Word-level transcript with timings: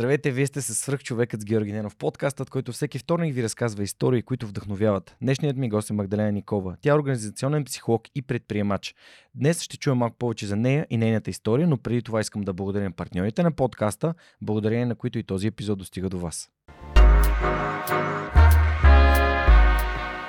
Здравейте, 0.00 0.30
вие 0.30 0.46
сте 0.46 0.60
с 0.60 0.74
свръх 0.74 1.02
човекът 1.02 1.40
с 1.40 1.44
Георги 1.44 1.72
Ненов, 1.72 1.96
подкастът, 1.96 2.50
който 2.50 2.72
всеки 2.72 2.98
вторник 2.98 3.34
ви 3.34 3.42
разказва 3.42 3.82
истории, 3.82 4.22
които 4.22 4.46
вдъхновяват. 4.46 5.16
Днешният 5.22 5.56
ми 5.56 5.68
гост 5.68 5.90
е 5.90 5.92
Магдалена 5.92 6.32
Никова. 6.32 6.76
Тя 6.80 6.90
е 6.90 6.94
организационен 6.94 7.64
психолог 7.64 8.02
и 8.14 8.22
предприемач. 8.22 8.94
Днес 9.34 9.62
ще 9.62 9.76
чуем 9.76 9.98
малко 9.98 10.16
повече 10.16 10.46
за 10.46 10.56
нея 10.56 10.86
и 10.90 10.96
нейната 10.96 11.30
история, 11.30 11.68
но 11.68 11.76
преди 11.76 12.02
това 12.02 12.20
искам 12.20 12.42
да 12.42 12.52
благодаря 12.52 12.84
на 12.84 12.92
партньорите 12.92 13.42
на 13.42 13.52
подкаста, 13.52 14.14
благодарение 14.42 14.86
на 14.86 14.94
които 14.94 15.18
и 15.18 15.24
този 15.24 15.46
епизод 15.46 15.78
достига 15.78 16.08
до 16.08 16.18
вас. 16.18 16.50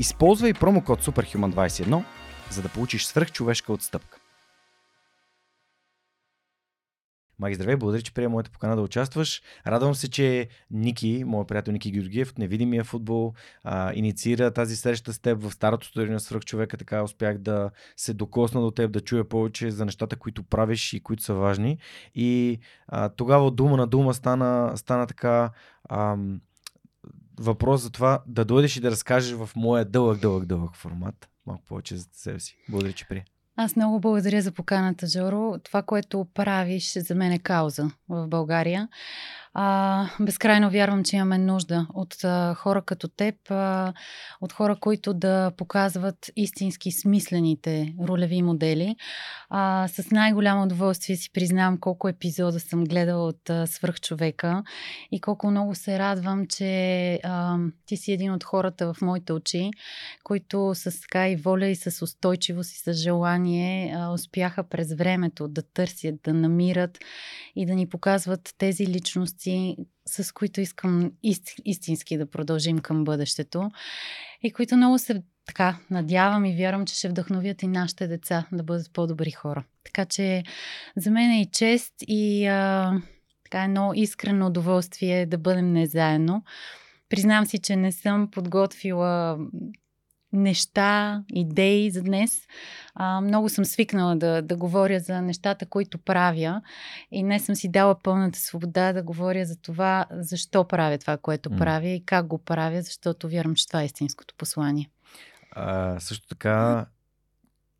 Използвай 0.00 0.54
промокод 0.54 1.02
SUPERHUMAN21, 1.02 2.04
за 2.50 2.62
да 2.62 2.68
получиш 2.68 3.04
свръхчовешка 3.04 3.72
отстъпка. 3.72 4.18
Маги, 7.38 7.54
здравей, 7.54 7.76
благодаря, 7.76 8.02
че 8.02 8.14
приема 8.14 8.32
моята 8.32 8.50
покана 8.50 8.76
да 8.76 8.82
участваш. 8.82 9.42
Радвам 9.66 9.94
се, 9.94 10.10
че 10.10 10.48
Ники, 10.70 11.24
моят 11.26 11.48
приятел 11.48 11.72
Ники 11.72 11.90
Георгиев 11.90 12.30
от 12.30 12.38
Невидимия 12.38 12.84
футбол, 12.84 13.34
а, 13.64 13.92
инициира 13.94 14.50
тази 14.50 14.76
среща 14.76 15.12
с 15.12 15.18
теб 15.18 15.42
в 15.42 15.52
старото 15.52 15.86
студио 15.86 16.12
на 16.12 16.20
свръх 16.20 16.44
човека. 16.44 16.76
Така 16.76 17.02
успях 17.02 17.38
да 17.38 17.70
се 17.96 18.14
докосна 18.14 18.60
до 18.60 18.70
теб, 18.70 18.92
да 18.92 19.00
чуя 19.00 19.28
повече 19.28 19.70
за 19.70 19.84
нещата, 19.84 20.16
които 20.16 20.42
правиш 20.42 20.92
и 20.92 21.00
които 21.00 21.22
са 21.22 21.34
важни. 21.34 21.78
И 22.14 22.58
а, 22.88 23.08
тогава 23.08 23.50
дума 23.50 23.76
на 23.76 23.86
дума 23.86 24.14
стана, 24.14 24.72
стана 24.76 25.06
така 25.06 25.50
ам, 25.88 26.40
въпрос 27.40 27.82
за 27.82 27.90
това 27.90 28.22
да 28.26 28.44
дойдеш 28.44 28.76
и 28.76 28.80
да 28.80 28.90
разкажеш 28.90 29.32
в 29.32 29.50
моя 29.56 29.84
дълъг, 29.84 30.20
дълъг, 30.20 30.46
дълъг 30.46 30.76
формат. 30.76 31.28
Малко 31.46 31.64
повече 31.64 31.96
за 31.96 32.06
себе 32.12 32.40
си. 32.40 32.56
Благодаря, 32.68 32.92
че 32.92 33.08
при. 33.08 33.24
Аз 33.56 33.76
много 33.76 34.00
благодаря 34.00 34.42
за 34.42 34.52
поканата, 34.52 35.06
Жоро. 35.06 35.58
Това, 35.64 35.82
което 35.82 36.26
правиш, 36.34 36.92
за 36.98 37.14
мен 37.14 37.32
е 37.32 37.38
кауза 37.38 37.90
в 38.08 38.28
България. 38.28 38.88
А, 39.54 40.08
безкрайно 40.20 40.70
вярвам, 40.70 41.04
че 41.04 41.16
имаме 41.16 41.38
нужда 41.38 41.86
от 41.94 42.24
а, 42.24 42.54
хора 42.54 42.82
като 42.82 43.08
теб, 43.08 43.34
а, 43.50 43.92
от 44.40 44.52
хора, 44.52 44.76
които 44.76 45.14
да 45.14 45.52
показват 45.56 46.30
истински 46.36 46.92
смислените 46.92 47.94
ролеви 48.08 48.42
модели. 48.42 48.96
А, 49.48 49.88
с 49.88 50.10
най-голямо 50.10 50.62
удоволствие 50.62 51.16
си 51.16 51.32
признавам 51.32 51.78
колко 51.78 52.08
епизода 52.08 52.60
съм 52.60 52.84
гледала 52.84 53.26
от 53.28 53.50
а, 53.50 53.66
Свърхчовека 53.66 54.62
и 55.12 55.20
колко 55.20 55.50
много 55.50 55.74
се 55.74 55.98
радвам, 55.98 56.46
че 56.46 57.14
а, 57.24 57.56
ти 57.86 57.96
си 57.96 58.12
един 58.12 58.32
от 58.32 58.44
хората 58.44 58.94
в 58.94 59.02
моите 59.02 59.32
очи, 59.32 59.70
които 60.24 60.72
с 60.74 61.00
така 61.00 61.28
и 61.28 61.36
воля 61.36 61.66
и 61.66 61.76
с 61.76 62.04
устойчивост 62.04 62.72
и 62.72 62.78
с 62.78 62.92
желание 62.92 63.94
а, 63.96 64.12
успяха 64.12 64.62
през 64.62 64.94
времето 64.94 65.48
да 65.48 65.62
търсят, 65.62 66.14
да 66.24 66.34
намират 66.34 66.98
и 67.56 67.66
да 67.66 67.74
ни 67.74 67.88
показват 67.88 68.54
тези 68.58 68.86
личности, 68.86 69.39
ценности, 69.40 69.76
с 70.06 70.32
които 70.32 70.60
искам 70.60 71.12
истински 71.64 72.18
да 72.18 72.30
продължим 72.30 72.78
към 72.78 73.04
бъдещето 73.04 73.70
и 74.42 74.52
които 74.52 74.76
много 74.76 74.98
се 74.98 75.22
така 75.46 75.78
надявам 75.90 76.44
и 76.44 76.56
вярвам, 76.56 76.86
че 76.86 76.94
ще 76.94 77.08
вдъхновят 77.08 77.62
и 77.62 77.66
нашите 77.66 78.06
деца 78.06 78.46
да 78.52 78.62
бъдат 78.62 78.92
по-добри 78.92 79.30
хора. 79.30 79.64
Така 79.84 80.04
че 80.04 80.42
за 80.96 81.10
мен 81.10 81.30
е 81.30 81.40
и 81.40 81.50
чест 81.50 81.94
и 82.00 82.46
а, 82.46 82.92
така 83.44 83.64
едно 83.64 83.92
искрено 83.94 84.46
удоволствие 84.46 85.26
да 85.26 85.38
бъдем 85.38 85.72
не 85.72 85.86
заедно. 85.86 86.44
Признам 87.08 87.46
си, 87.46 87.58
че 87.58 87.76
не 87.76 87.92
съм 87.92 88.30
подготвила 88.30 89.38
неща, 90.32 91.22
идеи 91.34 91.90
за 91.90 92.02
днес. 92.02 92.40
А, 92.94 93.20
много 93.20 93.48
съм 93.48 93.64
свикнала 93.64 94.16
да, 94.16 94.42
да 94.42 94.56
говоря 94.56 95.00
за 95.00 95.22
нещата, 95.22 95.66
които 95.66 95.98
правя 95.98 96.62
и 97.10 97.22
не 97.22 97.38
съм 97.38 97.54
си 97.54 97.68
дала 97.70 98.02
пълната 98.02 98.38
свобода 98.38 98.92
да 98.92 99.02
говоря 99.02 99.44
за 99.44 99.56
това, 99.56 100.06
защо 100.10 100.64
правя 100.64 100.98
това, 100.98 101.16
което 101.16 101.50
mm. 101.50 101.58
правя 101.58 101.88
и 101.88 102.04
как 102.04 102.26
го 102.26 102.38
правя, 102.38 102.82
защото 102.82 103.28
вярвам, 103.28 103.54
че 103.54 103.66
това 103.66 103.82
е 103.82 103.84
истинското 103.84 104.34
послание. 104.38 104.90
А, 105.52 106.00
също 106.00 106.28
така, 106.28 106.86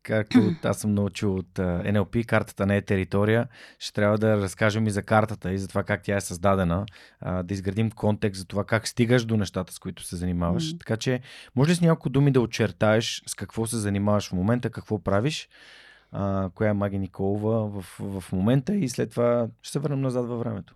както 0.03 0.39
аз 0.63 0.79
съм 0.79 0.93
научил 0.93 1.35
от 1.35 1.53
NLP, 1.57 2.25
картата 2.25 2.65
не 2.65 2.77
е 2.77 2.81
територия, 2.81 3.47
ще 3.79 3.93
трябва 3.93 4.17
да 4.17 4.37
разкажем 4.37 4.87
и 4.87 4.91
за 4.91 5.03
картата 5.03 5.51
и 5.51 5.57
за 5.57 5.67
това 5.67 5.83
как 5.83 6.03
тя 6.03 6.15
е 6.15 6.21
създадена, 6.21 6.85
да 7.21 7.53
изградим 7.53 7.91
контекст 7.91 8.39
за 8.39 8.45
това 8.45 8.63
как 8.63 8.87
стигаш 8.87 9.25
до 9.25 9.37
нещата, 9.37 9.73
с 9.73 9.79
които 9.79 10.03
се 10.03 10.15
занимаваш. 10.15 10.63
Mm. 10.63 10.79
Така 10.79 10.97
че, 10.97 11.21
може 11.55 11.71
ли 11.71 11.75
с 11.75 11.81
няколко 11.81 12.09
думи 12.09 12.31
да 12.31 12.41
очертаеш 12.41 13.23
с 13.27 13.35
какво 13.35 13.65
се 13.65 13.77
занимаваш 13.77 14.29
в 14.29 14.33
момента, 14.33 14.69
какво 14.69 15.03
правиш, 15.03 15.49
коя 16.55 16.69
е 16.69 16.73
Маги 16.73 16.99
Николова 16.99 17.81
в, 17.81 17.85
в 17.99 18.31
момента 18.31 18.75
и 18.75 18.89
след 18.89 19.11
това 19.11 19.47
ще 19.61 19.71
се 19.71 19.79
върнем 19.79 20.01
назад 20.01 20.27
във 20.27 20.39
времето. 20.39 20.75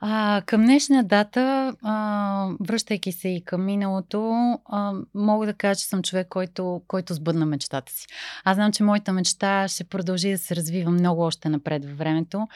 А, 0.00 0.42
към 0.46 0.62
днешна 0.62 1.04
дата, 1.04 1.74
а, 1.82 2.48
връщайки 2.60 3.12
се 3.12 3.28
и 3.28 3.44
към 3.44 3.64
миналото, 3.64 4.52
а, 4.64 4.92
мога 5.14 5.46
да 5.46 5.54
кажа, 5.54 5.80
че 5.80 5.86
съм 5.86 6.02
човек, 6.02 6.26
който, 6.28 6.82
който 6.88 7.14
сбъдна 7.14 7.46
мечтата 7.46 7.92
си. 7.92 8.06
Аз 8.44 8.54
знам, 8.54 8.72
че 8.72 8.82
моята 8.82 9.12
мечта 9.12 9.68
ще 9.68 9.84
продължи 9.84 10.30
да 10.30 10.38
се 10.38 10.56
развива 10.56 10.90
много 10.90 11.22
още 11.22 11.48
напред 11.48 11.84
във 11.84 11.98
времето, 11.98 12.48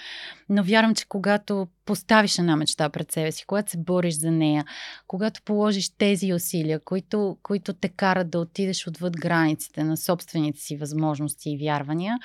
но 0.48 0.62
вярвам, 0.62 0.94
че 0.94 1.08
когато 1.08 1.68
поставиш 1.84 2.38
една 2.38 2.56
мечта 2.56 2.88
пред 2.88 3.12
себе 3.12 3.32
си, 3.32 3.44
когато 3.46 3.70
се 3.70 3.78
бориш 3.78 4.14
за 4.14 4.30
нея, 4.30 4.64
когато 5.06 5.42
положиш 5.42 5.90
тези 5.98 6.32
усилия, 6.34 6.80
които, 6.84 7.36
които 7.42 7.72
те 7.72 7.88
карат 7.88 8.30
да 8.30 8.38
отидеш 8.38 8.86
отвъд 8.86 9.16
границите 9.16 9.84
на 9.84 9.96
собствените 9.96 10.60
си 10.60 10.76
възможности 10.76 11.50
и 11.50 11.58
вярвания, 11.58 12.18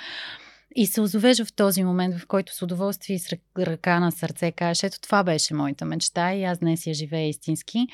и 0.75 0.87
се 0.87 1.01
озовеш 1.01 1.43
в 1.43 1.53
този 1.53 1.83
момент, 1.83 2.15
в 2.15 2.27
който 2.27 2.55
с 2.55 2.61
удоволствие 2.61 3.15
и 3.15 3.19
с 3.19 3.37
ръка 3.57 3.99
на 3.99 4.11
сърце 4.11 4.51
кажеш, 4.51 4.83
ето 4.83 5.01
това 5.01 5.23
беше 5.23 5.53
моята 5.53 5.85
мечта 5.85 6.33
и 6.33 6.43
аз 6.43 6.59
днес 6.59 6.87
я 6.87 6.93
живея 6.93 7.29
истински. 7.29 7.87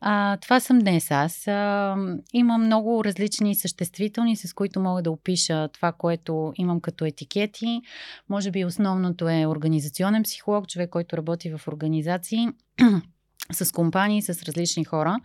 А, 0.00 0.36
това 0.36 0.60
съм 0.60 0.78
днес 0.78 1.10
аз. 1.10 1.48
А, 1.48 1.96
имам 2.32 2.64
много 2.64 3.04
различни 3.04 3.54
съществителни, 3.54 4.36
с 4.36 4.52
които 4.52 4.80
мога 4.80 5.02
да 5.02 5.10
опиша 5.10 5.68
това, 5.68 5.92
което 5.92 6.52
имам 6.56 6.80
като 6.80 7.04
етикети. 7.04 7.82
Може 8.28 8.50
би 8.50 8.64
основното 8.64 9.28
е 9.28 9.46
организационен 9.46 10.22
психолог, 10.22 10.68
човек, 10.68 10.90
който 10.90 11.16
работи 11.16 11.50
в 11.56 11.68
организации 11.68 12.48
с 13.52 13.72
компании, 13.72 14.22
с 14.22 14.42
различни 14.42 14.84
хора, 14.84 15.16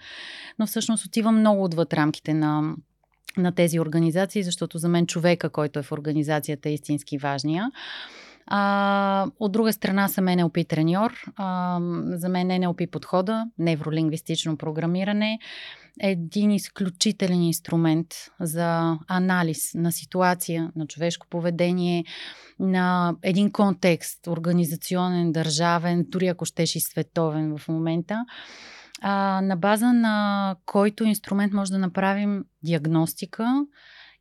но 0.60 0.68
всъщност 0.68 1.06
отивам 1.06 1.40
много 1.40 1.64
отвъд 1.64 1.94
рамките 1.94 2.34
на 2.34 2.76
на 3.38 3.52
тези 3.52 3.80
организации, 3.80 4.44
защото 4.44 4.78
за 4.78 4.90
мен 4.90 5.08
човека, 5.08 5.50
който 5.50 5.80
е 5.80 5.84
в 5.84 5.92
организацията 5.92 6.70
е 6.70 6.74
истински 6.74 7.18
важния. 7.18 7.72
А, 8.52 9.28
от 9.40 9.52
друга 9.52 9.74
страна 9.74 10.08
съм 10.08 10.26
NLP 10.26 10.68
треньор. 10.68 11.14
А, 11.36 11.80
за 12.06 12.30
мен 12.30 12.48
NLP 12.48 12.90
подхода, 12.90 13.46
невролингвистично 13.58 14.58
програмиране, 14.58 15.40
е 16.02 16.10
един 16.12 16.52
изключителен 16.52 17.42
инструмент 17.44 18.08
за 18.40 18.98
анализ 19.08 19.74
на 19.74 19.92
ситуация, 19.92 20.72
на 20.76 20.88
човешко 20.88 21.28
поведение, 21.30 22.06
на 22.60 23.16
един 23.24 23.52
контекст, 23.52 24.28
организационен, 24.28 25.32
държавен, 25.32 26.06
дори 26.08 26.28
ако 26.28 26.46
щеш 26.46 26.76
и 26.76 26.80
световен 26.80 27.58
в 27.58 27.68
момента 27.68 28.26
а, 29.02 29.42
на 29.42 29.56
база 29.58 29.94
на 29.94 30.56
който 30.66 31.04
инструмент 31.04 31.54
може 31.54 31.72
да 31.72 31.78
направим 31.78 32.46
диагностика 32.64 33.66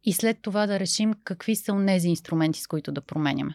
и 0.05 0.13
след 0.13 0.39
това 0.43 0.67
да 0.67 0.81
решим 0.81 1.15
какви 1.25 1.57
са 1.57 1.85
тези 1.87 2.09
инструменти, 2.09 2.61
с 2.61 2.67
които 2.67 2.93
да 2.93 3.01
променяме. 3.01 3.55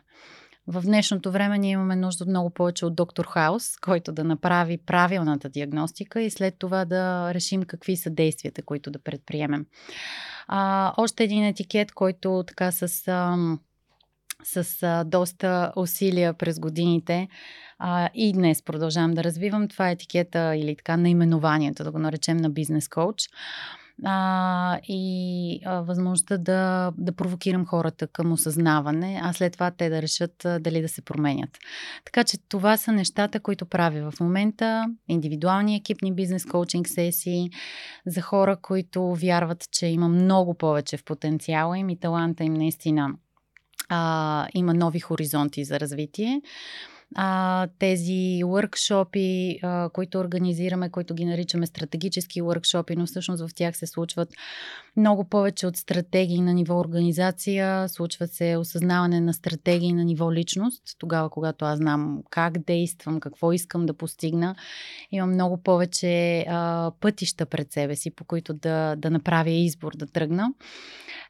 В 0.67 0.81
днешното 0.81 1.31
време 1.31 1.57
ние 1.57 1.71
имаме 1.71 1.95
нужда 1.95 2.25
много 2.25 2.49
повече 2.49 2.85
от 2.85 2.95
доктор 2.95 3.25
Хаус, 3.25 3.77
който 3.77 4.11
да 4.11 4.23
направи 4.23 4.77
правилната 4.77 5.49
диагностика 5.49 6.21
и 6.21 6.29
след 6.29 6.55
това 6.59 6.85
да 6.85 7.33
решим 7.33 7.63
какви 7.63 7.97
са 7.97 8.09
действията, 8.09 8.61
които 8.61 8.91
да 8.91 8.99
предприемем. 8.99 9.65
А, 10.47 10.93
още 10.97 11.23
един 11.23 11.43
етикет, 11.43 11.91
който 11.91 12.43
така 12.47 12.71
с, 12.71 13.07
а, 13.07 13.37
с 14.43 14.83
а, 14.83 15.03
доста 15.03 15.71
усилия 15.75 16.33
през 16.33 16.59
годините 16.59 17.27
а, 17.79 18.09
и 18.13 18.33
днес 18.33 18.63
продължавам 18.63 19.11
да 19.11 19.23
развивам. 19.23 19.67
Това 19.67 19.89
етикета 19.89 20.55
или 20.55 20.75
така 20.75 20.97
наименованието, 20.97 21.83
да 21.83 21.91
го 21.91 21.99
наречем 21.99 22.37
на 22.37 22.49
бизнес 22.49 22.87
коуч. 22.87 23.17
а, 24.05 24.79
и 24.87 25.59
а, 25.65 25.81
възможността 25.81 26.37
да, 26.37 26.91
да 26.97 27.11
провокирам 27.11 27.65
хората 27.65 28.07
към 28.07 28.31
осъзнаване, 28.31 29.19
а 29.23 29.33
след 29.33 29.53
това 29.53 29.71
те 29.71 29.89
да 29.89 30.01
решат 30.01 30.45
а, 30.45 30.59
дали 30.59 30.81
да 30.81 30.89
се 30.89 31.01
променят. 31.01 31.57
Така 32.05 32.23
че 32.23 32.37
това 32.49 32.77
са 32.77 32.91
нещата, 32.91 33.39
които 33.39 33.65
правя 33.65 34.11
в 34.11 34.19
момента. 34.19 34.85
Индивидуални 35.07 35.75
екипни 35.75 36.13
бизнес 36.13 36.45
коучинг 36.45 36.87
сесии 36.87 37.49
за 38.05 38.21
хора, 38.21 38.57
които 38.61 39.15
вярват, 39.15 39.65
че 39.71 39.87
има 39.87 40.07
много 40.07 40.53
повече 40.53 40.97
в 40.97 41.03
потенциала 41.03 41.77
им 41.77 41.89
и 41.89 41.99
таланта 41.99 42.43
им 42.43 42.53
наистина 42.53 43.09
а, 43.89 44.47
има 44.53 44.73
нови 44.73 44.99
хоризонти 44.99 45.63
за 45.63 45.79
развитие. 45.79 46.41
А, 47.15 47.67
тези 47.79 48.41
въркшопи, 48.45 49.59
а, 49.63 49.89
които 49.89 50.19
организираме, 50.19 50.89
които 50.89 51.13
ги 51.13 51.25
наричаме 51.25 51.65
стратегически 51.65 52.41
въркшопи, 52.41 52.95
но 52.95 53.05
всъщност 53.05 53.47
в 53.47 53.55
тях 53.55 53.77
се 53.77 53.87
случват 53.87 54.29
много 54.97 55.23
повече 55.23 55.67
от 55.67 55.77
стратегии 55.77 56.41
на 56.41 56.53
ниво 56.53 56.79
организация, 56.79 57.89
случва 57.89 58.27
се 58.27 58.57
осъзнаване 58.57 59.19
на 59.19 59.33
стратегии 59.33 59.93
на 59.93 60.03
ниво 60.03 60.33
личност, 60.33 60.83
тогава 60.99 61.29
когато 61.29 61.65
аз 61.65 61.77
знам 61.77 62.19
как 62.29 62.57
действам, 62.57 63.19
какво 63.19 63.53
искам 63.53 63.85
да 63.85 63.93
постигна, 63.93 64.55
имам 65.11 65.31
много 65.31 65.63
повече 65.63 66.45
а, 66.49 66.91
пътища 66.99 67.45
пред 67.45 67.71
себе 67.71 67.95
си, 67.95 68.15
по 68.15 68.23
които 68.25 68.53
да, 68.53 68.95
да 68.95 69.09
направя 69.09 69.49
избор, 69.49 69.91
да 69.95 70.05
тръгна. 70.05 70.53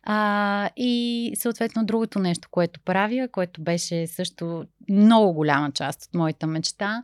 А, 0.04 0.70
и 0.78 1.32
съответно 1.36 1.86
другото 1.86 2.20
нещо, 2.20 2.48
което 2.52 2.80
правя, 2.86 3.28
което 3.32 3.62
беше 3.62 4.08
също 4.08 4.66
много 4.90 5.34
голяма 5.34 5.72
част 5.72 6.06
от 6.06 6.16
моята 6.16 6.48
мечта, 6.48 7.04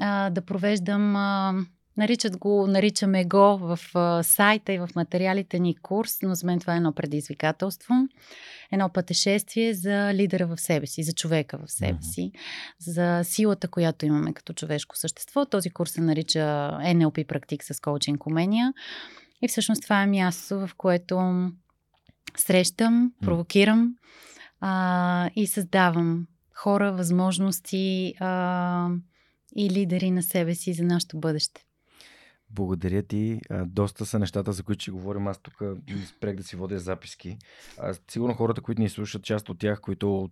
а, 0.00 0.30
да 0.30 0.40
провеждам. 0.40 1.16
А, 1.16 1.54
Наричат 1.96 2.36
го, 2.36 2.66
наричаме 2.66 3.24
го 3.24 3.58
в 3.58 3.78
сайта 4.24 4.72
и 4.72 4.78
в 4.78 4.88
материалите 4.96 5.58
ни 5.58 5.76
курс, 5.76 6.18
но 6.22 6.34
за 6.34 6.46
мен 6.46 6.60
това 6.60 6.74
е 6.74 6.76
едно 6.76 6.92
предизвикателство, 6.92 7.94
едно 8.72 8.88
пътешествие 8.88 9.74
за 9.74 10.14
лидера 10.14 10.46
в 10.46 10.60
себе 10.60 10.86
си, 10.86 11.02
за 11.02 11.12
човека 11.12 11.58
в 11.58 11.72
себе 11.72 12.02
си, 12.02 12.32
за 12.78 13.20
силата, 13.24 13.68
която 13.68 14.06
имаме 14.06 14.32
като 14.32 14.52
човешко 14.52 14.98
същество. 14.98 15.46
Този 15.46 15.70
курс 15.70 15.90
се 15.90 16.00
нарича 16.00 16.38
NLP 16.82 17.26
практик 17.26 17.64
с 17.64 17.80
коучинг 17.80 18.26
умения. 18.26 18.72
И 19.42 19.48
всъщност 19.48 19.82
това 19.82 20.02
е 20.02 20.06
място, 20.06 20.66
в 20.66 20.70
което 20.76 21.50
срещам, 22.36 23.12
провокирам 23.22 23.94
а, 24.60 25.30
и 25.36 25.46
създавам 25.46 26.26
хора, 26.54 26.92
възможности 26.92 28.14
а, 28.20 28.88
и 29.56 29.70
лидери 29.70 30.10
на 30.10 30.22
себе 30.22 30.54
си 30.54 30.72
за 30.72 30.84
нашето 30.84 31.18
бъдеще. 31.18 31.64
Благодаря 32.50 33.02
ти. 33.02 33.40
Доста 33.66 34.06
са 34.06 34.18
нещата, 34.18 34.52
за 34.52 34.62
които 34.62 34.82
ще 34.82 34.90
говорим. 34.90 35.26
Аз 35.26 35.38
тук 35.38 35.62
спрех 36.06 36.36
да 36.36 36.42
си 36.42 36.56
водя 36.56 36.78
записки. 36.78 37.38
А, 37.78 37.94
сигурно 38.10 38.34
хората, 38.34 38.60
които 38.60 38.82
ни 38.82 38.88
слушат, 38.88 39.22
част 39.22 39.48
от 39.48 39.58
тях, 39.58 39.80
които 39.80 40.30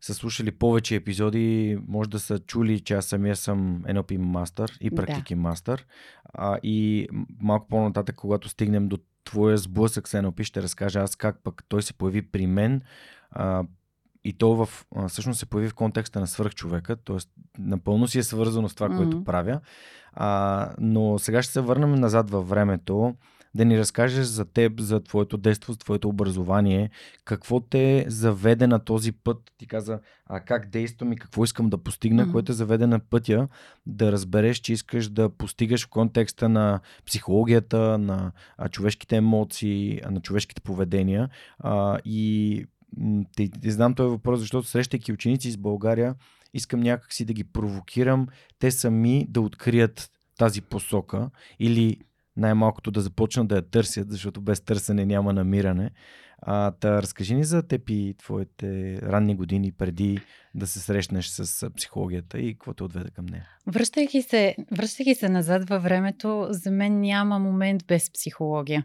са 0.00 0.14
слушали 0.14 0.50
повече 0.50 0.94
епизоди, 0.94 1.78
може 1.88 2.10
да 2.10 2.20
са 2.20 2.38
чули, 2.38 2.80
че 2.80 2.94
аз 2.94 3.06
самия 3.06 3.36
съм 3.36 3.82
NLP 3.82 4.16
мастър 4.16 4.78
и 4.80 4.90
практики 4.90 5.34
да. 5.34 5.40
мастър. 5.40 5.86
А, 6.24 6.58
и 6.62 7.08
малко 7.40 7.68
по-нататък, 7.68 8.16
когато 8.16 8.48
стигнем 8.48 8.88
до 8.88 8.98
твоя 9.24 9.58
сблъсък 9.58 10.08
с 10.08 10.12
NLP, 10.12 10.42
ще 10.42 10.62
разкажа 10.62 11.00
аз 11.00 11.16
как 11.16 11.42
пък 11.44 11.64
той 11.68 11.82
се 11.82 11.94
появи 11.94 12.22
при 12.22 12.46
мен. 12.46 12.82
А, 13.30 13.64
и 14.24 14.32
то 14.32 14.56
в, 14.56 14.86
всъщност 15.08 15.38
се 15.38 15.46
появи 15.46 15.68
в 15.68 15.74
контекста 15.74 16.20
на 16.20 16.26
свръхчовека, 16.26 16.96
т.е. 16.96 17.16
напълно 17.58 18.08
си 18.08 18.18
е 18.18 18.22
свързано 18.22 18.68
с 18.68 18.74
това, 18.74 18.88
mm-hmm. 18.88 18.96
което 18.96 19.24
правя. 19.24 19.60
А, 20.12 20.70
но 20.78 21.18
сега 21.18 21.42
ще 21.42 21.52
се 21.52 21.60
върнем 21.60 21.94
назад 21.94 22.30
във 22.30 22.48
времето, 22.48 23.14
да 23.54 23.64
ни 23.64 23.78
разкажеш 23.78 24.26
за 24.26 24.44
теб, 24.44 24.80
за 24.80 25.00
твоето 25.00 25.36
детство, 25.36 25.72
за 25.72 25.78
твоето 25.78 26.08
образование, 26.08 26.90
какво 27.24 27.60
те 27.60 28.04
заведе 28.08 28.66
на 28.66 28.78
този 28.78 29.12
път, 29.12 29.52
ти 29.58 29.66
каза, 29.66 30.00
а 30.26 30.40
как 30.40 30.70
действам 30.70 31.12
и 31.12 31.16
какво 31.16 31.44
искам 31.44 31.70
да 31.70 31.78
постигна, 31.78 32.26
mm-hmm. 32.26 32.32
което 32.32 32.52
е 32.52 32.54
заведе 32.54 32.86
на 32.86 32.98
пътя 32.98 33.48
да 33.86 34.12
разбереш, 34.12 34.56
че 34.56 34.72
искаш 34.72 35.08
да 35.08 35.28
постигаш 35.30 35.86
в 35.86 35.88
контекста 35.88 36.48
на 36.48 36.80
психологията, 37.06 37.98
на 37.98 38.32
а, 38.58 38.68
човешките 38.68 39.16
емоции, 39.16 40.00
на 40.10 40.20
човешките 40.20 40.60
поведения 40.60 41.28
а, 41.58 41.98
и 42.04 42.66
те, 43.36 43.50
те 43.62 43.70
знам 43.70 43.94
този 43.94 44.10
въпрос, 44.10 44.40
защото 44.40 44.68
срещайки 44.68 45.12
ученици 45.12 45.48
из 45.48 45.56
България, 45.56 46.14
искам 46.54 46.80
някакси 46.80 47.24
да 47.24 47.32
ги 47.32 47.44
провокирам 47.44 48.26
те 48.58 48.70
сами 48.70 49.26
да 49.30 49.40
открият 49.40 50.10
тази 50.38 50.60
посока 50.62 51.30
или 51.58 51.96
най-малкото 52.36 52.90
да 52.90 53.00
започнат 53.00 53.48
да 53.48 53.56
я 53.56 53.62
търсят, 53.62 54.10
защото 54.10 54.40
без 54.40 54.60
търсене 54.60 55.06
няма 55.06 55.32
намиране. 55.32 55.90
А, 56.42 56.70
та, 56.70 57.02
разкажи 57.02 57.34
ни 57.34 57.44
за 57.44 57.62
теб 57.62 57.90
и 57.90 58.14
твоите 58.18 58.98
ранни 59.02 59.36
години 59.36 59.72
преди 59.72 60.20
да 60.54 60.66
се 60.66 60.80
срещнеш 60.80 61.26
с 61.28 61.70
психологията 61.70 62.38
и 62.38 62.52
какво 62.52 62.74
те 62.74 62.84
отведе 62.84 63.10
към 63.10 63.26
нея. 63.26 63.48
Връщайки 63.66 64.22
се, 64.22 64.56
връщайки 64.72 65.14
се 65.14 65.28
назад 65.28 65.68
във 65.68 65.82
времето, 65.82 66.46
за 66.50 66.70
мен 66.70 67.00
няма 67.00 67.38
момент 67.38 67.84
без 67.88 68.12
психология. 68.12 68.84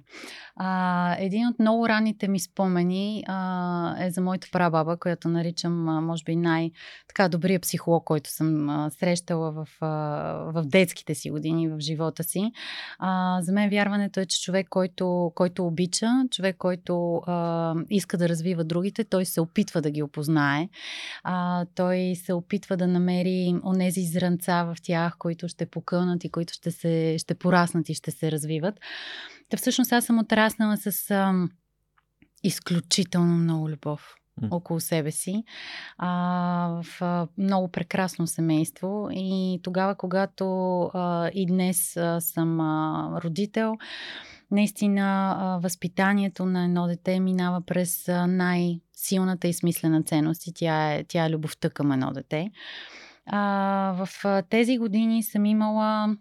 А, 0.56 1.16
един 1.20 1.48
от 1.48 1.60
много 1.60 1.90
ранните 1.90 2.28
ми 2.28 2.40
спомени 2.40 3.24
а, 3.28 4.06
е 4.06 4.12
за 4.12 4.22
моята 4.22 4.48
прабаба, 4.52 4.98
която 4.98 5.30
наричам, 5.30 5.90
а, 5.90 6.02
може 6.02 6.24
би, 6.24 6.36
най-добрия 6.36 7.60
психолог, 7.60 8.04
който 8.04 8.30
съм 8.30 8.70
а, 8.70 8.90
срещала 8.90 9.52
в, 9.52 9.68
а, 9.82 9.88
в 10.54 10.64
детските 10.66 11.16
си 11.16 11.30
години, 11.30 11.70
в 11.70 11.80
живота 11.80 12.24
си. 12.24 12.52
А, 13.00 13.42
за 13.42 13.52
мен 13.52 13.70
вярването 13.70 14.20
е, 14.20 14.26
че 14.26 14.42
човек, 14.42 14.68
който, 14.70 15.32
който 15.36 15.66
обича, 15.66 16.08
човек, 16.32 16.56
който 16.58 17.22
а, 17.28 17.43
иска 17.90 18.18
да 18.18 18.30
развива 18.30 18.64
другите, 18.64 19.04
той 19.04 19.26
се 19.26 19.42
опитва 19.42 19.82
да 19.82 19.92
ги 19.92 20.04
опознае. 20.04 20.70
А, 21.24 21.66
той 21.76 22.14
се 22.16 22.34
опитва 22.34 22.78
да 22.78 22.88
намери 22.88 23.56
онези 23.66 24.02
зранца 24.02 24.64
в 24.64 24.76
тях, 24.84 25.18
които 25.18 25.48
ще 25.48 25.66
покълнат 25.66 26.24
и 26.24 26.30
които 26.30 26.54
ще, 26.54 26.72
се, 26.72 27.16
ще 27.20 27.36
пораснат 27.36 27.90
и 27.90 27.94
ще 27.94 28.12
се 28.12 28.32
развиват. 28.32 28.80
Та 29.50 29.58
всъщност 29.58 29.94
аз 29.94 30.06
съм 30.06 30.20
отраснала 30.20 30.78
с 30.78 31.12
а, 31.12 31.34
изключително 32.44 33.36
много 33.38 33.70
любов 33.70 34.16
около 34.52 34.80
себе 34.80 35.12
си, 35.12 35.44
а, 35.98 36.82
в 36.84 37.02
а, 37.02 37.28
много 37.38 37.68
прекрасно 37.68 38.28
семейство. 38.28 39.08
И 39.12 39.60
тогава, 39.64 39.96
когато 39.96 40.82
а, 40.94 41.30
и 41.34 41.46
днес 41.46 41.98
а, 41.98 42.22
съм 42.22 42.60
а, 42.60 43.10
родител, 43.24 43.78
наистина 44.52 45.36
а, 45.40 45.58
възпитанието 45.58 46.46
на 46.46 46.64
едно 46.64 46.88
дете 46.88 47.20
минава 47.20 47.62
през 47.62 48.10
а, 48.10 48.28
най-силната 48.28 49.48
и 49.48 49.54
смислена 49.54 50.04
ценност 50.04 50.48
и 50.48 50.54
тя 50.54 50.94
е, 50.94 51.04
тя 51.04 51.26
е 51.26 51.30
любовта 51.30 51.70
към 51.70 51.92
едно 51.92 52.12
дете. 52.12 52.52
А, 53.26 54.06
в 54.06 54.26
а, 54.26 54.42
тези 54.42 54.78
години 54.78 55.24
съм 55.24 55.46
имала 55.46 56.18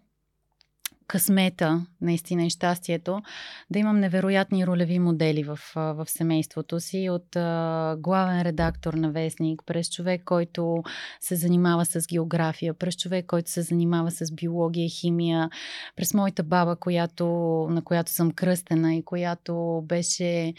късмета, 1.13 1.85
наистина 2.01 2.45
и 2.45 2.49
щастието, 2.49 3.21
да 3.69 3.79
имам 3.79 3.99
невероятни 3.99 4.67
ролеви 4.67 4.99
модели 4.99 5.43
в, 5.43 5.59
в 5.75 6.05
семейството 6.07 6.79
си, 6.79 7.09
от 7.09 7.35
а, 7.35 7.95
главен 7.99 8.41
редактор 8.41 8.93
на 8.93 9.11
Вестник, 9.11 9.61
през 9.65 9.89
човек, 9.89 10.21
който 10.25 10.83
се 11.19 11.35
занимава 11.35 11.85
с 11.85 12.07
география, 12.07 12.73
през 12.73 12.95
човек, 12.95 13.25
който 13.25 13.51
се 13.51 13.61
занимава 13.61 14.11
с 14.11 14.31
биология, 14.31 14.89
химия, 14.89 15.49
през 15.95 16.13
моята 16.13 16.43
баба, 16.43 16.75
която, 16.75 17.25
на 17.69 17.81
която 17.83 18.11
съм 18.11 18.31
кръстена 18.31 18.95
и 18.95 19.05
която 19.05 19.83
беше 19.85 20.53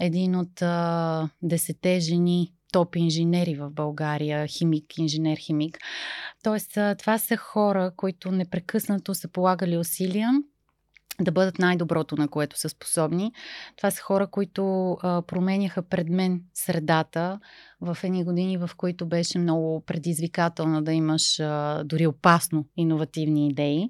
един 0.00 0.36
от 0.36 0.62
а, 0.62 1.28
десете 1.42 2.00
жени, 2.00 2.52
топ 2.72 2.96
инженери 2.96 3.54
в 3.54 3.70
България, 3.70 4.46
химик, 4.46 4.84
инженер-химик. 4.98 5.78
Тоест, 6.42 6.78
това 6.98 7.18
са 7.18 7.36
хора, 7.36 7.92
които 7.96 8.30
непрекъснато 8.30 9.14
са 9.14 9.28
полагали 9.28 9.76
усилия 9.76 10.30
да 11.20 11.32
бъдат 11.32 11.58
най-доброто, 11.58 12.16
на 12.16 12.28
което 12.28 12.58
са 12.58 12.68
способни. 12.68 13.32
Това 13.76 13.90
са 13.90 14.02
хора, 14.02 14.26
които 14.26 14.96
променяха 15.02 15.82
пред 15.82 16.08
мен 16.08 16.42
средата 16.54 17.40
в 17.80 17.98
едни 18.02 18.24
години, 18.24 18.56
в 18.56 18.70
които 18.76 19.06
беше 19.06 19.38
много 19.38 19.84
предизвикателно 19.86 20.82
да 20.82 20.92
имаш 20.92 21.40
дори 21.84 22.06
опасно 22.06 22.66
иновативни 22.76 23.48
идеи. 23.48 23.88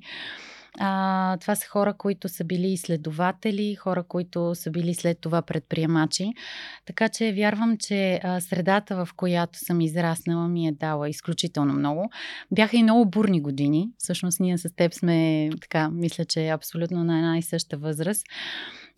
А, 0.78 1.36
това 1.36 1.54
са 1.54 1.68
хора, 1.68 1.94
които 1.94 2.28
са 2.28 2.44
били 2.44 2.66
изследователи, 2.66 3.74
хора, 3.74 4.02
които 4.02 4.54
са 4.54 4.70
били 4.70 4.94
след 4.94 5.18
това 5.20 5.42
предприемачи. 5.42 6.32
Така 6.86 7.08
че 7.08 7.32
вярвам, 7.32 7.76
че 7.78 8.20
а, 8.22 8.40
средата, 8.40 9.04
в 9.04 9.08
която 9.16 9.58
съм 9.58 9.80
израснала, 9.80 10.48
ми 10.48 10.68
е 10.68 10.72
дала 10.72 11.08
изключително 11.08 11.74
много. 11.74 12.10
Бяха 12.50 12.76
и 12.76 12.82
много 12.82 13.10
бурни 13.10 13.40
години. 13.40 13.90
Всъщност 13.98 14.40
ние 14.40 14.58
с 14.58 14.76
теб 14.76 14.94
сме, 14.94 15.50
така, 15.60 15.90
мисля, 15.90 16.24
че 16.24 16.48
абсолютно 16.48 17.04
на 17.04 17.18
една 17.18 17.38
и 17.38 17.42
съща 17.42 17.76
възраст 17.76 18.26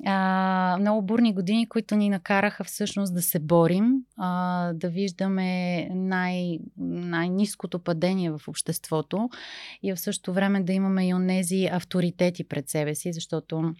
а, 0.07 0.77
много 0.81 1.03
бурни 1.03 1.35
години, 1.35 1.69
които 1.69 1.97
ни 1.97 2.09
накараха 2.09 2.65
всъщност 2.65 3.15
да 3.15 3.23
се 3.23 3.39
борим, 3.39 3.93
а, 4.17 4.73
да 4.73 4.89
виждаме 4.89 5.89
най- 5.95 6.59
най-низкото 6.79 7.79
падение 7.79 8.31
в 8.31 8.41
обществото 8.49 9.31
и 9.83 9.93
в 9.93 10.01
същото 10.01 10.33
време 10.33 10.63
да 10.63 10.73
имаме 10.73 11.09
и 11.09 11.15
онези 11.15 11.67
авторитети 11.73 12.45
пред 12.45 12.69
себе 12.69 12.95
си, 12.95 13.13
защото 13.13 13.75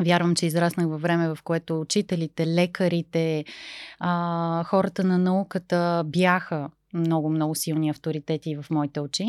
Вярвам, 0.00 0.34
че 0.34 0.46
израснах 0.46 0.86
във 0.86 1.02
време, 1.02 1.28
в 1.28 1.38
което 1.44 1.80
учителите, 1.80 2.46
лекарите, 2.46 3.44
а, 3.98 4.64
хората 4.64 5.04
на 5.04 5.18
науката 5.18 6.02
бяха 6.06 6.70
много, 6.94 7.30
много 7.30 7.54
силни 7.54 7.90
авторитети 7.90 8.56
в 8.56 8.70
моите 8.70 9.00
очи. 9.00 9.26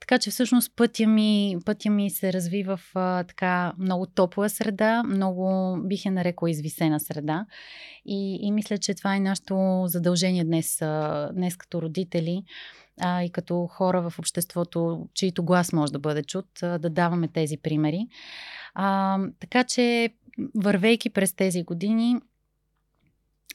Така 0.00 0.18
че 0.18 0.30
всъщност 0.30 0.76
пътя 0.76 1.06
ми, 1.06 1.56
пътя 1.64 1.90
ми 1.90 2.10
се 2.10 2.32
разви 2.32 2.62
в 2.62 2.80
а, 2.94 3.24
така 3.24 3.72
много 3.78 4.06
топла 4.06 4.48
среда, 4.48 5.02
много 5.02 5.76
бих 5.86 6.04
я 6.04 6.12
нарекла 6.12 6.50
извисена 6.50 7.00
среда. 7.00 7.46
И, 8.06 8.38
и 8.42 8.52
мисля, 8.52 8.78
че 8.78 8.94
това 8.94 9.16
е 9.16 9.20
нашето 9.20 9.84
задължение 9.86 10.44
днес, 10.44 10.82
а, 10.82 11.30
днес 11.34 11.56
като 11.56 11.82
родители 11.82 12.42
а, 13.00 13.22
и 13.22 13.30
като 13.30 13.66
хора 13.66 14.10
в 14.10 14.18
обществото, 14.18 15.08
чието 15.14 15.44
глас 15.44 15.72
може 15.72 15.92
да 15.92 15.98
бъде 15.98 16.22
чут, 16.22 16.46
а, 16.62 16.78
да 16.78 16.90
даваме 16.90 17.28
тези 17.28 17.56
примери. 17.56 18.06
А, 18.74 19.18
така 19.40 19.64
че, 19.64 20.10
вървейки 20.54 21.10
през 21.10 21.34
тези 21.34 21.62
години, 21.62 22.16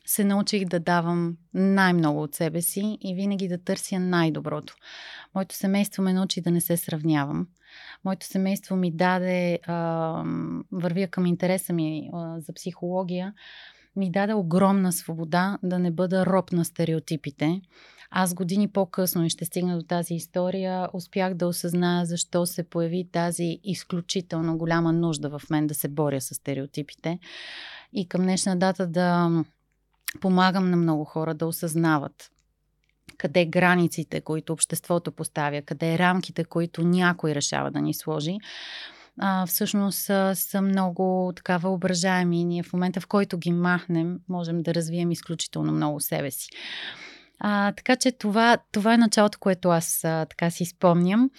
се 0.05 0.23
научих 0.23 0.65
да 0.65 0.79
давам 0.79 1.37
най-много 1.53 2.21
от 2.21 2.35
себе 2.35 2.61
си 2.61 2.97
и 3.01 3.15
винаги 3.15 3.47
да 3.47 3.63
търся 3.63 3.99
най-доброто. 3.99 4.75
Моето 5.35 5.55
семейство 5.55 6.03
ме 6.03 6.13
научи 6.13 6.41
да 6.41 6.51
не 6.51 6.61
се 6.61 6.77
сравнявам. 6.77 7.47
Моето 8.05 8.25
семейство 8.25 8.75
ми 8.75 8.91
даде, 8.91 9.59
а, 9.67 10.23
вървя 10.71 11.07
към 11.07 11.25
интереса 11.25 11.73
ми 11.73 12.09
а, 12.13 12.39
за 12.39 12.53
психология, 12.53 13.33
ми 13.95 14.11
даде 14.11 14.33
огромна 14.33 14.93
свобода 14.93 15.57
да 15.63 15.79
не 15.79 15.91
бъда 15.91 16.25
роб 16.25 16.51
на 16.51 16.65
стереотипите. 16.65 17.61
Аз 18.11 18.33
години 18.33 18.67
по-късно 18.67 19.25
и 19.25 19.29
ще 19.29 19.45
стигна 19.45 19.77
до 19.77 19.83
тази 19.83 20.13
история, 20.13 20.89
успях 20.93 21.33
да 21.33 21.47
осъзная 21.47 22.05
защо 22.05 22.45
се 22.45 22.69
появи 22.69 23.09
тази 23.11 23.59
изключително 23.63 24.57
голяма 24.57 24.93
нужда 24.93 25.39
в 25.39 25.49
мен 25.49 25.67
да 25.67 25.73
се 25.73 25.87
боря 25.87 26.21
с 26.21 26.35
стереотипите. 26.35 27.19
И 27.93 28.07
към 28.07 28.21
днешна 28.21 28.55
дата 28.55 28.87
да 28.87 29.29
помагам 30.21 30.69
на 30.69 30.77
много 30.77 31.03
хора 31.03 31.33
да 31.33 31.45
осъзнават 31.45 32.31
къде 33.17 33.45
границите, 33.45 34.21
които 34.21 34.53
обществото 34.53 35.11
поставя, 35.11 35.61
къде 35.61 35.99
рамките, 35.99 36.43
които 36.43 36.83
някой 36.83 37.35
решава 37.35 37.71
да 37.71 37.81
ни 37.81 37.93
сложи, 37.93 38.37
а, 39.19 39.45
всъщност 39.45 39.97
са, 39.97 40.31
са 40.35 40.61
много 40.61 41.33
така 41.35 41.57
въображаеми 41.57 42.43
ние 42.43 42.63
в 42.63 42.73
момента, 42.73 43.01
в 43.01 43.07
който 43.07 43.37
ги 43.37 43.51
махнем, 43.51 44.19
можем 44.29 44.63
да 44.63 44.73
развием 44.73 45.11
изключително 45.11 45.71
много 45.71 45.99
себе 45.99 46.31
си. 46.31 46.49
А, 47.39 47.71
така 47.71 47.95
че 47.95 48.11
това, 48.11 48.57
това 48.71 48.93
е 48.93 48.97
началото, 48.97 49.39
което 49.39 49.69
аз 49.69 50.03
а, 50.03 50.25
така 50.25 50.51
си 50.51 50.65
спомням. 50.65 51.29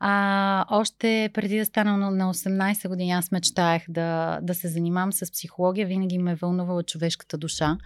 А, 0.00 0.64
още 0.70 1.30
преди 1.34 1.58
да 1.58 1.64
стана 1.64 1.96
на, 1.96 2.10
на 2.10 2.34
18 2.34 2.88
години, 2.88 3.10
аз 3.10 3.32
мечтаях 3.32 3.82
да, 3.88 4.38
да 4.42 4.54
се 4.54 4.68
занимавам 4.68 5.12
с 5.12 5.32
психология. 5.32 5.86
Винаги 5.86 6.18
ме 6.18 6.32
е 6.32 6.34
вълнувала 6.34 6.82
човешката 6.82 7.38
душа. 7.38 7.76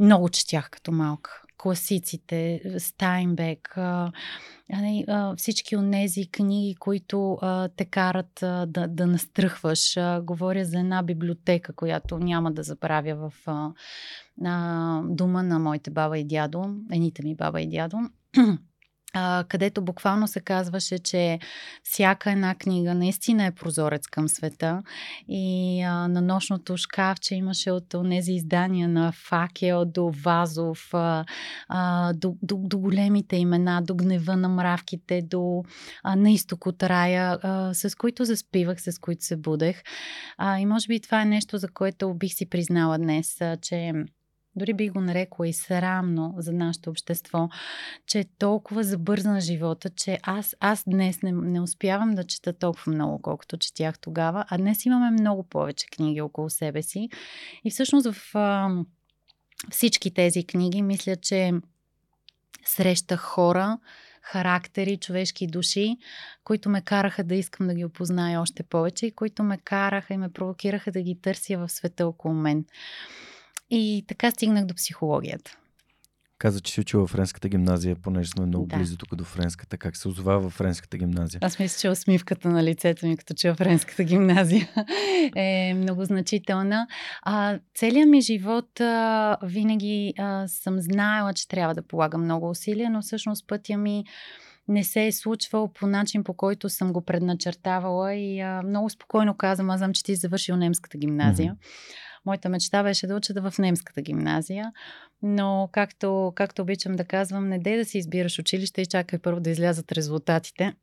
Много 0.00 0.28
четях 0.28 0.70
като 0.70 0.92
малка. 0.92 1.42
Класиците, 1.58 2.60
Стайнбек, 2.78 3.72
а, 3.76 4.12
а, 5.08 5.36
всички 5.36 5.76
от 5.76 5.92
тези 5.92 6.30
книги, 6.30 6.74
които 6.74 7.38
а, 7.42 7.68
те 7.68 7.84
карат 7.84 8.42
а, 8.42 8.66
да, 8.66 8.88
да 8.88 9.06
настръхваш. 9.06 9.96
А, 9.96 10.20
говоря 10.20 10.64
за 10.64 10.78
една 10.78 11.02
библиотека, 11.02 11.72
която 11.72 12.18
няма 12.18 12.52
да 12.52 12.62
забравя 12.62 13.14
в 13.14 13.32
а, 13.46 13.70
а, 14.44 15.02
дома 15.04 15.42
на 15.42 15.58
моите 15.58 15.90
баба 15.90 16.18
и 16.18 16.24
дядо, 16.24 16.74
ените 16.92 17.22
ми 17.22 17.34
баба 17.34 17.60
и 17.60 17.68
дядо 17.68 17.98
където 19.48 19.82
буквално 19.82 20.28
се 20.28 20.40
казваше, 20.40 20.98
че 20.98 21.38
всяка 21.82 22.30
една 22.30 22.54
книга 22.54 22.94
наистина 22.94 23.44
е 23.44 23.54
прозорец 23.54 24.06
към 24.06 24.28
света 24.28 24.82
и 25.28 25.82
а, 25.82 26.08
на 26.08 26.22
нощното 26.22 26.76
шкафче 26.76 27.34
имаше 27.34 27.70
от 27.70 27.94
тези 28.10 28.32
издания 28.32 28.88
на 28.88 29.12
Факел 29.12 29.84
до 29.84 30.10
Вазов, 30.24 30.94
а, 30.94 31.24
а, 31.68 32.12
до, 32.12 32.36
до, 32.42 32.56
до 32.58 32.78
големите 32.78 33.36
имена, 33.36 33.82
до 33.82 33.94
гнева 33.94 34.36
на 34.36 34.48
мравките, 34.48 35.22
до 35.22 35.62
а, 36.02 36.16
на 36.16 36.30
изток 36.30 36.66
от 36.66 36.82
рая, 36.82 37.38
а, 37.42 37.74
с 37.74 37.94
които 37.94 38.24
заспивах, 38.24 38.82
с 38.82 38.98
които 38.98 39.24
се 39.24 39.36
будех. 39.36 39.82
А, 40.38 40.58
и 40.58 40.66
може 40.66 40.88
би 40.88 41.00
това 41.00 41.22
е 41.22 41.24
нещо, 41.24 41.58
за 41.58 41.68
което 41.68 42.14
бих 42.14 42.34
си 42.34 42.48
признала 42.48 42.98
днес, 42.98 43.40
а, 43.40 43.56
че 43.56 43.92
дори 44.58 44.74
би 44.74 44.88
го 44.88 45.00
нарекла 45.00 45.48
и 45.48 45.52
срамно 45.52 46.34
за 46.38 46.52
нашето 46.52 46.90
общество, 46.90 47.48
че 48.06 48.18
е 48.18 48.24
толкова 48.38 48.84
забързан 48.84 49.40
живота, 49.40 49.90
че 49.90 50.18
аз, 50.22 50.56
аз 50.60 50.84
днес 50.86 51.22
не, 51.22 51.32
не 51.32 51.60
успявам 51.60 52.14
да 52.14 52.24
чета 52.24 52.52
толкова 52.52 52.92
много, 52.92 53.22
колкото 53.22 53.56
четях 53.56 53.98
тогава, 53.98 54.44
а 54.48 54.58
днес 54.58 54.84
имаме 54.84 55.10
много 55.10 55.42
повече 55.42 55.86
книги 55.86 56.20
около 56.20 56.50
себе 56.50 56.82
си. 56.82 57.08
И 57.64 57.70
всъщност 57.70 58.12
в 58.12 58.34
а, 58.34 58.70
всички 59.70 60.14
тези 60.14 60.44
книги 60.44 60.82
мисля, 60.82 61.16
че 61.16 61.52
срещах 62.64 63.20
хора, 63.20 63.78
характери, 64.22 64.96
човешки 64.96 65.46
души, 65.46 65.96
които 66.44 66.68
ме 66.68 66.80
караха 66.80 67.24
да 67.24 67.34
искам 67.34 67.66
да 67.66 67.74
ги 67.74 67.84
опозная 67.84 68.40
още 68.40 68.62
повече 68.62 69.06
и 69.06 69.14
които 69.14 69.42
ме 69.42 69.58
караха 69.58 70.14
и 70.14 70.18
ме 70.18 70.32
провокираха 70.32 70.92
да 70.92 71.02
ги 71.02 71.20
търся 71.20 71.58
в 71.58 71.68
света 71.68 72.06
около 72.06 72.34
мен. 72.34 72.64
И 73.70 74.04
така 74.08 74.30
стигнах 74.30 74.64
до 74.64 74.74
психологията. 74.74 75.56
Каза, 76.38 76.60
че 76.60 76.72
си 76.72 76.80
учила 76.80 77.06
в 77.06 77.10
френската 77.10 77.48
гимназия, 77.48 77.96
понеже 78.02 78.30
сме 78.30 78.46
много 78.46 78.66
да. 78.66 78.76
близо 78.76 78.96
тук 78.96 79.14
до 79.14 79.24
френската. 79.24 79.78
Как 79.78 79.96
се 79.96 80.08
озова 80.08 80.40
в 80.40 80.50
френската 80.50 80.98
гимназия? 80.98 81.38
Аз 81.42 81.58
мисля, 81.58 81.80
че 81.80 81.88
усмивката 81.88 82.48
на 82.48 82.64
лицето 82.64 83.06
ми, 83.06 83.16
като 83.16 83.34
че 83.34 83.50
в 83.50 83.54
френската 83.54 84.04
гимназия, 84.04 84.68
е 85.36 85.74
много 85.74 86.04
значителна. 86.04 86.86
А, 87.22 87.58
целият 87.74 88.08
ми 88.08 88.20
живот 88.20 88.80
а, 88.80 89.36
винаги 89.42 90.14
а, 90.18 90.48
съм 90.48 90.80
знаела, 90.80 91.34
че 91.34 91.48
трябва 91.48 91.74
да 91.74 91.82
полагам 91.82 92.24
много 92.24 92.50
усилия, 92.50 92.90
но 92.90 93.02
всъщност 93.02 93.46
пътя 93.46 93.76
ми 93.76 94.04
не 94.68 94.84
се 94.84 95.06
е 95.06 95.12
случвал 95.12 95.72
по 95.72 95.86
начин, 95.86 96.24
по 96.24 96.34
който 96.34 96.68
съм 96.68 96.92
го 96.92 97.04
предначертавала 97.04 98.14
и 98.14 98.40
а, 98.40 98.62
много 98.62 98.90
спокойно 98.90 99.36
казвам, 99.36 99.70
аз 99.70 99.78
знам, 99.78 99.92
че 99.92 100.04
ти 100.04 100.14
завършил 100.14 100.56
немската 100.56 100.98
гимназия. 100.98 101.52
Mm-hmm 101.52 102.07
Моята 102.28 102.48
мечта 102.48 102.82
беше 102.82 103.06
да 103.06 103.16
уча 103.16 103.34
в 103.36 103.58
немската 103.58 104.02
гимназия, 104.02 104.72
но 105.22 105.68
както, 105.72 106.32
както 106.34 106.62
обичам 106.62 106.96
да 106.96 107.04
казвам, 107.04 107.48
не 107.48 107.58
дей 107.58 107.76
да 107.76 107.84
си 107.84 107.98
избираш 107.98 108.38
училище 108.38 108.82
и 108.82 108.86
чакай 108.86 109.18
първо 109.18 109.40
да 109.40 109.50
излязат 109.50 109.92
резултатите 109.92 110.74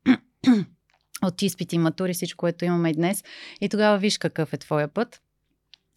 от 1.22 1.42
изпити, 1.42 1.78
матури, 1.78 2.14
всичко, 2.14 2.38
което 2.38 2.64
имаме 2.64 2.90
и 2.90 2.92
днес. 2.92 3.24
И 3.60 3.68
тогава 3.68 3.98
виж 3.98 4.18
какъв 4.18 4.52
е 4.52 4.56
твоя 4.58 4.88
път. 4.88 5.20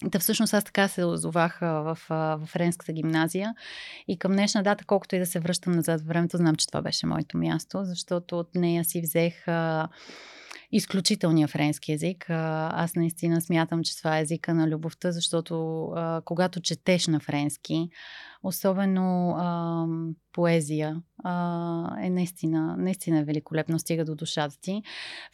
Да, 0.03 0.19
всъщност 0.19 0.53
аз 0.53 0.63
така 0.63 0.87
се 0.87 1.03
озовах 1.03 1.59
в, 1.59 1.97
в 2.09 2.41
Френската 2.45 2.93
гимназия 2.93 3.55
и 4.07 4.19
към 4.19 4.31
днешна 4.31 4.63
дата, 4.63 4.85
колкото 4.85 5.15
и 5.15 5.19
да 5.19 5.25
се 5.25 5.39
връщам 5.39 5.73
назад 5.73 6.01
в 6.01 6.07
времето, 6.07 6.37
знам, 6.37 6.55
че 6.55 6.67
това 6.67 6.81
беше 6.81 7.05
моето 7.05 7.37
място, 7.37 7.79
защото 7.83 8.39
от 8.39 8.55
нея 8.55 8.85
си 8.85 9.01
взех 9.01 9.45
изключителния 10.71 11.47
френски 11.47 11.91
език. 11.91 12.25
Аз 12.29 12.95
наистина 12.95 13.41
смятам, 13.41 13.83
че 13.83 13.97
това 13.97 14.17
е 14.17 14.21
езика 14.21 14.53
на 14.53 14.67
любовта, 14.67 15.11
защото 15.11 15.83
а, 15.95 16.21
когато 16.25 16.61
четеш 16.61 17.07
на 17.07 17.19
френски, 17.19 17.89
особено 18.43 19.35
а, 19.37 19.85
поезия, 20.33 21.01
а, 21.23 22.05
е 22.05 22.09
наистина, 22.09 22.75
наистина 22.77 23.23
великолепно, 23.23 23.79
стига 23.79 24.05
до 24.05 24.15
душата 24.15 24.55
ти. 24.61 24.81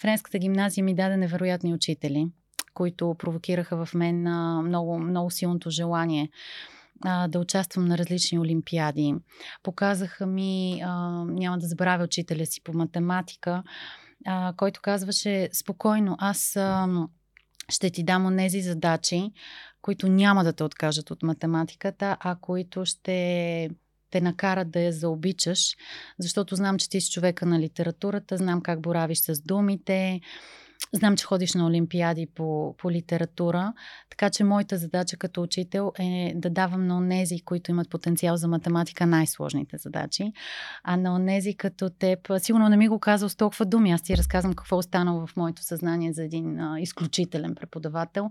Френската 0.02 0.40
гимназия 0.40 0.84
ми 0.84 0.96
даде 0.96 1.18
невероятни 1.18 1.74
учители, 1.74 2.28
които 2.76 3.16
провокираха 3.20 3.86
в 3.86 3.94
мен 3.94 4.22
много, 4.64 5.00
много 5.00 5.32
силното 5.32 5.70
желание 5.70 6.30
а, 7.02 7.28
да 7.28 7.40
участвам 7.40 7.86
на 7.86 7.98
различни 7.98 8.40
олимпиади. 8.40 9.16
Показаха 9.64 10.26
ми, 10.26 10.82
а, 10.86 11.24
няма 11.26 11.58
да 11.58 11.68
забравя 11.68 12.04
учителя 12.04 12.46
си 12.46 12.62
по 12.64 12.74
математика, 12.74 13.64
а, 14.26 14.54
който 14.58 14.80
казваше 14.84 15.50
спокойно, 15.54 16.16
аз 16.20 16.56
а, 16.56 16.88
ще 17.70 17.90
ти 17.90 18.04
дам 18.04 18.26
онези 18.26 18.62
задачи, 18.62 19.32
които 19.82 20.08
няма 20.08 20.44
да 20.44 20.54
те 20.54 20.64
откажат 20.64 21.12
от 21.12 21.24
математиката, 21.24 22.18
а 22.20 22.36
които 22.36 22.86
ще 22.86 23.70
те 24.10 24.22
накарат 24.22 24.72
да 24.72 24.80
я 24.80 24.92
заобичаш, 24.92 25.76
защото 26.20 26.56
знам, 26.56 26.78
че 26.78 26.90
ти 26.90 27.02
си 27.02 27.12
човека 27.12 27.46
на 27.46 27.60
литературата, 27.60 28.38
знам 28.38 28.62
как 28.62 28.82
боравиш 28.82 29.20
с 29.20 29.42
думите, 29.42 30.22
Знам, 30.94 31.18
че 31.18 31.26
ходиш 31.26 31.54
на 31.54 31.66
олимпиади 31.66 32.26
по, 32.36 32.76
по 32.78 32.92
литература, 32.92 33.74
така 34.10 34.30
че 34.30 34.44
моята 34.44 34.78
задача 34.78 35.18
като 35.18 35.42
учител 35.42 35.92
е 36.00 36.34
да 36.36 36.50
давам 36.50 36.88
на 36.88 36.98
онези, 36.98 37.40
които 37.40 37.72
имат 37.72 37.90
потенциал 37.90 38.38
за 38.38 38.48
математика, 38.48 39.06
най-сложните 39.06 39.78
задачи. 39.78 40.34
А 40.84 40.98
на 40.98 41.16
онези 41.16 41.54
като 41.54 41.90
теб, 41.90 42.20
сигурно 42.38 42.70
не 42.70 42.78
ми 42.78 42.88
го 42.88 43.00
казал 43.00 43.30
с 43.30 43.36
толкова 43.36 43.66
думи, 43.66 43.92
аз 43.92 44.02
ти 44.02 44.18
разказвам 44.18 44.54
какво 44.54 44.76
е 44.76 44.80
останало 44.80 45.28
в 45.28 45.36
моето 45.36 45.64
съзнание 45.64 46.14
за 46.14 46.24
един 46.24 46.60
а, 46.60 46.80
изключителен 46.80 47.56
преподавател. 47.56 48.30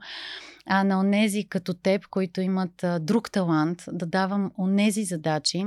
А 0.66 0.84
на 0.84 1.00
онези 1.00 1.44
като 1.48 1.74
теб, 1.74 2.06
които 2.06 2.40
имат 2.40 2.84
а, 2.84 2.98
друг 2.98 3.30
талант, 3.30 3.84
да 3.92 4.06
давам 4.06 4.52
онези 4.58 5.04
задачи, 5.04 5.66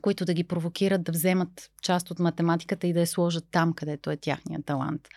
които 0.00 0.24
да 0.24 0.34
ги 0.34 0.44
провокират 0.44 1.02
да 1.02 1.12
вземат 1.12 1.70
част 1.82 2.10
от 2.10 2.18
математиката 2.18 2.86
и 2.86 2.92
да 2.92 3.00
я 3.00 3.06
сложат 3.06 3.44
там, 3.50 3.72
където 3.72 4.10
е 4.10 4.16
тяхният 4.16 4.66
талант. 4.66 5.08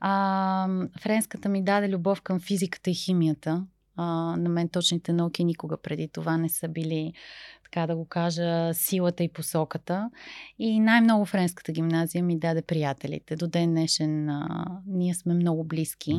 А, 0.00 0.68
френската 1.00 1.48
ми 1.48 1.64
даде 1.64 1.88
любов 1.88 2.22
към 2.22 2.40
физиката 2.40 2.90
и 2.90 2.94
химията. 2.94 3.66
А, 3.96 4.04
на 4.36 4.48
мен 4.48 4.68
точните 4.68 5.12
науки 5.12 5.44
никога 5.44 5.76
преди 5.76 6.08
това 6.08 6.36
не 6.36 6.48
са 6.48 6.68
били, 6.68 7.12
така 7.64 7.86
да 7.86 7.96
го 7.96 8.04
кажа, 8.04 8.74
силата 8.74 9.24
и 9.24 9.32
посоката. 9.32 10.10
И 10.58 10.80
най-много 10.80 11.24
френската 11.24 11.72
гимназия 11.72 12.24
ми 12.24 12.38
даде 12.38 12.62
приятелите. 12.62 13.36
До 13.36 13.48
ден 13.48 13.70
днешен 13.70 14.28
а, 14.28 14.66
ние 14.86 15.14
сме 15.14 15.34
много 15.34 15.64
близки. 15.64 16.18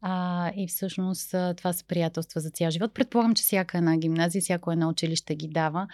А, 0.00 0.52
и 0.56 0.66
всъщност 0.68 1.30
това 1.30 1.72
са 1.72 1.84
приятелства 1.84 2.40
за 2.40 2.50
цял 2.50 2.70
живот. 2.70 2.94
Предполагам, 2.94 3.34
че 3.34 3.42
всяка 3.42 3.78
една 3.78 3.96
гимназия, 3.96 4.42
всяко 4.42 4.72
едно 4.72 4.88
училище 4.88 5.34
ги 5.34 5.48
дава, 5.48 5.88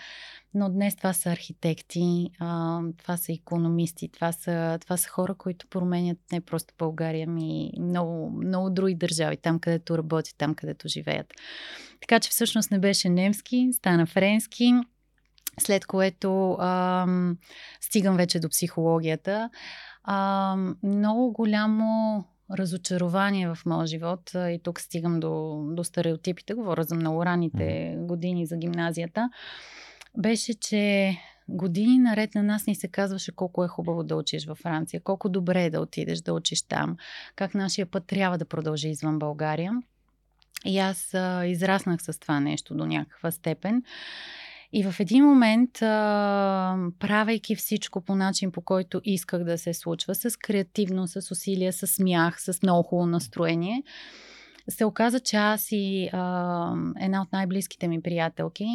но 0.55 0.71
днес 0.71 0.97
това 0.97 1.13
са 1.13 1.31
архитекти, 1.31 2.31
а, 2.39 2.81
това 2.99 3.17
са 3.17 3.33
економисти, 3.33 4.09
това 4.09 4.33
са, 4.33 4.79
това 4.81 4.97
са 4.97 5.09
хора, 5.09 5.35
които 5.35 5.67
променят 5.67 6.19
не 6.33 6.41
просто 6.41 6.75
България, 6.79 7.27
ми 7.27 7.71
много, 7.81 8.31
много 8.31 8.71
други 8.71 8.95
държави, 8.95 9.37
там 9.37 9.59
където 9.59 9.99
работят, 9.99 10.35
там 10.39 10.55
където 10.55 10.89
живеят. 10.89 11.33
Така 12.01 12.21
че 12.21 12.31
всъщност 12.31 12.71
не 12.71 12.79
беше 12.79 13.09
немски, 13.09 13.69
стана 13.73 14.07
френски 14.07 14.73
след 15.61 15.87
което 15.87 16.53
а, 16.53 17.07
стигам 17.81 18.17
вече 18.17 18.41
до 18.41 18.49
психологията. 18.49 19.51
А, 20.05 20.57
много 20.83 21.33
голямо 21.33 22.25
разочарование 22.51 23.49
в 23.49 23.59
моя 23.67 23.87
живот 23.87 24.31
и 24.35 24.61
тук 24.63 24.81
стигам 24.81 25.21
до, 25.21 25.63
до 25.71 25.85
стереотипите, 25.85 26.55
говоря 26.55 26.83
за 26.83 26.95
много 26.95 27.27
ранните 27.27 27.97
години 27.99 28.47
за 28.47 28.57
гимназията, 28.57 29.31
беше, 30.17 30.55
че 30.55 31.17
години 31.49 31.99
наред 31.99 32.35
на 32.35 32.43
нас 32.43 32.67
ни 32.67 32.75
се 32.75 32.89
казваше 32.89 33.33
колко 33.33 33.65
е 33.65 33.69
хубаво 33.69 34.03
да 34.03 34.17
учиш 34.17 34.47
във 34.47 34.59
Франция, 34.59 35.01
колко 35.01 35.29
добре 35.29 35.65
е 35.65 35.71
да 35.71 35.81
отидеш 35.81 36.21
да 36.21 36.33
учиш 36.33 36.63
там, 36.63 36.97
как 37.37 37.55
нашия 37.55 37.87
път 37.87 38.07
трябва 38.07 38.39
да 38.39 38.45
продължи 38.45 38.89
извън 38.89 39.19
България. 39.19 39.73
И 40.65 40.79
аз 40.79 41.15
а, 41.15 41.47
израснах 41.47 42.03
с 42.03 42.19
това 42.19 42.41
нещо 42.41 42.75
до 42.75 42.87
някаква 42.87 43.31
степен. 43.31 43.83
И 44.77 44.83
в 44.83 45.01
един 45.01 45.25
момент, 45.25 45.83
а, 45.83 46.77
правейки 46.99 47.57
всичко 47.57 48.01
по 48.01 48.15
начин, 48.15 48.53
по 48.53 48.61
който 48.61 49.01
исках 49.05 49.45
да 49.45 49.59
се 49.59 49.75
случва, 49.75 50.15
с 50.15 50.37
креативно, 50.37 51.09
с 51.09 51.31
усилия, 51.31 51.73
с 51.73 51.87
смях, 51.87 52.43
с 52.43 52.63
много 52.63 52.83
хубаво 52.83 53.07
настроение, 53.07 53.83
се 54.69 54.85
оказа, 54.85 55.21
че 55.21 55.37
аз 55.37 55.69
и 55.71 56.11
а, 56.13 56.75
една 57.01 57.23
от 57.23 57.33
най-близките 57.33 57.89
ми 57.89 58.03
приятелки 58.03 58.67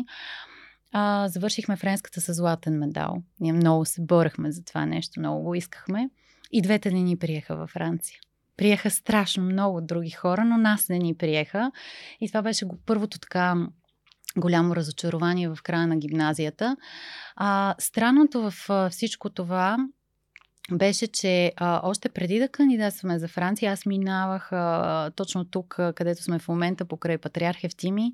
а, 0.92 1.28
завършихме 1.28 1.76
френската 1.76 2.22
с 2.22 2.34
златен 2.34 2.78
медал. 2.78 3.24
Ние 3.40 3.54
много 3.54 3.86
се 3.86 4.02
борехме 4.02 4.52
за 4.52 4.64
това 4.64 4.86
нещо, 4.86 5.20
много 5.20 5.44
го 5.44 5.56
искахме. 5.56 6.10
И 6.52 6.62
двете 6.62 6.92
не 6.92 7.02
ни 7.02 7.18
приеха 7.18 7.56
във 7.56 7.70
Франция. 7.70 8.20
Приеха 8.58 8.92
страшно 8.92 9.44
много 9.44 9.82
други 9.82 10.10
хора, 10.10 10.46
но 10.46 10.58
нас 10.58 10.90
не 10.90 10.98
ни 10.98 11.16
приеха. 11.16 11.72
И 12.22 12.28
това 12.28 12.42
беше 12.42 12.66
първото 12.86 13.20
така 13.20 13.68
голямо 14.38 14.76
разочарование 14.76 15.50
в 15.50 15.58
края 15.64 15.88
на 15.88 15.98
гимназията. 15.98 16.78
А, 17.36 17.76
странното 17.80 18.52
в 18.52 18.70
а, 18.70 18.90
всичко 18.90 19.30
това 19.30 19.78
беше, 20.72 21.08
че 21.08 21.54
а, 21.58 21.82
още 21.84 22.10
преди 22.10 22.40
да 22.40 22.50
кандидатстваме 22.50 23.20
за 23.20 23.28
Франция, 23.28 23.72
аз 23.72 23.86
минавах 23.86 24.52
а, 24.52 25.12
точно 25.16 25.46
тук, 25.46 25.80
а, 25.80 25.94
където 25.94 26.24
сме 26.24 26.40
в 26.40 26.48
момента, 26.48 26.86
покрай 26.86 27.18
Патриарх 27.18 27.64
Евтими. 27.64 28.14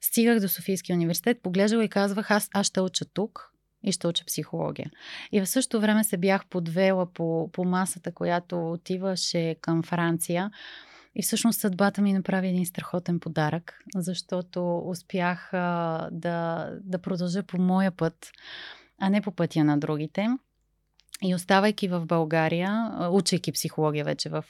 Стигах 0.00 0.40
до 0.40 0.48
Софийския 0.48 0.96
университет, 0.96 1.42
поглеждала 1.42 1.84
и 1.84 1.88
казвах, 1.88 2.30
аз, 2.30 2.48
аз 2.54 2.66
ще 2.66 2.80
уча 2.80 3.04
тук 3.04 3.52
и 3.82 3.92
ще 3.92 4.06
уча 4.06 4.24
психология. 4.24 4.90
И 5.32 5.40
в 5.40 5.46
същото 5.46 5.80
време 5.80 6.04
се 6.04 6.16
бях 6.16 6.46
подвела 6.46 7.12
по, 7.12 7.50
по 7.52 7.64
масата, 7.64 8.14
която 8.14 8.72
отиваше 8.72 9.56
към 9.60 9.82
Франция. 9.82 10.50
И 11.18 11.22
всъщност 11.22 11.60
съдбата 11.60 12.02
ми 12.02 12.12
направи 12.12 12.48
един 12.48 12.66
страхотен 12.66 13.20
подарък, 13.20 13.78
защото 13.94 14.78
успях 14.78 15.54
а, 15.54 16.08
да, 16.12 16.68
да 16.82 16.98
продължа 16.98 17.42
по 17.42 17.58
моя 17.58 17.90
път, 17.90 18.30
а 18.98 19.08
не 19.10 19.22
по 19.22 19.32
пътя 19.32 19.64
на 19.64 19.78
другите. 19.78 20.28
И 21.22 21.34
оставайки 21.34 21.88
в 21.88 22.06
България, 22.06 22.92
учейки 23.10 23.52
психология 23.52 24.04
вече 24.04 24.28
в 24.28 24.44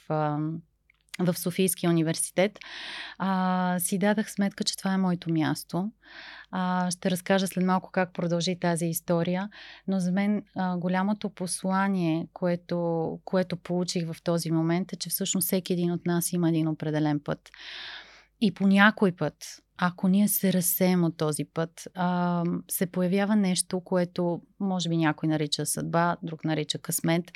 в 1.19 1.37
Софийския 1.39 1.89
университет, 1.89 2.59
а, 3.17 3.75
си 3.79 3.97
дадах 3.97 4.31
сметка, 4.31 4.63
че 4.63 4.77
това 4.77 4.93
е 4.93 4.97
моето 4.97 5.33
място. 5.33 5.91
А, 6.51 6.91
ще 6.91 7.11
разкажа 7.11 7.47
след 7.47 7.65
малко 7.65 7.91
как 7.91 8.13
продължи 8.13 8.59
тази 8.59 8.85
история, 8.85 9.49
но 9.87 9.99
за 9.99 10.11
мен 10.11 10.43
а, 10.55 10.77
голямото 10.77 11.29
послание, 11.29 12.27
което, 12.33 13.19
което 13.25 13.57
получих 13.57 14.11
в 14.11 14.23
този 14.23 14.51
момент 14.51 14.93
е, 14.93 14.95
че 14.95 15.09
всъщност 15.09 15.45
всеки 15.45 15.73
един 15.73 15.91
от 15.91 16.05
нас 16.05 16.33
има 16.33 16.49
един 16.49 16.67
определен 16.67 17.19
път. 17.19 17.49
И 18.41 18.53
по 18.53 18.67
някой 18.67 19.11
път, 19.11 19.35
ако 19.77 20.07
ние 20.07 20.27
се 20.27 20.53
разсеем 20.53 21.03
от 21.03 21.17
този 21.17 21.45
път, 21.45 21.87
а, 21.95 22.43
се 22.71 22.85
появява 22.85 23.35
нещо, 23.35 23.79
което 23.79 24.41
може 24.59 24.89
би 24.89 24.97
някой 24.97 25.29
нарича 25.29 25.65
съдба, 25.65 26.17
друг 26.23 26.45
нарича 26.45 26.77
късмет 26.77 27.31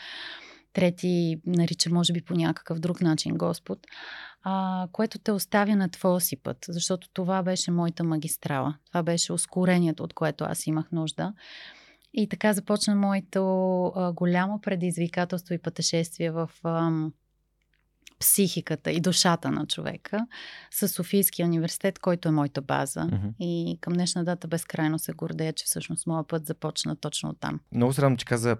трети 0.73 1.41
нарича, 1.45 1.89
може 1.89 2.13
би, 2.13 2.21
по 2.21 2.33
някакъв 2.33 2.79
друг 2.79 3.01
начин 3.01 3.37
Господ, 3.37 3.79
а, 4.43 4.87
което 4.91 5.19
те 5.19 5.31
оставя 5.31 5.75
на 5.75 5.89
твоя 5.89 6.19
си 6.19 6.35
път, 6.35 6.57
защото 6.69 7.09
това 7.13 7.43
беше 7.43 7.71
моята 7.71 8.03
магистрала. 8.03 8.75
Това 8.87 9.03
беше 9.03 9.33
ускорението, 9.33 10.03
от 10.03 10.13
което 10.13 10.43
аз 10.43 10.67
имах 10.67 10.91
нужда. 10.91 11.33
И 12.13 12.29
така 12.29 12.53
започна 12.53 12.95
моето 12.95 13.85
а, 13.85 14.11
голямо 14.11 14.61
предизвикателство 14.61 15.53
и 15.53 15.57
пътешествие 15.57 16.31
в 16.31 16.49
а, 16.63 16.91
психиката 18.19 18.91
и 18.91 18.99
душата 18.99 19.51
на 19.51 19.67
човека 19.67 20.27
с 20.71 20.87
Софийския 20.87 21.45
университет, 21.45 21.99
който 21.99 22.27
е 22.29 22.31
моята 22.31 22.61
база. 22.61 22.99
Mm-hmm. 22.99 23.33
И 23.39 23.77
към 23.81 23.93
днешна 23.93 24.23
дата 24.23 24.47
безкрайно 24.47 24.99
се 24.99 25.11
гордея, 25.13 25.53
че 25.53 25.65
всъщност 25.65 26.07
моят 26.07 26.27
път 26.27 26.45
започна 26.45 26.95
точно 26.95 27.33
там. 27.33 27.59
Много 27.71 27.93
се 27.93 28.01
радвам, 28.01 28.17
че 28.17 28.25
каза 28.25 28.57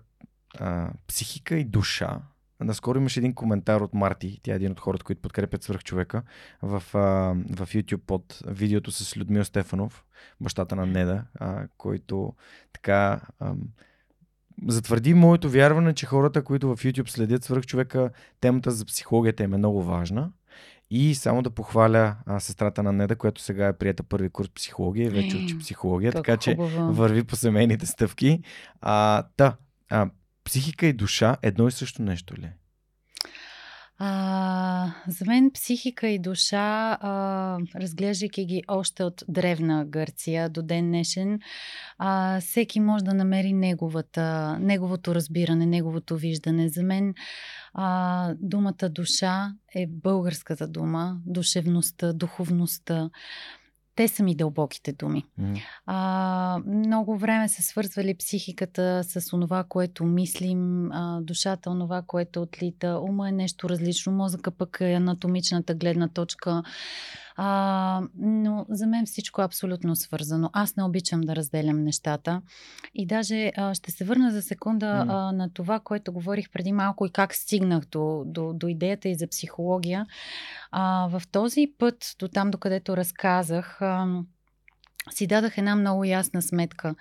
а, 0.60 0.90
психика 1.08 1.56
и 1.56 1.64
душа. 1.64 2.20
Наскоро 2.60 2.98
имаше 2.98 3.20
един 3.20 3.34
коментар 3.34 3.82
от 3.82 3.94
Марти, 3.94 4.40
тя 4.44 4.52
е 4.52 4.56
един 4.56 4.72
от 4.72 4.80
хората, 4.80 5.04
които 5.04 5.22
подкрепят 5.22 5.64
свърх 5.64 5.84
човека, 5.84 6.24
в, 6.62 6.84
а, 6.94 7.00
в 7.56 7.68
YouTube 7.74 7.98
под 7.98 8.42
видеото 8.48 8.92
с 8.92 9.18
Людмил 9.18 9.46
Стефанов, 9.46 10.06
бащата 10.42 10.76
на 10.76 10.86
Неда, 10.86 11.24
а, 11.40 11.68
който 11.78 12.34
така 12.74 13.22
а, 13.40 13.54
затвърди 14.68 15.14
моето 15.14 15.50
вярване, 15.50 15.94
че 15.94 16.06
хората, 16.06 16.44
които 16.44 16.76
в 16.76 16.78
YouTube 16.78 17.10
следят 17.10 17.44
свърх 17.44 17.66
човека, 17.66 18.10
темата 18.40 18.72
за 18.72 18.86
психологията 18.86 19.44
им 19.44 19.54
е 19.54 19.58
много 19.58 19.84
важна. 19.84 20.32
И 20.94 21.16
само 21.16 21.42
да 21.42 21.50
похваля 21.50 22.16
а, 22.26 22.40
сестрата 22.40 22.84
на 22.84 22.92
Неда, 22.92 23.16
която 23.16 23.42
сега 23.42 23.68
е 23.68 23.78
прията 23.78 24.04
първи 24.04 24.30
курс 24.30 24.50
психология 24.50 25.12
вече 25.12 25.38
учи 25.38 25.60
психология, 25.60 26.12
така 26.12 26.38
че 26.38 26.56
върви 26.78 27.24
по 27.24 27.36
семейните 27.36 27.86
стъпки. 27.86 28.42
А, 28.82 29.24
та, 29.38 29.56
а, 29.90 30.10
психика 30.44 30.86
и 30.86 30.94
душа 30.94 31.38
едно 31.42 31.68
и 31.68 31.72
също 31.72 32.02
нещо 32.02 32.36
ли? 32.38 32.50
А, 34.04 34.94
за 35.08 35.26
мен 35.26 35.52
психика 35.54 36.08
и 36.08 36.20
душа, 36.20 36.98
а, 37.02 37.58
разглеждайки 37.76 38.46
ги 38.46 38.64
още 38.68 39.04
от 39.04 39.24
древна 39.28 39.86
Гърция 39.86 40.50
до 40.50 40.62
ден 40.62 40.86
днешен, 40.86 41.40
а, 41.98 42.40
всеки 42.42 42.80
може 42.80 43.04
да 43.04 43.14
намери 43.14 43.54
неговата, 43.54 44.58
неговото 44.60 45.16
разбиране, 45.16 45.66
неговото 45.66 46.16
виждане. 46.18 46.70
За 46.70 46.84
мен 46.84 47.14
а, 47.74 48.34
думата 48.40 48.90
душа 48.90 49.52
е 49.76 49.88
българската 49.88 50.68
дума, 50.68 51.18
душевността, 51.26 52.14
духовността 52.14 53.10
те 53.96 54.08
са 54.08 54.24
ми 54.24 54.36
дълбоките 54.36 54.92
думи. 54.92 55.26
Mm. 55.40 55.62
А, 55.86 56.60
много 56.68 57.18
време 57.18 57.50
се 57.50 57.62
свързвали 57.62 58.18
психиката 58.18 59.04
с 59.04 59.34
онова, 59.34 59.64
което 59.64 60.04
мислим, 60.04 60.92
а, 60.92 61.22
душата, 61.22 61.70
онова, 61.70 62.02
което 62.02 62.42
отлита. 62.42 63.00
Ума 63.10 63.30
е 63.30 63.32
нещо 63.32 63.70
различно, 63.70 64.12
мозъка 64.12 64.52
пък 64.52 64.78
е 64.82 64.94
анатомичната 64.94 65.76
гледна 65.76 66.08
точка. 66.08 66.64
А, 67.36 68.02
но 68.17 68.65
за 68.70 68.88
мен 68.88 69.06
всичко 69.06 69.41
е 69.41 69.46
абсолютно 69.46 69.96
свързано. 69.96 70.50
Аз 70.54 70.76
не 70.76 70.84
обичам 70.84 71.22
да 71.22 71.36
разделям 71.36 71.84
нещата. 71.84 72.41
И 72.96 73.06
даже 73.06 73.52
а, 73.58 73.74
ще 73.74 73.91
се 73.91 74.04
върна 74.04 74.32
за 74.32 74.41
секунда 74.41 74.86
mm. 74.86 75.06
а, 75.10 75.32
на 75.32 75.54
това, 75.54 75.80
което 75.80 76.13
говорих 76.13 76.52
преди 76.52 76.72
малко 76.72 77.06
и 77.06 77.12
как 77.12 77.36
стигнах 77.36 77.86
до, 77.86 78.24
до, 78.26 78.54
до 78.54 78.67
идеята 78.67 79.10
и 79.10 79.15
за 79.15 79.28
психология. 79.28 80.06
А, 80.72 81.08
в 81.08 81.22
този 81.32 81.74
път, 81.78 82.15
до 82.20 82.28
там, 82.28 82.52
докъдето 82.52 82.98
разказах, 82.98 83.82
а, 83.82 84.22
си 85.10 85.28
дадах 85.28 85.58
една 85.58 85.76
много 85.76 86.04
ясна 86.04 86.41
сметка. 86.41 86.96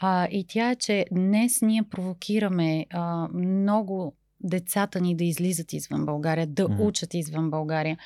А, 0.00 0.28
и 0.30 0.46
тя 0.48 0.70
е, 0.70 0.76
че 0.76 1.06
днес 1.12 1.62
ние 1.62 1.82
провокираме 1.82 2.86
а, 2.90 3.28
много 3.34 4.16
децата 4.40 5.00
ни 5.00 5.16
да 5.16 5.24
излизат 5.24 5.72
извън 5.72 6.04
България, 6.04 6.46
да 6.46 6.68
mm. 6.68 6.80
учат 6.80 7.14
извън 7.14 7.50
България. 7.50 7.98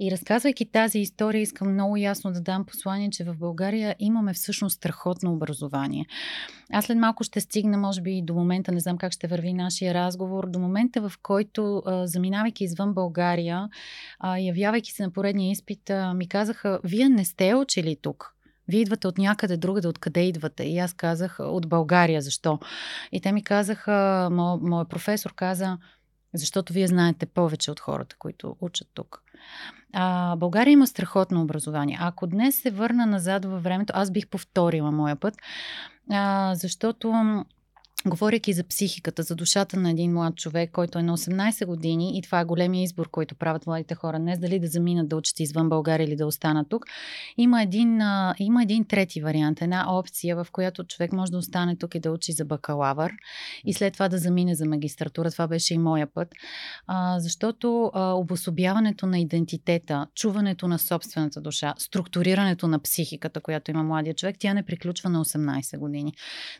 И 0.00 0.10
разказвайки 0.10 0.66
тази 0.66 0.98
история, 0.98 1.42
искам 1.42 1.72
много 1.72 1.96
ясно 1.96 2.32
да 2.32 2.40
дам 2.40 2.64
послание, 2.64 3.10
че 3.10 3.24
в 3.24 3.34
България 3.34 3.96
имаме 3.98 4.34
всъщност 4.34 4.76
страхотно 4.76 5.32
образование. 5.32 6.06
Аз 6.72 6.84
след 6.84 6.98
малко 6.98 7.24
ще 7.24 7.40
стигна, 7.40 7.78
може 7.78 8.00
би, 8.00 8.22
до 8.22 8.34
момента, 8.34 8.72
не 8.72 8.80
знам 8.80 8.98
как 8.98 9.12
ще 9.12 9.26
върви 9.26 9.52
нашия 9.52 9.94
разговор, 9.94 10.50
до 10.50 10.58
момента, 10.58 11.08
в 11.08 11.12
който, 11.22 11.82
заминавайки 12.04 12.64
извън 12.64 12.94
България, 12.94 13.68
явявайки 14.38 14.92
се 14.92 15.02
на 15.02 15.10
поредния 15.10 15.50
изпит, 15.50 15.90
ми 16.14 16.28
казаха, 16.28 16.80
вие 16.84 17.08
не 17.08 17.24
сте 17.24 17.54
учили 17.54 17.96
тук. 18.02 18.33
Вие 18.68 18.80
идвате 18.80 19.08
от 19.08 19.18
някъде 19.18 19.56
другаде, 19.56 19.88
откъде 19.88 20.20
идвате? 20.20 20.64
И 20.64 20.78
аз 20.78 20.92
казах, 20.92 21.36
от 21.40 21.68
България, 21.68 22.20
защо? 22.22 22.58
И 23.12 23.20
те 23.20 23.32
ми 23.32 23.44
казаха, 23.44 24.28
мо, 24.32 24.58
моят 24.62 24.88
професор 24.88 25.34
каза, 25.34 25.78
защото 26.34 26.72
вие 26.72 26.86
знаете 26.86 27.26
повече 27.26 27.70
от 27.70 27.80
хората, 27.80 28.16
които 28.18 28.56
учат 28.60 28.88
тук. 28.94 29.22
А, 29.92 30.36
България 30.36 30.72
има 30.72 30.86
страхотно 30.86 31.42
образование. 31.42 31.98
Ако 32.00 32.26
днес 32.26 32.62
се 32.62 32.70
върна 32.70 33.06
назад 33.06 33.44
във 33.44 33.62
времето, 33.62 33.92
аз 33.96 34.10
бих 34.10 34.28
повторила 34.28 34.92
моя 34.92 35.16
път, 35.16 35.34
а, 36.10 36.54
защото 36.54 37.44
Говоряки 38.06 38.52
за 38.52 38.64
психиката, 38.64 39.22
за 39.22 39.34
душата 39.34 39.76
на 39.76 39.90
един 39.90 40.12
млад 40.12 40.36
човек, 40.36 40.70
който 40.72 40.98
е 40.98 41.02
на 41.02 41.16
18 41.16 41.66
години 41.66 42.18
и 42.18 42.22
това 42.22 42.40
е 42.40 42.44
големия 42.44 42.82
избор, 42.82 43.10
който 43.10 43.34
правят 43.34 43.66
младите 43.66 43.94
хора, 43.94 44.18
не 44.18 44.36
дали 44.36 44.58
да 44.58 44.66
заминат 44.66 45.08
да 45.08 45.16
учат 45.16 45.40
извън 45.40 45.68
България 45.68 46.04
или 46.04 46.16
да 46.16 46.26
останат 46.26 46.68
тук, 46.68 46.84
има 47.36 47.62
един, 47.62 48.00
а, 48.00 48.34
има 48.38 48.62
един 48.62 48.84
трети 48.84 49.20
вариант, 49.20 49.62
една 49.62 49.94
опция, 49.94 50.36
в 50.36 50.46
която 50.52 50.84
човек 50.84 51.12
може 51.12 51.32
да 51.32 51.38
остане 51.38 51.76
тук 51.76 51.94
и 51.94 52.00
да 52.00 52.10
учи 52.10 52.32
за 52.32 52.44
бакалавър 52.44 53.12
и 53.64 53.72
след 53.72 53.92
това 53.92 54.08
да 54.08 54.18
замине 54.18 54.54
за 54.54 54.66
магистратура. 54.66 55.30
Това 55.30 55.46
беше 55.46 55.74
и 55.74 55.78
моя 55.78 56.06
път, 56.14 56.28
а, 56.86 57.20
защото 57.20 57.90
а, 57.94 58.12
обособяването 58.12 59.06
на 59.06 59.18
идентитета, 59.18 60.06
чуването 60.14 60.68
на 60.68 60.78
собствената 60.78 61.40
душа, 61.40 61.74
структурирането 61.78 62.68
на 62.68 62.78
психиката, 62.78 63.40
която 63.40 63.70
има 63.70 63.82
младия 63.82 64.14
човек, 64.14 64.36
тя 64.38 64.54
не 64.54 64.62
приключва 64.62 65.10
на 65.10 65.24
18 65.24 65.78
години. 65.78 66.12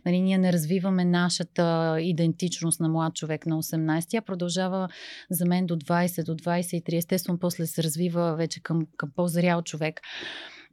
Нали, 0.06 0.20
ние 0.20 0.38
не 0.38 0.52
развиваме 0.52 1.04
наш 1.04 1.33
нашата 1.34 1.96
идентичност 2.00 2.80
на 2.80 2.88
млад 2.88 3.14
човек 3.14 3.46
на 3.46 3.62
18. 3.62 4.04
Тя 4.08 4.20
продължава 4.20 4.88
за 5.30 5.46
мен 5.46 5.66
до 5.66 5.76
20, 5.76 6.24
до 6.24 6.34
23. 6.34 6.96
Естествено, 6.96 7.38
после 7.38 7.66
се 7.66 7.82
развива 7.82 8.34
вече 8.36 8.62
към, 8.62 8.86
към 8.96 9.10
по-зрял 9.16 9.62
човек. 9.62 10.00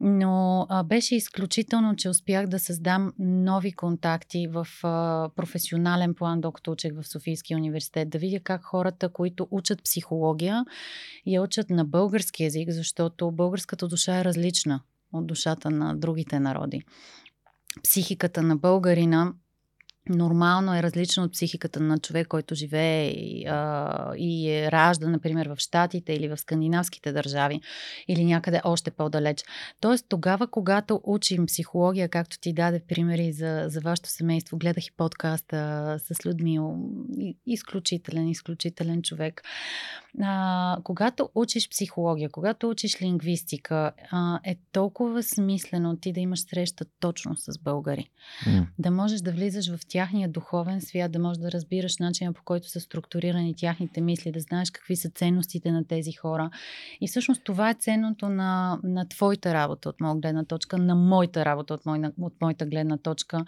Но 0.00 0.66
а, 0.68 0.82
беше 0.82 1.16
изключително, 1.16 1.96
че 1.96 2.08
успях 2.08 2.46
да 2.46 2.58
създам 2.58 3.12
нови 3.18 3.72
контакти 3.72 4.46
в 4.46 4.66
а, 4.82 5.28
професионален 5.36 6.14
план, 6.14 6.40
докато 6.40 6.70
учех 6.70 6.92
в 6.94 7.08
Софийския 7.08 7.56
университет, 7.56 8.10
да 8.10 8.18
видя 8.18 8.40
как 8.40 8.62
хората, 8.64 9.08
които 9.08 9.48
учат 9.50 9.82
психология, 9.82 10.64
я 11.26 11.42
учат 11.42 11.70
на 11.70 11.84
български 11.84 12.42
язик, 12.42 12.70
защото 12.70 13.30
българската 13.30 13.88
душа 13.88 14.18
е 14.18 14.24
различна 14.24 14.80
от 15.12 15.26
душата 15.26 15.70
на 15.70 15.96
другите 15.96 16.40
народи. 16.40 16.82
Психиката 17.82 18.42
на 18.42 18.56
българина 18.56 19.32
нормално 20.08 20.74
е 20.74 20.82
различно 20.82 21.24
от 21.24 21.32
психиката 21.32 21.80
на 21.80 21.98
човек, 21.98 22.28
който 22.28 22.54
живее 22.54 23.10
и, 24.16 24.50
е 24.50 24.72
ражда, 24.72 25.08
например, 25.08 25.46
в 25.46 25.56
Штатите 25.58 26.12
или 26.12 26.28
в 26.28 26.36
скандинавските 26.36 27.12
държави 27.12 27.60
или 28.08 28.24
някъде 28.24 28.60
още 28.64 28.90
по-далеч. 28.90 29.44
Тоест, 29.80 30.06
тогава, 30.08 30.46
когато 30.46 31.00
учим 31.04 31.46
психология, 31.46 32.08
както 32.08 32.38
ти 32.38 32.52
даде 32.52 32.82
примери 32.88 33.32
за, 33.32 33.64
за 33.68 33.80
вашето 33.80 34.08
семейство, 34.08 34.58
гледах 34.58 34.86
и 34.86 34.96
подкаста 34.96 35.96
с 35.98 36.26
Людмил, 36.26 36.76
изключителен, 37.46 38.28
изключителен 38.28 39.02
човек. 39.02 39.42
А, 40.20 40.78
когато 40.84 41.30
учиш 41.34 41.68
психология, 41.68 42.30
когато 42.30 42.70
учиш 42.70 43.02
лингвистика, 43.02 43.92
а, 44.10 44.40
е 44.44 44.56
толкова 44.72 45.22
смислено 45.22 45.96
ти 45.96 46.12
да 46.12 46.20
имаш 46.20 46.40
среща 46.40 46.84
точно 47.00 47.36
с 47.36 47.58
българи. 47.58 48.10
Mm. 48.46 48.66
Да 48.78 48.90
можеш 48.90 49.20
да 49.20 49.32
влизаш 49.32 49.76
в 49.76 49.78
тяхния 49.88 50.28
духовен 50.28 50.80
свят, 50.80 51.12
да 51.12 51.18
можеш 51.18 51.38
да 51.38 51.52
разбираш 51.52 51.98
начина 51.98 52.32
по 52.32 52.42
който 52.44 52.68
са 52.68 52.80
структурирани 52.80 53.54
тяхните 53.56 54.00
мисли, 54.00 54.32
да 54.32 54.40
знаеш 54.40 54.70
какви 54.70 54.96
са 54.96 55.10
ценностите 55.10 55.72
на 55.72 55.86
тези 55.86 56.12
хора. 56.12 56.50
И 57.00 57.08
всъщност 57.08 57.44
това 57.44 57.70
е 57.70 57.74
ценното 57.74 58.28
на, 58.28 58.80
на 58.82 59.08
твоята 59.08 59.54
работа 59.54 59.88
от 59.88 60.00
моя 60.00 60.14
гледна 60.14 60.44
точка, 60.44 60.78
на 60.78 60.94
моята 60.94 61.44
работа 61.44 61.74
от, 61.74 61.86
мой, 61.86 62.00
от 62.20 62.34
моята 62.40 62.66
гледна 62.66 62.98
точка. 62.98 63.44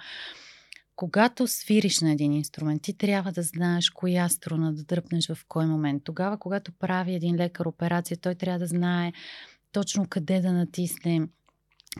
Когато 0.96 1.46
свириш 1.46 2.00
на 2.00 2.12
един 2.12 2.32
инструмент, 2.32 2.82
ти 2.82 2.98
трябва 2.98 3.32
да 3.32 3.42
знаеш 3.42 3.90
коя 3.90 4.28
струна 4.28 4.74
да 4.74 4.84
дръпнеш 4.84 5.28
в 5.28 5.38
кой 5.48 5.66
момент. 5.66 6.04
Тогава, 6.04 6.38
когато 6.38 6.72
прави 6.72 7.14
един 7.14 7.36
лекар 7.36 7.66
операция, 7.66 8.16
той 8.16 8.34
трябва 8.34 8.58
да 8.58 8.66
знае 8.66 9.12
точно 9.72 10.06
къде 10.08 10.40
да 10.40 10.52
натисне, 10.52 11.28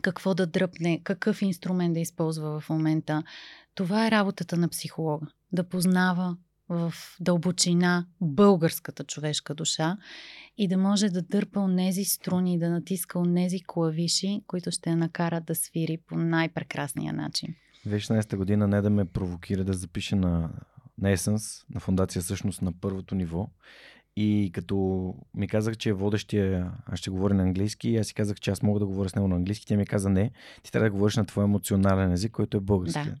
какво 0.01 0.33
да 0.33 0.47
дръпне, 0.47 1.01
какъв 1.03 1.41
инструмент 1.41 1.93
да 1.93 1.99
използва 1.99 2.59
в 2.59 2.69
момента. 2.69 3.23
Това 3.75 4.07
е 4.07 4.11
работата 4.11 4.57
на 4.57 4.69
психолога. 4.69 5.27
Да 5.51 5.69
познава 5.69 6.37
в 6.69 6.93
дълбочина 7.19 8.05
българската 8.21 9.03
човешка 9.03 9.55
душа 9.55 9.97
и 10.57 10.67
да 10.67 10.77
може 10.77 11.09
да 11.09 11.21
дърпа 11.21 11.59
онези 11.59 12.03
струни, 12.03 12.59
да 12.59 12.69
натиска 12.69 13.19
онези 13.19 13.59
клавиши, 13.67 14.41
които 14.47 14.71
ще 14.71 14.89
я 14.89 14.97
накарат 14.97 15.45
да 15.45 15.55
свири 15.55 15.97
по 16.07 16.17
най-прекрасния 16.17 17.13
начин. 17.13 17.55
2016 17.89 18.35
година 18.35 18.67
не 18.67 18.81
да 18.81 18.89
ме 18.89 19.05
провокира 19.05 19.63
да 19.63 19.73
запиша 19.73 20.15
на, 20.15 20.49
на 20.97 21.17
Essence, 21.17 21.65
на 21.73 21.79
фундация 21.79 22.21
всъщност 22.21 22.61
на 22.61 22.71
първото 22.81 23.15
ниво. 23.15 23.49
И 24.15 24.51
като 24.53 25.15
ми 25.33 25.47
казах, 25.47 25.77
че 25.77 25.89
е 25.89 25.93
водещия, 25.93 26.71
аз 26.85 26.99
ще 26.99 27.09
говоря 27.09 27.33
на 27.33 27.43
английски, 27.43 27.95
аз 27.95 28.07
си 28.07 28.13
казах, 28.13 28.39
че 28.39 28.51
аз 28.51 28.61
мога 28.61 28.79
да 28.79 28.85
говоря 28.85 29.09
с 29.09 29.15
него 29.15 29.27
на 29.27 29.35
английски, 29.35 29.65
тя 29.65 29.77
ми 29.77 29.85
каза 29.85 30.09
не, 30.09 30.31
ти 30.63 30.71
трябва 30.71 30.89
да 30.89 30.91
говориш 30.91 31.15
на 31.15 31.25
твой 31.25 31.43
емоционален 31.43 32.11
език, 32.11 32.31
който 32.31 32.57
е 32.57 32.59
български. 32.59 33.09
Да. 33.09 33.15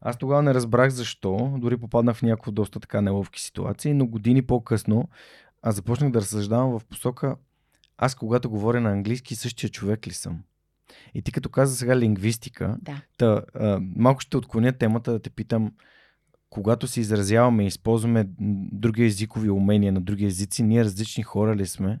Аз 0.00 0.16
тогава 0.16 0.42
не 0.42 0.54
разбрах 0.54 0.90
защо, 0.90 1.54
дори 1.58 1.76
попаднах 1.76 2.16
в 2.16 2.22
някакво 2.22 2.50
доста 2.50 2.80
така 2.80 3.00
неловки 3.00 3.40
ситуации, 3.40 3.94
но 3.94 4.06
години 4.06 4.42
по-късно 4.42 5.08
аз 5.62 5.74
започнах 5.74 6.10
да 6.10 6.20
разсъждавам 6.20 6.78
в 6.78 6.84
посока 6.84 7.36
аз 8.04 8.14
когато 8.14 8.50
говоря 8.50 8.80
на 8.80 8.90
английски 8.90 9.34
същия 9.34 9.70
човек 9.70 10.06
ли 10.06 10.12
съм? 10.12 10.42
И 11.14 11.22
ти 11.22 11.32
като 11.32 11.48
каза 11.48 11.76
сега 11.76 11.96
лингвистика, 11.96 12.76
да. 12.82 13.02
та, 13.18 13.42
а, 13.54 13.80
малко 13.96 14.20
ще 14.20 14.36
отклоня 14.36 14.72
темата 14.72 15.12
да 15.12 15.18
те 15.18 15.30
питам, 15.30 15.72
когато 16.50 16.86
се 16.86 17.00
изразяваме 17.00 17.64
и 17.64 17.66
използваме 17.66 18.24
други 18.72 19.04
езикови 19.04 19.50
умения 19.50 19.92
на 19.92 20.00
други 20.00 20.24
езици, 20.24 20.62
ние 20.62 20.84
различни 20.84 21.22
хора 21.22 21.56
ли 21.56 21.66
сме? 21.66 22.00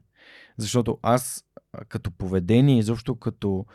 Защото 0.56 0.98
аз 1.02 1.44
като 1.88 2.10
поведение, 2.10 2.78
изобщо 2.78 3.14
като 3.14 3.66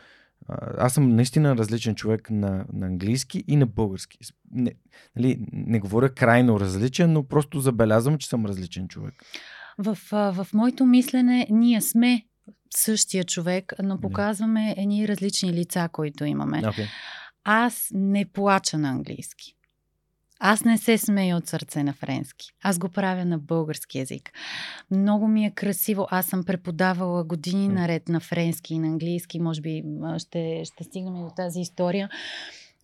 аз 0.78 0.94
съм 0.94 1.14
наистина 1.14 1.56
различен 1.56 1.94
човек 1.94 2.30
на, 2.30 2.64
на 2.72 2.86
английски 2.86 3.44
и 3.48 3.56
на 3.56 3.66
български. 3.66 4.18
Не, 4.50 4.72
нали, 5.16 5.46
не 5.52 5.80
говоря 5.80 6.14
крайно 6.14 6.60
различен, 6.60 7.12
но 7.12 7.24
просто 7.24 7.60
забелязвам, 7.60 8.18
че 8.18 8.28
съм 8.28 8.46
различен 8.46 8.88
човек. 8.88 9.14
В, 9.78 9.98
в 10.10 10.46
моето 10.54 10.86
мислене 10.86 11.46
ние 11.50 11.80
сме 11.80 12.22
същия 12.74 13.24
човек, 13.24 13.72
но 13.82 14.00
показваме 14.00 14.74
едни 14.78 15.08
различни 15.08 15.52
лица, 15.52 15.88
които 15.92 16.24
имаме. 16.24 16.62
Okay. 16.62 16.86
Аз 17.44 17.88
не 17.94 18.24
плача 18.24 18.78
на 18.78 18.88
английски. 18.88 19.54
Аз 20.40 20.64
не 20.64 20.78
се 20.78 20.98
смея 20.98 21.36
от 21.36 21.46
сърце 21.46 21.82
на 21.82 21.92
френски. 21.92 22.46
Аз 22.62 22.78
го 22.78 22.88
правя 22.88 23.24
на 23.24 23.38
български 23.38 23.98
язик. 23.98 24.30
Много 24.90 25.28
ми 25.28 25.46
е 25.46 25.50
красиво. 25.50 26.06
Аз 26.10 26.26
съм 26.26 26.44
преподавала 26.44 27.24
години 27.24 27.68
наред 27.68 28.08
на 28.08 28.20
френски 28.20 28.74
и 28.74 28.78
на 28.78 28.86
английски. 28.86 29.40
Може 29.40 29.60
би 29.60 29.82
ще, 30.18 30.64
ще 30.64 30.84
стигнем 30.84 31.16
и 31.16 31.20
до 31.20 31.30
тази 31.36 31.60
история. 31.60 32.08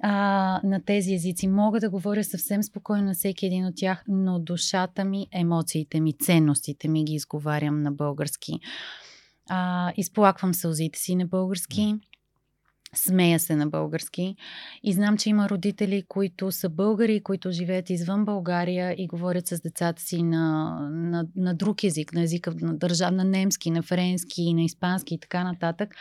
А, 0.02 0.60
на 0.64 0.80
тези 0.84 1.14
езици. 1.14 1.48
Мога 1.48 1.80
да 1.80 1.90
говоря 1.90 2.24
съвсем 2.24 2.62
спокойно 2.62 3.04
на 3.04 3.14
всеки 3.14 3.46
един 3.46 3.66
от 3.66 3.74
тях, 3.76 4.04
но 4.08 4.38
душата 4.38 5.04
ми, 5.04 5.26
емоциите 5.32 6.00
ми, 6.00 6.12
ценностите 6.12 6.88
ми 6.88 7.04
ги 7.04 7.14
изговарям 7.14 7.82
на 7.82 7.92
български. 7.92 8.60
А, 9.48 9.92
изплаквам 9.96 10.54
сълзите 10.54 10.98
си 10.98 11.16
на 11.16 11.26
български. 11.26 11.94
Смея 12.94 13.40
се 13.40 13.56
на 13.56 13.66
български. 13.66 14.36
И 14.82 14.92
знам, 14.92 15.18
че 15.18 15.28
има 15.28 15.48
родители, 15.48 16.04
които 16.08 16.52
са 16.52 16.68
българи, 16.68 17.22
които 17.22 17.50
живеят 17.50 17.90
извън 17.90 18.24
България 18.24 18.94
и 18.98 19.06
говорят 19.06 19.46
с 19.46 19.60
децата 19.60 20.02
си 20.02 20.22
на, 20.22 20.78
на, 20.92 21.26
на 21.36 21.54
друг 21.54 21.84
език, 21.84 22.12
на 22.12 22.22
езика 22.22 22.54
на 22.60 22.76
държав, 22.76 23.10
на 23.10 23.24
немски, 23.24 23.70
на 23.70 23.82
френски, 23.82 24.54
на 24.54 24.62
испански 24.62 25.14
и 25.14 25.20
така 25.20 25.44
нататък. 25.44 25.94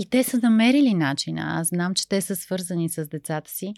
И 0.00 0.10
те 0.10 0.24
са 0.24 0.40
намерили 0.42 0.94
начина. 0.94 1.42
Аз 1.46 1.68
знам, 1.68 1.94
че 1.94 2.08
те 2.08 2.20
са 2.20 2.36
свързани 2.36 2.88
с 2.88 3.06
децата 3.06 3.50
си, 3.50 3.74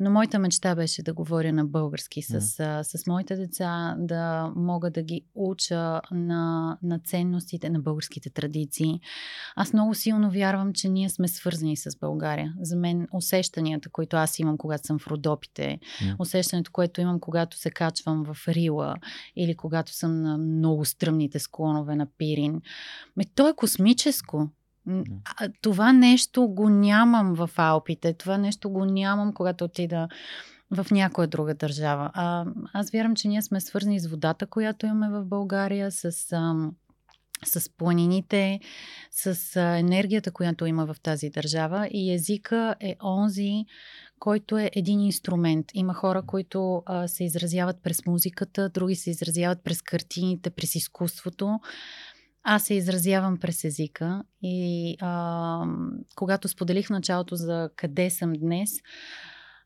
но 0.00 0.10
моята 0.10 0.38
мечта 0.38 0.74
беше 0.74 1.02
да 1.02 1.14
говоря 1.14 1.52
на 1.52 1.64
български 1.64 2.22
с, 2.22 2.40
mm. 2.40 2.82
с, 2.82 2.98
с 2.98 3.06
моите 3.06 3.36
деца, 3.36 3.96
да 3.98 4.52
мога 4.56 4.90
да 4.90 5.02
ги 5.02 5.24
уча 5.34 6.00
на, 6.10 6.78
на 6.82 6.98
ценностите, 6.98 7.70
на 7.70 7.80
българските 7.80 8.30
традиции. 8.30 9.00
Аз 9.56 9.72
много 9.72 9.94
силно 9.94 10.30
вярвам, 10.30 10.72
че 10.72 10.88
ние 10.88 11.10
сме 11.10 11.28
свързани 11.28 11.76
с 11.76 11.98
България. 12.00 12.54
За 12.60 12.76
мен 12.76 13.06
усещанията, 13.12 13.88
които 13.90 14.16
аз 14.16 14.38
имам, 14.38 14.58
когато 14.58 14.86
съм 14.86 14.98
в 14.98 15.06
Родопите, 15.06 15.78
mm. 16.02 16.16
усещането, 16.18 16.70
което 16.72 17.00
имам, 17.00 17.20
когато 17.20 17.56
се 17.56 17.70
качвам 17.70 18.24
в 18.24 18.48
Рила 18.48 18.96
или 19.36 19.56
когато 19.56 19.92
съм 19.92 20.22
на 20.22 20.38
много 20.38 20.84
стръмните 20.84 21.38
склонове 21.38 21.96
на 21.96 22.06
Пирин, 22.18 22.60
ме, 23.16 23.24
то 23.34 23.48
е 23.48 23.56
космическо. 23.56 24.48
Това 25.62 25.92
нещо 25.92 26.48
го 26.48 26.68
нямам 26.68 27.34
в 27.34 27.50
Алпите. 27.56 28.14
Това 28.14 28.38
нещо 28.38 28.70
го 28.70 28.84
нямам, 28.84 29.32
когато 29.32 29.64
отида 29.64 30.08
в 30.70 30.86
някоя 30.90 31.28
друга 31.28 31.54
държава. 31.54 32.10
А, 32.14 32.44
аз 32.72 32.90
вярвам, 32.90 33.16
че 33.16 33.28
ние 33.28 33.42
сме 33.42 33.60
свързани 33.60 34.00
с 34.00 34.06
водата, 34.06 34.46
която 34.46 34.86
имаме 34.86 35.18
в 35.18 35.24
България, 35.24 35.90
с, 35.92 36.32
а, 36.32 36.70
с 37.44 37.68
планините, 37.76 38.60
с 39.10 39.56
а, 39.56 39.78
енергията, 39.78 40.30
която 40.30 40.66
има 40.66 40.86
в 40.86 41.00
тази 41.02 41.30
държава. 41.30 41.88
И 41.90 42.14
езика 42.14 42.74
е 42.80 42.96
онзи, 43.04 43.64
който 44.18 44.58
е 44.58 44.70
един 44.72 45.00
инструмент. 45.00 45.66
Има 45.74 45.94
хора, 45.94 46.22
които 46.22 46.82
а, 46.86 47.08
се 47.08 47.24
изразяват 47.24 47.82
през 47.82 48.06
музиката, 48.06 48.68
други 48.68 48.96
се 48.96 49.10
изразяват 49.10 49.64
през 49.64 49.82
картините, 49.82 50.50
през 50.50 50.74
изкуството. 50.74 51.60
Аз 52.44 52.64
се 52.64 52.74
изразявам 52.74 53.36
през 53.36 53.64
езика 53.64 54.22
и 54.42 54.96
а, 55.00 55.66
когато 56.16 56.48
споделих 56.48 56.90
началото 56.90 57.36
за 57.36 57.70
къде 57.76 58.10
съм 58.10 58.32
днес, 58.32 58.70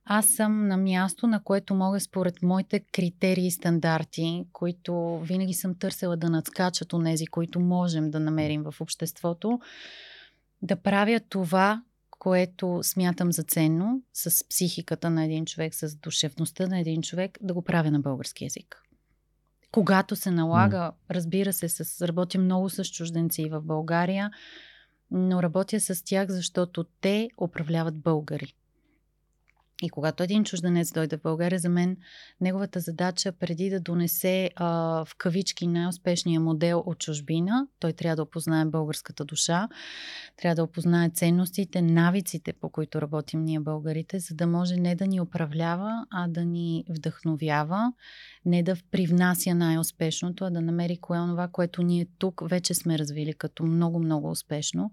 аз 0.04 0.26
съм 0.26 0.68
на 0.68 0.76
място, 0.76 1.26
на 1.26 1.42
което 1.42 1.74
мога 1.74 2.00
според 2.00 2.42
моите 2.42 2.80
критерии 2.80 3.46
и 3.46 3.50
стандарти, 3.50 4.44
които 4.52 5.20
винаги 5.24 5.54
съм 5.54 5.74
търсила 5.78 6.16
да 6.16 6.30
надскачат 6.30 6.92
от 6.92 7.04
тези, 7.04 7.26
които 7.26 7.60
можем 7.60 8.10
да 8.10 8.20
намерим 8.20 8.62
в 8.62 8.80
обществото, 8.80 9.60
да 10.62 10.76
правя 10.76 11.20
това, 11.28 11.82
което 12.10 12.80
смятам 12.82 13.32
за 13.32 13.42
ценно 13.42 14.02
с 14.14 14.48
психиката 14.48 15.10
на 15.10 15.24
един 15.24 15.46
човек, 15.46 15.74
с 15.74 15.96
душевността 15.96 16.66
на 16.66 16.80
един 16.80 17.02
човек, 17.02 17.38
да 17.40 17.54
го 17.54 17.62
правя 17.62 17.90
на 17.90 18.00
български 18.00 18.44
язик. 18.44 18.82
Когато 19.72 20.16
се 20.16 20.30
налага, 20.30 20.92
разбира 21.10 21.52
се, 21.52 21.68
с, 21.68 22.06
работя 22.08 22.38
много 22.38 22.70
с 22.70 22.84
чужденци 22.84 23.48
в 23.48 23.62
България, 23.62 24.30
но 25.10 25.42
работя 25.42 25.80
с 25.80 26.04
тях, 26.04 26.28
защото 26.30 26.84
те 27.00 27.28
управляват 27.40 27.98
българи. 27.98 28.54
И 29.82 29.90
когато 29.90 30.22
един 30.22 30.44
чужденец 30.44 30.92
дойде 30.92 31.16
в 31.16 31.22
България, 31.22 31.58
за 31.58 31.68
мен 31.68 31.96
неговата 32.40 32.80
задача 32.80 33.32
преди 33.32 33.70
да 33.70 33.80
донесе 33.80 34.50
а, 34.56 34.66
в 35.04 35.16
кавички 35.18 35.66
най-успешния 35.66 36.40
модел 36.40 36.82
от 36.86 36.98
чужбина, 36.98 37.66
той 37.80 37.92
трябва 37.92 38.16
да 38.16 38.22
опознае 38.22 38.64
българската 38.64 39.24
душа, 39.24 39.68
трябва 40.36 40.54
да 40.54 40.62
опознае 40.62 41.10
ценностите, 41.10 41.82
навиците, 41.82 42.52
по 42.52 42.70
които 42.70 43.02
работим 43.02 43.44
ние 43.44 43.60
българите, 43.60 44.18
за 44.18 44.34
да 44.34 44.46
може 44.46 44.76
не 44.76 44.94
да 44.94 45.06
ни 45.06 45.20
управлява, 45.20 46.06
а 46.10 46.28
да 46.28 46.44
ни 46.44 46.84
вдъхновява, 46.88 47.92
не 48.44 48.62
да 48.62 48.76
привнася 48.90 49.54
най-успешното, 49.54 50.44
а 50.44 50.50
да 50.50 50.60
намери 50.60 50.96
кое 50.96 51.18
е 51.18 51.20
това, 51.20 51.48
което 51.48 51.82
ние 51.82 52.06
тук 52.18 52.48
вече 52.50 52.74
сме 52.74 52.98
развили 52.98 53.34
като 53.34 53.66
много-много 53.66 54.30
успешно 54.30 54.92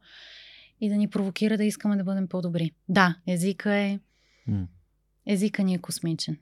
и 0.81 0.89
да 0.89 0.95
ни 0.95 1.07
провокира 1.07 1.57
да 1.57 1.63
искаме 1.63 1.97
да 1.97 2.03
бъдем 2.03 2.27
по-добри. 2.27 2.71
Да, 2.89 3.15
езика 3.27 3.73
е 3.73 3.99
Езика 5.27 5.63
ни 5.63 5.73
е 5.73 5.77
космичен. 5.77 6.37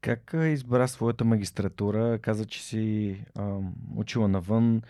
Как 0.00 0.34
избра 0.46 0.88
своята 0.88 1.24
магистратура? 1.24 2.18
Каза, 2.22 2.44
че 2.44 2.62
си 2.62 3.16
а, 3.34 3.58
учила 3.96 4.28
навън. 4.28 4.82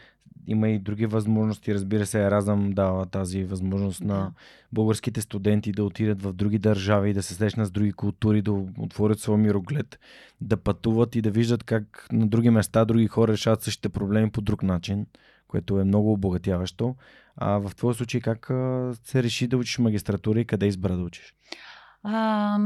Има 0.46 0.68
и 0.68 0.78
други 0.78 1.06
възможности. 1.06 1.74
Разбира 1.74 2.06
се, 2.06 2.24
Еразъм 2.24 2.72
дава 2.72 3.06
тази 3.06 3.44
възможност 3.44 4.00
да. 4.00 4.06
на 4.06 4.32
българските 4.72 5.20
студенти 5.20 5.72
да 5.72 5.84
отидат 5.84 6.22
в 6.22 6.32
други 6.32 6.58
държави, 6.58 7.14
да 7.14 7.22
се 7.22 7.34
срещнат 7.34 7.66
с 7.66 7.70
други 7.70 7.92
култури, 7.92 8.42
да 8.42 8.52
отворят 8.78 9.20
своя 9.20 9.38
мироглед, 9.38 9.98
да 10.40 10.56
пътуват 10.56 11.16
и 11.16 11.22
да 11.22 11.30
виждат 11.30 11.64
как 11.64 12.06
на 12.12 12.26
други 12.26 12.50
места 12.50 12.84
други 12.84 13.06
хора 13.06 13.32
решават 13.32 13.62
същите 13.62 13.88
проблеми 13.88 14.30
по 14.30 14.40
друг 14.40 14.62
начин, 14.62 15.06
което 15.48 15.80
е 15.80 15.84
много 15.84 16.12
обогатяващо. 16.12 16.96
А 17.36 17.58
в 17.58 17.76
твоя 17.76 17.94
случай 17.94 18.20
как 18.20 18.46
се 19.04 19.22
реши 19.22 19.46
да 19.46 19.56
учиш 19.56 19.78
магистратура 19.78 20.40
и 20.40 20.44
къде 20.44 20.66
избра 20.66 20.96
да 20.96 21.02
учиш? 21.02 21.34
А, 22.02 22.58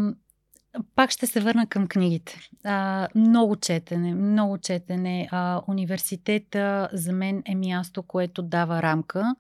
пак 0.95 1.11
ще 1.11 1.27
се 1.27 1.41
върна 1.41 1.67
към 1.67 1.89
книгите. 1.89 2.39
А, 2.65 3.09
много 3.15 3.57
четене, 3.57 4.15
много 4.15 4.59
четене. 4.59 5.29
А, 5.31 5.63
университета 5.69 6.89
за 6.93 7.13
мен 7.13 7.43
е 7.47 7.55
място, 7.55 8.03
което 8.03 8.43
дава 8.43 8.83
рамка 8.83 9.35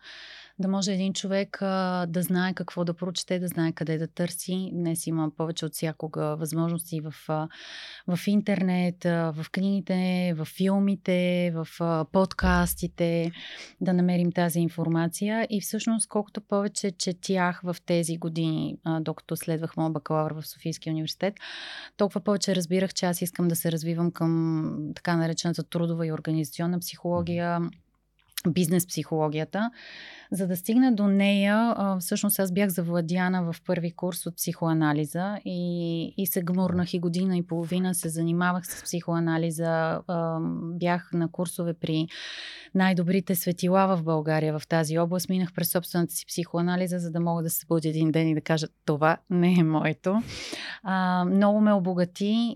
да 0.59 0.69
може 0.69 0.93
един 0.93 1.13
човек 1.13 1.59
а, 1.61 2.07
да 2.07 2.23
знае 2.23 2.55
какво 2.55 2.85
да 2.85 2.95
прочете, 2.95 3.39
да 3.39 3.49
знае 3.49 3.73
къде 3.73 3.99
да 3.99 4.07
търси. 4.07 4.71
Днес 4.73 5.07
има 5.07 5.31
повече 5.37 5.67
от 5.67 5.73
всякога 5.73 6.37
възможности 6.37 7.01
в, 7.01 7.15
а, 7.29 7.49
в 8.09 8.27
интернет, 8.27 9.05
а, 9.05 9.33
в 9.33 9.51
книгите, 9.51 10.35
в 10.37 10.45
филмите, 10.45 11.53
в 11.55 11.69
а, 11.81 12.05
подкастите, 12.13 13.33
да 13.81 13.93
намерим 13.93 14.33
тази 14.33 14.61
информация. 14.61 15.47
И 15.51 15.61
всъщност, 15.61 16.09
колкото 16.09 16.41
повече 16.41 16.91
четях 16.91 17.61
в 17.65 17.77
тези 17.87 18.17
години, 18.17 18.77
а, 18.85 19.01
докато 19.01 19.37
следвах 19.37 19.77
моят 19.77 19.93
бакалавър 19.93 20.33
в 20.33 20.47
Софийския 20.47 20.93
университет, 20.93 21.35
толкова 21.97 22.21
повече 22.21 22.57
разбирах, 22.57 22.95
че 22.95 23.07
аз 23.07 23.23
искам 23.23 23.49
да 23.49 23.57
се 23.57 23.73
развивам 23.73 24.11
към 24.11 24.93
така 24.95 25.17
наречената 25.17 25.63
трудова 25.63 26.07
и 26.07 26.13
организационна 26.13 26.79
психология, 26.79 27.61
бизнес 28.49 28.87
психологията. 28.87 29.71
За 30.31 30.47
да 30.47 30.57
стигна 30.57 30.95
до 30.95 31.07
нея, 31.07 31.75
всъщност 32.01 32.39
аз 32.39 32.53
бях 32.53 32.71
завладяна 32.71 33.53
в 33.53 33.63
първи 33.67 33.93
курс 33.93 34.27
от 34.27 34.37
психоанализа 34.37 35.39
и, 35.45 36.15
и 36.17 36.27
се 36.27 36.43
гмурнах 36.43 36.95
и 36.95 37.01
година 37.01 37.37
и 37.37 37.47
половина 37.47 37.95
се 37.95 38.09
занимавах 38.09 38.67
с 38.67 38.83
психоанализа. 38.83 40.01
Бях 40.79 41.11
на 41.13 41.31
курсове 41.33 41.75
при 41.75 42.07
най-добрите 42.75 43.35
светила 43.35 43.97
в 43.97 44.03
България 44.03 44.59
в 44.59 44.69
тази 44.69 44.99
област. 44.99 45.29
Минах 45.29 45.53
през 45.53 45.71
собствената 45.71 46.15
си 46.15 46.27
психоанализа, 46.27 46.99
за 46.99 47.11
да 47.11 47.21
мога 47.21 47.43
да 47.43 47.51
се 47.51 47.59
събудя 47.59 47.89
един 47.89 48.13
ден 48.13 48.29
и 48.29 48.35
да 48.35 48.41
кажа 48.41 48.67
това 48.85 49.17
не 49.31 49.55
е 49.59 49.65
моето. 49.65 50.23
Много 51.27 51.61
ме 51.61 51.73
обогати. 51.73 52.55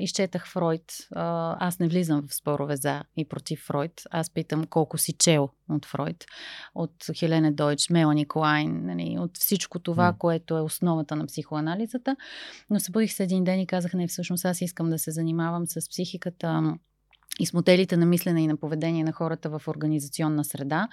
Изчетах 0.00 0.48
Фройд. 0.48 0.92
Аз 1.14 1.78
не 1.78 1.88
влизам 1.88 2.22
в 2.28 2.34
спорове 2.34 2.76
за 2.76 3.02
и 3.16 3.28
против 3.28 3.64
Фройд. 3.66 4.02
Аз 4.10 4.30
питам 4.30 4.64
колко 4.66 4.98
си 4.98 5.11
чел 5.12 5.48
от 5.68 5.86
Фройд, 5.86 6.24
от 6.74 7.04
Хелене 7.16 7.52
Дойч, 7.52 7.90
Мелани 7.90 8.28
Клайн, 8.28 8.86
нали, 8.86 9.16
от 9.18 9.38
всичко 9.38 9.78
това, 9.78 10.12
mm. 10.12 10.18
което 10.18 10.56
е 10.56 10.60
основата 10.60 11.16
на 11.16 11.26
психоанализата. 11.26 12.16
Но 12.70 12.80
събудих 12.80 13.12
се 13.12 13.22
един 13.22 13.44
ден 13.44 13.60
и 13.60 13.66
казах, 13.66 13.94
не, 13.94 14.08
всъщност 14.08 14.44
аз 14.44 14.60
искам 14.60 14.90
да 14.90 14.98
се 14.98 15.10
занимавам 15.10 15.66
с 15.66 15.88
психиката 15.88 16.76
и 17.40 17.46
с 17.46 17.52
моделите 17.52 17.96
на 17.96 18.06
мислене 18.06 18.42
и 18.42 18.46
на 18.46 18.56
поведение 18.56 19.04
на 19.04 19.12
хората 19.12 19.58
в 19.58 19.68
организационна 19.68 20.44
среда. 20.44 20.88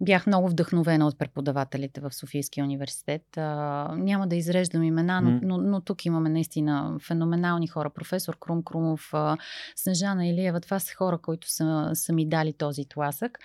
Бях 0.00 0.26
много 0.26 0.48
вдъхновена 0.48 1.06
от 1.06 1.18
преподавателите 1.18 2.00
в 2.00 2.14
Софийския 2.14 2.64
университет. 2.64 3.22
А, 3.36 3.94
няма 3.96 4.26
да 4.26 4.36
изреждам 4.36 4.82
имена, 4.82 5.20
но, 5.20 5.40
но, 5.42 5.58
но 5.58 5.80
тук 5.80 6.04
имаме 6.04 6.28
наистина 6.28 6.96
феноменални 7.06 7.66
хора. 7.66 7.90
Професор 7.90 8.36
Крум 8.40 8.62
Крумов, 8.62 9.10
а, 9.12 9.36
Снежана 9.76 10.26
Илиева. 10.26 10.60
Това 10.60 10.78
са 10.78 10.94
хора, 10.94 11.18
които 11.18 11.50
са, 11.50 11.90
са 11.94 12.12
ми 12.12 12.28
дали 12.28 12.52
този 12.52 12.84
тласък. 12.84 13.38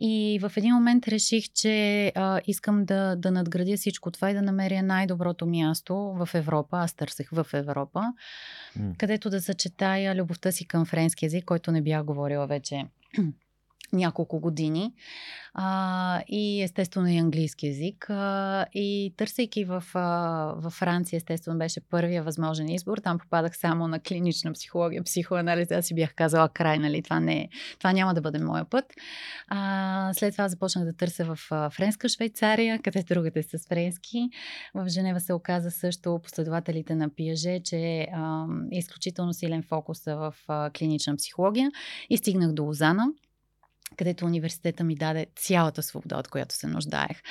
И 0.00 0.38
в 0.42 0.52
един 0.56 0.74
момент 0.74 1.08
реших, 1.08 1.44
че 1.54 2.06
а, 2.14 2.40
искам 2.46 2.84
да, 2.84 3.16
да 3.16 3.30
надградя 3.30 3.76
всичко 3.76 4.10
това 4.10 4.30
и 4.30 4.34
да 4.34 4.42
намеря 4.42 4.82
най-доброто 4.82 5.46
място 5.46 5.94
в 5.94 6.28
Европа. 6.34 6.78
Аз 6.78 6.94
търсех 6.94 7.28
в 7.32 7.46
Европа, 7.52 8.02
mm. 8.78 8.96
където 8.96 9.30
да 9.30 9.40
съчетая 9.40 10.14
любовта 10.14 10.52
си 10.52 10.66
към 10.66 10.86
френски 10.86 11.24
язик, 11.24 11.44
който 11.44 11.69
не 11.70 11.80
бях 11.80 12.04
говорила 12.04 12.46
вече 12.46 12.90
няколко 13.92 14.40
години 14.40 14.92
а, 15.54 16.22
и 16.28 16.62
естествено 16.62 17.08
и 17.08 17.16
английски 17.16 17.66
язик. 17.66 18.10
А, 18.10 18.66
и 18.74 19.14
търсейки 19.16 19.64
в, 19.64 19.84
а, 19.94 20.00
в 20.56 20.70
Франция, 20.70 21.16
естествено 21.16 21.58
беше 21.58 21.80
първия 21.80 22.22
възможен 22.22 22.68
избор. 22.68 22.98
Там 22.98 23.18
попадах 23.18 23.56
само 23.56 23.88
на 23.88 24.00
клинична 24.00 24.52
психология, 24.52 25.02
психоанализ. 25.02 25.70
Аз 25.70 25.86
си 25.86 25.94
бях 25.94 26.14
казала 26.14 26.48
край, 26.48 26.78
нали, 26.78 27.02
това, 27.02 27.20
не, 27.20 27.48
това 27.78 27.92
няма 27.92 28.14
да 28.14 28.20
бъде 28.20 28.38
моя 28.38 28.64
път. 28.64 28.84
А, 29.48 30.10
след 30.14 30.34
това 30.34 30.48
започнах 30.48 30.84
да 30.84 30.92
търся 30.92 31.24
в 31.24 31.36
Френска 31.72 32.08
Швейцария, 32.08 32.80
където 32.82 33.14
другата 33.14 33.38
е 33.38 33.42
с 33.42 33.68
френски. 33.68 34.28
В 34.74 34.88
Женева 34.88 35.20
се 35.20 35.32
оказа 35.32 35.70
също 35.70 36.20
последователите 36.22 36.94
на 36.94 37.08
Пиаже, 37.14 37.60
че 37.64 37.76
е 37.76 38.06
изключително 38.70 39.34
силен 39.34 39.62
фокус 39.62 40.04
в 40.04 40.34
а, 40.48 40.70
клинична 40.70 41.16
психология 41.16 41.70
и 42.10 42.16
стигнах 42.16 42.52
до 42.52 42.62
Лозана 42.62 43.06
където 43.96 44.26
университета 44.26 44.84
ми 44.84 44.94
даде 44.94 45.26
цялата 45.36 45.82
свобода, 45.82 46.18
от 46.18 46.28
която 46.28 46.54
се 46.54 46.66
нуждаех. 46.66 47.22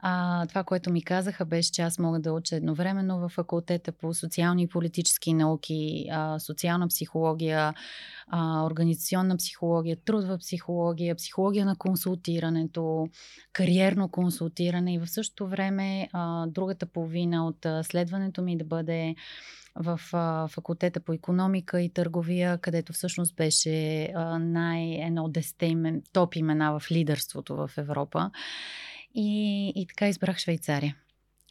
А, 0.00 0.46
това, 0.46 0.64
което 0.64 0.90
ми 0.92 1.02
казаха, 1.02 1.44
беше, 1.44 1.72
че 1.72 1.82
аз 1.82 1.98
мога 1.98 2.20
да 2.20 2.32
уча 2.32 2.56
едновременно 2.56 3.20
в 3.20 3.28
факултета 3.28 3.92
по 3.92 4.14
социални 4.14 4.62
и 4.62 4.68
политически 4.68 5.32
науки, 5.32 6.06
а, 6.10 6.38
социална 6.38 6.88
психология, 6.88 7.74
а, 8.26 8.64
организационна 8.64 9.36
психология, 9.36 9.96
трудова 10.04 10.38
психология, 10.38 11.14
психология 11.14 11.66
на 11.66 11.76
консултирането, 11.76 13.08
кариерно 13.52 14.08
консултиране 14.08 14.94
и 14.94 14.98
в 14.98 15.06
същото 15.06 15.48
време 15.48 16.08
а, 16.12 16.46
другата 16.46 16.86
половина 16.86 17.46
от 17.46 17.86
следването 17.86 18.42
ми 18.42 18.58
да 18.58 18.64
бъде 18.64 19.14
в 19.74 20.00
а, 20.12 20.48
факултета 20.48 21.00
по 21.00 21.12
економика 21.12 21.80
и 21.80 21.92
търговия, 21.92 22.58
където 22.58 22.92
всъщност 22.92 23.36
беше 23.36 24.04
а, 24.04 24.38
най-едно 24.38 25.24
от 25.24 25.32
десете 25.32 25.66
имен, 25.66 26.02
топ 26.12 26.36
имена 26.36 26.80
в 26.80 26.90
лидерството 26.90 27.56
в 27.56 27.70
Европа. 27.76 28.30
И, 29.14 29.72
и 29.76 29.86
така 29.86 30.08
избрах 30.08 30.38
Швейцария. 30.38 30.96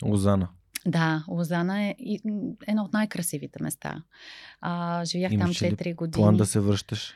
Лозана. 0.06 0.50
Да, 0.86 1.24
Лозана 1.28 1.84
е 1.84 1.96
едно 2.68 2.84
от 2.84 2.94
най-красивите 2.94 3.64
места. 3.64 4.04
А, 4.62 5.06
живях 5.06 5.32
Имаш 5.32 5.60
там 5.60 5.70
4 5.70 5.96
години. 5.96 6.24
План 6.24 6.38
да 6.38 6.46
се 6.46 6.60
връщаш? 6.60 7.14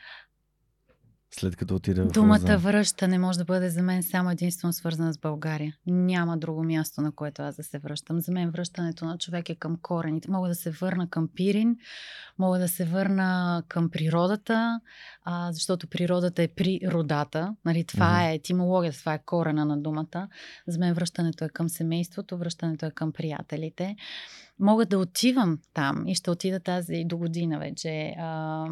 След 1.40 1.56
като 1.56 1.74
отида 1.74 2.04
в 2.04 2.12
Думата 2.12 2.38
Лозан. 2.40 2.56
връщане 2.56 3.18
може 3.18 3.38
да 3.38 3.44
бъде 3.44 3.70
за 3.70 3.82
мен 3.82 4.02
само 4.02 4.30
единствено 4.30 4.72
свързана 4.72 5.12
с 5.12 5.18
България. 5.18 5.76
Няма 5.86 6.38
друго 6.38 6.64
място, 6.64 7.00
на 7.00 7.12
което 7.12 7.42
аз 7.42 7.56
да 7.56 7.62
се 7.62 7.78
връщам. 7.78 8.20
За 8.20 8.32
мен 8.32 8.50
връщането 8.50 9.04
на 9.04 9.18
човек 9.18 9.48
е 9.50 9.54
към 9.54 9.78
корените. 9.82 10.30
Мога 10.30 10.48
да 10.48 10.54
се 10.54 10.70
върна 10.70 11.10
към 11.10 11.28
Пирин, 11.36 11.76
мога 12.38 12.58
да 12.58 12.68
се 12.68 12.84
върна 12.84 13.62
към 13.68 13.90
природата, 13.90 14.80
а, 15.24 15.52
защото 15.52 15.86
природата 15.86 16.42
е 16.42 16.48
природата. 16.48 17.56
Нали, 17.64 17.84
това 17.84 18.06
mm-hmm. 18.06 18.30
е 18.30 18.34
етимологията, 18.34 18.98
това 18.98 19.14
е 19.14 19.24
корена 19.24 19.64
на 19.64 19.76
думата. 19.76 20.28
За 20.68 20.78
мен 20.78 20.94
връщането 20.94 21.44
е 21.44 21.48
към 21.48 21.68
семейството, 21.68 22.38
връщането 22.38 22.86
е 22.86 22.90
към 22.90 23.12
приятелите 23.12 23.96
мога 24.60 24.86
да 24.86 24.98
отивам 24.98 25.58
там 25.74 26.06
и 26.06 26.14
ще 26.14 26.30
отида 26.30 26.60
тази 26.60 27.04
до 27.04 27.18
година 27.18 27.58
вече 27.58 28.14
а, 28.18 28.66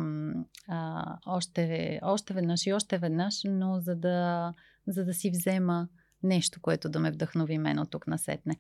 а, 0.69 1.05
още, 1.27 1.99
още 2.03 2.35
веднъж 2.35 2.67
и 2.67 2.73
още 2.73 2.99
веднъж, 2.99 3.35
но 3.45 3.81
за 3.81 3.97
да, 3.97 4.53
за 4.87 5.05
да 5.05 5.15
си 5.15 5.31
взема 5.31 5.89
нещо, 6.23 6.61
което 6.61 6.89
да 6.89 7.01
ме 7.01 7.11
вдъхнови 7.11 7.59
мен 7.59 7.79
от 7.79 7.91
тук 7.91 8.07
насетне. 8.07 8.57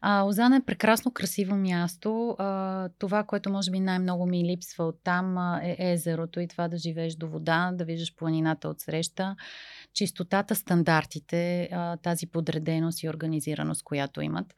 А, 0.00 0.22
Озана 0.22 0.56
е 0.56 0.64
прекрасно 0.64 1.12
красиво 1.12 1.56
място. 1.56 2.36
А, 2.38 2.88
това, 2.98 3.24
което 3.24 3.50
може 3.50 3.70
би 3.70 3.80
най-много 3.80 4.26
ми 4.26 4.44
липсва 4.44 4.84
от 4.84 5.00
там 5.04 5.38
е 5.62 5.76
езерото 5.78 6.40
и 6.40 6.48
това 6.48 6.68
да 6.68 6.76
живееш 6.76 7.14
до 7.14 7.28
вода, 7.28 7.70
да 7.74 7.84
виждаш 7.84 8.16
планината 8.16 8.68
от 8.68 8.80
среща, 8.80 9.36
чистотата, 9.94 10.54
стандартите, 10.54 11.68
а, 11.72 11.96
тази 11.96 12.26
подреденост 12.26 13.02
и 13.02 13.08
организираност, 13.08 13.82
която 13.84 14.20
имат. 14.20 14.54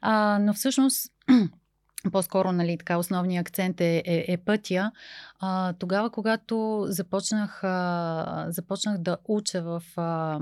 А, 0.00 0.38
но 0.40 0.54
всъщност 0.54 1.13
по-скоро, 2.12 2.52
нали, 2.52 2.78
така, 2.78 2.98
основният 2.98 3.48
акцент 3.48 3.80
е, 3.80 4.02
е, 4.06 4.24
е 4.28 4.36
пътя. 4.36 4.92
А, 5.40 5.72
тогава, 5.72 6.10
когато 6.10 6.86
започнах, 6.88 7.64
а, 7.64 8.46
започнах 8.48 8.98
да 8.98 9.16
уча 9.28 9.62
в, 9.62 9.82
а, 9.96 10.38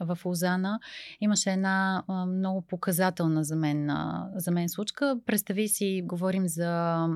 в 0.00 0.18
Лозана, 0.24 0.80
имаше 1.20 1.50
една 1.50 2.02
а, 2.08 2.26
много 2.26 2.62
показателна 2.62 3.44
за 3.44 3.56
мен, 3.56 3.90
а, 3.90 4.30
за 4.34 4.50
мен 4.50 4.68
случка. 4.68 5.16
Представи 5.26 5.68
си, 5.68 6.02
говорим 6.04 6.48
за 6.48 7.08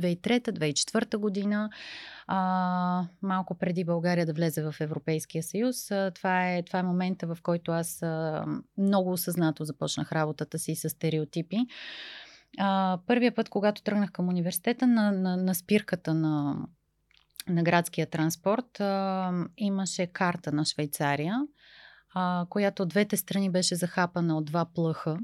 2003-2004 0.00 1.16
година, 1.16 1.70
а, 2.26 3.06
малко 3.22 3.54
преди 3.54 3.84
България 3.84 4.26
да 4.26 4.32
влезе 4.32 4.62
в 4.62 4.74
Европейския 4.80 5.42
съюз. 5.42 5.90
А, 5.90 6.10
това, 6.10 6.48
е, 6.48 6.62
това 6.62 6.78
е 6.78 6.82
момента, 6.82 7.26
в 7.26 7.38
който 7.42 7.72
аз 7.72 8.02
а, 8.02 8.44
много 8.78 9.12
осъзнато 9.12 9.64
започнах 9.64 10.12
работата 10.12 10.58
си 10.58 10.74
с 10.74 10.90
стереотипи. 10.90 11.58
А, 12.58 12.98
първия 13.06 13.34
път, 13.34 13.48
когато 13.48 13.82
тръгнах 13.82 14.12
към 14.12 14.28
университета, 14.28 14.86
на, 14.86 15.12
на, 15.12 15.36
на 15.36 15.54
спирката 15.54 16.14
на, 16.14 16.66
на 17.48 17.62
градския 17.62 18.10
транспорт, 18.10 18.80
а, 18.80 19.32
имаше 19.56 20.06
карта 20.06 20.52
на 20.52 20.64
Швейцария, 20.64 21.46
а, 22.14 22.46
която 22.48 22.82
от 22.82 22.88
двете 22.88 23.16
страни 23.16 23.50
беше 23.50 23.74
захапана 23.74 24.36
от 24.36 24.44
два 24.44 24.64
плъха. 24.74 25.18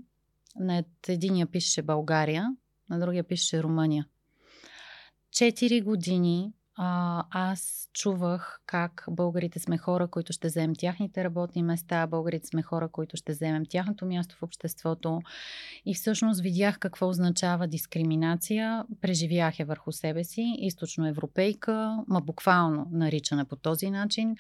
На 0.57 0.85
единия 1.09 1.47
пишеше 1.47 1.83
България, 1.83 2.49
на 2.91 2.99
другия 2.99 3.25
пишеше 3.25 3.63
Румъния. 3.63 4.07
Четири 5.33 5.81
години 5.81 6.53
а, 6.81 7.25
аз 7.31 7.89
чувах 7.93 8.61
как 8.67 9.05
българите 9.11 9.59
сме 9.59 9.79
хора, 9.79 10.09
които 10.09 10.33
ще 10.33 10.49
вземем 10.49 10.75
тяхните 10.79 11.25
работни 11.25 11.63
места, 11.63 12.07
българите 12.07 12.47
сме 12.47 12.63
хора, 12.63 12.89
които 12.89 13.17
ще 13.17 13.33
вземем 13.33 13.63
тяхното 13.69 14.07
място 14.07 14.37
в 14.37 14.43
обществото. 14.43 15.21
И 15.87 15.95
всъщност 15.95 16.41
видях 16.41 16.79
какво 16.79 17.09
означава 17.09 17.67
дискриминация. 17.67 18.85
Преживях 19.01 19.59
я 19.59 19.67
върху 19.67 19.93
себе 19.93 20.25
си. 20.25 20.55
Източноевропейка, 20.59 22.05
ма 22.09 22.21
буквално 22.21 22.87
наричана 22.91 23.45
по 23.45 23.57
този 23.57 23.91
начин. 23.91 24.37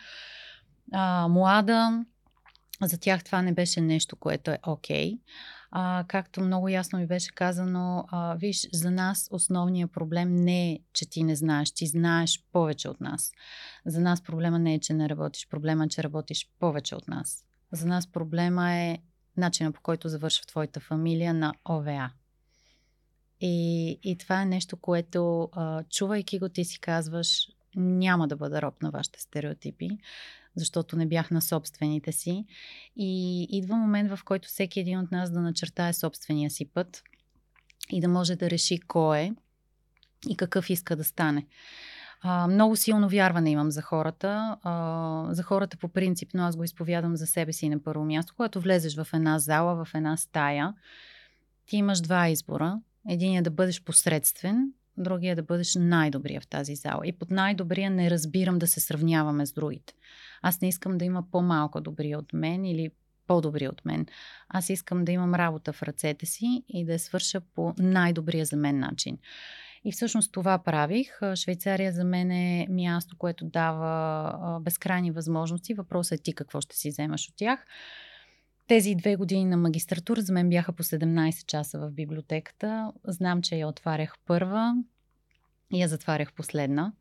А, 0.93 1.29
млада, 1.29 2.05
за 2.83 2.99
тях 2.99 3.25
това 3.25 3.43
не 3.43 3.53
беше 3.53 3.81
нещо, 3.81 4.17
което 4.17 4.51
е 4.51 4.59
окей. 4.67 5.13
Okay. 5.13 5.19
А, 5.71 6.05
както 6.09 6.41
много 6.41 6.69
ясно 6.69 6.99
ми 6.99 7.07
беше 7.07 7.35
казано, 7.35 8.05
а, 8.09 8.35
виж, 8.35 8.69
за 8.73 8.91
нас 8.91 9.29
основният 9.31 9.93
проблем 9.93 10.37
не 10.37 10.73
е, 10.73 10.79
че 10.93 11.11
ти 11.11 11.25
не 11.25 11.37
знаеш, 11.37 11.71
ти 11.71 11.87
знаеш 11.87 12.45
повече 12.53 12.89
от 12.89 13.01
нас. 13.01 13.33
За 13.87 14.01
нас 14.01 14.23
проблема 14.23 14.59
не 14.59 14.75
е, 14.75 14.81
че 14.81 14.95
не 14.95 15.09
работиш, 15.09 15.49
проблема 15.49 15.85
е, 15.85 15.89
че 15.89 16.03
работиш 16.03 16.51
повече 16.59 16.95
от 16.95 17.09
нас. 17.09 17.45
За 17.73 17.87
нас 17.87 18.07
проблема 18.07 18.73
е 18.73 18.99
начина 19.37 19.73
по 19.73 19.81
който 19.81 20.09
завършва 20.09 20.47
твоята 20.47 20.81
фамилия 20.81 21.35
на 21.35 21.55
ОВА. 21.65 22.11
И, 23.41 23.91
и 24.03 24.19
това 24.19 24.43
е 24.43 24.47
нещо, 24.47 24.77
което, 24.77 25.49
а, 25.53 25.83
чувайки 25.83 26.39
го, 26.39 26.49
ти 26.49 26.65
си 26.65 26.81
казваш, 26.81 27.49
няма 27.77 28.29
да 28.29 28.37
бъда 28.37 28.63
роб 28.63 28.83
на 28.83 28.91
вашите 28.91 29.21
стереотипи, 29.21 29.89
защото 30.59 30.97
не 30.97 31.07
бях 31.07 31.31
на 31.31 31.43
собствените 31.43 32.13
си. 32.13 32.45
И 32.97 33.43
идва 33.51 33.77
момент, 33.77 34.11
в 34.11 34.25
който 34.25 34.49
всеки 34.49 34.81
един 34.81 34.99
от 34.99 35.13
нас 35.13 35.31
да 35.31 35.41
начертае 35.41 35.93
собствения 35.93 36.51
си 36.51 36.65
път 36.65 37.03
и 37.91 38.01
да 38.01 38.09
може 38.09 38.37
да 38.37 38.51
реши 38.51 38.81
кой 38.81 39.19
е 39.19 39.33
и 40.29 40.37
какъв 40.37 40.71
иска 40.71 40.97
да 40.97 41.05
стане. 41.05 41.47
А, 42.21 42.47
много 42.47 42.77
силно 42.77 43.09
вярване 43.09 43.51
имам 43.51 43.71
за 43.71 43.83
хората. 43.83 44.57
А, 44.63 45.27
за 45.31 45.43
хората 45.43 45.77
по 45.77 45.89
принцип, 45.89 46.31
но 46.35 46.43
аз 46.43 46.57
го 46.57 46.65
изповядам 46.65 47.17
за 47.17 47.27
себе 47.27 47.53
си 47.53 47.69
на 47.69 47.83
първо 47.83 48.05
място. 48.05 48.35
Когато 48.37 48.61
влезеш 48.61 48.97
в 48.97 49.09
една 49.15 49.39
зала, 49.39 49.85
в 49.85 49.95
една 49.95 50.17
стая, 50.17 50.75
ти 51.67 51.77
имаш 51.77 52.01
два 52.01 52.29
избора. 52.29 52.81
Един 53.09 53.37
е 53.37 53.43
да 53.43 53.51
бъдеш 53.51 53.83
посредствен 53.83 54.73
другия 55.03 55.37
да 55.37 55.43
бъдеш 55.43 55.75
най-добрия 55.75 56.41
в 56.41 56.47
тази 56.47 56.75
зала. 56.75 57.01
И 57.05 57.13
под 57.13 57.31
най-добрия 57.31 57.91
не 57.91 58.11
разбирам 58.11 58.59
да 58.59 58.67
се 58.67 58.81
сравняваме 58.81 59.47
с 59.47 59.53
другите. 59.53 59.95
Аз 60.43 60.61
не 60.61 60.69
искам 60.69 60.99
да 60.99 61.05
има 61.05 61.25
по-малко 61.33 61.81
добри 61.81 62.17
от 62.17 62.33
мен 62.33 62.65
или 62.65 62.91
по-добри 63.27 63.69
от 63.69 63.85
мен. 63.85 64.07
Аз 64.49 64.71
искам 64.71 65.05
да 65.05 65.13
имам 65.13 65.35
работа 65.35 65.73
в 65.73 65.83
ръцете 65.83 66.27
си 66.27 66.63
и 66.69 66.85
да 66.85 66.93
я 66.93 66.99
свърша 66.99 67.41
по 67.55 67.75
най-добрия 67.79 68.45
за 68.45 68.57
мен 68.57 68.79
начин. 68.79 69.19
И 69.85 69.93
всъщност 69.93 70.33
това 70.33 70.59
правих. 70.59 71.09
Швейцария 71.35 71.93
за 71.93 72.05
мен 72.05 72.31
е 72.31 72.67
място, 72.71 73.17
което 73.19 73.45
дава 73.45 74.61
безкрайни 74.61 75.11
възможности. 75.11 75.75
Въпросът 75.75 76.21
е 76.21 76.23
ти 76.23 76.35
какво 76.35 76.61
ще 76.61 76.77
си 76.77 76.91
вземаш 76.91 77.29
от 77.29 77.35
тях. 77.37 77.65
Тези 78.69 78.95
две 78.95 79.17
години 79.17 79.45
на 79.45 79.57
магистратура 79.57 80.21
за 80.21 80.33
мен 80.33 80.49
бяха 80.49 80.73
по 80.73 80.83
17 80.83 81.47
часа 81.47 81.79
в 81.79 81.91
библиотеката. 81.91 82.93
Знам, 83.05 83.43
че 83.43 83.57
я 83.57 83.69
отварях 83.69 84.15
първа 84.27 84.75
и 85.73 85.83
я 85.83 85.89
затварях 85.89 86.33
последна. 86.33 86.93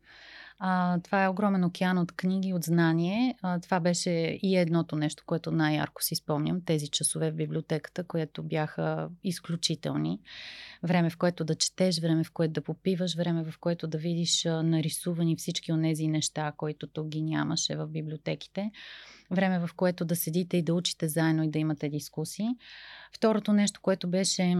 А, 0.58 1.00
това 1.00 1.24
е 1.24 1.28
огромен 1.28 1.64
океан 1.64 1.98
от 1.98 2.12
книги, 2.12 2.52
от 2.52 2.64
знание. 2.64 3.34
А, 3.42 3.60
това 3.60 3.80
беше 3.80 4.10
и 4.42 4.56
едното 4.56 4.96
нещо, 4.96 5.22
което 5.26 5.50
най-ярко 5.50 6.02
си 6.02 6.14
спомням. 6.14 6.60
Тези 6.64 6.88
часове 6.88 7.30
в 7.30 7.34
библиотеката, 7.34 8.04
които 8.04 8.42
бяха 8.42 9.08
изключителни. 9.24 10.20
Време, 10.82 11.10
в 11.10 11.16
което 11.16 11.44
да 11.44 11.54
четеш, 11.54 12.00
време, 12.00 12.24
в 12.24 12.32
което 12.32 12.52
да 12.52 12.60
попиваш, 12.60 13.16
време, 13.16 13.44
в 13.44 13.58
което 13.58 13.86
да 13.86 13.98
видиш 13.98 14.44
нарисувани 14.44 15.36
всички 15.36 15.72
от 15.72 15.82
тези 15.82 16.08
неща, 16.08 16.52
които 16.56 16.86
тук 16.86 17.08
ги 17.08 17.22
нямаше 17.22 17.76
в 17.76 17.86
библиотеките. 17.86 18.70
Време, 19.30 19.58
в 19.58 19.70
което 19.76 20.04
да 20.04 20.16
седите 20.16 20.56
и 20.56 20.62
да 20.62 20.74
учите 20.74 21.08
заедно 21.08 21.42
и 21.42 21.50
да 21.50 21.58
имате 21.58 21.88
дискусии. 21.88 22.48
Второто 23.16 23.52
нещо, 23.52 23.80
което 23.82 24.08
беше 24.08 24.56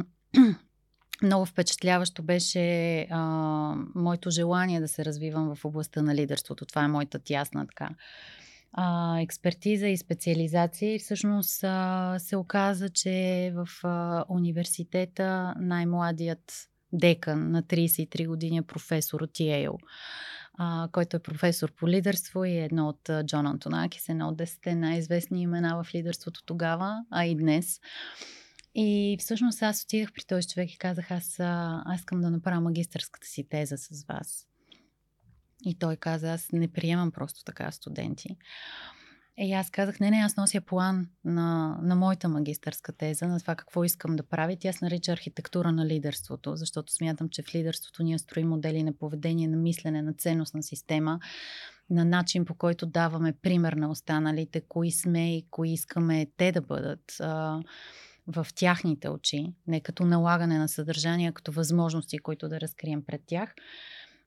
много 1.22 1.46
впечатляващо 1.46 2.22
беше 2.22 3.00
а, 3.10 3.18
моето 3.94 4.30
желание 4.30 4.80
да 4.80 4.88
се 4.88 5.04
развивам 5.04 5.54
в 5.54 5.64
областта 5.64 6.02
на 6.02 6.14
лидерството. 6.14 6.66
Това 6.66 6.84
е 6.84 6.88
моята 6.88 7.18
тясна 7.18 7.66
така 7.66 7.90
а, 8.72 9.20
експертиза 9.20 9.86
и 9.88 9.96
специализация. 9.96 10.94
И 10.94 10.98
всъщност 10.98 11.64
а, 11.64 12.14
се 12.18 12.36
оказа, 12.36 12.88
че 12.88 13.52
в 13.54 13.68
а, 13.84 14.24
университета 14.28 15.54
най-младият 15.60 16.52
декан 16.92 17.50
на 17.50 17.62
33 17.62 18.26
години 18.26 18.56
е 18.56 18.62
професор 18.62 19.20
от 19.20 19.40
Йейл. 19.40 19.78
Който 20.92 21.16
е 21.16 21.22
професор 21.22 21.72
по 21.74 21.88
лидерство 21.88 22.44
и 22.44 22.50
е 22.50 22.64
едно 22.64 22.88
от 22.88 23.10
Джон 23.26 23.46
Антонакис, 23.46 24.08
едно 24.08 24.28
от 24.28 24.36
десете 24.36 24.74
най-известни 24.74 25.42
имена 25.42 25.84
в 25.84 25.94
лидерството 25.94 26.42
тогава, 26.46 27.04
а 27.10 27.24
и 27.24 27.36
днес. 27.36 27.80
И 28.74 29.16
всъщност 29.20 29.62
аз 29.62 29.82
отидах 29.82 30.12
при 30.12 30.22
този 30.24 30.48
човек 30.48 30.72
и 30.72 30.78
казах, 30.78 31.10
аз, 31.10 31.40
аз 31.40 32.00
искам 32.00 32.20
да 32.20 32.30
направя 32.30 32.60
магистърската 32.60 33.26
си 33.26 33.48
теза 33.48 33.76
с 33.76 34.04
вас. 34.04 34.46
И 35.64 35.78
той 35.78 35.96
каза, 35.96 36.32
аз 36.32 36.52
не 36.52 36.72
приемам 36.72 37.12
просто 37.12 37.44
така 37.44 37.70
студенти. 37.70 38.36
И 39.40 39.52
аз 39.52 39.70
казах, 39.70 40.00
не, 40.00 40.10
не, 40.10 40.16
аз 40.16 40.36
нося 40.36 40.60
план 40.60 41.06
на, 41.24 41.78
на 41.82 41.96
моята 41.96 42.28
магистърска 42.28 42.92
теза, 42.92 43.28
на 43.28 43.40
това 43.40 43.54
какво 43.54 43.84
искам 43.84 44.16
да 44.16 44.22
правя. 44.22 44.56
Тя 44.60 44.72
се 44.72 44.84
нарича 44.84 45.12
архитектура 45.12 45.72
на 45.72 45.86
лидерството, 45.86 46.56
защото 46.56 46.92
смятам, 46.92 47.28
че 47.28 47.42
в 47.42 47.54
лидерството 47.54 48.02
ние 48.02 48.18
строим 48.18 48.48
модели 48.48 48.82
на 48.82 48.92
поведение, 48.92 49.48
на 49.48 49.56
мислене, 49.56 50.02
на 50.02 50.12
ценностна 50.14 50.62
система, 50.62 51.20
на 51.90 52.04
начин 52.04 52.44
по 52.44 52.54
който 52.54 52.86
даваме 52.86 53.32
пример 53.42 53.72
на 53.72 53.90
останалите, 53.90 54.60
кои 54.60 54.92
сме 54.92 55.36
и 55.36 55.46
кои 55.50 55.72
искаме 55.72 56.26
те 56.36 56.52
да 56.52 56.60
бъдат 56.60 57.16
а, 57.20 57.60
в 58.26 58.46
тяхните 58.54 59.08
очи, 59.08 59.52
не 59.66 59.80
като 59.80 60.04
налагане 60.04 60.58
на 60.58 60.68
съдържания, 60.68 61.32
като 61.32 61.52
възможности, 61.52 62.18
които 62.18 62.48
да 62.48 62.60
разкрием 62.60 63.04
пред 63.06 63.22
тях. 63.26 63.54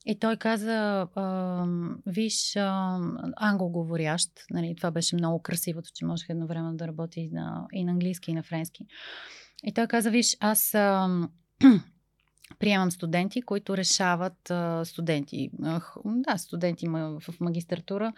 И 0.05 0.19
той 0.19 0.37
каза, 0.37 1.07
а, 1.15 1.65
виж, 2.05 2.55
а, 2.55 2.99
англоговорящ, 3.35 4.29
нали, 4.51 4.75
това 4.77 4.91
беше 4.91 5.15
много 5.15 5.41
красивото, 5.41 5.89
че 5.95 6.05
можех 6.05 6.29
едновременно 6.29 6.75
да 6.75 6.87
работи 6.87 7.19
и 7.19 7.29
на, 7.29 7.67
и 7.73 7.83
на 7.83 7.91
английски, 7.91 8.31
и 8.31 8.33
на 8.33 8.43
френски. 8.43 8.85
И 9.63 9.73
той 9.73 9.87
каза, 9.87 10.11
виж, 10.11 10.37
аз 10.39 10.75
а, 10.75 11.09
приемам 12.59 12.91
студенти, 12.91 13.41
които 13.41 13.77
решават 13.77 14.51
а, 14.51 14.85
студенти. 14.85 15.49
А, 15.63 15.81
да, 16.05 16.37
студенти 16.37 16.87
в 16.87 17.21
магистратура, 17.39 18.13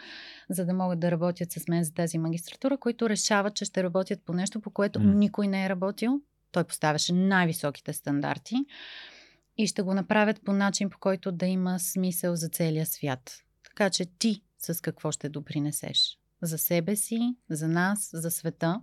за 0.50 0.66
да 0.66 0.74
могат 0.74 1.00
да 1.00 1.12
работят 1.12 1.52
с 1.52 1.68
мен 1.68 1.84
за 1.84 1.94
тази 1.94 2.18
магистратура, 2.18 2.78
които 2.78 3.10
решават, 3.10 3.56
че 3.56 3.66
ще 3.66 3.84
работят 3.84 4.20
по 4.26 4.34
нещо, 4.34 4.60
по 4.60 4.70
което 4.70 5.00
mm. 5.00 5.14
никой 5.14 5.48
не 5.48 5.66
е 5.66 5.70
работил. 5.70 6.22
Той 6.52 6.64
поставяше 6.64 7.14
най-високите 7.14 7.94
стандарти 7.94 8.56
и 9.58 9.68
ще 9.68 9.82
го 9.82 9.94
направят 9.94 10.42
по 10.46 10.54
начин, 10.54 10.90
по 10.90 10.98
който 11.00 11.32
да 11.32 11.46
има 11.46 11.80
смисъл 11.80 12.36
за 12.36 12.50
целия 12.50 12.86
свят. 12.86 13.44
Така 13.64 13.90
че 13.90 14.06
ти 14.06 14.44
с 14.58 14.82
какво 14.82 15.12
ще 15.12 15.30
допринесеш? 15.30 16.18
За 16.42 16.58
себе 16.58 16.96
си, 16.96 17.36
за 17.50 17.68
нас, 17.68 18.10
за 18.14 18.32
света. 18.32 18.82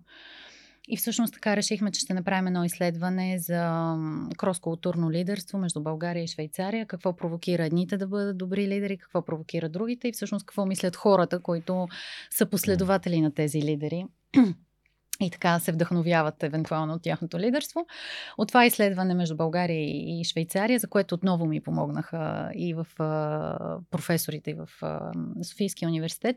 И 0.89 0.97
всъщност 0.97 1.35
така 1.35 1.57
решихме, 1.57 1.91
че 1.91 2.01
ще 2.01 2.15
направим 2.15 2.47
едно 2.47 2.65
изследване 2.65 3.39
за 3.39 3.95
кроскултурно 4.37 5.11
лидерство 5.11 5.59
между 5.59 5.83
България 5.83 6.25
и 6.25 6.29
Швейцария. 6.29 6.87
Какво 6.87 7.17
провокира 7.17 7.65
едните 7.65 7.97
да 7.97 8.07
бъдат 8.07 8.39
добри 8.39 8.69
лидери, 8.69 8.99
какво 8.99 9.25
провокира 9.25 9.69
другите 9.69 10.09
и 10.09 10.13
всъщност 10.13 10.47
какво 10.47 10.67
мислят 10.67 10.97
хората, 10.97 11.43
които 11.43 11.89
са 12.31 12.47
последователи 12.47 13.21
на 13.21 13.35
тези 13.35 13.63
лидери 13.63 14.05
и 15.21 15.31
така 15.31 15.59
се 15.59 15.73
вдъхновяват 15.73 16.43
евентуално 16.43 16.95
от 16.95 17.03
тяхното 17.03 17.39
лидерство. 17.39 17.87
От 18.39 18.49
това 18.49 18.67
изследване 18.67 19.15
между 19.15 19.37
България 19.37 19.81
и 20.21 20.25
Швейцария, 20.25 20.79
за 20.79 20.89
което 20.89 21.15
отново 21.15 21.47
ми 21.47 21.61
помогнаха 21.61 22.51
и 22.55 22.75
в 22.75 22.87
професорите, 23.91 24.51
и 24.51 24.55
в 24.55 24.69
Софийския 25.43 25.89
университет, 25.89 26.37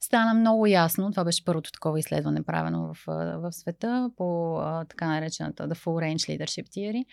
стана 0.00 0.34
много 0.34 0.66
ясно. 0.66 1.10
Това 1.10 1.24
беше 1.24 1.44
първото 1.44 1.72
такова 1.72 1.98
изследване, 1.98 2.42
правено 2.42 2.94
в, 2.94 3.04
в 3.40 3.52
света 3.52 4.10
по 4.16 4.58
така 4.88 5.06
наречената 5.06 5.68
The 5.68 5.74
Full 5.74 6.14
Range 6.14 6.38
Leadership 6.38 6.66
Theory 6.66 7.04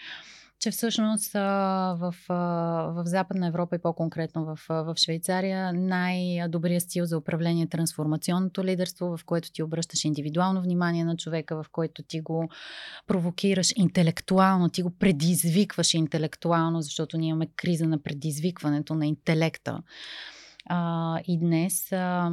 че 0.59 0.71
всъщност 0.71 1.33
в, 1.33 2.15
в 2.29 3.03
Западна 3.05 3.47
Европа 3.47 3.75
и 3.75 3.79
по-конкретно 3.79 4.45
в, 4.45 4.59
в 4.69 4.93
Швейцария 4.95 5.73
най-добрият 5.73 6.83
стил 6.83 7.05
за 7.05 7.17
управление 7.17 7.63
е 7.63 7.67
трансформационното 7.67 8.63
лидерство, 8.63 9.17
в 9.17 9.25
което 9.25 9.51
ти 9.51 9.63
обръщаш 9.63 10.05
индивидуално 10.05 10.61
внимание 10.61 11.05
на 11.05 11.17
човека, 11.17 11.63
в 11.63 11.69
който 11.71 12.03
ти 12.03 12.21
го 12.21 12.49
провокираш 13.07 13.73
интелектуално, 13.75 14.69
ти 14.69 14.81
го 14.81 14.89
предизвикваш 14.99 15.93
интелектуално, 15.93 16.81
защото 16.81 17.17
ние 17.17 17.29
имаме 17.29 17.47
криза 17.55 17.87
на 17.87 18.03
предизвикването 18.03 18.95
на 18.95 19.07
интелекта. 19.07 19.81
А, 20.69 21.19
и 21.27 21.39
днес 21.39 21.91
а, 21.91 22.31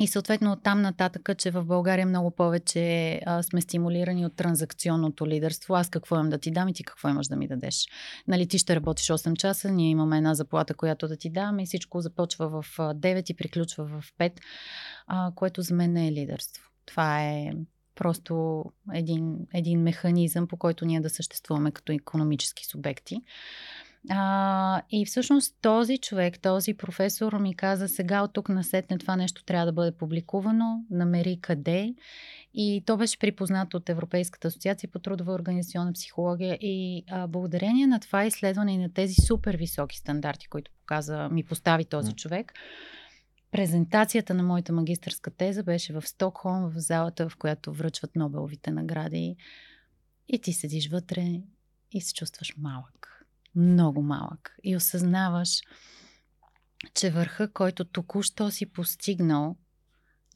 и 0.00 0.06
съответно 0.06 0.52
от 0.52 0.62
там 0.62 0.82
нататък, 0.82 1.30
че 1.38 1.50
в 1.50 1.64
България 1.64 2.06
много 2.06 2.30
повече 2.30 3.20
а, 3.26 3.42
сме 3.42 3.60
стимулирани 3.60 4.26
от 4.26 4.36
транзакционното 4.36 5.26
лидерство. 5.26 5.74
Аз 5.74 5.90
какво 5.90 6.16
имам 6.16 6.30
да 6.30 6.38
ти 6.38 6.50
дам 6.50 6.68
и 6.68 6.74
ти 6.74 6.84
какво 6.84 7.08
имаш 7.08 7.26
да 7.26 7.36
ми 7.36 7.48
дадеш. 7.48 7.86
Нали, 8.28 8.48
ти 8.48 8.58
ще 8.58 8.76
работиш 8.76 9.06
8 9.06 9.36
часа, 9.36 9.70
ние 9.70 9.90
имаме 9.90 10.16
една 10.16 10.34
заплата, 10.34 10.74
която 10.74 11.08
да 11.08 11.16
ти 11.16 11.30
дам 11.30 11.58
и 11.58 11.66
всичко 11.66 12.00
започва 12.00 12.48
в 12.48 12.76
9 12.78 13.30
и 13.30 13.36
приключва 13.36 13.84
в 13.84 14.04
5, 14.18 14.32
а, 15.06 15.32
което 15.34 15.62
за 15.62 15.74
мен 15.74 15.92
не 15.92 16.08
е 16.08 16.12
лидерство. 16.12 16.64
Това 16.86 17.22
е 17.22 17.50
просто 17.94 18.64
един, 18.94 19.36
един 19.54 19.82
механизъм, 19.82 20.46
по 20.46 20.56
който 20.56 20.84
ние 20.84 21.00
да 21.00 21.10
съществуваме 21.10 21.72
като 21.72 21.92
економически 21.92 22.66
субекти. 22.66 23.22
А, 24.10 24.82
и 24.90 25.06
всъщност 25.06 25.56
този 25.62 25.98
човек, 25.98 26.40
този 26.40 26.74
професор 26.74 27.32
ми 27.32 27.54
каза 27.54 27.88
сега 27.88 28.22
от 28.22 28.32
тук 28.32 28.48
насетне 28.48 28.98
това 28.98 29.16
нещо 29.16 29.44
трябва 29.44 29.66
да 29.66 29.72
бъде 29.72 29.92
публикувано, 29.92 30.84
намери 30.90 31.38
къде. 31.40 31.94
И 32.54 32.82
то 32.86 32.96
беше 32.96 33.18
припознато 33.18 33.76
от 33.76 33.88
Европейската 33.88 34.48
асоциация 34.48 34.90
по 34.90 34.98
трудова 34.98 35.32
организационна 35.32 35.92
психология. 35.92 36.58
И 36.60 37.04
а, 37.10 37.26
благодарение 37.26 37.86
на 37.86 38.00
това 38.00 38.24
изследване 38.24 38.72
и 38.72 38.78
на 38.78 38.92
тези 38.92 39.14
супер 39.14 39.56
високи 39.56 39.96
стандарти, 39.96 40.48
които 40.48 40.70
показа, 40.80 41.28
ми 41.28 41.44
постави 41.44 41.84
този 41.84 42.12
човек, 42.12 42.52
презентацията 43.50 44.34
на 44.34 44.42
моята 44.42 44.72
магистърска 44.72 45.30
теза 45.30 45.62
беше 45.62 45.92
в 45.92 46.06
Стокхолм, 46.06 46.70
в 46.70 46.78
залата, 46.78 47.28
в 47.28 47.36
която 47.36 47.72
връчват 47.72 48.16
Нобеловите 48.16 48.70
награди. 48.70 49.36
И 50.28 50.38
ти 50.38 50.52
седиш 50.52 50.90
вътре 50.90 51.40
и 51.92 52.00
се 52.00 52.14
чувстваш 52.14 52.54
малък 52.58 53.17
много 53.54 54.02
малък 54.02 54.56
и 54.64 54.76
осъзнаваш, 54.76 55.60
че 56.94 57.10
върха, 57.10 57.52
който 57.52 57.84
току-що 57.84 58.50
си 58.50 58.72
постигнал, 58.72 59.56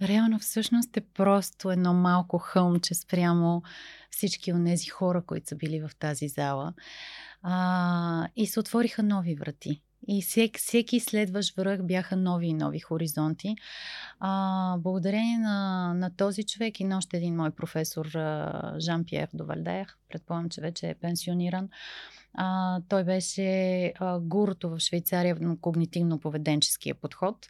реално 0.02 0.38
всъщност 0.38 0.96
е 0.96 1.00
просто 1.00 1.70
едно 1.70 1.94
малко 1.94 2.38
хълмче 2.38 2.94
спрямо 2.94 3.62
всички 4.10 4.52
от 4.52 4.64
тези 4.64 4.88
хора, 4.88 5.22
които 5.26 5.48
са 5.48 5.56
били 5.56 5.80
в 5.80 5.90
тази 5.98 6.28
зала. 6.28 6.74
А, 7.42 8.28
и 8.36 8.46
се 8.46 8.60
отвориха 8.60 9.02
нови 9.02 9.34
врати. 9.34 9.82
И 10.08 10.22
всеки, 10.22 10.60
всеки 10.60 11.00
следващ 11.00 11.56
връх 11.56 11.82
бяха 11.82 12.16
нови 12.16 12.46
и 12.46 12.54
нови 12.54 12.78
хоризонти. 12.78 13.56
А, 14.20 14.76
благодарение 14.78 15.38
на, 15.38 15.92
на 15.94 16.16
този 16.16 16.44
човек 16.44 16.80
и 16.80 16.84
на 16.84 16.98
още 16.98 17.16
един 17.16 17.36
мой 17.36 17.50
професор, 17.50 18.06
Жан-Пьер 18.78 19.28
Довалдер, 19.34 19.86
предполагам, 20.08 20.48
че 20.50 20.60
вече 20.60 20.88
е 20.88 20.94
пенсиониран, 20.94 21.68
а, 22.34 22.80
той 22.88 23.04
беше 23.04 23.92
а, 23.98 24.20
гурото 24.20 24.70
в 24.70 24.78
Швейцария 24.78 25.36
на 25.40 25.56
когнитивно-поведенческия 25.56 26.94
подход. 26.94 27.46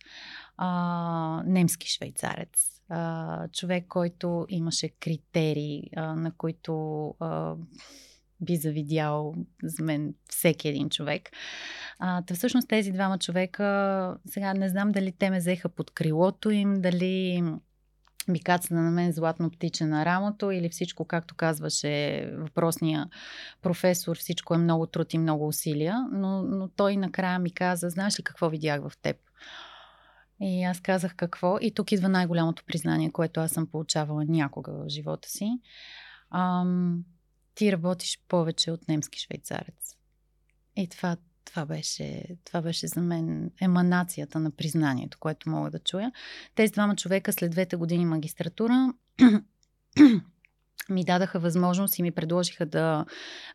А, 0.56 1.42
немски 1.46 1.90
швейцарец. 1.90 2.82
А, 2.88 3.48
човек, 3.48 3.86
който 3.88 4.46
имаше 4.48 4.88
критерии, 4.88 5.90
а, 5.96 6.14
на 6.14 6.32
които 6.32 7.06
а, 7.20 7.54
би 8.42 8.56
завидял 8.56 9.34
за 9.62 9.84
мен 9.84 10.14
всеки 10.28 10.68
един 10.68 10.90
човек. 10.90 11.30
А, 11.98 12.22
та 12.22 12.34
всъщност 12.34 12.68
тези 12.68 12.92
двама 12.92 13.18
човека, 13.18 14.16
сега 14.26 14.54
не 14.54 14.68
знам 14.68 14.92
дали 14.92 15.12
те 15.12 15.30
ме 15.30 15.38
взеха 15.38 15.68
под 15.68 15.90
крилото 15.90 16.50
им, 16.50 16.80
дали 16.80 17.42
ми 18.28 18.40
кацна 18.40 18.82
на 18.82 18.90
мен 18.90 19.12
златно 19.12 19.50
птиче 19.50 19.84
на 19.84 20.04
рамото 20.04 20.50
или 20.50 20.68
всичко, 20.68 21.04
както 21.04 21.34
казваше 21.34 22.26
въпросния 22.38 23.08
професор, 23.62 24.18
всичко 24.18 24.54
е 24.54 24.58
много 24.58 24.86
труд 24.86 25.14
и 25.14 25.18
много 25.18 25.46
усилия, 25.46 26.06
но, 26.12 26.42
но 26.42 26.68
той 26.68 26.96
накрая 26.96 27.38
ми 27.38 27.50
каза, 27.54 27.90
знаеш 27.90 28.18
ли 28.18 28.22
какво 28.22 28.48
видях 28.48 28.80
в 28.88 28.92
теб? 29.02 29.16
И 30.40 30.64
аз 30.64 30.80
казах 30.80 31.14
какво. 31.16 31.58
И 31.60 31.74
тук 31.74 31.92
идва 31.92 32.08
най-голямото 32.08 32.62
признание, 32.66 33.10
което 33.10 33.40
аз 33.40 33.50
съм 33.50 33.66
получавала 33.66 34.24
някога 34.24 34.72
в 34.72 34.88
живота 34.88 35.28
си. 35.28 35.60
Ам, 36.30 37.04
ти 37.54 37.72
работиш 37.72 38.18
повече 38.28 38.70
от 38.70 38.88
немски 38.88 39.20
швейцарец. 39.20 39.96
И 40.76 40.88
това 40.88 41.16
това 41.44 41.66
беше, 41.66 42.24
това 42.44 42.62
беше 42.62 42.86
за 42.86 43.00
мен 43.00 43.50
еманацията 43.60 44.38
на 44.40 44.50
признанието, 44.50 45.18
което 45.20 45.50
мога 45.50 45.70
да 45.70 45.78
чуя. 45.78 46.12
Тези 46.54 46.72
двама 46.72 46.96
човека 46.96 47.32
след 47.32 47.50
двете 47.50 47.76
години 47.76 48.04
магистратура 48.06 48.92
ми 50.88 51.04
дадаха 51.04 51.40
възможност 51.40 51.98
и 51.98 52.02
ми 52.02 52.10
предложиха 52.10 52.66
да 52.66 53.04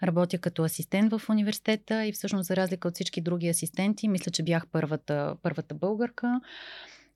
работя 0.04 0.38
като 0.38 0.64
асистент 0.64 1.12
в 1.12 1.30
университета 1.30 2.06
и 2.06 2.12
всъщност 2.12 2.48
за 2.48 2.56
разлика 2.56 2.88
от 2.88 2.93
всички 2.93 3.22
други 3.22 3.50
асистенти, 3.50 4.08
мисля, 4.08 4.32
че 4.32 4.43
бях 4.43 4.68
първата, 4.72 5.36
първата 5.41 5.76
българка. 5.76 6.41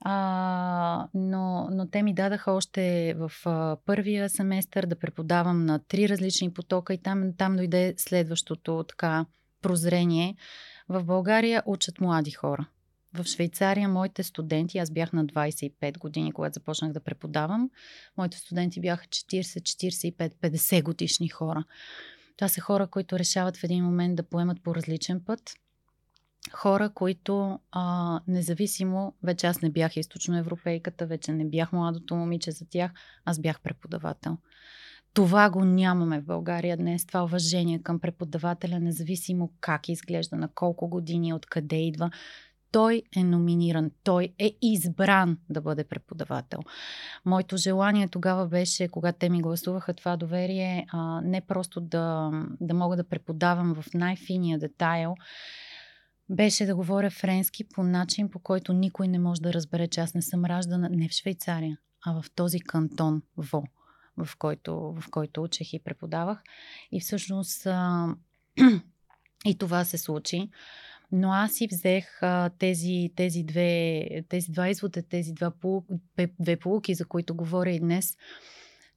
А, 0.02 1.08
но, 1.14 1.68
но 1.72 1.90
те 1.90 2.04
ми 2.04 2.14
дадаха 2.14 2.52
още 2.52 3.14
в 3.18 3.32
а, 3.46 3.78
първия 3.86 4.30
семестър 4.30 4.86
да 4.86 5.00
преподавам 5.00 5.66
на 5.66 5.80
три 5.80 6.10
различни 6.10 6.54
потока 6.54 6.94
и 6.94 6.98
там, 6.98 7.34
там 7.38 7.56
дойде 7.56 7.94
следващото 7.98 8.86
така 8.88 9.26
прозрение. 9.62 10.36
В 10.90 11.04
България 11.04 11.64
учат 11.66 12.02
млади 12.02 12.32
хора. 12.32 12.66
В 13.14 13.24
Швейцария 13.24 13.90
моите 13.90 14.24
студенти, 14.24 14.78
аз 14.78 14.92
бях 14.92 15.14
на 15.14 15.26
25 15.26 15.98
години, 15.98 16.32
когато 16.32 16.54
започнах 16.54 16.92
да 16.92 17.00
преподавам, 17.00 17.70
моите 18.18 18.38
студенти 18.38 18.82
бяха 18.82 19.06
40, 19.06 19.42
45, 19.42 20.34
50 20.36 20.84
годишни 20.84 21.28
хора. 21.28 21.64
Това 22.38 22.48
са 22.50 22.62
хора, 22.62 22.88
които 22.88 23.20
решават 23.20 23.58
в 23.58 23.64
един 23.64 23.84
момент 23.84 24.16
да 24.16 24.24
поемат 24.24 24.64
по 24.64 24.76
различен 24.76 25.22
път. 25.26 25.42
Хора, 26.54 26.90
които 26.90 27.60
а, 27.72 28.20
независимо, 28.28 29.14
вече 29.24 29.48
аз 29.48 29.62
не 29.62 29.70
бях 29.70 29.98
източноевропейката, 29.98 31.06
вече 31.06 31.32
не 31.34 31.46
бях 31.46 31.72
младото 31.72 32.16
момиче 32.16 32.52
за 32.52 32.66
тях, 32.70 32.92
аз 33.26 33.40
бях 33.40 33.62
преподавател. 33.62 34.38
Това 35.14 35.50
го 35.50 35.66
нямаме 35.66 36.22
в 36.22 36.26
България 36.26 36.78
днес. 36.78 37.06
Това 37.06 37.24
уважение 37.24 37.82
към 37.82 38.00
преподавателя, 38.00 38.80
независимо 38.80 39.52
как 39.60 39.90
изглежда, 39.90 40.36
на 40.36 40.48
колко 40.56 40.88
години, 40.88 41.34
откъде 41.34 41.76
идва. 41.76 42.12
Той 42.72 43.04
е 43.16 43.24
номиниран, 43.24 43.92
той 44.04 44.34
е 44.40 44.52
избран 44.62 45.38
да 45.50 45.62
бъде 45.62 45.84
преподавател. 45.84 46.60
Моето 47.26 47.58
желание 47.58 48.08
тогава 48.08 48.48
беше, 48.48 48.88
когато 48.88 49.18
те 49.20 49.30
ми 49.30 49.42
гласуваха 49.42 49.94
това 49.94 50.18
доверие, 50.18 50.86
а, 50.92 51.22
не 51.22 51.42
просто 51.42 51.82
да, 51.82 52.32
да 52.62 52.74
мога 52.74 52.96
да 52.96 53.10
преподавам 53.10 53.76
в 53.76 53.94
най-финия 53.94 54.60
детайл, 54.60 55.16
беше 56.32 56.66
да 56.66 56.76
говоря 56.76 57.10
френски 57.10 57.64
по 57.64 57.84
начин, 57.84 58.30
по 58.30 58.40
който 58.40 58.74
никой 58.74 59.08
не 59.08 59.20
може 59.20 59.42
да 59.42 59.54
разбере, 59.54 59.88
че 59.88 60.02
аз 60.02 60.14
не 60.14 60.22
съм 60.22 60.46
раждана 60.46 60.90
не 60.92 61.10
в 61.10 61.12
Швейцария, 61.12 61.78
а 62.06 62.22
в 62.22 62.26
този 62.36 62.60
кантон 62.60 63.22
Во 63.38 63.64
в 64.18 64.38
който, 64.38 64.96
в 65.00 65.04
който 65.12 65.44
учех 65.44 65.74
и 65.74 65.84
преподавах. 65.84 66.44
И 66.92 67.00
всъщност 67.00 67.66
а, 67.66 68.08
и 69.46 69.58
това 69.58 69.86
се 69.86 69.98
случи. 69.98 70.50
Но 71.12 71.32
аз 71.32 71.54
си 71.54 71.68
взех 71.72 72.24
а, 72.24 72.50
тези, 72.50 73.12
тези, 73.16 73.44
две, 73.44 74.06
тези 74.30 74.52
два 74.52 74.70
извода, 74.70 75.04
тези 75.04 75.34
два 75.34 75.52
полу, 75.52 75.84
две 76.40 76.58
полуки, 76.58 76.96
за 76.96 77.06
които 77.06 77.36
говоря 77.36 77.72
и 77.72 77.80
днес. 77.80 78.18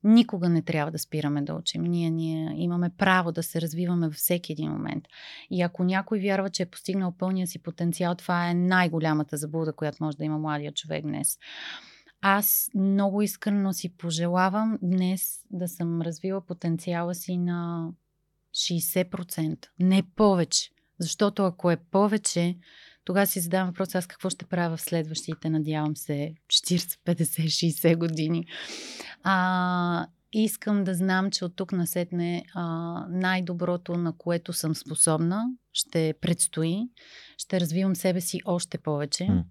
Никога 0.05 0.49
не 0.49 0.63
трябва 0.63 0.93
да 0.93 0.99
спираме 0.99 1.43
да 1.43 1.55
учим. 1.55 1.83
Ние, 1.83 2.11
ние 2.11 2.55
имаме 2.57 2.91
право 2.99 3.33
да 3.33 3.43
се 3.43 3.61
развиваме 3.61 4.07
във 4.07 4.17
всеки 4.17 4.53
един 4.53 4.71
момент. 4.71 5.05
И 5.51 5.63
ако 5.63 5.85
някой 5.85 6.19
вярва, 6.19 6.51
че 6.51 6.63
е 6.63 6.67
постигнал 6.67 7.13
пълния 7.19 7.47
си 7.47 7.59
потенциал, 7.59 8.15
това 8.15 8.51
е 8.51 8.55
най-голямата 8.55 9.37
заблуда, 9.37 9.73
която 9.73 10.05
може 10.05 10.17
да 10.17 10.25
има 10.25 10.39
младия 10.39 10.73
човек 10.73 11.03
днес. 11.03 11.39
Аз 12.21 12.71
много 12.75 13.23
искрено 13.23 13.73
си 13.73 13.97
пожелавам 13.97 14.79
днес 14.83 15.41
да 15.51 15.69
съм 15.69 16.03
развила 16.03 16.41
потенциала 16.41 17.15
си 17.15 17.37
на 17.37 17.89
60%, 18.55 19.67
не 19.81 20.03
повече. 20.03 20.71
Защото 20.99 21.45
ако 21.45 21.71
е 21.71 21.77
повече, 21.77 22.57
тогава 23.05 23.27
си 23.27 23.41
задавам 23.41 23.69
въпрос 23.69 23.95
аз 23.95 24.07
какво 24.07 24.31
ще 24.31 24.45
правя 24.45 24.77
в 24.77 24.81
следващите, 24.81 25.51
надявам 25.51 25.97
се, 25.97 26.35
40, 26.49 26.77
50, 26.77 27.45
60 27.45 27.97
години. 27.97 28.47
А, 29.23 30.07
искам 30.33 30.85
да 30.85 30.95
знам, 30.95 31.31
че 31.31 31.45
от 31.45 31.57
тук 31.57 31.73
насетне 31.73 32.45
а, 32.55 32.63
най-доброто, 33.11 33.97
на 33.97 34.13
което 34.19 34.53
съм 34.53 34.75
способна, 34.75 35.45
ще 35.73 36.15
предстои. 36.21 36.89
Ще 37.39 37.61
развивам 37.61 37.97
себе 37.97 38.21
си 38.21 38.41
още 38.45 38.79
повече. 38.79 39.25
Mm. 39.25 39.43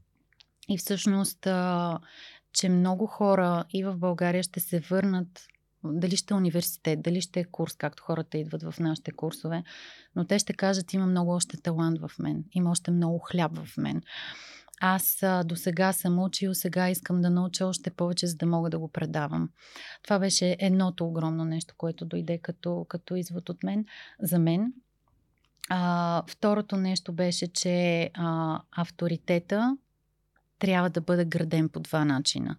И 0.69 0.77
всъщност 0.77 1.47
а, 1.47 1.99
че 2.53 2.69
много 2.69 3.05
хора 3.07 3.63
и 3.73 3.83
в 3.83 3.97
България 3.97 4.43
ще 4.43 4.59
се 4.59 4.79
върнат 4.79 5.47
дали 5.83 6.15
ще 6.15 6.33
е 6.33 6.37
университет, 6.37 7.01
дали 7.01 7.21
ще 7.21 7.39
е 7.39 7.43
курс, 7.43 7.75
както 7.75 8.03
хората 8.03 8.37
идват 8.37 8.63
в 8.63 8.79
нашите 8.79 9.11
курсове, 9.11 9.63
но 10.15 10.25
те 10.25 10.39
ще 10.39 10.53
кажат, 10.53 10.93
има 10.93 11.05
много 11.05 11.31
още 11.31 11.61
талант 11.61 11.99
в 11.99 12.11
мен, 12.19 12.43
има 12.51 12.71
още 12.71 12.91
много 12.91 13.19
хляб 13.19 13.57
в 13.57 13.77
мен. 13.77 14.01
Аз 14.81 15.23
до 15.45 15.55
сега 15.55 15.93
съм 15.93 16.19
учил, 16.19 16.53
сега 16.53 16.89
искам 16.89 17.21
да 17.21 17.29
науча 17.29 17.65
още 17.65 17.89
повече, 17.89 18.27
за 18.27 18.35
да 18.35 18.45
мога 18.45 18.69
да 18.69 18.79
го 18.79 18.87
предавам. 18.87 19.49
Това 20.03 20.19
беше 20.19 20.55
едното 20.59 21.05
огромно 21.05 21.45
нещо, 21.45 21.73
което 21.77 22.05
дойде 22.05 22.37
като, 22.37 22.85
като 22.89 23.15
извод 23.15 23.49
от 23.49 23.63
мен, 23.63 23.85
за 24.21 24.39
мен. 24.39 24.73
А, 25.69 26.23
второто 26.27 26.77
нещо 26.77 27.13
беше, 27.13 27.53
че 27.53 28.09
а, 28.13 28.61
авторитета 28.71 29.77
трябва 30.63 30.89
да 30.89 31.01
бъде 31.01 31.25
граден 31.25 31.69
по 31.69 31.79
два 31.79 32.05
начина. 32.05 32.55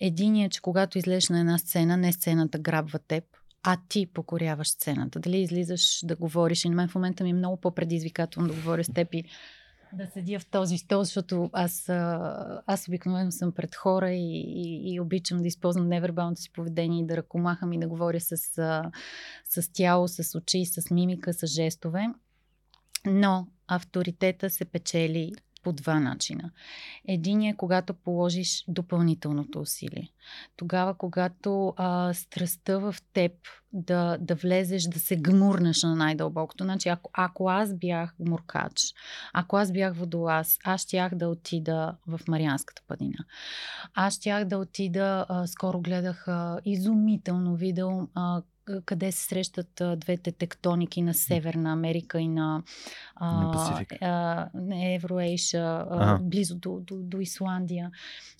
Единият 0.00 0.50
е, 0.50 0.54
че 0.54 0.60
когато 0.60 0.98
излезеш 0.98 1.28
на 1.28 1.40
една 1.40 1.58
сцена, 1.58 1.96
не 1.96 2.12
сцената 2.12 2.58
грабва 2.58 2.98
теб, 2.98 3.24
а 3.62 3.76
ти 3.88 4.06
покоряваш 4.06 4.68
сцената. 4.68 5.20
Дали 5.20 5.38
излизаш 5.38 6.00
да 6.04 6.16
говориш 6.16 6.64
и 6.64 6.68
на 6.68 6.74
мен 6.74 6.88
в 6.88 6.94
момента 6.94 7.24
ми 7.24 7.30
е 7.30 7.34
много 7.34 7.56
по-предизвикателно 7.56 8.48
да 8.48 8.54
говоря 8.54 8.84
с 8.84 8.92
теб 8.92 9.14
и 9.14 9.24
да 9.92 10.06
седя 10.12 10.38
в 10.38 10.46
този 10.46 10.78
стол, 10.78 11.04
защото 11.04 11.50
аз, 11.52 11.88
аз 12.66 12.88
обикновено 12.88 13.30
съм 13.30 13.52
пред 13.52 13.74
хора 13.74 14.10
и, 14.10 14.40
и, 14.40 14.94
и 14.94 15.00
обичам 15.00 15.42
да 15.42 15.48
използвам 15.48 15.88
невербалното 15.88 16.40
си 16.40 16.52
поведение 16.52 17.02
и 17.02 17.06
да 17.06 17.16
ръкомахам 17.16 17.72
и 17.72 17.80
да 17.80 17.88
говоря 17.88 18.20
с, 18.20 18.36
с 19.48 19.72
тяло, 19.72 20.08
с 20.08 20.38
очи, 20.38 20.64
с 20.64 20.90
мимика, 20.90 21.34
с 21.34 21.46
жестове. 21.46 22.06
Но 23.06 23.46
авторитета 23.66 24.50
се 24.50 24.64
печели 24.64 25.32
по 25.62 25.72
два 25.72 26.00
начина. 26.00 26.50
Един 27.08 27.42
е 27.42 27.56
когато 27.56 27.94
положиш 27.94 28.64
допълнителното 28.68 29.60
усилие. 29.60 30.08
Тогава, 30.56 30.94
когато 30.94 31.74
а, 31.76 32.14
страстта 32.14 32.78
в 32.78 32.94
теб 33.12 33.32
да, 33.72 34.18
да 34.20 34.34
влезеш, 34.34 34.82
да 34.82 35.00
се 35.00 35.16
гмурнеш 35.16 35.82
на 35.82 35.96
най-дълбокото. 35.96 36.64
Значи, 36.64 36.88
ако, 36.88 37.10
ако 37.14 37.48
аз 37.48 37.74
бях 37.74 38.14
гмуркач, 38.20 38.94
ако 39.32 39.56
аз 39.56 39.72
бях 39.72 39.96
водолаз, 39.96 40.58
аз 40.64 40.80
щях 40.80 41.14
да 41.14 41.28
отида 41.28 41.96
в 42.06 42.20
Марианската 42.28 42.82
падина. 42.88 43.24
Аз 43.94 44.14
щях 44.14 44.44
да 44.44 44.58
отида, 44.58 45.26
а, 45.28 45.46
скоро 45.46 45.80
гледах 45.80 46.28
а, 46.28 46.60
изумително 46.64 47.56
видео, 47.56 47.88
а, 48.14 48.42
къде 48.84 49.12
се 49.12 49.24
срещат 49.24 49.80
а, 49.80 49.96
двете 49.96 50.32
тектоники 50.32 51.02
на 51.02 51.14
Северна 51.14 51.72
Америка 51.72 52.20
и 52.20 52.28
на, 52.28 52.62
а, 53.16 54.48
на 54.54 54.94
Евроейша, 54.94 55.86
близо 56.20 56.54
до, 56.54 56.80
до, 56.80 56.96
до 56.96 57.20
Исландия. 57.20 57.90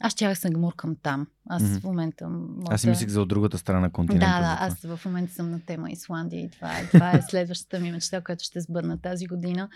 Аз 0.00 0.12
ще 0.12 0.34
се 0.34 0.50
гмуркам 0.50 0.96
там. 1.02 1.26
Аз 1.48 1.62
mm-hmm. 1.62 1.80
в 1.80 1.84
момента. 1.84 2.28
Моята... 2.28 2.74
Аз 2.74 2.80
си 2.80 2.88
мислих 2.88 3.08
за 3.08 3.22
от 3.22 3.28
другата 3.28 3.58
страна 3.58 3.80
на 3.80 3.90
континента. 3.90 4.26
Да, 4.26 4.40
да, 4.40 4.56
аз 4.60 4.96
в 4.96 5.04
момента 5.04 5.32
съм 5.32 5.50
на 5.50 5.60
тема 5.60 5.90
Исландия 5.90 6.44
и 6.44 6.50
това 6.50 6.78
е, 6.78 6.86
това 6.86 7.12
е 7.12 7.22
следващата 7.22 7.80
ми 7.80 7.92
мечта, 7.92 8.20
която 8.20 8.44
ще 8.44 8.60
сбъдна 8.60 8.98
тази 8.98 9.26
година 9.26 9.68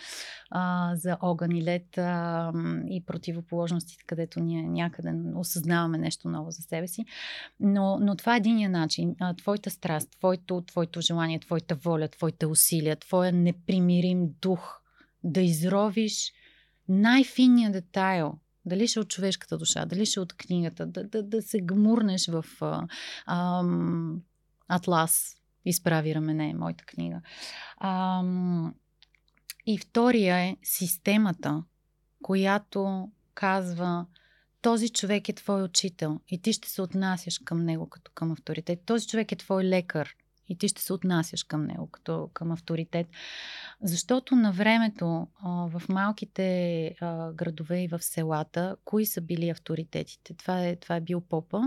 а, 0.51 0.93
за 0.97 1.17
огън 1.21 1.51
и 1.51 1.65
лед 1.65 1.99
а, 1.99 2.53
и 2.89 3.05
противоположностите, 3.07 4.05
където 4.07 4.41
ние 4.41 4.63
някъде 4.63 5.15
осъзнаваме 5.35 5.99
нещо 5.99 6.29
ново 6.29 6.51
за 6.51 6.63
себе 6.63 6.89
си. 6.89 7.05
Но, 7.61 7.99
но 8.01 8.17
това 8.17 8.35
е 8.35 8.37
единия 8.37 8.71
начин. 8.71 9.15
А, 9.21 9.35
твоята 9.35 9.71
страст, 9.71 10.09
твоето, 10.47 10.67
твоето 10.67 11.01
желание, 11.01 11.41
твоята 11.41 11.75
воля, 11.75 12.09
твоите 12.09 12.47
усилия, 12.47 12.97
твоя 12.97 13.33
непримирим 13.33 14.29
дух 14.41 14.81
да 15.25 15.41
изровиш 15.41 16.33
най-финния 16.89 17.73
детайл 17.73 18.39
дали 18.67 18.89
ще 18.89 19.01
от 19.01 19.09
човешката 19.09 19.59
душа, 19.59 19.87
дали 19.87 20.07
ще 20.07 20.21
от 20.21 20.33
книгата, 20.33 20.87
да, 20.87 21.05
да, 21.05 21.23
да 21.23 21.43
се 21.43 21.61
гмурнеш 21.61 22.29
в 22.29 22.45
а, 22.61 22.87
а, 23.27 23.63
Атлас, 24.69 25.37
изправи 25.65 26.15
рамене, 26.15 26.55
моята 26.55 26.85
книга. 26.85 27.21
А, 27.77 28.23
и 29.67 29.79
втория 29.79 30.37
е 30.37 30.57
системата, 30.63 31.63
която 32.23 33.09
казва 33.35 34.07
този 34.63 34.89
човек 34.89 35.29
е 35.29 35.33
твой 35.33 35.63
учител 35.63 36.21
и 36.29 36.43
ти 36.43 36.53
ще 36.53 36.69
се 36.69 36.83
отнасяш 36.83 37.39
към 37.39 37.65
него 37.65 37.89
като 37.89 38.11
към 38.15 38.33
авторитет. 38.33 38.83
Този 38.87 39.07
човек 39.07 39.33
е 39.33 39.37
твой 39.37 39.65
лекар 39.65 40.15
и 40.49 40.59
ти 40.59 40.69
ще 40.69 40.83
се 40.83 40.93
отнасяш 40.93 41.45
към 41.45 41.67
него 41.67 41.87
като 41.87 42.31
към 42.35 42.53
авторитет. 42.53 43.07
Защото 43.83 44.37
на 44.37 44.53
времето 44.53 45.27
в 45.45 45.83
малките 45.89 46.97
градове 47.35 47.83
и 47.83 47.89
в 47.89 48.03
селата, 48.03 48.77
кои 48.85 49.07
са 49.07 49.21
били 49.21 49.49
авторитетите? 49.49 50.35
Това 50.35 50.67
е, 50.67 50.77
това 50.77 50.97
е 50.97 51.01
бил 51.01 51.21
попа, 51.21 51.61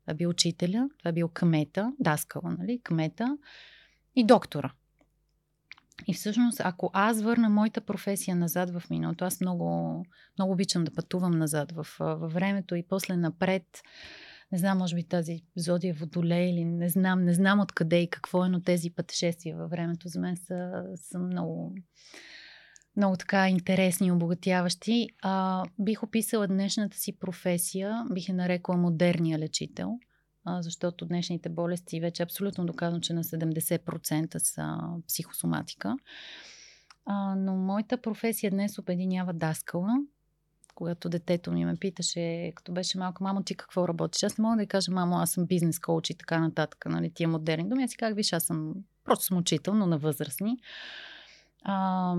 това 0.00 0.10
е 0.10 0.14
бил 0.14 0.30
учителя, 0.30 0.88
това 0.98 1.08
е 1.08 1.12
бил 1.12 1.28
кмета, 1.34 1.92
даскала, 2.00 2.56
нали, 2.58 2.80
кмета 2.84 3.38
и 4.16 4.24
доктора. 4.24 4.72
И 6.06 6.14
всъщност, 6.14 6.60
ако 6.64 6.90
аз 6.92 7.22
върна 7.22 7.48
моята 7.48 7.80
професия 7.80 8.36
назад 8.36 8.70
в 8.70 8.82
миналото, 8.90 9.24
аз 9.24 9.40
много, 9.40 10.02
много 10.38 10.52
обичам 10.52 10.84
да 10.84 10.94
пътувам 10.94 11.38
назад 11.38 11.72
в, 11.72 11.86
във 11.98 12.32
времето 12.32 12.74
и 12.74 12.86
после 12.88 13.16
напред, 13.16 13.82
не 14.52 14.58
знам, 14.58 14.78
може 14.78 14.94
би 14.96 15.04
тази 15.04 15.42
зодия 15.56 15.94
водолей 15.94 16.50
или 16.50 16.64
не 16.64 16.88
знам, 16.88 17.24
не 17.24 17.34
знам 17.34 17.60
откъде 17.60 18.00
и 18.02 18.10
какво 18.10 18.44
е, 18.44 18.48
но 18.48 18.62
тези 18.62 18.90
пътешествия 18.90 19.56
във 19.56 19.70
времето 19.70 20.08
за 20.08 20.20
мен 20.20 20.36
са, 20.36 20.84
са 20.96 21.18
много, 21.18 21.74
много 22.96 23.16
така 23.16 23.48
интересни 23.48 24.06
и 24.06 24.12
обогатяващи. 24.12 25.08
А, 25.22 25.64
бих 25.78 26.02
описала 26.02 26.46
днешната 26.46 26.96
си 26.96 27.18
професия, 27.18 28.04
бих 28.12 28.28
я 28.28 28.34
нарекла 28.34 28.76
модерния 28.76 29.38
лечител, 29.38 29.98
а, 30.44 30.62
защото 30.62 31.06
днешните 31.06 31.48
болести 31.48 32.00
вече 32.00 32.22
абсолютно 32.22 32.66
доказано, 32.66 33.00
че 33.00 33.12
на 33.12 33.24
70% 33.24 34.38
са 34.38 34.78
психосоматика. 35.08 35.96
А, 37.06 37.34
но 37.34 37.56
моята 37.56 38.00
професия 38.00 38.50
днес 38.50 38.78
обединява 38.78 39.32
даскала, 39.32 39.96
когато 40.74 41.08
детето 41.08 41.52
ми 41.52 41.64
ме 41.64 41.76
питаше, 41.76 42.52
като 42.54 42.72
беше 42.72 42.98
малко, 42.98 43.22
мамо, 43.22 43.42
ти 43.42 43.54
какво 43.54 43.88
работиш? 43.88 44.22
Аз 44.22 44.38
не 44.38 44.42
мога 44.42 44.56
да 44.56 44.66
кажа, 44.66 44.92
мамо, 44.92 45.16
аз 45.16 45.30
съм 45.30 45.46
бизнес 45.46 45.78
коуч 45.78 46.10
и 46.10 46.14
така 46.14 46.40
нататък, 46.40 46.84
нали, 46.86 47.10
тия 47.10 47.28
модерни 47.28 47.68
думи. 47.68 47.84
Аз 47.84 47.90
си 47.90 47.96
казах, 47.96 48.16
виж, 48.16 48.32
аз 48.32 48.44
съм 48.44 48.74
просто 49.04 49.24
съм 49.24 49.38
учител, 49.38 49.74
но 49.74 49.86
на 49.86 49.98
възрастни. 49.98 50.58
А, 51.62 52.14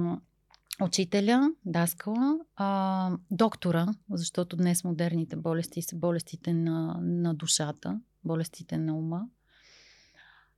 учителя, 0.82 1.52
даскала, 1.66 2.40
а, 2.56 3.12
доктора, 3.32 3.88
защото 4.12 4.56
днес 4.56 4.84
модерните 4.84 5.36
болести 5.36 5.82
са 5.82 5.96
болестите 5.96 6.54
на, 6.54 7.00
на 7.02 7.34
душата, 7.34 8.00
болестите 8.24 8.78
на 8.78 8.98
ума. 8.98 9.28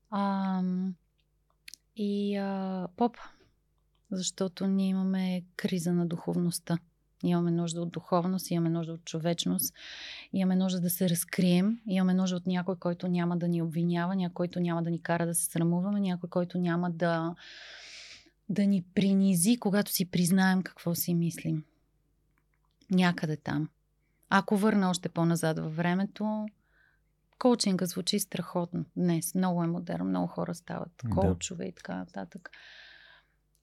А, 0.10 0.62
и 1.96 2.36
а, 2.38 2.88
поп, 2.98 3.18
защото 4.12 4.68
ние 4.68 4.90
имаме 4.90 5.44
криза 5.56 5.94
на 5.94 6.08
духовността. 6.08 6.78
Имаме 7.24 7.52
нужда 7.52 7.82
от 7.82 7.92
духовност, 7.92 8.52
имаме 8.52 8.70
нужда 8.70 8.94
от 8.94 9.06
човечност, 9.06 9.76
имаме 10.34 10.56
нужда 10.56 10.82
да 10.82 10.90
се 10.90 11.10
разкрием, 11.10 11.80
имаме 11.88 12.14
нужда 12.14 12.36
от 12.38 12.48
някой, 12.48 12.76
който 12.76 13.08
няма 13.08 13.38
да 13.38 13.48
ни 13.48 13.62
обвинява, 13.62 14.16
някой, 14.16 14.34
който 14.34 14.60
няма 14.60 14.84
да 14.84 14.90
ни 14.90 15.02
кара 15.02 15.26
да 15.26 15.36
се 15.36 15.46
срамуваме, 15.46 16.00
някой, 16.00 16.30
който 16.30 16.58
няма 16.58 16.92
да, 16.92 17.36
да 18.50 18.66
ни 18.68 18.84
принизи, 18.96 19.58
когато 19.60 19.92
си 19.92 20.12
признаем 20.12 20.62
какво 20.62 20.96
си 20.96 21.14
мислим. 21.14 21.64
Някъде 22.92 23.38
там. 23.38 23.70
Ако 24.30 24.58
върна 24.58 24.90
още 24.90 25.10
по-назад 25.10 25.60
във 25.60 25.76
времето, 25.76 26.46
коучинга 27.40 27.86
звучи 27.86 28.20
страхотно 28.20 28.86
днес. 28.96 29.36
Много 29.36 29.64
е 29.64 29.68
модерно, 29.68 30.06
много 30.06 30.28
хора 30.28 30.56
стават 30.56 31.04
коучове 31.14 31.64
да. 31.64 31.70
и 31.70 31.72
така 31.72 31.96
нататък. 31.96 32.52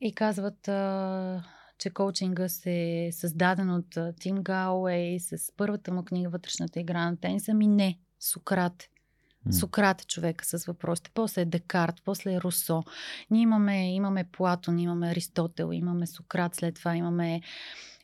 И 0.01 0.15
казват, 0.15 0.69
а, 0.69 1.45
че 1.81 1.91
коучинга 1.91 2.49
се 2.49 3.05
е 3.07 3.13
създаден 3.13 3.71
от 3.71 3.99
Тим 4.21 4.37
Гауей 4.37 5.21
с 5.21 5.53
първата 5.57 5.93
му 5.93 6.05
книга 6.05 6.31
Вътрешната 6.31 6.81
игра 6.81 7.11
на 7.11 7.17
тениса. 7.17 7.55
Ми 7.55 7.67
не, 7.67 7.99
Сократ. 8.21 8.89
Сократ 9.61 10.03
е 10.03 10.07
човека 10.07 10.45
с 10.45 10.65
въпросите. 10.65 11.11
После 11.15 11.41
е 11.43 11.45
Декарт, 11.45 11.95
после 12.05 12.35
е 12.35 12.41
Русо. 12.41 12.83
Ние 13.31 13.43
имаме, 13.43 13.95
имаме 13.95 14.25
Платон, 14.33 14.79
имаме 14.79 15.11
Аристотел, 15.11 15.71
имаме 15.73 16.07
Сократ, 16.07 16.55
след 16.55 16.75
това 16.75 16.97
имаме 16.97 17.41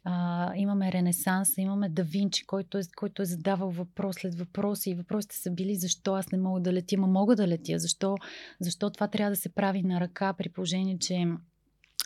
а, 0.05 0.53
имаме 0.57 0.93
Ренесанс, 0.93 1.59
имаме 1.59 1.89
Да 1.89 2.05
Винчи, 2.05 2.47
който 2.47 2.79
е, 2.79 2.83
който 2.97 3.23
е 3.23 3.25
задавал 3.25 3.71
въпрос 3.71 4.17
след 4.17 4.35
въпроси 4.35 4.91
и 4.91 4.95
въпросите 4.95 5.37
са 5.37 5.51
били 5.51 5.75
защо 5.75 6.15
аз 6.15 6.33
не 6.33 6.39
мога 6.39 6.61
да 6.61 6.73
летя, 6.73 6.99
ма 6.99 7.07
мога 7.07 7.37
да 7.37 7.49
летя, 7.49 7.79
защо, 7.79 8.17
защо 8.61 8.91
това 8.91 9.09
трябва 9.09 9.31
да 9.31 9.37
се 9.37 9.49
прави 9.49 9.83
на 9.83 10.01
ръка 10.01 10.33
при 10.33 10.49
положение, 10.49 10.99
че 10.99 11.27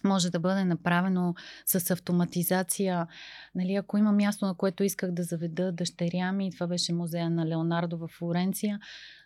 може 0.04 0.30
да 0.30 0.40
бъде 0.40 0.64
направено 0.64 1.34
с 1.66 1.90
автоматизация. 1.90 3.06
Нали, 3.54 3.74
ако 3.74 3.98
има 3.98 4.12
място, 4.12 4.46
на 4.46 4.54
което 4.54 4.84
исках 4.84 5.10
да 5.10 5.22
заведа 5.22 5.72
дъщеря 5.72 6.32
ми, 6.32 6.50
това 6.50 6.66
беше 6.66 6.92
музея 6.92 7.30
на 7.30 7.46
Леонардо 7.46 7.98
в 7.98 8.08
Флоренция, 8.08 8.80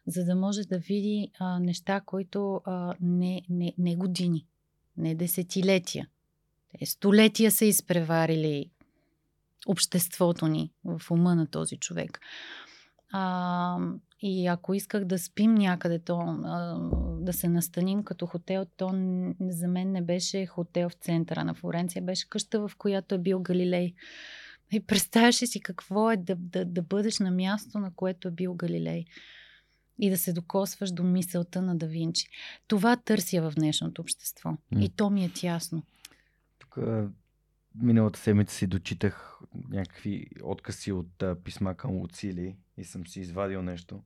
за 0.07 0.25
да 0.25 0.35
може 0.35 0.63
да 0.63 0.79
види 0.79 1.31
а, 1.39 1.59
неща, 1.59 2.01
които 2.01 2.61
а, 2.65 2.95
не, 3.01 3.43
не, 3.49 3.73
не 3.79 3.97
години, 3.97 4.47
не 4.97 5.15
десетилетия. 5.15 6.09
Те 6.79 6.87
столетия 6.87 7.51
са 7.51 7.65
изпреварили 7.65 8.71
обществото 9.67 10.47
ни 10.47 10.73
в 10.85 11.11
ума 11.11 11.35
на 11.35 11.47
този 11.47 11.77
човек. 11.77 12.21
А, 13.13 13.79
и 14.21 14.47
ако 14.47 14.75
исках 14.75 15.05
да 15.05 15.19
спим 15.19 15.55
някъде, 15.55 15.99
то, 15.99 16.19
а, 16.45 16.79
да 17.25 17.33
се 17.33 17.49
настаним 17.49 18.05
като 18.05 18.27
хотел, 18.27 18.67
то 18.77 18.87
за 19.41 19.69
мен 19.69 19.93
не 19.93 20.03
беше 20.03 20.47
хотел 20.47 20.89
в 20.89 20.95
центъра 20.95 21.45
на 21.45 21.55
Флоренция, 21.55 22.03
беше 22.03 22.29
къща, 22.29 22.69
в 22.69 22.77
която 22.79 23.15
е 23.15 23.19
бил 23.19 23.41
Галилей. 23.41 23.95
И 24.73 24.81
представяш 24.81 25.35
си 25.35 25.61
какво 25.61 26.11
е 26.11 26.17
да, 26.17 26.37
да, 26.37 26.65
да 26.65 26.83
бъдеш 26.83 27.19
на 27.19 27.31
място, 27.31 27.79
на 27.79 27.93
което 27.95 28.29
е 28.29 28.31
бил 28.31 28.55
Галилей. 28.55 29.05
И 29.99 30.11
да 30.11 30.17
се 30.17 30.33
докосваш 30.33 30.93
до 30.93 31.03
мисълта 31.03 31.63
на 31.63 31.77
Да 31.77 31.87
Винчи. 31.87 32.29
Това 32.67 32.97
търся 32.97 33.51
в 33.51 33.55
днешното 33.55 34.03
общество. 34.03 34.51
Mm. 34.51 34.85
И 34.85 34.89
то 34.89 35.11
ми 35.11 35.25
е 35.25 35.31
тясно. 35.35 35.83
Тук 36.59 36.79
миналата 37.75 38.19
седмица 38.19 38.55
си 38.55 38.67
дочитах 38.67 39.41
някакви 39.69 40.27
откъси 40.43 40.93
от 40.93 41.23
а, 41.23 41.37
писма 41.45 41.75
към 41.75 41.91
Луцили 41.91 42.57
и 42.77 42.85
съм 42.85 43.07
си 43.07 43.21
извадил 43.21 43.63
нещо. 43.63 44.03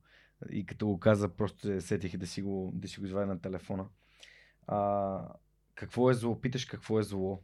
И 0.51 0.65
като 0.65 0.87
го 0.87 0.99
каза, 0.99 1.29
просто 1.29 1.61
се 1.61 1.81
сетих 1.81 2.17
да 2.17 2.27
си 2.27 2.41
го, 2.41 2.71
да 2.75 2.87
си 2.87 2.99
го 2.99 3.05
извадя 3.05 3.25
на 3.25 3.41
телефона. 3.41 3.85
А, 4.67 5.33
какво 5.75 6.09
е 6.09 6.13
зло? 6.13 6.41
Питаш 6.41 6.65
какво 6.65 6.99
е 6.99 7.03
зло. 7.03 7.41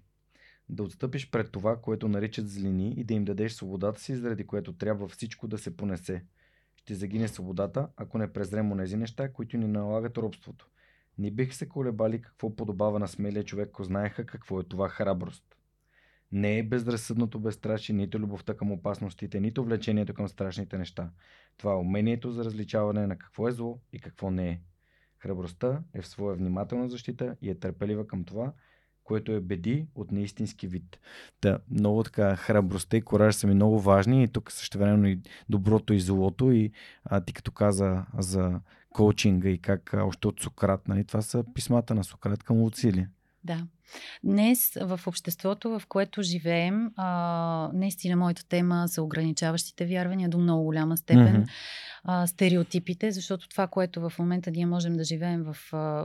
Да 0.70 0.84
отстъпиш 0.84 1.32
пред 1.32 1.52
това, 1.52 1.82
което 1.82 2.08
наричат 2.08 2.50
злини 2.50 2.94
и 2.98 3.04
да 3.04 3.14
им 3.14 3.26
дадеш 3.26 3.54
свободата 3.54 4.00
си, 4.00 4.16
заради 4.16 4.48
което 4.48 4.74
трябва 4.74 5.08
всичко 5.08 5.48
да 5.48 5.58
се 5.58 5.78
понесе. 5.78 6.26
Ще 6.76 6.96
загине 6.96 7.28
свободата, 7.28 7.90
ако 7.98 8.18
не 8.18 8.34
презрем 8.34 8.72
онези 8.72 8.98
неща, 8.98 9.34
които 9.34 9.58
ни 9.58 9.68
налагат 9.68 10.18
робството. 10.18 10.70
Не 11.18 11.32
бих 11.32 11.54
се 11.54 11.70
колебали 11.70 12.22
какво 12.22 12.56
подобава 12.56 13.00
на 13.00 13.08
смелия 13.08 13.44
човек, 13.44 13.70
ако 13.70 13.84
знаеха 13.84 14.26
какво 14.26 14.60
е 14.60 14.64
това 14.64 14.90
храброст. 14.90 15.56
Не 16.36 16.58
е 16.58 16.64
безразсъдното 16.64 17.40
безстрашие, 17.40 17.96
нито 17.96 18.20
любовта 18.20 18.54
към 18.54 18.72
опасностите, 18.72 19.40
нито 19.40 19.64
влечението 19.64 20.14
към 20.14 20.28
страшните 20.28 20.78
неща. 20.78 21.10
Това 21.58 21.74
е 21.74 21.76
умението 21.76 22.32
за 22.32 22.46
различаване 22.46 23.08
на 23.08 23.18
какво 23.18 23.48
е 23.48 23.52
зло 23.52 23.80
и 23.94 24.00
какво 24.00 24.32
не 24.32 24.50
е. 24.50 24.60
Храбростта 25.18 25.82
е 25.94 26.02
в 26.02 26.08
своя 26.08 26.36
внимателна 26.36 26.90
защита 26.90 27.36
и 27.42 27.50
е 27.50 27.56
търпелива 27.56 28.08
към 28.08 28.24
това, 28.24 28.54
което 29.04 29.32
е 29.32 29.40
беди 29.40 29.88
от 29.96 30.12
неистински 30.12 30.68
вид. 30.68 31.00
Да, 31.42 31.60
много 31.72 32.04
така 32.04 32.36
храбростта 32.36 32.98
и 32.98 33.02
кораж 33.02 33.36
са 33.36 33.48
ми 33.48 33.54
много 33.54 33.80
важни 33.80 34.24
и 34.24 34.28
тук 34.28 34.52
също 34.52 34.78
времено 34.78 35.08
и 35.08 35.22
доброто 35.50 35.94
и 35.94 36.00
злото 36.00 36.52
и 36.52 36.72
а, 37.04 37.22
ти 37.22 37.34
като 37.34 37.52
каза 37.52 38.06
за 38.18 38.60
коучинга 38.90 39.50
и 39.50 39.58
как 39.58 39.96
още 39.98 40.28
от 40.28 40.42
Сократ, 40.42 40.88
нали, 40.88 41.04
това 41.04 41.22
са 41.22 41.44
писмата 41.54 41.96
на 41.96 42.04
Сократ 42.04 42.44
към 42.44 42.58
Луцилия. 42.58 43.10
Да. 43.44 43.68
Днес 44.24 44.78
в 44.82 45.00
обществото, 45.08 45.80
в 45.80 45.82
което 45.88 46.22
живеем, 46.22 46.92
а, 46.96 47.70
наистина 47.74 48.16
моята 48.16 48.48
тема 48.48 48.84
са 48.88 49.04
ограничаващите 49.04 49.86
вярвания 49.86 50.30
до 50.30 50.38
много 50.38 50.64
голяма 50.64 50.98
степен. 50.98 51.44
Mm-hmm. 51.44 51.50
А, 52.08 52.28
стереотипите, 52.28 53.12
защото 53.12 53.50
това, 53.50 53.68
което 53.68 54.10
в 54.10 54.14
момента 54.20 54.52
ние 54.52 54.66
можем 54.66 54.94
да 54.94 55.04
живеем 55.04 55.44
в, 55.44 55.58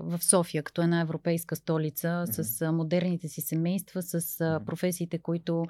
в 0.03 0.19
София, 0.21 0.63
като 0.63 0.83
една 0.83 1.01
европейска 1.01 1.57
столица, 1.57 2.07
mm-hmm. 2.07 2.43
с 2.43 2.73
модерните 2.73 3.29
си 3.29 3.41
семейства, 3.41 4.03
с 4.03 4.41
а, 4.41 4.61
професиите, 4.67 5.19
които 5.19 5.67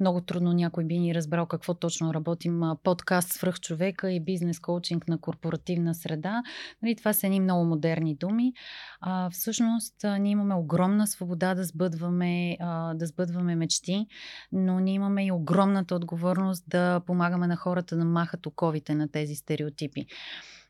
много 0.00 0.20
трудно 0.20 0.52
някой 0.52 0.84
би 0.84 0.98
ни 0.98 1.14
разбрал 1.14 1.46
какво 1.46 1.74
точно 1.74 2.14
работим. 2.14 2.60
Подкаст 2.82 3.32
свръх 3.32 3.60
човека 3.60 4.12
и 4.12 4.20
бизнес 4.20 4.60
коучинг 4.60 5.08
на 5.08 5.18
корпоративна 5.20 5.94
среда. 5.94 6.42
Нали, 6.82 6.96
това 6.96 7.12
са 7.12 7.26
едни 7.26 7.40
много 7.40 7.64
модерни 7.64 8.14
думи. 8.14 8.52
А, 9.00 9.30
всъщност, 9.30 9.94
ние 10.18 10.32
имаме 10.32 10.54
огромна 10.54 11.06
свобода 11.06 11.47
да 11.54 11.64
сбъдваме, 11.64 12.56
а, 12.60 12.94
да 12.94 13.06
сбъдваме 13.06 13.56
мечти, 13.56 14.06
но 14.52 14.80
ние 14.80 14.94
имаме 14.94 15.26
и 15.26 15.32
огромната 15.32 15.94
отговорност 15.94 16.64
да 16.68 17.00
помагаме 17.06 17.46
на 17.46 17.56
хората 17.56 17.96
да 17.96 18.04
махат 18.04 18.46
оковите 18.46 18.94
на 18.94 19.08
тези 19.08 19.34
стереотипи. 19.34 20.06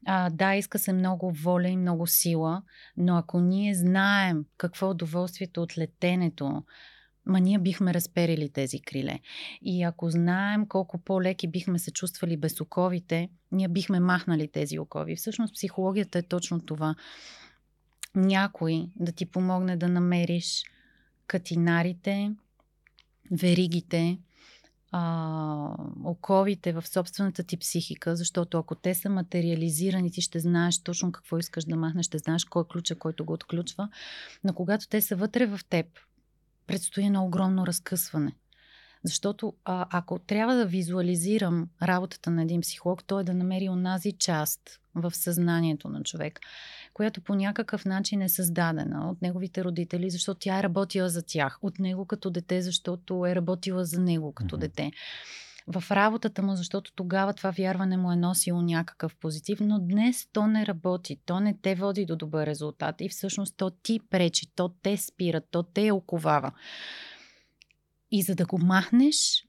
А, 0.07 0.31
да, 0.31 0.55
иска 0.55 0.79
се 0.79 0.93
много 0.93 1.33
воля 1.33 1.69
и 1.69 1.77
много 1.77 2.07
сила, 2.07 2.63
но 2.97 3.17
ако 3.17 3.41
ние 3.41 3.75
знаем 3.75 4.45
какво 4.57 4.87
е 4.87 4.91
удоволствието 4.91 5.63
от 5.63 5.79
летенето, 5.79 6.63
ма 7.29 7.41
ние 7.41 7.59
бихме 7.59 7.95
разперили 7.95 8.49
тези 8.49 8.81
криле. 8.81 9.19
И 9.63 9.83
ако 9.83 10.11
знаем 10.11 10.67
колко 10.67 10.99
по-леки 10.99 11.49
бихме 11.49 11.79
се 11.79 11.91
чувствали 11.91 12.37
без 12.37 12.61
оковите, 12.61 13.29
ние 13.53 13.69
бихме 13.69 14.01
махнали 14.01 14.49
тези 14.49 14.79
окови. 14.79 15.17
Всъщност 15.17 15.55
психологията 15.55 16.19
е 16.19 16.23
точно 16.23 16.61
това. 16.61 16.95
Някой 18.19 18.89
да 18.97 19.13
ти 19.13 19.27
помогне 19.27 19.77
да 19.77 19.89
намериш 19.89 20.63
катинарите, 21.27 22.35
веригите, 23.31 24.19
а, 24.93 25.75
оковите 26.05 26.73
в 26.73 26.89
собствената 26.89 27.43
ти 27.43 27.57
психика, 27.57 28.17
защото 28.17 28.59
ако 28.59 28.75
те 28.75 28.95
са 28.95 29.11
материализирани, 29.11 30.11
ти 30.11 30.21
ще 30.21 30.41
знаеш 30.41 30.79
точно 30.79 31.13
какво 31.13 31.39
искаш 31.39 31.65
да 31.65 31.77
махнеш, 31.77 32.07
ще 32.07 32.19
знаеш 32.19 32.45
кой 32.45 32.63
е 32.63 32.73
ключа, 32.73 32.99
който 32.99 33.25
го 33.25 33.33
отключва. 33.33 33.89
Но 34.45 34.53
когато 34.55 34.89
те 34.89 35.01
са 35.01 35.17
вътре 35.17 35.47
в 35.47 35.61
теб, 35.69 35.87
предстои 36.67 37.07
едно 37.07 37.25
огромно 37.25 37.67
разкъсване. 37.67 38.33
Защото 39.05 39.55
а, 39.65 39.87
ако 39.91 40.19
трябва 40.19 40.55
да 40.55 40.67
визуализирам 40.67 41.69
работата 41.83 42.31
на 42.31 42.43
един 42.43 42.61
психолог, 42.61 43.05
то 43.05 43.21
е 43.21 43.25
да 43.25 43.35
намери 43.35 43.69
онази 43.69 44.13
част 44.13 44.81
в 44.95 45.15
съзнанието 45.15 45.89
на 45.89 46.03
човек, 46.03 46.41
която 46.99 47.21
по 47.21 47.35
някакъв 47.35 47.85
начин 47.85 48.23
е 48.23 48.29
създадена 48.29 49.11
от 49.11 49.23
неговите 49.23 49.65
родители, 49.65 50.11
защото 50.11 50.41
тя 50.41 50.59
е 50.59 50.63
работила 50.63 51.09
за 51.09 51.23
тях, 51.23 51.59
от 51.63 51.79
него 51.79 52.07
като 52.07 52.31
дете, 52.31 52.63
защото 52.63 53.27
е 53.27 53.35
работила 53.35 53.85
за 53.85 54.01
него 54.01 54.33
като 54.33 54.57
mm-hmm. 54.57 54.61
дете 54.61 54.91
в 55.67 55.91
работата 55.91 56.43
му, 56.43 56.57
защото 56.57 56.93
тогава 56.95 57.35
това 57.35 57.51
вярване 57.51 57.97
му 57.97 58.13
е 58.13 58.17
носило 58.17 58.63
някакъв 58.63 59.17
позитив, 59.17 59.61
но 59.61 59.79
днес 59.79 60.29
то 60.33 60.47
не 60.47 60.67
работи, 60.67 61.21
то 61.27 61.41
не 61.41 61.59
те 61.63 61.75
води 61.75 62.07
до 62.07 62.17
добър 62.17 62.47
резултат 62.47 63.01
и 63.01 63.09
всъщност 63.09 63.57
то 63.57 63.71
ти 63.71 64.01
пречи, 64.11 64.47
то 64.55 64.69
те 64.83 64.97
спира, 64.97 65.41
то 65.51 65.63
те 65.63 65.93
оковава. 65.93 66.53
И 68.11 68.23
за 68.23 68.35
да 68.35 68.47
го 68.47 68.59
махнеш, 68.59 69.45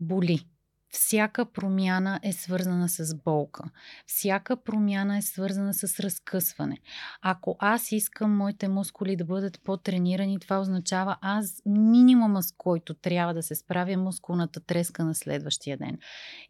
боли. 0.00 0.46
Всяка 0.92 1.44
промяна 1.44 2.20
е 2.22 2.32
свързана 2.32 2.88
с 2.88 3.14
болка. 3.24 3.64
Всяка 4.06 4.56
промяна 4.56 5.16
е 5.16 5.22
свързана 5.22 5.74
с 5.74 6.00
разкъсване. 6.00 6.78
Ако 7.22 7.56
аз 7.58 7.92
искам 7.92 8.36
моите 8.36 8.68
мускули 8.68 9.16
да 9.16 9.24
бъдат 9.24 9.60
по-тренирани, 9.64 10.38
това 10.40 10.60
означава 10.60 11.16
аз 11.20 11.62
минимума 11.66 12.42
с 12.42 12.52
който 12.58 12.94
трябва 12.94 13.34
да 13.34 13.42
се 13.42 13.54
справя 13.54 13.96
мускулната 13.96 14.60
треска 14.60 15.04
на 15.04 15.14
следващия 15.14 15.76
ден. 15.76 15.98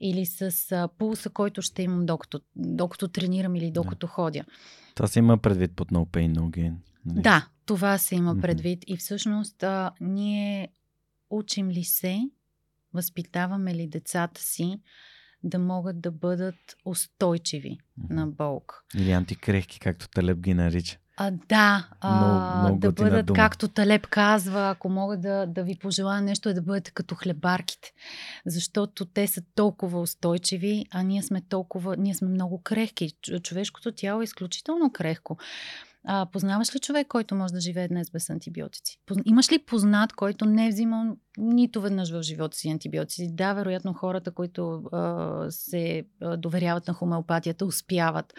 Или 0.01 0.27
с 0.27 0.73
а, 0.73 0.89
пулса, 0.99 1.31
който 1.31 1.63
ще 1.63 1.83
имам 1.83 2.07
докато, 2.07 2.41
докато 2.57 3.09
тренирам 3.09 3.57
или 3.57 3.71
докато 3.71 4.07
да. 4.07 4.13
ходя. 4.13 4.45
Това 4.95 5.09
се 5.09 5.19
има 5.19 5.39
предвид 5.39 5.77
под 5.77 5.91
No 5.91 6.07
Pain, 6.07 6.35
No 6.35 6.43
Gain. 6.43 6.75
Нали? 7.07 7.23
Да, 7.23 7.49
това 7.67 7.99
се 7.99 8.15
има 8.15 8.37
предвид. 8.41 8.85
И 8.87 8.97
всъщност 8.97 9.63
а, 9.63 9.91
ние 10.01 10.69
учим 11.31 11.71
ли 11.71 11.85
се 11.85 12.21
възпитаваме 12.95 13.75
ли 13.75 13.89
децата 13.89 14.41
си 14.41 14.81
да 15.45 15.59
могат 15.59 16.01
да 16.01 16.11
бъдат 16.11 16.77
устойчиви 16.85 17.79
mm-hmm. 17.79 18.15
на 18.15 18.27
болка. 18.27 18.83
Или 18.95 19.13
антикрехки, 19.13 19.81
както 19.81 20.09
Талеб 20.09 20.39
ги 20.39 20.55
нарича. 20.55 20.99
А, 21.17 21.31
да, 21.49 21.89
а, 22.01 22.17
много, 22.17 22.59
много 22.61 22.79
да 22.79 22.93
бъдат, 22.93 23.27
дума. 23.27 23.37
както 23.37 23.69
Талеб 23.69 24.07
казва, 24.07 24.71
ако 24.71 24.89
мога 24.89 25.17
да, 25.17 25.47
да 25.47 25.63
ви 25.63 25.79
пожелая 25.79 26.23
нещо, 26.23 26.49
е 26.49 26.55
да 26.55 26.63
бъдете 26.63 26.91
като 26.91 27.15
хлебарките. 27.15 27.93
Защото 28.47 29.05
те 29.05 29.27
са 29.27 29.43
толкова 29.55 30.01
устойчиви, 30.01 30.87
а 30.91 31.03
ние 31.03 31.23
сме 31.23 31.41
толкова, 31.41 31.97
ние 31.97 32.15
сме 32.15 32.29
много 32.29 32.63
крехки. 32.63 33.13
Човешкото 33.43 33.93
тяло 33.93 34.21
е 34.21 34.25
изключително 34.25 34.93
крехко. 34.93 35.39
А, 36.05 36.27
познаваш 36.27 36.75
ли 36.75 36.79
човек, 36.79 37.09
който 37.09 37.35
може 37.35 37.53
да 37.53 37.61
живее 37.61 37.89
днес 37.89 38.11
без 38.11 38.31
антибиотици? 38.31 38.99
Имаш 39.25 39.53
ли 39.53 39.59
познат, 39.59 40.13
който 40.13 40.45
не 40.45 40.67
е 40.67 40.71
взимал 40.71 41.17
нито 41.39 41.81
веднъж 41.81 42.11
в 42.11 42.23
живота 42.23 42.57
си 42.57 42.69
антибиотици? 42.69 43.35
Да, 43.35 43.55
вероятно 43.55 43.93
хората, 43.93 44.31
които 44.31 44.83
а, 44.93 45.47
се 45.51 46.05
доверяват 46.37 46.89
на 46.89 46.95
хомеопатията, 46.95 47.67
успяват. 47.67 48.35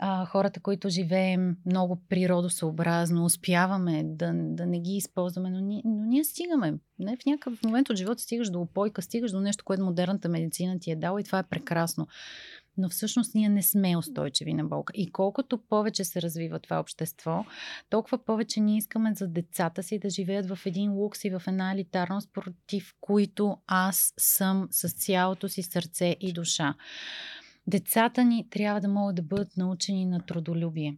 А, 0.00 0.26
хората, 0.26 0.60
които 0.60 0.88
живеем 0.88 1.56
много 1.66 1.98
природосъобразно, 2.08 3.24
успяваме 3.24 4.02
да, 4.04 4.32
да 4.34 4.66
не 4.66 4.80
ги 4.80 4.96
използваме, 4.96 5.50
но, 5.50 5.60
ни, 5.60 5.82
но 5.84 6.04
ние 6.04 6.24
стигаме. 6.24 6.74
Не? 6.98 7.16
В 7.16 7.26
някакъв 7.26 7.62
момент 7.64 7.90
от 7.90 7.96
живота 7.96 8.22
стигаш 8.22 8.50
до 8.50 8.60
опойка, 8.60 9.02
стигаш 9.02 9.30
до 9.30 9.40
нещо, 9.40 9.64
което 9.64 9.84
модерната 9.84 10.28
медицина 10.28 10.78
ти 10.80 10.90
е 10.90 10.96
дала 10.96 11.20
и 11.20 11.24
това 11.24 11.38
е 11.38 11.42
прекрасно 11.42 12.06
но 12.78 12.88
всъщност 12.88 13.34
ние 13.34 13.48
не 13.48 13.62
сме 13.62 13.96
устойчиви 13.96 14.54
на 14.54 14.64
болка. 14.64 14.92
И 14.96 15.12
колкото 15.12 15.58
повече 15.58 16.04
се 16.04 16.22
развива 16.22 16.58
това 16.58 16.80
общество, 16.80 17.44
толкова 17.90 18.18
повече 18.18 18.60
ние 18.60 18.76
искаме 18.76 19.14
за 19.14 19.28
децата 19.28 19.82
си 19.82 19.98
да 19.98 20.10
живеят 20.10 20.48
в 20.48 20.58
един 20.66 20.92
лукс 20.92 21.24
и 21.24 21.30
в 21.30 21.42
една 21.46 21.72
елитарност, 21.72 22.30
против 22.32 22.94
които 23.00 23.56
аз 23.66 24.14
съм 24.18 24.68
с 24.70 24.88
цялото 24.88 25.48
си 25.48 25.62
сърце 25.62 26.16
и 26.20 26.32
душа. 26.32 26.74
Децата 27.66 28.24
ни 28.24 28.46
трябва 28.50 28.80
да 28.80 28.88
могат 28.88 29.16
да 29.16 29.22
бъдат 29.22 29.56
научени 29.56 30.06
на 30.06 30.20
трудолюбие 30.20 30.96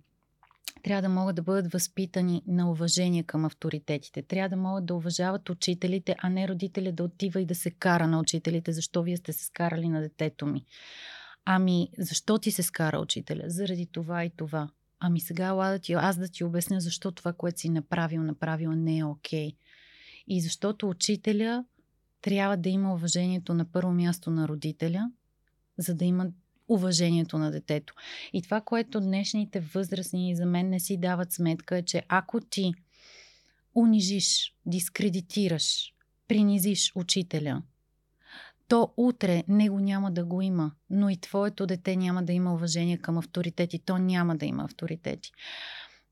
трябва 0.83 1.03
да 1.03 1.09
могат 1.09 1.37
да 1.37 1.43
бъдат 1.43 1.73
възпитани 1.73 2.43
на 2.47 2.71
уважение 2.71 3.23
към 3.23 3.45
авторитетите. 3.45 4.23
Трябва 4.23 4.49
да 4.49 4.57
могат 4.57 4.87
да 4.87 4.95
уважават 4.95 5.51
учителите, 5.51 6.17
а 6.19 6.29
не 6.29 6.49
родителя 6.49 6.93
да 6.93 7.05
отива 7.05 7.41
и 7.41 7.47
да 7.47 7.55
се 7.55 7.71
кара 7.71 8.07
на 8.07 8.21
учителите, 8.21 8.73
защо 8.73 9.03
вие 9.03 9.17
сте 9.17 9.33
се 9.33 9.45
скарали 9.45 9.89
на 9.89 10.01
детето 10.01 10.47
ми. 10.47 10.65
Ами, 11.45 11.89
защо 11.99 12.39
ти 12.39 12.51
се 12.51 12.63
скара 12.63 12.99
учителя? 12.99 13.43
Заради 13.47 13.87
това 13.87 14.25
и 14.25 14.31
това. 14.31 14.71
Ами 15.01 15.21
сега 15.21 15.47
ела 15.47 15.71
да 15.71 15.79
ти, 15.79 15.93
аз 15.93 16.17
да 16.19 16.29
ти 16.29 16.45
обясня 16.45 16.81
защо 16.81 17.13
това, 17.13 17.33
което 17.33 17.61
си 17.61 17.69
направил, 17.69 18.23
направил 18.23 18.73
не 18.73 18.99
е 18.99 19.05
окей. 19.05 19.51
Okay. 19.51 19.57
И 20.27 20.41
защото 20.41 20.89
учителя 20.89 21.65
трябва 22.23 22.57
да 22.57 22.69
има 22.69 22.95
уважението 22.95 23.55
на 23.55 23.65
първо 23.65 23.93
място 23.93 24.31
на 24.31 24.49
родителя, 24.49 25.11
за 25.79 25.95
да 25.95 26.05
има 26.05 26.27
уважението 26.69 27.39
на 27.39 27.51
детето. 27.51 27.95
И 28.33 28.43
това, 28.43 28.61
което 28.61 29.01
днешните 29.01 29.61
възрастни 29.61 30.37
за 30.37 30.47
мен 30.47 30.69
не 30.69 30.81
си 30.81 30.97
дават 30.97 31.33
сметка 31.33 31.77
е, 31.77 31.83
че 31.83 32.03
ако 32.09 32.41
ти 32.41 32.73
унижиш, 33.75 34.55
дискредитираш, 34.67 35.95
принизиш 36.29 36.93
учителя, 36.95 37.63
то 38.71 38.93
утре 38.97 39.45
него 39.49 39.81
няма 39.81 40.11
да 40.11 40.25
го 40.25 40.43
има, 40.43 40.73
но 40.91 41.09
и 41.11 41.17
твоето 41.17 41.67
дете 41.67 41.97
няма 41.97 42.23
да 42.23 42.33
има 42.33 42.55
уважение 42.55 42.99
към 42.99 43.19
авторитети. 43.19 43.79
То 43.79 43.99
няма 43.99 44.37
да 44.37 44.47
има 44.47 44.65
авторитети. 44.65 45.33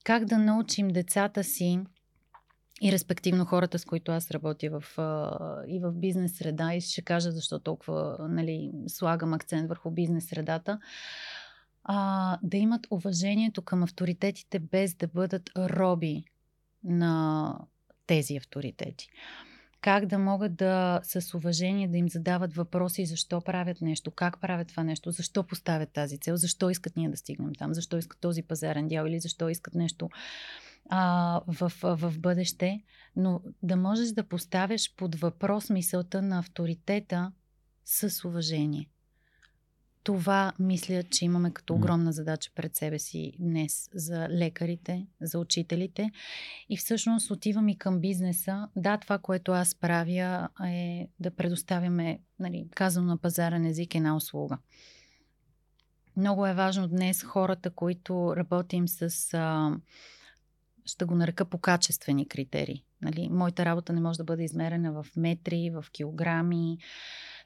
Как 0.04 0.24
да 0.24 0.38
научим 0.38 0.88
децата 0.88 1.44
си 1.44 1.80
и 2.82 2.92
респективно 2.92 3.44
хората, 3.44 3.78
с 3.78 3.84
които 3.84 4.12
аз 4.12 4.30
работя 4.30 4.80
в, 4.80 4.84
и 5.68 5.80
в 5.80 5.92
бизнес 5.92 6.36
среда, 6.36 6.74
и 6.74 6.80
ще 6.80 7.02
кажа 7.02 7.32
защо 7.32 7.59
толкова 7.59 8.16
нали, 8.30 8.72
слагам 8.86 9.34
акцент 9.34 9.68
върху 9.68 9.90
бизнес 9.90 10.28
средата, 10.28 10.78
да 12.42 12.56
имат 12.56 12.86
уважението 12.90 13.62
към 13.62 13.82
авторитетите, 13.82 14.59
без 14.59 14.94
да 14.94 15.09
бъдат 15.09 15.50
роби 15.56 16.24
на 16.84 17.54
тези 18.06 18.36
авторитети 18.36 19.09
как 19.81 20.07
да 20.07 20.18
могат 20.18 20.57
да 20.57 21.01
с 21.03 21.35
уважение 21.35 21.89
да 21.89 21.99
им 21.99 22.09
задават 22.09 22.55
въпроси 22.55 23.07
защо 23.07 23.41
правят 23.41 23.81
нещо, 23.81 24.11
как 24.11 24.41
правят 24.41 24.68
това 24.68 24.85
нещо, 24.85 25.11
защо 25.11 25.45
поставят 25.45 25.93
тази 25.93 26.18
цел, 26.18 26.37
защо 26.37 26.70
искат 26.70 26.97
ние 26.97 27.09
да 27.09 27.16
стигнем 27.16 27.55
там, 27.55 27.74
защо 27.74 27.99
искат 27.99 28.20
този 28.20 28.43
пазарен 28.43 28.89
дял 28.89 29.07
или 29.07 29.20
защо 29.20 29.49
искат 29.49 29.74
нещо 29.74 30.11
а, 30.91 31.41
в, 31.47 31.72
в 31.83 32.18
бъдеще, 32.18 32.83
но 33.16 33.43
да 33.62 33.76
можеш 33.76 34.09
да 34.09 34.22
поставяш 34.22 34.95
под 34.97 35.14
въпрос 35.14 35.70
мисълта 35.70 36.22
на 36.22 36.39
авторитета 36.39 37.33
с 37.85 38.24
уважение 38.24 38.89
това 40.09 40.52
мисля, 40.59 41.02
че 41.02 41.24
имаме 41.24 41.50
като 41.50 41.74
огромна 41.74 42.12
задача 42.12 42.50
пред 42.54 42.76
себе 42.76 42.98
си 42.98 43.32
днес 43.38 43.88
за 43.94 44.28
лекарите, 44.28 45.06
за 45.20 45.38
учителите. 45.38 46.11
И 46.68 46.76
всъщност 46.76 47.30
отивам 47.30 47.68
и 47.68 47.78
към 47.78 48.00
бизнеса. 48.00 48.68
Да, 48.76 48.98
това, 48.98 49.18
което 49.18 49.52
аз 49.52 49.74
правя 49.74 50.48
е 50.66 51.09
да 51.20 51.30
предоставяме, 51.30 52.20
нали, 52.38 52.66
казано 52.74 53.06
на 53.06 53.18
пазарен 53.18 53.64
език, 53.64 53.94
една 53.94 54.16
услуга. 54.16 54.59
Много 56.16 56.46
е 56.46 56.54
важно 56.54 56.88
днес 56.88 57.22
хората, 57.22 57.70
които 57.70 58.36
работим 58.36 58.88
с, 58.88 59.34
а, 59.34 59.76
ще 60.84 61.04
го 61.04 61.14
нарека 61.14 61.44
по 61.44 61.59
качествени 61.59 62.28
критерии. 62.28 62.84
Нали? 63.03 63.28
Моята 63.28 63.64
работа 63.64 63.92
не 63.92 64.01
може 64.01 64.18
да 64.18 64.24
бъде 64.24 64.44
измерена 64.44 64.92
в 64.92 65.07
метри, 65.16 65.70
в 65.70 65.84
килограми, 65.92 66.78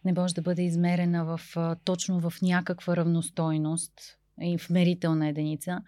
не 0.04 0.12
може 0.12 0.34
да 0.34 0.42
бъде 0.42 0.62
измерена 0.62 1.24
в, 1.24 1.40
точно 1.84 2.20
в 2.20 2.32
някаква 2.42 2.96
равностойност 2.96 3.92
и 4.40 4.58
в 4.58 4.70
мерителна 4.70 5.28
единица. 5.28 5.80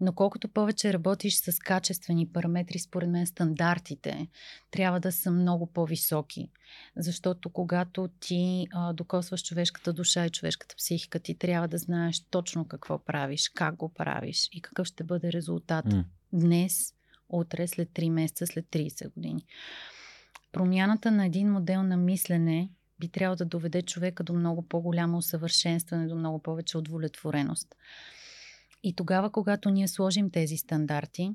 Но 0.00 0.12
колкото 0.12 0.48
повече 0.48 0.92
работиш 0.92 1.40
с 1.40 1.58
качествени 1.58 2.28
параметри, 2.28 2.78
според 2.78 3.10
мен 3.10 3.26
стандартите 3.26 4.28
трябва 4.70 5.00
да 5.00 5.12
са 5.12 5.30
много 5.30 5.66
по-високи. 5.66 6.50
Защото 6.96 7.50
когато 7.50 8.08
ти 8.20 8.66
а, 8.72 8.92
докосваш 8.92 9.42
човешката 9.42 9.92
душа 9.92 10.26
и 10.26 10.30
човешката 10.30 10.74
психика, 10.76 11.20
ти 11.20 11.34
трябва 11.34 11.68
да 11.68 11.78
знаеш 11.78 12.20
точно 12.30 12.68
какво 12.68 12.98
правиш, 12.98 13.48
как 13.54 13.76
го 13.76 13.88
правиш 13.88 14.48
и 14.52 14.60
какъв 14.60 14.86
ще 14.86 15.04
бъде 15.04 15.32
резултат 15.32 15.86
mm. 15.86 16.04
днес, 16.32 16.94
утре, 17.28 17.66
след 17.66 17.88
3 17.88 18.10
месеца, 18.10 18.46
след 18.46 18.66
30 18.66 19.14
години. 19.14 19.44
Промяната 20.52 21.10
на 21.10 21.26
един 21.26 21.52
модел 21.52 21.82
на 21.82 21.96
мислене 21.96 22.70
би 23.00 23.08
трябвало 23.08 23.36
да 23.36 23.44
доведе 23.44 23.82
човека 23.82 24.24
до 24.24 24.32
много 24.32 24.68
по-голямо 24.68 25.18
усъвършенстване, 25.18 26.06
до 26.06 26.16
много 26.16 26.42
повече 26.42 26.78
удовлетвореност. 26.78 27.74
И 28.82 28.94
тогава, 28.94 29.32
когато 29.32 29.70
ние 29.70 29.88
сложим 29.88 30.30
тези 30.30 30.56
стандарти, 30.56 31.30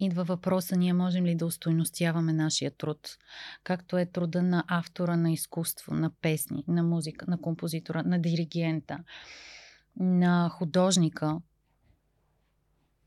идва 0.00 0.24
въпроса 0.24 0.76
ние 0.76 0.92
можем 0.92 1.24
ли 1.24 1.34
да 1.34 1.46
устойностяваме 1.46 2.32
нашия 2.32 2.70
труд, 2.70 3.16
както 3.64 3.98
е 3.98 4.06
труда 4.06 4.42
на 4.42 4.64
автора 4.66 5.16
на 5.16 5.32
изкуство, 5.32 5.94
на 5.94 6.10
песни, 6.10 6.64
на 6.68 6.82
музика, 6.82 7.26
на 7.28 7.40
композитора, 7.40 8.02
на 8.02 8.18
диригента, 8.18 8.98
на 10.00 10.48
художника, 10.48 11.40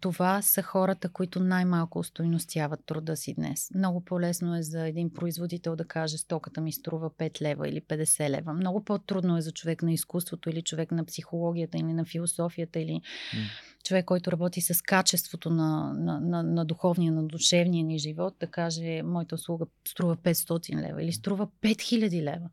това 0.03 0.41
са 0.41 0.61
хората, 0.61 1.09
които 1.09 1.39
най-малко 1.39 1.99
устойностяват 1.99 2.85
труда 2.85 3.17
си 3.17 3.33
днес. 3.33 3.69
Много 3.75 4.05
по-лесно 4.05 4.55
е 4.55 4.63
за 4.63 4.87
един 4.87 5.13
производител 5.13 5.75
да 5.75 5.85
каже 5.85 6.17
стоката 6.17 6.61
ми 6.61 6.71
струва 6.71 7.09
5 7.09 7.41
лева 7.41 7.69
или 7.69 7.81
50 7.81 8.29
лева. 8.29 8.53
Много 8.53 8.83
по-трудно 8.83 9.37
е 9.37 9.41
за 9.41 9.51
човек 9.51 9.83
на 9.83 9.93
изкуството 9.93 10.49
или 10.49 10.61
човек 10.61 10.91
на 10.91 11.05
психологията 11.05 11.77
или 11.77 11.93
на 11.93 12.05
философията 12.05 12.79
или 12.79 12.91
mm. 12.91 13.03
човек, 13.83 14.05
който 14.05 14.31
работи 14.31 14.61
с 14.61 14.81
качеството 14.81 15.49
на, 15.49 15.93
на, 15.93 16.19
на, 16.19 16.43
на 16.43 16.65
духовния, 16.65 17.11
на 17.11 17.27
душевния 17.27 17.85
ни 17.85 17.99
живот, 17.99 18.35
да 18.39 18.47
каже 18.47 19.01
моята 19.03 19.35
услуга 19.35 19.65
струва 19.87 20.17
500 20.17 20.87
лева 20.87 21.03
или 21.03 21.11
струва 21.11 21.47
5000 21.61 22.23
лева. 22.23 22.49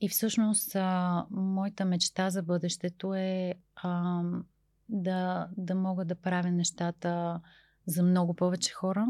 И 0.00 0.08
всъщност 0.08 0.74
а, 0.74 1.26
моята 1.30 1.84
мечта 1.84 2.30
за 2.30 2.42
бъдещето 2.42 3.14
е 3.14 3.54
а, 3.76 4.22
да, 4.92 5.48
да 5.56 5.74
мога 5.74 6.04
да 6.04 6.14
правя 6.14 6.50
нещата 6.50 7.40
за 7.86 8.02
много 8.02 8.34
повече 8.34 8.72
хора, 8.72 9.06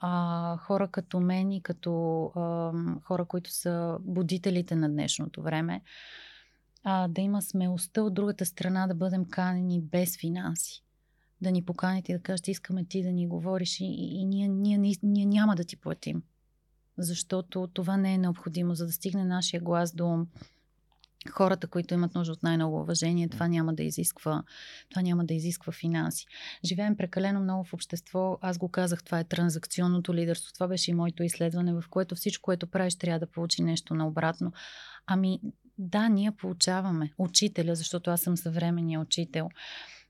а, 0.00 0.56
хора 0.56 0.88
като 0.88 1.20
мен 1.20 1.52
и 1.52 1.62
като 1.62 2.24
а, 2.24 2.72
хора, 3.02 3.24
които 3.24 3.52
са 3.52 3.98
будителите 4.00 4.76
на 4.76 4.88
днешното 4.88 5.42
време, 5.42 5.82
а, 6.84 7.08
да 7.08 7.20
има 7.20 7.42
смелостта 7.42 8.02
от 8.02 8.14
другата 8.14 8.46
страна 8.46 8.86
да 8.86 8.94
бъдем 8.94 9.24
канени 9.24 9.80
без 9.80 10.18
финанси. 10.18 10.84
Да 11.40 11.50
ни 11.50 11.64
поканите 11.64 12.12
и 12.12 12.14
да 12.14 12.22
кажете, 12.22 12.50
искаме 12.50 12.84
ти 12.84 13.02
да 13.02 13.12
ни 13.12 13.26
говориш 13.26 13.80
и, 13.80 13.84
и, 13.84 14.24
ние, 14.24 14.48
ние, 14.48 14.78
ние, 14.78 14.94
ние 15.02 15.26
няма 15.26 15.56
да 15.56 15.64
ти 15.64 15.76
платим. 15.76 16.22
Защото 16.98 17.66
това 17.66 17.96
не 17.96 18.14
е 18.14 18.18
необходимо, 18.18 18.74
за 18.74 18.86
да 18.86 18.92
стигне 18.92 19.24
нашия 19.24 19.60
глас 19.60 19.94
до 19.94 20.26
хората, 21.30 21.66
които 21.66 21.94
имат 21.94 22.14
нужда 22.14 22.32
от 22.32 22.42
най-много 22.42 22.80
уважение, 22.80 23.28
това 23.28 23.48
няма 23.48 23.74
да 23.74 23.82
изисква, 23.82 24.42
това 24.90 25.02
няма 25.02 25.24
да 25.24 25.34
изисква 25.34 25.72
финанси. 25.72 26.26
Живеем 26.64 26.96
прекалено 26.96 27.40
много 27.40 27.64
в 27.64 27.74
общество. 27.74 28.38
Аз 28.40 28.58
го 28.58 28.68
казах, 28.68 29.04
това 29.04 29.18
е 29.18 29.24
транзакционното 29.24 30.14
лидерство. 30.14 30.52
Това 30.54 30.68
беше 30.68 30.90
и 30.90 30.94
моето 30.94 31.22
изследване, 31.22 31.72
в 31.72 31.84
което 31.90 32.14
всичко, 32.14 32.42
което 32.42 32.66
правиш, 32.66 32.94
трябва 32.94 33.18
да 33.18 33.26
получи 33.26 33.62
нещо 33.62 33.94
наобратно. 33.94 34.52
Ами, 35.06 35.40
да, 35.78 36.08
ние 36.08 36.30
получаваме 36.30 37.12
учителя, 37.18 37.74
защото 37.74 38.10
аз 38.10 38.20
съм 38.20 38.36
съвременния 38.36 39.00
учител 39.00 39.48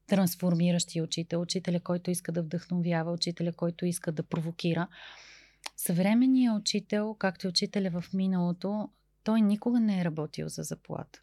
трансформиращия 0.08 1.04
учител, 1.04 1.40
учителя, 1.40 1.80
който 1.80 2.10
иска 2.10 2.32
да 2.32 2.42
вдъхновява, 2.42 3.12
учителя, 3.12 3.52
който 3.52 3.86
иска 3.86 4.12
да 4.12 4.22
провокира. 4.22 4.88
Съвременният 5.76 6.60
учител, 6.60 7.14
както 7.14 7.46
и 7.46 7.48
учителя 7.48 7.90
в 7.90 8.04
миналото, 8.14 8.88
той 9.24 9.40
никога 9.40 9.80
не 9.80 10.00
е 10.00 10.04
работил 10.04 10.48
за 10.48 10.62
заплата. 10.62 11.22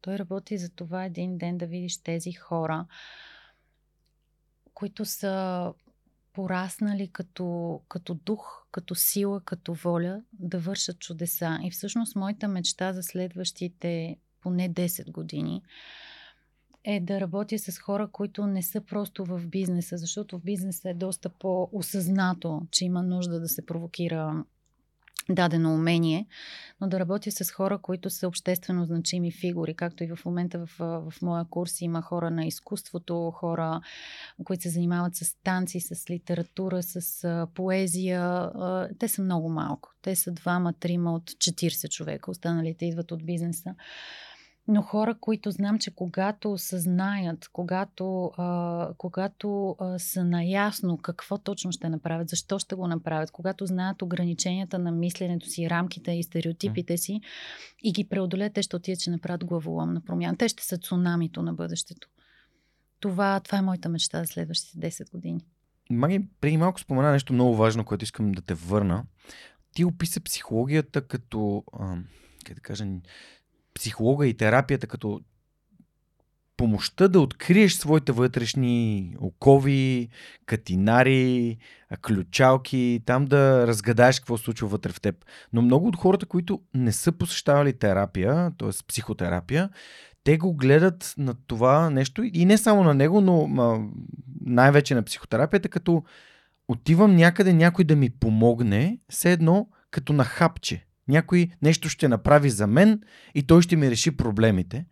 Той 0.00 0.18
работи 0.18 0.58
за 0.58 0.68
това 0.68 1.04
един 1.04 1.38
ден 1.38 1.58
да 1.58 1.66
видиш 1.66 2.02
тези 2.02 2.32
хора, 2.32 2.86
които 4.74 5.04
са 5.04 5.72
пораснали 6.32 7.08
като, 7.08 7.80
като 7.88 8.14
дух, 8.14 8.66
като 8.70 8.94
сила, 8.94 9.40
като 9.40 9.74
воля 9.74 10.22
да 10.32 10.58
вършат 10.58 10.98
чудеса. 10.98 11.58
И 11.62 11.70
всъщност 11.70 12.16
моята 12.16 12.48
мечта 12.48 12.92
за 12.92 13.02
следващите 13.02 14.16
поне 14.40 14.70
10 14.70 15.10
години 15.10 15.62
е 16.84 17.00
да 17.00 17.20
работя 17.20 17.58
с 17.58 17.78
хора, 17.78 18.08
които 18.12 18.46
не 18.46 18.62
са 18.62 18.80
просто 18.80 19.24
в 19.24 19.46
бизнеса, 19.46 19.96
защото 19.96 20.38
в 20.38 20.42
бизнеса 20.42 20.90
е 20.90 20.94
доста 20.94 21.28
по-осъзнато, 21.28 22.66
че 22.70 22.84
има 22.84 23.02
нужда 23.02 23.40
да 23.40 23.48
се 23.48 23.66
провокира 23.66 24.44
дадено 25.30 25.74
умение, 25.74 26.26
но 26.80 26.88
да 26.88 27.00
работя 27.00 27.32
с 27.32 27.50
хора, 27.50 27.78
които 27.78 28.10
са 28.10 28.28
обществено 28.28 28.84
значими 28.84 29.32
фигури, 29.32 29.74
както 29.74 30.04
и 30.04 30.06
в 30.06 30.18
момента 30.24 30.66
в, 30.66 30.70
в 30.78 31.22
моя 31.22 31.44
курс 31.44 31.80
има 31.80 32.02
хора 32.02 32.30
на 32.30 32.46
изкуството, 32.46 33.30
хора, 33.30 33.80
които 34.44 34.62
се 34.62 34.68
занимават 34.68 35.16
с 35.16 35.36
танци, 35.44 35.80
с 35.80 36.10
литература, 36.10 36.82
с 36.82 37.46
поезия. 37.54 38.50
Те 38.98 39.08
са 39.08 39.22
много 39.22 39.48
малко. 39.48 39.90
Те 40.02 40.16
са 40.16 40.32
двама, 40.32 40.72
трима 40.72 41.14
от 41.14 41.30
40 41.30 41.88
човека. 41.90 42.30
Останалите 42.30 42.86
идват 42.86 43.12
от 43.12 43.26
бизнеса 43.26 43.74
но 44.68 44.82
хора, 44.82 45.14
които 45.20 45.50
знам, 45.50 45.78
че 45.78 45.90
когато 45.90 46.52
осъзнаят, 46.52 47.48
когато, 47.52 48.32
а, 48.36 48.88
когато 48.98 49.76
а, 49.78 49.98
са 49.98 50.24
наясно 50.24 50.98
какво 50.98 51.38
точно 51.38 51.72
ще 51.72 51.88
направят, 51.88 52.28
защо 52.28 52.58
ще 52.58 52.74
го 52.74 52.86
направят, 52.86 53.30
когато 53.30 53.66
знаят 53.66 54.02
ограниченията 54.02 54.78
на 54.78 54.90
мисленето 54.92 55.46
си, 55.46 55.70
рамките 55.70 56.12
и 56.12 56.22
стереотипите 56.22 56.96
си 56.96 57.20
и 57.82 57.92
ги 57.92 58.08
преодолеят, 58.08 58.54
те 58.54 58.62
ще 58.62 58.76
отидат, 58.76 59.00
че 59.00 59.10
направят 59.10 59.44
главоломна 59.44 60.00
промяна. 60.00 60.36
Те 60.36 60.48
ще 60.48 60.64
са 60.64 60.78
цунамито 60.78 61.42
на 61.42 61.54
бъдещето. 61.54 62.08
Това, 63.00 63.40
това 63.40 63.58
е 63.58 63.62
моята 63.62 63.88
мечта 63.88 64.20
за 64.20 64.26
следващите 64.26 64.90
10 64.90 65.10
години. 65.10 65.40
Маги, 65.90 66.26
преди 66.40 66.56
малко 66.56 66.80
спомена 66.80 67.12
нещо 67.12 67.32
много 67.32 67.56
важно, 67.56 67.84
което 67.84 68.04
искам 68.04 68.32
да 68.32 68.42
те 68.42 68.54
върна. 68.54 69.04
Ти 69.74 69.84
описа 69.84 70.20
психологията 70.20 71.06
като, 71.06 71.64
а, 71.72 71.96
как 72.44 72.54
да 72.54 72.60
кажа, 72.60 72.86
психолога 73.78 74.26
и 74.26 74.34
терапията 74.34 74.86
като 74.86 75.20
помощта 76.56 77.08
да 77.08 77.20
откриеш 77.20 77.74
своите 77.74 78.12
вътрешни 78.12 79.14
окови, 79.20 80.08
катинари, 80.46 81.56
ключалки, 82.02 83.00
там 83.06 83.24
да 83.24 83.66
разгадаеш 83.66 84.20
какво 84.20 84.38
се 84.38 84.44
случва 84.44 84.68
вътре 84.68 84.92
в 84.92 85.00
теб. 85.00 85.24
Но 85.52 85.62
много 85.62 85.88
от 85.88 85.96
хората, 85.96 86.26
които 86.26 86.60
не 86.74 86.92
са 86.92 87.12
посещавали 87.12 87.72
терапия, 87.72 88.52
т.е. 88.58 88.68
психотерапия, 88.88 89.70
те 90.24 90.38
го 90.38 90.54
гледат 90.54 91.14
на 91.18 91.34
това 91.46 91.90
нещо 91.90 92.22
и 92.32 92.44
не 92.44 92.58
само 92.58 92.84
на 92.84 92.94
него, 92.94 93.20
но 93.20 93.48
най-вече 94.40 94.94
на 94.94 95.02
психотерапията, 95.02 95.68
като 95.68 96.04
отивам 96.68 97.16
някъде 97.16 97.52
някой 97.52 97.84
да 97.84 97.96
ми 97.96 98.10
помогне, 98.10 98.98
все 99.08 99.32
едно 99.32 99.68
като 99.90 100.12
на 100.12 100.24
хапче. 100.24 100.87
Някой 101.08 101.48
нещо 101.62 101.88
ще 101.88 102.08
направи 102.08 102.50
за 102.50 102.66
мен 102.66 103.00
и 103.34 103.42
той 103.42 103.62
ще 103.62 103.76
ми 103.76 103.90
реши 103.90 104.16
проблемите. 104.16 104.86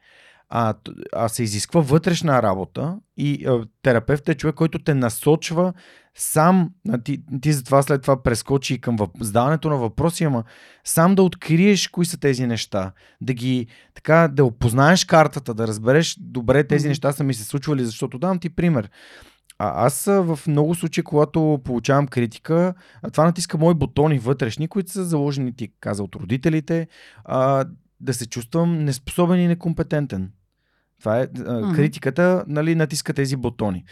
А, 0.48 0.74
а 1.12 1.28
се 1.28 1.42
изисква 1.42 1.80
вътрешна 1.80 2.42
работа 2.42 2.96
и 3.16 3.46
а, 3.46 3.64
терапевт 3.82 4.28
е 4.28 4.34
човек, 4.34 4.54
който 4.54 4.78
те 4.78 4.94
насочва 4.94 5.72
сам, 6.14 6.70
а, 6.88 6.98
ти, 6.98 7.22
ти 7.40 7.52
затова 7.52 7.82
след 7.82 8.02
това 8.02 8.22
прескочи 8.22 8.74
и 8.74 8.80
към 8.80 8.96
въп, 8.96 9.10
задаването 9.20 9.68
на 9.68 9.76
въпроси, 9.76 10.24
ама 10.24 10.44
сам 10.84 11.14
да 11.14 11.22
откриеш 11.22 11.88
кои 11.88 12.06
са 12.06 12.20
тези 12.20 12.46
неща, 12.46 12.92
да 13.20 13.34
ги, 13.34 13.66
така, 13.94 14.28
да 14.28 14.44
опознаеш 14.44 15.04
картата, 15.04 15.54
да 15.54 15.66
разбереш 15.66 16.16
добре 16.20 16.64
тези 16.64 16.88
неща 16.88 17.12
са 17.12 17.24
ми 17.24 17.34
се 17.34 17.44
случвали, 17.44 17.84
защото 17.84 18.18
давам 18.18 18.38
ти 18.38 18.50
пример. 18.50 18.90
А 19.58 19.86
аз 19.86 20.04
в 20.04 20.38
много 20.48 20.74
случаи, 20.74 21.04
когато 21.04 21.60
получавам 21.64 22.06
критика, 22.06 22.74
това 23.12 23.24
натиска 23.24 23.58
мои 23.58 23.74
бутони 23.74 24.18
вътрешни, 24.18 24.68
които 24.68 24.90
са 24.90 25.04
заложени, 25.04 25.56
ти 25.56 25.68
каза, 25.80 26.02
от 26.02 26.16
родителите, 26.16 26.88
а, 27.24 27.64
да 28.00 28.14
се 28.14 28.26
чувствам 28.26 28.84
неспособен 28.84 29.40
и 29.40 29.48
некомпетентен. 29.48 30.32
Това 31.00 31.20
е 31.20 31.22
а, 31.22 31.26
mm-hmm. 31.26 31.74
критиката, 31.74 32.44
нали, 32.48 32.74
натиска 32.74 33.12
тези 33.12 33.36
бутони. 33.36 33.84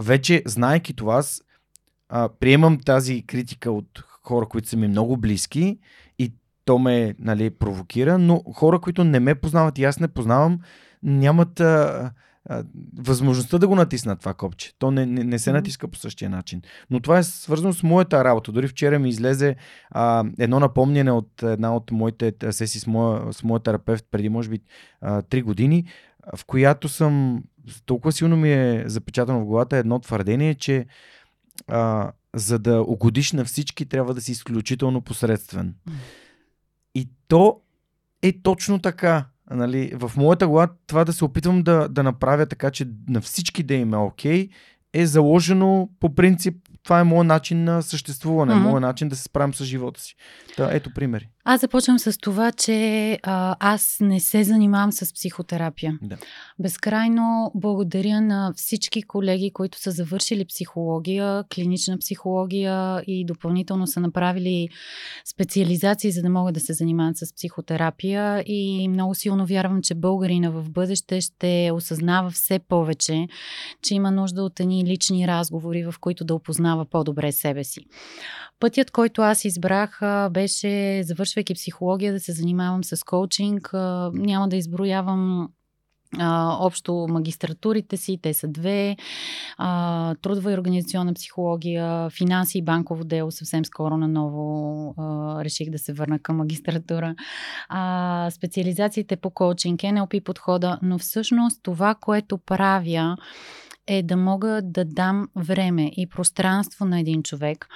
Вече, 0.00 0.42
знайки 0.46 0.94
това, 0.94 1.14
аз 1.14 1.42
а, 2.08 2.28
приемам 2.40 2.80
тази 2.80 3.22
критика 3.26 3.70
от 3.70 4.04
хора, 4.22 4.46
които 4.46 4.68
са 4.68 4.76
ми 4.76 4.88
много 4.88 5.16
близки 5.16 5.78
и 6.18 6.32
то 6.64 6.78
ме 6.78 7.14
нали, 7.18 7.50
провокира, 7.50 8.18
но 8.18 8.42
хора, 8.54 8.80
които 8.80 9.04
не 9.04 9.20
ме 9.20 9.34
познават 9.34 9.78
и 9.78 9.84
аз 9.84 10.00
не 10.00 10.08
познавам, 10.08 10.60
нямат 11.02 11.60
а, 11.60 12.10
възможността 12.98 13.58
да 13.58 13.68
го 13.68 13.74
натисна 13.74 14.16
това 14.16 14.34
копче. 14.34 14.72
То 14.78 14.90
не, 14.90 15.06
не, 15.06 15.24
не 15.24 15.38
се 15.38 15.52
натиска 15.52 15.88
по 15.88 15.98
същия 15.98 16.30
начин. 16.30 16.62
Но 16.90 17.00
това 17.00 17.18
е 17.18 17.22
свързано 17.22 17.72
с 17.72 17.82
моята 17.82 18.24
работа. 18.24 18.52
Дори 18.52 18.68
вчера 18.68 18.98
ми 18.98 19.08
излезе 19.08 19.56
а, 19.90 20.24
едно 20.38 20.60
напомняне 20.60 21.12
от 21.12 21.42
една 21.42 21.76
от 21.76 21.90
моите 21.90 22.32
сесии 22.50 22.80
с 22.80 22.86
моя, 22.86 23.32
с 23.32 23.42
моя 23.42 23.60
терапевт 23.60 24.06
преди, 24.10 24.28
може 24.28 24.48
би, 24.48 24.60
а, 25.00 25.22
3 25.22 25.42
години, 25.42 25.84
в 26.36 26.44
която 26.44 26.88
съм 26.88 27.44
толкова 27.86 28.12
силно 28.12 28.36
ми 28.36 28.52
е 28.52 28.84
запечатано 28.86 29.40
в 29.40 29.46
главата 29.46 29.76
едно 29.76 29.98
твърдение, 29.98 30.54
че 30.54 30.86
а, 31.68 32.12
за 32.34 32.58
да 32.58 32.82
угодиш 32.82 33.32
на 33.32 33.44
всички, 33.44 33.86
трябва 33.86 34.14
да 34.14 34.20
си 34.20 34.32
изключително 34.32 35.00
посредствен. 35.00 35.74
И 36.94 37.08
то 37.28 37.60
е 38.22 38.32
точно 38.42 38.78
така. 38.78 39.24
Нали, 39.50 39.92
в 39.94 40.12
моята 40.16 40.48
глава 40.48 40.72
това 40.86 41.04
да 41.04 41.12
се 41.12 41.24
опитвам 41.24 41.62
да, 41.62 41.88
да 41.88 42.02
направя 42.02 42.46
така, 42.46 42.70
че 42.70 42.88
на 43.08 43.20
всички 43.20 43.62
да 43.62 43.74
им 43.74 43.94
е 43.94 43.96
окей, 43.96 44.48
okay, 44.48 44.50
е 44.92 45.06
заложено 45.06 45.88
по 46.00 46.14
принцип 46.14 46.54
това 46.86 47.00
е 47.00 47.04
моят 47.04 47.26
начин 47.26 47.64
на 47.64 47.82
съществуване, 47.82 48.54
mm-hmm. 48.54 48.62
моят 48.62 48.80
начин 48.80 49.08
да 49.08 49.16
се 49.16 49.22
справим 49.22 49.54
с 49.54 49.64
живота 49.64 50.00
си. 50.00 50.16
Та, 50.56 50.68
ето 50.72 50.90
примери. 50.94 51.28
Аз 51.48 51.60
започвам 51.60 51.98
с 51.98 52.18
това, 52.18 52.52
че 52.52 53.18
а, 53.22 53.56
аз 53.60 53.96
не 54.00 54.20
се 54.20 54.44
занимавам 54.44 54.92
с 54.92 55.14
психотерапия. 55.14 55.98
Да. 56.02 56.16
Безкрайно 56.58 57.52
благодаря 57.54 58.20
на 58.20 58.52
всички 58.56 59.02
колеги, 59.02 59.50
които 59.50 59.78
са 59.78 59.90
завършили 59.90 60.44
психология, 60.44 61.44
клинична 61.54 61.98
психология 61.98 63.02
и 63.06 63.24
допълнително 63.24 63.86
са 63.86 64.00
направили 64.00 64.68
специализации, 65.24 66.10
за 66.10 66.22
да 66.22 66.30
могат 66.30 66.54
да 66.54 66.60
се 66.60 66.72
занимават 66.72 67.16
с 67.16 67.34
психотерапия. 67.34 68.42
И 68.46 68.88
много 68.88 69.14
силно 69.14 69.46
вярвам, 69.46 69.82
че 69.82 69.94
българина 69.94 70.50
в 70.50 70.70
бъдеще 70.70 71.20
ще 71.20 71.70
осъзнава 71.74 72.30
все 72.30 72.58
повече, 72.58 73.28
че 73.82 73.94
има 73.94 74.10
нужда 74.10 74.42
от 74.42 74.60
едни 74.60 74.84
лични 74.84 75.28
разговори, 75.28 75.84
в 75.84 75.94
които 76.00 76.24
да 76.24 76.34
опознава 76.34 76.84
по-добре 76.84 77.32
себе 77.32 77.64
си. 77.64 77.80
Пътят, 78.60 78.90
който 78.90 79.22
аз 79.22 79.44
избрах, 79.44 80.00
беше, 80.30 81.02
завършвайки 81.02 81.54
психология, 81.54 82.12
да 82.12 82.20
се 82.20 82.32
занимавам 82.32 82.84
с 82.84 83.04
коучинг. 83.04 83.70
Няма 84.12 84.48
да 84.48 84.56
изброявам 84.56 85.48
общо 86.60 87.06
магистратурите 87.10 87.96
си, 87.96 88.18
те 88.22 88.34
са 88.34 88.48
две, 88.48 88.96
трудова 90.22 90.52
и 90.52 90.54
организационна 90.54 91.14
психология, 91.14 92.10
финанси 92.10 92.58
и 92.58 92.62
банково 92.62 93.04
дело, 93.04 93.30
съвсем 93.30 93.64
скоро 93.64 93.96
наново 93.96 94.94
реших 95.44 95.70
да 95.70 95.78
се 95.78 95.92
върна 95.92 96.18
към 96.18 96.36
магистратура, 96.36 97.14
специализациите 98.30 99.16
по 99.16 99.30
коучинг, 99.30 99.80
NLP 99.80 100.22
подхода, 100.22 100.78
но 100.82 100.98
всъщност 100.98 101.60
това, 101.62 101.94
което 101.94 102.38
правя 102.38 103.16
е 103.86 104.02
да 104.02 104.16
мога 104.16 104.60
да 104.64 104.84
дам 104.84 105.28
време 105.36 105.90
и 105.96 106.08
пространство 106.08 106.84
на 106.84 107.00
един 107.00 107.22
човек, 107.22 107.66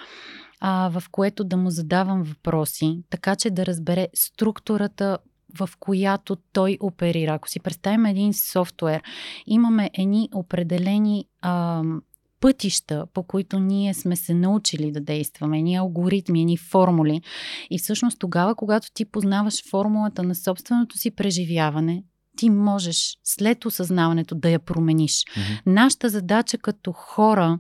а, 0.60 1.00
в 1.00 1.02
което 1.10 1.44
да 1.44 1.56
му 1.56 1.70
задавам 1.70 2.22
въпроси, 2.22 3.02
така 3.10 3.36
че 3.36 3.50
да 3.50 3.66
разбере 3.66 4.08
структурата 4.14 5.18
в 5.58 5.70
която 5.80 6.36
той 6.52 6.78
оперира. 6.80 7.34
Ако 7.34 7.48
си 7.48 7.60
представим 7.60 8.06
един 8.06 8.34
софтуер, 8.34 9.02
имаме 9.46 9.90
едни 9.94 10.28
определени 10.34 11.24
а, 11.42 11.82
пътища, 12.40 13.06
по 13.14 13.22
които 13.22 13.58
ние 13.58 13.94
сме 13.94 14.16
се 14.16 14.34
научили 14.34 14.92
да 14.92 15.00
действаме, 15.00 15.62
ни 15.62 15.76
алгоритми, 15.76 16.44
ни 16.44 16.56
формули. 16.56 17.20
И 17.70 17.78
всъщност 17.78 18.18
тогава, 18.18 18.54
когато 18.54 18.88
ти 18.94 19.04
познаваш 19.04 19.70
формулата 19.70 20.22
на 20.22 20.34
собственото 20.34 20.98
си 20.98 21.10
преживяване, 21.10 22.04
ти 22.36 22.50
можеш 22.50 23.16
след 23.24 23.64
осъзнаването 23.64 24.34
да 24.34 24.50
я 24.50 24.58
промениш. 24.58 25.12
Mm-hmm. 25.12 25.60
Нашата 25.66 26.08
задача 26.08 26.58
като 26.58 26.92
хора 26.92 27.58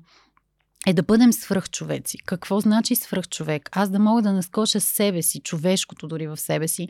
е 0.86 0.92
да 0.92 1.02
бъдем 1.02 1.32
свръхчовеци. 1.32 2.18
Какво 2.18 2.60
значи 2.60 2.94
свръхчовек? 2.96 3.68
Аз 3.72 3.90
да 3.90 3.98
мога 3.98 4.22
да 4.22 4.32
наскоша 4.32 4.80
себе 4.80 5.22
си, 5.22 5.40
човешкото 5.40 6.08
дори 6.08 6.26
в 6.26 6.36
себе 6.36 6.68
си, 6.68 6.88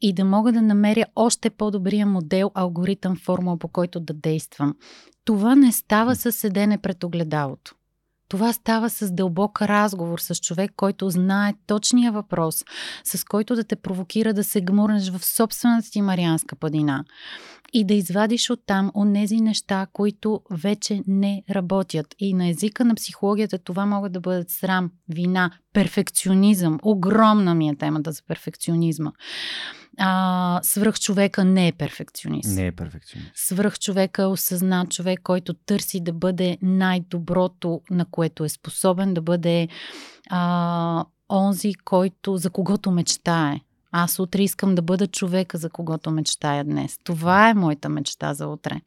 и 0.00 0.12
да 0.12 0.24
мога 0.24 0.52
да 0.52 0.62
намеря 0.62 1.06
още 1.16 1.50
по-добрия 1.50 2.06
модел, 2.06 2.50
алгоритъм, 2.54 3.16
формула, 3.16 3.58
по 3.58 3.68
който 3.68 4.00
да 4.00 4.14
действам. 4.14 4.74
Това 5.24 5.54
не 5.54 5.72
става 5.72 6.16
с 6.16 6.32
седене 6.32 6.78
пред 6.78 7.04
огледалото. 7.04 7.74
Това 8.28 8.52
става 8.52 8.90
с 8.90 9.12
дълбок 9.12 9.62
разговор 9.62 10.18
с 10.18 10.34
човек, 10.34 10.72
който 10.76 11.10
знае 11.10 11.54
точния 11.66 12.12
въпрос, 12.12 12.64
с 13.04 13.24
който 13.24 13.54
да 13.54 13.64
те 13.64 13.76
провокира 13.76 14.34
да 14.34 14.44
се 14.44 14.60
гмурнеш 14.60 15.10
в 15.10 15.24
собствената 15.24 15.90
ти 15.90 16.02
марианска 16.02 16.56
падина 16.56 17.04
и 17.72 17.84
да 17.84 17.94
извадиш 17.94 18.50
оттам 18.50 18.92
онези 18.94 19.40
неща, 19.40 19.86
които 19.92 20.40
вече 20.50 21.02
не 21.06 21.42
работят. 21.50 22.14
И 22.18 22.34
на 22.34 22.48
езика 22.48 22.84
на 22.84 22.94
психологията 22.94 23.58
това 23.58 23.86
могат 23.86 24.12
да 24.12 24.20
бъдат 24.20 24.50
срам, 24.50 24.90
вина, 25.08 25.50
перфекционизъм. 25.72 26.78
Огромна 26.82 27.54
ми 27.54 27.68
е 27.68 27.76
темата 27.76 28.12
за 28.12 28.22
перфекционизма. 28.28 29.12
А, 29.98 30.60
свръхчовека 30.62 31.44
не 31.44 31.68
е 31.68 31.72
перфекционист. 31.72 32.56
Не 32.56 32.66
е 32.66 32.72
перфекционист. 32.72 33.30
Свръхчовека 33.34 34.22
е 34.22 34.26
осъзнат 34.26 34.90
човек, 34.90 35.20
който 35.22 35.54
търси 35.54 36.00
да 36.00 36.12
бъде 36.12 36.58
най-доброто, 36.62 37.80
на 37.90 38.04
което 38.04 38.44
е 38.44 38.48
способен, 38.48 39.14
да 39.14 39.22
бъде 39.22 39.68
а, 40.30 41.04
онзи, 41.30 41.74
който, 41.74 42.36
за 42.36 42.50
когото 42.50 42.90
мечтае. 42.90 43.60
Аз 43.92 44.18
утре 44.18 44.42
искам 44.42 44.74
да 44.74 44.82
бъда 44.82 45.06
човека, 45.06 45.58
за 45.58 45.70
когото 45.70 46.10
мечтая 46.10 46.64
днес. 46.64 46.98
Това 47.04 47.48
е 47.48 47.54
моята 47.54 47.88
мечта 47.88 48.34
за 48.34 48.48
утре. 48.48 48.80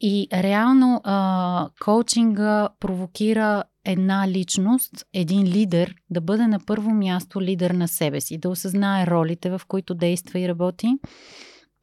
И 0.00 0.28
реално 0.32 1.00
а, 1.04 1.68
коучинга 1.80 2.68
провокира 2.80 3.64
една 3.84 4.28
личност, 4.28 5.06
един 5.12 5.46
лидер, 5.46 5.94
да 6.10 6.20
бъде 6.20 6.46
на 6.46 6.58
първо 6.66 6.90
място 6.90 7.42
лидер 7.42 7.70
на 7.70 7.88
себе 7.88 8.20
си, 8.20 8.38
да 8.38 8.48
осъзнае 8.48 9.06
ролите, 9.06 9.50
в 9.50 9.60
които 9.68 9.94
действа 9.94 10.38
и 10.38 10.48
работи, 10.48 10.88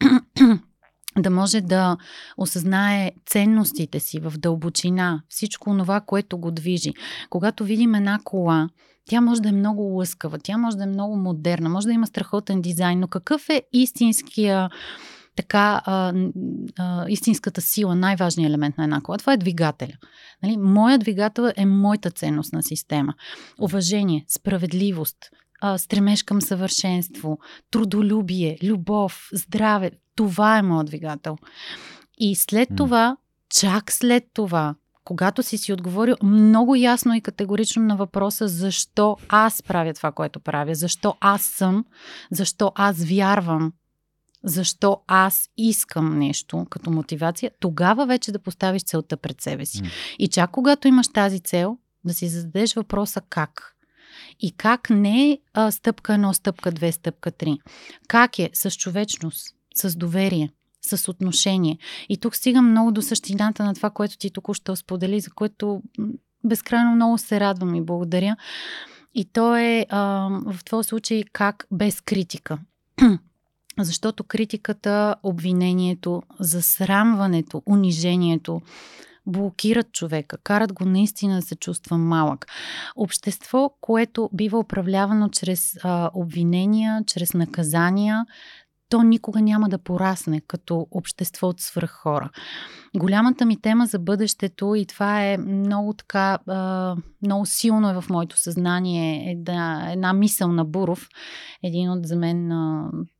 да 1.18 1.30
може 1.30 1.62
да 1.62 1.98
осъзнае 2.38 3.12
ценностите 3.26 4.00
си 4.00 4.20
в 4.20 4.34
дълбочина, 4.38 5.22
всичко 5.30 5.78
това, 5.78 6.02
което 6.02 6.38
го 6.38 6.52
движи. 6.52 6.94
Когато 7.30 7.64
видим 7.64 7.96
една 7.96 8.20
кола, 8.24 8.70
тя 9.10 9.22
може 9.22 9.42
да 9.42 9.50
е 9.50 9.52
много 9.52 9.82
лъскава, 9.82 10.40
тя 10.44 10.58
може 10.58 10.78
да 10.78 10.84
е 10.84 10.88
много 10.88 11.16
модерна, 11.16 11.70
може 11.70 11.88
да 11.88 11.94
има 11.94 12.08
страхотен 12.08 12.62
дизайн, 12.62 13.00
но 13.00 13.08
какъв 13.08 13.50
е 13.50 13.64
истинския 13.74 14.70
така 15.42 15.82
а, 15.86 16.14
а, 16.80 17.06
истинската 17.10 17.62
сила, 17.62 17.96
най-важният 17.96 18.50
елемент 18.50 18.78
на 18.78 18.84
една 18.84 19.02
кола. 19.02 19.18
Това 19.18 19.34
е 19.34 19.38
двигателя. 19.38 19.94
Нали? 20.44 20.58
Моя 20.58 20.98
двигател 20.98 21.52
е 21.56 21.66
моята 21.66 22.12
ценностна 22.12 22.64
система. 22.64 23.14
Уважение, 23.62 24.26
справедливост, 24.28 25.18
а, 25.62 25.78
стремеж 25.78 26.24
към 26.24 26.42
съвършенство, 26.42 27.40
трудолюбие, 27.72 28.58
любов, 28.64 29.30
здраве. 29.34 29.92
Това 30.16 30.58
е 30.58 30.62
моят 30.62 30.88
двигател. 30.88 31.38
И 32.18 32.36
след 32.36 32.70
това, 32.78 33.18
чак 33.50 33.92
след 33.92 34.24
това, 34.34 34.76
когато 35.04 35.44
си 35.44 35.58
си 35.58 35.74
отговорил 35.74 36.16
много 36.24 36.76
ясно 36.76 37.14
и 37.14 37.22
категорично 37.22 37.84
на 37.84 37.96
въпроса 37.96 38.48
защо 38.48 39.18
аз 39.30 39.64
правя 39.64 39.94
това, 39.94 40.12
което 40.12 40.40
правя, 40.40 40.76
защо 40.76 41.16
аз 41.20 41.42
съм, 41.42 41.86
защо 42.32 42.72
аз 42.76 43.04
вярвам, 43.04 43.74
защо 44.44 45.02
аз 45.08 45.50
искам 45.58 46.20
нещо 46.20 46.66
като 46.70 46.92
мотивация, 46.92 47.52
тогава 47.60 48.06
вече 48.06 48.32
да 48.32 48.40
поставиш 48.40 48.84
целта 48.84 49.18
пред 49.18 49.42
себе 49.42 49.66
си. 49.66 49.82
Mm. 49.84 49.92
И 50.20 50.28
чак 50.28 50.52
когато 50.52 50.88
имаш 50.88 51.08
тази 51.08 51.40
цел, 51.40 51.78
да 52.06 52.14
си 52.14 52.28
зададеш 52.28 52.74
въпроса 52.74 53.22
как. 53.30 53.76
И 54.40 54.52
как 54.52 54.90
не 54.90 55.40
а, 55.54 55.72
стъпка 55.72 56.14
едно, 56.14 56.34
стъпка 56.34 56.72
две, 56.72 56.92
стъпка 56.92 57.32
три. 57.32 57.60
Как 58.08 58.40
е 58.40 58.50
с 58.54 58.72
човечност, 58.72 59.56
с 59.76 59.96
доверие, 59.96 60.50
с 60.82 61.12
отношение. 61.12 61.78
И 62.10 62.18
тук 62.18 62.36
стигам 62.36 62.72
много 62.72 62.92
до 62.92 63.02
същината 63.02 63.64
на 63.64 63.74
това, 63.76 63.90
което 63.90 64.18
ти 64.18 64.30
току-що 64.30 64.76
сподели, 64.76 65.20
за 65.20 65.32
което 65.32 65.82
безкрайно 66.44 66.96
много 66.96 67.18
се 67.18 67.40
радвам 67.40 67.76
и 67.76 67.82
благодаря. 67.82 68.36
И 69.14 69.26
то 69.26 69.56
е 69.56 69.86
а, 69.90 70.30
в 70.46 70.64
твой 70.64 70.84
случай 70.84 71.24
как 71.34 71.68
без 71.72 72.02
критика. 72.02 72.60
Защото 73.84 74.24
критиката, 74.24 75.16
обвинението, 75.24 76.24
засрамването, 76.40 77.64
унижението 77.66 78.62
блокират 79.26 79.92
човека, 79.92 80.38
карат 80.38 80.74
го 80.74 80.86
наистина 80.86 81.36
да 81.36 81.42
се 81.42 81.56
чувства 81.56 81.98
малък. 81.98 82.46
Общество, 82.96 83.74
което 83.82 84.30
бива 84.34 84.60
управлявано 84.60 85.30
чрез 85.30 85.78
а, 85.84 86.10
обвинения, 86.14 87.04
чрез 87.08 87.34
наказания, 87.34 88.26
то 88.92 89.04
никога 89.04 89.42
няма 89.42 89.70
да 89.70 89.78
порасне 89.78 90.42
като 90.42 90.88
общество 90.92 91.48
от 91.48 91.60
свръх 91.60 91.92
хора. 91.92 92.30
Голямата 92.96 93.46
ми 93.46 93.62
тема 93.62 93.86
за 93.86 94.00
бъдещето 94.00 94.76
и 94.76 94.86
това 94.86 95.26
е 95.26 95.38
много 95.38 95.94
така, 95.94 96.38
много 97.22 97.46
силно 97.46 97.90
е 97.90 98.02
в 98.02 98.06
моето 98.10 98.38
съзнание, 98.38 99.32
е 99.32 99.36
да, 99.36 99.88
една 99.92 100.14
мисъл 100.14 100.52
на 100.52 100.66
Буров, 100.66 101.10
един 101.64 101.90
от 101.90 102.06
за 102.06 102.16
мен 102.16 102.52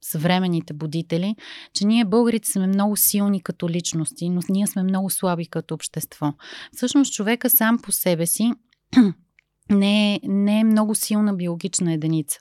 съвременните 0.02 0.74
будители, 0.74 1.36
че 1.74 1.86
ние 1.86 2.06
българите 2.06 2.50
сме 2.52 2.68
много 2.68 2.96
силни 2.98 3.44
като 3.44 3.70
личности, 3.70 4.30
но 4.30 4.42
ние 4.50 4.68
сме 4.68 4.84
много 4.84 5.10
слаби 5.10 5.46
като 5.46 5.74
общество. 5.74 6.34
Всъщност 6.76 7.14
човека 7.14 7.50
сам 7.50 7.80
по 7.80 7.92
себе 7.92 8.26
си 8.26 8.52
не 9.70 10.16
е, 10.16 10.20
не 10.24 10.60
е 10.60 10.64
много 10.64 10.96
силна 10.96 11.34
биологична 11.34 11.94
единица. 11.94 12.40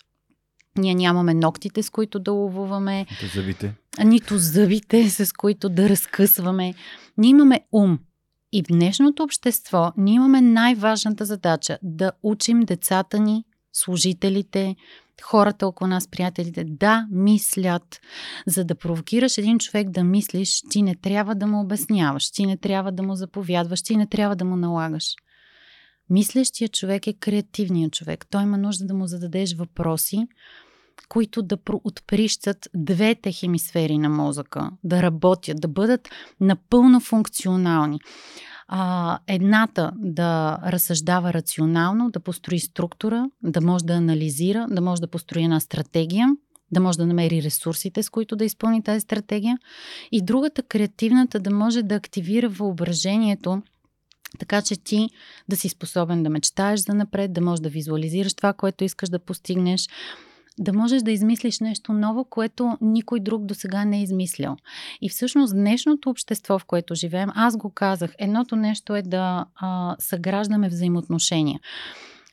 Ние 0.79 0.95
нямаме 0.95 1.35
ногтите, 1.35 1.83
с 1.83 1.91
които 1.91 2.19
да 2.19 2.33
ловуваме. 2.33 3.07
Нито 3.11 3.27
зъбите. 3.35 3.75
Нито 4.05 4.39
зъбите, 4.39 5.11
с 5.11 5.33
които 5.33 5.69
да 5.69 5.89
разкъсваме. 5.89 6.75
Ние 7.19 7.31
имаме 7.31 7.61
ум. 7.73 7.99
И 8.53 8.63
в 8.63 8.67
днешното 8.67 9.23
общество 9.23 9.93
ние 9.97 10.15
имаме 10.15 10.41
най-важната 10.41 11.25
задача 11.25 11.79
да 11.83 12.13
учим 12.23 12.61
децата 12.61 13.19
ни, 13.19 13.45
служителите, 13.73 14.77
хората 15.23 15.67
около 15.67 15.89
нас, 15.89 16.09
приятелите, 16.09 16.65
да 16.65 17.07
мислят. 17.11 18.01
За 18.47 18.65
да 18.65 18.75
провокираш 18.75 19.39
един 19.39 19.59
човек 19.59 19.91
да 19.91 20.05
мислиш, 20.05 20.63
ти 20.71 20.83
не 20.83 20.95
трябва 20.95 21.35
да 21.35 21.47
му 21.47 21.61
обясняваш, 21.61 22.31
ти 22.31 22.47
не 22.47 22.57
трябва 22.57 22.93
да 22.93 23.03
му 23.03 23.15
заповядваш, 23.15 23.83
ти 23.83 23.97
не 23.97 24.07
трябва 24.07 24.37
да 24.37 24.45
му 24.45 24.57
налагаш. 24.57 25.15
Мислещия 26.11 26.69
човек 26.69 27.07
е 27.07 27.13
креативният 27.13 27.93
човек. 27.93 28.27
Той 28.31 28.43
има 28.43 28.59
нужда 28.59 28.87
да 28.87 28.95
му 28.95 29.07
зададеш 29.07 29.55
въпроси, 29.55 30.27
които 31.09 31.43
да 31.43 31.59
отприщат 31.85 32.69
двете 32.75 33.33
хемисфери 33.33 33.99
на 33.99 34.09
мозъка, 34.09 34.71
да 34.85 35.03
работят, 35.03 35.61
да 35.61 35.69
бъдат 35.69 36.09
напълно 36.41 37.01
функционални. 37.01 37.99
А, 38.69 39.19
едната 39.27 39.93
да 39.97 40.59
разсъждава 40.67 41.33
рационално, 41.33 42.11
да 42.11 42.21
построи 42.21 42.59
структура, 42.59 43.31
да 43.43 43.61
може 43.61 43.85
да 43.85 43.93
анализира, 43.93 44.67
да 44.71 44.81
може 44.81 45.01
да 45.01 45.09
построи 45.09 45.45
една 45.45 45.61
стратегия, 45.61 46.29
да 46.73 46.81
може 46.81 46.99
да 46.99 47.07
намери 47.07 47.43
ресурсите, 47.43 48.03
с 48.03 48.11
които 48.11 48.37
да 48.37 48.45
изпълни 48.45 48.83
тази 48.83 49.01
стратегия. 49.01 49.59
И 50.13 50.23
другата, 50.23 50.63
креативната, 50.63 51.41
да 51.41 51.51
може 51.51 51.83
да 51.83 51.95
активира 51.95 52.49
въображението, 52.49 53.63
така 54.39 54.63
че 54.63 54.77
ти 54.77 55.09
да 55.49 55.57
си 55.57 55.69
способен 55.69 56.23
да 56.23 56.31
мечтаеш 56.31 56.81
за 56.81 56.95
напред, 56.95 57.33
да 57.33 57.41
можеш 57.41 57.61
да 57.61 57.69
визуализираш 57.69 58.35
това, 58.35 58.53
което 58.53 58.85
искаш 58.85 59.09
да 59.09 59.19
постигнеш, 59.19 59.89
да 60.59 60.73
можеш 60.73 61.03
да 61.03 61.11
измислиш 61.11 61.61
нещо 61.61 61.93
ново, 61.93 62.25
което 62.25 62.79
никой 62.81 63.21
друг 63.21 63.45
до 63.45 63.55
сега 63.55 63.85
не 63.85 63.99
е 63.99 64.03
измислял. 64.03 64.57
И 65.01 65.09
всъщност 65.09 65.55
днешното 65.55 66.11
общество, 66.11 66.59
в 66.59 66.65
което 66.65 66.95
живеем, 66.95 67.29
аз 67.35 67.57
го 67.57 67.71
казах, 67.71 68.15
едното 68.19 68.57
нещо 68.57 68.97
е 68.97 69.03
да 69.03 69.47
а, 69.57 69.97
съграждаме 69.99 70.69
взаимоотношения. 70.69 71.61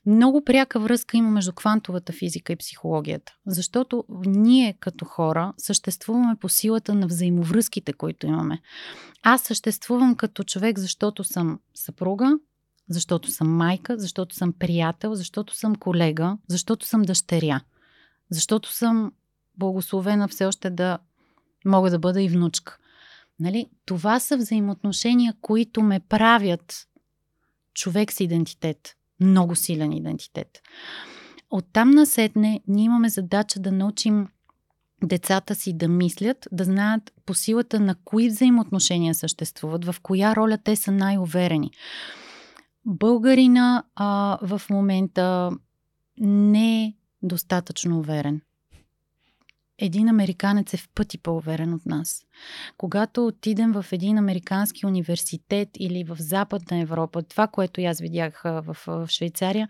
Много 0.08 0.44
пряка 0.44 0.80
връзка 0.80 1.18
има 1.18 1.30
между 1.30 1.54
квантовата 1.54 2.14
физика 2.14 2.54
и 2.54 2.56
психологията, 2.56 3.36
защото 3.46 4.04
ние 4.26 4.74
като 4.80 5.06
хора 5.06 5.54
съществуваме 5.58 6.36
по 6.36 6.50
силата 6.50 6.94
на 6.94 7.08
взаимовръзките, 7.08 7.94
които 7.94 8.28
имаме. 8.28 8.62
Аз 9.24 9.42
съществувам 9.42 10.16
като 10.16 10.44
човек, 10.44 10.80
защото 10.80 11.24
съм 11.24 11.60
съпруга, 11.74 12.40
защото 12.90 13.32
съм 13.32 13.56
майка, 13.56 13.98
защото 13.98 14.36
съм 14.36 14.54
приятел, 14.54 15.16
защото 15.16 15.56
съм 15.56 15.76
колега, 15.76 16.38
защото 16.48 16.86
съм 16.86 17.02
дъщеря, 17.02 17.62
защото 18.30 18.74
съм 18.74 19.12
благословена 19.58 20.28
все 20.28 20.46
още 20.46 20.70
да 20.70 20.98
мога 21.66 21.90
да 21.90 22.00
бъда 22.00 22.22
и 22.22 22.30
внучка. 22.30 22.78
Нали? 23.40 23.70
Това 23.86 24.20
са 24.20 24.38
взаимоотношения, 24.38 25.34
които 25.42 25.82
ме 25.82 26.00
правят 26.00 26.88
човек 27.74 28.12
с 28.12 28.20
идентитет. 28.20 28.97
Много 29.20 29.56
силен 29.56 29.92
идентитет. 29.92 30.62
Оттам 31.50 31.90
насетне 31.92 32.62
ние 32.68 32.86
имаме 32.86 33.10
задача 33.10 33.60
да 33.60 33.72
научим 33.72 34.28
децата 35.04 35.56
си 35.56 35.74
да 35.74 35.88
мислят, 35.88 36.48
да 36.52 36.64
знаят 36.64 37.14
по 37.26 37.34
силата 37.34 37.80
на 37.80 37.96
кои 37.96 38.30
взаимоотношения 38.30 39.16
съществуват, 39.16 39.86
в 39.86 39.96
коя 40.02 40.36
роля 40.36 40.58
те 40.58 40.76
са 40.76 40.92
най-уверени. 40.92 41.72
Българина 42.86 43.84
а, 43.96 44.38
в 44.42 44.62
момента 44.70 45.52
не 46.20 46.86
е 46.86 46.94
достатъчно 47.24 48.00
уверен. 48.00 48.42
Един 49.80 50.10
американец 50.10 50.74
е 50.74 50.78
в 50.78 50.90
пъти 50.96 51.18
по-уверен 51.18 51.74
от 51.74 51.86
нас. 51.86 52.22
Когато 52.78 53.26
отидем 53.26 53.72
в 53.72 53.86
един 53.92 54.18
американски 54.18 54.86
университет 54.86 55.70
или 55.80 56.04
в 56.04 56.16
Западна 56.20 56.80
Европа, 56.80 57.24
това, 57.24 57.48
което 57.48 57.82
аз 57.82 58.00
видях 58.00 58.42
в, 58.44 58.78
в 58.88 59.08
Швейцария, 59.10 59.68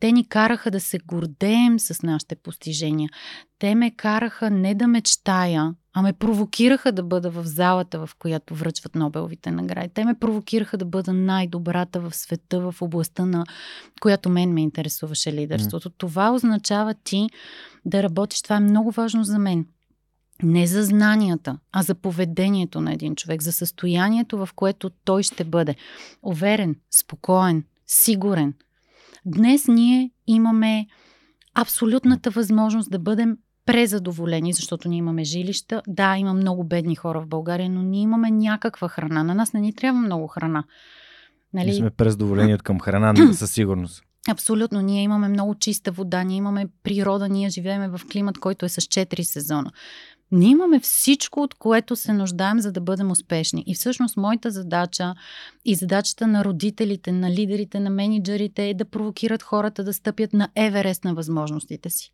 те 0.00 0.12
ни 0.12 0.28
караха 0.28 0.70
да 0.70 0.80
се 0.80 0.98
гордеем 0.98 1.78
с 1.78 2.02
нашите 2.02 2.36
постижения. 2.36 3.10
Те 3.58 3.74
ме 3.74 3.90
караха 3.90 4.50
не 4.50 4.74
да 4.74 4.86
мечтая, 4.86 5.74
а 5.96 6.02
ме 6.02 6.12
провокираха 6.12 6.92
да 6.92 7.02
бъда 7.02 7.30
в 7.30 7.44
залата, 7.44 8.06
в 8.06 8.10
която 8.18 8.54
връчват 8.54 8.94
Нобеловите 8.94 9.50
награди. 9.50 9.88
Те 9.94 10.04
ме 10.04 10.18
провокираха 10.18 10.78
да 10.78 10.84
бъда 10.84 11.12
най-добрата 11.12 12.00
в 12.00 12.14
света, 12.14 12.60
в 12.60 12.74
областта 12.80 13.24
на 13.24 13.44
която 14.00 14.28
мен 14.28 14.52
ме 14.52 14.62
интересуваше 14.62 15.32
лидерството. 15.32 15.90
Mm. 15.90 15.94
Това 15.98 16.30
означава 16.32 16.94
ти 16.94 17.28
да 17.84 18.02
работиш. 18.02 18.42
Това 18.42 18.56
е 18.56 18.60
много 18.60 18.90
важно 18.90 19.24
за 19.24 19.38
мен. 19.38 19.66
Не 20.42 20.66
за 20.66 20.84
знанията, 20.84 21.58
а 21.72 21.82
за 21.82 21.94
поведението 21.94 22.80
на 22.80 22.92
един 22.92 23.16
човек, 23.16 23.42
за 23.42 23.52
състоянието, 23.52 24.38
в 24.38 24.48
което 24.54 24.90
той 25.04 25.22
ще 25.22 25.44
бъде 25.44 25.74
уверен, 26.22 26.76
спокоен, 26.90 27.64
сигурен– 27.86 28.54
Днес 29.26 29.68
ние 29.68 30.10
имаме 30.26 30.86
абсолютната 31.54 32.30
възможност 32.30 32.90
да 32.90 32.98
бъдем 32.98 33.36
презадоволени, 33.66 34.52
защото 34.52 34.88
ние 34.88 34.98
имаме 34.98 35.24
жилища. 35.24 35.82
Да, 35.86 36.16
има 36.16 36.34
много 36.34 36.64
бедни 36.64 36.94
хора 36.94 37.20
в 37.20 37.26
България, 37.26 37.70
но 37.70 37.82
ние 37.82 38.02
имаме 38.02 38.30
някаква 38.30 38.88
храна. 38.88 39.22
На 39.22 39.34
нас 39.34 39.52
не 39.52 39.60
ни 39.60 39.74
трябва 39.74 40.00
много 40.00 40.26
храна. 40.26 40.64
Нали? 41.54 41.66
Ние 41.66 41.74
сме 41.74 41.90
презадоволени 41.90 42.54
от 42.54 42.62
към 42.62 42.80
храна, 42.80 43.14
със 43.32 43.52
сигурност. 43.52 44.02
Абсолютно. 44.28 44.80
Ние 44.80 45.02
имаме 45.02 45.28
много 45.28 45.54
чиста 45.54 45.92
вода, 45.92 46.24
ние 46.24 46.36
имаме 46.36 46.66
природа, 46.82 47.28
ние 47.28 47.50
живеем 47.50 47.90
в 47.90 48.00
климат, 48.12 48.38
който 48.38 48.66
е 48.66 48.68
с 48.68 48.80
4 48.80 49.22
сезона. 49.22 49.70
Ние 50.32 50.50
имаме 50.50 50.80
всичко, 50.80 51.40
от 51.40 51.54
което 51.54 51.96
се 51.96 52.12
нуждаем, 52.12 52.60
за 52.60 52.72
да 52.72 52.80
бъдем 52.80 53.10
успешни. 53.10 53.64
И 53.66 53.74
всъщност 53.74 54.16
моята 54.16 54.50
задача 54.50 55.14
и 55.64 55.74
задачата 55.74 56.26
на 56.26 56.44
родителите, 56.44 57.12
на 57.12 57.30
лидерите, 57.30 57.80
на 57.80 57.90
менеджерите 57.90 58.68
е 58.68 58.74
да 58.74 58.84
провокират 58.84 59.42
хората 59.42 59.84
да 59.84 59.92
стъпят 59.92 60.32
на 60.32 60.48
еверест 60.54 61.04
на 61.04 61.14
възможностите 61.14 61.90
си. 61.90 62.12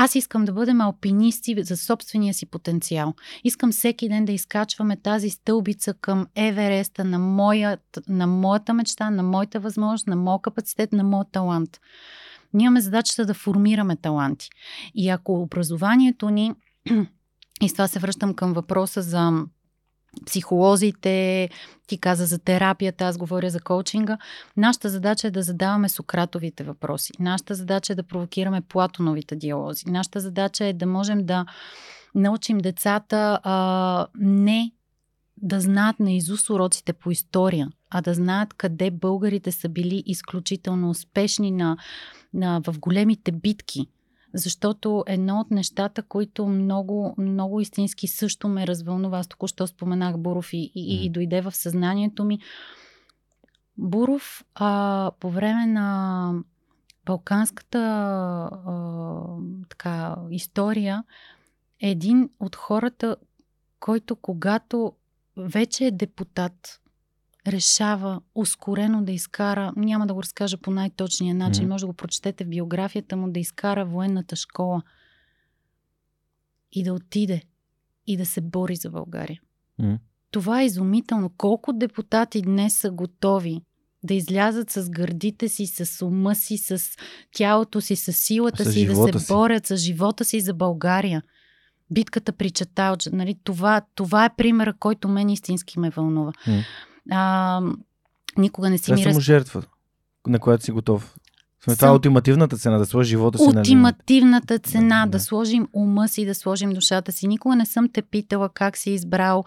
Аз 0.00 0.14
искам 0.14 0.44
да 0.44 0.52
бъдем 0.52 0.80
алпинисти 0.80 1.62
за 1.62 1.76
собствения 1.76 2.34
си 2.34 2.46
потенциал. 2.46 3.14
Искам 3.44 3.72
всеки 3.72 4.08
ден 4.08 4.24
да 4.24 4.32
изкачваме 4.32 4.96
тази 4.96 5.30
стълбица 5.30 5.94
към 5.94 6.26
Евереста 6.34 7.04
на, 7.04 7.18
моят, 7.18 7.98
на 8.08 8.26
моята 8.26 8.74
мечта, 8.74 9.10
на 9.10 9.22
моята 9.22 9.60
възможност, 9.60 10.06
на 10.06 10.16
моят 10.16 10.42
капацитет, 10.42 10.92
на 10.92 11.04
моят 11.04 11.28
талант. 11.32 11.80
Ние 12.54 12.64
имаме 12.64 12.80
задачата 12.80 13.26
да 13.26 13.34
формираме 13.34 13.96
таланти. 13.96 14.48
И 14.94 15.08
ако 15.08 15.42
образованието 15.42 16.30
ни 16.30 16.52
и 17.62 17.68
с 17.68 17.72
това 17.72 17.88
се 17.88 17.98
връщам 17.98 18.34
към 18.34 18.52
въпроса 18.52 19.02
за 19.02 19.32
психолозите, 20.26 21.48
ти 21.86 21.98
каза 21.98 22.26
за 22.26 22.38
терапията, 22.38 23.04
аз 23.04 23.18
говоря 23.18 23.50
за 23.50 23.60
коучинга. 23.60 24.18
Нашата 24.56 24.88
задача 24.88 25.26
е 25.26 25.30
да 25.30 25.42
задаваме 25.42 25.88
Сократовите 25.88 26.64
въпроси. 26.64 27.12
Нашата 27.20 27.54
задача 27.54 27.92
е 27.92 27.96
да 27.96 28.02
провокираме 28.02 28.60
Платоновите 28.60 29.36
диалози. 29.36 29.84
Нашата 29.86 30.20
задача 30.20 30.64
е 30.64 30.72
да 30.72 30.86
можем 30.86 31.26
да 31.26 31.46
научим 32.14 32.58
децата 32.58 33.40
а, 33.42 34.06
не 34.18 34.72
да 35.42 35.60
знаят 35.60 36.00
на 36.00 36.12
Изус 36.12 36.50
уроците 36.50 36.92
по 36.92 37.10
история, 37.10 37.68
а 37.90 38.00
да 38.00 38.14
знаят 38.14 38.54
къде 38.54 38.90
българите 38.90 39.52
са 39.52 39.68
били 39.68 40.02
изключително 40.06 40.90
успешни 40.90 41.50
на, 41.50 41.76
на, 42.34 42.60
в 42.66 42.78
големите 42.78 43.32
битки 43.32 43.86
защото 44.34 45.04
едно 45.06 45.40
от 45.40 45.50
нещата, 45.50 46.02
които 46.02 46.46
много, 46.46 47.14
много 47.18 47.60
истински 47.60 48.08
също 48.08 48.48
ме 48.48 48.66
развълнува, 48.66 49.18
аз 49.18 49.28
току-що 49.28 49.66
споменах 49.66 50.18
Буров 50.18 50.52
и, 50.52 50.72
и, 50.74 51.04
и 51.04 51.10
дойде 51.10 51.40
в 51.40 51.56
съзнанието 51.56 52.24
ми. 52.24 52.38
Буров 53.78 54.44
а, 54.54 55.10
по 55.20 55.30
време 55.30 55.66
на 55.66 56.32
балканската 57.06 57.78
а, 57.78 59.22
така, 59.68 60.16
история 60.30 61.04
е 61.80 61.90
един 61.90 62.30
от 62.40 62.56
хората, 62.56 63.16
който 63.80 64.16
когато 64.16 64.92
вече 65.36 65.84
е 65.84 65.90
депутат, 65.90 66.80
решава 67.46 68.20
ускорено 68.34 69.04
да 69.04 69.12
изкара, 69.12 69.72
няма 69.76 70.06
да 70.06 70.14
го 70.14 70.22
разкажа 70.22 70.58
по 70.58 70.70
най-точния 70.70 71.34
начин, 71.34 71.64
mm. 71.64 71.68
може 71.68 71.82
да 71.82 71.86
го 71.86 71.92
прочетете 71.92 72.44
в 72.44 72.48
биографията 72.48 73.16
му, 73.16 73.30
да 73.30 73.40
изкара 73.40 73.84
военната 73.86 74.36
школа 74.36 74.82
и 76.72 76.84
да 76.84 76.94
отиде 76.94 77.42
и 78.06 78.16
да 78.16 78.26
се 78.26 78.40
бори 78.40 78.76
за 78.76 78.90
България. 78.90 79.40
Mm. 79.80 79.98
Това 80.30 80.62
е 80.62 80.66
изумително. 80.66 81.30
Колко 81.36 81.72
депутати 81.72 82.42
днес 82.42 82.76
са 82.78 82.90
готови 82.90 83.60
да 84.02 84.14
излязат 84.14 84.70
с 84.70 84.90
гърдите 84.90 85.48
си, 85.48 85.66
с 85.66 86.06
ума 86.06 86.34
си, 86.34 86.58
с 86.58 86.96
тялото 87.34 87.80
си, 87.80 87.96
с 87.96 88.12
силата 88.12 88.64
с 88.64 88.72
си, 88.72 88.86
да 88.86 88.94
се 89.12 89.18
си. 89.18 89.32
борят 89.32 89.66
с 89.66 89.76
живота 89.76 90.24
си 90.24 90.40
за 90.40 90.54
България. 90.54 91.22
Битката 91.90 92.32
при 92.32 92.50
Чаталджа. 92.50 93.10
Нали? 93.12 93.36
Това, 93.44 93.82
това 93.94 94.24
е 94.24 94.36
примера, 94.36 94.74
който 94.78 95.08
мен 95.08 95.28
истински 95.28 95.78
ме 95.78 95.90
вълнува. 95.90 96.32
Mm 96.32 96.64
а, 97.10 97.60
никога 98.36 98.70
не 98.70 98.78
си 98.78 98.92
ми... 98.92 99.04
раз... 99.04 99.20
жертва, 99.20 99.62
на 100.26 100.38
която 100.38 100.64
си 100.64 100.72
готов. 100.72 101.16
Сме 101.64 101.76
това 101.76 101.88
е 101.88 101.90
ултимативната 101.90 102.58
цена, 102.58 102.78
да 102.78 102.86
сложи 102.86 103.08
живота 103.08 103.38
си 103.38 103.44
Ултимативната 103.44 104.54
на... 104.54 104.58
цена, 104.58 105.06
да, 105.06 105.10
да 105.10 105.20
сложим 105.20 105.68
ума 105.72 106.08
си, 106.08 106.26
да 106.26 106.34
сложим 106.34 106.70
душата 106.70 107.12
си. 107.12 107.28
Никога 107.28 107.56
не 107.56 107.66
съм 107.66 107.88
те 107.92 108.02
питала 108.02 108.48
как 108.48 108.76
си 108.76 108.90
избрал 108.90 109.44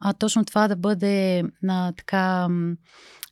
а, 0.00 0.12
точно 0.12 0.44
това 0.44 0.68
да 0.68 0.76
бъде 0.76 1.44
а, 1.68 1.92
така 1.92 2.48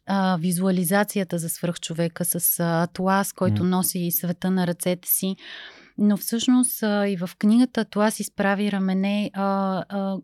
а, 0.06 0.36
визуализацията 0.40 1.38
за 1.38 1.48
свръхчовека 1.48 2.24
с 2.24 2.60
а, 2.60 2.82
атлас, 2.82 3.32
който 3.32 3.62
mm. 3.62 3.68
носи 3.68 4.10
света 4.10 4.50
на 4.50 4.66
ръцете 4.66 5.08
си. 5.08 5.36
Но 5.98 6.16
всъщност 6.16 6.82
а, 6.82 7.08
и 7.08 7.16
в 7.16 7.30
книгата 7.38 7.84
това 7.84 8.10
си 8.10 8.24
справи 8.24 8.72
рамене 8.72 9.30
а, 9.34 9.84
а, 9.88 10.18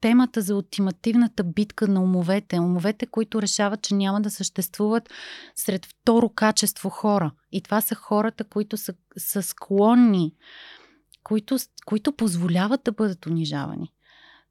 темата 0.00 0.42
за 0.42 0.56
ултимативната 0.56 1.44
битка 1.44 1.88
на 1.88 2.02
умовете. 2.02 2.60
Умовете, 2.60 3.06
които 3.06 3.42
решават, 3.42 3.82
че 3.82 3.94
няма 3.94 4.20
да 4.20 4.30
съществуват 4.30 5.10
сред 5.54 5.86
второ 5.86 6.28
качество 6.28 6.88
хора. 6.88 7.32
И 7.52 7.62
това 7.62 7.80
са 7.80 7.94
хората, 7.94 8.44
които 8.44 8.76
са, 8.76 8.94
са 9.16 9.42
склонни, 9.42 10.34
които, 11.22 11.56
които 11.86 12.12
позволяват 12.12 12.80
да 12.84 12.92
бъдат 12.92 13.26
унижавани. 13.26 13.92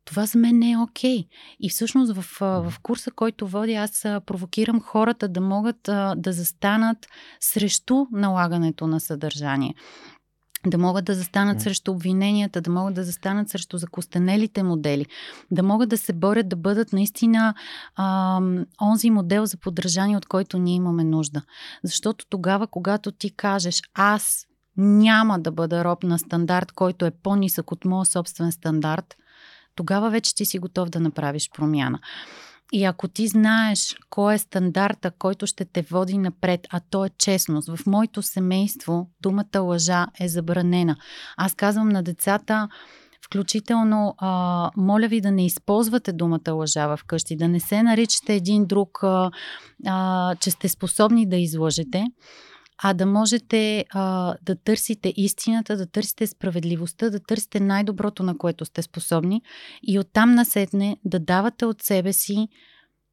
Това 0.09 0.25
за 0.25 0.37
мен 0.37 0.59
не 0.59 0.71
е 0.71 0.77
окей. 0.77 1.17
Okay. 1.17 1.27
И 1.59 1.69
всъщност 1.69 2.13
в, 2.15 2.25
в 2.41 2.73
курса, 2.83 3.11
който 3.11 3.47
водя, 3.47 3.73
аз 3.73 4.01
провокирам 4.01 4.81
хората 4.81 5.27
да 5.27 5.41
могат 5.41 5.79
да 6.15 6.33
застанат 6.33 7.07
срещу 7.39 8.05
налагането 8.11 8.87
на 8.87 8.99
съдържание 8.99 9.73
да 10.67 10.77
могат 10.77 11.05
да 11.05 11.15
застанат 11.15 11.61
срещу 11.61 11.91
обвиненията, 11.91 12.61
да 12.61 12.71
могат 12.71 12.93
да 12.93 13.03
застанат 13.03 13.49
срещу 13.49 13.77
закостенелите 13.77 14.63
модели, 14.63 15.05
да 15.51 15.63
могат 15.63 15.89
да 15.89 15.97
се 15.97 16.13
борят 16.13 16.49
да 16.49 16.55
бъдат 16.55 16.93
наистина 16.93 17.53
а, 17.95 18.41
онзи 18.81 19.09
модел 19.09 19.45
за 19.45 19.57
поддържание, 19.57 20.17
от 20.17 20.25
който 20.25 20.57
ние 20.57 20.75
имаме 20.75 21.03
нужда. 21.03 21.41
Защото 21.83 22.25
тогава, 22.29 22.67
когато 22.67 23.11
ти 23.11 23.35
кажеш 23.35 23.81
аз 23.93 24.45
няма 24.77 25.39
да 25.39 25.51
бъда 25.51 25.83
роб 25.83 26.03
на 26.03 26.19
стандарт, 26.19 26.71
който 26.71 27.05
е 27.05 27.11
по-нисък 27.11 27.71
от 27.71 27.85
моят 27.85 28.07
собствен 28.07 28.51
стандарт, 28.51 29.15
тогава 29.79 30.09
вече 30.09 30.35
ти 30.35 30.45
си 30.45 30.59
готов 30.59 30.89
да 30.89 30.99
направиш 30.99 31.49
промяна. 31.55 31.99
И 32.71 32.83
ако 32.83 33.07
ти 33.07 33.27
знаеш 33.27 33.95
кой 34.09 34.33
е 34.33 34.37
стандарта, 34.37 35.11
който 35.11 35.47
ще 35.47 35.65
те 35.65 35.81
води 35.81 36.17
напред, 36.17 36.67
а 36.69 36.79
то 36.89 37.05
е 37.05 37.09
честност. 37.17 37.75
В 37.75 37.85
моето 37.85 38.21
семейство 38.21 39.09
думата 39.21 39.59
лъжа 39.59 40.07
е 40.19 40.27
забранена. 40.27 40.95
Аз 41.37 41.55
казвам 41.55 41.89
на 41.89 42.03
децата, 42.03 42.69
Включително, 43.25 44.15
а, 44.17 44.71
моля 44.77 45.07
ви 45.07 45.21
да 45.21 45.31
не 45.31 45.45
използвате 45.45 46.13
думата 46.13 46.51
лъжа 46.51 46.87
в 46.87 46.99
къщи, 47.07 47.35
да 47.35 47.47
не 47.47 47.59
се 47.59 47.83
наричате 47.83 48.35
един 48.35 48.65
друг, 48.65 48.99
а, 49.03 49.31
а, 49.87 50.35
че 50.35 50.51
сте 50.51 50.69
способни 50.69 51.29
да 51.29 51.35
излъжете 51.35 52.05
а 52.83 52.93
да 52.93 53.05
можете 53.05 53.85
а, 53.89 54.35
да 54.41 54.55
търсите 54.55 55.13
истината, 55.17 55.77
да 55.77 55.85
търсите 55.85 56.27
справедливостта, 56.27 57.09
да 57.09 57.19
търсите 57.19 57.59
най-доброто, 57.59 58.23
на 58.23 58.37
което 58.37 58.65
сте 58.65 58.81
способни 58.81 59.41
и 59.83 59.99
оттам 59.99 60.35
насетне 60.35 60.97
да 61.05 61.19
давате 61.19 61.65
от 61.65 61.81
себе 61.81 62.13
си 62.13 62.47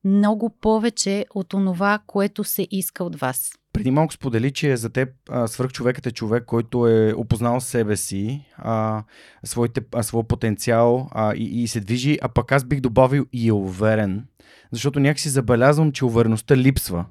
много 0.05 0.51
повече 0.60 1.26
от 1.34 1.55
онова, 1.55 1.98
което 2.06 2.44
се 2.44 2.66
иска 2.70 3.05
от 3.05 3.16
вас. 3.16 3.52
Преди 3.72 3.90
малко 3.90 4.12
сподели, 4.12 4.51
че 4.51 4.76
за 4.76 4.90
теб 4.90 5.09
свръхчовекът 5.47 6.06
е 6.06 6.10
човек, 6.10 6.44
който 6.44 6.86
е 6.86 7.12
опознал 7.12 7.60
себе 7.60 7.97
си, 7.97 8.44
а, 8.56 9.05
своите, 9.44 9.80
а, 9.94 10.02
своя 10.02 10.24
потенциал 10.24 11.09
а, 11.10 11.34
и, 11.34 11.62
и 11.62 11.68
се 11.68 11.80
движи, 11.80 12.18
а 12.22 12.28
пък 12.28 12.52
аз 12.52 12.64
бих 12.64 12.80
добавил 12.80 13.26
и 13.32 13.48
е 13.48 13.52
уверен, 13.52 14.26
защото 14.73 15.01
някакси 15.01 15.28
забелязвам, 15.28 15.93
че 15.93 16.05
увереността 16.05 16.56
липсва. 16.56 17.05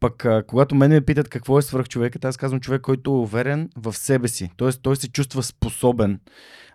Пък, 0.00 0.24
а, 0.24 0.42
когато 0.46 0.74
мен 0.74 0.90
ме 0.90 1.00
питат 1.00 1.28
какво 1.28 1.58
е 1.58 1.62
свръхчовекът, 1.62 2.24
аз 2.24 2.36
казвам 2.36 2.60
човек, 2.60 2.82
който 2.82 3.10
е 3.10 3.14
уверен 3.14 3.68
в 3.76 3.92
себе 3.92 4.28
си. 4.28 4.50
Тоест, 4.56 4.82
той 4.82 4.96
се 4.96 5.08
чувства 5.08 5.42
способен, 5.42 6.20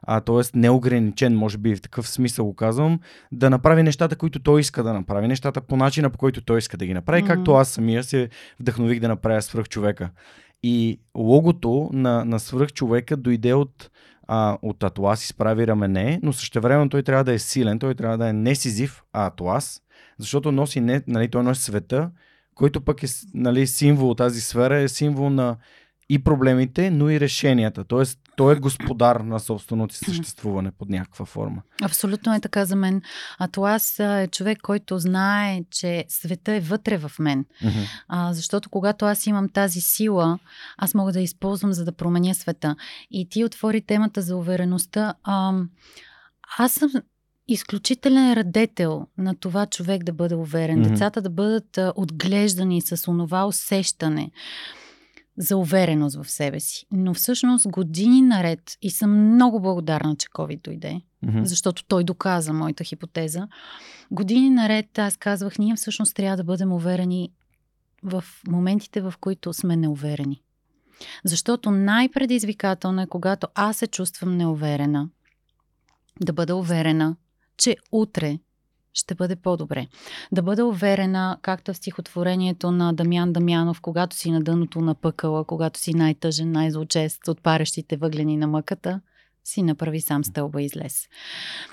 а, 0.01 0.21
т.е. 0.21 0.57
неограничен, 0.57 1.35
може 1.35 1.57
би 1.57 1.75
в 1.75 1.81
такъв 1.81 2.07
смисъл 2.07 2.45
го 2.45 2.55
казвам, 2.55 2.99
да 3.31 3.49
направи 3.49 3.83
нещата, 3.83 4.15
които 4.15 4.39
той 4.39 4.61
иска 4.61 4.83
да 4.83 4.93
направи, 4.93 5.27
нещата 5.27 5.61
по 5.61 5.77
начина, 5.77 6.09
по 6.09 6.17
който 6.17 6.41
той 6.41 6.57
иска 6.57 6.77
да 6.77 6.85
ги 6.85 6.93
направи, 6.93 7.23
mm-hmm. 7.23 7.27
както 7.27 7.53
аз 7.53 7.69
самия 7.69 8.03
се 8.03 8.29
вдъхнових 8.59 8.99
да 8.99 9.07
направя 9.07 9.41
свръхчовека. 9.41 10.09
И 10.63 10.99
логото 11.17 11.89
на, 11.93 12.25
на 12.25 12.39
свръхчовека 12.39 13.17
дойде 13.17 13.53
от 13.53 13.89
а, 14.27 14.57
от 14.61 14.83
Атлас 14.83 15.23
изправи 15.23 15.67
рамене, 15.67 16.19
но 16.23 16.33
същевременно 16.33 16.89
той 16.89 17.03
трябва 17.03 17.23
да 17.23 17.33
е 17.33 17.39
силен, 17.39 17.79
той 17.79 17.95
трябва 17.95 18.17
да 18.17 18.27
е 18.29 18.33
не 18.33 18.55
Сизив, 18.55 19.03
а 19.13 19.25
Атлас, 19.25 19.81
защото 20.19 20.51
носи 20.51 20.79
не, 20.79 21.03
нали, 21.07 21.31
той 21.31 21.43
носи 21.43 21.63
света, 21.63 22.11
който 22.55 22.81
пък 22.81 23.03
е 23.03 23.07
нали, 23.33 23.67
символ, 23.67 24.15
тази 24.15 24.41
сфера 24.41 24.79
е 24.79 24.87
символ 24.87 25.29
на 25.29 25.57
и 26.09 26.23
проблемите, 26.23 26.91
но 26.91 27.09
и 27.09 27.19
решенията. 27.19 27.83
Тоест, 27.83 28.19
той 28.35 28.53
е 28.53 28.59
господар 28.59 29.15
на 29.15 29.39
собственото 29.39 29.95
си 29.95 30.05
съществуване 30.05 30.71
под 30.71 30.89
някаква 30.89 31.25
форма. 31.25 31.61
Абсолютно 31.81 32.33
е 32.33 32.39
така 32.39 32.65
за 32.65 32.75
мен. 32.75 33.01
Атлас 33.39 33.99
е 33.99 34.27
човек, 34.31 34.57
който 34.61 34.99
знае, 34.99 35.63
че 35.71 36.05
света 36.07 36.53
е 36.53 36.59
вътре 36.59 36.97
в 36.97 37.11
мен. 37.19 37.45
Mm-hmm. 37.63 37.87
А, 38.07 38.33
защото 38.33 38.69
когато 38.69 39.05
аз 39.05 39.27
имам 39.27 39.49
тази 39.49 39.81
сила, 39.81 40.39
аз 40.77 40.93
мога 40.93 41.11
да 41.11 41.21
използвам, 41.21 41.73
за 41.73 41.85
да 41.85 41.91
променя 41.91 42.33
света. 42.33 42.75
И 43.11 43.29
ти 43.29 43.43
отвори 43.43 43.81
темата 43.81 44.21
за 44.21 44.37
увереността. 44.37 45.13
А, 45.23 45.53
аз 46.57 46.71
съм 46.71 46.91
изключителен 47.47 48.33
радетел 48.33 49.07
на 49.17 49.35
това 49.35 49.65
човек 49.65 50.03
да 50.03 50.13
бъде 50.13 50.35
уверен, 50.35 50.79
mm-hmm. 50.79 50.89
децата 50.89 51.21
да 51.21 51.29
бъдат 51.29 51.79
отглеждани 51.95 52.81
с 52.81 53.11
онова 53.11 53.45
усещане 53.45 54.31
за 55.37 55.57
увереност 55.57 56.15
в 56.23 56.31
себе 56.31 56.59
си. 56.59 56.85
Но 56.91 57.13
всъщност 57.13 57.67
години 57.67 58.21
наред 58.21 58.77
и 58.81 58.91
съм 58.91 59.33
много 59.33 59.61
благодарна, 59.61 60.15
че 60.15 60.27
COVID 60.27 60.61
дойде, 60.63 61.01
mm-hmm. 61.25 61.43
защото 61.43 61.83
той 61.87 62.03
доказа 62.03 62.53
моята 62.53 62.83
хипотеза. 62.83 63.47
Години 64.11 64.49
наред 64.49 64.99
аз 64.99 65.17
казвах, 65.17 65.57
ние 65.59 65.75
всъщност 65.75 66.15
трябва 66.15 66.37
да 66.37 66.43
бъдем 66.43 66.73
уверени 66.73 67.31
в 68.03 68.23
моментите, 68.47 69.01
в 69.01 69.13
които 69.19 69.53
сме 69.53 69.77
неуверени. 69.77 70.41
Защото 71.25 71.71
най-предизвикателно 71.71 73.01
е, 73.01 73.07
когато 73.07 73.47
аз 73.55 73.77
се 73.77 73.87
чувствам 73.87 74.37
неуверена, 74.37 75.09
да 76.21 76.33
бъда 76.33 76.55
уверена, 76.55 77.15
че 77.57 77.77
утре 77.91 78.39
ще 78.93 79.15
бъде 79.15 79.35
по-добре. 79.35 79.87
Да 80.31 80.41
бъда 80.41 80.65
уверена, 80.65 81.37
както 81.41 81.73
в 81.73 81.77
стихотворението 81.77 82.71
на 82.71 82.93
Дамян 82.93 83.33
Дамянов, 83.33 83.81
когато 83.81 84.15
си 84.15 84.31
на 84.31 84.41
дъното 84.41 84.81
на 84.81 84.95
пъкала, 84.95 85.45
когато 85.45 85.79
си 85.79 85.93
най-тъжен, 85.93 86.51
най-злочест 86.51 87.27
от 87.27 87.43
парещите 87.43 87.97
въглени 87.97 88.37
на 88.37 88.47
мъката, 88.47 89.01
си 89.43 89.63
направи 89.63 90.01
сам 90.01 90.23
стълба 90.23 90.61
излез. 90.61 91.07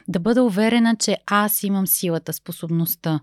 Да 0.09 0.21
бъда 0.21 0.43
уверена, 0.43 0.97
че 0.97 1.19
аз 1.27 1.63
имам 1.63 1.87
силата, 1.87 2.33
способността, 2.33 3.21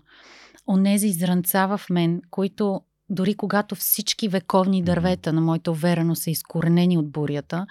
онези 0.68 1.12
зранца 1.12 1.66
в 1.66 1.80
мен, 1.90 2.22
които 2.30 2.80
дори 3.10 3.34
когато 3.34 3.74
всички 3.74 4.28
вековни 4.28 4.82
дървета 4.82 5.32
на 5.32 5.40
моята 5.40 5.70
увереност 5.70 6.22
са 6.22 6.30
изкоренени 6.30 6.98
от 6.98 7.10
бурята, 7.10 7.66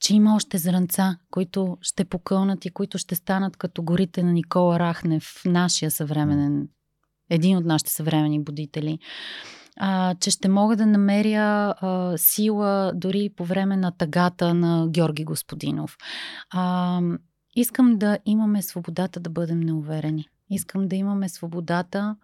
че 0.00 0.14
има 0.14 0.36
още 0.36 0.58
зранца, 0.58 1.16
които 1.30 1.78
ще 1.80 2.04
покълнат 2.04 2.64
и 2.64 2.70
които 2.70 2.98
ще 2.98 3.14
станат 3.14 3.56
като 3.56 3.82
горите 3.82 4.22
на 4.22 4.32
Никола 4.32 4.78
Рахнев, 4.78 5.42
нашия 5.44 5.90
съвременен, 5.90 6.68
един 7.30 7.56
от 7.56 7.64
нашите 7.64 7.92
съвременни 7.92 8.44
будители. 8.44 8.98
А, 9.80 10.14
че 10.14 10.30
ще 10.30 10.48
мога 10.48 10.76
да 10.76 10.86
намеря 10.86 11.74
а, 11.80 12.18
сила 12.18 12.92
дори 12.94 13.30
по 13.36 13.44
време 13.44 13.76
на 13.76 13.92
тагата 13.92 14.54
на 14.54 14.88
Георги 14.88 15.24
Господинов. 15.24 15.96
А, 16.50 17.00
искам 17.56 17.98
да 17.98 18.18
имаме 18.24 18.62
свободата 18.62 19.20
да 19.20 19.30
бъдем 19.30 19.60
неуверени. 19.60 20.28
Искам 20.50 20.88
да 20.88 20.96
имаме 20.96 21.28
свободата 21.28 22.16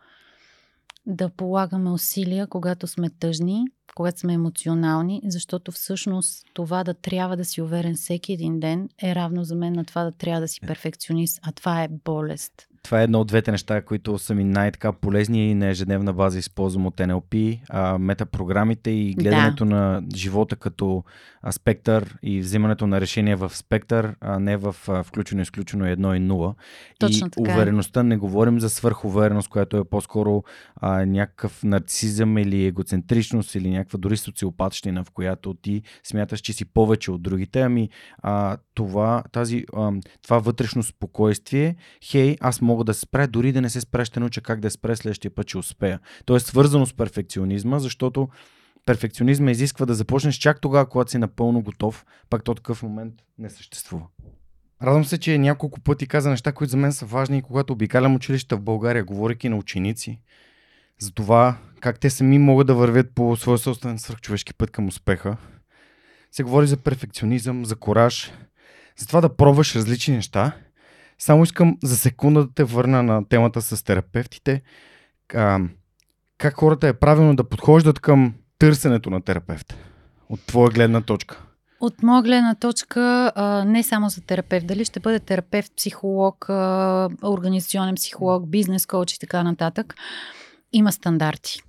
да 1.07 1.29
полагаме 1.29 1.91
усилия, 1.91 2.47
когато 2.47 2.87
сме 2.87 3.11
тъжни, 3.11 3.65
когато 3.95 4.21
сме 4.21 4.33
емоционални, 4.33 5.21
защото 5.25 5.73
всъщност 5.73 6.45
това 6.55 6.85
да 6.85 6.95
трябва 6.95 7.37
да 7.37 7.45
си 7.45 7.63
уверен 7.63 7.95
всеки 7.95 8.33
един 8.33 8.61
ден 8.61 8.89
е 9.03 9.15
равно 9.15 9.45
за 9.45 9.55
мен 9.55 9.73
на 9.73 9.85
това 9.85 10.05
да 10.05 10.13
трябва 10.13 10.41
да 10.41 10.49
си 10.49 10.61
перфекционист, 10.61 11.41
а 11.43 11.53
това 11.53 11.83
е 11.83 11.89
болест 11.89 12.69
това 12.83 13.01
е 13.01 13.05
едно 13.05 13.21
от 13.21 13.27
двете 13.27 13.51
неща, 13.51 13.83
които 13.83 14.19
са 14.19 14.35
ми 14.35 14.45
най-така 14.45 14.93
полезни 14.93 15.51
и 15.51 15.55
на 15.55 15.69
ежедневна 15.69 16.13
база 16.13 16.39
използвам 16.39 16.87
от 16.87 16.97
NLP. 16.97 17.61
А, 17.69 17.99
метапрограмите 17.99 18.91
и 18.91 19.15
гледането 19.15 19.65
да. 19.65 19.71
на 19.71 20.03
живота 20.17 20.57
като 20.57 21.05
спектър 21.51 22.19
и 22.23 22.41
взимането 22.41 22.87
на 22.87 23.01
решения 23.01 23.37
в 23.37 23.57
спектър, 23.57 24.15
а 24.21 24.39
не 24.39 24.57
в 24.57 24.77
включено, 25.05 25.43
изключено 25.43 25.87
едно 25.87 26.15
и 26.15 26.21
нула. 26.21 26.55
Точно 26.99 27.27
и 27.27 27.31
така 27.31 27.53
е. 27.53 27.55
увереността, 27.55 28.03
не 28.03 28.17
говорим 28.17 28.61
за 28.61 28.71
свърхувереност, 28.71 29.49
която 29.49 29.77
е 29.77 29.85
по-скоро 29.85 30.45
а, 30.77 31.07
някакъв 31.07 31.63
нарцизъм 31.65 32.39
или 32.39 32.67
егоцентричност 32.67 33.55
или 33.55 33.71
някаква 33.73 33.99
дори 33.99 34.17
социопатщина, 34.17 35.05
в 35.05 35.11
която 35.11 35.55
ти 35.55 35.83
смяташ, 36.05 36.41
че 36.41 36.53
си 36.53 36.65
повече 36.65 37.11
от 37.11 37.23
другите, 37.23 37.61
ами 37.61 37.89
а, 38.19 38.57
това, 38.75 39.23
тази, 39.33 39.65
а, 39.77 39.93
това 40.23 40.39
вътрешно 40.39 40.83
спокойствие, 40.83 41.77
хей, 42.05 42.37
аз 42.41 42.61
мога 42.61 42.85
да 42.85 42.95
се 42.95 43.01
спре, 43.01 43.27
дори 43.27 43.53
да 43.53 43.61
не 43.61 43.71
се 43.71 43.81
спре, 43.81 44.05
ще 44.05 44.21
науча 44.21 44.41
как 44.41 44.61
да 44.61 44.71
се 44.71 44.79
следващия 44.95 45.35
път, 45.35 45.47
че 45.47 45.59
успея. 45.59 46.01
То 46.25 46.37
е 46.37 46.41
свързано 46.41 46.87
с 46.87 46.95
перфекционизма, 46.95 47.79
защото 47.79 48.29
перфекционизма 48.87 49.51
изисква 49.51 49.87
да 49.87 49.95
започнеш 49.95 50.35
чак 50.35 50.61
тогава, 50.61 50.89
когато 50.89 51.11
си 51.11 51.19
напълно 51.19 51.63
готов, 51.63 52.05
пак 52.31 52.45
то 52.45 52.55
такъв 52.55 52.83
момент 52.83 53.15
не 53.39 53.51
съществува. 53.51 54.07
Радвам 54.83 55.05
се, 55.05 55.19
че 55.19 55.39
няколко 55.39 55.81
пъти 55.81 56.07
каза 56.07 56.31
неща, 56.31 56.53
които 56.53 56.71
за 56.71 56.77
мен 56.77 56.93
са 56.93 57.07
важни 57.07 57.43
когато 57.43 57.73
обикалям 57.73 58.15
училища 58.15 58.57
в 58.57 58.63
България, 58.63 59.05
говоряки 59.05 59.49
на 59.49 59.57
ученици, 59.57 60.21
за 60.99 61.13
това 61.13 61.59
как 61.83 62.01
те 62.01 62.11
сами 62.11 62.39
могат 62.39 62.67
да 62.67 62.75
вървят 62.75 63.15
по 63.15 63.37
своя 63.37 63.59
собствен 63.59 63.99
свръхчовешки 63.99 64.55
път 64.55 64.71
към 64.71 64.89
успеха. 64.89 65.37
Се 66.31 66.43
говори 66.43 66.67
за 66.67 66.77
перфекционизъм, 66.77 67.65
за 67.65 67.77
кораж, 67.77 68.33
за 68.97 69.07
това 69.07 69.21
да 69.21 69.37
пробваш 69.37 69.77
различни 69.77 70.15
неща– 70.15 70.53
само 71.23 71.43
искам 71.43 71.79
за 71.83 71.97
секунда 71.97 72.45
да 72.45 72.55
те 72.55 72.65
върна 72.65 73.03
на 73.03 73.29
темата 73.29 73.63
с 73.63 73.85
терапевтите. 73.85 74.63
А, 75.35 75.61
как 76.39 76.55
хората 76.55 76.89
е 76.89 76.93
правилно 76.93 77.37
да 77.37 77.49
подхождат 77.49 78.01
към 78.01 78.35
търсенето 78.59 79.11
на 79.11 79.21
терапевт? 79.21 79.77
От 80.29 80.41
твоя 80.47 80.71
гледна 80.71 81.01
точка. 81.01 81.43
От 81.81 82.03
моя 82.03 82.23
гледна 82.23 82.55
точка, 82.55 83.33
не 83.67 83.83
само 83.83 84.09
за 84.09 84.21
терапевт, 84.21 84.67
дали 84.67 84.85
ще 84.85 85.01
бъде 85.01 85.21
терапевт, 85.21 85.73
психолог, 85.77 86.47
организационен 87.23 87.95
психолог, 87.95 88.49
бизнес 88.49 88.87
коуч 88.87 89.13
и 89.13 89.19
така 89.19 89.43
нататък, 89.43 89.95
има 90.73 90.93
стандарти. 90.93 91.63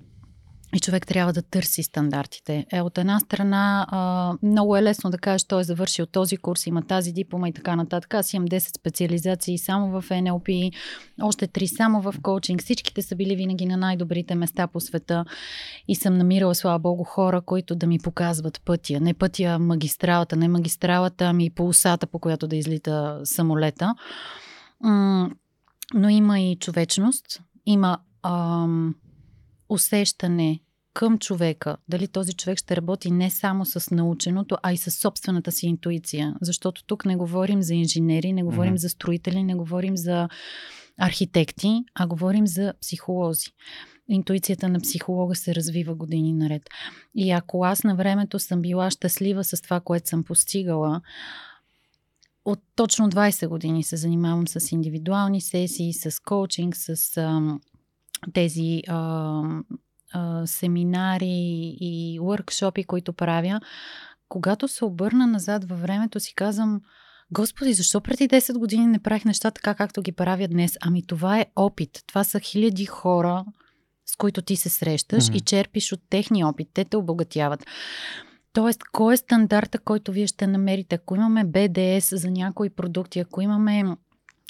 И 0.75 0.79
човек 0.79 1.07
трябва 1.07 1.33
да 1.33 1.41
търси 1.41 1.83
стандартите. 1.83 2.65
Е, 2.71 2.81
от 2.81 2.97
една 2.97 3.19
страна, 3.19 3.87
а, 3.89 4.33
много 4.43 4.77
е 4.77 4.83
лесно 4.83 5.09
да 5.09 5.17
кажеш, 5.17 5.43
той 5.43 5.61
е 5.61 5.63
завършил 5.63 6.05
този 6.05 6.37
курс, 6.37 6.67
има 6.67 6.81
тази 6.81 7.11
диплома 7.11 7.49
и 7.49 7.53
така 7.53 7.75
нататък. 7.75 8.13
Аз 8.13 8.33
имам 8.33 8.47
10 8.47 8.77
специализации 8.77 9.57
само 9.57 10.01
в 10.01 10.09
NLP, 10.09 10.73
още 11.21 11.47
3 11.47 11.77
само 11.77 12.01
в 12.01 12.15
коучинг. 12.21 12.61
Всичките 12.61 13.01
са 13.01 13.15
били 13.15 13.35
винаги 13.35 13.65
на 13.65 13.77
най-добрите 13.77 14.35
места 14.35 14.67
по 14.67 14.79
света 14.79 15.25
и 15.87 15.95
съм 15.95 16.17
намирала, 16.17 16.55
слава 16.55 16.79
Богу, 16.79 17.03
хора, 17.03 17.41
които 17.41 17.75
да 17.75 17.87
ми 17.87 17.99
показват 17.99 18.61
пътя. 18.65 18.99
Не 18.99 19.13
пътя 19.13 19.59
магистралата, 19.59 20.35
не 20.35 20.47
магистралата, 20.47 21.25
ами 21.25 21.49
полосата, 21.49 22.07
по 22.07 22.19
която 22.19 22.47
да 22.47 22.55
излита 22.55 23.21
самолета. 23.23 23.95
Но 25.93 26.09
има 26.09 26.39
и 26.39 26.55
човечност, 26.55 27.41
има 27.65 27.97
ам, 28.23 28.95
усещане 29.69 30.59
към 30.93 31.19
човека. 31.19 31.77
Дали 31.87 32.07
този 32.07 32.33
човек 32.33 32.57
ще 32.57 32.75
работи 32.75 33.11
не 33.11 33.29
само 33.29 33.65
с 33.65 33.91
наученото, 33.91 34.57
а 34.63 34.73
и 34.73 34.77
с 34.77 34.91
собствената 34.91 35.51
си 35.51 35.67
интуиция. 35.67 36.35
Защото 36.41 36.83
тук 36.83 37.05
не 37.05 37.15
говорим 37.15 37.61
за 37.61 37.73
инженери, 37.73 38.33
не 38.33 38.43
говорим 38.43 38.73
mm-hmm. 38.73 38.81
за 38.81 38.89
строители, 38.89 39.43
не 39.43 39.55
говорим 39.55 39.97
за 39.97 40.29
архитекти, 40.97 41.83
а 41.95 42.07
говорим 42.07 42.47
за 42.47 42.73
психолози. 42.81 43.47
Интуицията 44.09 44.69
на 44.69 44.79
психолога 44.79 45.35
се 45.35 45.55
развива 45.55 45.95
години 45.95 46.33
наред. 46.33 46.69
И 47.15 47.31
ако 47.31 47.65
аз 47.65 47.83
на 47.83 47.95
времето 47.95 48.39
съм 48.39 48.61
била 48.61 48.91
щастлива 48.91 49.43
с 49.43 49.61
това, 49.61 49.79
което 49.79 50.09
съм 50.09 50.23
постигала, 50.23 51.01
от 52.45 52.59
точно 52.75 53.09
20 53.09 53.47
години 53.47 53.83
се 53.83 53.97
занимавам 53.97 54.47
с 54.47 54.71
индивидуални 54.71 55.41
сесии, 55.41 55.93
с 55.93 56.19
коучинг, 56.19 56.75
с 56.75 57.17
а, 57.17 57.57
тези 58.33 58.81
а, 58.87 59.41
а, 60.13 60.47
семинари 60.47 61.75
и 61.79 62.19
въркшопи, 62.21 62.83
които 62.83 63.13
правя. 63.13 63.59
Когато 64.29 64.67
се 64.67 64.85
обърна 64.85 65.27
назад 65.27 65.69
във 65.69 65.81
времето, 65.81 66.19
си 66.19 66.35
казвам, 66.35 66.81
Господи, 67.31 67.73
защо 67.73 68.01
преди 68.01 68.27
10 68.27 68.57
години 68.57 68.87
не 68.87 68.99
правих 68.99 69.25
неща 69.25 69.51
така, 69.51 69.75
както 69.75 70.01
ги 70.01 70.11
правя 70.11 70.47
днес? 70.47 70.77
Ами 70.81 71.05
това 71.05 71.39
е 71.39 71.45
опит. 71.55 72.03
Това 72.07 72.23
са 72.23 72.39
хиляди 72.39 72.85
хора, 72.85 73.45
с 74.05 74.15
които 74.15 74.41
ти 74.41 74.55
се 74.55 74.69
срещаш 74.69 75.23
mm-hmm. 75.23 75.35
и 75.35 75.41
черпиш 75.41 75.91
от 75.91 75.99
техния 76.09 76.47
опит. 76.47 76.69
Те 76.73 76.85
те 76.85 76.97
обогатяват. 76.97 77.65
Тоест, 78.53 78.83
кой 78.91 79.13
е 79.13 79.17
стандарта, 79.17 79.79
който 79.79 80.11
вие 80.11 80.27
ще 80.27 80.47
намерите? 80.47 80.95
Ако 80.95 81.15
имаме 81.15 81.43
БДС 81.43 82.17
за 82.17 82.31
някои 82.31 82.69
продукти, 82.69 83.19
ако 83.19 83.41
имаме 83.41 83.83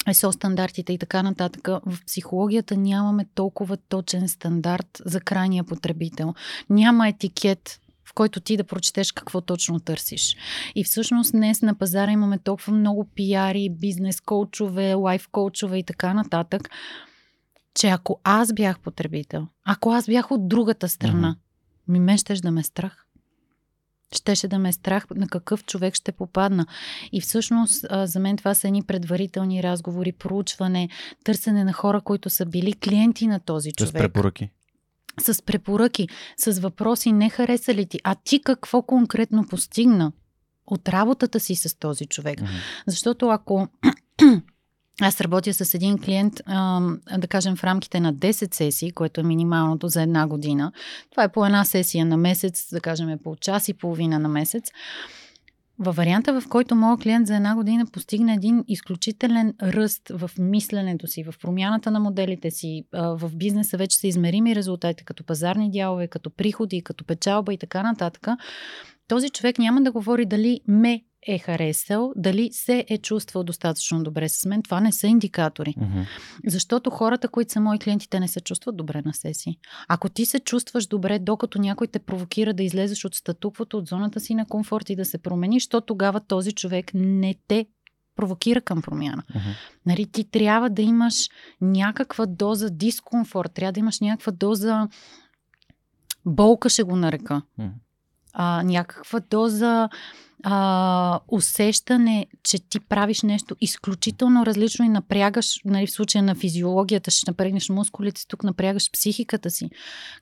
ЕСО 0.07 0.31
стандартите 0.31 0.93
и 0.93 0.97
така 0.97 1.23
нататък, 1.23 1.67
в 1.67 2.05
психологията 2.05 2.77
нямаме 2.77 3.25
толкова 3.35 3.77
точен 3.77 4.29
стандарт 4.29 5.01
за 5.05 5.21
крайния 5.21 5.63
потребител. 5.63 6.33
Няма 6.69 7.07
етикет 7.07 7.79
в 8.05 8.13
който 8.13 8.39
ти 8.39 8.57
да 8.57 8.63
прочетеш 8.63 9.11
какво 9.11 9.41
точно 9.41 9.79
търсиш. 9.79 10.35
И 10.75 10.83
всъщност 10.83 11.31
днес 11.31 11.61
на 11.61 11.75
пазара 11.75 12.11
имаме 12.11 12.37
толкова 12.37 12.73
много 12.73 13.05
пиари, 13.15 13.69
бизнес 13.69 14.21
коучове, 14.21 14.93
лайф 14.93 15.27
коучове 15.31 15.77
и 15.77 15.83
така 15.83 16.13
нататък, 16.13 16.69
че 17.75 17.87
ако 17.87 18.19
аз 18.23 18.53
бях 18.53 18.79
потребител, 18.79 19.47
ако 19.65 19.91
аз 19.91 20.05
бях 20.05 20.31
от 20.31 20.47
другата 20.47 20.89
страна, 20.89 21.35
mm-hmm. 21.35 21.91
ми 21.91 21.99
мен 21.99 22.17
щеш 22.17 22.39
да 22.39 22.51
ме 22.51 22.63
страх 22.63 23.05
щеше 24.15 24.47
да 24.47 24.59
ме 24.59 24.69
е 24.69 24.73
страх 24.73 25.05
на 25.15 25.27
какъв 25.27 25.65
човек 25.65 25.95
ще 25.95 26.11
попадна. 26.11 26.65
И 27.11 27.21
всъщност 27.21 27.85
за 28.03 28.19
мен 28.19 28.37
това 28.37 28.53
са 28.53 28.67
едни 28.67 28.83
предварителни 28.83 29.63
разговори, 29.63 30.11
проучване, 30.11 30.89
търсене 31.23 31.63
на 31.63 31.73
хора, 31.73 32.01
които 32.01 32.29
са 32.29 32.45
били 32.45 32.73
клиенти 32.73 33.27
на 33.27 33.39
този 33.39 33.71
човек. 33.71 33.91
С 33.91 33.99
препоръки. 33.99 34.49
С 35.19 35.41
препоръки, 35.45 36.07
с 36.37 36.59
въпроси 36.59 37.11
не 37.11 37.29
хареса 37.29 37.73
ли 37.73 37.85
ти, 37.85 37.99
а 38.03 38.15
ти 38.15 38.41
какво 38.41 38.81
конкретно 38.81 39.47
постигна 39.47 40.11
от 40.67 40.89
работата 40.89 41.39
си 41.39 41.55
с 41.55 41.79
този 41.79 42.05
човек. 42.05 42.39
Mm-hmm. 42.39 42.83
Защото 42.87 43.29
ако 43.29 43.67
аз 45.03 45.21
работя 45.21 45.53
с 45.53 45.73
един 45.73 45.97
клиент, 45.97 46.33
да 47.17 47.27
кажем, 47.29 47.55
в 47.55 47.63
рамките 47.63 47.99
на 47.99 48.13
10 48.13 48.53
сесии, 48.53 48.91
което 48.91 49.21
е 49.21 49.23
минималното 49.23 49.87
за 49.87 50.01
една 50.01 50.27
година. 50.27 50.71
Това 51.11 51.23
е 51.23 51.31
по 51.31 51.45
една 51.45 51.65
сесия 51.65 52.05
на 52.05 52.17
месец, 52.17 52.69
да 52.71 52.81
кажем, 52.81 53.19
по 53.23 53.35
час 53.35 53.67
и 53.67 53.73
половина 53.73 54.19
на 54.19 54.29
месец. 54.29 54.71
Във 55.79 55.95
варианта, 55.95 56.41
в 56.41 56.47
който 56.49 56.75
моят 56.75 57.01
клиент 57.01 57.27
за 57.27 57.35
една 57.35 57.55
година 57.55 57.85
постигне 57.85 58.33
един 58.33 58.63
изключителен 58.67 59.53
ръст 59.63 60.09
в 60.09 60.31
мисленето 60.39 61.07
си, 61.07 61.23
в 61.23 61.33
промяната 61.41 61.91
на 61.91 61.99
моделите 61.99 62.51
си, 62.51 62.83
в 62.93 63.31
бизнеса 63.35 63.77
вече 63.77 63.97
са 63.97 64.07
измерими 64.07 64.55
резултати, 64.55 65.05
като 65.05 65.23
пазарни 65.23 65.71
дялове, 65.71 66.07
като 66.07 66.29
приходи, 66.29 66.83
като 66.83 67.05
печалба 67.05 67.53
и 67.53 67.57
така 67.57 67.83
нататък, 67.83 68.27
този 69.07 69.29
човек 69.29 69.59
няма 69.59 69.81
да 69.81 69.91
говори 69.91 70.25
дали 70.25 70.61
ме 70.67 71.01
е 71.27 71.37
харесал, 71.37 72.13
дали 72.15 72.49
се 72.51 72.85
е 72.89 72.97
чувствал 72.97 73.43
достатъчно 73.43 74.03
добре 74.03 74.29
с 74.29 74.45
мен. 74.45 74.63
Това 74.63 74.81
не 74.81 74.91
са 74.91 75.07
индикатори. 75.07 75.75
Mm-hmm. 75.79 76.05
Защото 76.47 76.89
хората, 76.89 77.27
които 77.27 77.53
са 77.53 77.59
мои 77.59 77.79
клиенти, 77.79 78.09
те 78.09 78.19
не 78.19 78.27
се 78.27 78.41
чувстват 78.41 78.77
добре 78.77 79.01
на 79.05 79.13
сесии. 79.13 79.57
Ако 79.87 80.09
ти 80.09 80.25
се 80.25 80.39
чувстваш 80.39 80.87
добре, 80.87 81.19
докато 81.19 81.59
някой 81.59 81.87
те 81.87 81.99
провокира 81.99 82.53
да 82.53 82.63
излезеш 82.63 83.05
от 83.05 83.15
статуквото, 83.15 83.77
от 83.77 83.87
зоната 83.87 84.19
си 84.19 84.35
на 84.35 84.45
комфорт 84.45 84.89
и 84.89 84.95
да 84.95 85.05
се 85.05 85.17
промениш, 85.17 85.67
то 85.67 85.81
тогава 85.81 86.19
този 86.19 86.51
човек 86.51 86.91
не 86.93 87.35
те 87.47 87.65
провокира 88.15 88.61
към 88.61 88.81
промяна. 88.81 89.23
Uh-huh. 89.35 89.55
Нали, 89.85 90.05
ти 90.05 90.23
трябва 90.23 90.69
да 90.69 90.81
имаш 90.81 91.29
някаква 91.61 92.25
доза 92.25 92.69
дискомфорт, 92.69 93.53
трябва 93.53 93.71
да 93.71 93.79
имаш 93.79 93.99
някаква 93.99 94.31
доза 94.31 94.87
болка, 96.25 96.69
ще 96.69 96.83
го 96.83 96.95
нарека. 96.95 97.41
Uh-huh. 97.59 97.69
А, 98.33 98.63
някаква 98.63 99.19
доза 99.29 99.89
а, 100.43 101.19
усещане, 101.27 102.27
че 102.43 102.59
ти 102.59 102.79
правиш 102.79 103.21
нещо 103.21 103.55
изключително 103.61 104.45
различно 104.45 104.85
и 104.85 104.89
напрягаш, 104.89 105.59
нали, 105.65 105.87
в 105.87 105.91
случая 105.91 106.23
на 106.23 106.35
физиологията, 106.35 107.11
ще 107.11 107.31
напрегнеш 107.31 107.69
мускулите, 107.69 108.27
тук 108.27 108.43
напрягаш 108.43 108.91
психиката 108.91 109.49
си. 109.49 109.69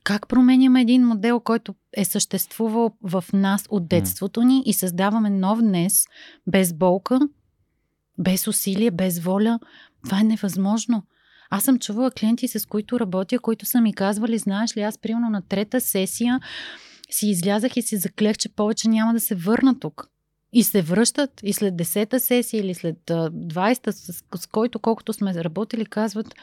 Как 0.03 0.27
променяме 0.27 0.81
един 0.81 1.07
модел, 1.07 1.39
който 1.39 1.75
е 1.97 2.05
съществувал 2.05 2.91
в 3.03 3.23
нас 3.33 3.65
от 3.69 3.87
детството 3.87 4.41
ни 4.41 4.63
и 4.65 4.73
създаваме 4.73 5.29
нов 5.29 5.61
днес, 5.61 6.05
без 6.47 6.73
болка, 6.73 7.19
без 8.19 8.47
усилие, 8.47 8.91
без 8.91 9.19
воля? 9.19 9.59
Това 10.03 10.19
е 10.19 10.23
невъзможно. 10.23 11.03
Аз 11.49 11.63
съм 11.63 11.79
чувала 11.79 12.11
клиенти, 12.11 12.47
с 12.47 12.65
които 12.65 12.99
работя, 12.99 13.39
които 13.39 13.65
са 13.65 13.81
ми 13.81 13.93
казвали, 13.93 14.37
знаеш 14.37 14.77
ли, 14.77 14.81
аз 14.81 14.97
примерно 14.97 15.29
на 15.29 15.41
трета 15.41 15.81
сесия 15.81 16.39
си 17.11 17.29
излязах 17.29 17.77
и 17.77 17.81
си 17.81 17.97
заклех, 17.97 18.37
че 18.37 18.49
повече 18.49 18.89
няма 18.89 19.13
да 19.13 19.19
се 19.19 19.35
върна 19.35 19.79
тук. 19.79 20.07
И 20.53 20.63
се 20.63 20.81
връщат 20.81 21.31
и 21.43 21.53
след 21.53 21.73
10-та 21.73 22.19
сесия 22.19 22.59
или 22.59 22.73
след 22.73 22.97
20-та, 23.07 23.91
с, 23.91 24.23
с 24.35 24.47
който 24.47 24.79
колкото 24.79 25.13
сме 25.13 25.43
работили, 25.43 25.85
казват 25.85 26.35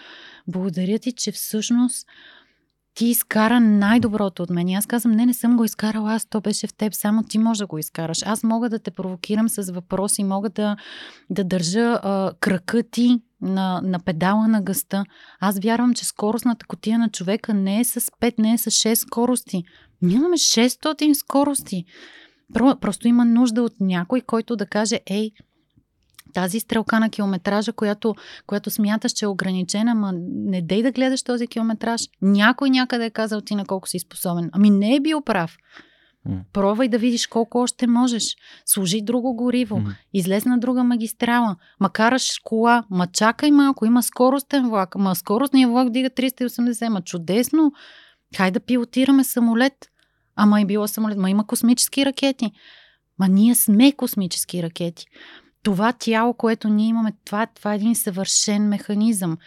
благодаря 0.46 0.98
ти, 0.98 1.12
че 1.12 1.32
всъщност 1.32 2.06
ти 2.98 3.06
изкара 3.06 3.60
най-доброто 3.60 4.42
от 4.42 4.50
мен. 4.50 4.68
И 4.68 4.74
аз 4.74 4.86
казвам, 4.86 5.12
не, 5.12 5.26
не 5.26 5.34
съм 5.34 5.56
го 5.56 5.64
изкарала, 5.64 6.14
аз 6.14 6.26
то 6.26 6.40
беше 6.40 6.66
в 6.66 6.74
теб, 6.74 6.94
само 6.94 7.22
ти 7.22 7.38
може 7.38 7.58
да 7.58 7.66
го 7.66 7.78
изкараш. 7.78 8.22
Аз 8.26 8.42
мога 8.42 8.68
да 8.68 8.78
те 8.78 8.90
провокирам 8.90 9.48
с 9.48 9.72
въпроси, 9.72 10.24
мога 10.24 10.50
да, 10.50 10.76
да 11.30 11.44
държа 11.44 12.00
а, 12.02 12.32
кръка 12.40 12.82
ти 12.82 13.20
на, 13.40 13.80
на 13.84 13.98
педала 13.98 14.48
на 14.48 14.62
гъста. 14.62 15.04
Аз 15.40 15.58
вярвам, 15.58 15.94
че 15.94 16.04
скоростната 16.04 16.66
котия 16.66 16.98
на 16.98 17.08
човека 17.08 17.54
не 17.54 17.80
е 17.80 17.84
с 17.84 18.00
5, 18.00 18.34
не 18.38 18.52
е 18.52 18.58
с 18.58 18.70
6 18.70 18.94
скорости. 18.94 19.64
Нямаме 20.02 20.36
600 20.36 21.12
скорости. 21.12 21.84
Просто 22.54 23.08
има 23.08 23.24
нужда 23.24 23.62
от 23.62 23.72
някой, 23.80 24.20
който 24.20 24.56
да 24.56 24.66
каже, 24.66 25.00
ей, 25.06 25.30
тази 26.34 26.60
стрелка 26.60 27.00
на 27.00 27.10
километража, 27.10 27.72
която, 27.72 28.14
която 28.46 28.70
смяташ, 28.70 29.12
че 29.12 29.24
е 29.24 29.28
ограничена, 29.28 29.94
ма 29.94 30.12
не 30.30 30.62
дей 30.62 30.82
да 30.82 30.92
гледаш 30.92 31.22
този 31.22 31.46
километраж. 31.46 32.00
Някой 32.22 32.70
някъде 32.70 33.04
е 33.04 33.10
казал 33.10 33.40
ти 33.40 33.54
на 33.54 33.66
колко 33.66 33.88
си 33.88 33.98
способен. 33.98 34.50
Ами 34.52 34.70
не 34.70 34.94
е 34.94 35.00
бил 35.00 35.20
прав. 35.20 35.56
Mm. 36.28 36.40
Пробвай 36.52 36.88
да 36.88 36.98
видиш 36.98 37.26
колко 37.26 37.58
още 37.58 37.86
можеш. 37.86 38.36
Служи 38.66 39.02
друго 39.02 39.34
гориво. 39.36 39.76
Mm. 39.76 39.94
Излез 40.14 40.44
на 40.44 40.58
друга 40.58 40.84
магистрала. 40.84 41.56
Ма 41.80 41.90
караш 41.90 42.40
кола. 42.44 42.84
Ма 42.90 43.06
чакай 43.06 43.50
малко. 43.50 43.86
Има 43.86 44.02
скоростен 44.02 44.68
влак. 44.68 44.94
Ма 44.94 45.14
скоростния 45.14 45.68
влак 45.68 45.90
дига 45.90 46.10
380. 46.10 46.88
Ма 46.88 47.02
чудесно. 47.02 47.72
Хай 48.36 48.50
да 48.50 48.60
пилотираме 48.60 49.24
самолет. 49.24 49.74
Ама 50.36 50.60
и 50.60 50.64
било 50.64 50.88
самолет. 50.88 51.18
Ма 51.18 51.30
има 51.30 51.46
космически 51.46 52.06
ракети. 52.06 52.52
Ма 53.18 53.28
ние 53.28 53.55
сме 53.55 53.92
космически 53.92 54.62
ракети. 54.62 55.06
Това 55.62 55.92
тяло, 55.92 56.34
което 56.34 56.68
ние 56.68 56.88
имаме, 56.88 57.12
това, 57.24 57.46
това 57.46 57.72
е 57.72 57.76
един 57.76 57.94
съвършен 57.94 58.68
механизъм. 58.68 59.38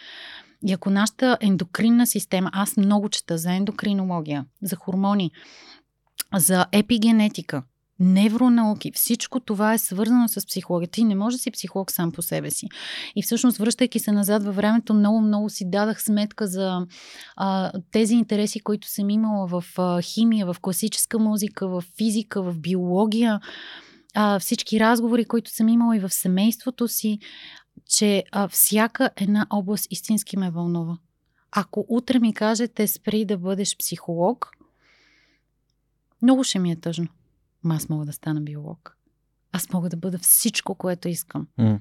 И 0.68 0.74
ако 0.74 0.90
нашата 0.90 1.38
ендокринна 1.42 2.08
система, 2.08 2.50
аз 2.54 2.78
много 2.78 3.10
чета 3.10 3.38
за 3.38 3.54
ендокринология, 3.54 4.46
за 4.62 4.76
хормони, 4.76 5.32
за 6.36 6.66
епигенетика, 6.72 7.64
невронауки, 8.02 8.92
всичко 8.92 9.40
това 9.40 9.74
е 9.74 9.78
свързано 9.78 10.28
с 10.28 10.48
психологията. 10.48 10.92
Ти 10.92 11.04
не 11.04 11.16
може 11.16 11.38
да 11.38 11.42
си 11.42 11.52
психолог 11.52 11.92
сам 11.92 12.12
по 12.12 12.22
себе 12.22 12.52
си. 12.52 12.68
И 13.16 13.24
всъщност, 13.24 13.58
връщайки 13.58 14.00
се 14.00 14.12
назад 14.12 14.44
във 14.44 14.56
времето, 14.56 14.94
много-много 14.94 15.50
си 15.50 15.70
дадах 15.70 16.04
сметка 16.04 16.48
за 16.48 16.88
а, 17.36 17.72
тези 17.92 18.14
интереси, 18.14 18.60
които 18.60 18.88
съм 18.88 19.10
имала 19.10 19.48
в 19.48 19.64
а, 19.78 20.02
химия, 20.02 20.54
в 20.54 20.56
класическа 20.62 21.20
музика, 21.20 21.68
в 21.68 21.84
физика, 21.98 22.42
в 22.44 22.60
биология, 22.60 23.40
а, 24.14 24.40
всички 24.40 24.80
разговори, 24.80 25.26
които 25.26 25.52
съм 25.52 25.70
имала 25.70 25.96
и 25.96 26.00
в 26.00 26.10
семейството 26.10 26.88
си, 26.88 27.20
че 27.90 28.24
а, 28.32 28.48
всяка 28.48 29.10
една 29.16 29.48
област 29.50 29.88
истински 29.90 30.38
ме 30.38 30.52
вълнува. 30.52 30.98
Ако 31.52 31.86
утре 31.90 32.20
ми 32.20 32.34
кажете 32.34 32.88
спри 32.88 33.26
да 33.26 33.38
бъдеш 33.38 33.78
психолог, 33.78 34.52
много 36.22 36.44
ще 36.44 36.60
ми 36.60 36.72
е 36.72 36.76
тъжно. 36.76 37.08
Ма 37.64 37.76
аз 37.76 37.90
мога 37.90 38.06
да 38.06 38.14
стана 38.14 38.42
биолог. 38.42 38.98
Аз 39.52 39.74
мога 39.74 39.90
да 39.90 39.98
бъда 39.98 40.20
всичко, 40.20 40.76
което 40.76 41.08
искам. 41.08 41.48
Mm. 41.60 41.80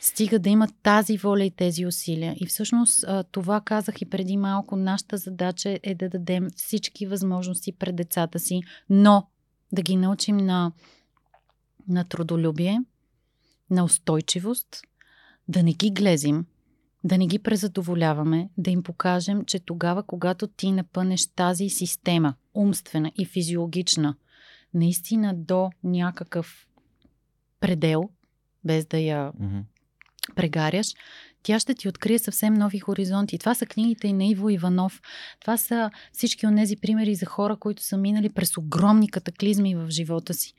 Стига 0.00 0.38
да 0.38 0.48
имат 0.48 0.70
тази 0.82 1.18
воля 1.18 1.44
и 1.44 1.50
тези 1.50 1.86
усилия. 1.86 2.36
И 2.40 2.46
всъщност 2.46 3.04
това 3.30 3.60
казах 3.60 4.02
и 4.02 4.10
преди 4.10 4.36
малко. 4.36 4.76
Нашата 4.76 5.16
задача 5.16 5.78
е 5.82 5.94
да 5.94 6.08
дадем 6.08 6.48
всички 6.56 7.06
възможности 7.06 7.72
пред 7.72 7.96
децата 7.96 8.38
си, 8.38 8.60
но 8.90 9.28
да 9.72 9.82
ги 9.82 9.96
научим 9.96 10.36
на, 10.36 10.72
на 11.88 12.04
трудолюбие, 12.04 12.80
на 13.70 13.84
устойчивост, 13.84 14.82
да 15.48 15.62
не 15.62 15.72
ги 15.72 15.90
глезим, 15.90 16.46
да 17.04 17.18
не 17.18 17.26
ги 17.26 17.38
презадоволяваме, 17.38 18.50
да 18.58 18.70
им 18.70 18.82
покажем, 18.82 19.44
че 19.44 19.58
тогава, 19.58 20.02
когато 20.02 20.46
ти 20.46 20.72
напънеш 20.72 21.26
тази 21.26 21.68
система, 21.68 22.34
умствена 22.54 23.12
и 23.18 23.24
физиологична, 23.24 24.14
наистина 24.76 25.34
до 25.34 25.70
някакъв 25.84 26.66
предел, 27.60 28.02
без 28.64 28.86
да 28.86 28.98
я 28.98 29.32
mm-hmm. 29.32 29.62
прегаряш, 30.34 30.94
тя 31.42 31.58
ще 31.58 31.74
ти 31.74 31.88
открие 31.88 32.18
съвсем 32.18 32.54
нови 32.54 32.78
хоризонти. 32.78 33.38
Това 33.38 33.54
са 33.54 33.66
книгите 33.66 34.08
и 34.08 34.12
на 34.12 34.24
Иво 34.24 34.50
Иванов. 34.50 35.02
Това 35.40 35.56
са 35.56 35.90
всички 36.12 36.46
от 36.46 36.56
тези 36.56 36.76
примери 36.76 37.14
за 37.14 37.26
хора, 37.26 37.56
които 37.56 37.82
са 37.82 37.96
минали 37.96 38.28
през 38.28 38.56
огромни 38.56 39.10
катаклизми 39.10 39.74
в 39.74 39.90
живота 39.90 40.34
си. 40.34 40.54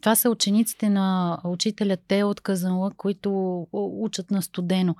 Това 0.00 0.14
са 0.14 0.30
учениците 0.30 0.88
на 0.88 1.38
учителя 1.44 1.96
Те 2.08 2.24
от 2.24 2.40
Казанла, 2.40 2.90
които 2.96 3.60
учат 3.72 4.30
на 4.30 4.42
студено. 4.42 4.96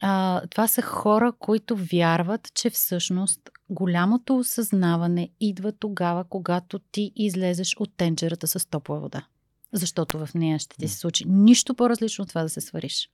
А, 0.00 0.42
това 0.50 0.68
са 0.68 0.82
хора, 0.82 1.32
които 1.38 1.76
вярват, 1.76 2.54
че 2.54 2.70
всъщност 2.70 3.40
голямото 3.70 4.38
осъзнаване 4.38 5.30
идва 5.40 5.72
тогава, 5.72 6.24
когато 6.24 6.78
ти 6.78 7.12
излезеш 7.16 7.76
от 7.76 7.96
тенджерата 7.96 8.46
с 8.46 8.66
топла 8.66 9.00
вода. 9.00 9.26
Защото 9.72 10.26
в 10.26 10.34
нея 10.34 10.58
ще 10.58 10.76
ти 10.76 10.88
се 10.88 10.98
случи 10.98 11.24
нищо 11.28 11.74
по-различно 11.74 12.22
от 12.22 12.28
това 12.28 12.42
да 12.42 12.48
се 12.48 12.60
свариш. 12.60 13.10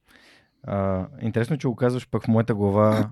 А, 0.63 1.07
интересно, 1.23 1.59
че 1.59 1.69
го 1.69 1.77
казваш, 1.77 2.09
пък 2.09 2.25
в 2.25 2.29
моята 2.29 2.55
глава 2.55 3.11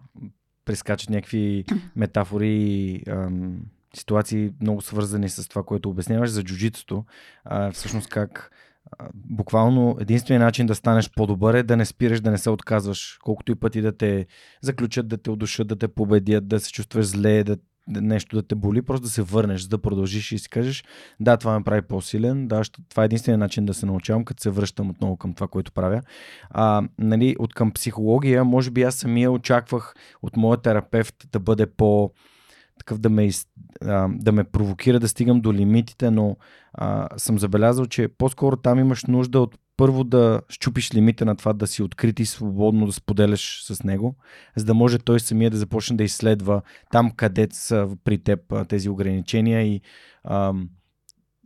прескачат 0.65 1.10
някакви 1.10 1.65
метафори 1.97 2.48
и 2.48 3.05
ситуации 3.94 4.52
много 4.60 4.81
свързани 4.81 5.28
с 5.28 5.48
това, 5.48 5.62
което 5.62 5.90
обясняваш 5.90 6.31
за 6.31 6.44
джуджитото. 6.44 7.05
Всъщност 7.73 8.09
как 8.09 8.51
буквално 9.15 9.97
единственият 10.01 10.47
начин 10.47 10.66
да 10.66 10.74
станеш 10.74 11.10
по-добър 11.16 11.55
е 11.55 11.62
да 11.62 11.77
не 11.77 11.85
спираш, 11.85 12.20
да 12.20 12.31
не 12.31 12.39
се 12.39 12.51
отказваш. 12.51 13.19
Колкото 13.23 13.52
и 13.52 13.55
пъти 13.55 13.81
да 13.81 13.97
те 13.97 14.27
заключат, 14.62 15.09
да 15.09 15.16
те 15.16 15.31
удушат, 15.31 15.69
да 15.69 15.77
те 15.77 15.89
победят, 15.89 16.48
да 16.48 16.60
се 16.60 16.73
чувстваш 16.73 17.06
зле, 17.06 17.44
да 17.44 17.56
нещо 17.89 18.36
да 18.36 18.43
те 18.43 18.55
боли, 18.55 18.82
просто 18.82 19.02
да 19.02 19.10
се 19.10 19.23
върнеш, 19.23 19.62
да 19.62 19.78
продължиш 19.78 20.32
и 20.32 20.39
си 20.39 20.48
кажеш, 20.48 20.85
да, 21.20 21.36
това 21.36 21.59
ме 21.59 21.65
прави 21.65 21.82
по-силен, 21.82 22.48
да, 22.48 22.62
това 22.89 23.02
е 23.02 23.06
единственият 23.06 23.40
начин 23.40 23.66
да 23.66 23.74
се 23.74 23.86
научавам, 23.86 24.24
като 24.24 24.43
се 24.43 24.51
връщам 24.51 24.90
отново 24.90 25.16
към 25.16 25.35
това, 25.35 25.48
което 25.48 25.73
правя. 25.73 26.02
А, 26.51 26.82
нали, 26.98 27.36
от 27.39 27.55
към 27.55 27.73
психология, 27.73 28.44
може 28.44 28.70
би 28.70 28.82
аз 28.82 28.94
самия 28.94 29.31
очаквах 29.31 29.94
от 30.23 30.36
моя 30.36 30.59
терапевт 30.59 31.15
да 31.32 31.40
бъде 31.40 31.66
по- 31.66 32.10
такъв 32.78 32.98
да 32.98 33.10
ме, 33.10 33.30
да 34.09 34.32
ме 34.32 34.44
провокира 34.44 35.00
да 35.00 35.09
стигам 35.09 35.40
до 35.40 35.52
лимитите, 35.52 36.10
но 36.10 36.36
а, 36.72 37.09
съм 37.16 37.38
забелязал, 37.38 37.86
че 37.86 38.09
по-скоро 38.09 38.56
там 38.56 38.78
имаш 38.78 39.05
нужда 39.05 39.40
от 39.40 39.59
първо 39.76 40.05
да 40.05 40.40
щупиш 40.48 40.94
лимита 40.94 41.24
на 41.24 41.36
това 41.36 41.52
да 41.52 41.66
си 41.66 41.82
открит 41.82 42.20
и 42.20 42.26
свободно 42.26 42.86
да 42.86 42.92
споделяш 42.92 43.64
с 43.64 43.84
него, 43.84 44.16
за 44.56 44.64
да 44.64 44.74
може 44.74 44.98
той 44.98 45.20
самия 45.20 45.50
да 45.50 45.56
започне 45.56 45.96
да 45.96 46.05
изследва 46.05 46.62
там 46.90 47.10
къде 47.10 47.48
са 47.52 47.88
при 48.05 48.18
теб 48.18 48.40
тези 48.68 48.88
ограничения 48.88 49.62
и 49.62 49.80
ам, 50.24 50.68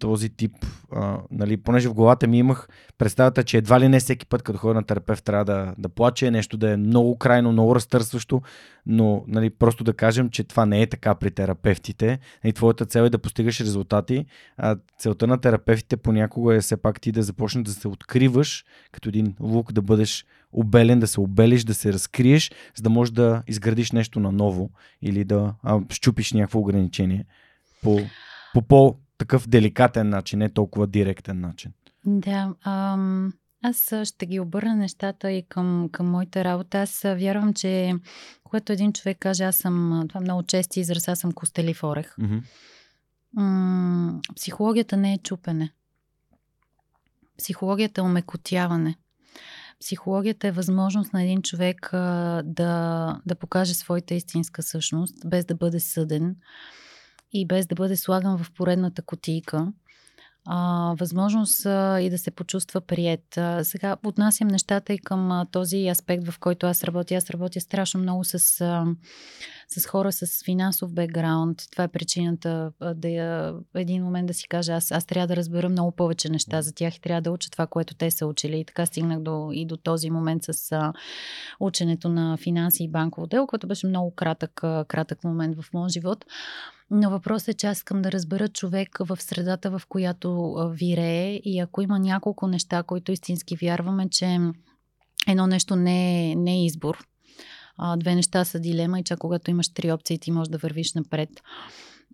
този 0.02 0.28
тип, 0.28 0.52
а, 0.92 1.18
нали, 1.30 1.56
понеже 1.56 1.88
в 1.88 1.94
главата 1.94 2.26
ми 2.26 2.38
имах 2.38 2.68
представата, 2.98 3.44
че 3.44 3.56
едва 3.56 3.80
ли 3.80 3.88
не 3.88 4.00
всеки 4.00 4.26
път, 4.26 4.42
като 4.42 4.58
ходя 4.58 4.74
на 4.74 4.82
терапевт, 4.82 5.24
трябва 5.24 5.44
да, 5.44 5.74
да 5.78 5.88
плаче, 5.88 6.30
нещо 6.30 6.56
да 6.56 6.70
е 6.70 6.76
много 6.76 7.18
крайно, 7.18 7.52
много 7.52 7.74
разтърсващо, 7.74 8.42
но 8.86 9.24
нали, 9.28 9.50
просто 9.50 9.84
да 9.84 9.92
кажем, 9.92 10.30
че 10.30 10.44
това 10.44 10.66
не 10.66 10.82
е 10.82 10.86
така 10.86 11.14
при 11.14 11.30
терапевтите. 11.30 12.18
И 12.44 12.52
твоята 12.52 12.86
цел 12.86 13.02
е 13.02 13.10
да 13.10 13.18
постигаш 13.18 13.60
резултати, 13.60 14.26
а 14.56 14.76
целта 14.98 15.26
на 15.26 15.38
терапевтите 15.38 15.96
понякога 15.96 16.54
е 16.54 16.60
все 16.60 16.76
пак 16.76 17.00
ти 17.00 17.12
да 17.12 17.22
започнеш 17.22 17.64
да 17.64 17.72
се 17.72 17.88
откриваш, 17.88 18.64
като 18.92 19.08
един 19.08 19.34
лук, 19.40 19.72
да 19.72 19.82
бъдеш 19.82 20.24
обелен, 20.52 21.00
да 21.00 21.06
се 21.06 21.20
обелиш, 21.20 21.64
да 21.64 21.74
се 21.74 21.92
разкриеш, 21.92 22.50
за 22.76 22.82
да 22.82 22.90
можеш 22.90 23.12
да 23.12 23.42
изградиш 23.46 23.92
нещо 23.92 24.20
наново 24.20 24.70
или 25.02 25.24
да 25.24 25.54
а, 25.62 25.80
щупиш 25.90 26.32
някакво 26.32 26.58
ограничение 26.58 27.24
по, 27.82 28.00
по 28.54 28.62
по 28.62 28.96
такъв 29.23 29.49
деликатен 29.49 30.09
начин, 30.09 30.39
не 30.39 30.49
толкова 30.49 30.86
директен 30.86 31.40
начин. 31.40 31.73
Да, 32.07 32.55
ам, 32.65 33.32
аз 33.62 33.94
ще 34.05 34.27
ги 34.27 34.40
обърна 34.40 34.77
нещата 34.77 35.32
и 35.32 35.43
към, 35.49 35.89
към 35.93 36.11
моята 36.11 36.44
работа. 36.44 36.78
Аз 36.78 37.03
вярвам, 37.03 37.55
че 37.55 37.94
когато 38.44 38.73
един 38.73 38.93
човек 38.93 39.19
каже, 39.20 39.44
аз 39.44 39.57
съм, 39.57 40.05
това 40.09 40.20
е 40.20 40.24
много 40.24 40.43
чести 40.43 40.81
израз, 40.81 41.09
аз 41.09 41.19
съм 41.19 41.32
костелив 41.32 41.85
орех. 41.85 42.16
Mm-hmm. 42.16 42.43
М- 43.35 44.20
психологията 44.36 44.97
не 44.97 45.12
е 45.15 45.19
чупене. 45.19 45.73
Психологията 47.39 48.01
е 48.01 48.05
омекотяване. 48.05 48.97
Психологията 49.81 50.49
е 50.49 50.53
възможност 50.53 51.12
на 51.12 51.23
един 51.23 51.43
човек 51.43 51.90
а, 51.93 52.43
да, 52.44 53.20
да 53.27 53.35
покаже 53.35 53.74
своята 53.74 54.15
истинска 54.15 54.62
същност, 54.62 55.15
без 55.27 55.44
да 55.44 55.55
бъде 55.55 55.81
съден 55.81 56.36
и 57.32 57.46
без 57.46 57.66
да 57.66 57.74
бъде 57.74 57.96
слаган 57.96 58.38
в 58.38 58.52
поредната 58.52 59.02
котийка. 59.02 59.72
А, 60.44 60.94
възможност 60.98 61.66
а, 61.66 62.00
и 62.00 62.10
да 62.10 62.18
се 62.18 62.30
почувства 62.30 62.80
прият. 62.80 63.36
А, 63.36 63.64
сега 63.64 63.96
отнасям 64.04 64.48
нещата 64.48 64.92
и 64.92 64.98
към 64.98 65.32
а, 65.32 65.46
този 65.52 65.88
аспект, 65.88 66.28
в 66.28 66.38
който 66.38 66.66
аз 66.66 66.84
работя. 66.84 67.14
Аз 67.14 67.30
работя 67.30 67.60
страшно 67.60 68.00
много 68.00 68.24
с, 68.24 68.60
а, 68.60 68.86
с 69.81 69.86
хора 69.86 70.12
с 70.12 70.44
финансов 70.44 70.93
бекграунд. 70.93 71.62
Това 71.70 71.85
е 71.85 71.89
причината 71.89 72.73
да 72.94 73.09
я, 73.09 73.55
един 73.74 74.05
момент 74.05 74.27
да 74.27 74.35
си 74.35 74.49
кажа, 74.49 74.73
аз, 74.73 74.93
аз 74.93 75.07
трябва 75.07 75.27
да 75.27 75.36
разбера 75.36 75.69
много 75.69 75.93
повече 75.93 76.28
неща 76.28 76.62
за 76.62 76.74
тях 76.74 76.97
и 76.97 77.01
трябва 77.01 77.23
да 77.23 77.31
уча 77.31 77.51
това, 77.51 77.66
което 77.66 77.94
те 77.94 78.11
са 78.11 78.27
учили. 78.27 78.61
И 78.61 78.65
така 78.65 78.86
стигнах 78.86 79.20
до, 79.20 79.51
и 79.53 79.66
до 79.66 79.77
този 79.77 80.11
момент 80.11 80.43
с 80.44 80.73
а, 80.73 80.93
ученето 81.61 82.09
на 82.09 82.36
финанси 82.36 82.85
и 82.85 82.89
банково 82.89 83.27
дело, 83.27 83.47
което 83.47 83.66
беше 83.66 83.86
много 83.86 84.15
кратък, 84.15 84.65
а, 84.65 84.85
кратък 84.89 85.24
момент 85.24 85.57
в 85.62 85.73
моят 85.73 85.93
живот. 85.93 86.24
Но 86.90 87.11
въпросът 87.11 87.49
е, 87.49 87.55
че 87.55 87.66
аз 87.66 87.77
искам 87.77 88.03
да 88.03 88.12
разбера 88.12 88.49
човек 88.49 88.99
в 89.01 89.16
средата, 89.20 89.78
в 89.78 89.82
която 89.89 90.55
вирее 90.73 91.40
и 91.44 91.61
ако 91.61 91.82
има 91.82 91.99
няколко 91.99 92.47
неща, 92.47 92.82
които 92.82 93.12
истински 93.12 93.57
вярваме, 93.57 94.09
че 94.09 94.39
едно 95.28 95.47
нещо 95.47 95.77
не 95.77 96.31
е, 96.31 96.35
не 96.36 96.53
е 96.53 96.65
избор, 96.65 97.07
а, 97.78 97.97
две 97.97 98.15
неща 98.15 98.44
са 98.44 98.61
дилема 98.61 99.01
и 99.01 99.05
че 99.05 99.16
когато 99.16 99.51
имаш 99.51 99.69
три 99.69 99.93
опции, 99.93 100.19
ти 100.19 100.31
можеш 100.31 100.49
да 100.49 100.59
вървиш 100.59 100.94
напред. 100.94 101.31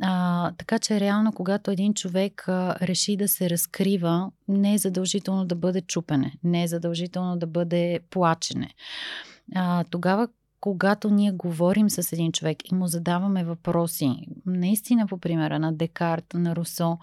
А, 0.02 0.52
така 0.52 0.78
че 0.78 1.00
реално, 1.00 1.32
когато 1.32 1.70
един 1.70 1.94
човек 1.94 2.48
а, 2.48 2.76
реши 2.82 3.16
да 3.16 3.28
се 3.28 3.50
разкрива, 3.50 4.30
не 4.48 4.74
е 4.74 4.78
задължително 4.78 5.44
да 5.44 5.54
бъде 5.54 5.80
чупене, 5.80 6.32
не 6.44 6.62
е 6.62 6.68
задължително 6.68 7.36
да 7.36 7.46
бъде 7.46 8.00
плачене. 8.10 8.74
А, 9.54 9.84
тогава, 9.84 10.28
когато 10.60 11.10
ние 11.10 11.32
говорим 11.32 11.90
с 11.90 12.12
един 12.12 12.32
човек 12.32 12.70
и 12.70 12.74
му 12.74 12.86
задаваме 12.86 13.44
въпроси, 13.44 14.26
наистина 14.46 15.06
по 15.06 15.18
примера 15.18 15.58
на 15.58 15.72
Декарт, 15.72 16.34
на 16.34 16.56
Русо, 16.56 16.98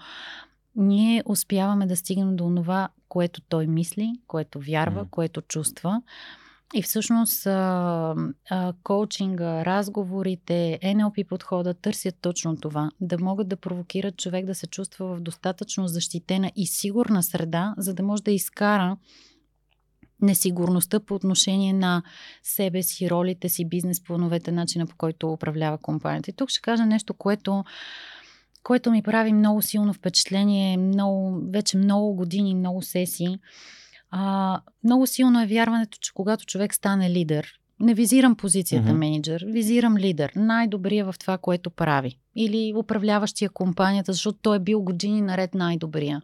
ние 0.76 1.24
успяваме 1.26 1.86
да 1.86 1.96
стигнем 1.96 2.36
до 2.36 2.54
това, 2.56 2.90
което 3.10 3.42
той 3.42 3.68
мисли, 3.68 4.14
което 4.28 4.60
вярва, 4.60 5.06
mm. 5.06 5.10
което 5.10 5.42
чувства. 5.42 6.02
И 6.74 6.82
всъщност 6.82 7.46
а, 7.48 8.16
а, 8.50 8.74
коучинга, 8.84 9.66
разговорите, 9.66 10.80
NLP 10.84 11.28
подхода 11.28 11.74
търсят 11.74 12.16
точно 12.22 12.58
това. 12.58 12.92
Да 13.02 13.18
могат 13.18 13.48
да 13.48 13.56
провокират 13.56 14.18
човек 14.18 14.46
да 14.46 14.56
се 14.56 14.68
чувства 14.68 15.16
в 15.16 15.22
достатъчно 15.22 15.88
защитена 15.88 16.52
и 16.56 16.68
сигурна 16.68 17.24
среда, 17.24 17.74
за 17.78 17.94
да 17.94 18.04
може 18.04 18.24
да 18.24 18.32
изкара 18.32 18.98
несигурността 20.22 21.00
по 21.00 21.16
отношение 21.16 21.74
на 21.74 22.04
себе 22.44 22.84
си, 22.84 23.10
ролите 23.10 23.50
си, 23.50 23.66
бизнес 23.66 24.04
плановете, 24.04 24.52
начина 24.52 24.88
по 24.88 24.96
който 24.96 25.32
управлява 25.32 25.78
компанията. 25.78 26.30
И 26.30 26.34
тук 26.34 26.50
ще 26.50 26.62
кажа 26.62 26.86
нещо, 26.86 27.14
което 27.14 27.64
което 28.64 28.92
ми 28.92 29.04
прави 29.04 29.34
много 29.34 29.62
силно 29.62 29.94
впечатление, 29.94 30.78
много, 30.78 31.42
вече 31.52 31.78
много 31.78 32.16
години, 32.16 32.56
много 32.56 32.82
сесии. 32.82 33.40
А, 34.12 34.62
много 34.84 35.08
силно 35.08 35.42
е 35.42 35.48
вярването, 35.48 35.98
че 36.02 36.14
когато 36.14 36.46
човек 36.46 36.74
стане 36.74 37.10
лидер, 37.10 37.48
не 37.80 37.94
визирам 37.94 38.36
позицията 38.36 38.90
mm-hmm. 38.90 38.98
менеджер, 38.98 39.46
визирам 39.48 39.98
лидер, 39.98 40.32
най-добрия 40.36 41.06
в 41.06 41.16
това, 41.20 41.38
което 41.38 41.70
прави. 41.70 42.18
Или 42.36 42.74
управляващия 42.78 43.50
компанията, 43.50 44.14
защото 44.14 44.40
той 44.42 44.56
е 44.56 44.60
бил 44.60 44.82
години 44.82 45.22
наред 45.22 45.54
най-добрия. 45.54 46.22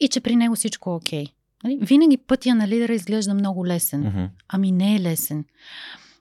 И 0.00 0.08
че 0.08 0.20
при 0.20 0.36
него 0.36 0.54
всичко 0.54 0.90
е 0.90 0.94
окей. 0.94 1.24
Okay. 1.24 1.32
Нали? 1.64 1.78
Винаги 1.80 2.16
пътя 2.16 2.54
на 2.54 2.68
лидера 2.68 2.94
изглежда 2.94 3.34
много 3.34 3.66
лесен. 3.66 4.04
Mm-hmm. 4.04 4.28
Ами 4.48 4.72
не 4.72 4.96
е 4.96 5.00
лесен. 5.00 5.44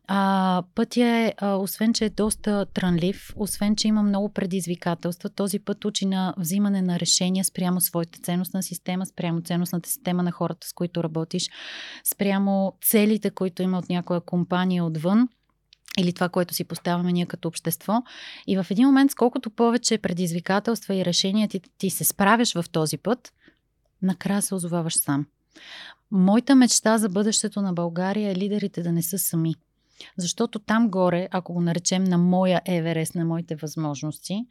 А, 0.09 0.63
пътя 0.75 1.05
е, 1.05 1.34
а, 1.38 1.55
освен 1.55 1.93
че 1.93 2.05
е 2.05 2.09
доста 2.09 2.65
трънлив, 2.73 3.34
освен 3.35 3.75
че 3.75 3.88
има 3.88 4.03
много 4.03 4.29
предизвикателства, 4.29 5.29
този 5.29 5.59
път 5.59 5.85
учи 5.85 6.05
на 6.05 6.34
взимане 6.38 6.81
на 6.81 6.99
решения 6.99 7.45
спрямо 7.45 7.81
своята 7.81 8.19
ценностна 8.19 8.63
система, 8.63 9.05
спрямо 9.05 9.41
ценностната 9.41 9.89
система 9.89 10.23
на 10.23 10.31
хората, 10.31 10.67
с 10.67 10.73
които 10.73 11.03
работиш, 11.03 11.49
спрямо 12.03 12.73
целите, 12.81 13.29
които 13.29 13.61
има 13.61 13.77
от 13.77 13.89
някоя 13.89 14.21
компания 14.21 14.85
отвън 14.85 15.29
или 15.99 16.13
това, 16.13 16.29
което 16.29 16.53
си 16.53 16.63
поставяме 16.63 17.11
ние 17.11 17.25
като 17.25 17.47
общество. 17.47 18.03
И 18.47 18.57
в 18.57 18.65
един 18.71 18.88
момент, 18.88 19.11
сколкото 19.11 19.49
повече 19.49 19.97
предизвикателства 19.97 20.95
и 20.95 21.05
решения 21.05 21.47
ти, 21.47 21.61
ти 21.77 21.89
се 21.89 22.03
справяш 22.03 22.53
в 22.53 22.65
този 22.71 22.97
път, 22.97 23.34
накрая 24.01 24.41
се 24.41 24.55
озоваваш 24.55 24.97
сам. 24.97 25.25
Моята 26.11 26.55
мечта 26.55 26.97
за 26.97 27.09
бъдещето 27.09 27.61
на 27.61 27.73
България 27.73 28.31
е 28.31 28.35
лидерите 28.35 28.81
да 28.84 28.91
не 28.91 29.03
са 29.03 29.19
сами. 29.19 29.55
Защото 30.18 30.60
там 30.60 30.90
горе, 30.90 31.28
ако 31.32 31.53
го 31.53 31.61
наречем 31.61 32.03
на 32.03 32.18
моя 32.18 32.61
Еверест, 32.65 33.15
на 33.15 33.26
моите 33.26 33.56
възможности, 33.56 34.45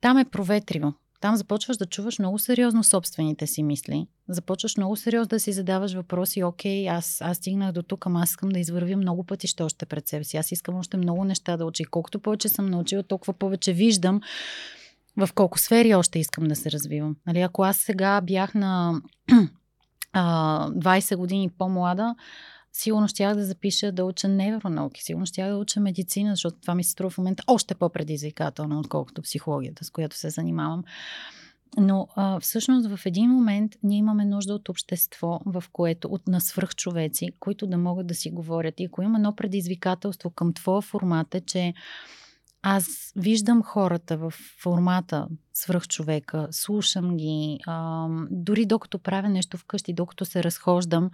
там 0.00 0.18
е 0.18 0.24
проветриво. 0.24 0.92
Там 1.20 1.36
започваш 1.36 1.76
да 1.76 1.86
чуваш 1.86 2.18
много 2.18 2.38
сериозно 2.38 2.84
собствените 2.84 3.46
си 3.46 3.62
мисли. 3.62 4.06
Започваш 4.28 4.76
много 4.76 4.96
сериозно 4.96 5.28
да 5.28 5.40
си 5.40 5.52
задаваш 5.52 5.94
въпроси. 5.94 6.42
Окей, 6.42 6.88
аз, 6.88 7.20
аз 7.20 7.36
стигнах 7.36 7.72
до 7.72 7.82
тук, 7.82 8.06
ама 8.06 8.20
аз 8.22 8.30
искам 8.30 8.48
да 8.48 8.58
извървя 8.58 8.96
много 8.96 9.24
пътища 9.24 9.64
още 9.64 9.86
пред 9.86 10.08
себе 10.08 10.24
си. 10.24 10.36
Аз 10.36 10.52
искам 10.52 10.74
още 10.74 10.96
много 10.96 11.24
неща 11.24 11.56
да 11.56 11.64
уча. 11.64 11.82
И 11.82 11.86
колкото 11.86 12.20
повече 12.20 12.48
съм 12.48 12.66
научила, 12.66 13.02
толкова 13.02 13.32
повече 13.32 13.72
виждам 13.72 14.20
в 15.16 15.28
колко 15.34 15.58
сфери 15.58 15.94
още 15.94 16.18
искам 16.18 16.44
да 16.44 16.56
се 16.56 16.72
развивам. 16.72 17.16
Нали, 17.26 17.40
ако 17.40 17.62
аз 17.62 17.76
сега 17.76 18.20
бях 18.20 18.54
на 18.54 19.00
а, 20.12 20.68
20 20.70 21.16
години 21.16 21.50
по-млада, 21.58 22.14
сигурно 22.76 23.08
щях 23.08 23.34
да 23.34 23.44
запиша 23.44 23.92
да 23.92 24.04
уча 24.04 24.28
невронауки, 24.28 25.02
сигурно 25.02 25.26
щях 25.26 25.50
да 25.50 25.56
уча 25.56 25.80
медицина, 25.80 26.30
защото 26.30 26.60
това 26.60 26.74
ми 26.74 26.84
се 26.84 26.90
струва 26.90 27.10
в 27.10 27.18
момента 27.18 27.42
още 27.46 27.74
по-предизвикателно, 27.74 28.80
отколкото 28.80 29.22
психологията, 29.22 29.84
с 29.84 29.90
която 29.90 30.16
се 30.16 30.30
занимавам. 30.30 30.84
Но 31.78 32.08
а, 32.16 32.40
всъщност 32.40 32.88
в 32.88 33.06
един 33.06 33.30
момент 33.30 33.72
ние 33.82 33.98
имаме 33.98 34.24
нужда 34.24 34.54
от 34.54 34.68
общество, 34.68 35.40
в 35.46 35.64
което 35.72 36.08
от 36.08 36.28
на 36.28 36.40
свръхчовеци, 36.40 37.28
които 37.40 37.66
да 37.66 37.78
могат 37.78 38.06
да 38.06 38.14
си 38.14 38.30
говорят. 38.30 38.80
И 38.80 38.84
ако 38.84 39.02
има 39.02 39.18
едно 39.18 39.36
предизвикателство 39.36 40.30
към 40.30 40.52
твоя 40.52 40.80
формат 40.82 41.34
е, 41.34 41.40
че 41.40 41.74
аз 42.62 43.12
виждам 43.16 43.62
хората 43.62 44.16
в 44.16 44.32
формата 44.62 45.28
свръхчовека, 45.52 46.48
слушам 46.50 47.16
ги, 47.16 47.58
а, 47.66 48.08
дори 48.30 48.66
докато 48.66 48.98
правя 48.98 49.28
нещо 49.28 49.58
вкъщи, 49.58 49.92
докато 49.92 50.24
се 50.24 50.44
разхождам, 50.44 51.10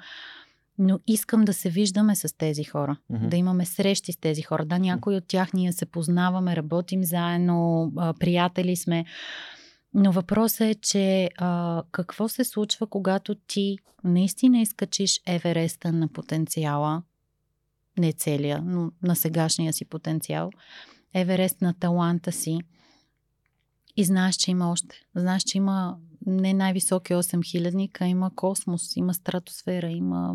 но 0.79 1.01
искам 1.07 1.45
да 1.45 1.53
се 1.53 1.71
виждаме 1.71 2.17
с 2.17 2.37
тези 2.37 2.65
хора, 2.65 2.97
mm-hmm. 3.13 3.29
да 3.29 3.37
имаме 3.37 3.65
срещи 3.65 4.13
с 4.13 4.17
тези 4.17 4.43
хора. 4.43 4.65
Да, 4.65 4.79
някои 4.79 5.17
от 5.17 5.25
тях 5.29 5.53
ние 5.53 5.73
се 5.73 5.87
познаваме, 5.87 6.57
работим 6.57 7.05
заедно, 7.05 7.93
приятели 8.21 8.77
сме. 8.77 9.05
Но 9.95 10.13
въпросът 10.13 10.61
е, 10.61 10.75
че 10.75 11.31
а, 11.39 11.83
какво 11.93 12.29
се 12.29 12.45
случва, 12.45 12.87
когато 12.87 13.35
ти 13.35 13.79
наистина 14.05 14.61
изкачиш 14.61 15.21
Евереста 15.27 15.93
на 15.93 16.09
потенциала, 16.09 17.03
не 17.99 18.13
целия, 18.13 18.63
но 18.63 18.91
на 19.03 19.17
сегашния 19.17 19.73
си 19.73 19.85
потенциал, 19.85 20.51
Еверест 21.15 21.61
на 21.63 21.75
таланта 21.75 22.33
си 22.33 22.59
и 23.97 24.05
знаеш, 24.05 24.35
че 24.35 24.51
има 24.51 24.71
още. 24.71 24.97
Знаеш, 25.15 25.43
че 25.43 25.59
има 25.59 25.97
не 26.27 26.55
най-високи 26.55 27.15
8 27.15 27.45
хилядника, 27.45 28.07
има 28.07 28.31
космос, 28.35 28.97
има 28.97 29.15
стратосфера, 29.15 29.91
има, 29.91 30.35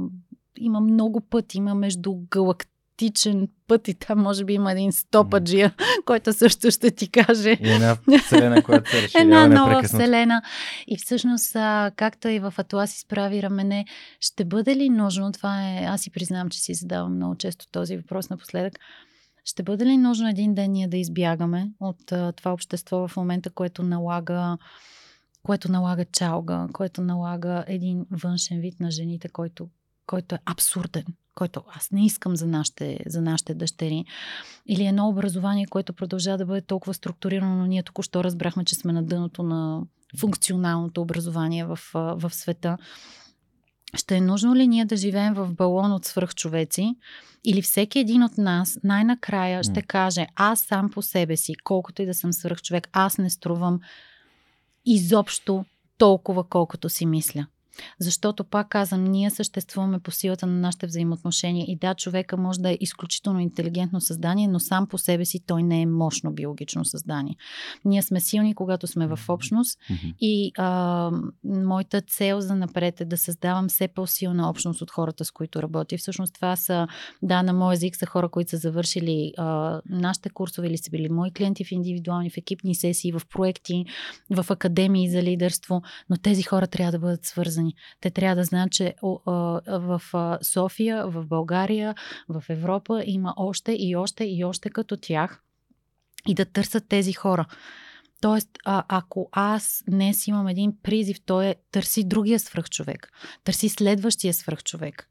има 0.57 0.79
много 0.79 1.21
пъти, 1.21 1.57
има 1.57 1.75
между 1.75 2.15
галактичен 2.31 3.47
път 3.67 3.87
и 3.87 3.93
там 3.93 4.19
може 4.19 4.45
би 4.45 4.53
има 4.53 4.71
един 4.71 4.91
стопаджия, 4.91 5.69
mm. 5.69 6.05
който 6.05 6.33
също 6.33 6.71
ще 6.71 6.91
ти 6.91 7.07
каже. 7.11 7.49
И 7.49 7.69
една 7.69 7.97
вселена, 8.25 8.63
която 8.63 8.91
се 8.91 9.01
разширява 9.01 9.23
Една 9.23 9.47
нова 9.47 9.83
вселена. 9.83 10.41
И 10.87 10.97
всъщност, 10.97 11.53
както 11.95 12.27
и 12.27 12.39
в 12.39 12.53
Атлас 12.57 12.95
изправи 12.95 13.43
рамене, 13.43 13.85
ще 14.19 14.45
бъде 14.45 14.75
ли 14.75 14.89
нужно, 14.89 15.31
това 15.31 15.69
е, 15.69 15.85
аз 15.85 16.01
си 16.01 16.11
признавам, 16.11 16.49
че 16.49 16.59
си 16.59 16.73
задавам 16.73 17.15
много 17.15 17.35
често 17.35 17.65
този 17.71 17.97
въпрос 17.97 18.29
напоследък, 18.29 18.73
ще 19.45 19.63
бъде 19.63 19.85
ли 19.85 19.97
нужно 19.97 20.29
един 20.29 20.55
ден 20.55 20.71
ние 20.71 20.87
да 20.87 20.97
избягаме 20.97 21.71
от 21.79 22.05
това 22.35 22.53
общество 22.53 23.07
в 23.07 23.17
момента, 23.17 23.49
което 23.49 23.83
налага 23.83 24.57
което 25.45 25.71
налага 25.71 26.05
чалга, 26.05 26.67
което 26.73 27.01
налага 27.01 27.63
един 27.67 28.05
външен 28.11 28.59
вид 28.59 28.79
на 28.79 28.91
жените, 28.91 29.29
който, 29.29 29.69
който 30.07 30.35
е 30.35 30.39
абсурден, 30.45 31.05
който 31.35 31.63
аз 31.67 31.91
не 31.91 32.05
искам 32.05 32.35
за 32.35 32.47
нашите, 32.47 32.99
за 33.05 33.21
нашите 33.21 33.53
дъщери. 33.53 34.05
Или 34.65 34.85
едно 34.85 35.09
образование, 35.09 35.65
което 35.65 35.93
продължава 35.93 36.37
да 36.37 36.45
бъде 36.45 36.61
толкова 36.61 36.93
структурирано, 36.93 37.55
но 37.55 37.65
ние 37.65 37.83
току-що 37.83 38.23
разбрахме, 38.23 38.65
че 38.65 38.75
сме 38.75 38.93
на 38.93 39.03
дъното 39.03 39.43
на 39.43 39.81
функционалното 40.19 41.01
образование 41.01 41.65
в, 41.65 41.79
в 41.93 42.29
света. 42.33 42.77
Ще 43.93 44.15
е 44.15 44.21
нужно 44.21 44.55
ли 44.55 44.67
ние 44.67 44.85
да 44.85 44.97
живеем 44.97 45.33
в 45.33 45.53
балон 45.53 45.91
от 45.91 46.05
свръхчовеци 46.05 46.95
или 47.43 47.61
всеки 47.61 47.99
един 47.99 48.23
от 48.23 48.37
нас 48.37 48.79
най-накрая 48.83 49.63
ще 49.63 49.81
каже 49.81 50.27
аз 50.35 50.59
сам 50.59 50.89
по 50.89 51.01
себе 51.01 51.37
си, 51.37 51.55
колкото 51.63 52.01
и 52.01 52.05
да 52.05 52.13
съм 52.13 52.33
свръхчовек, 52.33 52.89
аз 52.91 53.17
не 53.17 53.29
струвам 53.29 53.79
изобщо 54.85 55.65
толкова, 55.97 56.43
колкото 56.43 56.89
си 56.89 57.05
мисля. 57.05 57.47
Защото, 57.99 58.43
пак 58.43 58.69
казвам, 58.69 59.03
ние 59.03 59.29
съществуваме 59.29 59.99
по 59.99 60.11
силата 60.11 60.47
на 60.47 60.53
нашите 60.53 60.87
взаимоотношения. 60.87 61.65
И 61.67 61.75
да, 61.75 61.95
човека 61.95 62.37
може 62.37 62.59
да 62.59 62.71
е 62.71 62.77
изключително 62.79 63.39
интелигентно 63.39 64.01
създание, 64.01 64.47
но 64.47 64.59
сам 64.59 64.87
по 64.87 64.97
себе 64.97 65.25
си 65.25 65.39
той 65.47 65.63
не 65.63 65.81
е 65.81 65.85
мощно 65.85 66.31
биологично 66.31 66.85
създание. 66.85 67.35
Ние 67.85 68.01
сме 68.01 68.19
силни, 68.19 68.55
когато 68.55 68.87
сме 68.87 69.07
в 69.07 69.19
общност. 69.29 69.79
Mm-hmm. 69.79 70.15
И 70.19 70.51
а, 70.57 71.11
моята 71.43 72.01
цел 72.01 72.41
за 72.41 72.55
напред 72.55 73.01
е 73.01 73.05
да 73.05 73.17
създавам 73.17 73.67
все 73.67 73.87
по-силна 73.87 74.49
общност 74.49 74.81
от 74.81 74.91
хората, 74.91 75.25
с 75.25 75.31
които 75.31 75.61
работя. 75.61 75.97
Всъщност 75.97 76.33
това 76.33 76.55
са, 76.55 76.87
да, 77.21 77.43
на 77.43 77.53
мой 77.53 77.73
език 77.73 77.95
са 77.95 78.05
хора, 78.05 78.29
които 78.29 78.49
са 78.49 78.57
завършили 78.57 79.33
а, 79.37 79.81
нашите 79.89 80.29
курсове 80.29 80.67
или 80.67 80.77
са 80.77 80.91
били 80.91 81.09
мои 81.09 81.31
клиенти 81.31 81.65
в 81.65 81.71
индивидуални, 81.71 82.29
в 82.29 82.37
екипни 82.37 82.75
сесии, 82.75 83.11
в 83.11 83.21
проекти, 83.29 83.85
в 84.29 84.45
академии 84.49 85.09
за 85.09 85.23
лидерство. 85.23 85.81
Но 86.09 86.17
тези 86.17 86.43
хора 86.43 86.67
трябва 86.67 86.91
да 86.91 86.99
бъдат 86.99 87.25
свързани 87.25 87.64
свързани. 87.65 87.73
Те 88.01 88.11
трябва 88.11 88.35
да 88.35 88.43
знаят, 88.43 88.71
че 88.71 88.95
в 89.67 90.01
София, 90.41 91.07
в 91.07 91.25
България, 91.25 91.95
в 92.29 92.43
Европа 92.49 93.03
има 93.05 93.33
още 93.37 93.75
и 93.79 93.95
още 93.95 94.23
и 94.23 94.45
още 94.45 94.69
като 94.69 94.97
тях 94.97 95.41
и 96.27 96.33
да 96.33 96.45
търсят 96.45 96.87
тези 96.87 97.13
хора. 97.13 97.45
Тоест, 98.21 98.49
а, 98.65 98.83
ако 98.87 99.29
аз 99.31 99.83
днес 99.89 100.27
имам 100.27 100.47
един 100.47 100.73
призив, 100.83 101.17
то 101.25 101.41
е 101.41 101.55
търси 101.71 102.03
другия 102.03 102.39
свръхчовек. 102.39 103.11
Търси 103.43 103.69
следващия 103.69 104.33
свръхчовек. 104.33 105.07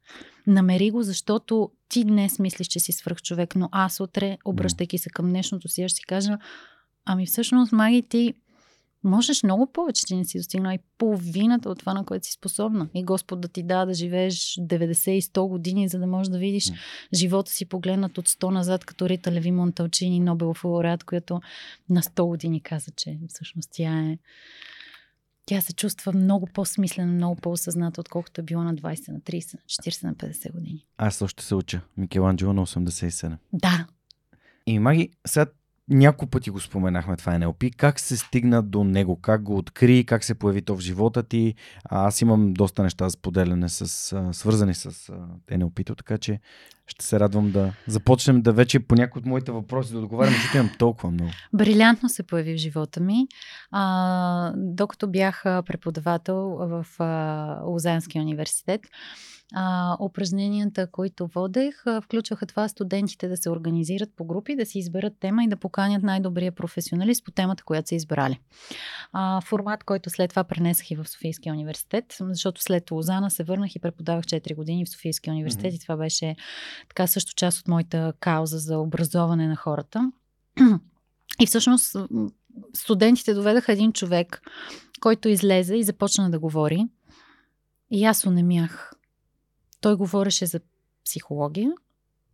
Намери 0.47 0.91
го, 0.91 1.03
защото 1.03 1.71
ти 1.89 2.03
днес 2.03 2.39
мислиш, 2.39 2.67
че 2.67 2.79
си 2.79 2.91
свръхчовек, 2.91 3.55
но 3.55 3.69
аз 3.71 3.99
утре, 3.99 4.37
обръщайки 4.45 4.97
се 4.97 5.09
към 5.09 5.29
днешното 5.29 5.67
си, 5.67 5.89
ще 5.89 5.95
си 5.95 6.03
кажа, 6.03 6.37
ами 7.05 7.25
всъщност, 7.25 7.71
Маги, 7.71 8.01
ти 8.01 8.33
можеш 9.05 9.43
много 9.43 9.71
повече, 9.71 10.05
че 10.05 10.15
не 10.15 10.25
си 10.25 10.37
достигнал 10.37 10.71
и 10.71 10.79
половината 10.97 11.69
от 11.69 11.79
това, 11.79 11.93
на 11.93 12.05
което 12.05 12.25
си 12.25 12.31
способна. 12.31 12.89
И 12.93 13.03
Господ 13.03 13.41
да 13.41 13.47
ти 13.47 13.63
да 13.63 13.85
да 13.85 13.93
живееш 13.93 14.35
90 14.35 15.09
и 15.09 15.21
100 15.21 15.47
години, 15.47 15.87
за 15.87 15.99
да 15.99 16.07
можеш 16.07 16.31
да 16.31 16.37
видиш 16.37 16.63
mm. 16.63 16.75
живота 17.13 17.51
си 17.51 17.65
погледнат 17.65 18.17
от 18.17 18.29
100 18.29 18.49
назад, 18.49 18.85
като 18.85 19.09
Рита 19.09 19.31
Леви 19.31 19.51
Монталчини, 19.51 20.19
Нобелов 20.19 20.63
лауреат, 20.63 21.03
която 21.03 21.41
на 21.89 22.01
100 22.01 22.27
години 22.27 22.61
каза, 22.61 22.91
че 22.91 23.19
всъщност 23.29 23.69
тя 23.73 23.99
е 23.99 24.17
тя 25.45 25.61
се 25.61 25.73
чувства 25.73 26.13
много 26.13 26.47
по-смислена, 26.53 27.11
много 27.11 27.35
по-осъзната, 27.35 28.01
отколкото 28.01 28.41
е 28.41 28.43
било 28.43 28.63
на 28.63 28.75
20, 28.75 29.11
на 29.11 29.19
30, 29.19 29.53
на 29.53 29.59
40, 29.59 30.03
на 30.03 30.15
50 30.15 30.51
години. 30.51 30.85
Аз 30.97 31.21
още 31.21 31.43
се 31.43 31.55
уча. 31.55 31.81
Микеланджело 31.97 32.53
на 32.53 32.65
87. 32.65 33.37
Да. 33.53 33.87
И 34.65 34.79
Маги, 34.79 35.09
сега 35.27 35.45
няколко 35.89 36.31
пъти 36.31 36.49
го 36.49 36.59
споменахме 36.59 37.17
това 37.17 37.33
NLP. 37.33 37.75
Как 37.75 37.99
се 37.99 38.17
стигна 38.17 38.63
до 38.63 38.83
него? 38.83 39.15
Как 39.15 39.43
го 39.43 39.57
откри? 39.57 40.05
Как 40.05 40.23
се 40.23 40.35
появи 40.35 40.61
то 40.61 40.75
в 40.75 40.79
живота 40.79 41.23
ти? 41.23 41.55
Аз 41.83 42.21
имам 42.21 42.53
доста 42.53 42.83
неща 42.83 43.09
за 43.09 43.11
споделяне 43.11 43.69
с, 43.69 43.87
свързани 44.33 44.73
с 44.73 44.91
NLP-то, 45.51 45.95
така 45.95 46.17
че 46.17 46.39
ще 46.87 47.05
се 47.05 47.19
радвам 47.19 47.51
да 47.51 47.73
започнем 47.87 48.41
да 48.41 48.53
вече 48.53 48.79
по 48.79 48.95
някои 48.95 49.19
от 49.19 49.25
моите 49.25 49.51
въпроси 49.51 49.91
да 49.91 49.99
отговарям, 49.99 50.33
защото 50.33 50.57
имам 50.57 50.71
толкова 50.79 51.11
много. 51.11 51.31
Брилянтно 51.53 52.09
се 52.09 52.23
появи 52.23 52.53
в 52.53 52.57
живота 52.57 52.99
ми. 52.99 53.27
А, 53.71 54.53
докато 54.55 55.07
бях 55.07 55.41
преподавател 55.43 56.35
в 56.59 56.85
а, 56.99 57.59
Лозанския 57.63 58.21
университет, 58.21 58.81
а, 59.53 59.97
упражненията, 59.99 60.87
които 60.91 61.27
водех, 61.27 61.87
а, 61.87 62.01
включваха 62.01 62.45
това 62.45 62.67
студентите 62.67 63.27
да 63.27 63.37
се 63.37 63.49
организират 63.49 64.09
по 64.15 64.25
групи, 64.25 64.55
да 64.55 64.65
си 64.65 64.79
изберат 64.79 65.13
тема 65.19 65.43
и 65.43 65.47
да 65.47 65.55
поканят 65.55 66.03
най-добрия 66.03 66.51
професионалист 66.51 67.25
по 67.25 67.31
темата, 67.31 67.63
която 67.63 67.89
са 67.89 67.95
избрали. 67.95 68.39
А, 69.13 69.41
формат, 69.41 69.83
който 69.83 70.09
след 70.09 70.29
това 70.29 70.43
пренесах 70.43 70.91
и 70.91 70.95
в 70.95 71.07
Софийския 71.07 71.53
университет, 71.53 72.17
защото 72.19 72.61
след 72.61 72.91
Лозана 72.91 73.31
се 73.31 73.43
върнах 73.43 73.75
и 73.75 73.79
преподавах 73.79 74.25
4 74.25 74.55
години 74.55 74.85
в 74.85 74.89
Софийския 74.89 75.33
университет 75.33 75.73
mm-hmm. 75.73 75.75
и 75.75 75.79
това 75.79 75.97
беше 75.97 76.35
така 76.89 77.07
също 77.07 77.33
част 77.35 77.59
от 77.59 77.67
моята 77.67 78.13
кауза 78.19 78.57
за 78.57 78.77
образоване 78.77 79.47
на 79.47 79.55
хората. 79.55 80.11
И 81.41 81.45
всъщност 81.45 81.95
студентите 82.73 83.33
доведаха 83.33 83.71
един 83.71 83.93
човек, 83.93 84.41
който 85.01 85.29
излезе 85.29 85.75
и 85.75 85.83
започна 85.83 86.31
да 86.31 86.39
говори. 86.39 86.87
И 87.91 88.05
аз 88.05 88.25
онемях. 88.25 88.93
Той 89.81 89.95
говореше 89.95 90.45
за 90.45 90.59
психология, 91.05 91.71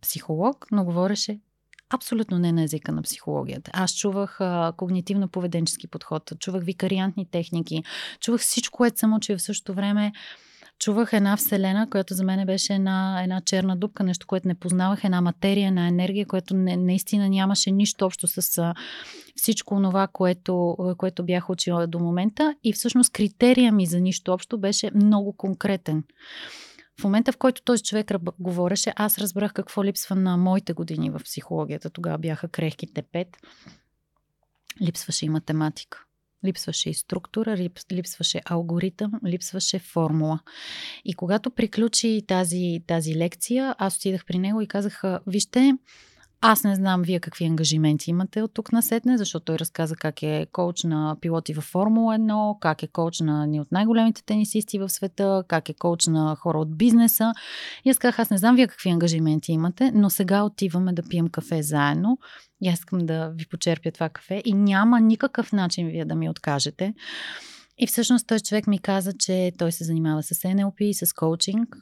психолог, 0.00 0.66
но 0.70 0.84
говореше 0.84 1.40
абсолютно 1.94 2.38
не 2.38 2.52
на 2.52 2.62
езика 2.62 2.92
на 2.92 3.02
психологията. 3.02 3.70
Аз 3.74 3.94
чувах 3.94 4.40
а, 4.40 4.72
когнитивно-поведенчески 4.76 5.86
подход, 5.86 6.32
чувах 6.38 6.64
викариантни 6.64 7.30
техники, 7.30 7.82
чувах 8.20 8.40
всичко, 8.40 8.76
което 8.76 8.98
съм 8.98 9.14
учила 9.14 9.38
в 9.38 9.42
същото 9.42 9.74
време 9.74 10.12
чувах 10.82 11.12
една 11.12 11.36
вселена, 11.36 11.90
която 11.90 12.14
за 12.14 12.24
мен 12.24 12.46
беше 12.46 12.74
една, 12.74 13.22
една 13.22 13.40
черна 13.40 13.76
дупка, 13.76 14.04
нещо, 14.04 14.26
което 14.26 14.48
не 14.48 14.54
познавах, 14.54 15.04
една 15.04 15.20
материя, 15.20 15.68
една 15.68 15.88
енергия, 15.88 16.26
което 16.26 16.54
не, 16.54 16.76
наистина 16.76 17.28
нямаше 17.28 17.70
нищо 17.70 18.04
общо 18.06 18.26
с 18.28 18.74
всичко 19.36 19.82
това, 19.82 20.06
което, 20.06 20.76
което 20.98 21.24
бях 21.24 21.50
учила 21.50 21.86
до 21.86 21.98
момента. 21.98 22.54
И 22.64 22.72
всъщност 22.72 23.12
критерия 23.12 23.72
ми 23.72 23.86
за 23.86 24.00
нищо 24.00 24.32
общо 24.32 24.58
беше 24.58 24.90
много 24.94 25.32
конкретен. 25.36 26.04
В 27.00 27.04
момента, 27.04 27.32
в 27.32 27.36
който 27.36 27.62
този 27.62 27.82
човек 27.82 28.12
говореше, 28.38 28.92
аз 28.96 29.18
разбрах 29.18 29.52
какво 29.52 29.84
липсва 29.84 30.16
на 30.16 30.36
моите 30.36 30.72
години 30.72 31.10
в 31.10 31.20
психологията. 31.24 31.90
Тогава 31.90 32.18
бяха 32.18 32.48
крехките 32.48 33.02
пет. 33.02 33.28
Липсваше 34.80 35.26
и 35.26 35.28
математика. 35.28 36.04
Липсваше 36.44 36.90
и 36.90 36.94
структура, 36.94 37.68
липсваше 37.92 38.40
алгоритъм, 38.44 39.12
липсваше 39.26 39.78
формула. 39.78 40.38
И 41.04 41.14
когато 41.14 41.50
приключи 41.50 42.22
тази, 42.26 42.80
тази 42.86 43.16
лекция, 43.16 43.74
аз 43.78 43.96
отидах 43.96 44.26
при 44.26 44.38
него 44.38 44.60
и 44.60 44.66
казах, 44.66 45.02
вижте, 45.26 45.72
аз 46.44 46.64
не 46.64 46.74
знам 46.74 47.02
вие 47.02 47.20
какви 47.20 47.44
ангажименти 47.44 48.10
имате 48.10 48.42
от 48.42 48.54
тук 48.54 48.72
на 48.72 48.82
сетне, 48.82 49.18
защото 49.18 49.44
той 49.44 49.58
разказа 49.58 49.96
как 49.96 50.22
е 50.22 50.46
коуч 50.52 50.84
на 50.84 51.16
пилоти 51.20 51.54
във 51.54 51.64
Формула 51.64 52.18
1, 52.18 52.58
как 52.58 52.82
е 52.82 52.86
коуч 52.86 53.20
на 53.20 53.46
ни 53.46 53.60
от 53.60 53.72
най-големите 53.72 54.24
тенисисти 54.24 54.78
в 54.78 54.88
света, 54.88 55.44
как 55.48 55.68
е 55.68 55.74
коуч 55.74 56.06
на 56.06 56.36
хора 56.36 56.58
от 56.58 56.76
бизнеса. 56.76 57.32
И 57.84 57.90
аз 57.90 57.98
казах, 57.98 58.18
аз 58.18 58.30
не 58.30 58.38
знам 58.38 58.56
вие 58.56 58.66
какви 58.66 58.90
ангажименти 58.90 59.52
имате, 59.52 59.92
но 59.94 60.10
сега 60.10 60.42
отиваме 60.42 60.92
да 60.92 61.02
пием 61.02 61.28
кафе 61.28 61.62
заедно. 61.62 62.18
И 62.62 62.68
аз 62.68 62.78
искам 62.78 63.06
да 63.06 63.28
ви 63.28 63.46
почерпя 63.46 63.90
това 63.90 64.08
кафе 64.08 64.42
и 64.44 64.54
няма 64.54 65.00
никакъв 65.00 65.52
начин 65.52 65.88
вие 65.88 66.04
да 66.04 66.14
ми 66.14 66.30
откажете. 66.30 66.94
И 67.78 67.86
всъщност 67.86 68.26
той 68.26 68.40
човек 68.40 68.66
ми 68.66 68.78
каза, 68.78 69.12
че 69.12 69.52
той 69.58 69.72
се 69.72 69.84
занимава 69.84 70.22
с 70.22 70.34
NLP, 70.34 71.04
с 71.04 71.12
коучинг. 71.12 71.76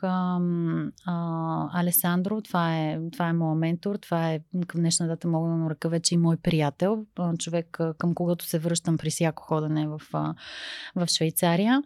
Алесандро, 1.73 2.41
това 2.41 2.77
е, 2.77 2.99
това 3.13 3.29
е 3.29 3.33
моят 3.33 3.59
ментор, 3.59 3.97
това 3.97 4.33
е 4.33 4.41
към 4.67 4.81
днешна 4.81 5.07
дата 5.07 5.29
мога 5.29 5.51
да 5.51 5.57
нарека 5.57 5.89
вече 5.89 6.15
и 6.15 6.19
мой 6.19 6.37
приятел, 6.37 7.07
човек 7.39 7.79
към 7.99 8.15
когото 8.15 8.45
се 8.45 8.59
връщам 8.59 8.99
при 8.99 9.11
всяко 9.11 9.43
ходене 9.43 9.89
в, 9.89 10.01
в 10.97 11.07
Швейцария. 11.07 11.83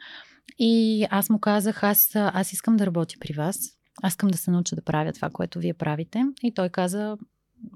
И 0.58 1.06
аз 1.10 1.30
му 1.30 1.38
казах, 1.38 1.82
аз, 1.82 2.10
аз 2.14 2.52
искам 2.52 2.76
да 2.76 2.86
работя 2.86 3.14
при 3.20 3.32
вас. 3.32 3.58
Аз 4.02 4.12
искам 4.12 4.28
да 4.28 4.38
се 4.38 4.50
науча 4.50 4.76
да 4.76 4.82
правя 4.82 5.12
това, 5.12 5.30
което 5.30 5.58
вие 5.58 5.74
правите. 5.74 6.24
И 6.42 6.54
той 6.54 6.68
каза, 6.68 7.16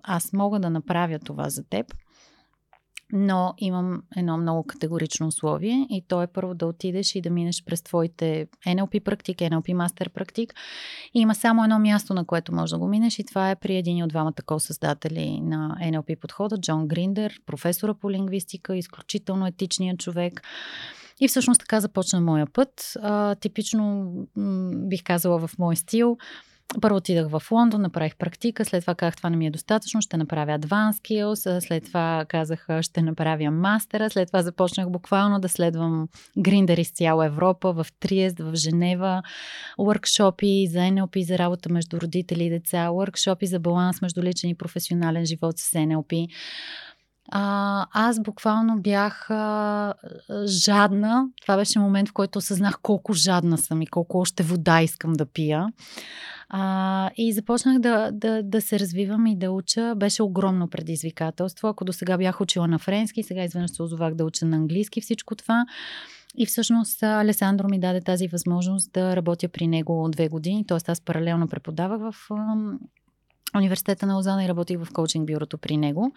аз 0.02 0.32
мога 0.32 0.60
да 0.60 0.70
направя 0.70 1.18
това 1.18 1.48
за 1.48 1.64
теб, 1.64 1.86
но 3.12 3.54
имам 3.58 4.02
едно 4.16 4.38
много 4.38 4.62
категорично 4.62 5.26
условие 5.26 5.86
и 5.90 6.04
то 6.08 6.22
е 6.22 6.26
първо 6.26 6.54
да 6.54 6.66
отидеш 6.66 7.14
и 7.14 7.20
да 7.20 7.30
минеш 7.30 7.64
през 7.64 7.82
твоите 7.82 8.46
NLP 8.66 9.04
практик, 9.04 9.38
NLP 9.38 9.72
мастер 9.72 10.10
практик. 10.10 10.54
И 11.14 11.20
има 11.20 11.34
само 11.34 11.64
едно 11.64 11.78
място, 11.78 12.14
на 12.14 12.24
което 12.24 12.54
можеш 12.54 12.70
да 12.70 12.78
го 12.78 12.88
минеш 12.88 13.18
и 13.18 13.24
това 13.24 13.50
е 13.50 13.56
при 13.56 13.76
един 13.76 14.04
от 14.04 14.08
двамата 14.08 14.42
ко-създатели 14.46 15.40
на 15.40 15.76
NLP 15.82 16.20
подхода, 16.20 16.60
Джон 16.60 16.88
Гриндер, 16.88 17.40
професора 17.46 17.94
по 17.94 18.10
лингвистика, 18.10 18.76
изключително 18.76 19.46
етичният 19.46 20.00
човек. 20.00 20.42
И 21.20 21.28
всъщност 21.28 21.60
така 21.60 21.80
започна 21.80 22.20
моя 22.20 22.46
път. 22.52 22.92
А, 23.02 23.34
типично 23.34 24.12
бих 24.88 25.04
казала 25.04 25.46
в 25.46 25.58
мой 25.58 25.76
стил 25.76 26.16
първо 26.80 26.96
отидах 26.96 27.28
в 27.28 27.42
Лондон, 27.50 27.82
направих 27.82 28.16
практика, 28.16 28.64
след 28.64 28.80
това 28.80 28.94
казах 28.94 29.16
това 29.16 29.30
не 29.30 29.36
ми 29.36 29.46
е 29.46 29.50
достатъчно, 29.50 30.02
ще 30.02 30.16
направя 30.16 30.58
Advanced 30.58 30.92
Skills, 30.92 31.60
след 31.60 31.84
това 31.84 32.24
казах 32.28 32.66
ще 32.80 33.02
направя 33.02 33.50
мастера, 33.50 34.10
след 34.10 34.26
това 34.26 34.42
започнах 34.42 34.90
буквално 34.90 35.40
да 35.40 35.48
следвам 35.48 36.08
гриндер 36.38 36.78
из 36.78 36.90
цяла 36.90 37.26
Европа, 37.26 37.72
в 37.72 37.86
Триест, 38.00 38.38
в 38.40 38.54
Женева, 38.54 39.22
workshopи 39.78 40.70
за 40.70 40.78
NLP, 40.78 41.22
за 41.22 41.38
работа 41.38 41.72
между 41.72 42.00
родители 42.00 42.44
и 42.44 42.50
деца, 42.50 42.88
workshopи 42.88 43.44
за 43.44 43.58
баланс 43.60 44.02
между 44.02 44.22
личен 44.22 44.50
и 44.50 44.54
професионален 44.54 45.26
живот 45.26 45.58
с 45.58 45.72
NLP. 45.72 46.28
А, 47.28 47.86
аз 47.92 48.20
буквално 48.20 48.80
бях 48.80 49.30
а, 49.30 49.94
жадна. 50.46 51.28
Това 51.42 51.56
беше 51.56 51.78
момент, 51.78 52.08
в 52.08 52.12
който 52.12 52.38
осъзнах 52.38 52.78
колко 52.82 53.12
жадна 53.12 53.58
съм 53.58 53.82
и 53.82 53.86
колко 53.86 54.18
още 54.18 54.42
вода 54.42 54.82
искам 54.82 55.12
да 55.12 55.26
пия. 55.26 55.66
А, 56.48 57.10
и 57.16 57.32
започнах 57.32 57.78
да, 57.78 58.10
да, 58.12 58.42
да 58.42 58.60
се 58.60 58.80
развивам 58.80 59.26
и 59.26 59.38
да 59.38 59.50
уча. 59.50 59.94
Беше 59.96 60.22
огромно 60.22 60.68
предизвикателство. 60.68 61.68
Ако 61.68 61.84
до 61.84 61.92
сега 61.92 62.18
бях 62.18 62.40
учила 62.40 62.68
на 62.68 62.78
френски, 62.78 63.22
сега 63.22 63.44
изведнъж 63.44 63.70
се 63.70 63.82
озовах 63.82 64.14
да 64.14 64.24
уча 64.24 64.46
на 64.46 64.56
английски 64.56 65.00
всичко 65.00 65.34
това. 65.34 65.66
И 66.36 66.46
всъщност 66.46 67.02
Алесандро 67.02 67.68
ми 67.68 67.80
даде 67.80 68.00
тази 68.00 68.28
възможност 68.28 68.92
да 68.92 69.16
работя 69.16 69.48
при 69.48 69.66
него 69.66 70.08
две 70.12 70.28
години. 70.28 70.66
Тоест 70.66 70.88
аз 70.88 71.00
паралелно 71.00 71.48
преподавах 71.48 72.00
в 72.00 72.30
университета 73.56 74.06
на 74.06 74.14
Лозана 74.14 74.44
и 74.44 74.48
работих 74.48 74.78
в 74.84 74.92
коучинг 74.92 75.26
бюрото 75.26 75.58
при 75.58 75.76
него. 75.76 76.12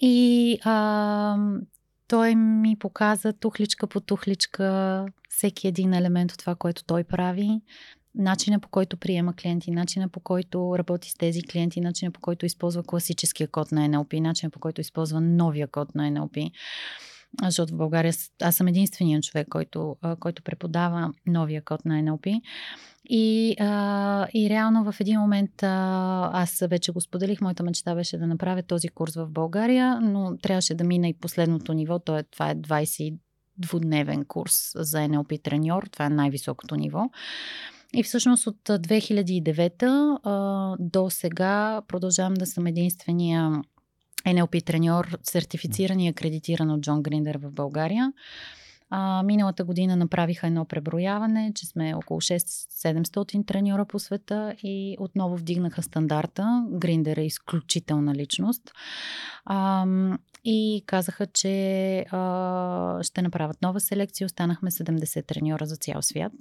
И 0.00 0.58
а, 0.64 1.36
той 2.08 2.34
ми 2.34 2.76
показа 2.78 3.32
тухличка 3.32 3.86
по 3.86 4.00
тухличка 4.00 5.06
всеки 5.28 5.68
един 5.68 5.94
елемент 5.94 6.32
от 6.32 6.38
това, 6.38 6.54
което 6.54 6.84
той 6.84 7.04
прави 7.04 7.60
начина 8.16 8.60
по 8.60 8.68
който 8.68 8.96
приема 8.96 9.34
клиенти, 9.34 9.70
начина 9.70 10.08
по 10.08 10.20
който 10.20 10.74
работи 10.78 11.10
с 11.10 11.14
тези 11.14 11.42
клиенти, 11.42 11.80
начина 11.80 12.10
по 12.10 12.20
който 12.20 12.46
използва 12.46 12.82
класическия 12.82 13.48
код 13.48 13.72
на 13.72 13.88
NLP, 13.88 14.20
начина 14.20 14.50
по 14.50 14.60
който 14.60 14.80
използва 14.80 15.20
новия 15.20 15.66
код 15.66 15.94
на 15.94 16.10
NLP. 16.10 16.50
Защото 17.42 17.74
в 17.74 17.76
България 17.76 18.12
аз 18.42 18.56
съм 18.56 18.68
единственият 18.68 19.24
човек, 19.24 19.48
който, 19.50 19.96
който 20.20 20.42
преподава 20.42 21.12
новия 21.26 21.64
код 21.64 21.84
на 21.84 21.94
NLP. 21.94 22.40
И, 23.08 23.56
и 24.34 24.50
реално 24.50 24.92
в 24.92 25.00
един 25.00 25.20
момент 25.20 25.62
аз 25.62 26.62
вече 26.70 26.92
го 26.92 27.00
споделих, 27.00 27.40
моята 27.40 27.62
мечта 27.62 27.94
беше 27.94 28.18
да 28.18 28.26
направя 28.26 28.62
този 28.62 28.88
курс 28.88 29.14
в 29.14 29.26
България, 29.30 30.00
но 30.00 30.36
трябваше 30.42 30.74
да 30.74 30.84
мина 30.84 31.08
и 31.08 31.14
последното 31.14 31.72
ниво, 31.72 31.98
то 31.98 32.18
е, 32.18 32.22
това 32.22 32.50
е 32.50 32.56
20 32.56 33.18
двудневен 33.58 34.24
курс 34.24 34.72
за 34.74 34.98
NLP 34.98 35.42
треньор, 35.42 35.82
това 35.92 36.04
е 36.04 36.10
най-високото 36.10 36.76
ниво. 36.76 37.04
И 37.94 38.02
всъщност 38.02 38.46
от 38.46 38.56
2009 38.64 40.18
а, 40.22 40.76
до 40.80 41.10
сега 41.10 41.82
продължавам 41.88 42.34
да 42.34 42.46
съм 42.46 42.66
единствения 42.66 43.62
NLP 44.26 44.64
треньор, 44.64 45.18
сертифициран 45.22 46.00
и 46.00 46.08
акредитиран 46.08 46.70
от 46.70 46.80
Джон 46.80 47.02
Гриндер 47.02 47.38
в 47.42 47.50
България. 47.52 48.12
А, 48.90 49.22
миналата 49.22 49.64
година 49.64 49.96
направиха 49.96 50.46
едно 50.46 50.64
преброяване, 50.64 51.52
че 51.54 51.66
сме 51.66 51.94
около 51.94 52.20
6-700 52.20 53.46
треньора 53.46 53.84
по 53.84 53.98
света 53.98 54.54
и 54.62 54.96
отново 55.00 55.36
вдигнаха 55.36 55.82
стандарта. 55.82 56.66
Гриндер 56.70 57.16
е 57.16 57.22
изключителна 57.22 58.14
личност. 58.14 58.72
А, 59.44 59.86
и 60.44 60.82
казаха, 60.86 61.26
че 61.26 61.98
а, 62.10 63.02
ще 63.02 63.22
направят 63.22 63.62
нова 63.62 63.80
селекция. 63.80 64.26
Останахме 64.26 64.70
70 64.70 65.26
треньора 65.26 65.66
за 65.66 65.76
цял 65.76 66.02
свят. 66.02 66.32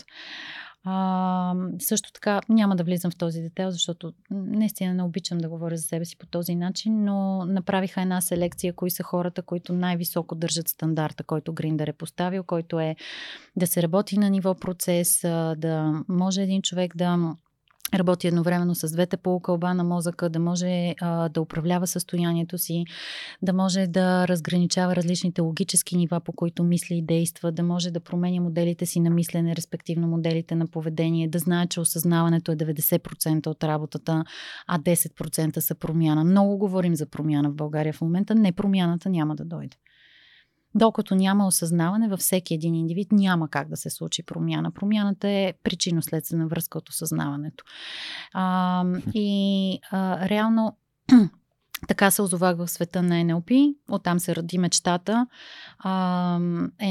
А, 0.87 1.55
също 1.79 2.11
така, 2.13 2.41
няма 2.49 2.75
да 2.75 2.83
влизам 2.83 3.11
в 3.11 3.17
този 3.17 3.41
детайл, 3.41 3.71
защото 3.71 4.13
наистина 4.31 4.93
не 4.93 5.03
обичам 5.03 5.37
да 5.37 5.49
говоря 5.49 5.77
за 5.77 5.83
себе 5.83 6.05
си 6.05 6.17
по 6.17 6.25
този 6.25 6.55
начин, 6.55 7.03
но 7.03 7.45
направиха 7.45 8.01
една 8.01 8.21
селекция, 8.21 8.73
кои 8.73 8.91
са 8.91 9.03
хората, 9.03 9.41
които 9.41 9.73
най-високо 9.73 10.35
държат 10.35 10.67
стандарта, 10.67 11.23
който 11.23 11.53
Гриндър 11.53 11.87
е 11.87 11.93
поставил, 11.93 12.43
който 12.43 12.79
е 12.79 12.95
да 13.55 13.67
се 13.67 13.83
работи 13.83 14.19
на 14.19 14.29
ниво 14.29 14.55
процес, 14.55 15.19
да 15.57 16.03
може 16.07 16.41
един 16.41 16.61
човек 16.61 16.95
да 16.97 17.35
работи 17.99 18.27
едновременно 18.27 18.75
с 18.75 18.91
двете 18.91 19.17
полукълба 19.17 19.73
на 19.73 19.83
мозъка, 19.83 20.29
да 20.29 20.39
може 20.39 20.95
а, 21.01 21.29
да 21.29 21.41
управлява 21.41 21.87
състоянието 21.87 22.57
си, 22.57 22.85
да 23.41 23.53
може 23.53 23.87
да 23.87 24.27
разграничава 24.27 24.95
различните 24.95 25.41
логически 25.41 25.97
нива, 25.97 26.19
по 26.19 26.31
които 26.31 26.63
мисли 26.63 26.95
и 26.95 27.01
действа, 27.01 27.51
да 27.51 27.63
може 27.63 27.91
да 27.91 27.99
променя 27.99 28.41
моделите 28.41 28.85
си 28.85 28.99
на 28.99 29.09
мислене, 29.09 29.55
респективно 29.55 30.07
моделите 30.07 30.55
на 30.55 30.67
поведение, 30.67 31.27
да 31.27 31.39
знае, 31.39 31.67
че 31.67 31.79
осъзнаването 31.79 32.51
е 32.51 32.55
90% 32.55 33.47
от 33.47 33.63
работата, 33.63 34.23
а 34.67 34.79
10% 34.79 35.59
са 35.59 35.75
промяна. 35.75 36.23
Много 36.23 36.57
говорим 36.57 36.95
за 36.95 37.05
промяна 37.05 37.49
в 37.49 37.55
България 37.55 37.93
в 37.93 38.01
момента. 38.01 38.35
Не, 38.35 38.51
промяната 38.51 39.09
няма 39.09 39.35
да 39.35 39.45
дойде. 39.45 39.77
Докато 40.75 41.15
няма 41.15 41.47
осъзнаване 41.47 42.07
във 42.07 42.19
всеки 42.19 42.53
един 42.53 42.75
индивид, 42.75 43.11
няма 43.11 43.49
как 43.49 43.69
да 43.69 43.77
се 43.77 43.89
случи 43.89 44.23
промяна. 44.23 44.71
Промяната 44.71 45.29
е 45.29 45.53
причинно-следствена 45.63 46.47
връзка 46.47 46.77
от 46.77 46.89
осъзнаването. 46.89 47.63
А, 48.33 48.85
и 49.13 49.79
а, 49.91 50.29
реално 50.29 50.77
така 51.87 52.11
се 52.11 52.21
озовах 52.21 52.57
в 52.57 52.67
света 52.67 53.03
на 53.03 53.23
НЛП. 53.23 53.51
Оттам 53.91 54.19
се 54.19 54.35
роди 54.35 54.57
мечтата 54.57 55.27
а, 55.79 56.39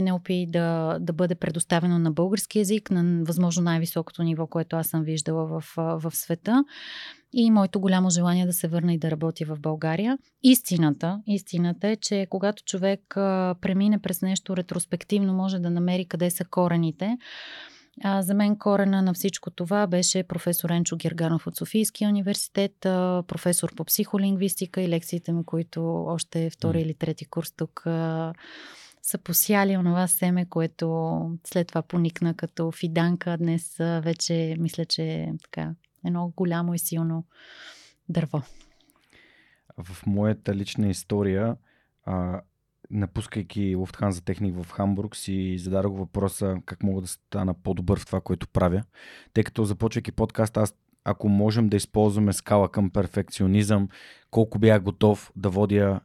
НЛП 0.03 0.29
да, 0.49 0.99
да 1.01 1.13
бъде 1.13 1.35
предоставено 1.35 1.99
на 1.99 2.11
български 2.11 2.59
язик, 2.59 2.91
на 2.91 3.25
възможно 3.25 3.63
най-високото 3.63 4.23
ниво, 4.23 4.47
което 4.47 4.77
аз 4.77 4.87
съм 4.87 5.03
виждала 5.03 5.47
в, 5.47 5.65
в 5.77 6.11
света 6.11 6.65
и 7.33 7.51
моето 7.51 7.81
голямо 7.81 8.11
желание 8.11 8.47
да 8.47 8.53
се 8.53 8.69
върна 8.69 8.95
и 8.95 8.99
да 8.99 9.11
работя 9.11 9.45
в 9.47 9.61
България. 9.61 10.19
Истината, 10.43 11.21
истината 11.27 11.89
е, 11.89 11.97
че 11.97 12.27
когато 12.31 12.65
човек 12.65 13.01
премине 13.61 13.99
през 13.99 14.23
нещо 14.23 14.57
ретроспективно, 14.57 15.35
може 15.35 15.59
да 15.59 15.71
намери 15.71 16.05
къде 16.05 16.31
са 16.31 16.45
корените. 16.45 17.17
А, 18.03 18.23
за 18.23 18.35
мен 18.35 18.59
корена 18.59 19.03
на 19.03 19.15
всичко 19.15 19.51
това 19.51 19.87
беше 19.87 20.23
професор 20.23 20.71
Енчо 20.71 20.97
Герганов 20.97 21.47
от 21.47 21.57
Софийския 21.57 22.09
университет, 22.09 22.87
а, 22.87 23.23
професор 23.27 23.75
по 23.75 23.85
психолингвистика 23.85 24.83
и 24.83 24.89
лекциите 24.89 25.33
ми, 25.33 25.45
които 25.45 26.05
още 26.05 26.51
втори 26.51 26.81
или 26.81 26.95
трети 26.95 27.25
курс 27.25 27.53
тук 27.53 27.83
а, 27.87 28.33
са 29.03 29.19
посяли 29.19 29.77
онова 29.77 30.07
семе, 30.07 30.47
което 30.47 31.21
след 31.45 31.69
това 31.69 31.83
поникна 31.83 32.35
като 32.35 32.71
фиданка. 32.71 33.37
Днес 33.39 33.81
а, 33.81 34.01
вече 34.01 34.57
мисля, 34.59 34.85
че 34.85 35.33
така 35.43 35.75
едно 36.07 36.33
голямо 36.37 36.75
и 36.75 36.79
силно 36.79 37.25
дърво. 38.09 38.43
В 39.79 40.07
моята 40.07 40.55
лична 40.55 40.89
история, 40.89 41.57
а, 42.05 42.41
напускайки 42.91 43.75
Луфтханза 43.75 44.21
Техник 44.21 44.63
в 44.63 44.71
Хамбург, 44.73 45.17
си 45.17 45.59
зададох 45.59 45.99
въпроса 45.99 46.57
как 46.67 46.83
мога 46.83 47.01
да 47.01 47.07
стана 47.07 47.55
по-добър 47.55 47.99
в 47.99 48.07
това, 48.07 48.21
което 48.21 48.49
правя. 48.49 48.83
Тъй 49.33 49.45
като 49.45 49.65
започвайки 49.65 50.13
подкаст, 50.13 50.57
аз 50.57 50.75
ако 51.05 51.29
можем 51.29 51.69
да 51.69 51.77
използваме 51.77 52.33
скала 52.33 52.69
към 52.69 52.91
перфекционизъм, 52.91 53.89
колко 54.31 54.59
бях 54.59 54.83
готов 54.83 55.33
да 55.37 55.51
водя 55.51 56.01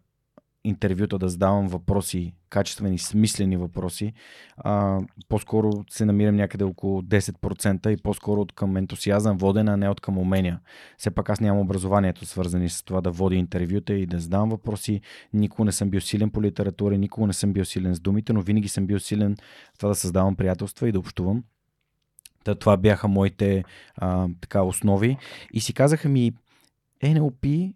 интервюта 0.63 1.19
да 1.19 1.29
задавам 1.29 1.67
въпроси, 1.67 2.33
качествени, 2.49 2.99
смислени 2.99 3.57
въпроси. 3.57 4.13
А, 4.57 5.01
по-скоро 5.29 5.71
се 5.89 6.05
намирам 6.05 6.35
някъде 6.35 6.63
около 6.63 7.01
10% 7.01 7.89
и 7.89 7.97
по-скоро 7.97 8.41
от 8.41 8.51
към 8.51 8.77
ентусиазъм 8.77 9.37
водена, 9.37 9.73
а 9.73 9.77
не 9.77 9.89
от 9.89 10.01
към 10.01 10.17
умения. 10.17 10.59
Все 10.97 11.11
пак 11.11 11.29
аз 11.29 11.39
нямам 11.39 11.61
образованието 11.61 12.25
свързани 12.25 12.69
с 12.69 12.83
това 12.83 13.01
да 13.01 13.11
водя 13.11 13.35
интервюта 13.35 13.93
и 13.93 14.05
да 14.05 14.19
задавам 14.19 14.49
въпроси. 14.49 15.01
Никога 15.33 15.65
не 15.65 15.71
съм 15.71 15.89
бил 15.89 16.01
силен 16.01 16.29
по 16.29 16.41
литература, 16.41 16.97
никога 16.97 17.27
не 17.27 17.33
съм 17.33 17.53
бил 17.53 17.65
силен 17.65 17.95
с 17.95 17.99
думите, 17.99 18.33
но 18.33 18.41
винаги 18.41 18.67
съм 18.67 18.87
бил 18.87 18.99
силен 18.99 19.37
в 19.73 19.77
това 19.77 19.89
да 19.89 19.95
създавам 19.95 20.35
приятелства 20.35 20.89
и 20.89 20.91
да 20.91 20.99
общувам. 20.99 21.43
Та, 22.43 22.55
това 22.55 22.77
бяха 22.77 23.07
моите 23.07 23.63
а, 23.95 24.27
така 24.41 24.61
основи. 24.61 25.17
И 25.53 25.61
си 25.61 25.73
казаха 25.73 26.09
ми, 26.09 26.33
NLP 27.03 27.73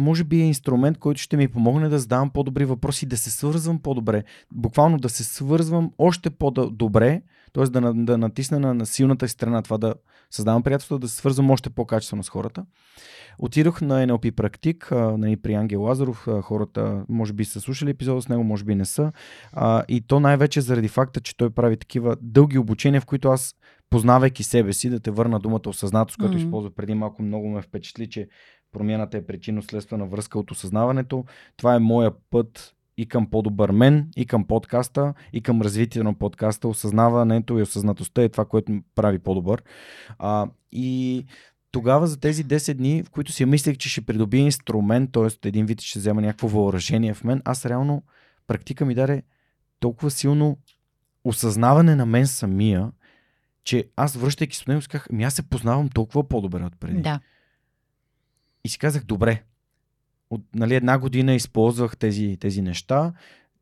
може 0.00 0.24
би 0.24 0.40
е 0.40 0.44
инструмент, 0.44 0.98
който 0.98 1.20
ще 1.20 1.36
ми 1.36 1.48
помогне 1.48 1.88
да 1.88 1.98
задавам 1.98 2.30
по-добри 2.30 2.64
въпроси, 2.64 3.06
да 3.06 3.16
се 3.16 3.30
свързвам 3.30 3.78
по-добре. 3.78 4.24
Буквално 4.52 4.98
да 4.98 5.08
се 5.08 5.24
свързвам 5.24 5.92
още 5.98 6.30
по-добре, 6.30 7.22
т.е. 7.52 7.64
да, 7.64 7.94
да 7.94 8.18
натисна 8.18 8.60
на, 8.60 8.74
на 8.74 8.86
силната 8.86 9.28
страна, 9.28 9.62
това 9.62 9.78
да 9.78 9.94
създавам 10.30 10.62
приятелство, 10.62 10.98
да 10.98 11.08
се 11.08 11.16
свързвам 11.16 11.50
още 11.50 11.70
по-качествено 11.70 12.22
с 12.22 12.28
хората. 12.28 12.64
Отидох 13.38 13.80
на 13.80 14.06
NLP 14.06 14.30
практик 14.30 14.92
а, 14.92 15.16
нали, 15.18 15.36
при 15.36 15.54
Ангел 15.54 15.82
Лазаров. 15.82 16.28
А, 16.28 16.42
хората 16.42 17.04
може 17.08 17.32
би 17.32 17.44
са 17.44 17.60
слушали 17.60 17.90
епизода 17.90 18.22
с 18.22 18.28
него, 18.28 18.44
може 18.44 18.64
би 18.64 18.74
не 18.74 18.84
са. 18.84 19.12
А, 19.52 19.84
и 19.88 20.00
то 20.00 20.20
най-вече 20.20 20.60
заради 20.60 20.88
факта, 20.88 21.20
че 21.20 21.36
той 21.36 21.50
прави 21.50 21.76
такива 21.76 22.16
дълги 22.22 22.58
обучения, 22.58 23.00
в 23.00 23.06
които 23.06 23.28
аз 23.28 23.54
познавайки 23.90 24.42
себе 24.42 24.72
си, 24.72 24.90
да 24.90 25.00
те 25.00 25.10
върна 25.10 25.38
думата 25.38 25.60
осъзнатост, 25.66 26.18
която 26.18 26.36
mm-hmm. 26.36 26.44
използва 26.44 26.70
преди 26.70 26.94
малко, 26.94 27.22
много 27.22 27.48
ме 27.48 27.62
впечатли, 27.62 28.08
че 28.08 28.28
Промяната 28.72 29.16
е 29.16 29.26
причинно-следствена 29.26 30.06
връзка 30.06 30.38
от 30.38 30.50
осъзнаването. 30.50 31.24
Това 31.56 31.74
е 31.74 31.78
моя 31.78 32.12
път 32.30 32.74
и 32.96 33.06
към 33.06 33.30
по-добър 33.30 33.70
мен, 33.70 34.10
и 34.16 34.26
към 34.26 34.44
подкаста, 34.44 35.14
и 35.32 35.40
към 35.40 35.62
развитие 35.62 36.02
на 36.02 36.14
подкаста. 36.14 36.68
Осъзнаването 36.68 37.58
и 37.58 37.62
осъзнатостта 37.62 38.22
е 38.22 38.28
това, 38.28 38.44
което 38.44 38.80
прави 38.94 39.18
по-добър. 39.18 39.62
А, 40.18 40.48
и 40.72 41.24
тогава 41.70 42.06
за 42.06 42.20
тези 42.20 42.44
10 42.44 42.74
дни, 42.74 43.02
в 43.02 43.10
които 43.10 43.32
си 43.32 43.44
мислех, 43.44 43.76
че 43.76 43.88
ще 43.88 44.00
придобия 44.00 44.44
инструмент, 44.44 45.12
т.е. 45.12 45.48
един 45.48 45.66
вид 45.66 45.80
ще 45.80 45.98
взема 45.98 46.20
някакво 46.20 46.48
въоръжение 46.48 47.14
в 47.14 47.24
мен, 47.24 47.42
аз 47.44 47.66
реално 47.66 48.02
практика 48.46 48.84
ми 48.84 48.94
даде 48.94 49.22
толкова 49.80 50.10
силно 50.10 50.58
осъзнаване 51.24 51.94
на 51.96 52.06
мен 52.06 52.26
самия, 52.26 52.92
че 53.64 53.84
аз 53.96 54.16
връщайки 54.16 54.56
с 54.56 54.66
него, 54.66 54.80
казах, 54.88 55.06
ами 55.12 55.24
аз 55.24 55.34
се 55.34 55.42
познавам 55.42 55.88
толкова 55.88 56.28
по-добре 56.28 56.64
от 56.64 56.80
преди. 56.80 57.02
Да. 57.02 57.20
И 58.64 58.68
си 58.68 58.78
казах, 58.78 59.04
добре, 59.04 59.42
от 60.30 60.42
нали, 60.54 60.74
една 60.74 60.98
година 60.98 61.34
използвах 61.34 61.96
тези, 61.96 62.36
тези 62.40 62.62
неща 62.62 63.12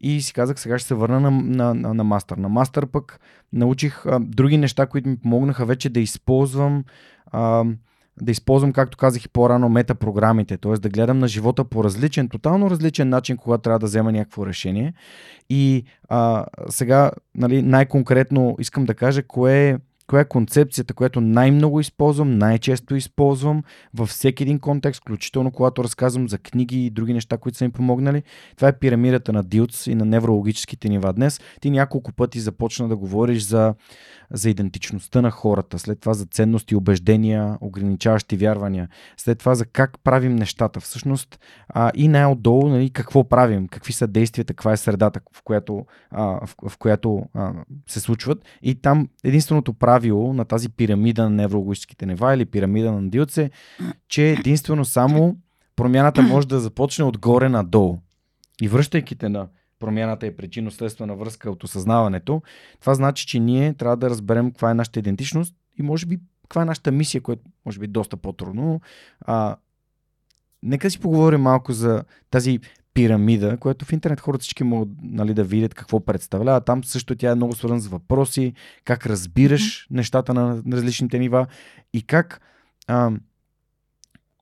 и 0.00 0.20
си 0.20 0.32
казах, 0.32 0.60
сега 0.60 0.78
ще 0.78 0.88
се 0.88 0.94
върна 0.94 1.20
на, 1.20 1.30
на, 1.30 1.74
на, 1.74 1.94
на 1.94 2.04
мастър. 2.04 2.36
На 2.36 2.48
мастър 2.48 2.86
пък 2.86 3.20
научих 3.52 4.06
а, 4.06 4.20
други 4.20 4.58
неща, 4.58 4.86
които 4.86 5.08
ми 5.08 5.16
помогнаха 5.16 5.66
вече 5.66 5.88
да 5.88 6.00
използвам 6.00 6.84
а, 7.26 7.64
да 8.22 8.30
използвам, 8.30 8.72
както 8.72 8.96
казах 8.96 9.24
и 9.24 9.28
по-рано, 9.28 9.68
метапрограмите, 9.68 10.56
т.е. 10.56 10.72
да 10.72 10.88
гледам 10.88 11.18
на 11.18 11.28
живота 11.28 11.64
по 11.64 11.84
различен, 11.84 12.28
тотално 12.28 12.70
различен 12.70 13.08
начин, 13.08 13.36
когато 13.36 13.62
трябва 13.62 13.78
да 13.78 13.86
взема 13.86 14.12
някакво 14.12 14.46
решение. 14.46 14.94
И 15.50 15.84
а, 16.08 16.44
сега 16.68 17.10
нали, 17.34 17.62
най-конкретно 17.62 18.56
искам 18.58 18.84
да 18.84 18.94
кажа 18.94 19.22
кое 19.22 19.68
е 19.68 19.76
коя 20.09 20.20
е 20.20 20.28
концепцията, 20.28 20.94
която 20.94 21.20
най-много 21.20 21.80
използвам, 21.80 22.39
най-често 22.39 22.97
използвам 22.97 23.62
във 23.94 24.09
всеки 24.09 24.43
един 24.43 24.59
контекст, 24.59 25.01
включително 25.01 25.51
когато 25.51 25.85
разказвам 25.85 26.28
за 26.28 26.39
книги 26.39 26.86
и 26.86 26.90
други 26.90 27.14
неща, 27.14 27.36
които 27.36 27.59
са 27.59 27.64
ми 27.64 27.70
помогнали. 27.70 28.22
Това 28.56 28.68
е 28.68 28.78
пирамидата 28.78 29.32
на 29.32 29.43
Дилц 29.43 29.86
и 29.86 29.94
на 29.94 30.05
неврологическите 30.05 30.89
нива. 30.89 31.12
Днес 31.12 31.40
ти 31.60 31.70
няколко 31.70 32.12
пъти 32.12 32.40
започна 32.40 32.89
да 32.89 32.97
говориш 32.97 33.43
за, 33.43 33.74
за 34.30 34.50
идентичността 34.50 35.22
на 35.22 35.30
хората, 35.30 35.78
след 35.78 36.00
това 36.00 36.14
за 36.14 36.26
ценности, 36.26 36.76
убеждения, 36.76 37.59
ограничаващи 37.60 38.36
вярвания, 38.36 38.88
след 39.16 39.38
това 39.38 39.55
за 39.55 39.64
как 39.64 39.98
правим 40.05 40.36
нещата 40.36 40.80
всъщност 40.80 41.40
а, 41.68 41.90
и 41.94 42.09
най-отдолу 42.09 42.68
нали, 42.68 42.90
какво 42.90 43.28
правим, 43.28 43.68
какви 43.68 43.92
са 43.92 44.06
действията, 44.06 44.55
каква 44.55 44.72
е 44.72 44.76
средата, 44.76 45.20
в 45.32 45.42
която, 45.42 45.86
а, 46.10 46.46
в, 46.46 46.55
в 46.68 46.78
която 46.78 47.26
а, 47.34 47.52
се 47.86 48.00
случват. 48.00 48.44
И 48.62 48.74
там 48.74 49.09
единственото 49.24 49.72
правило 49.72 50.32
на 50.32 50.44
тази 50.44 50.68
пирамида 50.68 51.22
на 51.22 51.30
неврологическите 51.30 52.06
нива 52.06 52.34
или 52.34 52.44
пирамида 52.44 52.92
на 52.92 53.10
Дилце, 53.10 53.50
че 54.09 54.30
единствено 54.30 54.84
само 54.84 55.36
промяната 55.76 56.22
може 56.22 56.48
да 56.48 56.60
започне 56.60 57.05
отгоре 57.05 57.48
надолу. 57.48 57.98
И 58.62 58.68
връщайки 58.68 59.16
те 59.16 59.28
на 59.28 59.48
промяната 59.78 60.26
е 60.26 60.36
причинно-следствена 60.36 61.16
връзка 61.16 61.50
от 61.50 61.64
осъзнаването, 61.64 62.42
това 62.80 62.94
значи, 62.94 63.26
че 63.26 63.40
ние 63.40 63.74
трябва 63.74 63.96
да 63.96 64.10
разберем 64.10 64.50
каква 64.50 64.70
е 64.70 64.74
нашата 64.74 64.98
идентичност 64.98 65.55
и 65.78 65.82
може 65.82 66.06
би 66.06 66.18
каква 66.42 66.62
е 66.62 66.64
нашата 66.64 66.92
мисия, 66.92 67.20
което 67.20 67.42
може 67.66 67.78
би 67.78 67.84
е 67.84 67.88
доста 67.88 68.16
по-трудно. 68.16 68.80
А, 69.20 69.56
нека 70.62 70.90
си 70.90 71.00
поговорим 71.00 71.40
малко 71.40 71.72
за 71.72 72.05
тази 72.30 72.60
пирамида, 72.94 73.56
което 73.56 73.84
в 73.84 73.92
интернет 73.92 74.20
хората 74.20 74.42
всички 74.42 74.64
могат 74.64 74.88
нали, 75.02 75.34
да 75.34 75.44
видят 75.44 75.74
какво 75.74 76.00
представлява. 76.00 76.60
Там 76.60 76.84
също 76.84 77.16
тя 77.16 77.30
е 77.30 77.34
много 77.34 77.55
свързана 77.55 77.80
с 77.80 77.86
въпроси, 77.86 78.52
как 78.84 79.06
разбираш 79.06 79.62
mm-hmm. 79.62 79.96
нещата 79.96 80.34
на 80.34 80.62
различните 80.72 81.18
нива 81.18 81.46
и 81.92 82.02
как 82.02 82.40
а, 82.86 83.10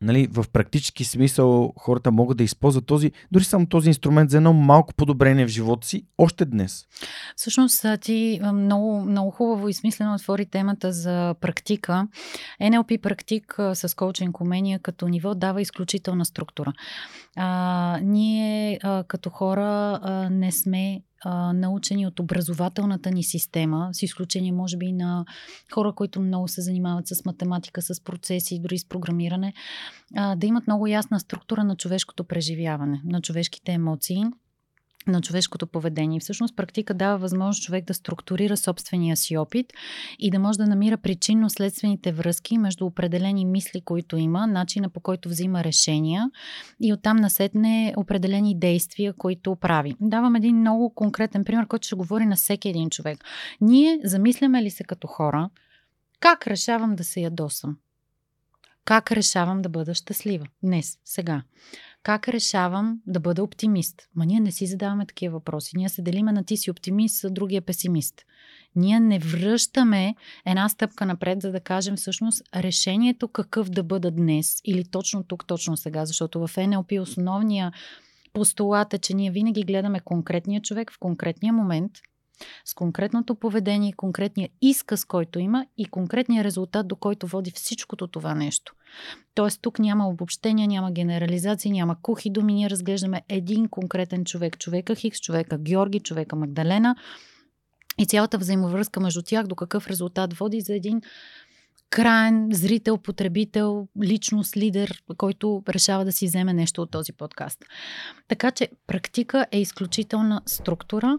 нали, 0.00 0.28
в 0.32 0.44
практически 0.52 1.04
смисъл 1.04 1.72
хората 1.78 2.10
могат 2.10 2.36
да 2.38 2.44
използват 2.44 2.86
този, 2.86 3.12
дори 3.32 3.44
само 3.44 3.66
този 3.66 3.88
инструмент 3.88 4.30
за 4.30 4.36
едно 4.36 4.52
малко 4.52 4.94
подобрение 4.94 5.46
в 5.46 5.50
живота 5.50 5.86
си 5.86 6.06
още 6.18 6.44
днес. 6.44 6.84
Всъщност 7.36 7.86
ти 8.00 8.40
много, 8.52 9.00
много 9.00 9.30
хубаво 9.30 9.68
и 9.68 9.74
смислено 9.74 10.14
отвори 10.14 10.46
темата 10.46 10.92
за 10.92 11.34
практика. 11.40 12.08
NLP 12.62 13.00
практик 13.00 13.58
с 13.74 13.96
коучинг 13.96 14.40
умения 14.40 14.78
като 14.78 15.08
ниво 15.08 15.34
дава 15.34 15.60
изключителна 15.62 16.24
структура. 16.24 16.72
А, 17.36 17.98
ние 18.02 18.78
а, 18.82 19.04
като 19.08 19.30
хора 19.30 20.00
а, 20.02 20.30
не 20.30 20.52
сме 20.52 21.00
а, 21.24 21.52
научени 21.52 22.06
от 22.06 22.20
образователната 22.20 23.10
ни 23.10 23.24
система, 23.24 23.88
с 23.92 24.02
изключение, 24.02 24.52
може 24.52 24.76
би, 24.76 24.92
на 24.92 25.24
хора, 25.74 25.92
които 25.92 26.20
много 26.20 26.48
се 26.48 26.60
занимават 26.60 27.08
с 27.08 27.24
математика, 27.24 27.82
с 27.82 28.00
процеси, 28.04 28.60
дори 28.60 28.78
с 28.78 28.88
програмиране, 28.88 29.52
а, 30.16 30.36
да 30.36 30.46
имат 30.46 30.66
много 30.66 30.86
ясна 30.86 31.20
структура 31.20 31.64
на 31.64 31.76
човешкото 31.76 32.24
преживяване, 32.24 33.02
на 33.04 33.20
човешките 33.20 33.72
емоции 33.72 34.24
на 35.06 35.20
човешкото 35.20 35.66
поведение. 35.66 36.20
Всъщност 36.20 36.56
практика 36.56 36.94
дава 36.94 37.18
възможност 37.18 37.62
човек 37.62 37.84
да 37.84 37.94
структурира 37.94 38.56
собствения 38.56 39.16
си 39.16 39.36
опит 39.36 39.72
и 40.18 40.30
да 40.30 40.38
може 40.38 40.58
да 40.58 40.66
намира 40.66 40.98
причинно-следствените 40.98 42.12
връзки 42.12 42.58
между 42.58 42.86
определени 42.86 43.44
мисли, 43.44 43.80
които 43.80 44.16
има, 44.16 44.46
начина 44.46 44.88
по 44.88 45.00
който 45.00 45.28
взима 45.28 45.64
решения 45.64 46.30
и 46.80 46.92
оттам 46.92 47.16
насетне 47.16 47.94
определени 47.96 48.58
действия, 48.58 49.12
които 49.12 49.56
прави. 49.56 49.96
Давам 50.00 50.36
един 50.36 50.56
много 50.56 50.94
конкретен 50.94 51.44
пример, 51.44 51.66
който 51.66 51.86
ще 51.86 51.96
говори 51.96 52.26
на 52.26 52.36
всеки 52.36 52.68
един 52.68 52.90
човек. 52.90 53.24
Ние 53.60 54.00
замисляме 54.04 54.62
ли 54.62 54.70
се 54.70 54.84
като 54.84 55.06
хора, 55.06 55.50
как 56.20 56.46
решавам 56.46 56.96
да 56.96 57.04
се 57.04 57.20
ядосам? 57.20 57.76
Как 58.84 59.12
решавам 59.12 59.62
да 59.62 59.68
бъда 59.68 59.94
щастлива? 59.94 60.46
Днес, 60.62 60.98
сега. 61.04 61.42
Как 62.06 62.28
решавам 62.28 63.00
да 63.06 63.20
бъда 63.20 63.42
оптимист? 63.42 64.08
Ма 64.14 64.26
ние 64.26 64.40
не 64.40 64.52
си 64.52 64.66
задаваме 64.66 65.06
такива 65.06 65.32
въпроси. 65.32 65.76
Ние 65.76 65.88
се 65.88 66.02
делиме 66.02 66.32
на 66.32 66.44
ти 66.44 66.56
си 66.56 66.70
оптимист, 66.70 67.24
а 67.24 67.30
другия 67.30 67.62
песимист. 67.62 68.24
Ние 68.76 69.00
не 69.00 69.18
връщаме 69.18 70.14
една 70.44 70.68
стъпка 70.68 71.06
напред, 71.06 71.42
за 71.42 71.52
да 71.52 71.60
кажем 71.60 71.96
всъщност 71.96 72.42
решението 72.56 73.28
какъв 73.28 73.70
да 73.70 73.82
бъда 73.82 74.10
днес 74.10 74.60
или 74.64 74.84
точно 74.84 75.24
тук, 75.24 75.46
точно 75.46 75.76
сега, 75.76 76.04
защото 76.04 76.46
в 76.46 76.66
НЛП 76.66 76.92
основния 77.00 77.72
постулат 78.32 78.94
е, 78.94 78.98
че 78.98 79.14
ние 79.14 79.30
винаги 79.30 79.62
гледаме 79.62 80.00
конкретния 80.00 80.60
човек 80.60 80.92
в 80.92 80.98
конкретния 80.98 81.52
момент– 81.52 81.92
с 82.64 82.74
конкретното 82.74 83.34
поведение, 83.34 83.92
конкретния 83.92 84.48
изказ, 84.62 85.04
който 85.04 85.38
има 85.38 85.66
и 85.78 85.84
конкретния 85.84 86.44
резултат, 86.44 86.88
до 86.88 86.96
който 86.96 87.26
води 87.26 87.50
всичкото 87.50 88.06
това 88.06 88.34
нещо. 88.34 88.74
Тоест 89.34 89.62
тук 89.62 89.78
няма 89.78 90.08
обобщения, 90.08 90.68
няма 90.68 90.92
генерализации, 90.92 91.70
няма 91.70 91.96
кухи 92.02 92.30
думи, 92.30 92.54
ние 92.54 92.70
разглеждаме 92.70 93.22
един 93.28 93.68
конкретен 93.68 94.24
човек. 94.24 94.58
Човека 94.58 94.94
Хикс, 94.94 95.20
човека 95.20 95.58
Георги, 95.58 96.00
човека 96.00 96.36
Магдалена 96.36 96.96
и 97.98 98.06
цялата 98.06 98.38
взаимовръзка 98.38 99.00
между 99.00 99.22
тях 99.22 99.46
до 99.46 99.54
какъв 99.54 99.86
резултат 99.86 100.34
води 100.34 100.60
за 100.60 100.74
един 100.74 101.00
краен 101.90 102.48
зрител, 102.52 102.98
потребител, 102.98 103.88
личност, 104.04 104.56
лидер, 104.56 105.02
който 105.16 105.62
решава 105.68 106.04
да 106.04 106.12
си 106.12 106.26
вземе 106.26 106.52
нещо 106.52 106.82
от 106.82 106.90
този 106.90 107.12
подкаст. 107.12 107.64
Така 108.28 108.50
че 108.50 108.68
практика 108.86 109.46
е 109.52 109.60
изключителна 109.60 110.42
структура 110.46 111.18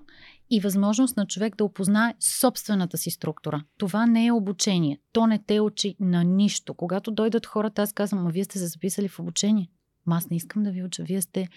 и 0.49 0.59
възможност 0.59 1.17
на 1.17 1.27
човек 1.27 1.55
да 1.57 1.63
опознае 1.63 2.13
собствената 2.19 2.97
си 2.97 3.09
структура. 3.09 3.63
Това 3.77 4.05
не 4.05 4.25
е 4.25 4.31
обучение. 4.31 4.99
То 5.11 5.27
не 5.27 5.39
те 5.39 5.59
учи 5.59 5.95
на 5.99 6.23
нищо. 6.23 6.73
Когато 6.73 7.11
дойдат 7.11 7.45
хората, 7.45 7.81
аз 7.81 7.93
казвам, 7.93 8.27
а 8.27 8.29
вие 8.29 8.43
сте 8.43 8.59
се 8.59 8.67
записали 8.67 9.07
в 9.07 9.19
обучение. 9.19 9.69
Ма 10.05 10.15
аз 10.15 10.29
не 10.29 10.37
искам 10.37 10.63
да 10.63 10.71
ви 10.71 10.83
уча. 10.83 11.03
Вие 11.03 11.21
сте 11.21 11.47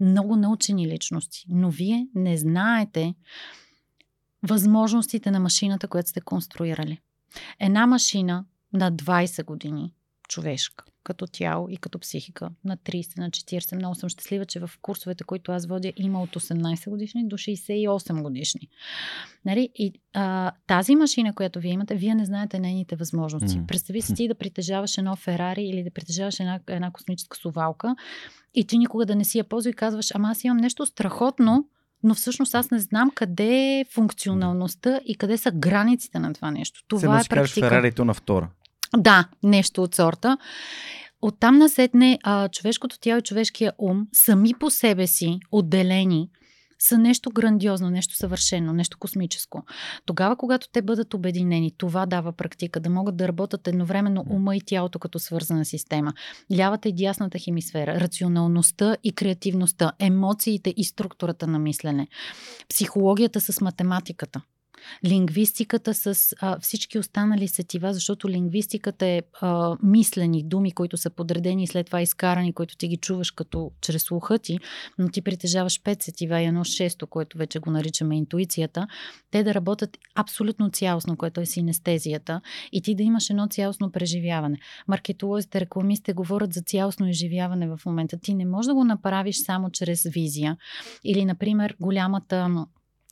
много 0.00 0.36
научени 0.36 0.88
личности. 0.88 1.44
Но 1.48 1.70
вие 1.70 2.08
не 2.14 2.36
знаете 2.36 3.14
възможностите 4.42 5.30
на 5.30 5.40
машината, 5.40 5.88
която 5.88 6.08
сте 6.08 6.20
конструирали. 6.20 6.98
Една 7.60 7.86
машина 7.86 8.44
на 8.72 8.92
20 8.92 9.44
години 9.44 9.94
човешка, 10.30 10.84
като 11.02 11.26
тяло 11.26 11.68
и 11.68 11.76
като 11.76 11.98
психика, 11.98 12.50
на 12.64 12.76
30, 12.76 13.18
на 13.18 13.30
40. 13.30 13.76
Много 13.76 13.94
съм 13.94 14.08
щастлива, 14.08 14.44
че 14.44 14.60
в 14.60 14.70
курсовете, 14.82 15.24
които 15.24 15.52
аз 15.52 15.66
водя, 15.66 15.92
има 15.96 16.22
от 16.22 16.30
18 16.30 16.90
годишни 16.90 17.28
до 17.28 17.36
68 17.36 18.22
годишни. 18.22 18.68
Нали? 19.44 19.68
И 19.74 19.92
а, 20.14 20.52
тази 20.66 20.96
машина, 20.96 21.34
която 21.34 21.60
вие 21.60 21.72
имате, 21.72 21.94
вие 21.94 22.14
не 22.14 22.24
знаете 22.24 22.58
нейните 22.58 22.96
възможности. 22.96 23.58
Mm. 23.58 23.66
Представи 23.66 24.02
си 24.02 24.14
ти 24.16 24.28
да 24.28 24.34
притежаваш 24.34 24.98
едно 24.98 25.16
Ферари 25.16 25.62
или 25.62 25.84
да 25.84 25.90
притежаваш 25.90 26.40
една, 26.40 26.60
една 26.66 26.90
космическа 26.90 27.36
сувалка 27.36 27.96
и 28.54 28.66
ти 28.66 28.78
никога 28.78 29.06
да 29.06 29.16
не 29.16 29.24
си 29.24 29.38
я 29.38 29.44
ползва 29.44 29.70
и 29.70 29.74
казваш, 29.74 30.14
ама 30.14 30.30
аз 30.30 30.44
имам 30.44 30.56
нещо 30.56 30.86
страхотно, 30.86 31.68
но 32.02 32.14
всъщност 32.14 32.54
аз 32.54 32.70
не 32.70 32.78
знам 32.78 33.10
къде 33.14 33.78
е 33.80 33.84
функционалността 33.92 35.00
и 35.06 35.16
къде 35.16 35.36
са 35.36 35.50
границите 35.50 36.18
на 36.18 36.34
това 36.34 36.50
нещо. 36.50 36.80
Това 36.88 37.20
Се 37.20 37.26
е 37.26 37.28
практика. 37.28 37.68
Ферарито 37.68 38.04
на 38.04 38.14
втора. 38.14 38.48
Да, 38.96 39.28
нещо 39.42 39.82
от 39.82 39.94
сорта. 39.94 40.38
Оттам 41.22 41.58
насетне 41.58 42.18
а, 42.22 42.48
човешкото 42.48 43.00
тяло 43.00 43.18
и 43.18 43.22
човешкия 43.22 43.72
ум 43.78 44.06
сами 44.12 44.54
по 44.54 44.70
себе 44.70 45.06
си, 45.06 45.38
отделени, 45.52 46.30
са 46.80 46.98
нещо 46.98 47.30
грандиозно, 47.30 47.90
нещо 47.90 48.16
съвършено, 48.16 48.72
нещо 48.72 48.98
космическо. 48.98 49.64
Тогава, 50.06 50.36
когато 50.36 50.68
те 50.72 50.82
бъдат 50.82 51.14
обединени, 51.14 51.72
това 51.78 52.06
дава 52.06 52.32
практика, 52.32 52.80
да 52.80 52.90
могат 52.90 53.16
да 53.16 53.28
работят 53.28 53.68
едновременно 53.68 54.24
ума 54.30 54.56
и 54.56 54.60
тялото 54.66 54.98
като 54.98 55.18
свързана 55.18 55.64
система. 55.64 56.12
Лявата 56.56 56.88
и 56.88 56.92
дясната 56.92 57.38
хемисфера, 57.38 58.00
рационалността 58.00 58.96
и 59.04 59.12
креативността, 59.12 59.92
емоциите 59.98 60.74
и 60.76 60.84
структурата 60.84 61.46
на 61.46 61.58
мислене, 61.58 62.08
психологията 62.68 63.40
с 63.40 63.60
математиката 63.60 64.42
лингвистиката 65.04 65.94
с 65.94 66.34
а, 66.40 66.60
всички 66.60 66.98
останали 66.98 67.48
сетива, 67.48 67.94
защото 67.94 68.28
лингвистиката 68.28 69.06
е 69.06 69.22
а, 69.40 69.76
мислени 69.82 70.44
думи, 70.44 70.72
които 70.72 70.96
са 70.96 71.10
подредени 71.10 71.62
и 71.62 71.66
след 71.66 71.86
това 71.86 72.02
изкарани, 72.02 72.52
които 72.52 72.76
ти 72.76 72.88
ги 72.88 72.96
чуваш 72.96 73.30
като 73.30 73.70
чрез 73.80 74.02
слуха 74.02 74.38
ти, 74.38 74.58
но 74.98 75.08
ти 75.08 75.22
притежаваш 75.22 75.82
пет 75.82 76.02
сетива 76.02 76.40
и 76.40 76.44
едно 76.44 76.64
шесто, 76.64 77.06
което 77.06 77.38
вече 77.38 77.58
го 77.58 77.70
наричаме 77.70 78.16
интуицията, 78.16 78.86
те 79.30 79.42
да 79.42 79.54
работят 79.54 79.98
абсолютно 80.14 80.70
цялостно, 80.70 81.16
което 81.16 81.40
е 81.40 81.46
синестезията 81.46 82.40
и 82.72 82.82
ти 82.82 82.94
да 82.94 83.02
имаш 83.02 83.30
едно 83.30 83.46
цялостно 83.46 83.92
преживяване. 83.92 84.58
Маркетолозите, 84.88 85.60
рекламистите 85.60 86.12
говорят 86.12 86.52
за 86.52 86.62
цялостно 86.62 87.08
изживяване 87.08 87.68
в 87.68 87.80
момента. 87.86 88.18
Ти 88.18 88.34
не 88.34 88.46
можеш 88.46 88.66
да 88.66 88.74
го 88.74 88.84
направиш 88.84 89.36
само 89.36 89.70
чрез 89.70 90.02
визия. 90.02 90.56
Или, 91.04 91.24
например, 91.24 91.76
голямата 91.80 92.48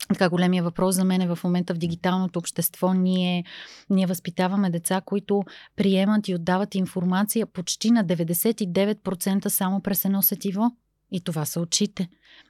така 0.07 0.29
големия 0.29 0.63
въпрос 0.63 0.95
за 0.95 1.03
мен 1.03 1.21
е 1.21 1.35
в 1.35 1.39
момента 1.43 1.73
в 1.73 1.77
дигиталното 1.77 2.39
общество. 2.39 2.93
Ние, 2.93 3.45
ние 3.89 4.05
възпитаваме 4.05 4.69
деца, 4.69 5.01
които 5.05 5.43
приемат 5.75 6.27
и 6.27 6.35
отдават 6.35 6.75
информация 6.75 7.45
почти 7.45 7.91
на 7.91 8.05
99% 8.05 9.47
само 9.47 9.81
през 9.81 10.05
едно 10.05 10.21
сетиво. 10.21 10.71
И 11.11 11.21
това 11.21 11.45
са 11.45 11.59
очите, 11.59 12.09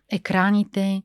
екраните, 0.10 1.04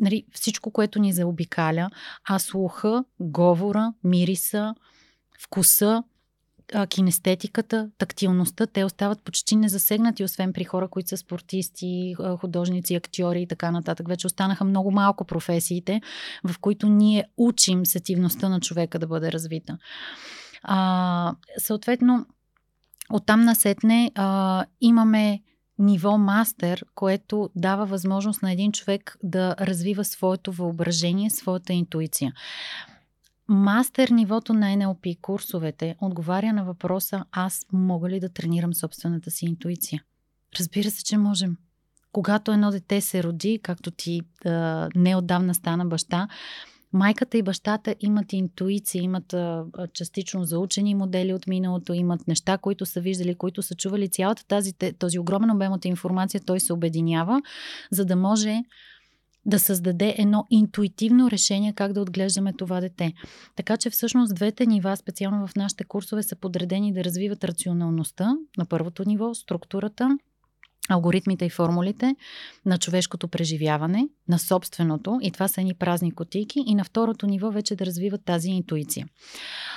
нали, 0.00 0.24
всичко, 0.32 0.70
което 0.70 0.98
ни 0.98 1.12
заобикаля, 1.12 1.90
а 2.24 2.38
слуха, 2.38 3.04
говора, 3.20 3.92
мириса, 4.04 4.74
вкуса 5.40 6.02
а, 6.72 6.86
кинестетиката, 6.86 7.90
тактилността, 7.98 8.66
те 8.66 8.84
остават 8.84 9.22
почти 9.22 9.56
незасегнати, 9.56 10.24
освен 10.24 10.52
при 10.52 10.64
хора, 10.64 10.88
които 10.88 11.08
са 11.08 11.16
спортисти, 11.16 12.14
художници, 12.40 12.94
актьори 12.94 13.42
и 13.42 13.46
така 13.46 13.70
нататък. 13.70 14.08
Вече 14.08 14.26
останаха 14.26 14.64
много 14.64 14.90
малко 14.90 15.24
професиите, 15.24 16.00
в 16.44 16.58
които 16.58 16.88
ние 16.88 17.24
учим 17.36 17.86
сетивността 17.86 18.48
на 18.48 18.60
човека 18.60 18.98
да 18.98 19.06
бъде 19.06 19.32
развита. 19.32 19.78
А, 20.62 21.34
съответно, 21.58 22.26
оттам 23.10 23.40
насетне 23.40 24.10
а, 24.14 24.64
имаме 24.80 25.40
ниво 25.78 26.18
мастер, 26.18 26.84
което 26.94 27.50
дава 27.56 27.86
възможност 27.86 28.42
на 28.42 28.52
един 28.52 28.72
човек 28.72 29.16
да 29.22 29.56
развива 29.60 30.04
своето 30.04 30.52
въображение, 30.52 31.30
своята 31.30 31.72
интуиция. 31.72 32.32
Мастер 33.48 34.08
нивото 34.08 34.52
на 34.52 34.66
NLP 34.66 35.20
курсовете 35.20 35.96
отговаря 36.00 36.52
на 36.52 36.64
въпроса 36.64 37.24
аз 37.32 37.66
мога 37.72 38.08
ли 38.08 38.20
да 38.20 38.28
тренирам 38.28 38.74
собствената 38.74 39.30
си 39.30 39.46
интуиция? 39.46 40.02
Разбира 40.58 40.90
се, 40.90 41.04
че 41.04 41.18
можем. 41.18 41.56
Когато 42.12 42.52
едно 42.52 42.70
дете 42.70 43.00
се 43.00 43.22
роди, 43.22 43.60
както 43.62 43.90
ти 43.90 44.20
а, 44.44 44.88
неотдавна 44.94 45.54
стана 45.54 45.86
баща, 45.86 46.28
майката 46.92 47.38
и 47.38 47.42
бащата 47.42 47.94
имат 48.00 48.32
интуиция, 48.32 49.02
имат 49.02 49.32
а, 49.32 49.64
частично 49.92 50.44
заучени 50.44 50.94
модели 50.94 51.34
от 51.34 51.46
миналото, 51.46 51.92
имат 51.92 52.28
неща, 52.28 52.58
които 52.58 52.86
са 52.86 53.00
виждали, 53.00 53.34
които 53.34 53.62
са 53.62 53.74
чували. 53.74 54.08
Цялата 54.08 54.46
тази, 54.46 54.72
този 54.98 55.18
огромен 55.18 55.50
обем 55.50 55.72
от 55.72 55.84
информация 55.84 56.40
той 56.46 56.60
се 56.60 56.72
обединява, 56.72 57.42
за 57.90 58.04
да 58.04 58.16
може 58.16 58.62
да 59.46 59.58
създаде 59.58 60.14
едно 60.18 60.46
интуитивно 60.50 61.30
решение 61.30 61.72
как 61.72 61.92
да 61.92 62.00
отглеждаме 62.00 62.52
това 62.52 62.80
дете. 62.80 63.12
Така 63.56 63.76
че 63.76 63.90
всъщност 63.90 64.34
двете 64.34 64.66
нива, 64.66 64.96
специално 64.96 65.46
в 65.46 65.56
нашите 65.56 65.84
курсове, 65.84 66.22
са 66.22 66.36
подредени 66.36 66.92
да 66.92 67.04
развиват 67.04 67.44
рационалността 67.44 68.36
на 68.58 68.66
първото 68.66 69.04
ниво, 69.06 69.34
структурата, 69.34 70.18
алгоритмите 70.88 71.44
и 71.44 71.50
формулите 71.50 72.16
на 72.66 72.78
човешкото 72.78 73.28
преживяване, 73.28 74.08
на 74.28 74.38
собственото, 74.38 75.18
и 75.22 75.30
това 75.30 75.48
са 75.48 75.60
едни 75.60 75.74
празни 75.74 76.14
котийки, 76.14 76.64
и 76.66 76.74
на 76.74 76.84
второто 76.84 77.26
ниво 77.26 77.50
вече 77.50 77.76
да 77.76 77.86
развиват 77.86 78.24
тази 78.24 78.50
интуиция. 78.50 79.08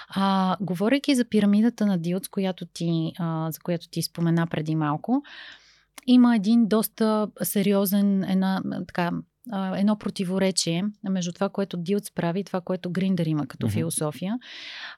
А, 0.10 0.57
говорейки 0.61 1.15
за 1.15 1.26
пирамидата 1.26 1.85
на 1.85 1.98
Диод, 1.98 2.27
която 2.27 2.65
ти, 2.65 3.11
а, 3.19 3.52
за 3.52 3.60
която 3.60 3.89
ти 3.89 4.02
спомена 4.02 4.48
преди 4.48 4.76
малко, 4.76 5.23
има 6.07 6.35
един 6.35 6.68
доста 6.68 7.27
сериозен, 7.44 8.23
една 8.23 8.61
така 8.88 9.11
а, 9.52 9.80
едно 9.80 9.98
противоречие 9.98 10.84
между 11.10 11.32
това, 11.32 11.49
което 11.49 11.78
Дилц 11.78 12.11
прави 12.11 12.40
и 12.40 12.44
това, 12.44 12.61
което 12.61 12.91
Гриндер 12.91 13.26
има 13.26 13.48
като 13.48 13.68
mm-hmm. 13.68 13.74
философия. 13.74 14.40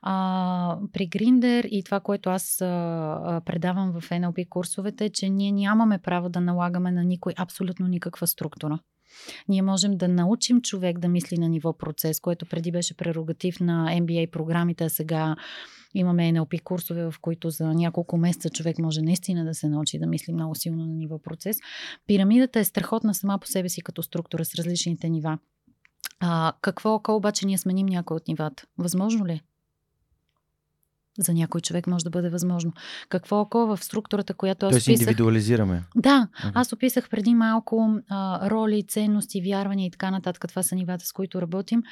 А, 0.02 0.78
при 0.94 1.08
Гриндер 1.08 1.68
и 1.72 1.84
това, 1.84 2.00
което 2.00 2.30
аз 2.30 2.62
а, 2.62 3.42
предавам 3.46 3.92
в 3.92 4.10
NLP 4.10 4.50
курсовете, 4.50 5.10
че 5.10 5.30
ние 5.30 5.52
нямаме 5.52 5.98
право 5.98 6.30
да 6.30 6.42
налагаме 6.42 6.92
на 6.92 7.04
никой 7.04 7.34
абсолютно 7.38 7.88
никаква 7.88 8.28
структура. 8.28 8.80
Ние 9.48 9.62
можем 9.62 9.98
да 9.98 10.08
научим 10.08 10.62
човек 10.62 11.00
да 11.00 11.08
мисли 11.08 11.38
на 11.38 11.50
ниво 11.50 11.74
процес, 11.74 12.20
което 12.20 12.46
преди 12.46 12.72
беше 12.72 12.98
прерогатив 12.98 13.60
на 13.60 13.88
MBA 13.90 14.32
програмите, 14.32 14.84
а 14.84 14.90
сега 14.90 15.36
имаме 15.94 16.34
NLP 16.34 16.64
курсове, 16.64 17.12
в 17.12 17.16
които 17.22 17.50
за 17.50 17.74
няколко 17.74 18.18
месеца 18.18 18.50
човек 18.50 18.80
може 18.80 19.02
наистина 19.02 19.46
да 19.46 19.54
се 19.54 19.70
научи 19.70 20.00
да 20.00 20.08
мисли 20.08 20.34
много 20.34 20.56
силно 20.56 20.86
на 20.86 20.94
ниво 20.94 21.20
процес. 21.20 21.58
Пирамидата 22.08 22.60
е 22.60 22.64
страхотна 22.64 23.14
сама 23.14 23.40
по 23.40 23.48
себе 23.48 23.70
си 23.70 23.82
като 23.82 24.04
структура 24.04 24.46
с 24.46 24.56
различните 24.56 25.10
нива. 25.10 25.38
А, 26.20 26.54
какво 26.62 26.96
ако 26.96 27.16
обаче 27.16 27.46
ние 27.46 27.58
сменим 27.58 27.86
някой 27.86 28.18
от 28.18 28.28
нивата? 28.28 28.64
Възможно 28.78 29.26
ли? 29.26 29.42
За 31.18 31.34
някой 31.34 31.62
човек 31.62 31.88
може 31.88 32.04
да 32.04 32.10
бъде 32.10 32.30
възможно. 32.30 32.74
Какво 33.10 33.40
ако 33.40 33.68
в 33.68 33.78
структурата, 33.78 34.34
която 34.34 34.66
аз 34.66 34.72
Тоест 34.72 34.88
описах... 34.88 35.02
индивидуализираме. 35.02 35.84
Да, 35.96 36.28
аз 36.54 36.74
описах 36.74 37.10
преди 37.10 37.36
малко 37.36 38.00
а, 38.10 38.50
роли, 38.50 38.84
ценности, 38.84 39.42
вярвания 39.42 39.88
и 39.88 39.92
така 39.92 40.12
нататък. 40.12 40.46
Това 40.50 40.64
са 40.64 40.76
нивата, 40.76 41.06
с 41.06 41.12
които 41.12 41.42
работим. 41.42 41.84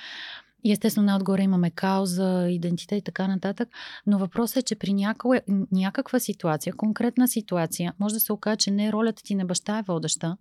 И 0.64 0.72
естествено, 0.72 1.06
най-отгоре 1.06 1.42
имаме 1.42 1.72
кауза, 1.72 2.48
идентитет 2.50 3.00
и 3.00 3.04
така 3.04 3.28
нататък. 3.28 3.70
Но 4.08 4.18
въпросът 4.18 4.58
е, 4.58 4.62
че 4.62 4.76
при 4.76 4.94
някаква, 4.94 5.40
някаква 5.72 6.20
ситуация, 6.20 6.74
конкретна 6.74 7.28
ситуация, 7.28 7.94
може 8.00 8.14
да 8.14 8.20
се 8.20 8.34
окаже, 8.34 8.58
че 8.58 8.72
не 8.72 8.92
ролята 8.92 9.24
ти 9.24 9.36
на 9.36 9.46
баща 9.46 9.80
е 9.80 9.84
водеща, 9.88 10.38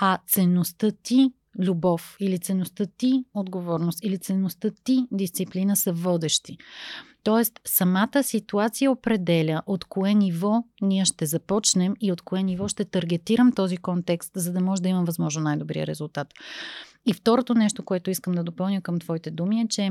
а 0.00 0.18
ценността 0.26 0.90
ти 1.02 1.30
любов 1.58 2.16
или 2.20 2.38
ценността 2.38 2.86
ти 2.98 3.24
отговорност 3.34 4.04
или 4.04 4.18
ценността 4.18 4.70
ти 4.84 5.06
дисциплина 5.12 5.76
са 5.76 5.92
водещи. 5.92 6.56
Тоест, 7.26 7.60
самата 7.64 8.22
ситуация 8.22 8.90
определя 8.90 9.62
от 9.66 9.84
кое 9.84 10.14
ниво 10.14 10.64
ние 10.82 11.04
ще 11.04 11.26
започнем 11.26 11.94
и 12.00 12.12
от 12.12 12.22
кое 12.22 12.42
ниво 12.42 12.68
ще 12.68 12.84
таргетирам 12.84 13.52
този 13.52 13.76
контекст, 13.76 14.30
за 14.34 14.52
да 14.52 14.60
може 14.60 14.82
да 14.82 14.88
имам 14.88 15.04
възможно 15.04 15.42
най-добрия 15.42 15.86
резултат. 15.86 16.28
И 17.06 17.14
второто 17.14 17.54
нещо, 17.54 17.84
което 17.84 18.10
искам 18.10 18.34
да 18.34 18.44
допълня 18.44 18.82
към 18.82 18.98
твоите 18.98 19.30
думи 19.30 19.60
е, 19.60 19.68
че 19.68 19.90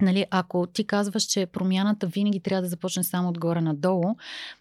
Нали, 0.00 0.26
ако 0.30 0.66
ти 0.66 0.84
казваш, 0.84 1.22
че 1.22 1.46
промяната 1.46 2.06
винаги 2.06 2.40
трябва 2.40 2.62
да 2.62 2.68
започне 2.68 3.04
само 3.04 3.28
отгоре 3.28 3.60
надолу, 3.60 4.14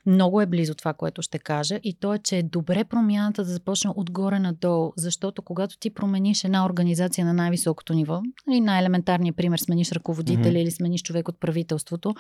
много 0.06 0.42
е 0.42 0.46
близо 0.46 0.76
това, 0.76 0.94
което 0.94 1.22
ще 1.22 1.40
кажа. 1.40 1.80
И 1.84 1.94
то 1.94 2.14
е, 2.14 2.20
че 2.20 2.38
е 2.38 2.44
добре 2.44 2.84
промяната 2.84 3.44
да 3.44 3.50
започне 3.50 3.92
отгоре 3.96 4.40
надолу, 4.40 4.94
защото 4.98 5.42
когато 5.42 5.78
ти 5.78 5.90
промениш 5.90 6.44
една 6.44 6.66
организация 6.66 7.26
на 7.26 7.34
най-високото 7.34 7.94
ниво, 7.94 8.22
нали, 8.48 8.62
най-елементарният 8.62 9.38
пример, 9.38 9.58
смениш 9.58 9.92
ръководителя 9.92 10.44
mm-hmm. 10.44 10.62
или 10.62 10.72
смениш 10.72 11.02
човек 11.02 11.28
от 11.28 11.40
правителството, 11.40 12.16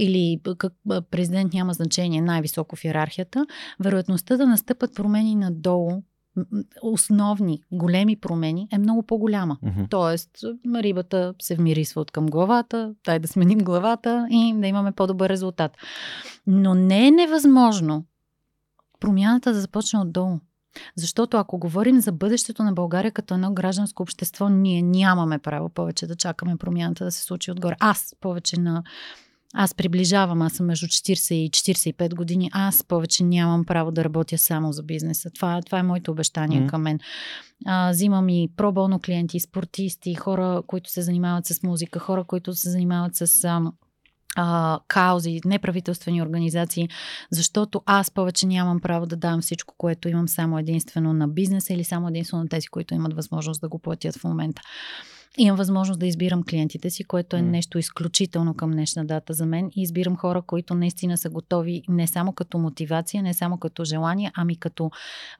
или 0.00 0.40
как 0.58 0.72
президент 1.10 1.52
няма 1.52 1.72
значение, 1.72 2.20
най-високо 2.20 2.76
в 2.76 2.84
иерархията, 2.84 3.46
вероятността 3.80 4.36
да 4.36 4.46
настъпат 4.46 4.94
промени 4.94 5.34
надолу 5.34 6.02
основни, 6.82 7.62
големи 7.72 8.16
промени 8.16 8.68
е 8.72 8.78
много 8.78 9.02
по-голяма. 9.02 9.58
Mm-hmm. 9.64 9.90
Тоест, 9.90 10.30
рибата 10.74 11.34
се 11.42 11.54
вмирисва 11.54 12.00
от 12.00 12.10
към 12.10 12.26
главата, 12.26 12.94
дай 13.04 13.18
да 13.18 13.28
сменим 13.28 13.58
главата 13.58 14.26
и 14.30 14.54
да 14.56 14.66
имаме 14.66 14.92
по-добър 14.92 15.28
резултат. 15.28 15.76
Но 16.46 16.74
не 16.74 17.06
е 17.06 17.10
невъзможно 17.10 18.04
промяната 19.00 19.52
да 19.52 19.60
започне 19.60 20.00
отдолу. 20.00 20.38
Защото 20.96 21.36
ако 21.36 21.58
говорим 21.58 22.00
за 22.00 22.12
бъдещето 22.12 22.62
на 22.62 22.72
България 22.72 23.12
като 23.12 23.34
едно 23.34 23.52
гражданско 23.52 24.02
общество, 24.02 24.48
ние 24.48 24.82
нямаме 24.82 25.38
право 25.38 25.68
повече 25.68 26.06
да 26.06 26.16
чакаме 26.16 26.56
промяната 26.56 27.04
да 27.04 27.12
се 27.12 27.22
случи 27.22 27.50
отгоре. 27.50 27.76
Аз 27.80 28.14
повече 28.20 28.60
на 28.60 28.82
аз 29.54 29.74
приближавам, 29.74 30.42
аз 30.42 30.52
съм 30.52 30.66
между 30.66 30.86
40 30.86 31.34
и 31.34 31.50
45 31.50 32.14
години, 32.14 32.50
аз 32.52 32.84
повече 32.84 33.24
нямам 33.24 33.64
право 33.64 33.90
да 33.90 34.04
работя 34.04 34.38
само 34.38 34.72
за 34.72 34.82
бизнеса. 34.82 35.30
Това, 35.30 35.60
това 35.66 35.78
е 35.78 35.82
моето 35.82 36.10
обещание 36.10 36.60
mm. 36.60 36.66
към 36.66 36.82
мен. 36.82 36.98
А, 37.66 37.90
взимам 37.90 38.28
и 38.28 38.48
пробълно 38.56 39.00
клиенти, 39.00 39.40
спортисти, 39.40 40.14
хора, 40.14 40.62
които 40.66 40.90
се 40.90 41.02
занимават 41.02 41.46
с 41.46 41.62
музика, 41.62 41.98
хора, 41.98 42.24
които 42.24 42.54
се 42.54 42.70
занимават 42.70 43.16
с 43.16 43.44
а, 43.44 43.62
а, 44.36 44.78
каузи, 44.88 45.40
неправителствени 45.44 46.22
организации, 46.22 46.88
защото 47.30 47.82
аз 47.86 48.10
повече 48.10 48.46
нямам 48.46 48.80
право 48.80 49.06
да 49.06 49.16
дам 49.16 49.40
всичко, 49.40 49.74
което 49.78 50.08
имам 50.08 50.28
само 50.28 50.58
единствено 50.58 51.12
на 51.12 51.28
бизнеса 51.28 51.74
или 51.74 51.84
само 51.84 52.08
единствено 52.08 52.42
на 52.42 52.48
тези, 52.48 52.68
които 52.68 52.94
имат 52.94 53.14
възможност 53.14 53.60
да 53.60 53.68
го 53.68 53.78
платят 53.78 54.16
в 54.16 54.24
момента 54.24 54.62
имам 55.38 55.56
възможност 55.56 56.00
да 56.00 56.06
избирам 56.06 56.42
клиентите 56.42 56.90
си, 56.90 57.04
което 57.04 57.36
е 57.36 57.42
нещо 57.42 57.78
изключително 57.78 58.54
към 58.54 58.70
днешна 58.70 59.04
дата 59.04 59.32
за 59.32 59.46
мен. 59.46 59.70
И 59.76 59.82
избирам 59.82 60.16
хора, 60.16 60.42
които 60.42 60.74
наистина 60.74 61.18
са 61.18 61.30
готови 61.30 61.82
не 61.88 62.06
само 62.06 62.32
като 62.32 62.58
мотивация, 62.58 63.22
не 63.22 63.34
само 63.34 63.58
като 63.58 63.84
желание, 63.84 64.32
ами 64.34 64.56
като 64.56 64.90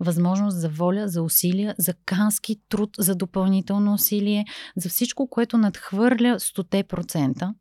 възможност 0.00 0.60
за 0.60 0.68
воля, 0.68 1.08
за 1.08 1.22
усилия, 1.22 1.74
за 1.78 1.94
кански 2.04 2.56
труд, 2.68 2.90
за 2.98 3.14
допълнително 3.14 3.92
усилие, 3.92 4.44
за 4.76 4.88
всичко, 4.88 5.28
което 5.28 5.58
надхвърля 5.58 6.38
100%. 6.38 7.54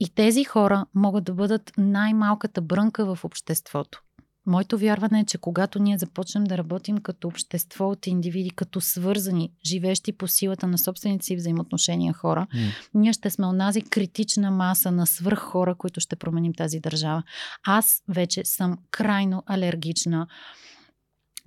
И 0.00 0.14
тези 0.14 0.44
хора 0.44 0.86
могат 0.94 1.24
да 1.24 1.34
бъдат 1.34 1.72
най-малката 1.78 2.62
брънка 2.62 3.14
в 3.14 3.24
обществото. 3.24 4.03
Моето 4.46 4.78
вярване 4.78 5.20
е, 5.20 5.24
че 5.24 5.38
когато 5.38 5.78
ние 5.78 5.98
започнем 5.98 6.44
да 6.44 6.58
работим 6.58 6.98
като 6.98 7.28
общество 7.28 7.88
от 7.88 8.06
индивиди, 8.06 8.50
като 8.50 8.80
свързани, 8.80 9.52
живещи 9.66 10.12
по 10.12 10.28
силата 10.28 10.66
на 10.66 10.78
собствените 10.78 11.24
си 11.24 11.36
взаимоотношения 11.36 12.12
хора, 12.12 12.46
mm. 12.54 12.72
ние 12.94 13.12
ще 13.12 13.30
сме 13.30 13.46
онази 13.46 13.82
критична 13.82 14.50
маса 14.50 14.90
на 14.90 15.06
свръх 15.06 15.38
хора, 15.38 15.74
които 15.74 16.00
ще 16.00 16.16
променим 16.16 16.54
тази 16.54 16.80
държава. 16.80 17.22
Аз 17.66 18.02
вече 18.08 18.44
съм 18.44 18.78
крайно 18.90 19.42
алергична 19.46 20.26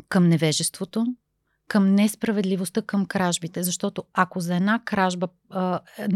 към 0.09 0.27
невежеството, 0.27 1.05
към 1.67 1.95
несправедливостта, 1.95 2.81
към 2.81 3.05
кражбите. 3.05 3.63
Защото 3.63 4.03
ако 4.13 4.39
за 4.39 4.55
една 4.55 4.79
кражба 4.85 5.27
а, 5.49 5.79
е, 5.97 6.07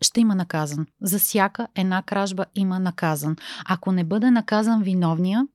ще 0.00 0.20
има 0.20 0.34
наказан. 0.34 0.86
За 1.00 1.18
всяка 1.18 1.68
една 1.74 2.02
кражба 2.02 2.44
има 2.54 2.78
наказан. 2.78 3.36
Ако 3.64 3.92
не 3.92 4.04
бъде 4.04 4.30
наказан 4.30 4.82
виновния, 4.82 5.46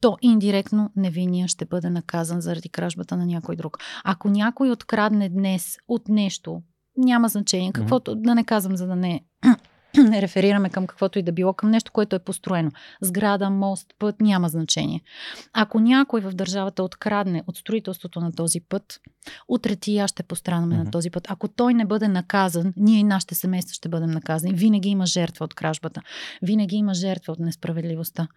то 0.00 0.16
индиректно 0.22 0.90
невинния 0.96 1.48
ще 1.48 1.64
бъде 1.64 1.90
наказан 1.90 2.40
заради 2.40 2.68
кражбата 2.68 3.16
на 3.16 3.26
някой 3.26 3.56
друг. 3.56 3.78
Ако 4.04 4.28
някой 4.28 4.70
открадне 4.70 5.28
днес 5.28 5.76
от 5.88 6.08
нещо, 6.08 6.62
няма 6.96 7.28
значение, 7.28 7.72
каквото, 7.72 8.10
mm-hmm. 8.10 8.22
да 8.22 8.34
не 8.34 8.44
казвам, 8.44 8.76
за 8.76 8.86
да 8.86 8.96
не 8.96 9.20
реферираме 10.12 10.70
към 10.70 10.86
каквото 10.86 11.18
и 11.18 11.22
да 11.22 11.32
било, 11.32 11.52
към 11.52 11.70
нещо, 11.70 11.92
което 11.92 12.16
е 12.16 12.18
построено. 12.18 12.70
Сграда, 13.00 13.50
мост, 13.50 13.86
път, 13.98 14.20
няма 14.20 14.48
значение. 14.48 15.00
Ако 15.52 15.80
някой 15.80 16.20
в 16.20 16.30
държавата 16.30 16.82
открадне 16.82 17.42
от 17.46 17.56
строителството 17.56 18.20
на 18.20 18.32
този 18.32 18.60
път, 18.60 19.00
утре 19.48 19.76
ти 19.76 19.92
и 19.92 19.98
аз 19.98 20.10
ще 20.10 20.22
пострадаме 20.22 20.74
mm-hmm. 20.74 20.84
на 20.84 20.90
този 20.90 21.10
път. 21.10 21.30
Ако 21.30 21.48
той 21.48 21.74
не 21.74 21.84
бъде 21.84 22.08
наказан, 22.08 22.72
ние 22.76 22.98
и 22.98 23.04
нашите 23.04 23.34
семейства 23.34 23.74
ще 23.74 23.88
бъдем 23.88 24.10
наказани. 24.10 24.52
Винаги 24.54 24.88
има 24.88 25.06
жертва 25.06 25.44
от 25.44 25.54
кражбата. 25.54 26.02
Винаги 26.42 26.76
има 26.76 26.94
жертва 26.94 27.32
от 27.32 27.38
несправедливостта. 27.38 28.28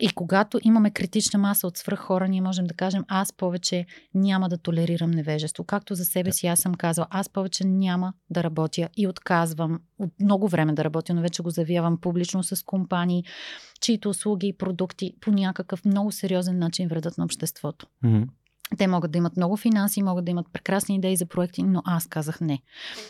И 0.00 0.08
когато 0.08 0.58
имаме 0.62 0.90
критична 0.90 1.38
маса 1.38 1.66
от 1.66 1.76
свръх 1.76 1.98
хора, 1.98 2.28
ние 2.28 2.40
можем 2.40 2.66
да 2.66 2.74
кажем, 2.74 3.04
аз 3.08 3.32
повече 3.32 3.86
няма 4.14 4.48
да 4.48 4.58
толерирам 4.58 5.10
невежество. 5.10 5.64
Както 5.64 5.94
за 5.94 6.04
себе 6.04 6.32
си 6.32 6.46
аз 6.46 6.60
съм 6.60 6.74
казала, 6.74 7.06
аз 7.10 7.28
повече 7.28 7.64
няма 7.66 8.12
да 8.30 8.42
работя 8.42 8.88
и 8.96 9.06
отказвам 9.06 9.80
от 9.98 10.10
много 10.20 10.48
време 10.48 10.72
да 10.72 10.84
работя, 10.86 11.14
но 11.14 11.22
вече 11.22 11.42
го 11.42 11.50
заявявам 11.50 12.00
публично 12.00 12.42
с 12.42 12.64
компании, 12.64 13.24
чието 13.80 14.08
услуги 14.08 14.46
и 14.46 14.56
продукти 14.56 15.14
по 15.20 15.30
някакъв 15.30 15.84
много 15.84 16.12
сериозен 16.12 16.58
начин 16.58 16.88
вредят 16.88 17.18
на 17.18 17.24
обществото. 17.24 17.86
Mm-hmm. 18.04 18.28
Те 18.78 18.86
могат 18.86 19.10
да 19.10 19.18
имат 19.18 19.36
много 19.36 19.56
финанси, 19.56 20.02
могат 20.02 20.24
да 20.24 20.30
имат 20.30 20.46
прекрасни 20.52 20.96
идеи 20.96 21.16
за 21.16 21.26
проекти, 21.26 21.62
но 21.62 21.82
аз 21.84 22.06
казах 22.06 22.40
не. 22.40 22.62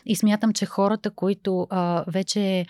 И 0.07 0.17
смятам, 0.17 0.53
че 0.53 0.67
хората, 0.67 1.11
които 1.11 1.67
а, 1.71 2.05
вече 2.09 2.67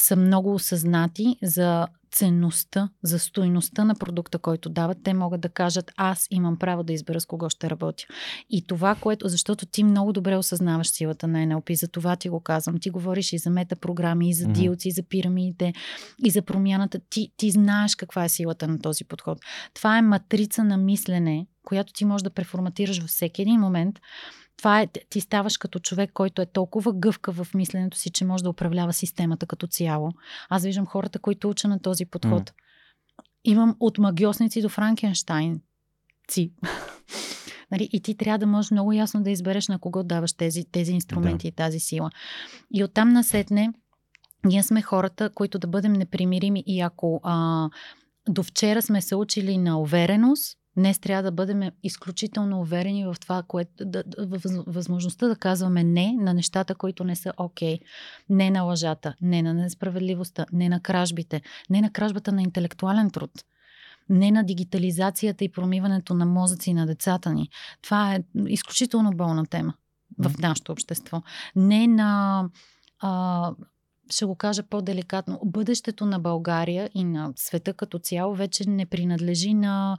са 0.00 0.16
много 0.16 0.54
осъзнати 0.54 1.36
за 1.42 1.86
ценността, 2.12 2.88
за 3.02 3.18
стойността 3.18 3.84
на 3.84 3.94
продукта, 3.94 4.38
който 4.38 4.68
дават, 4.68 4.98
те 5.04 5.14
могат 5.14 5.40
да 5.40 5.48
кажат 5.48 5.92
аз 5.96 6.26
имам 6.30 6.58
право 6.58 6.82
да 6.82 6.92
избера 6.92 7.20
с 7.20 7.26
кого 7.26 7.50
ще 7.50 7.70
работя. 7.70 8.04
И 8.50 8.66
това, 8.66 8.94
което, 8.94 9.28
защото 9.28 9.66
ти 9.66 9.84
много 9.84 10.12
добре 10.12 10.36
осъзнаваш 10.36 10.90
силата 10.90 11.28
на 11.28 11.38
NLP, 11.38 11.74
за 11.74 11.88
това 11.88 12.16
ти 12.16 12.28
го 12.28 12.40
казвам. 12.40 12.78
Ти 12.78 12.90
говориш 12.90 13.32
и 13.32 13.38
за 13.38 13.50
метапрограми, 13.50 14.30
и 14.30 14.34
за 14.34 14.46
mm-hmm. 14.46 14.52
дилци, 14.52 14.88
и 14.88 14.92
за 14.92 15.02
пирамидите, 15.02 15.72
и 16.24 16.30
за 16.30 16.42
промяната. 16.42 17.00
Ти, 17.10 17.32
ти 17.36 17.50
знаеш 17.50 17.94
каква 17.94 18.24
е 18.24 18.28
силата 18.28 18.68
на 18.68 18.78
този 18.78 19.04
подход. 19.04 19.38
Това 19.74 19.98
е 19.98 20.02
матрица 20.02 20.64
на 20.64 20.76
мислене, 20.76 21.46
която 21.64 21.92
ти 21.92 22.04
можеш 22.04 22.22
да 22.22 22.30
преформатираш 22.30 23.00
във 23.00 23.10
всеки 23.10 23.42
един 23.42 23.60
момент, 23.60 24.00
това 24.60 24.80
е, 24.80 24.86
ти 24.86 25.20
ставаш 25.20 25.58
като 25.58 25.78
човек, 25.78 26.10
който 26.14 26.42
е 26.42 26.46
толкова 26.46 26.92
гъвка 26.92 27.32
в 27.32 27.54
мисленето 27.54 27.98
си, 27.98 28.10
че 28.10 28.24
може 28.24 28.42
да 28.42 28.50
управлява 28.50 28.92
системата 28.92 29.46
като 29.46 29.66
цяло. 29.66 30.12
Аз 30.48 30.64
виждам 30.64 30.86
хората, 30.86 31.18
които 31.18 31.50
уча 31.50 31.68
на 31.68 31.78
този 31.78 32.06
подход. 32.06 32.50
Mm. 32.50 32.52
Имам 33.44 33.76
от 33.80 33.98
магиосници 33.98 34.62
до 34.62 34.68
Франкенштайн. 34.68 35.60
Ци. 36.28 36.52
Нали? 37.72 37.88
И 37.92 38.00
ти 38.00 38.16
трябва 38.16 38.38
да 38.38 38.46
можеш 38.46 38.70
много 38.70 38.92
ясно 38.92 39.22
да 39.22 39.30
избереш 39.30 39.68
на 39.68 39.78
кого 39.78 40.02
даваш 40.02 40.32
тези, 40.32 40.64
тези 40.64 40.92
инструменти 40.92 41.44
да. 41.44 41.48
и 41.48 41.52
тази 41.52 41.80
сила. 41.80 42.10
И 42.74 42.84
оттам 42.84 43.08
насетне, 43.08 43.72
ние 44.44 44.62
сме 44.62 44.82
хората, 44.82 45.30
които 45.30 45.58
да 45.58 45.66
бъдем 45.66 45.92
непримирими 45.92 46.64
и 46.66 46.80
ако 46.80 47.20
а, 47.22 47.68
до 48.28 48.42
вчера 48.42 48.82
сме 48.82 49.02
се 49.02 49.14
учили 49.14 49.58
на 49.58 49.80
увереност, 49.80 50.58
Днес 50.76 50.98
трябва 50.98 51.22
да 51.22 51.32
бъдем 51.32 51.70
изключително 51.82 52.60
уверени 52.60 53.04
в 53.04 53.16
това, 53.20 53.42
което, 53.42 53.84
да, 53.84 54.04
в 54.18 54.64
възможността 54.66 55.28
да 55.28 55.36
казваме 55.36 55.84
не 55.84 56.12
на 56.12 56.34
нещата, 56.34 56.74
които 56.74 57.04
не 57.04 57.16
са 57.16 57.32
окей. 57.36 57.78
Okay. 57.78 57.82
Не 58.28 58.50
на 58.50 58.62
лъжата, 58.62 59.14
не 59.20 59.42
на 59.42 59.54
несправедливостта, 59.54 60.46
не 60.52 60.68
на 60.68 60.80
кражбите, 60.80 61.42
не 61.70 61.80
на 61.80 61.90
кражбата 61.90 62.32
на 62.32 62.42
интелектуален 62.42 63.10
труд, 63.10 63.30
не 64.08 64.30
на 64.30 64.44
дигитализацията 64.44 65.44
и 65.44 65.52
промиването 65.52 66.14
на 66.14 66.26
мозъци 66.26 66.74
на 66.74 66.86
децата 66.86 67.34
ни. 67.34 67.48
Това 67.82 68.14
е 68.14 68.22
изключително 68.46 69.10
болна 69.10 69.46
тема 69.46 69.74
в 70.18 70.38
нашето 70.38 70.72
общество. 70.72 71.22
Не 71.56 71.86
на. 71.86 72.44
А, 73.00 73.52
ще 74.10 74.24
го 74.24 74.34
кажа 74.34 74.62
по-деликатно. 74.62 75.40
Бъдещето 75.44 76.06
на 76.06 76.18
България 76.18 76.90
и 76.94 77.04
на 77.04 77.32
света 77.36 77.74
като 77.74 77.98
цяло 77.98 78.34
вече 78.34 78.70
не 78.70 78.86
принадлежи 78.86 79.54
на 79.54 79.96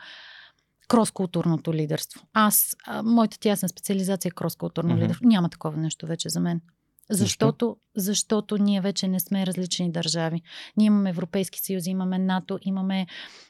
кроскултурното 0.88 1.74
лидерство. 1.74 2.22
Аз, 2.34 2.76
а, 2.88 3.04
моята 3.04 3.40
тясна 3.40 3.70
специализация 3.70 4.30
е 4.30 4.32
кроскултурно 4.32 4.94
mm-hmm. 4.96 5.04
лидерство. 5.04 5.28
Няма 5.28 5.50
такова 5.50 5.78
нещо 5.78 6.08
вече 6.08 6.30
за 6.30 6.40
мен. 6.40 6.62
Защото, 7.10 7.78
защото 7.96 8.58
ние 8.58 8.82
вече 8.82 9.08
не 9.08 9.20
сме 9.20 9.46
различни 9.46 9.92
държави. 9.92 10.42
Ние 10.78 10.88
имаме 10.88 11.10
Европейски 11.10 11.60
съюз, 11.60 11.88
имаме 11.88 12.20
НАТО, 12.20 12.60
имаме 12.62 13.08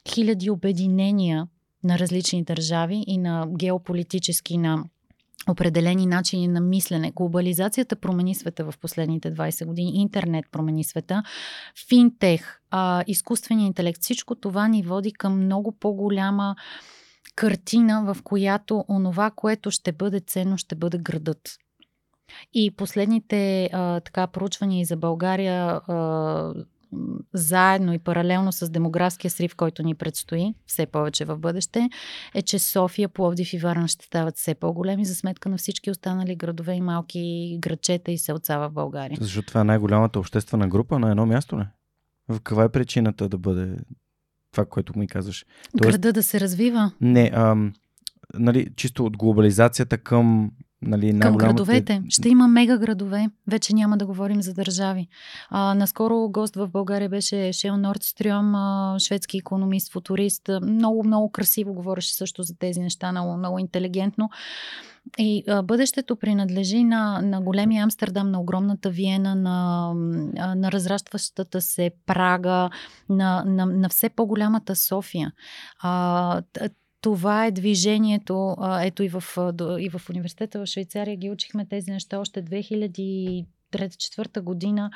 хиляди 0.09 0.49
обединения 0.49 1.47
на 1.83 1.99
различни 1.99 2.43
държави 2.43 3.03
и 3.07 3.17
на 3.17 3.47
геополитически, 3.57 4.57
на 4.57 4.83
определени 5.49 6.05
начини 6.05 6.47
на 6.47 6.61
мислене. 6.61 7.11
Глобализацията 7.11 7.95
промени 7.95 8.35
света 8.35 8.71
в 8.71 8.73
последните 8.81 9.33
20 9.33 9.65
години, 9.65 9.91
интернет 9.95 10.45
промени 10.51 10.83
света, 10.83 11.23
финтех, 11.89 12.61
изкуственият 13.07 13.67
интелект, 13.67 14.01
всичко 14.01 14.35
това 14.35 14.67
ни 14.67 14.83
води 14.83 15.11
към 15.11 15.45
много 15.45 15.71
по-голяма 15.71 16.55
картина, 17.35 18.13
в 18.13 18.21
която 18.23 18.85
онова, 18.89 19.31
което 19.31 19.71
ще 19.71 19.91
бъде 19.91 20.19
ценно, 20.19 20.57
ще 20.57 20.75
бъде 20.75 20.97
градът. 20.97 21.57
И 22.53 22.71
последните 22.71 23.69
а, 23.73 23.99
така 23.99 24.27
проучвания 24.27 24.85
за 24.85 24.97
България 24.97 25.81
а, 25.87 26.53
заедно 27.33 27.93
и 27.93 27.99
паралелно 27.99 28.51
с 28.51 28.69
демографския 28.69 29.31
срив, 29.31 29.55
който 29.55 29.83
ни 29.83 29.95
предстои 29.95 30.53
все 30.65 30.85
повече 30.85 31.25
в 31.25 31.37
бъдеще, 31.37 31.89
е, 32.35 32.41
че 32.41 32.59
София, 32.59 33.09
Пловдив 33.09 33.53
и 33.53 33.57
Варна 33.57 33.87
ще 33.87 34.05
стават 34.05 34.37
все 34.37 34.55
по-големи 34.55 35.05
за 35.05 35.15
сметка 35.15 35.49
на 35.49 35.57
всички 35.57 35.91
останали 35.91 36.35
градове 36.35 36.73
и 36.73 36.81
малки 36.81 37.57
градчета 37.59 38.11
и 38.11 38.17
селца 38.17 38.57
в 38.57 38.71
България. 38.71 39.17
Защото 39.21 39.47
това 39.47 39.61
е 39.61 39.63
най-голямата 39.63 40.19
обществена 40.19 40.67
група 40.67 40.99
на 40.99 41.09
едно 41.11 41.25
място, 41.25 41.55
не? 41.55 41.67
В 42.29 42.41
каква 42.41 42.63
е 42.63 42.69
причината 42.69 43.29
да 43.29 43.37
бъде 43.37 43.75
това, 44.51 44.65
което 44.65 44.99
ми 44.99 45.07
казваш. 45.07 45.45
Тоест, 45.77 45.91
Града 45.91 46.13
да 46.13 46.23
се 46.23 46.39
развива? 46.39 46.91
Не, 47.01 47.31
ам, 47.33 47.73
нали, 48.33 48.67
чисто 48.75 49.05
от 49.05 49.17
глобализацията 49.17 49.97
към 49.97 50.51
Нали, 50.85 51.19
Към 51.19 51.37
градовете. 51.37 52.03
Ще 52.09 52.29
има 52.29 52.47
мега 52.47 52.77
градове. 52.77 53.29
Вече 53.47 53.75
няма 53.75 53.97
да 53.97 54.05
говорим 54.05 54.41
за 54.41 54.53
държави. 54.53 55.07
А, 55.49 55.73
наскоро 55.73 56.29
гост 56.29 56.55
в 56.55 56.67
България 56.67 57.09
беше 57.09 57.53
Шел 57.53 57.77
Нордстрюм, 57.77 58.53
шведски 58.99 59.37
економист, 59.37 59.91
футурист. 59.91 60.49
Много, 60.61 61.03
много 61.03 61.31
красиво 61.31 61.73
говореше 61.73 62.13
също 62.13 62.43
за 62.43 62.57
тези 62.57 62.79
неща, 62.79 63.11
много, 63.11 63.37
много 63.37 63.59
интелигентно. 63.59 64.29
И 65.17 65.43
а, 65.47 65.61
бъдещето 65.61 66.15
принадлежи 66.15 66.83
на, 66.83 67.21
на 67.21 67.41
големия 67.41 67.83
Амстердам, 67.83 68.31
на 68.31 68.41
огромната 68.41 68.89
Виена, 68.89 69.35
на, 69.35 69.93
на 70.55 70.71
разрастващата 70.71 71.61
се 71.61 71.91
Прага, 72.05 72.69
на, 73.09 73.43
на, 73.45 73.65
на 73.65 73.89
все 73.89 74.09
по-голямата 74.09 74.75
София. 74.75 75.31
А, 75.79 76.41
това 77.01 77.45
е 77.45 77.51
движението. 77.51 78.55
Ето 78.81 79.03
и 79.03 79.09
в, 79.09 79.23
и 79.79 79.89
в 79.89 80.09
университета 80.09 80.59
в 80.59 80.65
Швейцария 80.65 81.17
ги 81.17 81.29
учихме 81.29 81.65
тези 81.65 81.91
неща 81.91 82.19
още 82.19 82.43
2000 82.43 83.45
трета-четвърта 83.71 84.41
година 84.41 84.91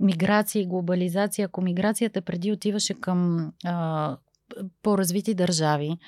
миграция 0.00 0.62
и 0.62 0.66
глобализация. 0.66 1.46
Ако 1.46 1.62
миграцията 1.62 2.22
преди 2.22 2.52
отиваше 2.52 2.94
към 2.94 3.52
а, 3.64 4.16
по-развити 4.82 5.34
държави, 5.34 5.98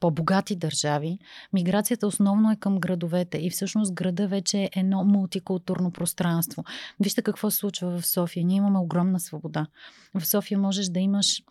по-богати 0.00 0.56
държави, 0.56 1.18
миграцията 1.52 2.06
основно 2.06 2.52
е 2.52 2.56
към 2.56 2.78
градовете 2.78 3.38
и 3.38 3.50
всъщност 3.50 3.94
града 3.94 4.28
вече 4.28 4.58
е 4.58 4.70
едно 4.76 5.04
мултикултурно 5.04 5.90
пространство. 5.90 6.64
Вижте 7.00 7.22
какво 7.22 7.50
се 7.50 7.56
случва 7.56 8.00
в 8.00 8.06
София. 8.06 8.44
Ние 8.44 8.56
имаме 8.56 8.78
огромна 8.78 9.20
свобода. 9.20 9.66
В 10.14 10.26
София 10.26 10.58
можеш 10.58 10.86
да 10.86 11.00
имаш 11.00 11.42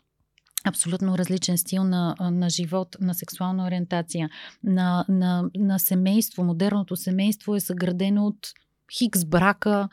абсолютно 0.63 1.17
различен 1.17 1.57
стил 1.57 1.83
на, 1.83 2.15
на 2.19 2.49
живот, 2.49 2.95
на 3.01 3.13
сексуална 3.13 3.67
ориентация, 3.67 4.29
на, 4.63 5.05
на, 5.09 5.49
на 5.57 5.79
семейство. 5.79 6.43
Модерното 6.43 6.95
семейство 6.95 7.55
е 7.55 7.59
съградено 7.59 8.25
от 8.25 8.53
хикс 8.97 9.25
брака, 9.25 9.89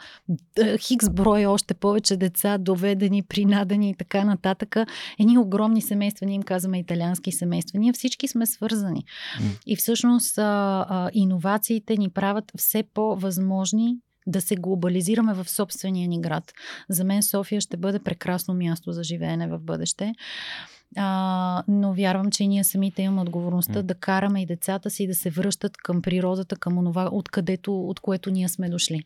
хикс 0.78 1.10
броя 1.10 1.50
още 1.50 1.74
повече 1.74 2.16
деца, 2.16 2.58
доведени, 2.58 3.22
принадени 3.22 3.90
и 3.90 3.94
така 3.94 4.24
нататък. 4.24 4.76
Едни 5.18 5.38
огромни 5.38 5.82
семейства, 5.82 6.26
ние 6.26 6.34
им 6.34 6.42
казваме 6.42 6.78
италиански 6.78 7.32
семейства. 7.32 7.78
Ние 7.78 7.92
всички 7.92 8.28
сме 8.28 8.46
свързани. 8.46 9.04
И 9.66 9.76
всъщност 9.76 10.38
а, 10.38 10.42
а, 10.88 11.10
иновациите 11.12 11.96
ни 11.96 12.10
правят 12.10 12.52
все 12.56 12.84
по-възможни 12.94 13.96
да 14.26 14.40
се 14.40 14.56
глобализираме 14.56 15.34
в 15.34 15.50
собствения 15.50 16.08
ни 16.08 16.20
град. 16.20 16.52
За 16.88 17.04
мен 17.04 17.22
София 17.22 17.60
ще 17.60 17.76
бъде 17.76 17.98
прекрасно 17.98 18.54
място 18.54 18.92
за 18.92 19.02
живеене 19.02 19.48
в 19.48 19.58
бъдеще. 19.58 20.14
А, 20.96 21.62
но 21.68 21.94
вярвам, 21.94 22.30
че 22.30 22.46
ние 22.46 22.64
самите 22.64 23.02
имаме 23.02 23.20
отговорността 23.20 23.78
mm. 23.78 23.82
да 23.82 23.94
караме 23.94 24.42
и 24.42 24.46
децата 24.46 24.90
си 24.90 25.06
да 25.06 25.14
се 25.14 25.30
връщат 25.30 25.76
към 25.76 26.02
природата, 26.02 26.56
към 26.56 26.78
онова, 26.78 27.08
откъдето, 27.12 27.80
от 27.80 28.00
което 28.00 28.30
ние 28.30 28.48
сме 28.48 28.68
дошли. 28.68 29.04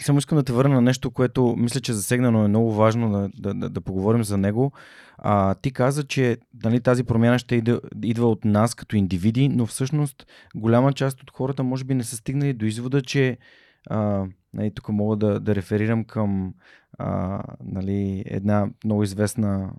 Само 0.00 0.18
искам 0.18 0.38
да 0.38 0.44
те 0.44 0.52
върна 0.52 0.74
на 0.74 0.80
нещо, 0.80 1.10
което 1.10 1.54
мисля, 1.58 1.80
че 1.80 1.92
засегнано 1.92 2.44
е 2.44 2.48
много 2.48 2.72
важно 2.72 3.12
да, 3.12 3.28
да, 3.34 3.54
да, 3.54 3.68
да 3.68 3.80
поговорим 3.80 4.24
за 4.24 4.38
него. 4.38 4.72
А, 5.18 5.54
ти 5.54 5.70
каза, 5.70 6.04
че 6.04 6.36
нали, 6.64 6.80
тази 6.80 7.04
промяна 7.04 7.38
ще 7.38 7.54
идва, 7.54 7.80
идва 8.02 8.30
от 8.30 8.44
нас 8.44 8.74
като 8.74 8.96
индивиди, 8.96 9.48
но 9.48 9.66
всъщност 9.66 10.26
голяма 10.54 10.92
част 10.92 11.22
от 11.22 11.30
хората 11.30 11.62
може 11.62 11.84
би 11.84 11.94
не 11.94 12.04
са 12.04 12.16
стигнали 12.16 12.52
до 12.52 12.64
извода, 12.64 13.02
че 13.02 13.38
а, 13.90 14.24
нали, 14.54 14.70
тук 14.74 14.88
мога 14.88 15.16
да, 15.16 15.40
да 15.40 15.54
реферирам 15.54 16.04
към 16.04 16.54
а, 16.98 17.40
нали, 17.64 18.24
една 18.26 18.66
много 18.84 19.02
известна 19.02 19.70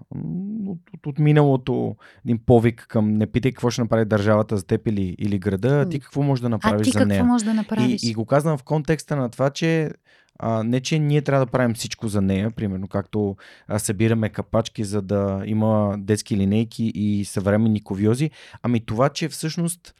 от, 0.68 0.80
от, 0.94 1.08
от 1.08 1.20
миналото 1.20 1.96
един 2.26 2.40
повик 2.46 2.86
към 2.90 3.14
не 3.14 3.28
питай 3.28 3.52
какво 3.52 3.70
ще 3.70 3.82
направи 3.82 4.06
държавата 4.06 4.58
за 4.58 4.66
теб 4.66 4.88
или, 4.88 5.16
или 5.20 5.40
града, 5.40 5.82
а 5.82 5.90
ти 5.90 6.00
какво 6.00 6.22
можеш 6.22 6.42
да 6.42 6.50
направиш 6.50 6.88
а 6.88 6.92
ти 6.92 6.98
за 6.98 7.06
нея. 7.06 7.24
Можеш 7.24 7.46
да 7.46 7.54
направиш? 7.54 8.04
И, 8.04 8.10
и 8.10 8.14
го 8.14 8.26
казвам 8.26 8.58
в 8.58 8.64
контекста 8.64 9.16
на 9.16 9.30
това, 9.30 9.50
че 9.50 9.92
а, 10.40 10.64
не, 10.64 10.80
че 10.80 11.00
ние 11.00 11.22
трябва 11.22 11.46
да 11.46 11.52
правим 11.52 11.74
всичко 11.74 12.08
за 12.08 12.22
нея, 12.22 12.52
примерно 12.52 12.88
както 12.88 13.36
а, 13.68 13.80
събираме 13.80 14.30
капачки, 14.30 14.84
за 14.84 15.02
да 15.02 15.44
има 15.46 15.96
детски 15.98 16.38
линейки 16.38 16.92
и 16.96 17.26
съвременни 17.26 17.84
ковиози, 17.84 18.32
ами 18.64 18.86
това, 18.86 19.10
че 19.10 19.30
всъщност 19.30 19.96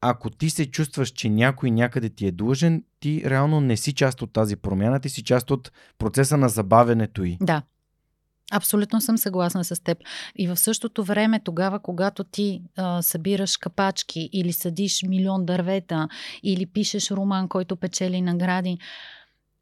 ако 0.00 0.30
ти 0.30 0.50
се 0.50 0.70
чувстваш, 0.70 1.10
че 1.10 1.28
някой 1.28 1.70
някъде 1.70 2.08
ти 2.08 2.26
е 2.26 2.32
длъжен, 2.32 2.84
ти 3.00 3.22
реално 3.24 3.60
не 3.60 3.76
си 3.76 3.92
част 3.92 4.22
от 4.22 4.32
тази 4.32 4.56
промяна, 4.56 5.00
ти 5.00 5.08
си 5.08 5.24
част 5.24 5.50
от 5.50 5.72
процеса 5.98 6.36
на 6.36 6.48
забавянето 6.48 7.24
й. 7.24 7.38
Да. 7.40 7.62
Абсолютно 8.52 9.00
съм 9.00 9.18
съгласна 9.18 9.64
с 9.64 9.82
теб. 9.82 9.98
И 10.36 10.48
в 10.48 10.56
същото 10.56 11.04
време, 11.04 11.40
тогава, 11.44 11.80
когато 11.80 12.24
ти 12.24 12.62
а, 12.76 13.02
събираш 13.02 13.56
капачки 13.56 14.30
или 14.32 14.52
съдиш 14.52 15.02
милион 15.02 15.46
дървета 15.46 16.08
или 16.42 16.66
пишеш 16.66 17.10
роман, 17.10 17.48
който 17.48 17.76
печели 17.76 18.20
награди, 18.20 18.78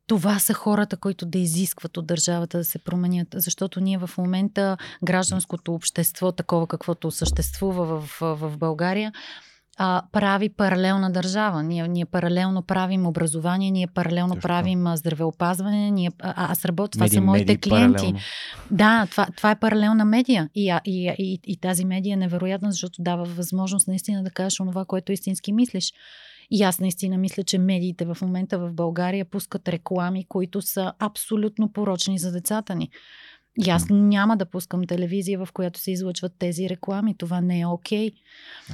това 0.06 0.38
са 0.38 0.54
хората, 0.54 0.96
които 0.96 1.26
да 1.26 1.38
изискват 1.38 1.96
от 1.96 2.06
държавата 2.06 2.58
да 2.58 2.64
се 2.64 2.78
променят. 2.78 3.28
Защото 3.34 3.80
ние 3.80 3.98
в 3.98 4.10
момента 4.18 4.76
гражданското 5.04 5.74
общество, 5.74 6.32
такова 6.32 6.66
каквото 6.66 7.10
съществува 7.10 8.00
в, 8.00 8.18
в 8.20 8.56
България, 8.56 9.12
а, 9.76 10.02
прави 10.12 10.48
паралелна 10.48 11.10
държава. 11.10 11.62
Ние, 11.62 11.88
ние 11.88 12.04
паралелно 12.04 12.62
правим 12.62 13.06
образование, 13.06 13.70
ние 13.70 13.86
паралелно 13.86 14.34
Защо? 14.34 14.48
правим 14.48 14.86
здравеопазване. 14.96 15.90
Ние, 15.90 16.10
а, 16.22 16.52
аз 16.52 16.64
работя, 16.64 16.90
това 16.90 17.04
меди, 17.04 17.14
са 17.14 17.20
моите 17.20 17.52
меди, 17.52 17.60
клиенти. 17.60 17.96
Паралелно. 17.96 18.18
Да, 18.70 19.06
това, 19.10 19.26
това 19.36 19.50
е 19.50 19.60
паралелна 19.60 20.04
медия. 20.04 20.50
И, 20.54 20.78
и, 20.84 21.14
и, 21.18 21.40
и 21.46 21.60
тази 21.60 21.84
медия 21.84 22.14
е 22.14 22.16
невероятна, 22.16 22.72
защото 22.72 23.02
дава 23.02 23.24
възможност 23.24 23.88
наистина 23.88 24.22
да 24.22 24.30
кажеш 24.30 24.60
онова, 24.60 24.84
което 24.84 25.12
истински 25.12 25.52
мислиш. 25.52 25.92
И 26.50 26.62
аз 26.62 26.80
наистина 26.80 27.18
мисля, 27.18 27.42
че 27.42 27.58
медиите 27.58 28.04
в 28.04 28.16
момента 28.22 28.58
в 28.58 28.72
България 28.72 29.24
пускат 29.24 29.68
реклами, 29.68 30.24
които 30.28 30.62
са 30.62 30.92
абсолютно 30.98 31.72
порочни 31.72 32.18
за 32.18 32.32
децата 32.32 32.74
ни. 32.74 32.90
И 33.64 33.70
аз 33.70 33.86
няма 33.90 34.36
да 34.36 34.46
пускам 34.46 34.86
телевизия, 34.86 35.46
в 35.46 35.52
която 35.52 35.80
се 35.80 35.90
излъчват 35.90 36.32
тези 36.38 36.68
реклами. 36.68 37.16
Това 37.18 37.40
не 37.40 37.60
е 37.60 37.66
окей. 37.66 38.10
Okay. 38.10 38.14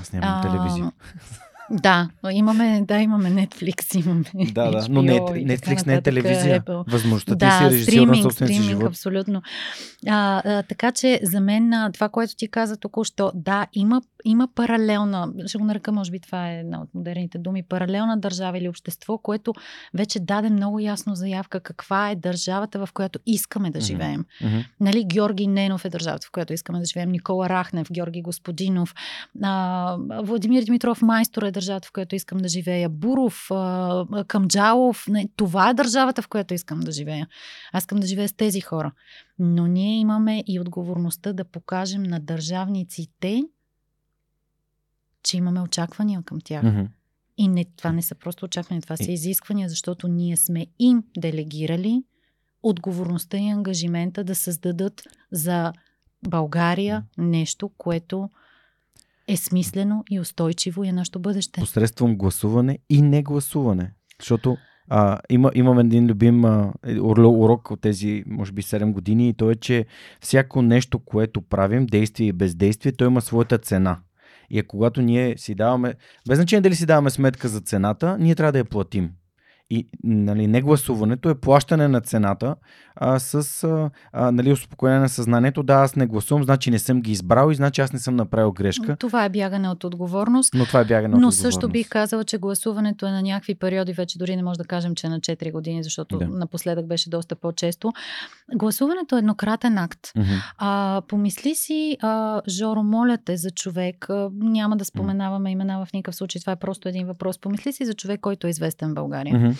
Аз 0.00 0.12
нямам 0.12 0.30
а, 0.30 0.42
телевизия. 0.42 0.92
Да, 1.70 2.08
имаме, 2.32 2.82
да, 2.88 2.98
имаме 2.98 3.30
Netflix, 3.30 4.04
имаме 4.06 4.24
Да, 4.52 4.70
да, 4.70 4.86
но 4.90 5.02
не, 5.02 5.20
Netflix 5.20 5.86
не 5.86 5.94
е 5.94 6.00
телевизия. 6.02 6.62
Apple. 6.62 6.90
Възможността 6.90 7.34
да, 7.34 7.48
ти 7.48 7.56
си 7.56 7.64
режисьор 7.64 7.92
стриминг, 7.92 8.16
на 8.16 8.22
собствения 8.22 8.62
си 8.62 8.68
живот. 8.68 8.86
абсолютно. 8.86 9.42
А, 10.08 10.42
а, 10.44 10.62
така 10.62 10.92
че 10.92 11.20
за 11.22 11.40
мен 11.40 11.72
а, 11.72 11.92
това, 11.92 12.08
което 12.08 12.36
ти 12.36 12.48
каза 12.48 12.76
току-що, 12.76 13.32
да, 13.34 13.66
има, 13.72 14.02
има 14.24 14.48
паралелна, 14.54 15.32
ще 15.46 15.58
го 15.58 15.64
нарека, 15.64 15.92
може 15.92 16.10
би 16.10 16.20
това 16.20 16.50
е 16.50 16.58
една 16.58 16.82
от 16.82 16.88
модерните 16.94 17.38
думи, 17.38 17.62
паралелна 17.62 18.16
държава 18.16 18.58
или 18.58 18.68
общество, 18.68 19.18
което 19.18 19.52
вече 19.94 20.20
даде 20.20 20.50
много 20.50 20.78
ясно 20.78 21.14
заявка 21.14 21.60
каква 21.60 22.10
е 22.10 22.16
държавата, 22.16 22.86
в 22.86 22.92
която 22.92 23.18
искаме 23.26 23.70
да 23.70 23.80
живеем. 23.80 24.24
Мгм. 24.44 24.58
Нали, 24.80 25.04
Георги 25.04 25.46
Ненов 25.46 25.84
е 25.84 25.88
държавата, 25.88 26.26
в 26.26 26.30
която 26.30 26.52
искаме 26.52 26.78
да 26.78 26.84
живеем, 26.84 27.10
Никола 27.10 27.48
Рахнев, 27.48 27.88
Георги 27.92 28.22
Господинов, 28.22 28.94
а, 29.42 29.96
Владимир 30.22 30.62
Димитров 30.62 31.02
Майстор 31.02 31.42
е 31.42 31.51
държавата, 31.52 31.88
в 31.88 31.92
която 31.92 32.14
искам 32.14 32.38
да 32.38 32.48
живея, 32.48 32.88
Буров, 32.88 33.48
Камджалов, 34.26 35.06
това 35.36 35.70
е 35.70 35.74
държавата, 35.74 36.22
в 36.22 36.28
която 36.28 36.54
искам 36.54 36.80
да 36.80 36.92
живея. 36.92 37.28
Аз 37.72 37.82
искам 37.82 38.00
да 38.00 38.06
живея 38.06 38.28
с 38.28 38.32
тези 38.32 38.60
хора. 38.60 38.92
Но 39.38 39.66
ние 39.66 39.98
имаме 39.98 40.44
и 40.46 40.60
отговорността 40.60 41.32
да 41.32 41.44
покажем 41.44 42.02
на 42.02 42.20
държавниците, 42.20 43.42
че 45.22 45.36
имаме 45.36 45.60
очаквания 45.60 46.22
към 46.22 46.40
тях. 46.40 46.62
Мгм. 46.62 46.82
И 47.36 47.48
не, 47.48 47.64
това 47.64 47.92
не 47.92 48.02
са 48.02 48.14
просто 48.14 48.44
очаквания, 48.44 48.82
това 48.82 48.96
са 48.96 49.12
изисквания, 49.12 49.68
защото 49.68 50.08
ние 50.08 50.36
сме 50.36 50.66
им 50.78 51.02
делегирали 51.18 52.02
отговорността 52.62 53.38
и 53.38 53.48
ангажимента 53.48 54.24
да 54.24 54.34
създадат 54.34 55.02
за 55.30 55.72
България 56.28 57.04
нещо, 57.18 57.70
което 57.78 58.30
е 59.28 59.36
смислено 59.36 60.04
и 60.10 60.20
устойчиво 60.20 60.84
и 60.84 60.88
е 60.88 60.92
нашето 60.92 61.18
бъдеще. 61.18 61.60
Посредством 61.60 62.16
гласуване 62.16 62.78
и 62.90 63.02
не 63.02 63.22
гласуване. 63.22 63.92
Защото 64.20 64.56
а, 64.88 65.18
има, 65.30 65.50
имам 65.54 65.78
един 65.78 66.06
любим 66.06 66.44
а, 66.44 66.72
ур- 66.86 67.38
урок 67.38 67.70
от 67.70 67.80
тези, 67.80 68.24
може 68.26 68.52
би, 68.52 68.62
7 68.62 68.92
години 68.92 69.28
и 69.28 69.34
то 69.34 69.50
е, 69.50 69.54
че 69.54 69.86
всяко 70.20 70.62
нещо, 70.62 70.98
което 70.98 71.42
правим, 71.42 71.86
действие 71.86 72.26
и 72.26 72.32
бездействие, 72.32 72.92
то 72.92 73.04
има 73.04 73.20
своята 73.20 73.58
цена. 73.58 74.00
И 74.50 74.58
е, 74.58 74.62
когато 74.62 75.02
ние 75.02 75.38
си 75.38 75.54
даваме, 75.54 75.94
без 76.28 76.38
значение 76.38 76.60
дали 76.60 76.74
си 76.74 76.86
даваме 76.86 77.10
сметка 77.10 77.48
за 77.48 77.60
цената, 77.60 78.18
ние 78.18 78.34
трябва 78.34 78.52
да 78.52 78.58
я 78.58 78.64
платим. 78.64 79.10
И 79.74 79.86
нали, 80.04 80.46
не 80.46 80.62
гласуването 80.62 81.30
е 81.30 81.34
плащане 81.34 81.88
на 81.88 82.00
цената 82.00 82.54
а, 82.96 83.18
с 83.18 83.64
а, 84.12 84.30
нали, 84.30 84.52
успокоение 84.52 85.00
на 85.00 85.08
съзнанието. 85.08 85.62
Да, 85.62 85.74
аз 85.74 85.96
не 85.96 86.06
гласувам, 86.06 86.44
значи 86.44 86.70
не 86.70 86.78
съм 86.78 87.00
ги 87.00 87.12
избрал 87.12 87.50
и 87.50 87.54
значи 87.54 87.80
аз 87.80 87.92
не 87.92 87.98
съм 87.98 88.16
направил 88.16 88.52
грешка. 88.52 88.96
Това 88.96 89.24
е 89.24 89.28
бягане 89.28 89.68
от 89.68 89.84
отговорност. 89.84 90.54
Но 90.54 90.66
това 90.66 90.80
е 90.80 90.84
бягане 90.84 91.14
от 91.14 91.20
Но 91.20 91.28
отговорност. 91.28 91.40
също 91.40 91.68
бих 91.68 91.88
казала, 91.88 92.24
че 92.24 92.38
гласуването 92.38 93.06
е 93.06 93.10
на 93.10 93.22
някакви 93.22 93.54
периоди, 93.54 93.92
вече 93.92 94.18
дори 94.18 94.36
не 94.36 94.42
може 94.42 94.58
да 94.58 94.64
кажем, 94.64 94.94
че 94.94 95.06
е 95.06 95.10
на 95.10 95.20
4 95.20 95.52
години, 95.52 95.82
защото 95.84 96.18
Да. 96.18 96.28
напоследък 96.28 96.86
беше 96.86 97.10
доста 97.10 97.36
по-често. 97.36 97.92
Гласуването 98.54 99.16
е 99.16 99.18
еднократен 99.18 99.78
акт. 99.78 100.00
Мгм. 100.16 100.26
А, 100.58 101.02
помисли 101.08 101.54
си, 101.54 101.96
а, 102.02 102.42
Жоро, 102.48 102.82
моля 102.82 103.18
те 103.24 103.36
за 103.36 103.50
човек, 103.50 104.10
а, 104.10 104.30
няма 104.32 104.76
да 104.76 104.84
споменаваме 104.84 105.50
имена 105.50 105.86
в 105.86 105.92
никакъв 105.92 106.16
случай, 106.16 106.40
това 106.40 106.52
е 106.52 106.56
просто 106.56 106.88
един 106.88 107.06
въпрос. 107.06 107.38
Помисли 107.38 107.72
си 107.72 107.84
за 107.84 107.94
човек, 107.94 108.20
който 108.20 108.46
е 108.46 108.50
известен 108.50 108.90
в 108.90 108.94
България. 108.94 109.38
Мгм. 109.38 109.50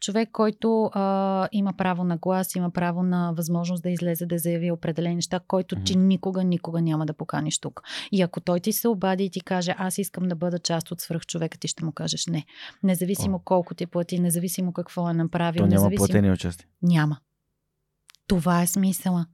Човек, 0.00 0.28
който 0.32 0.90
а, 0.92 1.48
има 1.52 1.72
право 1.72 2.04
на 2.04 2.16
глас, 2.16 2.54
има 2.54 2.70
право 2.70 3.02
на 3.02 3.32
възможност 3.36 3.82
да 3.82 3.90
излезе 3.90 4.26
да 4.26 4.38
заяви 4.38 4.70
определени 4.70 5.14
неща, 5.14 5.40
който 5.48 5.76
ти 5.76 5.96
никога, 5.96 6.44
никога 6.44 6.82
няма 6.82 7.06
да 7.06 7.12
поканиш 7.12 7.58
тук. 7.58 7.82
И 8.12 8.22
ако 8.22 8.40
той 8.40 8.60
ти 8.60 8.72
се 8.72 8.88
обади 8.88 9.24
и 9.24 9.30
ти 9.30 9.40
каже, 9.40 9.74
аз 9.78 9.98
искам 9.98 10.28
да 10.28 10.34
бъда 10.34 10.58
част 10.58 10.90
от 10.90 11.00
свръхчовека, 11.00 11.58
ти 11.58 11.68
ще 11.68 11.84
му 11.84 11.92
кажеш 11.92 12.26
не. 12.26 12.44
Независимо 12.82 13.38
колко 13.44 13.74
ти 13.74 13.86
плати, 13.86 14.18
независимо 14.18 14.72
какво 14.72 15.10
е 15.10 15.14
направил, 15.14 15.58
То 15.58 15.66
няма 15.66 15.74
независимо... 15.74 16.06
платени 16.06 16.30
участия. 16.30 16.68
Няма. 16.82 17.18
Това 18.26 18.62
е 18.62 18.66
смисъла. 18.66 19.26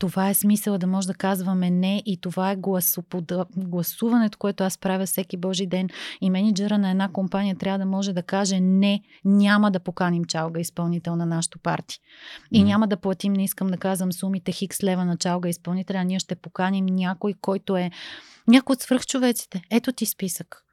Това 0.00 0.28
е 0.28 0.34
смисъла 0.34 0.78
да 0.78 0.86
може 0.86 1.06
да 1.06 1.14
казваме 1.14 1.70
не 1.70 2.02
и 2.06 2.20
това 2.20 2.50
е 2.50 2.56
гласопода... 2.56 3.46
гласуването, 3.56 4.38
което 4.38 4.64
аз 4.64 4.78
правя 4.78 5.06
всеки 5.06 5.36
Божи 5.36 5.66
ден. 5.66 5.88
И 6.20 6.30
менеджера 6.30 6.78
на 6.78 6.90
една 6.90 7.08
компания 7.08 7.56
трябва 7.56 7.78
да 7.78 7.86
може 7.86 8.12
да 8.12 8.22
каже 8.22 8.60
не, 8.60 9.00
няма 9.24 9.70
да 9.70 9.80
поканим 9.80 10.24
чалга 10.24 10.60
изпълнител 10.60 11.16
на 11.16 11.26
нашото 11.26 11.58
парти. 11.58 11.98
И 12.52 12.58
Мгм. 12.58 12.68
няма 12.68 12.88
да 12.88 12.96
платим, 12.96 13.32
не 13.32 13.44
искам 13.44 13.68
да 13.68 13.76
казвам 13.76 14.12
сумите 14.12 14.52
хикс 14.52 14.82
лева 14.82 15.04
на 15.04 15.16
чалга 15.16 15.48
изпълнителя, 15.48 15.98
а 15.98 16.04
ние 16.04 16.18
ще 16.18 16.34
поканим 16.34 16.86
някой, 16.86 17.34
който 17.40 17.76
е 17.76 17.90
някой 18.48 18.74
от 18.74 18.80
свръхчовеците. 18.80 19.62
Ето 19.70 19.92
ти 19.92 20.06
списък. 20.06 20.64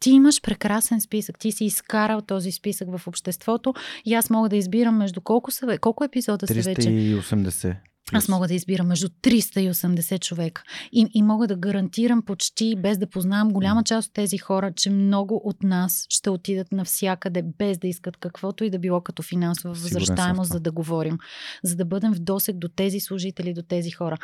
Ти 0.00 0.10
имаш 0.10 0.42
прекрасен 0.42 1.00
списък. 1.00 1.38
Ти 1.38 1.52
си 1.52 1.64
изкарал 1.64 2.20
този 2.20 2.52
списък 2.52 2.98
в 2.98 3.06
обществото 3.06 3.74
и 4.04 4.14
аз 4.14 4.30
мога 4.30 4.48
да 4.48 4.56
избирам 4.56 4.96
между 4.96 5.20
колко, 5.20 5.50
са, 5.50 5.78
колко 5.80 6.04
епизода 6.04 6.46
са 6.46 6.54
вече. 6.54 6.88
380. 6.88 7.76
Аз 8.12 8.28
мога 8.28 8.48
да 8.48 8.54
избирам 8.54 8.86
между 8.86 9.08
380 9.08 10.20
човека. 10.20 10.62
И, 10.92 11.06
и 11.14 11.22
мога 11.22 11.46
да 11.46 11.56
гарантирам 11.56 12.22
почти, 12.22 12.76
без 12.76 12.98
да 12.98 13.10
познавам 13.10 13.52
голяма 13.52 13.84
част 13.84 14.08
от 14.08 14.14
тези 14.14 14.38
хора, 14.38 14.72
че 14.76 14.90
много 14.90 15.40
от 15.44 15.62
нас 15.62 16.06
ще 16.08 16.30
отидат 16.30 16.72
навсякъде, 16.72 17.42
без 17.58 17.78
да 17.78 17.88
искат 17.88 18.16
каквото 18.16 18.64
и 18.64 18.70
да 18.70 18.78
било 18.78 19.00
като 19.00 19.22
финансова 19.22 19.74
възвръщаемост, 19.74 20.50
за 20.50 20.60
да 20.60 20.72
говорим. 20.72 21.18
За 21.64 21.76
да 21.76 21.84
бъдем 21.84 22.14
в 22.14 22.18
досек 22.18 22.56
до 22.56 22.68
тези 22.68 23.00
служители, 23.00 23.54
до 23.54 23.62
тези 23.62 23.90
хора. 23.90 24.16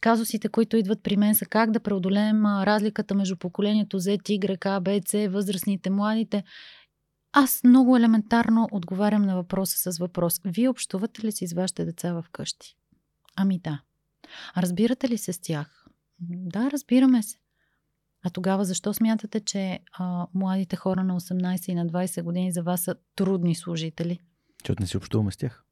Казусите, 0.00 0.48
които 0.48 0.76
идват 0.76 1.02
при 1.02 1.16
мен 1.16 1.34
са 1.34 1.46
как 1.46 1.70
да 1.70 1.80
преодолеем 1.80 2.46
разликата 2.46 3.14
между 3.14 3.36
поколението 3.36 4.00
Z, 4.00 4.18
Y, 4.18 4.58
B, 4.58 5.00
C, 5.00 5.28
възрастните, 5.28 5.90
младите. 5.90 6.44
Аз 7.32 7.60
много 7.64 7.96
елементарно 7.96 8.68
отговарям 8.72 9.22
на 9.22 9.36
въпроса 9.36 9.92
с 9.92 9.98
въпрос. 9.98 10.40
Вие 10.44 10.68
общувате 10.68 11.24
ли 11.24 11.32
си 11.32 11.46
с 11.46 11.52
вашите 11.52 11.84
деца 11.84 12.12
в 12.12 12.24
къщи? 12.32 12.76
Ами 13.36 13.58
да. 13.58 13.80
А 14.54 14.62
разбирате 14.62 15.08
ли 15.08 15.18
се 15.18 15.32
с 15.32 15.38
тях? 15.38 15.86
Да, 16.20 16.70
разбираме 16.70 17.22
се. 17.22 17.38
А 18.22 18.30
тогава 18.30 18.64
защо 18.64 18.94
смятате, 18.94 19.40
че 19.40 19.80
а, 19.92 20.26
младите 20.34 20.76
хора 20.76 21.04
на 21.04 21.20
18 21.20 21.68
и 21.68 21.74
на 21.74 21.86
20 21.86 22.22
години 22.22 22.52
за 22.52 22.62
вас 22.62 22.80
са 22.80 22.94
трудни 23.14 23.54
служители? 23.54 24.18
Защото 24.62 24.82
не 24.82 24.86
си 24.86 24.96
общуваме 24.96 25.32
с 25.32 25.36
тях. 25.36 25.65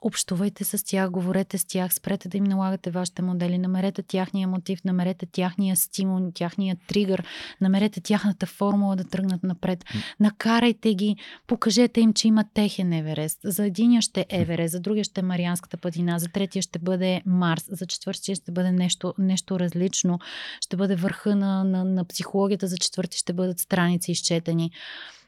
Общувайте 0.00 0.64
с 0.64 0.84
тях, 0.84 1.10
говорете 1.10 1.58
с 1.58 1.64
тях, 1.64 1.94
спрете 1.94 2.28
да 2.28 2.38
им 2.38 2.44
налагате 2.44 2.90
вашите 2.90 3.22
модели, 3.22 3.58
намерете 3.58 4.02
тяхния 4.02 4.48
мотив, 4.48 4.84
намерете 4.84 5.26
тяхния 5.26 5.76
стимул, 5.76 6.30
тяхния 6.34 6.76
тригър, 6.88 7.24
намерете 7.60 8.00
тяхната 8.00 8.46
формула 8.46 8.96
да 8.96 9.04
тръгнат 9.04 9.42
напред. 9.42 9.84
Накарайте 10.20 10.94
ги, 10.94 11.16
покажете 11.46 12.00
им, 12.00 12.12
че 12.12 12.28
има 12.28 12.44
техен 12.54 12.92
Еверест. 12.92 13.38
За 13.44 13.66
единия 13.66 14.02
ще 14.02 14.20
е 14.20 14.26
Еверест, 14.30 14.72
за 14.72 14.80
другия 14.80 15.04
ще 15.04 15.20
е 15.20 15.24
Марианската 15.24 15.76
падина, 15.76 16.18
за 16.18 16.28
третия 16.28 16.62
ще 16.62 16.78
бъде 16.78 17.22
Марс, 17.26 17.64
за 17.68 17.86
четвъртия 17.86 18.34
ще 18.36 18.52
бъде 18.52 18.72
нещо, 18.72 19.14
нещо 19.18 19.60
различно, 19.60 20.18
ще 20.60 20.76
бъде 20.76 20.96
върха 20.96 21.36
на, 21.36 21.64
на, 21.64 21.84
на 21.84 22.04
психологията, 22.04 22.66
за 22.66 22.78
четвърти 22.78 23.18
ще 23.18 23.32
бъдат 23.32 23.58
страници 23.58 24.12
изчетени. 24.12 24.70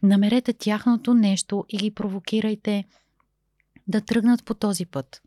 Намерете 0.02 0.52
тяхното 0.52 1.14
нещо 1.14 1.64
и 1.68 1.76
ги 1.76 1.94
провокирайте 1.94 2.84
да 3.89 4.01
тръгнат 4.01 4.44
по 4.44 4.55
този 4.55 4.86
път. 4.86 5.23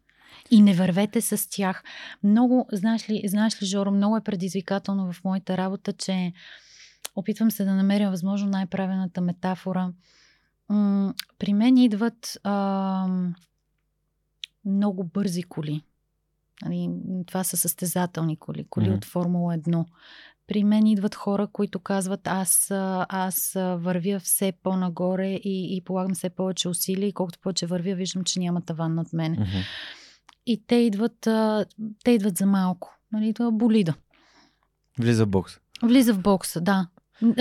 И 0.52 0.62
не 0.62 0.74
вървете 0.74 1.22
с 1.22 1.50
тях. 1.50 1.84
Много, 2.24 2.68
знаеш 2.72 3.10
ли, 3.10 3.22
знаеш 3.26 3.62
ли, 3.62 3.66
Жоро, 3.66 3.92
много 3.92 4.18
е 4.18 4.24
предизвикателно 4.24 5.14
в 5.14 5.24
моята 5.24 5.58
работа, 5.58 5.94
че 5.94 6.34
опитвам 7.16 7.52
се 7.52 7.66
да 7.66 7.74
намеря 7.74 8.10
възможно 8.10 8.50
най-правилната 8.50 9.22
метафора. 9.22 9.94
М- 10.70 11.14
при 11.40 11.54
мен 11.54 11.78
идват 11.78 12.38
а, 12.44 13.08
много 14.66 15.04
бързи 15.04 15.44
коли. 15.44 15.82
Нали, 16.62 16.90
това 17.26 17.44
са 17.44 17.58
състезателни 17.58 18.38
коли, 18.38 18.66
коли 18.70 18.86
Мгм. 18.86 18.96
от 18.96 19.06
Формула 19.06 19.54
1. 19.58 19.86
При 20.48 20.64
мен 20.64 20.88
идват 20.88 21.16
хора, 21.16 21.48
които 21.48 21.80
казват, 21.80 22.22
аз, 22.24 22.68
аз 23.10 23.52
вървя 23.56 24.20
все 24.20 24.54
по-нагоре 24.64 25.28
и, 25.28 25.78
и 25.78 25.82
полагам 25.82 26.14
все 26.14 26.30
повече 26.30 26.70
усилия 26.70 27.08
и 27.08 27.14
колкото 27.14 27.40
повече 27.40 27.66
вървя, 27.66 27.96
виждам, 27.96 28.24
че 28.24 28.40
няма 28.40 28.62
таван 28.62 28.96
над 28.96 29.14
мен. 29.14 29.32
Мгм. 29.32 29.46
И 30.46 30.64
те 30.68 30.76
идват, 30.76 31.20
те 32.04 32.12
идват 32.12 32.38
за 32.38 32.46
малко. 32.46 32.98
Нали, 33.12 33.34
това 33.34 33.52
болида. 33.52 33.94
Влиза 35.00 35.26
в 35.26 35.30
бокс. 35.30 35.54
Влиза 35.84 36.14
в 36.14 36.20
бокса, 36.22 36.62
да. 36.62 36.88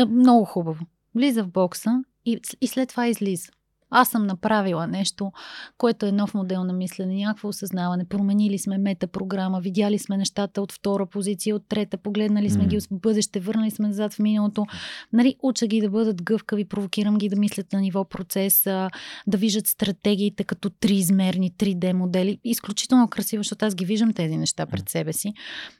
Много 0.08 0.44
хубаво. 0.44 0.86
Влиза 1.14 1.44
в 1.44 1.48
бокса 1.48 2.04
и, 2.24 2.40
и 2.60 2.66
след 2.66 2.88
това 2.88 3.06
излиза. 3.06 3.52
Аз 3.94 4.08
съм 4.08 4.26
направила 4.26 4.86
нещо, 4.86 5.32
което 5.78 6.06
е 6.06 6.12
нов 6.12 6.34
модел 6.34 6.64
на 6.64 6.72
мислене, 6.72 7.14
някакво 7.14 7.48
осъзнаване. 7.48 8.04
Променили 8.04 8.58
сме 8.58 8.78
метапрограма, 8.78 9.60
видяли 9.60 9.98
сме 9.98 10.16
нещата 10.16 10.62
от 10.62 10.72
втора 10.72 11.06
позиция, 11.06 11.56
от 11.56 11.68
трета, 11.68 11.96
погледнали 11.96 12.50
сме 12.50 12.64
mm. 12.64 12.68
ги 12.68 12.80
в 12.80 12.84
бъдеще, 12.90 13.40
върнали 13.40 13.70
сме 13.70 13.88
назад 13.88 14.14
в 14.14 14.18
миналото. 14.18 14.66
Нали, 15.12 15.36
уча 15.42 15.66
ги 15.66 15.80
да 15.80 15.90
бъдат 15.90 16.22
гъвкави, 16.22 16.64
провокирам 16.64 17.18
ги 17.18 17.28
да 17.28 17.36
мислят 17.36 17.72
на 17.72 17.80
ниво 17.80 18.04
процеса, 18.04 18.90
да 19.26 19.36
виждат 19.36 19.66
стратегиите 19.66 20.44
като 20.44 20.70
триизмерни, 20.70 21.52
3D 21.52 21.92
модели. 21.92 22.38
Изключително 22.44 23.08
красиво, 23.08 23.40
защото 23.40 23.64
аз 23.64 23.74
ги 23.74 23.84
виждам 23.84 24.12
тези 24.12 24.36
неща 24.36 24.66
пред 24.66 24.88
себе 24.88 25.12
си. 25.12 25.32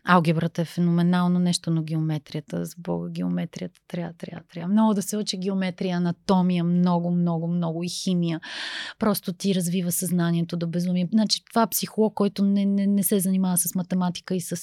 Алгебрата 0.05 0.63
е 0.63 0.65
феноменално 0.65 1.39
нещо, 1.39 1.71
но 1.71 1.83
геометрията, 1.83 2.67
с 2.67 2.75
Бога, 2.79 3.11
геометрията 3.11 3.81
трябва, 3.89 4.13
трябва, 4.13 4.45
трябва. 4.53 4.73
Много 4.73 4.95
да 4.95 5.03
се 5.03 5.17
учи 5.17 5.37
геометрия, 5.37 5.97
анатомия, 5.97 6.65
много, 6.65 7.11
много, 7.11 7.49
много 7.49 7.83
и 7.83 7.89
химия. 8.03 8.41
Просто 8.99 9.33
ти 9.33 9.55
развива 9.55 9.93
съзнанието 9.93 10.57
до 10.57 10.67
безумие. 10.67 11.09
Значи, 11.13 11.45
това 11.45 11.67
психолог, 11.67 12.15
който 12.15 12.45
не, 12.45 12.65
не, 12.65 12.87
не 12.87 13.03
се 13.03 13.21
занимава 13.21 13.59
с 13.59 13.75
математика 13.75 14.35
и 14.35 14.41
с, 14.41 14.57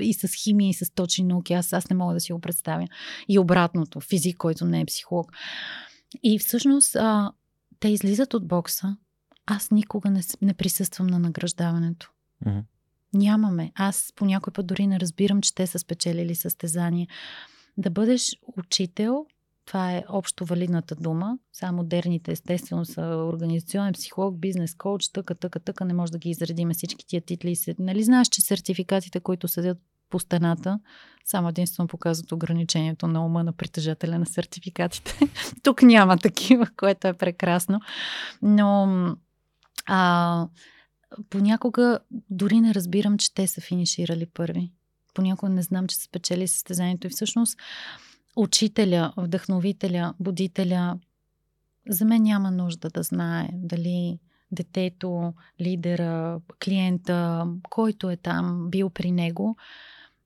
и 0.00 0.14
с 0.14 0.28
химия 0.34 0.68
и 0.68 0.74
с 0.74 0.90
точни 0.94 1.24
науки, 1.24 1.52
аз, 1.52 1.72
аз 1.72 1.90
не 1.90 1.96
мога 1.96 2.14
да 2.14 2.20
си 2.20 2.32
го 2.32 2.40
представя. 2.40 2.88
И 3.28 3.38
обратното, 3.38 4.00
физик, 4.00 4.36
който 4.36 4.64
не 4.64 4.80
е 4.80 4.86
психолог. 4.86 5.32
И 6.22 6.38
всъщност 6.38 6.96
а, 6.96 7.32
те 7.80 7.88
излизат 7.88 8.34
от 8.34 8.48
бокса. 8.48 8.96
Аз 9.46 9.70
никога 9.70 10.10
не, 10.10 10.20
не 10.42 10.54
присъствам 10.54 11.06
на 11.06 11.18
награждаването. 11.18 12.10
Mm-hmm. 12.46 12.62
Нямаме. 13.14 13.72
Аз 13.74 14.12
по 14.16 14.24
някой 14.24 14.52
път 14.52 14.66
дори 14.66 14.86
не 14.86 15.00
разбирам, 15.00 15.40
че 15.40 15.54
те 15.54 15.66
са 15.66 15.78
спечелили 15.78 16.34
състезание. 16.34 17.08
Да 17.76 17.90
бъдеш 17.90 18.36
учител, 18.56 19.26
това 19.68 19.92
е 19.92 20.04
общо 20.08 20.44
валидната 20.44 20.94
дума. 20.94 21.38
Само 21.52 21.76
модерните, 21.76 22.32
естествено, 22.32 22.84
са 22.84 23.02
организационен 23.02 23.92
психолог, 23.92 24.38
бизнес 24.38 24.74
коуч, 24.74 25.08
тъка, 25.08 25.34
тъка, 25.34 25.60
тъка. 25.60 25.84
Не 25.84 25.94
може 25.94 26.12
да 26.12 26.18
ги 26.18 26.30
изредиме 26.30 26.74
всички 26.74 27.06
тия 27.06 27.20
титли. 27.20 27.56
Нали 27.78 28.02
знаеш, 28.02 28.28
че 28.28 28.40
сертификатите, 28.40 29.20
които 29.20 29.48
седят 29.48 29.78
по 30.10 30.18
стената, 30.18 30.80
само 31.24 31.48
единствено 31.48 31.88
показват 31.88 32.32
ограничението 32.32 33.06
на 33.06 33.26
ума 33.26 33.44
на 33.44 33.52
притежателя 33.52 34.18
на 34.18 34.26
сертификатите. 34.26 35.18
Тук 35.62 35.82
няма 35.82 36.18
такива, 36.18 36.66
което 36.76 37.08
е 37.08 37.12
прекрасно. 37.12 37.80
Но 38.42 38.88
а, 39.86 40.48
понякога 41.30 41.98
дори 42.30 42.60
не 42.60 42.74
разбирам, 42.74 43.18
че 43.18 43.34
те 43.34 43.46
са 43.46 43.60
финиширали 43.60 44.26
първи. 44.26 44.72
Понякога 45.14 45.52
не 45.52 45.62
знам, 45.62 45.86
че 45.86 45.96
са 45.96 46.02
спечели 46.02 46.48
състезанието. 46.48 47.06
И 47.06 47.10
всъщност 47.10 47.58
учителя, 48.38 49.12
вдъхновителя, 49.16 50.14
будителя, 50.20 50.98
за 51.88 52.04
мен 52.04 52.22
няма 52.22 52.50
нужда 52.50 52.90
да 52.90 53.02
знае 53.02 53.48
дали 53.52 54.18
детето, 54.52 55.34
лидера, 55.60 56.40
клиента, 56.64 57.46
който 57.70 58.10
е 58.10 58.16
там, 58.16 58.70
бил 58.70 58.90
при 58.90 59.12
него, 59.12 59.56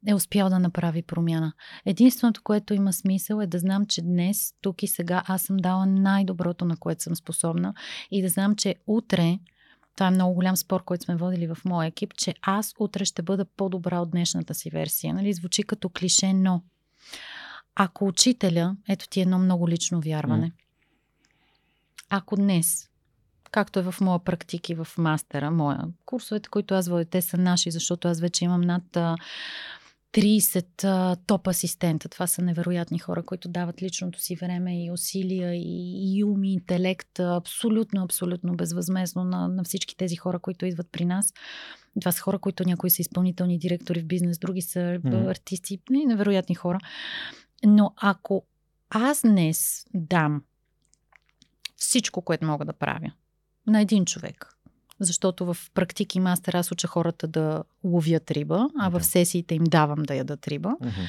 е 0.07 0.15
успял 0.15 0.49
да 0.49 0.59
направи 0.59 1.03
промяна. 1.03 1.53
Единственото, 1.87 2.43
което 2.45 2.75
има 2.75 2.93
смисъл 2.93 3.41
е 3.41 3.47
да 3.47 3.59
знам, 3.59 3.87
че 3.87 4.03
днес, 4.03 4.55
тук 4.61 4.83
и 4.83 4.87
сега 4.87 5.23
аз 5.27 5.43
съм 5.43 5.57
дала 5.57 5.87
най-доброто, 5.87 6.65
на 6.65 6.77
което 6.77 7.03
съм 7.03 7.17
способна 7.17 7.75
и 8.11 8.23
да 8.23 8.29
знам, 8.29 8.57
че 8.57 8.75
утре 8.87 9.39
това 9.97 10.07
е 10.07 10.11
много 10.11 10.35
голям 10.35 10.57
спор, 10.57 10.85
който 10.85 11.05
сме 11.05 11.17
водили 11.17 11.47
в 11.47 11.59
моя 11.65 11.87
екип, 11.87 12.15
че 12.15 12.35
аз 12.43 12.75
утре 12.79 13.05
ще 13.05 13.23
бъда 13.23 13.45
по-добра 13.45 14.01
от 14.01 14.11
днешната 14.11 14.55
си 14.55 14.71
версия. 14.71 15.15
Нали? 15.15 15.33
Звучи 15.33 15.63
като 15.63 15.89
клише, 15.89 16.33
но 16.33 16.63
ако 17.75 18.07
учителя, 18.07 18.77
ето 18.89 19.09
ти 19.09 19.21
едно 19.21 19.39
много 19.39 19.69
лично 19.69 20.01
вярване, 20.01 20.53
ако 22.11 22.37
днес, 22.37 22.89
както 23.51 23.79
е 23.79 23.83
в 23.83 23.95
моя 24.01 24.19
практики 24.19 24.75
в 24.75 24.89
мастера, 24.99 25.51
моя, 25.51 25.85
курсовете, 26.07 26.49
които 26.49 26.75
аз 26.75 26.89
водя, 26.89 27.05
те 27.05 27.23
са 27.23 27.39
наши, 27.39 27.71
защото 27.71 28.09
аз 28.09 28.21
вече 28.21 28.45
имам 28.45 28.61
над 28.61 29.19
30 30.13 30.85
а, 30.85 31.17
топ 31.17 31.49
асистента. 31.49 32.09
Това 32.09 32.27
са 32.27 32.43
невероятни 32.43 32.99
хора, 32.99 33.23
които 33.23 33.49
дават 33.49 33.83
личното 33.83 34.21
си 34.21 34.37
време 34.37 34.85
и 34.85 34.91
усилия 34.91 35.55
и, 35.55 36.17
и 36.17 36.25
ум 36.25 36.45
и 36.45 36.53
интелект 36.53 37.19
абсолютно, 37.19 38.03
абсолютно 38.03 38.57
безвъзмезно 38.57 39.25
на, 39.25 39.49
на 39.49 39.65
всички 39.65 39.97
тези 39.97 40.17
хора, 40.17 40.39
които 40.39 40.67
идват 40.67 40.89
при 40.93 41.05
нас. 41.05 41.33
Това 42.01 42.13
са 42.13 42.21
хора, 42.21 42.39
които 42.39 42.65
някои 42.65 42.91
са 42.91 43.03
изпълнителни 43.03 43.59
директори 43.59 44.01
в 44.01 44.07
бизнес, 44.07 44.39
други 44.39 44.63
са 44.63 44.79
mm-hmm. 44.79 45.31
артисти, 45.31 45.81
невероятни 45.91 46.55
хора. 46.55 46.79
Но 47.67 47.93
ако 47.97 48.45
аз 48.91 49.23
днес 49.23 49.87
дам 49.95 50.43
всичко, 51.77 52.23
което 52.23 52.47
мога 52.47 52.65
да 52.65 52.73
правя 52.73 53.13
на 53.67 53.81
един 53.81 54.05
човек, 54.05 54.57
защото 55.01 55.55
в 55.55 55.57
практики 55.75 56.21
мастер 56.21 56.55
аз 56.55 56.73
уча 56.73 56.89
хората 56.89 57.27
да 57.27 57.65
ловят 57.85 58.31
риба, 58.31 58.69
а 58.79 58.89
в 58.89 59.03
сесиите 59.03 59.55
им 59.55 59.65
давам 59.65 60.03
да 60.03 60.15
ядат 60.15 60.49
риба. 60.49 60.77
Uh-huh. 60.81 61.09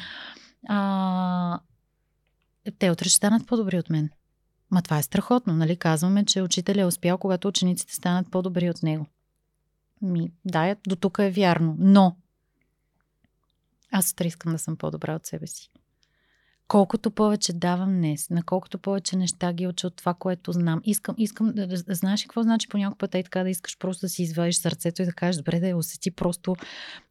А, 0.67 1.59
те 2.79 2.91
утре 2.91 3.09
ще 3.09 3.17
станат 3.17 3.47
по-добри 3.47 3.79
от 3.79 3.89
мен. 3.89 4.09
Ма 4.71 4.81
това 4.81 4.97
е 4.97 5.03
страхотно, 5.03 5.53
нали? 5.53 5.77
Казваме, 5.77 6.25
че 6.25 6.41
учителя 6.41 6.81
е 6.81 6.85
успял, 6.85 7.17
когато 7.17 7.47
учениците 7.47 7.93
станат 7.93 8.31
по-добри 8.31 8.69
от 8.69 8.83
него. 8.83 9.05
Ми, 10.01 10.31
да, 10.45 10.75
до 10.87 10.95
тук 10.95 11.17
е 11.19 11.31
вярно. 11.31 11.75
Но 11.79 12.15
аз 13.91 14.11
утре 14.11 14.27
искам 14.27 14.51
да 14.51 14.59
съм 14.59 14.77
по-добра 14.77 15.15
от 15.15 15.25
себе 15.25 15.47
си 15.47 15.69
колкото 16.73 17.11
повече 17.11 17.53
давам 17.53 17.93
днес, 17.93 18.29
на 18.29 18.43
колкото 18.43 18.77
повече 18.77 19.15
неща 19.15 19.53
ги 19.53 19.67
уча 19.67 19.87
от 19.87 19.95
това, 19.95 20.13
което 20.13 20.51
знам. 20.51 20.81
Искам, 20.83 21.15
искам 21.17 21.51
да, 21.51 21.67
да, 21.67 21.83
да 21.83 21.95
знаеш 21.95 22.21
какво 22.21 22.43
значи 22.43 22.67
по 22.67 22.77
някой 22.77 22.97
път 22.97 23.15
е 23.15 23.23
така 23.23 23.43
да 23.43 23.49
искаш 23.49 23.77
просто 23.77 24.05
да 24.05 24.09
си 24.09 24.23
извадиш 24.23 24.55
сърцето 24.55 25.01
и 25.01 25.05
да 25.05 25.11
кажеш, 25.11 25.37
добре, 25.37 25.59
да 25.59 25.67
я 25.67 25.77
усети 25.77 26.11
просто 26.11 26.55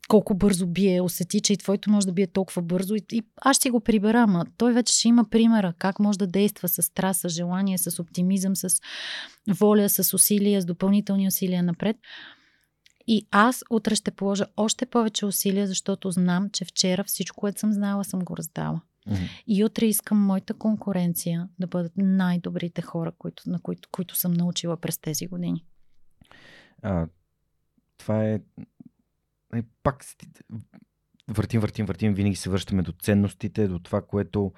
колко 0.08 0.34
бързо 0.34 0.66
бие, 0.66 1.00
усети, 1.00 1.40
че 1.40 1.52
и 1.52 1.56
твоето 1.56 1.90
може 1.90 2.06
да 2.06 2.12
бие 2.12 2.26
толкова 2.26 2.62
бързо 2.62 2.94
и, 2.94 3.02
и 3.12 3.22
аз 3.36 3.56
ще 3.56 3.70
го 3.70 3.80
прибера, 3.80 4.20
ама 4.20 4.46
той 4.56 4.72
вече 4.72 4.94
ще 4.94 5.08
има 5.08 5.24
примера 5.30 5.74
как 5.78 5.98
може 5.98 6.18
да 6.18 6.26
действа 6.26 6.68
с 6.68 6.82
страст, 6.82 7.20
с 7.20 7.28
желание, 7.28 7.78
с 7.78 8.00
оптимизъм, 8.02 8.56
с 8.56 8.80
воля, 9.48 9.88
с 9.88 10.14
усилия, 10.14 10.62
с 10.62 10.64
допълнителни 10.64 11.28
усилия 11.28 11.62
напред. 11.62 11.96
И 13.06 13.26
аз 13.30 13.64
утре 13.70 13.94
ще 13.94 14.10
положа 14.10 14.46
още 14.56 14.86
повече 14.86 15.26
усилия, 15.26 15.66
защото 15.66 16.10
знам, 16.10 16.50
че 16.52 16.64
вчера 16.64 17.04
всичко, 17.04 17.40
което 17.40 17.60
съм 17.60 17.72
знала, 17.72 18.04
съм 18.04 18.20
го 18.20 18.36
раздала. 18.36 18.80
Mm-hmm. 19.08 19.42
И 19.46 19.64
утре 19.64 19.86
искам 19.86 20.18
моята 20.18 20.54
конкуренция 20.54 21.48
да 21.58 21.66
бъдат 21.66 21.92
най-добрите 21.96 22.82
хора, 22.82 23.12
които, 23.18 23.50
на 23.50 23.60
които, 23.60 23.88
които 23.92 24.16
съм 24.16 24.32
научила 24.32 24.76
през 24.76 24.98
тези 24.98 25.26
години. 25.26 25.64
А, 26.82 27.06
това 27.98 28.24
е. 28.24 28.40
е 29.54 29.62
пак 29.82 30.04
въртим, 31.28 31.60
въртим, 31.60 31.86
въртим, 31.86 32.14
винаги 32.14 32.36
се 32.36 32.50
връщаме 32.50 32.82
до 32.82 32.92
ценностите, 32.92 33.68
до 33.68 33.78
това, 33.78 34.02
което 34.02 34.52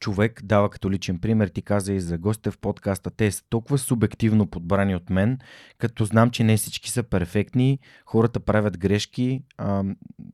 човек 0.00 0.40
дава 0.44 0.70
като 0.70 0.90
личен 0.90 1.18
пример. 1.18 1.48
Ти 1.48 1.62
каза 1.62 1.92
и 1.92 2.00
за 2.00 2.18
гостите 2.18 2.50
в 2.50 2.58
подкаста. 2.58 3.10
Те 3.10 3.30
са 3.30 3.42
толкова 3.48 3.78
субективно 3.78 4.46
подбрани 4.46 4.94
от 4.94 5.10
мен, 5.10 5.38
като 5.78 6.04
знам, 6.04 6.30
че 6.30 6.44
не 6.44 6.56
всички 6.56 6.90
са 6.90 7.02
перфектни. 7.02 7.78
Хората 8.06 8.40
правят 8.40 8.78
грешки. 8.78 9.42
А, 9.58 9.84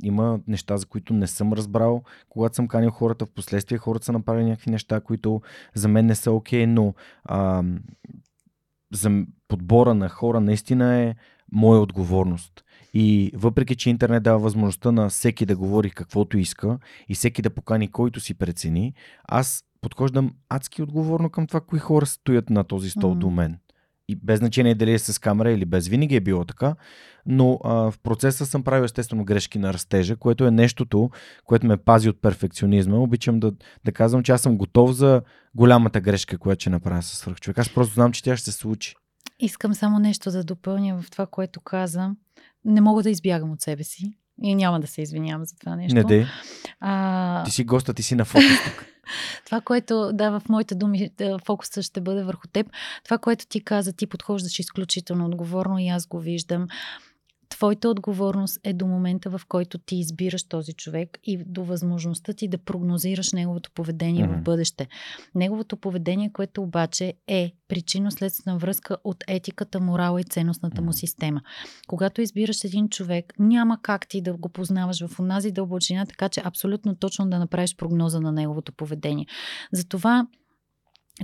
има 0.02 0.40
неща, 0.46 0.76
за 0.76 0.86
които 0.86 1.14
не 1.14 1.26
съм 1.26 1.52
разбрал. 1.52 2.02
Когато 2.28 2.54
съм 2.54 2.68
канил 2.68 2.90
хората 2.90 3.26
в 3.26 3.30
последствие, 3.30 3.78
хората 3.78 4.04
са 4.04 4.12
направили 4.12 4.44
някакви 4.44 4.70
неща, 4.70 5.00
които 5.00 5.40
за 5.74 5.88
мен 5.88 6.06
не 6.06 6.14
са 6.14 6.32
окей, 6.32 6.64
okay, 6.64 6.66
но 6.66 6.94
а, 7.24 7.62
за 8.92 9.24
подбора 9.48 9.94
на 9.94 10.08
хора 10.08 10.40
наистина 10.40 10.94
е 10.94 11.14
моя 11.52 11.80
отговорност. 11.80 12.64
И 12.94 13.30
въпреки, 13.34 13.76
че 13.76 13.90
интернет 13.90 14.22
дава 14.22 14.38
възможността 14.38 14.92
на 14.92 15.08
всеки 15.08 15.46
да 15.46 15.56
говори 15.56 15.90
каквото 15.90 16.38
иска 16.38 16.78
и 17.08 17.14
всеки 17.14 17.42
да 17.42 17.50
покани 17.50 17.88
който 17.88 18.20
си 18.20 18.34
прецени, 18.34 18.94
аз 19.24 19.64
подхождам 19.80 20.32
адски 20.48 20.82
отговорно 20.82 21.30
към 21.30 21.46
това, 21.46 21.60
кои 21.60 21.78
хора 21.78 22.06
стоят 22.06 22.50
на 22.50 22.64
този 22.64 22.90
стол 22.90 23.14
mm. 23.14 23.18
до 23.18 23.30
мен. 23.30 23.58
И 24.08 24.16
без 24.16 24.38
значение 24.38 24.74
дали 24.74 24.92
е 24.92 24.98
с 24.98 25.20
камера 25.20 25.50
или 25.50 25.64
без, 25.64 25.88
винаги 25.88 26.16
е 26.16 26.20
било 26.20 26.44
така, 26.44 26.74
но 27.26 27.60
а, 27.64 27.74
в 27.90 27.98
процеса 28.02 28.46
съм 28.46 28.62
правил 28.62 28.84
естествено 28.84 29.24
грешки 29.24 29.58
на 29.58 29.72
растежа, 29.72 30.16
което 30.16 30.46
е 30.46 30.50
нещото, 30.50 31.10
което 31.44 31.66
ме 31.66 31.76
пази 31.76 32.08
от 32.08 32.22
перфекционизма. 32.22 32.96
Обичам 32.96 33.40
да, 33.40 33.52
да 33.84 33.92
казвам, 33.92 34.22
че 34.22 34.32
аз 34.32 34.40
съм 34.40 34.56
готов 34.56 34.92
за 34.92 35.22
голямата 35.54 36.00
грешка, 36.00 36.38
която 36.38 36.60
ще 36.60 36.70
направя 36.70 37.02
с 37.02 37.16
свърхчовек. 37.16 37.58
Аз 37.58 37.74
просто 37.74 37.94
знам, 37.94 38.12
че 38.12 38.22
тя 38.22 38.36
ще 38.36 38.50
се 38.50 38.58
случи. 38.58 38.94
Искам 39.38 39.74
само 39.74 39.98
нещо 39.98 40.30
да 40.30 40.44
допълня 40.44 41.02
в 41.02 41.10
това, 41.10 41.26
което 41.26 41.60
каза. 41.60 42.14
Не 42.66 42.80
мога 42.80 43.02
да 43.02 43.10
избягам 43.10 43.52
от 43.52 43.60
себе 43.60 43.84
си. 43.84 44.18
И 44.42 44.54
няма 44.54 44.80
да 44.80 44.86
се 44.86 45.02
извинявам 45.02 45.44
за 45.44 45.56
това 45.56 45.76
нещо. 45.76 45.94
Не 45.94 46.04
де. 46.04 46.26
А... 46.80 47.44
Ти 47.44 47.50
си 47.50 47.64
госта, 47.64 47.94
ти 47.94 48.02
си 48.02 48.14
на 48.14 48.24
фокус 48.24 48.64
тук. 48.64 48.84
това, 49.44 49.60
което, 49.60 50.10
да, 50.12 50.40
в 50.40 50.48
моите 50.48 50.74
думи 50.74 51.10
фокуса 51.46 51.82
ще 51.82 52.00
бъде 52.00 52.22
върху 52.22 52.48
теб. 52.48 52.66
Това, 53.04 53.18
което 53.18 53.46
ти 53.46 53.64
каза, 53.64 53.92
ти 53.92 54.06
подхождаш 54.06 54.58
изключително 54.58 55.26
отговорно 55.26 55.78
и 55.78 55.88
аз 55.88 56.06
го 56.06 56.20
виждам. 56.20 56.66
Твоята 57.48 57.88
отговорност 57.88 58.60
е 58.64 58.72
до 58.72 58.86
момента, 58.86 59.30
в 59.30 59.40
който 59.48 59.78
ти 59.78 59.96
избираш 59.96 60.42
този 60.42 60.72
човек 60.72 61.18
и 61.24 61.44
до 61.46 61.64
възможността 61.64 62.32
ти 62.32 62.48
да 62.48 62.58
прогнозираш 62.58 63.32
неговото 63.32 63.70
поведение 63.70 64.24
mm-hmm. 64.24 64.40
в 64.40 64.42
бъдеще. 64.42 64.88
Неговото 65.34 65.76
поведение, 65.76 66.30
което 66.32 66.62
обаче 66.62 67.14
е 67.26 67.52
причинно-следствена 67.68 68.58
връзка 68.58 68.96
от 69.04 69.24
етиката, 69.28 69.80
морала 69.80 70.20
и 70.20 70.24
ценностната 70.24 70.82
му 70.82 70.92
система. 70.92 71.40
Когато 71.88 72.20
избираш 72.20 72.64
един 72.64 72.88
човек, 72.88 73.34
няма 73.38 73.78
как 73.82 74.08
ти 74.08 74.20
да 74.20 74.32
го 74.32 74.48
познаваш 74.48 75.06
в 75.06 75.20
онази 75.20 75.52
дълбочина, 75.52 76.06
така 76.06 76.28
че 76.28 76.42
абсолютно 76.44 76.94
точно 76.94 77.30
да 77.30 77.38
направиш 77.38 77.76
прогноза 77.76 78.20
на 78.20 78.32
неговото 78.32 78.72
поведение. 78.72 79.26
Затова 79.72 80.26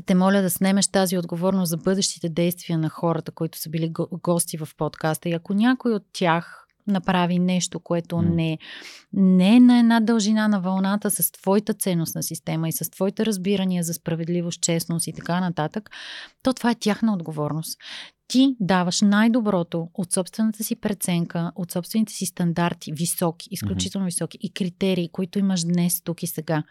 те 0.07 0.15
моля 0.15 0.43
да 0.43 0.51
снемеш 0.51 0.89
тази 0.89 1.19
отговорност 1.19 1.71
за 1.71 1.77
бъдещите 1.77 2.29
действия 2.29 2.79
на 2.79 2.89
хората, 2.89 3.33
които 3.33 3.59
са 3.59 3.71
били 3.71 3.93
гости 4.23 4.57
в 4.57 4.69
подкаста. 4.77 5.29
И 5.29 5.33
ако 5.33 5.55
някой 5.55 5.93
от 5.93 6.03
тях 6.13 6.67
направи 6.87 7.39
нещо, 7.39 7.81
което 7.81 8.17
mm. 8.17 8.35
не, 8.35 8.59
не 9.13 9.57
е 9.57 9.61
на 9.61 9.79
една 9.79 10.01
дължина 10.01 10.49
на 10.49 10.61
вълната 10.61 11.11
с 11.11 11.33
твоята 11.33 11.75
ценностна 11.75 12.23
система 12.23 12.69
и 12.69 12.73
с 12.73 12.91
твоите 12.91 13.27
разбирания 13.27 13.83
за 13.83 13.95
справедливост, 13.95 14.61
честност 14.61 15.07
и 15.07 15.13
така 15.13 15.41
нататък, 15.41 15.91
то 16.43 16.53
това 16.53 16.71
е 16.71 16.75
тяхна 16.75 17.15
отговорност 17.15 17.79
ти 18.33 18.57
даваш 18.61 19.01
най-доброто 19.01 19.89
от 19.95 20.13
собствената 20.13 20.65
си 20.65 20.77
преценка, 20.77 21.53
от 21.55 21.73
собствените 21.73 22.13
си 22.13 22.27
стандарти, 22.27 22.93
високи, 22.93 23.49
изключително 23.51 24.05
mm-hmm. 24.05 24.09
високи 24.09 24.39
и 24.41 24.53
критерии, 24.53 25.09
които 25.09 25.39
имаш 25.39 25.65
днес, 25.65 26.03
тук 26.03 26.23
и 26.23 26.27
сега. 26.27 26.63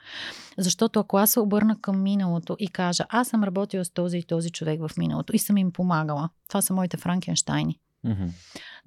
Защото 0.57 0.99
ако 0.99 1.17
аз 1.17 1.31
се 1.31 1.39
обърна 1.39 1.81
към 1.81 2.03
миналото 2.03 2.55
и 2.59 2.67
кажа, 2.67 3.05
аз 3.09 3.27
съм 3.27 3.43
работила 3.43 3.85
с 3.85 3.93
този 3.93 4.17
и 4.17 4.23
този 4.23 4.49
човек 4.49 4.79
в 4.87 4.97
миналото 4.97 5.35
и 5.35 5.39
съм 5.39 5.57
им 5.57 5.71
помагала, 5.71 6.29
това 6.47 6.61
са 6.61 6.73
моите 6.73 6.97
Франкенштайни. 6.97 7.79
Mm-hmm. 8.05 8.29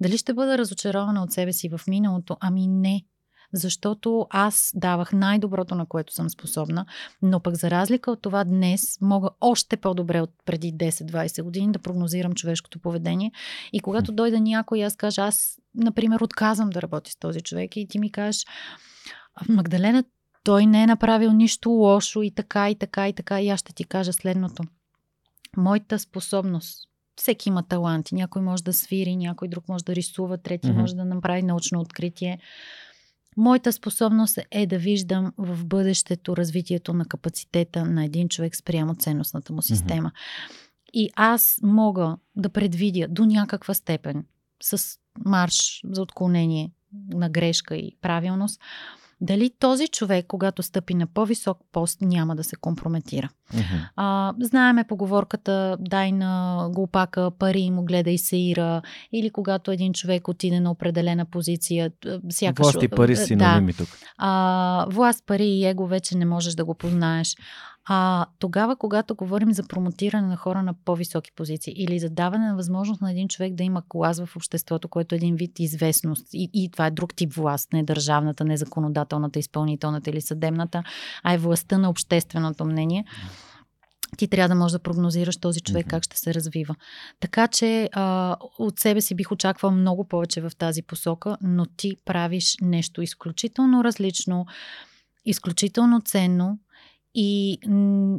Дали 0.01 0.17
ще 0.17 0.33
бъда 0.33 0.57
разочарована 0.57 1.23
от 1.23 1.31
себе 1.31 1.53
си 1.53 1.69
в 1.69 1.81
миналото? 1.87 2.37
Ами 2.39 2.67
не 2.67 3.05
защото 3.53 4.27
аз 4.29 4.71
давах 4.75 5.13
най-доброто, 5.13 5.75
на 5.75 5.85
което 5.85 6.13
съм 6.13 6.29
способна, 6.29 6.85
но 7.21 7.39
пък 7.39 7.55
за 7.55 7.71
разлика 7.71 8.11
от 8.11 8.21
това 8.21 8.43
днес 8.43 9.01
мога 9.01 9.29
още 9.41 9.77
по-добре 9.77 10.21
от 10.21 10.31
преди 10.45 10.73
10-20 10.73 11.43
години 11.43 11.71
да 11.71 11.79
прогнозирам 11.79 12.33
човешкото 12.33 12.79
поведение 12.79 13.31
и 13.73 13.79
когато 13.79 14.11
дойде 14.11 14.39
някой 14.39 14.79
и 14.79 14.81
аз 14.81 14.95
кажа, 14.95 15.21
аз, 15.21 15.59
например, 15.75 16.21
отказвам 16.21 16.69
да 16.69 16.81
работя 16.81 17.11
с 17.11 17.15
този 17.15 17.41
човек 17.41 17.77
и 17.77 17.87
ти 17.87 17.99
ми 17.99 18.11
кажеш, 18.11 18.45
Магдалена, 19.49 20.03
той 20.43 20.65
не 20.65 20.83
е 20.83 20.87
направил 20.87 21.31
нищо 21.31 21.69
лошо 21.69 22.21
и 22.21 22.31
така, 22.31 22.69
и 22.69 22.75
така, 22.75 23.09
и 23.09 23.13
така, 23.13 23.41
и 23.41 23.49
аз 23.49 23.59
ще 23.59 23.73
ти 23.73 23.83
кажа 23.83 24.13
следното. 24.13 24.63
Моята 25.57 25.99
способност 25.99 26.89
всеки 27.15 27.49
има 27.49 27.63
таланти. 27.63 28.15
Някой 28.15 28.41
може 28.41 28.63
да 28.63 28.73
свири, 28.73 29.15
някой 29.15 29.47
друг 29.47 29.69
може 29.69 29.83
да 29.83 29.95
рисува, 29.95 30.37
трети 30.37 30.67
mm-hmm. 30.67 30.79
може 30.79 30.95
да 30.95 31.05
направи 31.05 31.41
научно 31.41 31.79
откритие. 31.79 32.39
Моята 33.37 33.73
способност 33.73 34.39
е 34.51 34.65
да 34.65 34.77
виждам 34.77 35.33
в 35.37 35.65
бъдещето 35.65 36.37
развитието 36.37 36.93
на 36.93 37.05
капацитета 37.05 37.85
на 37.85 38.05
един 38.05 38.29
човек 38.29 38.55
спрямо 38.55 38.95
ценностната 38.95 39.53
му 39.53 39.61
система. 39.61 40.09
Mm-hmm. 40.09 40.75
И 40.93 41.09
аз 41.15 41.59
мога 41.63 42.17
да 42.35 42.49
предвидя 42.49 43.07
до 43.09 43.25
някаква 43.25 43.73
степен 43.73 44.25
с 44.63 44.99
марш 45.25 45.81
за 45.85 46.01
отклонение 46.01 46.71
на 47.13 47.29
грешка 47.29 47.75
и 47.75 47.97
правилност, 48.01 48.61
дали 49.21 49.51
този 49.59 49.87
човек, 49.87 50.25
когато 50.27 50.63
стъпи 50.63 50.93
на 50.93 51.07
по-висок 51.07 51.57
пост, 51.71 52.01
няма 52.01 52.35
да 52.35 52.43
се 52.43 52.55
компрометира. 52.55 53.29
Uh-huh. 53.53 53.89
А, 53.95 54.33
знаеме 54.41 54.83
поговорката 54.83 55.77
дай 55.79 56.11
на 56.11 56.67
глупака 56.71 57.31
пари 57.39 57.71
му 57.71 57.85
гледай 57.85 58.17
се 58.17 58.37
ира, 58.37 58.81
или 59.11 59.29
когато 59.29 59.71
един 59.71 59.93
човек 59.93 60.27
отиде 60.27 60.59
на 60.59 60.71
определена 60.71 61.25
позиция, 61.25 61.91
сякаш... 62.29 62.63
Власт 62.63 62.83
и 62.83 62.87
пари 62.87 63.15
си 63.15 63.35
да, 63.35 63.61
тук. 63.77 63.87
А, 64.17 64.85
власт, 64.89 65.23
пари 65.25 65.47
и 65.47 65.65
его 65.65 65.87
вече 65.87 66.17
не 66.17 66.25
можеш 66.25 66.53
да 66.53 66.65
го 66.65 66.75
познаеш. 66.75 67.35
А 67.87 68.25
тогава, 68.39 68.75
когато 68.75 69.15
говорим 69.15 69.53
за 69.53 69.63
промотиране 69.67 70.27
на 70.27 70.37
хора 70.37 70.63
на 70.63 70.73
по-високи 70.73 71.31
позиции 71.35 71.73
или 71.77 71.99
за 71.99 72.09
даване 72.09 72.47
на 72.47 72.55
възможност 72.55 73.01
на 73.01 73.11
един 73.11 73.27
човек 73.27 73.53
да 73.53 73.63
има 73.63 73.83
клас 73.89 74.19
в 74.19 74.35
обществото, 74.35 74.87
което 74.87 75.15
е 75.15 75.17
един 75.17 75.35
вид 75.35 75.59
известност, 75.59 76.27
и, 76.33 76.49
и 76.53 76.71
това 76.71 76.85
е 76.85 76.91
друг 76.91 77.15
тип 77.15 77.33
власт, 77.33 77.73
не 77.73 77.83
държавната, 77.83 78.45
не 78.45 78.57
законодателната, 78.57 79.39
изпълнителната 79.39 80.09
или 80.09 80.21
съдебната, 80.21 80.83
а 81.23 81.33
е 81.33 81.37
властта 81.37 81.77
на 81.77 81.89
общественото 81.89 82.65
мнение 82.65 83.05
ти 84.17 84.27
трябва 84.27 84.49
да 84.49 84.55
можеш 84.55 84.71
да 84.71 84.79
прогнозираш 84.79 85.37
този 85.37 85.61
човек 85.61 85.87
как 85.89 86.03
ще 86.03 86.17
се 86.17 86.33
развива. 86.33 86.75
Така 87.19 87.47
че 87.47 87.89
а, 87.93 88.37
от 88.59 88.79
себе 88.79 89.01
си 89.01 89.15
бих 89.15 89.31
очаквал 89.31 89.71
много 89.71 90.07
повече 90.07 90.41
в 90.41 90.51
тази 90.57 90.81
посока, 90.81 91.37
но 91.41 91.65
ти 91.65 91.95
правиш 92.05 92.55
нещо 92.61 93.01
изключително 93.01 93.83
различно, 93.83 94.45
изключително 95.25 96.01
ценно 96.01 96.59
и 97.15 97.59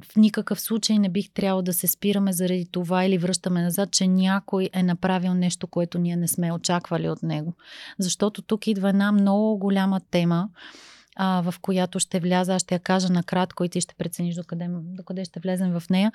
в 0.02 0.16
никакъв 0.16 0.60
случай 0.60 0.98
не 0.98 1.08
бих 1.08 1.30
трябвало 1.30 1.62
да 1.62 1.72
се 1.72 1.86
спираме 1.86 2.32
заради 2.32 2.66
това 2.66 3.04
или 3.04 3.18
връщаме 3.18 3.62
назад, 3.62 3.90
че 3.90 4.06
някой 4.06 4.70
е 4.72 4.82
направил 4.82 5.34
нещо, 5.34 5.66
което 5.66 5.98
ние 5.98 6.16
не 6.16 6.28
сме 6.28 6.52
очаквали 6.52 7.08
от 7.08 7.22
него. 7.22 7.52
Защото 7.98 8.42
тук 8.42 8.66
идва 8.66 8.88
една 8.88 9.12
много 9.12 9.58
голяма 9.58 10.00
тема, 10.10 10.48
а, 11.16 11.50
в 11.50 11.54
която 11.60 11.98
ще 11.98 12.20
вляза. 12.20 12.54
Аз 12.54 12.62
ще 12.62 12.74
я 12.74 12.80
кажа 12.80 13.08
накратко 13.08 13.64
и 13.64 13.68
ти 13.68 13.80
ще 13.80 13.94
прецениш 13.94 14.34
докъде, 14.34 14.66
докъде 14.70 15.24
ще 15.24 15.40
влезем 15.40 15.80
в 15.80 15.82
нея. 15.90 16.12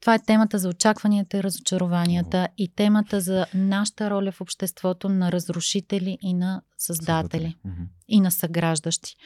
Това 0.00 0.14
е 0.14 0.18
темата 0.18 0.58
за 0.58 0.68
очакванията 0.68 1.38
и 1.38 1.42
разочарованията 1.42 2.48
и 2.58 2.68
темата 2.68 3.20
за 3.20 3.46
нашата 3.54 4.10
роля 4.10 4.32
в 4.32 4.40
обществото 4.40 5.08
на 5.08 5.32
разрушители 5.32 6.18
и 6.22 6.34
на 6.34 6.62
създатели 6.78 7.56
mm-hmm. 7.66 7.86
и 8.08 8.20
на 8.20 8.30
съграждащи. 8.30 9.16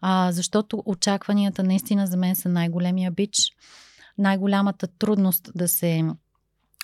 А, 0.00 0.32
защото 0.32 0.82
очакванията 0.86 1.62
наистина 1.62 2.06
за 2.06 2.16
мен 2.16 2.36
са 2.36 2.48
най-големия 2.48 3.10
бич, 3.10 3.36
най-голямата 4.18 4.86
трудност 4.86 5.50
да 5.54 5.68
се 5.68 6.04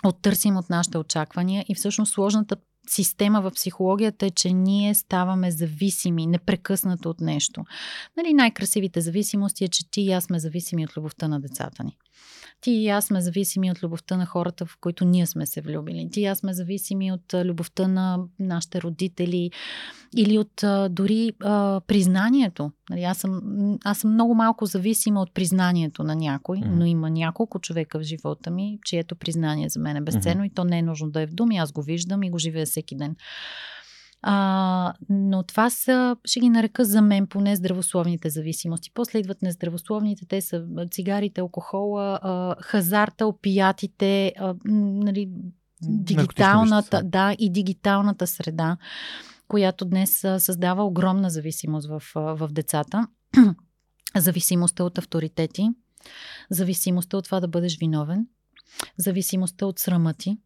оттърсим 0.04 0.56
от 0.56 0.70
нашите 0.70 0.98
очаквания 0.98 1.64
и 1.68 1.74
всъщност 1.74 2.12
сложната 2.12 2.56
система 2.90 3.42
в 3.42 3.50
психологията 3.50 4.26
е, 4.26 4.30
че 4.30 4.52
ние 4.52 4.94
ставаме 4.94 5.50
зависими 5.50 6.26
непрекъснато 6.26 7.10
от 7.10 7.20
нещо. 7.20 7.64
Нали, 8.16 8.34
най-красивите 8.34 9.00
зависимости 9.00 9.64
е, 9.64 9.68
че 9.68 9.90
ти 9.90 10.00
и 10.00 10.12
аз 10.12 10.24
сме 10.24 10.38
зависими 10.38 10.84
от 10.84 10.96
любовта 10.96 11.28
на 11.28 11.40
децата 11.40 11.84
ни. 11.84 11.96
Ти 12.64 12.70
и 12.70 12.88
аз 12.88 13.04
сме 13.04 13.20
зависими 13.20 13.70
от 13.70 13.82
любовта 13.82 14.16
на 14.16 14.26
хората, 14.26 14.66
в 14.66 14.76
които 14.80 15.04
ние 15.04 15.26
сме 15.26 15.46
се 15.46 15.60
влюбили. 15.60 16.08
Ти 16.12 16.20
и 16.20 16.26
аз 16.26 16.38
сме 16.38 16.52
зависими 16.52 17.12
от 17.12 17.34
любовта 17.34 17.88
на 17.88 18.18
нашите 18.38 18.82
родители 18.82 19.50
или 20.16 20.38
от 20.38 20.64
дори 20.90 21.32
а, 21.40 21.80
признанието. 21.86 22.70
Нали, 22.90 23.02
аз, 23.02 23.18
съм, 23.18 23.42
аз 23.84 23.98
съм 23.98 24.12
много 24.12 24.34
малко 24.34 24.66
зависима 24.66 25.20
от 25.22 25.34
признанието 25.34 26.04
на 26.04 26.16
някой, 26.16 26.58
mm-hmm. 26.58 26.74
но 26.74 26.84
има 26.84 27.10
няколко 27.10 27.58
човека 27.58 27.98
в 27.98 28.02
живота 28.02 28.50
ми, 28.50 28.78
чието 28.84 29.16
признание 29.16 29.68
за 29.68 29.80
мен 29.80 29.96
е 29.96 30.00
безценно 30.00 30.42
mm-hmm. 30.42 30.46
и 30.46 30.54
то 30.54 30.64
не 30.64 30.78
е 30.78 30.82
нужно 30.82 31.10
да 31.10 31.20
е 31.20 31.26
в 31.26 31.34
думи. 31.34 31.56
Аз 31.56 31.72
го 31.72 31.82
виждам 31.82 32.22
и 32.22 32.30
го 32.30 32.38
живея 32.38 32.66
всеки 32.66 32.96
ден. 32.96 33.16
А, 34.26 34.94
но 35.08 35.42
това 35.42 35.70
са, 35.70 36.16
ще 36.24 36.40
ги 36.40 36.48
нарека 36.48 36.84
за 36.84 37.02
мен, 37.02 37.26
поне 37.26 37.56
здравословните 37.56 38.30
зависимости. 38.30 38.90
После 38.94 39.18
идват 39.18 39.42
нездравословните, 39.42 40.26
те 40.26 40.40
са 40.40 40.66
цигарите, 40.90 41.40
алкохола, 41.40 42.18
а, 42.22 42.54
хазарта, 42.62 43.26
опиятите, 43.26 44.32
а, 44.38 44.54
нали, 44.64 45.28
дигиталната, 45.82 47.02
да, 47.04 47.34
и 47.38 47.52
дигиталната 47.52 48.26
среда, 48.26 48.76
която 49.48 49.84
днес 49.84 50.10
създава 50.38 50.84
огромна 50.84 51.30
зависимост 51.30 51.88
в, 51.88 52.02
в 52.14 52.48
децата. 52.52 53.08
Зависимостта 54.16 54.84
от 54.84 54.98
авторитети, 54.98 55.70
зависимостта 56.50 57.16
от 57.16 57.24
това 57.24 57.40
да 57.40 57.48
бъдеш 57.48 57.78
виновен, 57.78 58.26
зависимостта 58.98 59.66
от 59.66 59.78
срама 59.78 60.14
ти, 60.14 60.38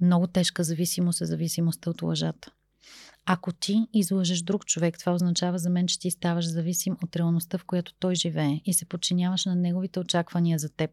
много 0.00 0.26
тежка 0.26 0.64
зависимост 0.64 1.20
е 1.20 1.26
зависимостта 1.26 1.90
от 1.90 2.02
лъжата. 2.02 2.50
Ако 3.26 3.52
ти 3.52 3.86
излъжеш 3.92 4.42
друг 4.42 4.66
човек, 4.66 4.98
това 4.98 5.12
означава 5.12 5.58
за 5.58 5.70
мен, 5.70 5.86
че 5.86 5.98
ти 5.98 6.10
ставаш 6.10 6.50
зависим 6.50 6.96
от 7.04 7.16
реалността, 7.16 7.58
в 7.58 7.64
която 7.64 7.94
той 7.98 8.14
живее 8.14 8.60
и 8.64 8.74
се 8.74 8.84
подчиняваш 8.84 9.44
на 9.44 9.54
неговите 9.54 10.00
очаквания 10.00 10.58
за 10.58 10.68
теб. 10.68 10.90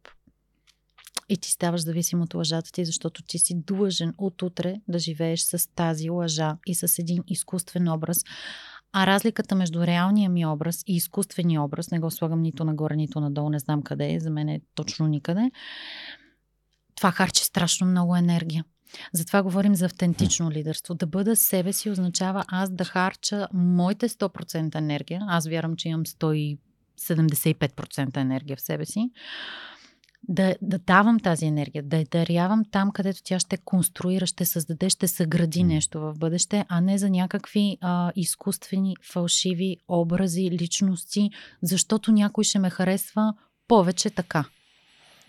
И 1.30 1.38
ти 1.38 1.52
ставаш 1.52 1.82
зависим 1.82 2.22
от 2.22 2.34
лъжата 2.34 2.72
ти, 2.72 2.86
защото 2.86 3.24
ти 3.24 3.40
си 3.40 3.54
длъжен 3.56 4.14
от 4.18 4.42
утре 4.42 4.76
да 4.88 5.00
живееш 5.00 5.42
с 5.42 5.70
тази 5.76 6.10
лъжа 6.10 6.58
и 6.66 6.76
с 6.76 7.00
един 7.00 7.24
изкуствен 7.28 7.88
образ. 7.88 8.18
А 8.94 9.08
разликата 9.08 9.56
между 9.56 9.88
реалния 9.88 10.30
ми 10.30 10.46
образ 10.46 10.84
и 10.88 10.96
изкуствения 10.96 11.62
образ, 11.62 11.92
не 11.92 12.00
го 12.00 12.12
слагам 12.12 12.42
нито 12.42 12.64
нагоре, 12.64 12.96
нито 12.96 13.20
надолу, 13.20 13.50
не 13.50 13.60
знам 13.60 13.82
къде 13.82 14.14
е, 14.14 14.20
за 14.20 14.30
мен 14.30 14.50
е 14.50 14.62
точно 14.76 15.08
никъде, 15.08 15.52
това 16.96 17.12
харчи 17.12 17.44
страшно 17.44 17.88
много 17.88 18.16
енергия. 18.16 18.66
Затова 19.14 19.44
говорим 19.44 19.76
за 19.76 19.86
автентично 19.86 20.52
лидерство. 20.52 20.96
Да 20.96 21.08
бъда 21.08 21.36
себе 21.36 21.74
си 21.74 21.90
означава 21.90 22.44
аз 22.48 22.70
да 22.70 22.86
харча 22.86 23.48
моите 23.54 24.10
100% 24.10 24.76
енергия. 24.76 25.22
Аз 25.28 25.48
вярвам, 25.48 25.76
че 25.76 25.90
имам 25.90 26.06
175% 26.06 28.18
енергия 28.18 28.58
в 28.58 28.62
себе 28.62 28.86
си. 28.86 29.10
да, 30.28 30.56
да 30.62 30.80
давам 30.80 31.20
тази 31.20 31.46
енергия, 31.46 31.84
да 31.84 31.98
я 31.98 32.06
дарявам 32.12 32.66
там, 32.72 32.92
където 32.92 33.22
тя 33.24 33.40
ще 33.40 33.58
конструира, 33.58 34.26
ще 34.26 34.46
създаде, 34.46 34.90
ще 34.90 35.08
съгради 35.08 35.64
нещо 35.64 36.00
в 36.00 36.14
бъдеще, 36.18 36.66
а 36.70 36.82
не 36.82 36.98
за 36.98 37.10
някакви 37.10 37.78
а, 37.82 38.12
изкуствени, 38.16 38.96
фалшиви 39.12 39.78
образи, 39.88 40.52
личности, 40.52 41.30
защото 41.62 42.12
някой 42.12 42.44
ще 42.44 42.60
ме 42.60 42.70
харесва 42.70 43.34
повече 43.68 44.10
така. 44.10 44.46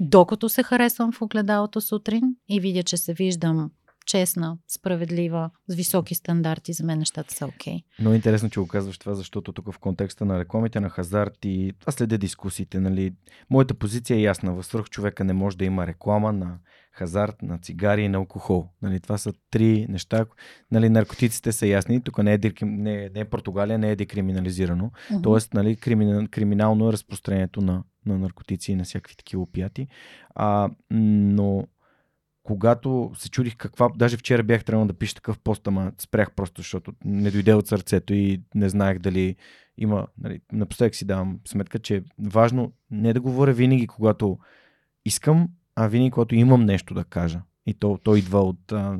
Докато 0.01 0.49
се 0.49 0.63
харесвам 0.63 1.13
в 1.13 1.23
огледалото 1.23 1.81
сутрин 1.81 2.23
и 2.49 2.61
видя, 2.61 2.83
че 2.83 2.97
се 2.97 3.15
виждам 3.15 3.71
честна, 4.07 4.59
справедлива, 4.69 5.51
с 5.69 5.75
високи 5.75 6.15
стандарти, 6.15 6.73
за 6.73 6.85
мен 6.85 6.99
нещата 6.99 7.35
са 7.35 7.47
окей. 7.47 7.75
Okay. 7.75 7.83
Много 8.01 8.15
интересно, 8.15 8.51
че 8.51 8.61
го 8.61 8.69
казваш 8.69 8.99
това, 8.99 9.15
защото 9.15 9.53
тук 9.53 9.73
в 9.73 9.79
контекста 9.79 10.25
на 10.25 10.39
рекламите 10.39 10.81
на 10.81 10.91
хазарт 10.91 11.45
и 11.45 11.73
аз 11.87 11.95
следя 11.95 12.19
дискусиите, 12.19 12.81
нали, 12.81 13.15
моята 13.51 13.75
позиция 13.75 14.17
е 14.17 14.21
ясна. 14.21 14.55
В 14.55 14.63
свърх 14.63 14.85
човека 14.85 15.25
не 15.25 15.33
може 15.33 15.57
да 15.57 15.65
има 15.65 15.87
реклама 15.87 16.33
на 16.33 16.59
хазарт, 16.93 17.43
на 17.43 17.59
цигари 17.59 18.03
и 18.03 18.09
на 18.09 18.19
алкохол. 18.19 18.69
Нали, 18.83 19.01
това 19.01 19.19
са 19.19 19.33
три 19.51 19.87
неща. 19.89 20.27
Нали, 20.71 20.89
наркотиците 20.89 21.53
са 21.53 21.67
ясни. 21.67 22.03
Тук 22.03 22.19
не 22.19 22.35
е, 22.35 22.39
не, 22.63 23.11
не 23.15 23.21
е 23.21 23.25
Португалия, 23.25 23.79
не 23.79 23.91
е 23.91 23.97
декриминализирано. 23.97 24.91
Uh-huh. 25.11 25.23
Тоест, 25.23 25.55
нали, 25.55 25.77
криминал, 25.77 26.27
криминално 26.31 26.89
е 26.89 26.93
разпространението 26.93 27.61
на, 27.61 27.83
на 28.07 28.19
наркотици 28.19 28.73
и 28.73 28.77
на 28.77 28.85
всякакви 28.85 29.17
такива 29.17 29.43
опияти. 29.43 29.89
А, 30.35 30.71
но 30.91 31.67
когато 32.43 33.13
се 33.15 33.31
чудих 33.31 33.57
каква, 33.57 33.89
даже 33.97 34.17
вчера 34.17 34.43
бях 34.43 34.65
трябвало 34.65 34.87
да 34.87 34.95
пиша 34.95 35.15
такъв 35.15 35.39
пост, 35.39 35.67
ама 35.67 35.93
спрях 35.99 36.33
просто, 36.33 36.61
защото 36.61 36.93
не 37.05 37.31
дойде 37.31 37.55
от 37.55 37.67
сърцето 37.67 38.15
и 38.15 38.43
не 38.55 38.69
знаех 38.69 38.99
дали 38.99 39.37
има, 39.79 40.07
нали, 40.19 40.41
напоследък 40.53 40.95
си 40.95 41.05
давам 41.05 41.41
сметка, 41.49 41.79
че 41.79 41.97
е 41.97 42.03
важно 42.19 42.73
не 42.91 43.13
да 43.13 43.21
говоря 43.21 43.53
винаги, 43.53 43.87
когато 43.87 44.39
искам, 45.05 45.49
а 45.75 45.89
винаги, 45.89 46.11
когато 46.11 46.35
имам 46.35 46.65
нещо 46.65 46.95
да 46.95 47.05
кажа. 47.05 47.43
И 47.67 47.75
то, 47.75 47.99
то 48.03 48.17
идва 48.17 48.41
от... 48.41 48.73
А, 48.73 48.99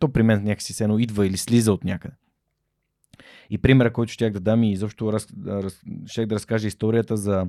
то 0.00 0.08
при 0.08 0.22
мен 0.22 0.44
някакси 0.44 0.72
сено 0.72 0.98
идва 0.98 1.26
или 1.26 1.36
слиза 1.36 1.72
от 1.72 1.84
някъде. 1.84 2.14
И 3.50 3.58
примера, 3.58 3.92
който 3.92 4.12
щях 4.12 4.32
да 4.32 4.40
дам 4.40 4.62
и 4.62 4.72
изобщо 4.72 5.12
раз, 5.12 5.26
раз, 5.46 5.82
щях 6.06 6.26
да 6.26 6.34
разкажа 6.34 6.68
историята 6.68 7.16
за 7.16 7.46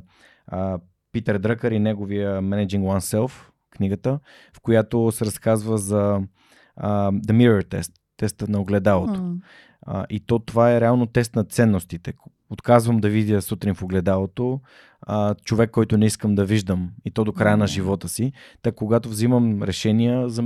а, 0.47 0.80
Питер 1.11 1.38
Дръкър 1.38 1.72
и 1.72 1.80
неговия 1.80 2.41
Managing 2.41 2.81
Oneself, 2.81 3.31
книгата, 3.69 4.19
в 4.53 4.61
която 4.61 5.11
се 5.11 5.26
разказва 5.26 5.77
за 5.77 6.22
а, 6.76 7.11
The 7.11 7.31
Mirror 7.31 7.64
Test, 7.64 7.91
теста 8.18 8.47
на 8.47 8.61
огледалото. 8.61 9.19
Mm. 9.19 9.38
А, 9.81 10.06
и 10.10 10.19
то 10.19 10.39
това 10.39 10.72
е 10.72 10.81
реално 10.81 11.06
тест 11.06 11.35
на 11.35 11.43
ценностите. 11.43 12.14
Отказвам 12.49 12.99
да 12.99 13.10
видя 13.10 13.41
сутрин 13.41 13.76
в 13.76 13.84
огледалото 13.84 14.61
а, 15.02 15.35
човек, 15.35 15.72
който 15.72 15.97
не 15.97 16.06
искам 16.06 16.35
да 16.35 16.45
виждам 16.45 16.91
и 17.06 17.11
то 17.11 17.23
до 17.23 17.34
края 17.34 17.56
mm. 17.56 17.60
на 17.60 17.68
живота 17.68 18.10
си. 18.10 18.31
Така 18.61 18.76
когато 18.76 19.10
взимам 19.10 19.64
решения, 19.64 20.30
за 20.30 20.41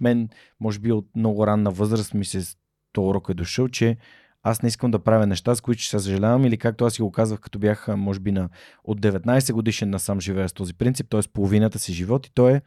мен, 0.00 0.28
може 0.60 0.78
би 0.78 0.92
от 0.92 1.06
много 1.16 1.46
ранна 1.46 1.70
възраст 1.70 2.14
ми 2.14 2.24
се 2.24 2.56
то 2.92 3.08
урок 3.08 3.28
е 3.28 3.34
дошъл, 3.34 3.68
че 3.68 3.96
аз 4.42 4.62
не 4.62 4.66
искам 4.66 4.90
да 4.90 4.98
правя 4.98 5.26
неща, 5.26 5.54
с 5.54 5.60
които 5.60 5.82
ще 5.82 5.90
се 5.90 6.04
съжалявам 6.04 6.44
или 6.44 6.56
както 6.56 6.84
аз 6.84 6.92
си 6.92 7.02
го 7.02 7.12
казвах, 7.12 7.40
като 7.40 7.58
бях, 7.58 7.88
може 7.96 8.20
би, 8.20 8.32
на, 8.32 8.48
от 8.84 9.00
19 9.00 9.52
годишен 9.52 9.90
насам 9.90 10.20
живея 10.20 10.48
с 10.48 10.52
този 10.52 10.74
принцип, 10.74 11.06
т.е. 11.10 11.20
половината 11.32 11.78
си 11.78 11.92
живот 11.92 12.26
и 12.26 12.30
то 12.34 12.48
е 12.48 12.62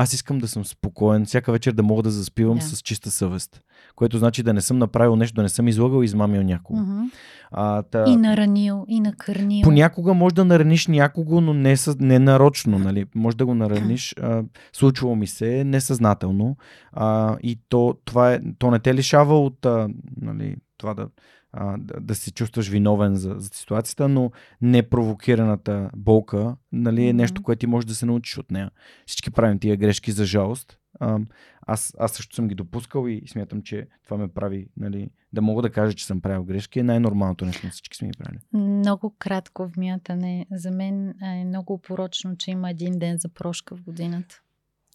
аз 0.00 0.12
искам 0.12 0.38
да 0.38 0.48
съм 0.48 0.64
спокоен, 0.64 1.26
всяка 1.26 1.52
вечер 1.52 1.72
да 1.72 1.82
мога 1.82 2.02
да 2.02 2.10
заспивам 2.10 2.58
yeah. 2.58 2.74
с 2.74 2.82
чиста 2.82 3.10
съвест. 3.10 3.60
Което 3.96 4.18
значи 4.18 4.42
да 4.42 4.54
не 4.54 4.60
съм 4.60 4.78
направил 4.78 5.16
нещо, 5.16 5.34
да 5.34 5.42
не 5.42 5.48
съм 5.48 5.68
излагал 5.68 6.02
и 6.02 6.04
измамил 6.04 6.42
някого. 6.42 6.80
Mm-hmm. 6.80 7.10
А, 7.50 7.82
та... 7.82 8.04
И 8.08 8.16
наранил, 8.16 8.84
и 8.88 9.00
накърнил. 9.00 9.62
Понякога 9.62 10.14
може 10.14 10.34
да 10.34 10.44
нараниш 10.44 10.86
някого, 10.86 11.40
но 11.40 11.54
не, 11.54 11.76
съ... 11.76 11.96
не 12.00 12.18
нарочно. 12.18 12.78
Нали? 12.78 13.04
Може 13.14 13.36
да 13.36 13.46
го 13.46 13.54
нараниш. 13.54 14.14
А, 14.22 14.42
случвало 14.72 15.16
ми 15.16 15.26
се 15.26 15.64
несъзнателно. 15.64 16.56
А, 16.92 17.36
и 17.42 17.60
то, 17.68 17.94
това 18.04 18.32
е, 18.32 18.40
то 18.58 18.70
не 18.70 18.78
те 18.78 18.94
лишава 18.94 19.40
от 19.40 19.66
а, 19.66 19.88
нали, 20.20 20.56
това 20.78 20.94
да, 20.94 21.08
а, 21.52 21.76
да, 21.78 22.00
да 22.00 22.14
се 22.14 22.32
чувстваш 22.32 22.68
виновен 22.68 23.14
за, 23.14 23.34
за 23.38 23.48
ситуацията, 23.48 24.08
но 24.08 24.30
непровокираната 24.60 25.90
болка 25.96 26.56
нали, 26.72 27.08
е 27.08 27.12
нещо, 27.12 27.42
което 27.42 27.60
ти 27.60 27.66
можеш 27.66 27.86
да 27.86 27.94
се 27.94 28.06
научиш 28.06 28.38
от 28.38 28.50
нея. 28.50 28.70
Всички 29.06 29.30
правим 29.30 29.58
тия 29.58 29.76
грешки 29.76 30.12
за 30.12 30.24
жалост. 30.24 30.78
А, 31.00 31.18
аз, 31.66 31.94
аз 31.98 32.12
също 32.12 32.34
съм 32.34 32.48
ги 32.48 32.54
допускал 32.54 33.08
и 33.08 33.22
смятам, 33.26 33.62
че 33.62 33.86
това 34.04 34.16
ме 34.16 34.28
прави 34.28 34.68
нали, 34.76 35.10
да 35.32 35.42
мога 35.42 35.62
да 35.62 35.70
кажа, 35.70 35.94
че 35.94 36.06
съм 36.06 36.20
правил 36.20 36.44
грешки. 36.44 36.78
Е 36.78 36.82
най-нормалното 36.82 37.44
нещо 37.44 37.66
на 37.66 37.72
всички 37.72 37.96
сме 37.96 38.08
ги 38.08 38.18
правили. 38.18 38.38
Много 38.52 39.14
кратко 39.18 39.66
вмятане. 39.66 40.46
За 40.52 40.70
мен 40.70 41.14
е 41.22 41.44
много 41.44 41.78
порочно, 41.78 42.36
че 42.36 42.50
има 42.50 42.70
един 42.70 42.98
ден 42.98 43.18
за 43.18 43.28
прошка 43.28 43.76
в 43.76 43.82
годината. 43.82 44.42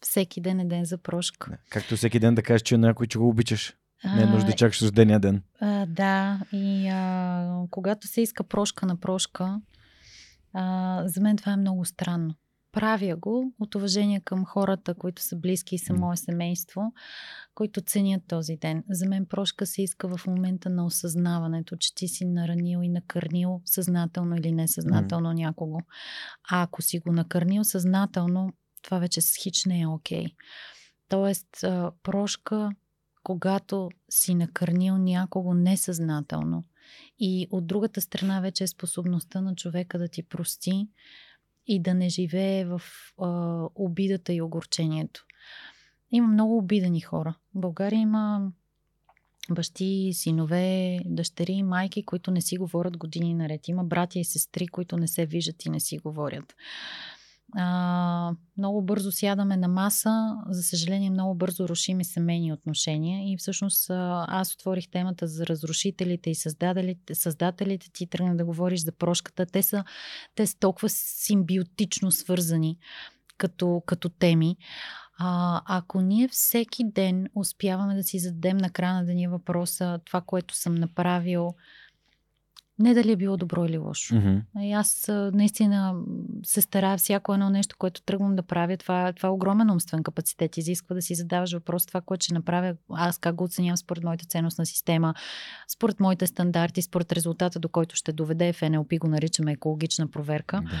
Всеки 0.02 0.40
ден 0.40 0.60
е 0.60 0.64
ден 0.64 0.84
за 0.84 0.98
прошка. 0.98 1.58
Както 1.70 1.96
всеки 1.96 2.18
ден 2.18 2.34
да 2.34 2.42
кажеш, 2.42 2.62
че 2.62 2.78
някой, 2.78 3.06
че 3.06 3.18
го 3.18 3.28
обичаш. 3.28 3.76
Не 4.04 4.22
е 4.22 4.26
нужда 4.26 4.50
да 4.50 4.56
чакаш 4.56 4.82
рождения 4.82 5.20
ден. 5.20 5.42
А, 5.60 5.86
да, 5.86 6.40
и 6.52 6.88
а, 6.88 7.66
когато 7.70 8.06
се 8.06 8.20
иска 8.20 8.44
прошка 8.44 8.86
на 8.86 8.96
прошка, 8.96 9.60
а, 10.52 11.02
за 11.06 11.20
мен 11.20 11.36
това 11.36 11.52
е 11.52 11.56
много 11.56 11.84
странно. 11.84 12.34
Правя 12.72 13.16
го 13.16 13.52
от 13.60 13.74
уважение 13.74 14.20
към 14.20 14.44
хората, 14.44 14.94
които 14.94 15.22
са 15.22 15.36
близки 15.36 15.74
и 15.74 15.78
са 15.78 15.94
мое 15.94 16.16
семейство, 16.16 16.92
които 17.54 17.80
ценят 17.80 18.22
този 18.28 18.56
ден. 18.56 18.84
За 18.90 19.08
мен 19.08 19.26
прошка 19.26 19.66
се 19.66 19.82
иска 19.82 20.16
в 20.16 20.26
момента 20.26 20.70
на 20.70 20.86
осъзнаването, 20.86 21.76
че 21.76 21.94
ти 21.94 22.08
си 22.08 22.24
наранил 22.24 22.78
и 22.82 22.88
накърнил 22.88 23.60
съзнателно 23.64 24.36
или 24.36 24.52
несъзнателно 24.52 25.28
mm. 25.28 25.34
някого. 25.34 25.78
А 26.50 26.62
ако 26.62 26.82
си 26.82 26.98
го 26.98 27.12
накърнил 27.12 27.64
съзнателно, 27.64 28.52
това 28.82 28.98
вече 28.98 29.20
с 29.20 29.36
хич 29.42 29.64
не 29.64 29.80
е 29.80 29.86
окей. 29.86 30.24
Okay. 30.24 30.34
Тоест, 31.08 31.48
прошка 32.02 32.70
когато 33.24 33.90
си 34.10 34.34
накърнил 34.34 34.98
някого 34.98 35.54
несъзнателно. 35.54 36.64
И 37.18 37.46
от 37.50 37.66
другата 37.66 38.00
страна 38.00 38.40
вече 38.40 38.64
е 38.64 38.68
способността 38.68 39.40
на 39.40 39.54
човека 39.54 39.98
да 39.98 40.08
ти 40.08 40.22
прости 40.22 40.88
и 41.66 41.82
да 41.82 41.94
не 41.94 42.08
живее 42.08 42.64
в 42.64 42.82
а, 43.18 43.28
обидата 43.74 44.32
и 44.32 44.42
огорчението. 44.42 45.24
Има 46.12 46.28
много 46.28 46.58
обидени 46.58 47.00
хора. 47.00 47.34
В 47.54 47.60
България 47.60 48.00
има 48.00 48.52
бащи, 49.50 50.10
синове, 50.12 50.98
дъщери, 51.04 51.62
майки, 51.62 52.04
които 52.04 52.30
не 52.30 52.40
си 52.40 52.56
говорят 52.56 52.96
години 52.96 53.34
наред. 53.34 53.68
Има 53.68 53.84
братя 53.84 54.18
и 54.18 54.24
сестри, 54.24 54.66
които 54.66 54.96
не 54.96 55.08
се 55.08 55.26
виждат 55.26 55.64
и 55.64 55.70
не 55.70 55.80
си 55.80 55.98
говорят 55.98 56.54
а, 57.56 58.32
много 58.58 58.82
бързо 58.82 59.12
сядаме 59.12 59.56
на 59.56 59.68
маса, 59.68 60.36
за 60.48 60.62
съжаление 60.62 61.10
много 61.10 61.34
бързо 61.34 61.68
рушим 61.68 62.04
семейни 62.04 62.52
отношения. 62.52 63.32
И 63.32 63.36
всъщност 63.36 63.90
аз 63.90 64.54
отворих 64.54 64.90
темата 64.90 65.26
за 65.26 65.46
разрушителите 65.46 66.30
и 66.30 66.34
създателите, 66.34 67.14
създателите. 67.14 67.90
Ти 67.92 68.06
тръгна 68.06 68.36
да 68.36 68.44
говориш 68.44 68.80
за 68.80 68.92
прошката, 68.92 69.46
те 69.46 69.62
са, 69.62 69.84
те 70.34 70.46
са 70.46 70.58
толкова 70.58 70.88
симбиотично 70.88 72.10
свързани 72.10 72.78
като, 73.38 73.82
като 73.86 74.08
теми. 74.08 74.56
А, 75.18 75.62
ако 75.66 76.00
ние 76.00 76.28
всеки 76.28 76.84
ден 76.84 77.26
успяваме 77.34 77.94
да 77.94 78.02
си 78.02 78.18
зададем 78.18 78.56
на 78.56 78.70
края 78.70 78.94
на 78.94 79.04
деня 79.04 79.30
въпроса 79.30 80.00
това, 80.04 80.20
което 80.20 80.56
съм 80.56 80.74
направил, 80.74 81.54
не 82.78 82.94
дали 82.94 83.12
е 83.12 83.16
било 83.16 83.36
добро 83.36 83.64
или 83.64 83.78
лошо. 83.78 84.14
Mm-hmm. 84.14 84.42
И 84.60 84.72
аз 84.72 85.10
наистина 85.32 85.94
се 86.46 86.60
старая 86.60 86.98
всяко 86.98 87.34
едно 87.34 87.50
нещо, 87.50 87.76
което 87.78 88.02
тръгвам 88.02 88.36
да 88.36 88.42
правя. 88.42 88.76
Това, 88.76 89.12
това 89.12 89.26
е 89.26 89.32
огромен 89.32 89.70
умствен 89.70 90.02
капацитет. 90.02 90.56
Изисква 90.56 90.94
да 90.94 91.02
си 91.02 91.14
задаваш 91.14 91.52
въпрос 91.52 91.86
това, 91.86 92.00
което 92.00 92.24
ще 92.24 92.34
направя. 92.34 92.76
Аз 92.90 93.18
как 93.18 93.34
го 93.34 93.44
оценявам 93.44 93.76
според 93.76 94.04
моята 94.04 94.24
ценностна 94.24 94.66
система, 94.66 95.14
според 95.68 96.00
моите 96.00 96.26
стандарти, 96.26 96.82
според 96.82 97.12
резултата, 97.12 97.58
до 97.58 97.68
който 97.68 97.96
ще 97.96 98.12
доведе. 98.12 98.52
В 98.52 98.62
НЛП 98.70 98.92
го 98.98 99.08
наричаме 99.08 99.52
екологична 99.52 100.10
проверка. 100.10 100.56
Mm-hmm. 100.56 100.80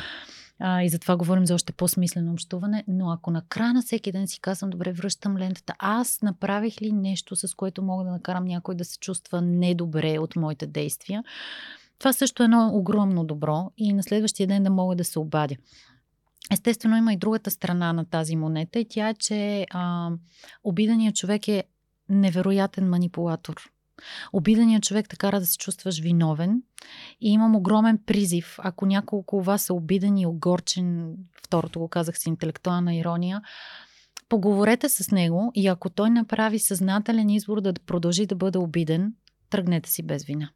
А, 0.58 0.82
и 0.82 0.88
затова 0.88 1.16
говорим 1.16 1.46
за 1.46 1.54
още 1.54 1.72
по-смислено 1.72 2.32
общуване. 2.32 2.84
Но 2.88 3.10
ако 3.10 3.30
на 3.30 3.42
края 3.48 3.74
на 3.74 3.82
всеки 3.82 4.12
ден 4.12 4.28
си 4.28 4.40
казвам, 4.40 4.70
добре, 4.70 4.92
връщам 4.92 5.36
лентата, 5.36 5.74
аз 5.78 6.22
направих 6.22 6.82
ли 6.82 6.92
нещо, 6.92 7.36
с 7.36 7.54
което 7.54 7.82
мога 7.82 8.04
да 8.04 8.10
накарам 8.10 8.44
някой 8.44 8.74
да 8.74 8.84
се 8.84 8.98
чувства 8.98 9.42
недобре 9.42 10.18
от 10.18 10.36
моите 10.36 10.66
действия, 10.66 11.24
това 11.98 12.12
също 12.12 12.42
е 12.42 12.44
едно 12.44 12.70
огромно 12.72 13.24
добро 13.24 13.70
и 13.76 13.92
на 13.92 14.02
следващия 14.02 14.46
ден 14.46 14.62
да 14.62 14.70
мога 14.70 14.96
да 14.96 15.04
се 15.04 15.18
обадя. 15.18 15.56
Естествено, 16.52 16.96
има 16.96 17.12
и 17.12 17.16
другата 17.16 17.50
страна 17.50 17.92
на 17.92 18.04
тази 18.04 18.36
монета 18.36 18.78
и 18.78 18.86
тя 18.88 19.08
е, 19.08 19.14
че 19.14 19.66
а, 19.70 20.10
обиденият 20.64 21.16
човек 21.16 21.48
е 21.48 21.64
невероятен 22.08 22.88
манипулатор. 22.88 23.70
Обиденият 24.32 24.82
човек 24.82 25.08
те 25.08 25.16
кара 25.16 25.40
да 25.40 25.46
се 25.46 25.58
чувстваш 25.58 26.00
виновен 26.00 26.62
и 27.20 27.32
имам 27.32 27.56
огромен 27.56 27.98
призив. 28.06 28.56
Ако 28.58 28.86
няколко 28.86 29.42
вас 29.42 29.62
са 29.62 29.74
обидени 29.74 30.22
и 30.22 30.26
огорчен, 30.26 31.16
второто 31.44 31.78
го 31.78 31.88
казах 31.88 32.18
с 32.18 32.26
интелектуална 32.26 32.94
ирония, 32.94 33.42
поговорете 34.28 34.88
с 34.88 35.10
него 35.10 35.52
и 35.54 35.66
ако 35.66 35.90
той 35.90 36.10
направи 36.10 36.58
съзнателен 36.58 37.30
избор 37.30 37.60
да 37.60 37.72
продължи 37.86 38.26
да 38.26 38.34
бъде 38.34 38.58
обиден, 38.58 39.14
тръгнете 39.50 39.90
си 39.90 40.02
без 40.02 40.24
вина. 40.24 40.50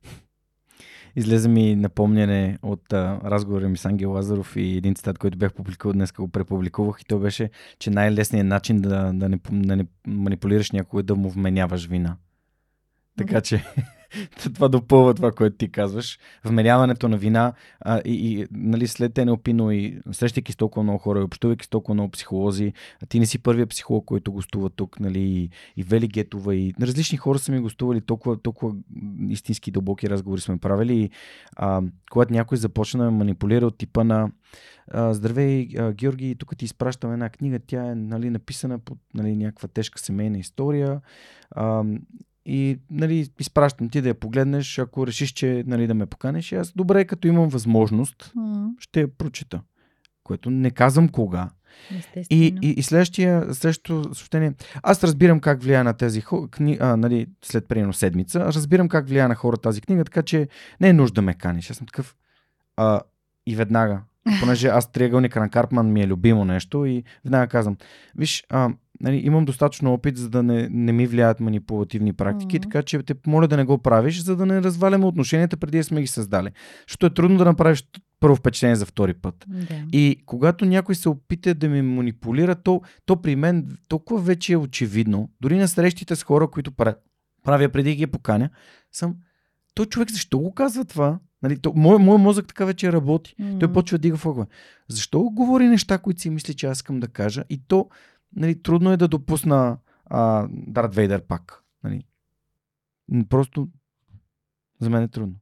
Излезе 1.19 1.49
ми 1.49 1.77
напомняне 1.77 2.59
от 2.63 2.93
а, 2.93 3.21
разговора 3.25 3.69
ми 3.69 3.77
с 3.77 3.85
Ангел 3.85 4.13
Лазаров 4.13 4.57
и 4.57 4.77
един 4.77 4.95
цитат, 4.95 5.19
който 5.19 5.39
бях 5.39 5.55
публикувал 5.55 5.93
днес, 5.93 6.13
го 6.13 6.29
препубликувах 6.29 7.01
и 7.01 7.05
то 7.05 7.19
беше, 7.19 7.51
че 7.79 7.91
най-лесният 7.91 8.47
начин 8.47 8.81
да, 8.81 9.13
да, 9.15 9.29
не, 9.29 9.39
да 9.53 9.77
не 9.77 9.87
манипулираш 10.07 10.71
някой 10.71 11.01
е 11.01 11.03
да 11.03 11.17
му 11.17 11.31
вменяваш 11.31 11.87
вина. 11.87 12.17
Така 13.17 13.41
че 13.41 13.65
това 14.55 14.69
допълва 14.69 15.15
това, 15.15 15.33
което 15.33 15.57
ти 15.57 15.73
казваш. 15.73 16.19
Вмеряването 16.45 17.09
на 17.09 17.17
вина 17.17 17.53
а, 17.81 18.01
и, 18.05 18.41
и 18.41 18.47
нали, 18.51 18.87
след 18.87 19.17
НЛП, 19.17 19.49
но 19.55 19.71
и 19.71 20.01
срещайки 20.13 20.53
с 20.53 20.57
толкова 20.57 20.83
много 20.83 20.99
хора, 20.99 21.25
общувайки 21.25 21.65
с 21.65 21.69
толкова 21.69 21.95
много 21.95 22.11
психолози, 22.11 22.73
а 23.03 23.07
ти 23.07 23.21
не 23.21 23.27
си 23.27 23.39
първият 23.39 23.71
психолог, 23.71 24.05
който 24.05 24.33
гостува 24.33 24.71
тук, 24.71 25.01
нали, 25.01 25.21
и, 25.21 25.51
и 25.77 25.83
Вели 25.83 26.09
Гетова, 26.09 26.55
и 26.55 26.75
различни 26.81 27.19
хора 27.19 27.39
са 27.39 27.53
ми 27.53 27.61
гостували, 27.61 28.01
толкова, 28.01 28.43
толкова 28.43 28.75
истински 29.29 29.71
дълбоки 29.71 30.11
разговори 30.11 30.41
сме 30.41 30.59
правили. 30.59 30.97
И, 30.97 31.11
а, 31.57 31.83
когато 32.11 32.33
някой 32.33 32.59
започна 32.59 33.05
да 33.05 33.11
манипулира 33.11 33.67
от 33.67 33.79
типа 33.79 34.05
на 34.05 34.31
Здравей, 34.95 35.69
Георги, 35.93 36.37
тук 36.39 36.57
ти 36.57 36.65
изпращам 36.65 37.13
една 37.13 37.29
книга, 37.29 37.59
тя 37.67 37.91
е 37.91 37.95
нали, 37.95 38.31
написана 38.31 38.79
под 38.79 38.99
нали, 39.15 39.37
някаква 39.37 39.69
тежка 39.69 39.99
семейна 39.99 40.39
история. 40.39 41.01
А, 41.51 41.85
и 42.49 42.79
нали, 42.91 43.31
изпращам 43.41 43.89
ти 43.89 44.01
да 44.01 44.09
я 44.09 44.15
погледнеш, 44.15 44.79
ако 44.79 45.07
решиш, 45.07 45.31
че 45.31 45.65
нали, 45.67 45.87
да 45.87 45.95
ме 45.95 46.07
поканеш. 46.07 46.53
аз 46.53 46.73
добре, 46.73 47.05
като 47.05 47.29
имам 47.29 47.49
възможност, 47.49 48.33
mm. 48.37 48.71
ще 48.79 49.01
я 49.01 49.09
прочита. 49.09 49.61
Което 50.25 50.51
не 50.51 50.71
казвам 50.71 51.09
кога. 51.09 51.51
И, 52.31 52.59
и, 52.63 52.69
и 52.71 52.83
следващия, 52.83 53.55
следващото 53.55 54.15
съобщение. 54.15 54.53
Аз 54.83 55.05
разбирам 55.05 55.41
как 55.41 55.63
влияе 55.63 55.83
на 55.83 55.93
тези 55.95 56.23
книги, 56.51 56.79
нали, 56.81 57.27
след 57.45 57.69
примерно 57.69 57.93
седмица, 57.93 58.41
разбирам 58.41 58.89
как 58.89 59.09
влияе 59.09 59.29
на 59.29 59.35
хора 59.35 59.57
тази 59.57 59.81
книга, 59.81 60.05
така 60.05 60.23
че 60.23 60.49
не 60.81 60.89
е 60.89 60.93
нужда 60.93 61.15
да 61.15 61.23
ме 61.23 61.35
каниш. 61.35 61.71
Аз 61.71 61.77
съм 61.77 61.87
такъв. 61.87 62.17
А, 62.77 63.01
и 63.47 63.57
веднага, 63.57 64.01
понеже 64.41 64.69
аз 64.69 64.93
триъгълник 64.93 65.37
на 65.37 65.51
Карпман 65.51 65.93
ми 65.93 66.03
е 66.03 66.07
любимо 66.07 66.45
нещо 66.45 66.87
и 66.87 67.05
веднага 67.25 67.47
казвам, 67.47 67.77
виж, 68.17 68.45
а, 68.49 68.71
нали, 69.01 69.17
имам 69.17 69.45
достатъчно 69.45 69.93
опит, 69.93 70.17
за 70.17 70.31
да 70.31 70.43
не, 70.43 70.69
не 70.71 70.93
ми 70.93 71.07
влияят 71.07 71.41
манипулативни 71.41 72.13
практики, 72.13 72.59
mm-hmm. 72.59 72.63
така 72.63 72.83
че 72.83 73.03
те 73.03 73.15
моля 73.27 73.49
да 73.49 73.57
не 73.57 73.65
го 73.65 73.79
правиш, 73.79 74.23
за 74.23 74.37
да 74.37 74.47
не 74.47 74.63
разваляме 74.63 75.07
отношенията 75.07 75.57
преди 75.57 75.79
да 75.79 75.85
сме 75.85 76.01
ги 76.01 76.07
създали. 76.07 76.51
Защото 76.89 77.07
е 77.07 77.15
трудно 77.15 77.39
да 77.39 77.45
направиш 77.45 77.85
първо 78.21 78.37
впечатление 78.37 78.77
за 78.77 78.87
втори 78.87 79.15
път. 79.15 79.47
Yeah. 79.51 79.91
И 79.93 80.23
когато 80.27 80.65
някой 80.65 80.95
се 80.95 81.09
опита 81.09 81.55
да 81.55 81.69
ми 81.69 81.83
манипулира, 81.83 82.55
то, 82.55 82.83
то 83.07 83.23
при 83.23 83.37
мен 83.37 83.79
толкова 83.89 84.21
вече 84.21 84.53
е 84.53 84.57
очевидно. 84.57 85.31
Дори 85.41 85.59
на 85.59 85.69
срещите 85.69 86.17
с 86.17 86.23
хора, 86.23 86.49
които 86.51 86.73
правя 87.45 87.69
преди 87.69 87.95
ги 87.95 88.07
поканя, 88.07 88.51
съм 88.93 89.15
той 89.75 89.87
човек 89.87 90.11
защо 90.11 90.39
го 90.39 90.55
казва 90.55 90.85
това? 90.85 91.19
Нали, 91.43 91.59
то, 91.59 91.73
мой, 91.77 91.99
мой 91.99 92.19
мозък 92.19 92.47
така 92.47 92.65
вече 92.65 92.93
работи. 92.93 93.35
Mm. 93.41 93.61
Той 93.61 93.73
почва 93.73 93.99
да 93.99 94.03
дига 94.03 94.17
фоква. 94.17 94.47
Защо 94.89 95.23
говори 95.23 95.69
неща, 95.69 95.99
които 95.99 96.21
си 96.21 96.31
мисли, 96.31 96.55
че 96.55 96.67
аз 96.67 96.79
искам 96.79 97.01
да 97.01 97.09
кажа? 97.09 97.45
И 97.51 97.61
то 97.69 97.89
нали, 98.37 98.63
трудно 98.63 98.93
е 98.93 98.97
да 98.97 99.09
допусна 99.09 99.79
а, 100.07 100.49
Дарт 100.51 100.95
Вейдер 100.95 101.27
пак. 101.27 101.65
Нали. 101.85 102.05
Просто 103.29 103.69
за 104.81 104.91
мен 104.91 105.03
е 105.03 105.09
трудно 105.09 105.37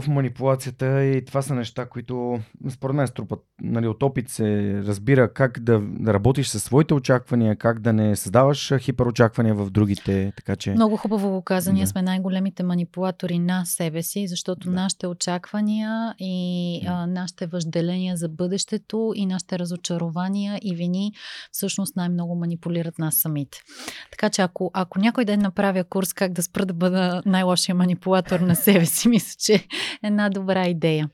в 0.00 0.08
манипулацията 0.08 1.04
и 1.04 1.24
това 1.24 1.42
са 1.42 1.54
неща, 1.54 1.86
които 1.86 2.40
според 2.70 2.96
мен 2.96 3.06
струпат. 3.06 3.40
Нали, 3.62 3.88
от 3.88 4.02
опит 4.02 4.28
се 4.28 4.80
разбира 4.86 5.32
как 5.32 5.60
да, 5.60 5.80
да 5.80 6.14
работиш 6.14 6.48
със 6.48 6.62
своите 6.62 6.94
очаквания, 6.94 7.56
как 7.56 7.80
да 7.80 7.92
не 7.92 8.16
създаваш 8.16 8.72
хиперочаквания 8.78 9.54
в 9.54 9.70
другите. 9.70 10.32
Така 10.36 10.56
че... 10.56 10.70
Много 10.70 10.96
хубаво 10.96 11.30
го 11.30 11.42
каза. 11.42 11.72
Ние 11.72 11.82
да. 11.84 11.86
сме 11.86 12.02
най-големите 12.02 12.62
манипулатори 12.62 13.38
на 13.38 13.66
себе 13.66 14.02
си, 14.02 14.26
защото 14.28 14.68
да. 14.68 14.74
нашите 14.74 15.06
очаквания 15.06 16.14
и 16.18 16.80
да. 16.84 16.90
а, 16.90 17.06
нашите 17.06 17.46
въжделения 17.46 18.16
за 18.16 18.28
бъдещето 18.28 19.12
и 19.14 19.26
нашите 19.26 19.58
разочарования 19.58 20.58
и 20.62 20.74
вини 20.74 21.12
всъщност 21.52 21.96
най-много 21.96 22.34
манипулират 22.34 22.98
нас 22.98 23.14
самите. 23.14 23.58
Така 24.10 24.30
че 24.30 24.42
ако, 24.42 24.70
ако 24.74 24.98
някой 24.98 25.24
ден 25.24 25.40
направя 25.40 25.84
курс 25.84 26.12
как 26.12 26.32
да 26.32 26.42
спра 26.42 26.66
да 26.66 26.74
бъда 26.74 27.22
най-лошия 27.26 27.74
манипулатор 27.74 28.40
на 28.40 28.56
себе 28.56 28.86
си, 28.86 29.08
мисля, 29.16 29.34
че 29.38 29.66
една 30.02 30.28
добра 30.30 30.68
идея. 30.68 31.08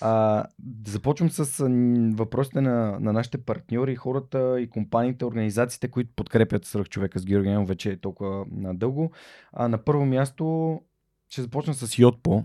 А, 0.00 0.44
започвам 0.86 1.30
с 1.30 1.68
въпросите 2.16 2.60
на, 2.60 3.00
на 3.00 3.12
нашите 3.12 3.38
партньори, 3.38 3.96
хората 3.96 4.60
и 4.60 4.70
компаниите, 4.70 5.24
организациите, 5.24 5.88
които 5.88 6.10
подкрепят 6.16 6.64
свръх 6.64 6.88
човека 6.88 7.18
с 7.18 7.24
Георгиен 7.24 7.64
вече 7.64 7.90
е 7.90 8.00
толкова 8.00 8.44
надълго. 8.50 9.10
А, 9.52 9.68
на 9.68 9.84
първо 9.84 10.06
място 10.06 10.76
ще 11.28 11.42
започна 11.42 11.74
с 11.74 11.98
Йотпо. 11.98 12.44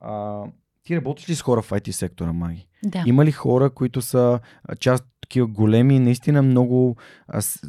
А, 0.00 0.42
ти 0.84 0.96
работиш 0.96 1.28
ли 1.28 1.34
с 1.34 1.42
хора 1.42 1.62
в 1.62 1.70
IT 1.70 1.90
сектора, 1.90 2.32
Маги? 2.32 2.66
Да. 2.84 3.04
Има 3.06 3.24
ли 3.24 3.32
хора, 3.32 3.70
които 3.70 4.02
са 4.02 4.40
част 4.80 5.04
такива 5.20 5.46
големи, 5.46 5.98
наистина 5.98 6.42
много 6.42 6.96
а, 7.28 7.40
с, 7.40 7.60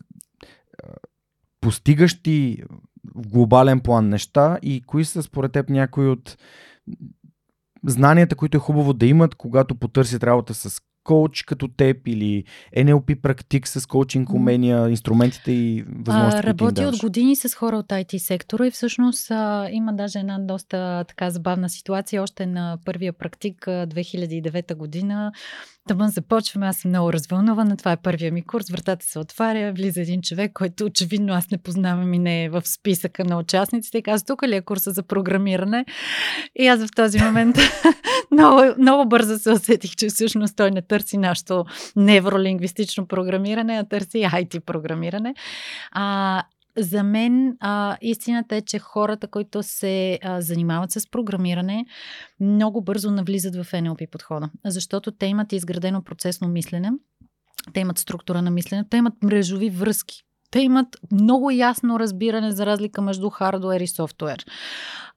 а, 0.83 0.87
постигащи 1.61 2.63
в 3.15 3.27
глобален 3.27 3.79
план 3.79 4.09
неща 4.09 4.57
и 4.61 4.81
кои 4.81 5.05
са 5.05 5.23
според 5.23 5.51
теб 5.51 5.69
някои 5.69 6.09
от 6.09 6.37
знанията, 7.85 8.35
които 8.35 8.57
е 8.57 8.59
хубаво 8.59 8.93
да 8.93 9.05
имат, 9.05 9.35
когато 9.35 9.75
потърсят 9.75 10.23
работа 10.23 10.53
с 10.53 10.81
коуч 11.03 11.43
като 11.43 11.67
теб 11.67 12.07
или 12.07 12.43
NLP 12.77 13.21
практик 13.21 13.67
с 13.67 13.85
коучинг 13.85 14.33
умения, 14.33 14.89
инструментите 14.89 15.51
и 15.51 15.85
възможностите. 15.87 16.47
Работи 16.47 16.85
от 16.85 16.97
години 16.97 17.35
с 17.35 17.55
хора 17.55 17.77
от 17.77 17.87
IT 17.87 18.17
сектора 18.17 18.67
и 18.67 18.71
всъщност 18.71 19.31
а, 19.31 19.69
има 19.71 19.93
даже 19.93 20.19
една 20.19 20.39
доста 20.39 21.05
така 21.07 21.29
забавна 21.29 21.69
ситуация. 21.69 22.23
Още 22.23 22.45
на 22.45 22.77
първия 22.85 23.13
практик 23.13 23.65
2009 23.65 24.75
година 24.75 25.31
Тъмън 25.87 26.09
започваме, 26.09 26.67
аз 26.67 26.77
съм 26.77 26.91
много 26.91 27.13
развълнувана, 27.13 27.77
това 27.77 27.91
е 27.91 27.97
първия 27.97 28.31
ми 28.31 28.45
курс, 28.45 28.69
вратата 28.69 29.05
се 29.05 29.19
отваря, 29.19 29.73
влиза 29.73 30.01
един 30.01 30.21
човек, 30.21 30.51
който 30.53 30.85
очевидно 30.85 31.33
аз 31.33 31.51
не 31.51 31.57
познавам 31.57 32.13
и 32.13 32.19
не 32.19 32.43
е 32.43 32.49
в 32.49 32.61
списъка 32.65 33.25
на 33.25 33.39
участниците. 33.39 33.97
И 33.97 34.01
казва, 34.01 34.25
тук 34.25 34.43
ли 34.43 34.55
е 34.55 34.61
курса 34.61 34.91
за 34.91 35.03
програмиране? 35.03 35.85
И 36.55 36.67
аз 36.67 36.85
в 36.85 36.91
този 36.95 37.19
момент 37.19 37.55
много, 38.31 38.61
много 38.77 39.09
бързо 39.09 39.37
се 39.37 39.51
усетих, 39.51 39.95
че 39.95 40.07
всъщност 40.07 40.55
той 40.55 40.71
не 40.71 40.81
търси 40.81 41.17
нашето 41.17 41.65
невролингвистично 41.95 43.07
програмиране, 43.07 43.73
а 43.73 43.83
търси 43.83 44.17
IT 44.17 44.59
програмиране. 44.59 45.35
А, 45.91 46.43
за 46.77 47.03
мен 47.03 47.57
а, 47.59 47.97
истината 48.01 48.55
е, 48.55 48.61
че 48.61 48.79
хората, 48.79 49.27
които 49.27 49.63
се 49.63 50.19
а, 50.23 50.41
занимават 50.41 50.91
с 50.91 51.09
програмиране, 51.11 51.85
много 52.39 52.81
бързо 52.81 53.11
навлизат 53.11 53.55
в 53.55 53.71
NLP 53.71 54.09
подхода, 54.09 54.49
защото 54.65 55.11
те 55.11 55.25
имат 55.25 55.53
изградено 55.53 56.03
процесно 56.03 56.47
мислене, 56.47 56.91
те 57.73 57.79
имат 57.79 57.97
структура 57.97 58.41
на 58.41 58.51
мислене, 58.51 58.85
те 58.89 58.97
имат 58.97 59.23
мрежови 59.23 59.69
връзки 59.69 60.23
те 60.53 60.59
имат 60.59 60.97
много 61.11 61.51
ясно 61.51 61.99
разбиране 61.99 62.51
за 62.51 62.65
разлика 62.65 63.01
между 63.01 63.29
хардуер 63.29 63.79
и 63.79 63.87
софтуер. 63.87 64.45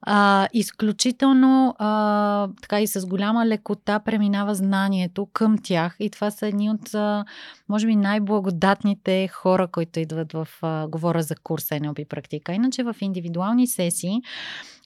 А, 0.01 0.47
изключително 0.53 1.75
а, 1.79 2.47
така 2.61 2.81
и 2.81 2.87
с 2.87 3.05
голяма 3.05 3.45
лекота 3.45 3.99
преминава 3.99 4.55
знанието 4.55 5.25
към 5.33 5.57
тях 5.63 5.95
и 5.99 6.09
това 6.09 6.31
са 6.31 6.47
едни 6.47 6.69
от, 6.69 6.93
а, 6.93 7.25
може 7.69 7.87
би, 7.87 7.95
най-благодатните 7.95 9.27
хора, 9.27 9.67
които 9.67 9.99
идват 9.99 10.33
в, 10.33 10.47
а, 10.61 10.87
говоря 10.87 11.23
за 11.23 11.35
курс 11.35 11.63
NLP 11.63 12.07
практика. 12.07 12.53
Иначе 12.53 12.83
в 12.83 12.95
индивидуални 13.01 13.67
сесии 13.67 14.21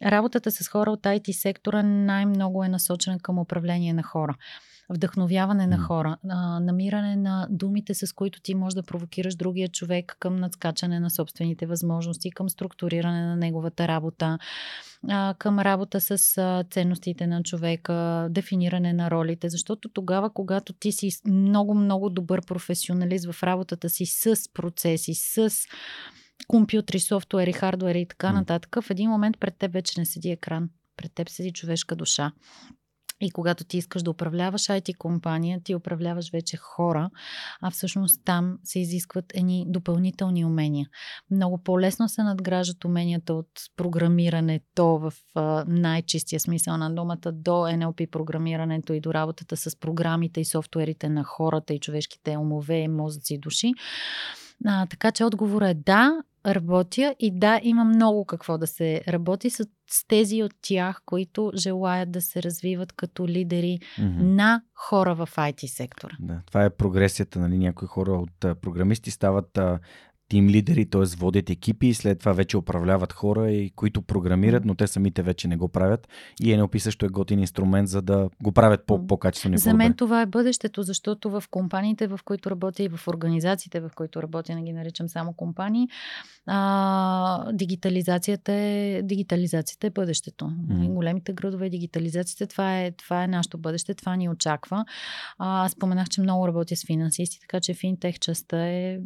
работата 0.06 0.52
с 0.52 0.68
хора 0.68 0.92
от 0.92 1.02
IT 1.02 1.32
сектора 1.32 1.84
най-много 1.84 2.64
е 2.64 2.70
насочена 2.70 3.20
към 3.20 3.40
управление 3.40 3.94
на 3.94 4.04
хора 4.04 4.36
вдъхновяване 4.94 5.68
на 5.68 5.78
хора, 5.78 6.18
а, 6.30 6.60
намиране 6.60 7.16
на 7.16 7.48
думите, 7.50 7.94
с 7.94 8.14
които 8.14 8.42
ти 8.42 8.56
можеш 8.56 8.76
да 8.76 8.84
провокираш 8.84 9.36
другия 9.36 9.68
човек 9.68 10.16
към 10.20 10.36
надскачане 10.36 11.00
на 11.00 11.10
собствените 11.10 11.66
възможности, 11.66 12.32
към 12.32 12.50
структуриране 12.50 13.26
на 13.26 13.36
неговата 13.36 13.88
работа, 13.88 14.40
а, 15.10 15.36
към 15.40 15.60
работа 15.60 16.02
с 16.02 16.38
а, 16.38 16.64
ценностите 16.72 17.28
на 17.28 17.44
човека, 17.44 18.28
дефиниране 18.30 18.94
на 18.94 19.12
ролите, 19.12 19.50
защото 19.50 19.90
тогава, 19.90 20.34
когато 20.34 20.74
ти 20.74 20.92
си 20.92 21.10
много-много 21.28 22.10
добър 22.10 22.46
професионалист 22.46 23.32
в 23.32 23.44
работата 23.44 23.90
си 23.90 24.06
с 24.06 24.36
процеси, 24.54 25.14
с 25.14 25.52
компютри, 26.48 27.00
софтуери, 27.00 27.54
хардуери 27.54 28.02
и 28.02 28.08
така 28.08 28.32
нататък, 28.32 28.78
в 28.82 28.90
един 28.90 29.10
момент 29.10 29.40
пред 29.40 29.58
теб 29.58 29.74
вече 29.74 30.00
не 30.00 30.06
седи 30.06 30.30
екран. 30.30 30.70
Пред 30.98 31.14
теб 31.14 31.30
седи 31.30 31.52
човешка 31.52 31.96
душа. 31.96 32.32
И 33.22 33.32
когато 33.32 33.64
ти 33.64 33.78
искаш 33.78 34.04
да 34.04 34.12
управляваш 34.12 34.62
IT 34.62 34.98
компания, 34.98 35.62
ти 35.64 35.76
управляваш 35.76 36.32
вече 36.32 36.58
хора, 36.58 37.10
а 37.62 37.72
всъщност 37.72 38.22
там 38.26 38.58
се 38.64 38.80
изискват 38.80 39.26
едни 39.34 39.66
допълнителни 39.68 40.46
умения. 40.46 40.90
Много 41.32 41.58
по-лесно 41.58 42.10
се 42.10 42.24
надграждат 42.24 42.86
уменията 42.86 43.34
от 43.34 43.50
програмирането 43.76 44.86
в 44.86 45.14
най-чистия 45.68 46.40
смисъл 46.40 46.78
на 46.78 46.96
думата 46.96 47.32
до 47.34 47.52
NLP 47.52 48.10
програмирането 48.10 48.94
и 48.94 49.00
до 49.00 49.14
работата 49.14 49.58
с 49.58 49.80
програмите 49.80 50.42
и 50.42 50.46
софтуерите 50.46 51.10
на 51.10 51.24
хората 51.24 51.74
и 51.74 51.80
човешките 51.80 52.38
умове, 52.38 52.88
мозъци 52.88 53.34
и 53.34 53.40
души 53.40 53.74
А, 54.66 54.86
така 54.86 55.12
че 55.12 55.26
отговорът 55.26 55.70
е 55.70 55.82
да, 55.86 56.24
работя 56.46 57.16
и 57.20 57.40
да, 57.40 57.60
има 57.64 57.84
много 57.84 58.26
какво 58.26 58.58
да 58.58 58.68
се 58.68 59.02
работи 59.08 59.50
с, 59.50 59.68
с 59.90 60.08
тези 60.08 60.44
от 60.44 60.52
тях, 60.62 61.02
които 61.06 61.52
желаят 61.56 62.12
да 62.12 62.22
се 62.22 62.44
развиват 62.44 62.92
като 62.92 63.28
лидери 63.28 63.80
mm-hmm. 64.00 64.22
на 64.22 64.62
хора 64.74 65.16
в 65.16 65.30
IT 65.36 65.66
сектора. 65.66 66.16
Да, 66.20 66.42
това 66.46 66.66
е 66.66 66.70
прогресията, 66.70 67.40
нали? 67.40 67.58
Някои 67.58 67.88
хора 67.88 68.12
от 68.12 68.46
а, 68.46 68.56
програмисти 68.56 69.12
стават 69.12 69.58
а, 69.58 69.80
тим 70.32 70.50
лидери, 70.50 70.86
т.е. 70.86 71.02
водят 71.18 71.50
екипи 71.50 71.88
и 71.88 71.94
след 71.94 72.20
това 72.20 72.34
вече 72.34 72.58
управляват 72.58 73.14
хора, 73.14 73.52
и 73.52 73.70
които 73.70 74.02
програмират, 74.02 74.66
но 74.66 74.76
те 74.76 74.88
самите 74.88 75.22
вече 75.22 75.48
не 75.48 75.58
го 75.58 75.68
правят. 75.68 76.08
И 76.42 76.56
NLP 76.56 76.78
също 76.78 77.06
е 77.06 77.10
готин 77.10 77.40
инструмент, 77.40 77.88
за 77.88 78.02
да 78.02 78.30
го 78.44 78.52
правят 78.52 78.86
по- 78.86 79.08
по-качествено. 79.08 79.58
За 79.58 79.74
мен 79.74 79.94
това 79.94 80.22
е 80.22 80.26
бъдещето, 80.26 80.84
защото 80.84 81.30
в 81.30 81.44
компаниите, 81.52 82.08
в 82.08 82.20
които 82.26 82.52
работя 82.52 82.84
и 82.84 82.88
в 82.88 83.08
организациите, 83.08 83.80
в 83.80 83.90
които 83.96 84.22
работя, 84.22 84.56
не 84.56 84.64
ги 84.64 84.74
наричам 84.74 85.10
само 85.10 85.34
компании, 85.34 85.88
а, 86.46 87.52
дигитализацията, 87.52 88.54
е, 88.54 89.02
дигитализацията 89.04 89.88
е 89.88 89.90
бъдещето. 89.90 90.46
Mm. 90.46 90.88
Големите 90.88 91.34
градове, 91.34 91.70
дигитализацията, 91.70 92.48
това 92.48 92.82
е, 92.82 92.92
това 92.92 93.24
е 93.24 93.28
нашето 93.28 93.58
бъдеще, 93.58 93.94
това 93.94 94.16
ни 94.16 94.30
очаква. 94.30 94.86
А, 95.38 95.66
аз 95.66 95.72
споменах, 95.72 96.10
че 96.10 96.22
много 96.22 96.48
работя 96.48 96.76
с 96.76 96.86
финансисти, 96.86 97.40
така 97.40 97.60
че 97.60 97.74
финтех 97.74 98.20
частта 98.20 98.68
е 98.68 99.00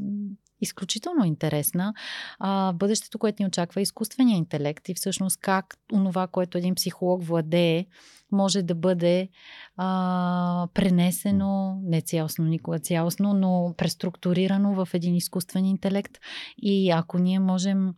изключително 0.62 1.26
интересна. 1.26 1.94
А, 2.40 2.74
бъдещето, 2.74 3.20
което 3.20 3.44
ни 3.44 3.48
очаква 3.48 3.82
е 3.82 3.84
изкуствения 3.84 4.38
интелект 4.38 4.90
и 4.90 4.94
всъщност 4.94 5.40
как 5.42 5.78
онова, 5.94 6.28
което 6.28 6.58
един 6.58 6.76
психолог 6.76 7.24
владее, 7.24 7.86
може 8.32 8.62
да 8.62 8.76
бъде 8.76 9.30
а, 9.78 10.68
пренесено, 10.74 11.80
не 11.84 12.02
цялостно, 12.02 12.46
никога 12.46 12.80
цялостно, 12.80 13.34
но 13.34 13.74
преструктурирано 13.78 14.86
в 14.86 14.94
един 14.94 15.16
изкуствен 15.16 15.66
интелект. 15.66 16.18
И 16.58 16.92
ако 16.92 17.18
ние 17.18 17.40
можем 17.40 17.94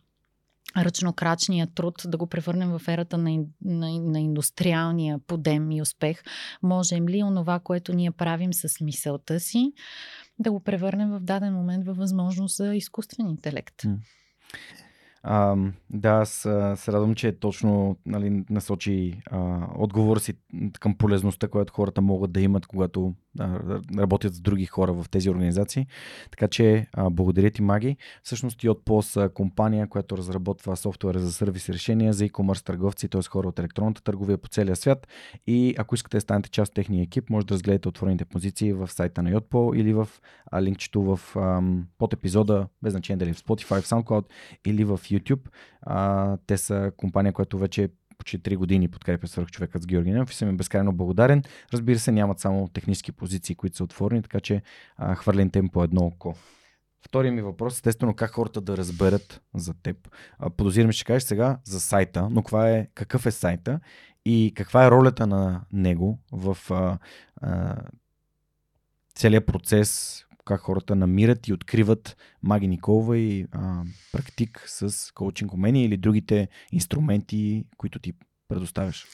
ръчнокрачния 0.76 1.66
труд, 1.74 1.94
да 2.06 2.16
го 2.16 2.26
превърнем 2.26 2.78
в 2.78 2.88
ерата 2.88 3.18
на, 3.18 3.44
на, 3.64 4.00
на 4.00 4.20
индустриалния 4.20 5.18
подем 5.18 5.70
и 5.70 5.82
успех, 5.82 6.22
можем 6.62 7.08
ли 7.08 7.22
онова, 7.22 7.58
което 7.58 7.92
ние 7.92 8.10
правим 8.10 8.52
с 8.52 8.80
мисълта 8.80 9.40
си, 9.40 9.72
да 10.38 10.52
го 10.52 10.60
превърнем 10.60 11.10
в 11.10 11.20
даден 11.20 11.54
момент 11.54 11.86
във 11.86 11.96
възможност 11.96 12.56
за 12.56 12.74
изкуствен 12.74 13.28
интелект. 13.28 13.82
А, 15.30 15.56
да, 15.90 16.10
аз 16.10 16.30
се 16.80 16.92
радвам, 16.92 17.14
че 17.14 17.32
точно 17.32 17.96
нали, 18.06 18.44
насочи 18.50 19.20
а, 19.30 19.66
отговор 19.74 20.18
си 20.18 20.34
към 20.80 20.94
полезността, 20.94 21.48
която 21.48 21.72
хората 21.72 22.00
могат 22.00 22.32
да 22.32 22.40
имат, 22.40 22.66
когато 22.66 23.14
а, 23.38 23.58
работят 23.98 24.34
с 24.34 24.40
други 24.40 24.66
хора 24.66 24.92
в 24.92 25.06
тези 25.10 25.30
организации. 25.30 25.86
Така 26.30 26.48
че 26.48 26.86
а, 26.92 27.10
благодаря 27.10 27.50
ти, 27.50 27.62
Маги. 27.62 27.96
Всъщност 28.22 28.64
и 28.64 28.68
от 28.68 28.84
ПОС 28.84 29.16
компания, 29.34 29.88
която 29.88 30.16
разработва 30.16 30.76
софтуер 30.76 31.16
за 31.16 31.32
сервис 31.32 31.68
решения 31.68 32.12
за 32.12 32.28
e-commerce 32.28 32.64
търговци, 32.64 33.08
т.е. 33.08 33.22
хора 33.22 33.48
от 33.48 33.58
електронната 33.58 34.02
търговия 34.02 34.38
по 34.38 34.48
целия 34.48 34.76
свят. 34.76 35.08
И 35.46 35.74
ако 35.78 35.94
искате 35.94 36.16
да 36.16 36.20
станете 36.20 36.50
част 36.50 36.70
от 36.70 36.74
техния 36.74 37.02
екип, 37.02 37.30
може 37.30 37.46
да 37.46 37.54
разгледате 37.54 37.88
отворените 37.88 38.24
позиции 38.24 38.72
в 38.72 38.88
сайта 38.88 39.22
на 39.22 39.32
Yotpo 39.32 39.76
или 39.76 39.92
в 39.92 40.08
линкчето 40.60 41.02
в 41.02 41.36
а, 41.36 41.62
под 41.98 42.12
епизода, 42.12 42.68
без 42.82 42.92
значение 42.92 43.18
дали 43.18 43.32
в 43.32 43.42
Spotify, 43.42 43.80
в 43.80 43.86
SoundCloud 43.86 44.24
или 44.66 44.84
в 44.84 44.98
YouTube. 44.98 45.17
А, 45.82 46.36
те 46.46 46.58
са 46.58 46.92
компания, 46.96 47.32
която 47.32 47.58
вече 47.58 47.88
почти 48.18 48.40
3 48.40 48.56
години 48.56 48.88
подкрепя 48.88 49.26
свърх 49.26 49.48
човекът 49.48 49.82
с 49.82 49.86
Георги 49.86 50.10
Ненов 50.10 50.30
и 50.30 50.34
съм 50.34 50.48
им 50.48 50.56
безкрайно 50.56 50.92
благодарен. 50.92 51.42
Разбира 51.72 51.98
се, 51.98 52.12
нямат 52.12 52.40
само 52.40 52.68
технически 52.68 53.12
позиции, 53.12 53.54
които 53.54 53.76
са 53.76 53.84
отворени, 53.84 54.22
така 54.22 54.40
че 54.40 54.62
а, 54.96 55.14
хвърленте 55.14 55.58
им 55.58 55.68
по 55.68 55.84
едно 55.84 56.06
око. 56.06 56.34
Втория 57.00 57.32
ми 57.32 57.42
въпрос, 57.42 57.74
естествено, 57.74 58.14
как 58.14 58.30
хората 58.30 58.60
да 58.60 58.76
разберат 58.76 59.42
за 59.54 59.74
теб. 59.74 59.96
Подозирам, 60.56 60.92
ще 60.92 61.04
кажеш 61.04 61.22
сега 61.22 61.58
за 61.64 61.80
сайта, 61.80 62.28
но 62.30 62.42
каква 62.42 62.70
е, 62.70 62.88
какъв 62.94 63.26
е 63.26 63.30
сайта 63.30 63.80
и 64.24 64.52
каква 64.56 64.86
е 64.86 64.90
ролята 64.90 65.26
на 65.26 65.60
него 65.72 66.18
в 66.32 66.58
а, 66.70 66.98
а, 67.40 67.76
целият 69.14 69.46
процес, 69.46 70.24
как 70.48 70.60
хората 70.60 70.96
намират 70.96 71.48
и 71.48 71.52
откриват 71.52 72.16
Маги 72.42 72.68
Николова 72.68 73.18
и 73.18 73.46
а, 73.52 73.82
практик 74.12 74.64
с 74.66 75.12
коучинг 75.14 75.52
умения 75.52 75.84
или 75.84 75.96
другите 75.96 76.48
инструменти, 76.72 77.64
които 77.76 77.98
ти 77.98 78.12
предоставяш? 78.48 79.06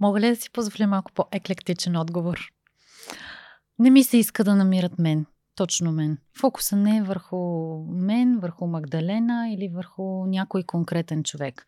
Мога 0.00 0.20
ли 0.20 0.28
да 0.28 0.36
си 0.36 0.50
позволя 0.50 0.86
малко 0.86 1.12
по-еклектичен 1.12 1.96
отговор? 1.96 2.52
Не 3.78 3.90
ми 3.90 4.04
се 4.04 4.16
иска 4.16 4.44
да 4.44 4.54
намират 4.54 4.98
мен. 4.98 5.26
Точно 5.56 5.92
мен. 5.92 6.18
Фокуса 6.40 6.76
не 6.76 6.96
е 6.96 7.02
върху 7.02 7.38
мен, 7.84 8.38
върху 8.38 8.66
Магдалена 8.66 9.50
или 9.50 9.68
върху 9.68 10.26
някой 10.26 10.62
конкретен 10.62 11.22
човек 11.22 11.66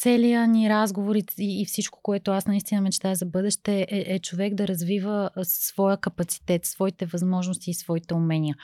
целият 0.00 0.50
ни 0.50 0.70
разговор 0.70 1.14
и, 1.16 1.24
и 1.38 1.64
всичко, 1.66 1.98
което 2.02 2.30
аз 2.30 2.46
наистина 2.46 2.80
мечтая 2.80 3.14
за 3.14 3.26
бъдеще, 3.26 3.86
е, 3.90 4.04
е 4.06 4.18
човек 4.18 4.54
да 4.54 4.68
развива 4.68 5.30
своя 5.42 5.96
капацитет, 5.96 6.66
своите 6.66 7.06
възможности 7.06 7.70
и 7.70 7.74
своите 7.74 8.14
умения. 8.14 8.56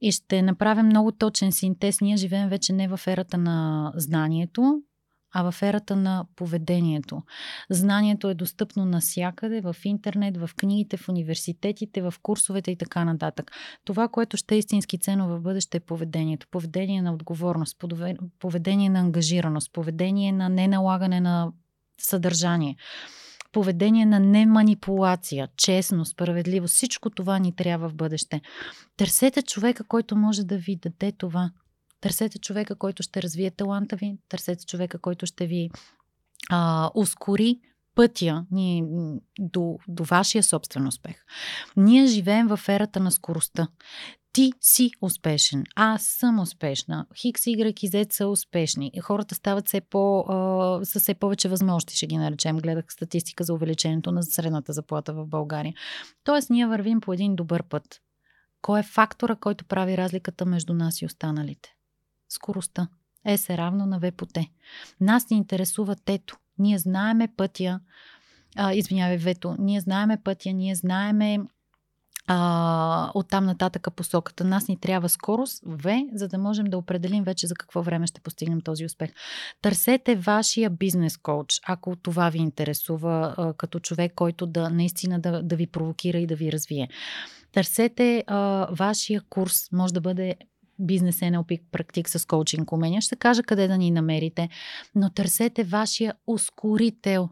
И 0.00 0.12
ще 0.12 0.42
направим 0.42 0.86
много 0.86 1.12
точен 1.12 1.52
синтез. 1.52 2.00
Ние 2.00 2.16
живеем 2.16 2.48
вече 2.48 2.72
не 2.72 2.88
в 2.88 3.00
ерата 3.06 3.38
на 3.38 3.92
знанието, 3.96 4.82
а 5.34 5.50
в 5.50 5.62
ерата 5.62 5.96
на 5.96 6.26
поведението. 6.36 7.22
Знанието 7.70 8.28
е 8.28 8.34
достъпно 8.34 8.84
навсякъде, 8.84 9.60
в 9.60 9.76
интернет, 9.84 10.36
в 10.36 10.50
книгите, 10.56 10.96
в 10.96 11.08
университетите, 11.08 12.02
в 12.02 12.14
курсовете 12.22 12.70
и 12.70 12.76
така 12.76 13.04
нататък. 13.04 13.50
Това, 13.84 14.08
което 14.08 14.36
ще 14.36 14.54
е 14.54 14.58
истински 14.58 14.98
ценно 14.98 15.28
в 15.28 15.40
бъдеще 15.40 15.76
е 15.76 15.80
поведението. 15.80 16.46
Поведение 16.50 17.02
на 17.02 17.12
отговорност, 17.12 17.84
поведение 18.38 18.90
на 18.90 19.00
ангажираност, 19.00 19.72
поведение 19.72 20.32
на 20.32 20.48
неналагане 20.48 21.20
на 21.20 21.52
съдържание 21.98 22.76
поведение 23.54 24.06
на 24.06 24.20
неманипулация, 24.20 25.48
честност, 25.56 26.12
справедливост. 26.12 26.74
Всичко 26.74 27.10
това 27.10 27.38
ни 27.38 27.56
трябва 27.56 27.88
в 27.88 27.94
бъдеще. 27.94 28.40
Търсете 28.96 29.42
човека, 29.42 29.84
който 29.84 30.16
може 30.16 30.44
да 30.44 30.56
ви 30.56 30.76
даде 30.76 31.12
това. 31.12 31.50
Търсете 32.04 32.38
човека, 32.38 32.76
който 32.76 33.02
ще 33.02 33.22
развие 33.22 33.50
таланта 33.50 33.96
ви, 33.96 34.18
търсете 34.28 34.66
човека, 34.66 34.98
който 34.98 35.26
ще 35.26 35.46
ви 35.46 35.70
а, 36.50 36.90
ускори 36.94 37.60
пътя 37.94 38.46
ни, 38.50 38.84
до, 39.38 39.78
до 39.88 40.04
вашия 40.04 40.42
собствен 40.42 40.86
успех. 40.86 41.24
Ние 41.76 42.06
живеем 42.06 42.48
в 42.48 42.60
ерата 42.68 43.00
на 43.00 43.10
скоростта. 43.10 43.68
Ти 44.32 44.52
си 44.60 44.90
успешен, 45.00 45.64
аз 45.76 46.02
съм 46.02 46.38
успешна, 46.38 47.06
Хикс, 47.16 47.42
Y 47.42 47.80
и 47.82 47.90
Z 47.90 48.12
са 48.12 48.28
успешни. 48.28 48.90
И 48.94 49.00
хората 49.00 49.34
стават 49.34 49.66
все 49.66 49.80
по, 49.80 50.18
а, 50.20 50.84
с 50.84 51.00
все 51.00 51.14
повече 51.14 51.48
възможности, 51.48 51.96
ще 51.96 52.06
ги 52.06 52.16
наречем. 52.16 52.56
Гледах 52.56 52.84
статистика 52.88 53.44
за 53.44 53.54
увеличението 53.54 54.12
на 54.12 54.22
средната 54.22 54.72
заплата 54.72 55.14
в 55.14 55.26
България. 55.26 55.74
Тоест, 56.24 56.50
ние 56.50 56.66
вървим 56.66 57.00
по 57.00 57.12
един 57.12 57.36
добър 57.36 57.62
път. 57.62 58.00
Кой 58.62 58.80
е 58.80 58.82
фактора, 58.82 59.36
който 59.36 59.64
прави 59.64 59.96
разликата 59.96 60.46
между 60.46 60.74
нас 60.74 61.02
и 61.02 61.06
останалите? 61.06 61.74
Скоростта. 62.34 62.88
Е 63.26 63.36
се 63.36 63.56
равно 63.58 63.86
на 63.86 64.00
V 64.00 64.10
по 64.10 64.26
T. 64.26 64.48
Нас 65.00 65.30
ни 65.30 65.36
интересува 65.36 65.96
тето. 66.04 66.36
Ние 66.58 66.78
знаеме 66.78 67.28
пътя, 67.36 67.80
а, 68.56 68.74
извинявай, 68.74 69.16
вето, 69.16 69.56
ние 69.58 69.80
знаеме 69.80 70.18
пътя, 70.24 70.52
ние 70.52 70.74
знаеме 70.74 71.38
а, 72.26 73.10
оттам 73.14 73.44
нататъка 73.44 73.90
посоката. 73.90 74.44
Нас 74.44 74.68
ни 74.68 74.80
трябва 74.80 75.08
скорост, 75.08 75.62
В, 75.66 76.04
за 76.14 76.28
да 76.28 76.38
можем 76.38 76.64
да 76.64 76.78
определим 76.78 77.24
вече 77.24 77.46
за 77.46 77.54
какво 77.54 77.82
време 77.82 78.06
ще 78.06 78.20
постигнем 78.20 78.60
този 78.60 78.84
успех. 78.84 79.10
Търсете 79.62 80.16
вашия 80.16 80.70
бизнес 80.70 81.16
коуч, 81.16 81.60
ако 81.66 81.96
това 81.96 82.30
ви 82.30 82.38
интересува, 82.38 83.34
а, 83.38 83.52
като 83.52 83.80
човек, 83.80 84.12
който 84.14 84.46
да 84.46 84.70
наистина 84.70 85.20
да, 85.20 85.42
да 85.42 85.56
ви 85.56 85.66
провокира 85.66 86.18
и 86.18 86.26
да 86.26 86.36
ви 86.36 86.52
развие. 86.52 86.88
Търсете 87.52 88.24
а, 88.26 88.68
вашия 88.70 89.22
курс, 89.28 89.72
може 89.72 89.94
да 89.94 90.00
бъде 90.00 90.34
бизнес 90.78 91.20
NLP 91.20 91.60
практик 91.72 92.08
с 92.08 92.26
коучинг 92.26 92.72
умения. 92.72 93.00
Ще 93.00 93.16
кажа 93.16 93.42
къде 93.42 93.68
да 93.68 93.78
ни 93.78 93.90
намерите, 93.90 94.48
но 94.94 95.10
търсете 95.10 95.64
вашия 95.64 96.14
ускорител. 96.26 97.28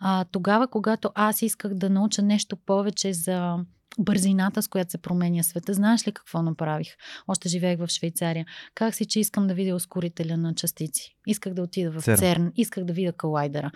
А, 0.00 0.24
тогава, 0.24 0.68
когато 0.68 1.10
аз 1.14 1.42
исках 1.42 1.74
да 1.74 1.90
науча 1.90 2.22
нещо 2.22 2.56
повече 2.56 3.12
за 3.12 3.56
бързината, 3.98 4.62
с 4.62 4.68
която 4.68 4.90
се 4.90 4.98
променя 4.98 5.42
света. 5.42 5.74
Знаеш 5.74 6.06
ли 6.06 6.12
какво 6.12 6.42
направих? 6.42 6.88
Още 7.28 7.48
живеех 7.48 7.78
в 7.78 7.88
Швейцария. 7.88 8.46
Как 8.74 8.94
си, 8.94 9.04
че 9.04 9.20
искам 9.20 9.46
да 9.46 9.54
видя 9.54 9.74
ускорителя 9.74 10.36
на 10.36 10.54
частици? 10.54 11.16
Исках 11.26 11.54
да 11.54 11.62
отида 11.62 11.90
в 11.90 12.04
Церн, 12.04 12.16
Церн 12.16 12.52
исках 12.56 12.84
да 12.84 12.92
видя 12.92 13.12
колайдера. 13.12 13.70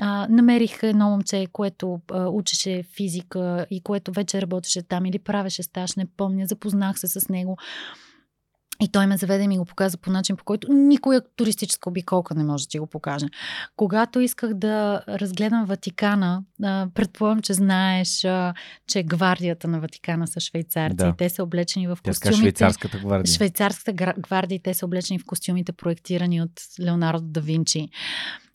А, 0.00 0.26
намерих 0.30 0.82
едно 0.82 1.10
момче, 1.10 1.46
което 1.52 2.00
а, 2.12 2.28
учеше 2.28 2.84
физика 2.96 3.66
и 3.70 3.82
което 3.82 4.12
вече 4.12 4.42
работеше 4.42 4.82
там 4.82 5.06
или 5.06 5.18
правеше 5.18 5.62
стаж, 5.62 5.96
не 5.96 6.06
помня. 6.16 6.46
Запознах 6.46 6.98
се 6.98 7.06
с 7.06 7.28
него 7.28 7.58
И 8.80 8.88
той 8.88 9.06
ме 9.06 9.16
заведе 9.16 9.44
и 9.44 9.48
ми 9.48 9.58
го 9.58 9.64
показа 9.64 9.98
по 9.98 10.10
начин, 10.10 10.36
по 10.36 10.44
който 10.44 10.72
никоя 10.72 11.22
туристическа 11.36 11.88
обиколка 11.88 12.34
не 12.34 12.44
може 12.44 12.64
да 12.64 12.68
ти 12.68 12.78
го 12.78 12.86
покаже. 12.86 13.26
Когато 13.76 14.20
исках 14.20 14.54
да 14.54 15.02
разгледам 15.08 15.64
Ватикана, 15.64 16.42
предполагам, 16.94 17.42
че 17.42 17.54
знаеш, 17.54 18.26
че 18.86 19.02
гвардията 19.02 19.68
на 19.68 19.80
Ватикана 19.80 20.26
са 20.26 20.40
швейцарци. 20.40 20.96
Да. 20.96 21.08
И 21.08 21.12
те 21.18 21.28
са 21.28 21.42
облечени 21.42 21.88
в 21.88 21.98
Тя 22.02 22.10
костюмите. 22.10 22.38
швейцарската 22.38 22.98
гвардия. 22.98 23.34
Швейцарската 23.34 24.12
гвардия 24.18 24.56
и 24.56 24.62
те 24.62 24.74
са 24.74 24.86
облечени 24.86 25.18
в 25.18 25.26
костюмите, 25.26 25.72
проектирани 25.72 26.42
от 26.42 26.52
Леонардо 26.80 27.26
да 27.26 27.40
Винчи. 27.40 27.88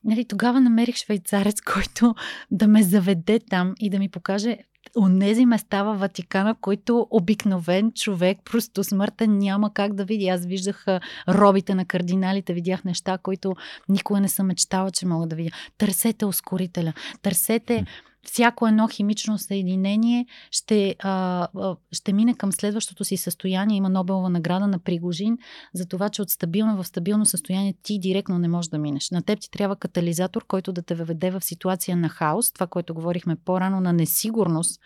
Нали, 0.03 0.25
тогава 0.25 0.61
намерих 0.61 0.95
швейцарец, 0.95 1.61
който 1.73 2.15
да 2.51 2.67
ме 2.67 2.83
заведе 2.83 3.39
там 3.49 3.73
и 3.79 3.89
да 3.89 3.99
ми 3.99 4.09
покаже 4.09 4.57
онези 4.97 5.45
места 5.45 5.83
във 5.83 5.99
Ватикана, 5.99 6.55
които 6.61 7.07
обикновен 7.09 7.91
човек, 7.91 8.37
просто 8.45 8.83
смъртен, 8.83 9.37
няма 9.37 9.73
как 9.73 9.93
да 9.93 10.05
види. 10.05 10.27
Аз 10.27 10.45
виждах 10.45 10.85
робите 11.29 11.75
на 11.75 11.85
кардиналите, 11.85 12.53
видях 12.53 12.83
неща, 12.83 13.17
които 13.17 13.55
никога 13.89 14.19
не 14.21 14.27
съм 14.29 14.47
мечтала, 14.47 14.91
че 14.91 15.05
мога 15.05 15.27
да 15.27 15.35
видя. 15.35 15.51
Търсете 15.77 16.25
ускорителя, 16.25 16.93
търсете 17.21 17.85
всяко 18.25 18.67
едно 18.67 18.87
химично 18.87 19.37
съединение 19.37 20.25
ще, 20.51 20.95
а, 20.99 21.47
ще 21.91 22.13
мине 22.13 22.33
към 22.33 22.51
следващото 22.51 23.03
си 23.03 23.17
състояние. 23.17 23.77
Има 23.77 23.89
Нобелова 23.89 24.29
награда 24.29 24.67
на 24.67 24.79
Пригожин 24.79 25.37
за 25.73 25.85
това, 25.85 26.09
че 26.09 26.21
от 26.21 26.29
стабилно 26.29 26.83
в 26.83 26.87
стабилно 26.87 27.25
състояние 27.25 27.73
ти 27.83 27.99
директно 27.99 28.39
не 28.39 28.47
можеш 28.47 28.69
да 28.69 28.77
минеш. 28.77 29.11
На 29.11 29.21
теб 29.21 29.39
ти 29.39 29.51
трябва 29.51 29.75
катализатор, 29.75 30.45
който 30.47 30.73
да 30.73 30.81
те 30.81 30.95
въведе 30.95 31.31
в 31.31 31.41
ситуация 31.41 31.97
на 31.97 32.09
хаос, 32.09 32.51
това, 32.51 32.67
което 32.67 32.93
говорихме 32.93 33.35
по-рано, 33.35 33.81
на 33.81 33.93
несигурност, 33.93 34.81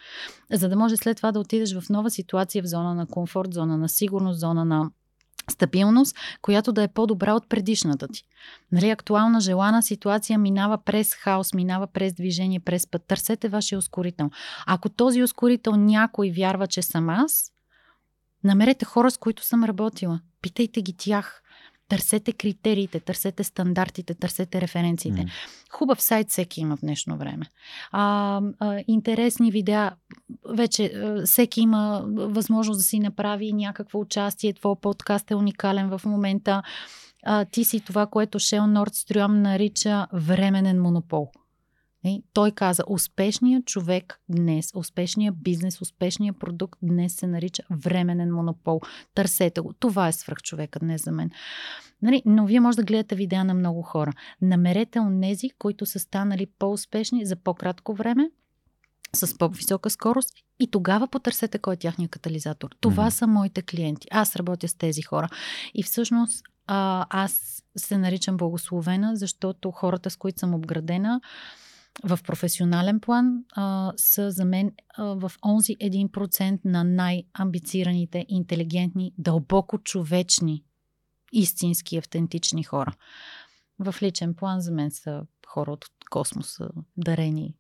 за 0.52 0.70
да 0.70 0.76
може 0.76 0.98
след 0.98 1.18
това 1.18 1.32
да 1.32 1.40
отидеш 1.40 1.80
в 1.80 1.90
нова 1.90 2.10
ситуация 2.10 2.64
в 2.64 2.68
зона 2.68 2.96
на 2.96 3.08
комфорт, 3.08 3.54
зона 3.54 3.78
на 3.78 3.90
сигурност, 3.90 4.40
зона 4.40 4.66
на 4.66 4.92
стабилност, 5.50 6.16
която 6.42 6.72
да 6.72 6.84
е 6.84 6.88
по-добра 6.88 7.34
от 7.34 7.50
предишната 7.50 8.08
ти. 8.08 8.24
Нали, 8.72 8.90
актуална 8.90 9.42
желана 9.42 9.84
ситуация 9.84 10.40
минава 10.40 10.78
през 10.86 11.14
хаос, 11.14 11.54
минава 11.54 11.88
през 11.88 12.14
движение, 12.14 12.60
през 12.60 12.88
път. 12.88 13.06
Търсете 13.08 13.50
вашия 13.50 13.80
ускорител. 13.80 14.30
Ако 14.66 14.90
този 14.90 15.24
ускорител 15.24 15.76
някой 15.76 16.32
вярва, 16.36 16.68
че 16.68 16.82
съм 16.82 17.10
аз, 17.10 17.52
намерете 18.44 18.86
хора, 18.86 19.12
с 19.12 19.18
които 19.18 19.44
съм 19.44 19.64
работила. 19.64 20.20
Питайте 20.42 20.82
ги 20.82 20.94
тях. 20.98 21.42
Търсете 21.90 22.34
критериите, 22.34 23.00
търсете 23.00 23.44
стандартите, 23.44 24.14
търсете 24.14 24.62
референциите. 24.62 25.22
Mm. 25.22 25.30
Хубав 25.72 26.02
сайт 26.02 26.30
всеки 26.30 26.62
има 26.62 26.78
в 26.78 26.80
днешно 26.82 27.18
време. 27.18 27.46
А, 27.92 28.42
а, 28.60 28.84
интересни 28.88 29.52
видеа. 29.52 29.92
Вече 30.50 30.86
а, 30.86 31.26
всеки 31.26 31.62
има 31.62 32.04
възможност 32.08 32.80
да 32.80 32.84
си 32.84 33.00
направи 33.00 33.54
някакво 33.54 34.00
участие. 34.00 34.54
Твой 34.54 34.76
подкаст 34.82 35.32
е 35.32 35.36
уникален 35.36 35.98
в 35.98 36.02
момента. 36.06 36.62
А, 37.24 37.46
ти 37.46 37.64
си 37.64 37.80
това, 37.80 38.06
което 38.06 38.40
Шел 38.40 38.68
Нордстрюм 38.68 39.42
нарича 39.42 40.08
временен 40.14 40.82
монопол. 40.82 41.32
И 42.04 42.24
той 42.34 42.52
каза, 42.52 42.84
успешният 42.88 43.66
човек 43.66 44.20
днес, 44.30 44.72
успешният 44.76 45.44
бизнес, 45.44 45.82
успешният 45.82 46.40
продукт 46.40 46.80
днес 46.84 47.14
се 47.14 47.28
нарича 47.28 47.64
временен 47.72 48.34
монопол. 48.34 48.82
Търсете 49.16 49.62
го. 49.62 49.74
Това 49.74 50.08
е 50.08 50.12
свръхчовека 50.12 50.80
днес 50.80 51.04
за 51.04 51.12
мен. 51.12 51.32
Нали? 52.02 52.22
Но 52.26 52.46
вие 52.46 52.60
може 52.60 52.78
да 52.78 52.84
гледате 52.84 53.16
видеа 53.16 53.44
на 53.44 53.54
много 53.54 53.82
хора. 53.82 54.12
Намерете 54.42 55.00
онези, 55.00 55.50
които 55.50 55.86
са 55.86 56.00
станали 56.00 56.46
по-успешни 56.60 57.26
за 57.26 57.36
по-кратко 57.36 57.94
време, 57.94 58.32
с 59.14 59.38
по-висока 59.38 59.90
скорост 59.90 60.30
и 60.60 60.72
тогава 60.72 61.08
потърсете 61.08 61.60
кой 61.60 61.74
е 61.74 61.78
тяхния 61.78 62.10
катализатор. 62.10 62.70
Това 62.82 63.06
mm-hmm. 63.06 63.10
са 63.10 63.28
моите 63.28 63.62
клиенти. 63.62 64.08
Аз 64.12 64.36
работя 64.36 64.68
с 64.68 64.74
тези 64.74 65.02
хора. 65.02 65.30
И 65.74 65.84
всъщност 65.84 66.44
а, 66.68 67.06
аз 67.10 67.64
се 67.78 67.98
наричам 67.98 68.38
благословена, 68.38 69.16
защото 69.16 69.72
хората, 69.72 70.10
с 70.10 70.16
които 70.16 70.40
съм 70.40 70.54
обградена, 70.54 71.22
в 72.04 72.20
професионален 72.24 73.00
план 73.00 73.44
а, 73.52 73.94
са 73.98 74.32
за 74.32 74.46
мен 74.46 74.72
а, 74.98 75.04
в 75.04 75.32
онзи 75.46 75.78
1% 75.78 76.60
на 76.66 76.84
най-амбицираните, 76.84 78.26
интелигентни, 78.30 79.14
дълбоко 79.18 79.78
човечни, 79.78 80.64
истински, 81.32 81.98
автентични 81.98 82.64
хора. 82.64 82.96
В 83.80 83.96
личен 84.02 84.34
план 84.34 84.62
за 84.62 84.72
мен 84.72 84.92
са 84.92 85.24
хора 85.48 85.72
от 85.72 85.86
космоса, 86.10 86.70
дарени 86.98 87.56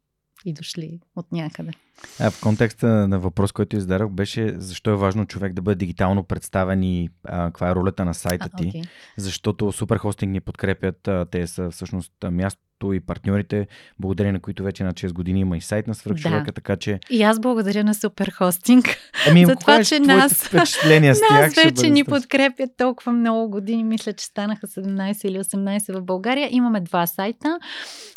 и 0.46 0.54
дошли 0.54 1.00
от 1.16 1.32
някъде. 1.32 1.72
А, 2.20 2.32
в 2.32 2.42
контекста 2.42 2.88
на 2.88 3.20
въпрос, 3.20 3.52
който 3.52 3.76
издадох, 3.76 4.10
беше 4.10 4.54
защо 4.58 4.92
е 4.92 4.96
важно 4.96 5.26
човек 5.26 5.54
да 5.54 5.62
бъде 5.62 5.76
дигитално 5.76 6.24
представен 6.24 6.84
и 6.84 7.10
а, 7.24 7.46
каква 7.46 7.70
е 7.70 7.76
ролята 7.76 8.06
на 8.06 8.14
сайта 8.14 8.50
ти. 8.58 8.72
А, 8.76 8.78
okay. 8.78 8.88
Защото 9.18 9.72
Суперхостинг 9.72 10.32
ни 10.32 10.40
подкрепят. 10.40 11.08
А, 11.08 11.26
те 11.32 11.48
са 11.48 11.72
всъщност 11.72 12.12
място 12.32 12.60
и 12.94 13.00
партньорите, 13.00 13.68
благодарение 14.00 14.32
на 14.32 14.40
които 14.40 14.64
вече 14.64 14.84
на 14.84 14.94
6 14.94 15.14
години 15.14 15.40
има 15.40 15.58
и 15.58 15.62
сайт 15.62 15.88
на 15.88 15.96
свръхчовека, 15.96 16.46
да. 16.46 16.52
така 16.52 16.76
че... 16.76 17.00
И 17.10 17.24
аз 17.24 17.40
благодаря 17.40 17.84
на 17.84 17.94
Суперхостинг 17.94 18.86
ами, 19.30 19.46
за 19.46 19.56
това, 19.56 19.84
че 19.84 20.00
нас, 20.00 20.34
впечатления 20.34 21.16
с 21.16 21.20
тях 21.30 21.42
нас 21.42 21.56
вече 21.64 21.90
ни 21.90 22.04
подкрепят 22.04 22.70
толкова 22.78 23.12
много 23.12 23.50
години. 23.50 23.84
Мисля, 23.84 24.14
че 24.14 24.26
станаха 24.26 24.68
17 24.68 25.28
или 25.28 25.40
18 25.40 26.00
в 26.00 26.04
България. 26.04 26.50
Имаме 26.52 26.82
два 26.82 27.08
сайта. 27.08 27.60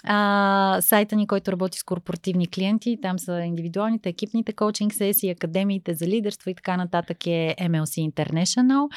А, 0.04 0.78
сайта 0.80 1.16
ни, 1.16 1.26
който 1.26 1.52
работи 1.52 1.78
с 1.78 1.82
корпоративни 1.82 2.46
клиенти, 2.46 2.98
там 3.02 3.18
са 3.18 3.42
индивидуалните, 3.72 4.08
екипните 4.08 4.52
коучинг 4.52 4.94
сесии, 4.94 5.30
академиите 5.30 5.94
за 5.94 6.06
лидерство 6.06 6.50
и 6.50 6.54
така 6.54 6.76
нататък 6.76 7.26
е 7.26 7.54
MLC 7.60 8.12
International. 8.12 8.88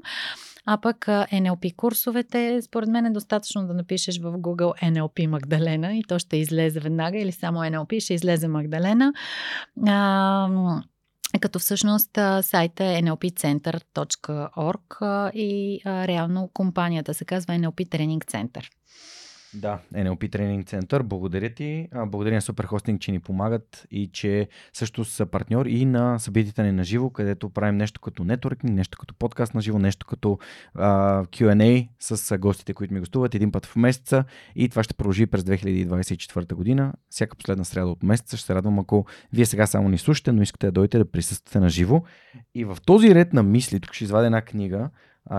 а 0.65 0.77
пък 0.81 1.05
NLP 1.05 1.75
курсовете, 1.75 2.61
според 2.61 2.89
мен 2.89 3.05
е 3.05 3.11
достатъчно 3.11 3.67
да 3.67 3.73
напишеш 3.73 4.19
в 4.19 4.31
Google 4.31 4.91
NLP 4.91 5.27
Магдалена 5.27 5.97
и 5.97 6.03
то 6.03 6.19
ще 6.19 6.37
излезе 6.37 6.79
веднага 6.79 7.17
или 7.17 7.31
само 7.31 7.59
NLP 7.59 7.99
ще 7.99 8.13
излезе 8.13 8.47
Магдалена. 8.47 9.13
А, 9.87 10.47
като 11.39 11.59
всъщност 11.59 12.09
сайта 12.41 12.83
е 12.83 13.01
nlpcenter.org 13.01 15.31
и 15.33 15.81
реално 15.85 16.49
компанията 16.53 17.13
се 17.13 17.25
казва 17.25 17.53
NLP 17.53 17.87
Training 17.87 18.25
Center. 18.25 18.63
Да, 19.55 19.79
NLP 19.93 20.31
Тренинг 20.31 20.67
Център. 20.67 21.03
Благодаря 21.03 21.49
ти. 21.49 21.87
Благодаря 22.07 22.35
на 22.35 22.41
Суперхостинг, 22.41 23.01
че 23.01 23.11
ни 23.11 23.19
помагат 23.19 23.87
и 23.91 24.07
че 24.07 24.47
също 24.73 25.05
са 25.05 25.25
партньор 25.25 25.65
и 25.65 25.85
на 25.85 26.19
събитията 26.19 26.63
ни 26.63 26.71
на 26.71 26.83
живо, 26.83 27.09
където 27.09 27.49
правим 27.49 27.77
нещо 27.77 28.01
като 28.01 28.23
нетворкинг, 28.23 28.73
нещо 28.73 28.97
като 28.97 29.13
подкаст 29.13 29.53
на 29.53 29.61
живо, 29.61 29.79
нещо 29.79 30.05
като 30.05 30.39
а, 30.75 31.23
Q&A 31.25 31.87
с 31.99 32.37
гостите, 32.37 32.73
които 32.73 32.93
ми 32.93 32.99
гостуват 32.99 33.35
един 33.35 33.51
път 33.51 33.65
в 33.65 33.75
месеца 33.75 34.23
и 34.55 34.69
това 34.69 34.83
ще 34.83 34.93
продължи 34.93 35.25
през 35.25 35.43
2024 35.43 36.53
година. 36.53 36.93
Всяка 37.09 37.35
последна 37.35 37.63
среда 37.63 37.85
от 37.85 38.03
месеца 38.03 38.37
ще 38.37 38.45
се 38.45 38.55
радвам, 38.55 38.79
ако 38.79 39.05
вие 39.33 39.45
сега 39.45 39.67
само 39.67 39.89
ни 39.89 39.97
слушате, 39.97 40.31
но 40.31 40.41
искате 40.41 40.65
да 40.65 40.71
дойдете 40.71 40.97
да 40.97 41.11
присъствате 41.11 41.59
на 41.59 41.69
живо. 41.69 42.03
И 42.55 42.65
в 42.65 42.77
този 42.85 43.15
ред 43.15 43.33
на 43.33 43.43
мисли, 43.43 43.79
тук 43.79 43.93
ще 43.93 44.03
извадя 44.03 44.25
една 44.25 44.41
книга, 44.41 44.89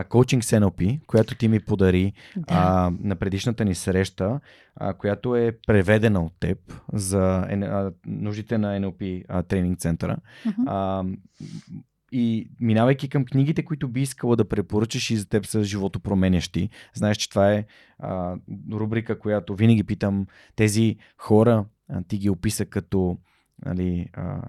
коучинг 0.08 0.44
с 0.44 0.50
NLP, 0.50 1.06
която 1.06 1.34
ти 1.34 1.48
ми 1.48 1.60
подари 1.60 2.12
да. 2.36 2.44
а, 2.48 2.92
на 3.00 3.16
предишната 3.16 3.64
ни 3.64 3.74
среща, 3.74 4.40
а, 4.76 4.94
която 4.94 5.36
е 5.36 5.58
преведена 5.66 6.24
от 6.24 6.32
теб 6.40 6.58
за 6.92 7.36
а, 7.36 7.92
нуждите 8.06 8.58
на 8.58 8.80
NLP 8.80 9.24
а, 9.28 9.42
тренинг 9.42 9.78
центъра. 9.78 10.16
Uh-huh. 10.46 10.64
А, 10.66 11.04
и 12.12 12.50
минавайки 12.60 13.08
към 13.08 13.24
книгите, 13.24 13.64
които 13.64 13.88
би 13.88 14.02
искала 14.02 14.36
да 14.36 14.48
препоръчаш 14.48 15.10
и 15.10 15.16
за 15.16 15.28
теб 15.28 15.46
са 15.46 15.64
живото 15.64 16.00
променящи, 16.00 16.70
знаеш, 16.94 17.16
че 17.16 17.30
това 17.30 17.52
е 17.52 17.64
а, 17.98 18.36
рубрика, 18.72 19.18
която 19.18 19.54
винаги 19.54 19.84
питам 19.84 20.26
тези 20.56 20.96
хора, 21.18 21.64
а, 21.88 22.02
ти 22.02 22.18
ги 22.18 22.30
описа 22.30 22.66
като 22.66 23.18
нали, 23.64 24.08
а, 24.12 24.42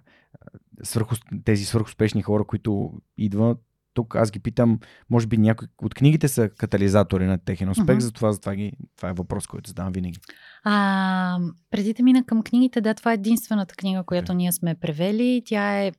свърху, 0.84 1.16
тези 1.46 1.66
свърхуспешни 1.66 2.22
хора, 2.22 2.44
които 2.44 2.94
идват 3.18 3.65
тук 3.96 4.16
аз 4.16 4.32
ги 4.32 4.40
питам, 4.40 4.80
може 5.10 5.28
би 5.28 5.38
някои 5.38 5.68
от 5.82 5.94
книгите 5.94 6.28
са 6.28 6.50
катализатори 6.50 7.26
на 7.26 7.38
техен 7.38 7.70
успех, 7.70 7.98
uh-huh. 7.98 8.00
затова, 8.00 8.32
затова 8.32 8.56
ги, 8.56 8.72
това 8.98 9.10
е 9.10 9.14
въпрос, 9.14 9.48
който 9.48 9.68
задавам 9.68 9.94
винаги. 9.94 10.20
А, 10.64 11.40
преди 11.72 11.94
да 11.94 12.04
мина 12.04 12.24
към 12.26 12.44
книгите, 12.44 12.82
да, 12.82 12.94
това 12.94 13.12
е 13.12 13.14
единствената 13.14 13.76
книга, 13.76 14.04
която 14.04 14.32
okay. 14.32 14.36
ние 14.36 14.52
сме 14.52 14.76
превели. 14.76 15.42
Тя 15.46 15.84
е 15.84 15.92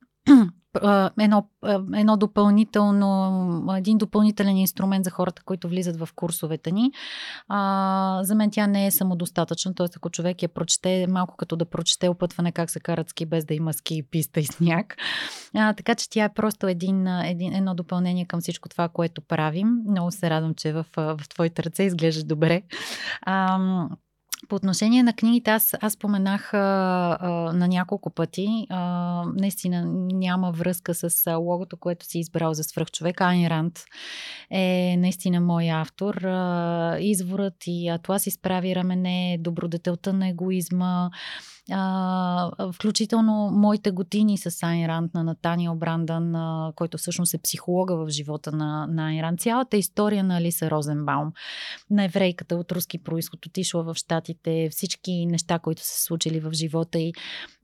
едно, 1.20 1.48
едно 1.94 2.16
допълнително, 2.16 3.74
един 3.76 3.98
допълнителен 3.98 4.56
инструмент 4.56 5.05
за 5.05 5.10
хората, 5.10 5.42
които 5.44 5.68
влизат 5.68 5.96
в 5.96 6.08
курсовете 6.16 6.72
ни. 6.72 6.92
А, 7.48 8.20
за 8.22 8.34
мен 8.34 8.50
тя 8.50 8.66
не 8.66 8.86
е 8.86 8.90
самодостатъчна, 8.90 9.74
т.е. 9.74 9.86
ако 9.96 10.10
човек 10.10 10.42
я 10.42 10.48
прочете, 10.48 11.06
малко 11.06 11.36
като 11.36 11.56
да 11.56 11.64
прочете 11.64 12.08
опътване 12.08 12.52
как 12.52 12.70
се 12.70 12.80
карат 12.80 13.08
ски 13.08 13.26
без 13.26 13.44
да 13.44 13.55
има 13.55 13.72
ски, 13.72 14.02
писта 14.10 14.40
и 14.40 14.44
сняг. 14.44 14.96
А, 15.55 15.72
така 15.72 15.94
че 15.94 16.10
тя 16.10 16.24
е 16.24 16.34
просто 16.34 16.66
един, 16.66 17.06
един, 17.06 17.52
едно 17.52 17.74
допълнение 17.74 18.26
към 18.26 18.40
всичко 18.40 18.68
това, 18.68 18.88
което 18.88 19.20
правим. 19.20 19.68
Много 19.88 20.10
се 20.10 20.30
радвам, 20.30 20.55
че 20.55 20.72
в, 20.72 20.86
в 20.96 21.20
твоите 21.28 21.62
ръце 21.62 21.82
изглеждаш 21.82 22.24
добре. 22.24 22.62
А, 23.22 23.58
по 24.48 24.56
отношение 24.56 25.02
на 25.02 25.12
книгите, 25.12 25.50
аз, 25.50 25.74
аз 25.81 25.92
споменах 25.92 26.55
а, 26.55 26.58
а, 27.20 27.28
на 27.52 27.68
няколко 27.68 28.10
пъти. 28.10 28.66
А, 28.70 29.23
наистина 29.34 29.84
няма 30.12 30.52
връзка 30.52 30.94
с 30.94 31.26
а, 31.26 31.36
логото, 31.36 31.76
което 31.76 32.06
си 32.06 32.18
избрал 32.18 32.55
за 32.55 32.65
свръхчовек. 32.65 33.20
Айн 33.20 33.47
Ранд 33.47 33.84
е 34.50 34.97
наистина 34.98 35.40
мой 35.40 35.70
автор. 35.70 36.15
А, 36.15 36.98
изворът 37.00 37.55
и 37.66 37.89
Атлас 37.89 38.26
изправи 38.26 38.74
рамене, 38.74 39.39
добродетелта 39.40 40.12
на 40.12 40.28
егоизма, 40.28 40.86
а, 40.86 41.10
включително 42.72 43.50
моите 43.52 43.90
готини 43.90 44.38
с 44.38 44.62
Айн 44.62 44.86
Ранд 44.86 45.14
на 45.14 45.24
Натаниел 45.24 45.74
Брандън, 45.74 46.34
а, 46.34 46.72
който 46.76 46.98
всъщност 46.98 47.34
е 47.34 47.38
психолога 47.38 47.96
в 47.96 48.08
живота 48.08 48.52
на, 48.52 48.86
на 48.86 49.06
Айн 49.06 49.20
Ранд. 49.20 49.40
Цялата 49.40 49.76
история 49.76 50.24
на 50.24 50.36
Алиса 50.36 50.70
Розенбаум, 50.70 51.32
на 51.90 52.04
еврейката 52.04 52.56
от 52.56 52.72
руски 52.72 52.98
происход, 52.98 53.46
отишла 53.46 53.82
в 53.82 53.94
Штатите, 53.94 54.68
всички 54.70 55.26
неща, 55.26 55.58
които 55.58 55.82
са 55.82 56.02
случили 56.02 56.40
в 56.40 56.52
живота 56.52 56.98
и 56.98 57.12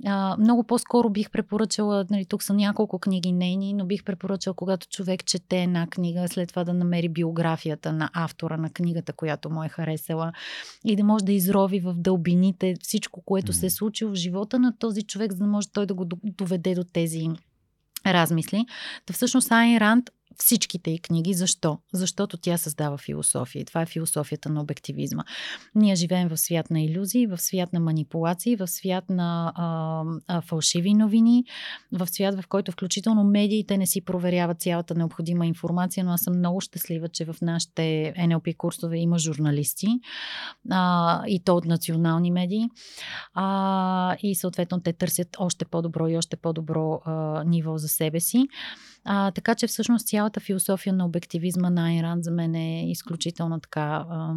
а, 0.06 0.36
много 0.38 0.64
по-скоро 0.64 1.10
бих 1.10 1.30
препоръчала, 1.30 2.06
нали, 2.10 2.26
тук 2.26 2.42
са 2.42 2.54
няколко 2.54 2.98
книги 2.98 3.32
нейни, 3.32 3.74
но 3.74 3.86
бих 3.86 4.04
препоръчала, 4.04 4.54
когато 4.54 4.88
човек 4.88 5.24
чете 5.24 5.62
една 5.62 5.86
книга, 5.86 6.28
след 6.28 6.48
това 6.48 6.64
да 6.64 6.74
намери 6.74 7.08
биографията 7.08 7.92
на 7.92 8.10
автора 8.12 8.56
на 8.56 8.70
книгата, 8.70 9.12
която 9.12 9.50
му 9.50 9.64
е 9.64 9.68
харесала 9.68 10.32
и 10.84 10.96
да 10.96 11.04
може 11.04 11.24
да 11.24 11.32
изрови 11.32 11.80
в 11.80 11.94
дълбините 11.94 12.74
всичко, 12.82 13.22
което 13.24 13.52
се 13.52 13.66
е 13.66 13.70
случил 13.92 14.10
в 14.10 14.14
живота 14.14 14.58
на 14.58 14.78
този 14.78 15.02
човек, 15.02 15.32
за 15.32 15.38
да 15.38 15.46
може 15.46 15.68
той 15.72 15.86
да 15.86 15.94
го 15.94 16.04
доведе 16.24 16.74
до 16.74 16.84
тези 16.84 17.28
размисли. 18.06 18.66
Та 19.06 19.12
всъщност 19.12 19.52
Айн 19.52 19.78
Ранд 19.78 20.10
всичките 20.38 20.90
й 20.90 20.98
книги. 20.98 21.34
Защо? 21.34 21.78
Защото 21.92 22.36
тя 22.36 22.56
създава 22.56 22.98
философия. 22.98 23.60
И 23.62 23.64
това 23.64 23.82
е 23.82 23.86
философията 23.86 24.48
на 24.48 24.60
обективизма. 24.60 25.24
Ние 25.74 25.94
живеем 25.94 26.28
в 26.28 26.36
свят 26.36 26.70
на 26.70 26.80
иллюзии, 26.82 27.26
в 27.26 27.38
свят 27.38 27.72
на 27.72 27.80
манипулации, 27.80 28.56
в 28.56 28.66
свят 28.66 29.04
на 29.08 29.52
а, 29.56 30.04
а, 30.26 30.40
фалшиви 30.40 30.94
новини, 30.94 31.44
в 31.92 32.06
свят, 32.06 32.40
в 32.40 32.48
който 32.48 32.72
включително 32.72 33.24
медиите 33.24 33.78
не 33.78 33.86
си 33.86 34.00
проверяват 34.00 34.60
цялата 34.60 34.94
необходима 34.94 35.46
информация, 35.46 36.04
но 36.04 36.12
аз 36.12 36.20
съм 36.20 36.38
много 36.38 36.60
щастлива, 36.60 37.08
че 37.08 37.24
в 37.24 37.36
нашите 37.42 38.14
NLP 38.18 38.56
курсове 38.56 38.98
има 38.98 39.18
журналисти 39.18 39.86
а, 40.70 41.22
и 41.26 41.40
то 41.44 41.56
от 41.56 41.64
национални 41.64 42.30
медии. 42.30 42.68
А, 43.34 44.16
и 44.22 44.34
съответно 44.34 44.80
те 44.80 44.92
търсят 44.92 45.36
още 45.38 45.64
по-добро 45.64 46.08
и 46.08 46.16
още 46.16 46.36
по-добро 46.36 47.00
а, 47.04 47.44
ниво 47.44 47.78
за 47.78 47.88
себе 47.88 48.20
си. 48.20 48.48
А, 49.04 49.30
така 49.30 49.54
че 49.54 49.66
всъщност 49.66 50.06
цялата 50.06 50.40
философия 50.40 50.92
на 50.92 51.06
обективизма 51.06 51.70
на 51.70 51.88
Айран 51.88 52.22
за 52.22 52.30
мен 52.30 52.54
е 52.54 52.90
изключително 52.90 53.60
така, 53.60 54.04
а, 54.10 54.34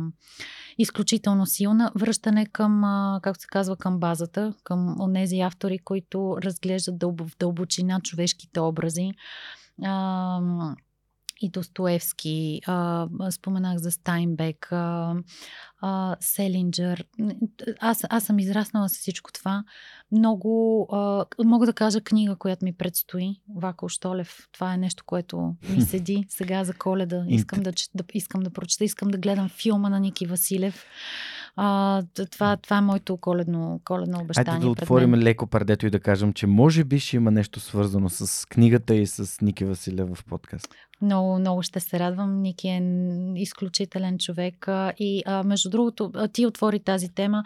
изключително 0.77 1.45
силна. 1.45 1.91
Връщане 1.95 2.45
към, 2.45 2.83
а, 2.83 3.19
как 3.23 3.41
се 3.41 3.47
казва, 3.47 3.75
към 3.77 3.99
базата, 3.99 4.53
към 4.63 5.01
онези 5.01 5.39
автори, 5.39 5.79
които 5.79 6.37
разглеждат 6.43 6.97
дълб, 6.97 7.21
в 7.21 7.37
дълбочина 7.39 8.01
човешките 8.01 8.59
образи. 8.59 9.11
А, 9.83 10.39
и 11.41 11.49
Достоевски, 11.49 12.61
а, 12.65 13.07
споменах 13.31 13.77
за 13.77 13.91
Стайнбек, 13.91 14.71
а, 14.71 15.15
а, 15.81 16.15
Селинджер. 16.19 17.05
Аз, 17.79 18.03
аз 18.09 18.23
съм 18.23 18.39
израснала 18.39 18.89
с 18.89 18.93
всичко 18.97 19.31
това. 19.33 19.63
Много, 20.11 20.87
а, 20.91 21.25
мога 21.43 21.65
да 21.65 21.73
кажа 21.73 22.01
книга, 22.01 22.35
която 22.35 22.65
ми 22.65 22.73
предстои. 22.73 23.41
Вако 23.55 23.89
Штолев. 23.89 24.47
Това 24.51 24.73
е 24.73 24.77
нещо, 24.77 25.03
което 25.05 25.55
ми 25.69 25.81
седи 25.81 26.25
сега 26.29 26.63
за 26.63 26.73
коледа. 26.73 27.25
Искам 27.27 27.63
да, 27.63 27.71
да, 27.95 28.03
искам 28.13 28.41
да 28.41 28.49
прочета, 28.49 28.83
искам 28.83 29.07
да 29.07 29.17
гледам 29.17 29.49
филма 29.49 29.89
на 29.89 29.99
Ники 29.99 30.25
Василев. 30.25 30.85
А, 31.55 32.03
това, 32.31 32.57
това 32.57 32.77
е 32.77 32.81
моето 32.81 33.17
коледно, 33.17 33.81
коледно 33.85 34.19
обещание. 34.21 34.53
Айде 34.53 34.65
да 34.65 34.71
отворим 34.71 35.13
леко 35.13 35.47
пардето 35.47 35.85
и 35.85 35.89
да 35.89 35.99
кажем, 35.99 36.33
че 36.33 36.47
може 36.47 36.83
би 36.83 36.99
ще 36.99 37.15
има 37.15 37.31
нещо 37.31 37.59
свързано 37.59 38.09
с 38.09 38.47
книгата 38.47 38.95
и 38.95 39.07
с 39.07 39.41
Ники 39.41 39.65
Василев 39.65 40.09
в 40.15 40.25
подкаст. 40.25 40.67
Много, 41.01 41.39
много 41.39 41.61
ще 41.61 41.79
се 41.79 41.99
радвам. 41.99 42.41
Ники 42.41 42.67
е 42.67 42.81
изключителен 43.35 44.17
човек. 44.17 44.67
И 44.97 45.23
а, 45.25 45.43
между 45.43 45.69
другото, 45.69 46.11
ти 46.33 46.45
отвори 46.45 46.79
тази 46.79 47.09
тема. 47.09 47.43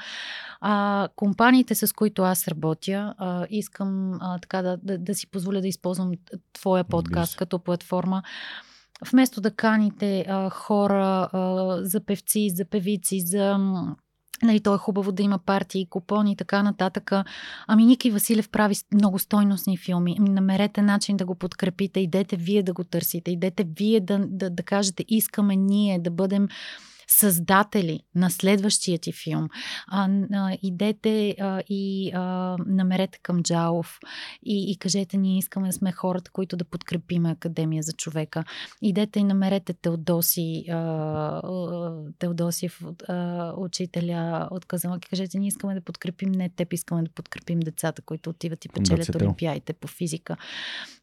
А, 0.61 1.07
компаниите, 1.15 1.75
с 1.75 1.93
които 1.95 2.21
аз 2.21 2.47
работя, 2.47 3.13
а, 3.17 3.47
искам 3.49 4.17
а, 4.21 4.39
така 4.39 4.61
да, 4.61 4.77
да, 4.83 4.97
да 4.97 5.15
си 5.15 5.27
позволя 5.27 5.61
да 5.61 5.67
използвам 5.67 6.11
твоя 6.53 6.83
подкаст 6.83 7.37
като 7.37 7.59
платформа 7.59 8.23
вместо 9.11 9.41
да 9.41 9.51
каните 9.51 10.25
а, 10.27 10.49
хора 10.49 11.29
а, 11.33 11.77
за 11.83 11.99
певци, 11.99 12.49
за 12.55 12.65
певици, 12.65 13.21
за 13.21 13.57
Нали, 14.43 14.59
то 14.59 14.75
е 14.75 14.77
хубаво 14.77 15.11
да 15.11 15.23
има 15.23 15.39
партии, 15.39 15.87
купони 15.89 16.31
и 16.31 16.35
така 16.35 16.63
нататък. 16.63 17.11
Ами 17.67 17.85
Ники 17.85 18.11
Василев 18.11 18.49
прави 18.49 18.75
много 18.93 19.19
стойностни 19.19 19.77
филми. 19.77 20.15
Намерете 20.19 20.81
начин 20.81 21.17
да 21.17 21.25
го 21.25 21.35
подкрепите. 21.35 21.99
Идете 21.99 22.35
вие 22.35 22.63
да 22.63 22.73
го 22.73 22.83
търсите. 22.83 23.31
Идете 23.31 23.63
вие 23.63 23.99
да, 23.99 24.19
да, 24.27 24.49
да 24.49 24.63
кажете 24.63 25.05
искаме 25.07 25.55
ние 25.55 25.99
да 25.99 26.11
бъдем 26.11 26.47
създатели 27.09 27.99
на 28.15 28.29
следващия 28.29 28.99
ти 28.99 29.11
филм. 29.11 29.49
А, 29.87 30.09
а, 30.33 30.57
идете 30.61 31.35
а, 31.39 31.61
и 31.69 32.11
а, 32.13 32.55
намерете 32.65 33.19
към 33.23 33.43
Джалов 33.43 33.99
и, 34.43 34.71
и 34.71 34.77
кажете, 34.77 35.17
ние 35.17 35.37
искаме 35.37 35.67
да 35.67 35.73
сме 35.73 35.91
хората, 35.91 36.31
които 36.31 36.57
да 36.57 36.65
подкрепиме 36.65 37.31
Академия 37.31 37.83
за 37.83 37.93
човека. 37.93 38.43
Идете 38.81 39.19
и 39.19 39.23
намерете 39.23 39.73
Теодоси, 39.73 40.65
а, 40.69 41.41
Теодосиев, 42.19 42.81
а, 43.07 43.53
учителя 43.57 44.47
от 44.51 44.65
Казанлък. 44.65 45.01
Кажете, 45.09 45.39
ние 45.39 45.47
искаме 45.47 45.73
да 45.73 45.81
подкрепим 45.81 46.31
не 46.31 46.49
теб, 46.49 46.73
искаме 46.73 47.03
да 47.03 47.09
подкрепим 47.09 47.59
децата, 47.59 48.01
които 48.01 48.29
отиват 48.29 48.65
и 48.65 48.69
печелят 48.69 49.15
олимпиадите 49.15 49.73
по 49.73 49.87
физика. 49.87 50.37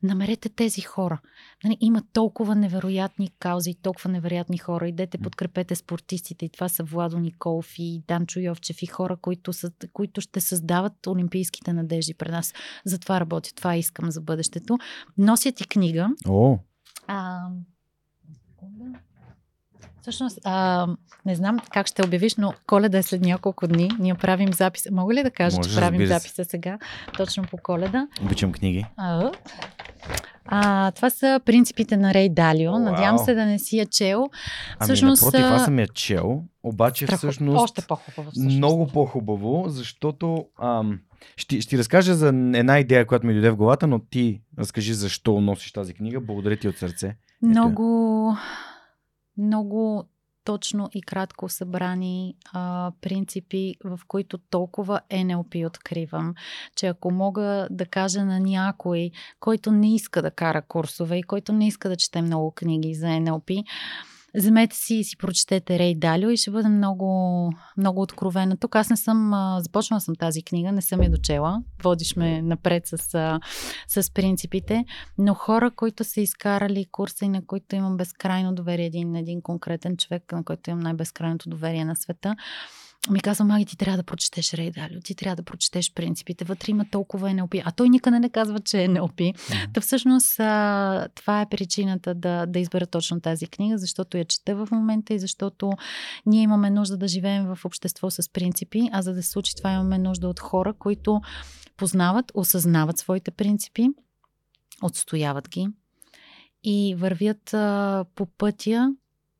Намерете 0.02 0.48
тези 0.48 0.80
хора. 0.80 1.20
Нали, 1.64 1.76
има 1.80 2.02
толкова 2.12 2.54
невероятни 2.54 3.30
каузи, 3.38 3.74
толкова 3.74 4.10
невероятни 4.10 4.58
хора. 4.58 4.88
Идете, 4.88 5.18
подкрепете 5.18 5.74
спорт 5.74 5.95
спортистите 5.96 6.44
и 6.44 6.48
това 6.48 6.68
са 6.68 6.84
Владо 6.84 7.18
Николов 7.18 7.74
и 7.78 8.02
Данчо 8.08 8.40
Йовчев 8.40 8.82
и 8.82 8.86
хора, 8.86 9.16
които, 9.16 9.52
са, 9.52 9.70
които 9.92 10.20
ще 10.20 10.40
създават 10.40 11.06
олимпийските 11.06 11.72
надежди 11.72 12.14
пред 12.14 12.32
нас. 12.32 12.54
Затова 12.84 13.20
работя, 13.20 13.54
това 13.54 13.76
искам 13.76 14.10
за 14.10 14.20
бъдещето. 14.20 14.78
Нося 15.18 15.52
ти 15.52 15.66
книга. 15.66 16.08
О! 16.28 16.58
А, 17.06 17.48
Всъщност, 20.02 20.38
а, 20.44 20.86
не 21.26 21.34
знам 21.34 21.58
как 21.72 21.86
ще 21.86 22.04
обявиш, 22.06 22.36
но 22.36 22.52
коледа 22.66 22.98
е 22.98 23.02
след 23.02 23.20
няколко 23.20 23.66
дни. 23.66 23.90
Ние 23.98 24.14
правим 24.14 24.52
запис. 24.52 24.86
Мога 24.90 25.14
ли 25.14 25.22
да 25.22 25.30
кажа, 25.30 25.56
Може, 25.56 25.70
че 25.70 25.76
правим 25.76 26.06
записа 26.06 26.44
сега, 26.44 26.78
точно 27.16 27.44
по 27.50 27.56
коледа? 27.56 28.08
Обичам 28.22 28.52
книги. 28.52 28.86
А, 28.96 29.30
а, 30.46 30.90
това 30.90 31.10
са 31.10 31.40
принципите 31.44 31.96
на 31.96 32.14
Рей 32.14 32.28
Далио. 32.28 32.72
Wow. 32.72 32.78
Надявам 32.78 33.18
се 33.18 33.34
да 33.34 33.46
не 33.46 33.58
си 33.58 33.76
я 33.76 33.86
чел. 33.86 34.28
Ами, 34.78 34.86
всъщност, 34.86 35.22
напротив, 35.22 35.46
аз 35.46 35.64
съм 35.64 35.78
я 35.78 35.88
чел, 35.88 36.42
обаче 36.62 37.06
страху... 37.06 37.18
всъщност... 37.18 37.62
Още 37.62 37.82
по-хубаво. 37.88 38.30
Всъщност. 38.30 38.56
Много 38.56 38.86
по-хубаво, 38.86 39.64
защото... 39.68 40.46
Ам, 40.62 41.00
ще, 41.36 41.60
ще 41.60 41.70
ти 41.70 41.78
разкажа 41.78 42.14
за 42.14 42.28
една 42.28 42.78
идея, 42.78 43.06
която 43.06 43.26
ми 43.26 43.32
дойде 43.32 43.50
в 43.50 43.56
главата, 43.56 43.86
но 43.86 43.98
ти 43.98 44.40
разкажи 44.58 44.94
защо 44.94 45.40
носиш 45.40 45.72
тази 45.72 45.94
книга. 45.94 46.20
Благодаря 46.20 46.56
ти 46.56 46.68
от 46.68 46.76
сърце. 46.76 47.16
Много... 47.42 47.82
Ето 48.32 48.66
много 49.38 50.04
точно 50.46 50.90
и 50.94 51.02
кратко 51.02 51.48
събрани 51.48 52.34
а, 52.52 52.92
принципи, 53.00 53.74
в 53.84 54.00
които 54.08 54.38
толкова 54.38 55.00
NLP 55.10 55.66
откривам, 55.66 56.34
че 56.76 56.86
ако 56.86 57.10
мога 57.10 57.68
да 57.70 57.86
кажа 57.86 58.24
на 58.24 58.40
някой, 58.40 59.10
който 59.40 59.72
не 59.72 59.94
иска 59.94 60.22
да 60.22 60.30
кара 60.30 60.62
курсове 60.62 61.16
и 61.18 61.22
който 61.22 61.52
не 61.52 61.66
иска 61.66 61.88
да 61.88 61.96
чете 61.96 62.22
много 62.22 62.50
книги 62.50 62.94
за 62.94 63.06
NLP, 63.06 63.64
Вземете 64.36 64.76
си 64.76 64.94
и 64.94 65.04
си 65.04 65.16
прочетете 65.16 65.78
Рей 65.78 65.94
Далио 65.94 66.30
и 66.30 66.36
ще 66.36 66.50
бъда 66.50 66.68
много, 66.68 67.52
много 67.76 68.02
откровена. 68.02 68.56
Тук 68.56 68.76
аз 68.76 68.90
не 68.90 68.96
съм, 68.96 69.32
започнала 69.58 70.00
съм 70.00 70.14
тази 70.16 70.42
книга, 70.42 70.72
не 70.72 70.82
съм 70.82 71.02
я 71.02 71.10
дочела. 71.10 71.62
Водиш 71.82 72.16
ме 72.16 72.42
напред 72.42 72.86
с, 72.86 72.98
с 73.88 74.12
принципите, 74.14 74.84
но 75.18 75.34
хора, 75.34 75.70
които 75.70 76.04
са 76.04 76.20
изкарали 76.20 76.86
курса 76.92 77.24
и 77.24 77.28
на 77.28 77.46
които 77.46 77.76
имам 77.76 77.96
безкрайно 77.96 78.54
доверие, 78.54 78.86
един, 78.86 79.16
един 79.16 79.42
конкретен 79.42 79.96
човек, 79.96 80.32
на 80.32 80.44
който 80.44 80.70
имам 80.70 80.82
най-безкрайното 80.82 81.48
доверие 81.48 81.84
на 81.84 81.96
света, 81.96 82.36
ми 83.10 83.20
казва, 83.20 83.44
Маги, 83.44 83.64
ти 83.64 83.76
трябва 83.76 83.96
да 83.96 84.02
прочетеш 84.02 84.54
Рей 84.54 84.70
Далио, 84.70 85.00
ти 85.00 85.14
трябва 85.14 85.36
да 85.36 85.42
прочетеш 85.42 85.92
принципите. 85.92 86.44
Вътре 86.44 86.70
има 86.70 86.84
толкова 86.90 87.34
НЛП. 87.34 87.54
А 87.64 87.72
той 87.72 87.88
никъде 87.88 88.20
не 88.20 88.30
казва, 88.30 88.60
че 88.60 88.82
е 88.82 88.88
НЛП. 88.88 89.16
Mm-hmm. 89.16 89.72
Та 89.74 89.80
всъщност 89.80 90.40
а, 90.40 91.08
това 91.14 91.40
е 91.40 91.48
причината 91.48 92.14
да, 92.14 92.46
да 92.46 92.58
избера 92.58 92.86
точно 92.86 93.20
тази 93.20 93.46
книга, 93.46 93.78
защото 93.78 94.16
я 94.16 94.24
чета 94.24 94.56
в 94.56 94.68
момента 94.70 95.14
и 95.14 95.18
защото 95.18 95.72
ние 96.26 96.42
имаме 96.42 96.70
нужда 96.70 96.96
да 96.96 97.08
живеем 97.08 97.46
в 97.54 97.64
общество 97.64 98.10
с 98.10 98.32
принципи, 98.32 98.88
а 98.92 99.02
за 99.02 99.14
да 99.14 99.22
се 99.22 99.30
случи 99.30 99.56
това 99.56 99.72
имаме 99.72 99.98
нужда 99.98 100.28
от 100.28 100.40
хора, 100.40 100.72
които 100.72 101.20
познават, 101.76 102.32
осъзнават 102.34 102.98
своите 102.98 103.30
принципи, 103.30 103.88
отстояват 104.82 105.48
ги 105.48 105.68
и 106.64 106.94
вървят 106.98 107.54
а, 107.54 108.04
по 108.14 108.26
пътя, 108.26 108.94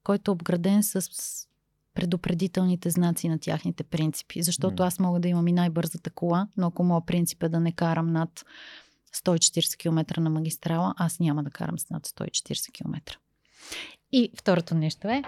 който 0.04 0.30
е 0.30 0.32
обграден 0.32 0.82
с 0.82 1.45
предупредителните 1.96 2.90
знаци 2.90 3.28
на 3.28 3.38
тяхните 3.38 3.84
принципи. 3.84 4.42
Защото 4.42 4.82
аз 4.82 4.98
мога 4.98 5.20
да 5.20 5.28
имам 5.28 5.48
и 5.48 5.52
най-бързата 5.52 6.10
кола, 6.10 6.48
но 6.56 6.66
ако 6.66 6.84
моят 6.84 7.06
принцип 7.06 7.42
е 7.42 7.48
да 7.48 7.60
не 7.60 7.72
карам 7.72 8.12
над 8.12 8.44
140 9.24 9.76
км 9.76 10.20
на 10.20 10.30
магистрала, 10.30 10.94
аз 10.96 11.20
няма 11.20 11.42
да 11.42 11.50
карам 11.50 11.78
с 11.78 11.90
над 11.90 12.06
140 12.06 12.72
км. 12.72 13.18
И 14.12 14.30
второто 14.36 14.74
нещо 14.74 15.08
е 15.08 15.22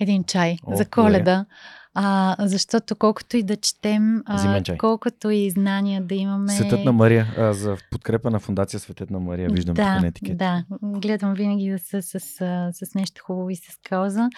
един 0.00 0.24
чай 0.24 0.56
О, 0.66 0.76
за 0.76 0.84
коледа. 0.84 1.46
А, 1.94 2.36
защото 2.38 2.96
колкото 2.96 3.36
и 3.36 3.42
да 3.42 3.56
четем, 3.56 4.22
а, 4.26 4.62
колкото 4.78 5.30
и 5.30 5.50
знания 5.50 6.02
да 6.02 6.14
имаме. 6.14 6.52
Светът 6.52 6.84
на 6.84 6.92
Мария, 6.92 7.34
а, 7.38 7.52
за 7.52 7.76
подкрепа 7.90 8.30
на 8.30 8.40
фундация 8.40 8.80
Светът 8.80 9.10
на 9.10 9.20
Мария, 9.20 9.48
виждам 9.50 9.74
да, 9.74 10.00
на 10.00 10.06
етикет. 10.06 10.38
Да, 10.38 10.64
гледам 10.82 11.34
винаги 11.34 11.70
да 11.70 11.78
с, 11.78 12.02
с, 12.02 12.20
с, 12.20 12.70
с 12.72 12.94
нещо 12.94 13.22
хубаво 13.24 13.50
и 13.50 13.56
с 13.56 13.78
кауза. 13.88 14.28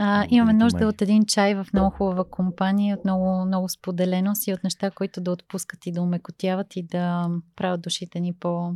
А, 0.00 0.26
имаме 0.28 0.52
нужда 0.52 0.86
от 0.86 1.02
един 1.02 1.24
чай 1.26 1.54
в 1.54 1.66
много 1.72 1.96
хубава 1.96 2.24
компания, 2.24 2.96
от 2.96 3.04
много, 3.04 3.44
много 3.46 3.68
споделеност 3.68 4.46
и 4.46 4.52
от 4.52 4.64
неща, 4.64 4.90
които 4.90 5.20
да 5.20 5.30
отпускат 5.30 5.86
и 5.86 5.92
да 5.92 6.02
умекотяват 6.02 6.76
и 6.76 6.82
да 6.82 7.28
правят 7.56 7.80
душите 7.80 8.20
ни 8.20 8.32
по, 8.32 8.72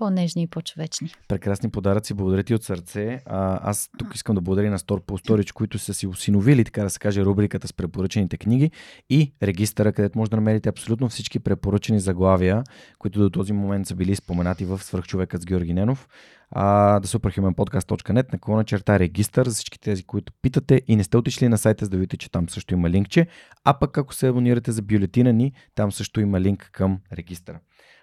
по-нежни 0.00 0.42
и 0.42 0.46
по-човечни. 0.46 1.12
Прекрасни 1.28 1.70
подаръци, 1.70 2.14
благодаря 2.14 2.42
ти 2.42 2.54
от 2.54 2.64
сърце. 2.64 3.20
А, 3.26 3.70
аз 3.70 3.90
тук 3.98 4.14
искам 4.14 4.34
да 4.34 4.40
благодаря 4.40 4.70
на 4.70 5.00
по 5.06 5.18
Сторич, 5.18 5.52
които 5.52 5.78
са 5.78 5.94
си 5.94 6.06
усиновили, 6.06 6.64
така 6.64 6.82
да 6.82 6.90
се 6.90 6.98
каже, 6.98 7.24
рубриката 7.24 7.68
с 7.68 7.72
препоръчените 7.72 8.36
книги 8.36 8.70
и 9.10 9.32
регистъра, 9.42 9.92
където 9.92 10.18
може 10.18 10.30
да 10.30 10.36
намерите 10.36 10.68
абсолютно 10.68 11.08
всички 11.08 11.40
препоръчени 11.40 12.00
заглавия, 12.00 12.64
които 12.98 13.20
до 13.20 13.30
този 13.30 13.52
момент 13.52 13.86
са 13.86 13.94
били 13.94 14.16
споменати 14.16 14.64
в 14.64 14.78
Свърхчовекът 14.78 15.42
с 15.42 15.46
Георги 15.46 15.74
Ненов. 15.74 16.08
А, 16.50 17.00
да 17.00 17.08
superhumanpodcast.net, 17.08 18.32
наклона 18.32 18.64
черта 18.64 18.98
регистър 18.98 19.48
за 19.48 19.54
всички 19.54 19.80
тези, 19.80 20.02
които 20.02 20.32
питате 20.42 20.82
и 20.88 20.96
не 20.96 21.04
сте 21.04 21.16
отишли 21.16 21.48
на 21.48 21.58
сайта, 21.58 21.84
за 21.84 21.90
да 21.90 21.96
видите, 21.96 22.16
че 22.16 22.30
там 22.30 22.48
също 22.48 22.74
има 22.74 22.90
линкче. 22.90 23.26
А 23.64 23.78
пък 23.78 23.98
ако 23.98 24.14
се 24.14 24.28
абонирате 24.28 24.72
за 24.72 24.82
бюлетина 24.82 25.32
ни, 25.32 25.52
там 25.74 25.92
също 25.92 26.20
има 26.20 26.40
линк 26.40 26.70
към 26.72 26.98
регистъра. 27.12 27.60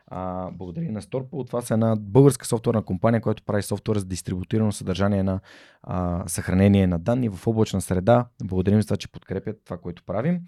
А, 0.07 0.51
благодаря 0.51 0.91
на 0.91 1.01
Storpo. 1.01 1.47
Това 1.47 1.59
е 1.59 1.73
една 1.73 1.95
българска 1.99 2.45
софтуерна 2.45 2.81
компания, 2.81 3.21
която 3.21 3.43
прави 3.43 3.63
софтуер 3.63 3.97
за 3.97 4.05
дистрибутирано 4.05 4.71
съдържание 4.71 5.23
на 5.23 5.39
а, 5.83 6.23
съхранение 6.27 6.87
на 6.87 6.99
данни 6.99 7.29
в 7.29 7.47
облачна 7.47 7.81
среда. 7.81 8.25
Благодарим 8.43 8.81
за 8.81 8.87
това, 8.87 8.97
че 8.97 9.07
подкрепят 9.07 9.61
това, 9.65 9.77
което 9.77 10.03
правим. 10.03 10.39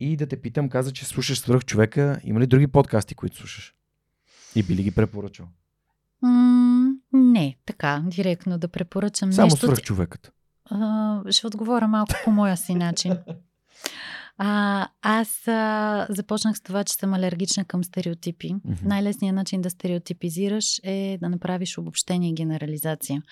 И 0.00 0.16
да 0.16 0.26
те 0.26 0.42
питам, 0.42 0.68
каза, 0.68 0.92
че 0.92 1.04
слушаш 1.04 1.40
свръх 1.40 1.64
човека. 1.64 2.20
Има 2.24 2.40
ли 2.40 2.46
други 2.46 2.66
подкасти, 2.66 3.14
които 3.14 3.36
слушаш? 3.36 3.74
И 4.54 4.62
би 4.62 4.76
ли 4.76 4.82
ги 4.82 4.90
препоръчал? 4.90 5.46
Mm, 6.24 6.92
не, 7.12 7.56
така, 7.66 8.02
директно 8.06 8.58
да 8.58 8.68
препоръчам 8.68 9.32
Само 9.32 9.46
нещо. 9.46 9.60
Само 9.60 9.72
свръх 9.72 9.84
човекът. 9.84 10.32
Uh, 10.72 11.32
ще 11.32 11.46
отговоря 11.46 11.88
малко 11.88 12.12
по 12.24 12.30
моя 12.30 12.56
си 12.56 12.74
начин. 12.74 13.18
А, 14.42 14.88
аз 15.02 15.48
а, 15.48 16.06
започнах 16.10 16.56
с 16.56 16.60
това, 16.60 16.84
че 16.84 16.94
съм 16.94 17.14
алергична 17.14 17.64
към 17.64 17.84
стереотипи. 17.84 18.48
Mm-hmm. 18.48 18.84
Най-лесният 18.84 19.36
начин 19.36 19.60
да 19.60 19.70
стереотипизираш 19.70 20.80
е 20.82 21.18
да 21.20 21.28
направиш 21.28 21.78
обобщение 21.78 22.30
и 22.30 22.34
генерализация. 22.34 23.22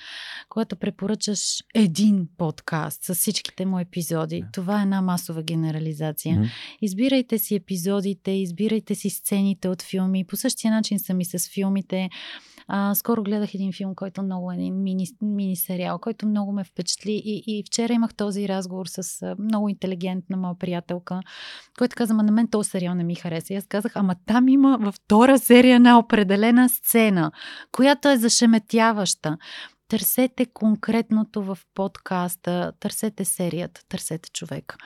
Когато 0.48 0.76
препоръчаш 0.76 1.40
един 1.74 2.28
подкаст 2.38 3.04
с 3.04 3.14
всичките 3.14 3.66
му 3.66 3.78
епизоди, 3.78 4.42
yeah. 4.42 4.52
това 4.52 4.80
е 4.80 4.82
една 4.82 5.02
масова 5.02 5.42
генерализация. 5.42 6.36
Mm-hmm. 6.36 6.50
Избирайте 6.82 7.38
си 7.38 7.54
епизодите, 7.54 8.30
избирайте 8.30 8.94
си 8.94 9.10
сцените 9.10 9.68
от 9.68 9.82
филми. 9.82 10.24
По 10.24 10.36
същия 10.36 10.72
начин 10.72 10.98
съм 10.98 11.20
и 11.20 11.24
с 11.24 11.50
филмите. 11.54 12.08
А, 12.70 12.94
скоро 12.94 13.22
гледах 13.22 13.54
един 13.54 13.72
филм, 13.72 13.94
който 13.94 14.22
много 14.22 14.52
е 14.52 14.54
един 14.54 14.82
мини, 14.82 15.06
мини 15.22 15.56
сериал, 15.56 15.98
който 15.98 16.26
много 16.26 16.52
ме 16.52 16.64
впечатли 16.64 17.12
и, 17.12 17.42
и 17.46 17.62
вчера 17.66 17.92
имах 17.92 18.14
този 18.14 18.48
разговор 18.48 18.86
с 18.86 19.34
много 19.38 19.68
интелигентна 19.68 20.36
моя 20.36 20.58
приятелка, 20.58 21.20
който 21.78 21.96
каза, 21.96 22.14
ма 22.14 22.22
на 22.22 22.32
мен 22.32 22.48
този 22.48 22.70
сериал 22.70 22.94
не 22.94 23.04
ми 23.04 23.14
хареса. 23.14 23.54
И 23.54 23.56
аз 23.56 23.66
казах, 23.66 23.92
ама 23.96 24.14
там 24.26 24.48
има 24.48 24.78
във 24.80 24.94
втора 24.94 25.38
серия 25.38 25.76
една 25.76 25.98
определена 25.98 26.68
сцена, 26.68 27.32
която 27.72 28.08
е 28.08 28.16
зашеметяваща. 28.16 29.38
Търсете 29.88 30.46
конкретното 30.46 31.42
в 31.42 31.58
подкаста, 31.74 32.72
търсете 32.80 33.24
серията, 33.24 33.80
търсете 33.88 34.30
човека. 34.30 34.76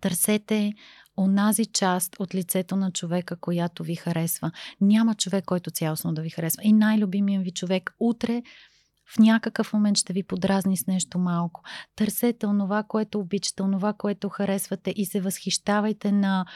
Търсете 0.00 0.72
онази 1.18 1.66
част 1.66 2.16
от 2.18 2.34
лицето 2.34 2.76
на 2.76 2.90
човека, 2.90 3.36
която 3.36 3.82
ви 3.82 3.94
харесва. 3.94 4.50
Няма 4.80 5.14
човек, 5.14 5.44
който 5.44 5.70
цялостно 5.70 6.14
да 6.14 6.22
ви 6.22 6.30
харесва. 6.30 6.62
И 6.64 6.72
най-любимият 6.72 7.44
ви 7.44 7.50
човек 7.50 7.94
утре 8.00 8.42
в 9.14 9.18
някакъв 9.18 9.72
момент 9.72 9.98
ще 9.98 10.12
ви 10.12 10.22
подразни 10.22 10.76
с 10.76 10.86
нещо 10.86 11.18
малко. 11.18 11.62
Търсете 11.96 12.46
онова, 12.46 12.82
което 12.82 13.18
обичате, 13.18 13.62
онова, 13.62 13.92
което 13.92 14.28
харесвате 14.28 14.92
и 14.96 15.06
се 15.06 15.20
възхищавайте 15.20 16.12
на 16.12 16.46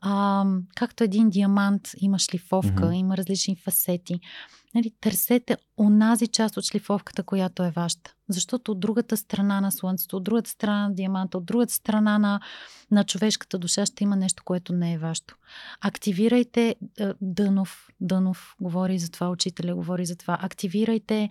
а, 0.00 0.44
както 0.76 1.04
един 1.04 1.30
диамант 1.30 1.90
има 1.96 2.18
шлифовка, 2.18 2.84
mm-hmm. 2.84 2.96
има 2.96 3.16
различни 3.16 3.56
фасети. 3.56 4.20
Нали, 4.74 4.92
търсете 5.00 5.56
онази 5.78 6.26
част 6.26 6.56
от 6.56 6.64
шлифовката, 6.64 7.22
която 7.22 7.62
е 7.62 7.70
вашата. 7.70 8.14
Защото 8.28 8.72
от 8.72 8.80
другата 8.80 9.16
страна 9.16 9.60
на 9.60 9.72
Слънцето, 9.72 10.16
от 10.16 10.24
другата 10.24 10.50
страна 10.50 10.88
на 10.88 10.94
диаманта, 10.94 11.38
от 11.38 11.44
другата 11.44 11.72
страна 11.72 12.18
на, 12.18 12.40
на 12.90 13.04
човешката 13.04 13.58
душа 13.58 13.86
ще 13.86 14.04
има 14.04 14.16
нещо, 14.16 14.42
което 14.44 14.72
не 14.72 14.92
е 14.92 14.98
вашето. 14.98 15.36
Активирайте 15.80 16.76
Дънов. 17.20 17.88
Дънов 18.00 18.56
говори 18.60 18.98
за 18.98 19.10
това, 19.10 19.28
учителя 19.30 19.74
говори 19.74 20.06
за 20.06 20.16
това. 20.16 20.38
Активирайте 20.40 21.28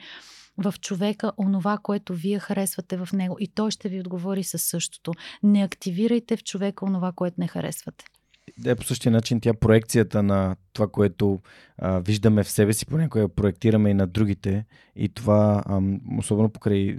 в 0.57 0.73
човека 0.81 1.31
онова, 1.37 1.77
което 1.77 2.13
вие 2.13 2.39
харесвате 2.39 2.97
в 2.97 3.09
него 3.13 3.37
и 3.39 3.47
той 3.47 3.71
ще 3.71 3.89
ви 3.89 3.99
отговори 3.99 4.43
със 4.43 4.63
същото. 4.63 5.13
Не 5.43 5.63
активирайте 5.63 6.37
в 6.37 6.43
човека 6.43 6.85
онова, 6.85 7.11
което 7.11 7.35
не 7.39 7.47
харесвате 7.47 8.05
е 8.65 8.75
по 8.75 8.83
същия 8.83 9.11
начин 9.11 9.41
тя 9.41 9.53
проекцията 9.53 10.23
на 10.23 10.55
това, 10.73 10.87
което 10.87 11.39
а, 11.77 11.99
виждаме 11.99 12.43
в 12.43 12.49
себе 12.49 12.73
си, 12.73 12.85
понякога 12.85 13.29
проектираме 13.29 13.89
и 13.89 13.93
на 13.93 14.07
другите. 14.07 14.65
И 14.95 15.09
това, 15.09 15.63
а, 15.65 15.81
особено 16.19 16.49
покрай 16.49 16.97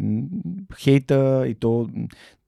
хейта 0.79 1.45
и 1.49 1.55
то 1.55 1.89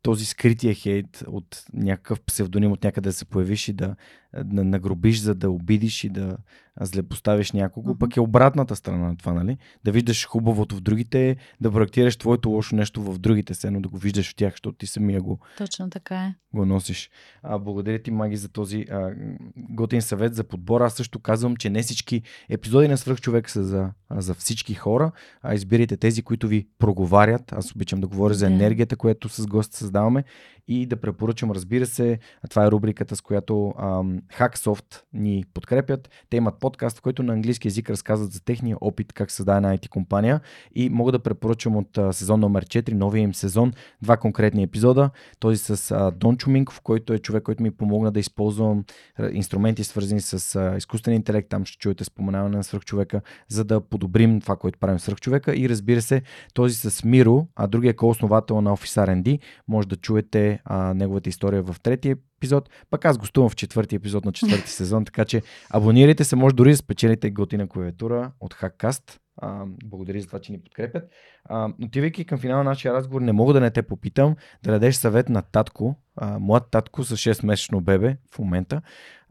този 0.03 0.25
скрития 0.25 0.75
хейт 0.75 1.25
от 1.27 1.65
някакъв 1.75 2.21
псевдоним 2.21 2.73
от 2.73 2.85
някъде 2.85 3.09
да 3.09 3.13
се 3.13 3.25
появиш 3.25 3.69
и 3.69 3.73
да, 3.73 3.97
да 4.45 4.65
нагробиш, 4.65 5.21
за 5.21 5.35
да 5.35 5.51
обидиш 5.51 6.05
и 6.05 6.09
да 6.09 6.37
злепоставиш 6.81 7.53
някого, 7.53 7.95
mm-hmm. 7.95 7.99
пък 7.99 8.17
е 8.17 8.21
обратната 8.21 8.77
страна 8.77 9.09
на 9.09 9.17
това, 9.17 9.33
нали? 9.33 9.59
Да 9.85 9.93
виждаш 9.93 10.27
хубавото 10.27 10.77
в 10.77 10.81
другите, 10.81 11.37
да 11.61 11.73
проектираш 11.73 12.17
твоето 12.17 12.51
лошо 12.51 12.77
нещо 12.77 13.03
в 13.03 13.19
другите, 13.19 13.55
сено 13.55 13.81
да 13.81 13.89
го 13.89 13.99
виждаш 13.99 14.31
в 14.31 14.35
тях, 14.35 14.53
защото 14.53 14.79
ти 14.79 14.87
самия 14.87 15.21
го, 15.21 15.39
Точно 15.59 15.91
така 15.91 16.17
е. 16.17 16.35
го 16.55 16.67
носиш. 16.67 17.11
А, 17.43 17.59
благодаря 17.59 18.03
ти, 18.03 18.11
Маги, 18.11 18.37
за 18.37 18.49
този 18.49 18.87
а, 18.91 19.15
готин 19.57 20.03
съвет 20.03 20.35
за 20.35 20.45
подбор. 20.45 20.81
Аз 20.81 20.95
също 20.95 21.19
казвам, 21.19 21.57
че 21.57 21.71
не 21.71 21.83
всички 21.83 22.23
епизоди 22.49 22.89
на 22.89 22.99
Свръхчовек 22.99 23.51
са 23.51 23.65
за, 23.65 23.91
а, 24.09 24.21
за 24.21 24.35
всички 24.35 24.75
хора, 24.75 25.13
а 25.43 25.55
избирайте 25.55 25.97
тези, 25.97 26.23
които 26.23 26.49
ви 26.49 26.69
проговарят. 26.79 27.53
Аз 27.53 27.75
обичам 27.75 28.01
да 28.01 28.07
говоря 28.07 28.35
за 28.35 28.47
енергията, 28.47 28.97
която 28.97 29.29
с 29.29 29.47
гост 29.47 29.73
създаваме 29.73 30.25
и 30.69 30.87
да 30.87 31.01
препоръчам, 31.01 31.51
разбира 31.51 31.87
се, 31.87 32.19
това 32.51 32.67
е 32.67 32.71
рубриката, 32.71 33.17
с 33.17 33.21
която 33.21 33.75
ам, 33.79 34.22
Hacksoft 34.39 35.03
ни 35.13 35.45
подкрепят. 35.55 36.11
Те 36.31 36.37
имат 36.37 36.59
подкаст, 36.61 36.99
в 36.99 37.03
който 37.03 37.23
на 37.23 37.33
английски 37.33 37.69
язик 37.69 37.91
разказват 37.91 38.33
за 38.33 38.45
техния 38.45 38.77
опит 38.81 39.13
как 39.13 39.31
създаде 39.31 39.57
една 39.57 39.79
IT 39.79 39.89
компания 39.89 40.41
и 40.75 40.91
мога 40.91 41.13
да 41.13 41.19
препоръчам 41.19 41.77
от 41.77 41.99
а, 41.99 42.13
сезон 42.13 42.41
номер 42.41 42.65
4, 42.65 42.93
новия 42.93 43.23
им 43.23 43.35
сезон, 43.35 43.73
два 44.03 44.17
конкретни 44.17 44.63
епизода. 44.63 45.11
Този 45.39 45.59
с 45.59 45.91
а, 45.91 46.11
Дон 46.11 46.37
Чуминг, 46.37 46.73
в 46.73 46.81
който 46.81 47.13
е 47.13 47.19
човек, 47.19 47.43
който 47.43 47.63
ми 47.63 47.71
помогна 47.71 48.11
да 48.13 48.21
използвам 48.21 48.85
инструменти 49.33 49.85
свързани 49.85 50.21
с 50.21 50.57
а, 50.57 50.77
изкуствен 50.77 51.15
интелект. 51.15 51.49
Там 51.49 51.65
ще 51.65 51.79
чуете 51.79 52.05
споменаване 52.05 52.57
на 52.57 52.65
свръхчовека, 52.65 53.21
за 53.49 53.65
да 53.65 53.81
подобрим 53.81 54.41
това, 54.41 54.57
което 54.57 54.79
правим 54.79 54.99
свръхчовека. 54.99 55.57
И 55.57 55.69
разбира 55.69 56.03
се, 56.03 56.23
този 56.55 56.75
с 56.75 57.05
Миро, 57.05 57.47
а 57.57 57.67
другия 57.67 57.91
е 57.91 57.97
ко-основател 57.97 58.61
на 58.61 58.77
Office 58.77 59.07
R&D, 59.07 59.39
може 59.69 59.89
да 59.89 59.97
чуете 59.97 60.61
а, 60.65 60.95
неговата 60.95 61.29
история 61.29 61.63
в 61.63 61.77
третия 61.83 62.17
епизод. 62.43 62.71
Пък 62.91 63.05
аз 63.05 63.19
гостувам 63.19 63.51
в 63.51 63.57
четвърти 63.57 63.95
епизод 63.95 64.25
на 64.25 64.33
четвърти 64.33 64.71
сезон, 64.71 65.05
така 65.05 65.25
че 65.25 65.43
абонирайте 65.71 66.25
се, 66.25 66.37
може 66.37 66.55
дори 66.55 66.71
да 66.71 66.77
спечелите 66.77 67.31
готина 67.31 67.69
клавиатура 67.69 68.33
от 68.41 68.55
Hackcast. 68.55 69.19
А, 69.37 69.65
благодаря 69.85 70.21
за 70.21 70.27
това, 70.27 70.39
че 70.39 70.53
ни 70.53 70.61
подкрепят. 70.61 71.11
А, 71.45 71.73
отивайки 71.85 72.25
към 72.25 72.39
финала 72.39 72.65
на 72.65 72.71
нашия 72.71 72.95
разговор, 72.95 73.21
не 73.21 73.33
мога 73.33 73.53
да 73.53 73.61
не 73.61 73.71
те 73.71 73.83
попитам 73.83 74.37
да 74.63 74.73
дадеш 74.73 74.95
съвет 74.95 75.29
на 75.29 75.43
татко, 75.43 75.97
а, 76.17 76.39
млад 76.39 76.71
татко 76.71 77.05
с 77.05 77.17
6-месечно 77.17 77.81
бебе 77.81 78.17
в 78.35 78.39
момента. 78.39 78.83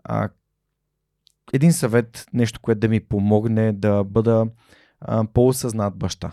А, 0.04 0.30
един 1.54 1.74
съвет, 1.74 2.26
нещо, 2.34 2.60
което 2.62 2.80
да 2.80 2.88
ми 2.88 3.00
помогне 3.00 3.74
да 3.74 4.04
бъда 4.04 4.48
а, 5.02 5.26
по-осъзнат 5.34 5.98
баща. 5.98 6.32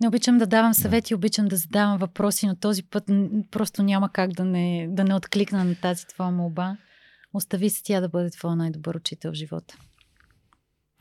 Не 0.00 0.08
обичам 0.08 0.38
да 0.38 0.46
давам 0.46 0.74
съвети, 0.74 1.14
обичам 1.14 1.46
да 1.46 1.56
задавам 1.56 1.98
въпроси, 1.98 2.46
но 2.46 2.56
този 2.56 2.82
път 2.82 3.04
просто 3.50 3.82
няма 3.82 4.08
как 4.12 4.32
да 4.32 4.44
не, 4.44 4.88
да 4.90 5.04
не 5.04 5.14
откликна 5.14 5.64
на 5.64 5.74
тази 5.74 6.06
твоя 6.06 6.30
молба. 6.30 6.76
Остави 7.34 7.70
се 7.70 7.82
тя 7.84 8.00
да 8.00 8.08
бъде 8.08 8.30
твоя 8.30 8.56
най-добър 8.56 8.94
учител 8.94 9.30
в 9.30 9.34
живота. 9.34 9.76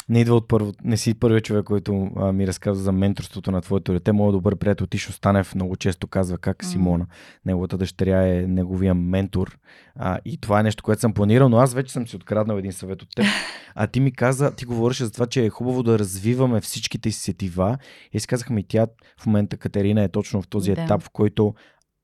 Не 0.09 0.21
идва 0.21 0.35
от 0.35 0.47
първо, 0.47 0.73
не 0.83 0.97
си 0.97 1.13
първият 1.13 1.45
човек, 1.45 1.65
който 1.65 2.09
а, 2.15 2.31
ми 2.31 2.47
разказва 2.47 2.83
за 2.83 2.91
менторството 2.91 3.51
на 3.51 3.61
твоето 3.61 3.93
дете. 3.93 4.11
Моят 4.11 4.33
добър 4.33 4.55
приятел 4.55 4.87
Тишо 4.87 5.11
Станев 5.11 5.55
много 5.55 5.75
често 5.75 6.07
казва 6.07 6.37
как 6.37 6.63
Симона, 6.63 7.07
неговата 7.45 7.77
дъщеря 7.77 8.27
е 8.27 8.47
неговия 8.47 8.93
ментор. 8.95 9.59
А, 9.95 10.19
и 10.25 10.37
това 10.37 10.59
е 10.59 10.63
нещо, 10.63 10.83
което 10.83 11.01
съм 11.01 11.13
планирал, 11.13 11.49
но 11.49 11.57
аз 11.57 11.73
вече 11.73 11.93
съм 11.93 12.07
си 12.07 12.15
откраднал 12.15 12.57
един 12.57 12.73
съвет 12.73 13.01
от 13.01 13.09
теб. 13.15 13.25
А 13.75 13.87
ти 13.87 13.99
ми 13.99 14.11
каза, 14.11 14.55
ти 14.55 14.65
говореше 14.65 15.05
за 15.05 15.11
това, 15.11 15.25
че 15.25 15.45
е 15.45 15.49
хубаво 15.49 15.83
да 15.83 15.99
развиваме 15.99 16.61
всичките 16.61 17.11
си 17.11 17.19
сетива. 17.19 17.77
И 18.13 18.19
си 18.19 18.27
казахме, 18.27 18.63
тя 18.67 18.87
в 19.21 19.25
момента 19.25 19.57
Катерина 19.57 20.03
е 20.03 20.09
точно 20.09 20.41
в 20.41 20.47
този 20.47 20.73
Да. 20.73 20.81
етап, 20.81 21.03
в 21.03 21.09
който 21.09 21.53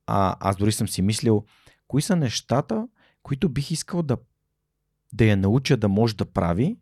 а, 0.08 0.36
аз 0.40 0.56
дори 0.56 0.72
съм 0.72 0.88
си 0.88 1.02
мислил, 1.02 1.44
кои 1.88 2.02
са 2.02 2.16
нещата, 2.16 2.88
които 3.24 3.50
бих 3.50 3.72
искал 3.72 4.04
да, 4.04 4.18
да 5.14 5.26
я 5.26 5.38
науча 5.38 5.78
да 5.78 5.90
може 5.90 6.16
да 6.16 6.26
прави 6.26 6.78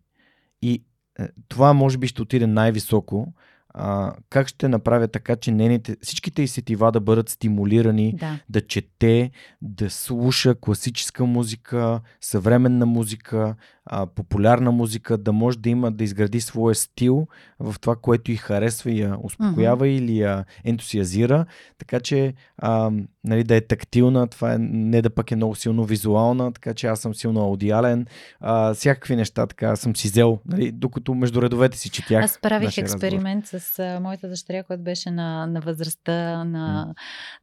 това 1.48 1.74
може 1.74 1.98
би 1.98 2.08
ще 2.08 2.22
отиде 2.22 2.48
най-високо. 2.48 3.34
А, 3.76 4.14
как 4.30 4.48
ще 4.48 4.68
направя 4.68 5.08
така, 5.08 5.36
че 5.36 5.52
нейните, 5.52 5.98
всичките 6.02 6.42
и 6.42 6.48
сетива 6.48 6.92
да 6.92 7.00
бъдат 7.00 7.30
стимулирани, 7.30 8.16
Да. 8.20 8.40
да 8.50 8.62
чете, 8.68 9.32
да 9.62 9.90
слуша 9.90 10.56
класическа 10.56 11.26
музика, 11.26 12.02
съвременна 12.22 12.86
музика, 12.86 13.56
а, 13.86 14.06
популярна 14.06 14.72
музика, 14.72 15.18
да 15.18 15.34
може 15.34 15.58
да 15.58 15.70
има, 15.70 15.92
да 15.92 16.04
изгради 16.04 16.42
своя 16.42 16.76
стил 16.76 17.28
в 17.60 17.76
това, 17.82 17.96
което 17.96 18.32
й 18.32 18.36
харесва 18.36 18.92
и 18.92 19.02
я 19.02 19.18
успокоява 19.24 19.86
mm-hmm. 19.86 19.98
или 19.98 20.20
я 20.20 20.46
ентусиазира, 20.64 21.46
така 21.78 22.00
че 22.00 22.34
а, 22.58 22.92
нали, 23.24 23.44
да 23.44 23.56
е 23.56 23.62
тактилна, 23.62 24.28
това 24.28 24.54
е, 24.54 24.58
не 24.60 25.02
да 25.02 25.10
пък 25.10 25.32
е 25.32 25.36
много 25.36 25.56
силно 25.56 25.86
визуална, 25.86 26.54
така 26.54 26.74
че 26.74 26.88
аз 26.88 27.00
съм 27.00 27.16
силно 27.16 27.42
аудиален, 27.42 28.06
а, 28.40 28.74
всякакви 28.74 29.16
неща 29.16 29.48
така 29.48 29.76
съм 29.76 29.96
си 29.96 30.08
взел, 30.08 30.40
нали, 30.46 30.72
докато 30.72 31.14
между 31.14 31.42
редовете 31.42 31.78
си 31.78 31.90
четях. 31.90 32.24
Аз 32.24 32.40
правих 32.42 32.78
експеримент 32.78 33.48
с 33.48 33.80
а, 33.80 34.00
моята 34.00 34.30
дъщеря, 34.30 34.64
която 34.64 34.84
беше 34.84 35.12
на, 35.12 35.46
на 35.46 35.62
възрастта 35.62 36.44
на, 36.44 36.94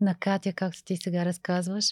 на 0.01 0.15
Катя, 0.15 0.53
както 0.53 0.85
ти 0.85 0.97
сега 0.97 1.25
разказваш. 1.25 1.85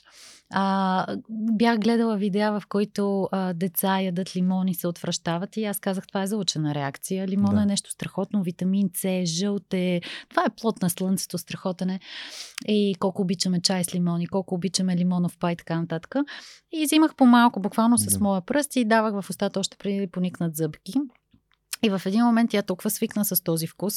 А, 0.51 1.17
бях 1.31 1.79
гледала 1.79 2.17
видеа, 2.17 2.61
в 2.61 2.63
които 2.69 3.29
а, 3.33 3.53
деца 3.53 4.01
ядат 4.01 4.37
лимони, 4.37 4.75
се 4.75 4.89
отвръщават 4.89 5.57
и 5.57 5.65
аз 5.65 5.81
казах, 5.81 6.07
това 6.07 6.23
е 6.23 6.27
заучена 6.27 6.75
реакция. 6.75 7.29
Лимона 7.29 7.55
Да. 7.55 7.63
е 7.63 7.67
нещо 7.67 7.91
страхотно, 7.91 8.43
витамин 8.43 8.91
С, 8.95 9.23
жълт 9.27 9.75
е, 9.75 10.01
това 10.29 10.45
е 10.45 10.51
плод 10.61 10.83
на 10.83 10.91
слънцето, 10.91 11.39
страхотен 11.39 11.91
е. 11.91 12.01
И 12.67 12.95
колко 12.99 13.23
обичаме 13.23 13.61
чай 13.61 13.85
с 13.85 13.95
лимони, 13.95 14.27
колко 14.27 14.55
обичаме 14.55 14.97
лимонов 14.97 15.39
пай 15.39 15.53
и 15.53 15.57
така 15.57 15.81
нататък. 15.81 16.15
И 16.73 16.85
взимах 16.85 17.15
по-малко, 17.15 17.61
буквално 17.61 17.99
с 17.99 18.07
Да. 18.19 18.25
моя 18.25 18.41
пръст 18.41 18.77
и 18.77 18.85
давах 18.85 19.21
в 19.23 19.31
устата 19.31 19.61
още 19.61 19.77
преди 19.77 20.01
да 20.01 20.11
поникнат 20.11 20.57
зъбки. 20.57 20.93
И 21.83 21.91
в 21.91 22.03
един 22.07 22.25
момент 22.25 22.51
тя 22.51 22.63
толкова 22.63 22.91
свикна 22.91 23.25
с 23.25 23.45
този 23.45 23.67
вкус 23.67 23.95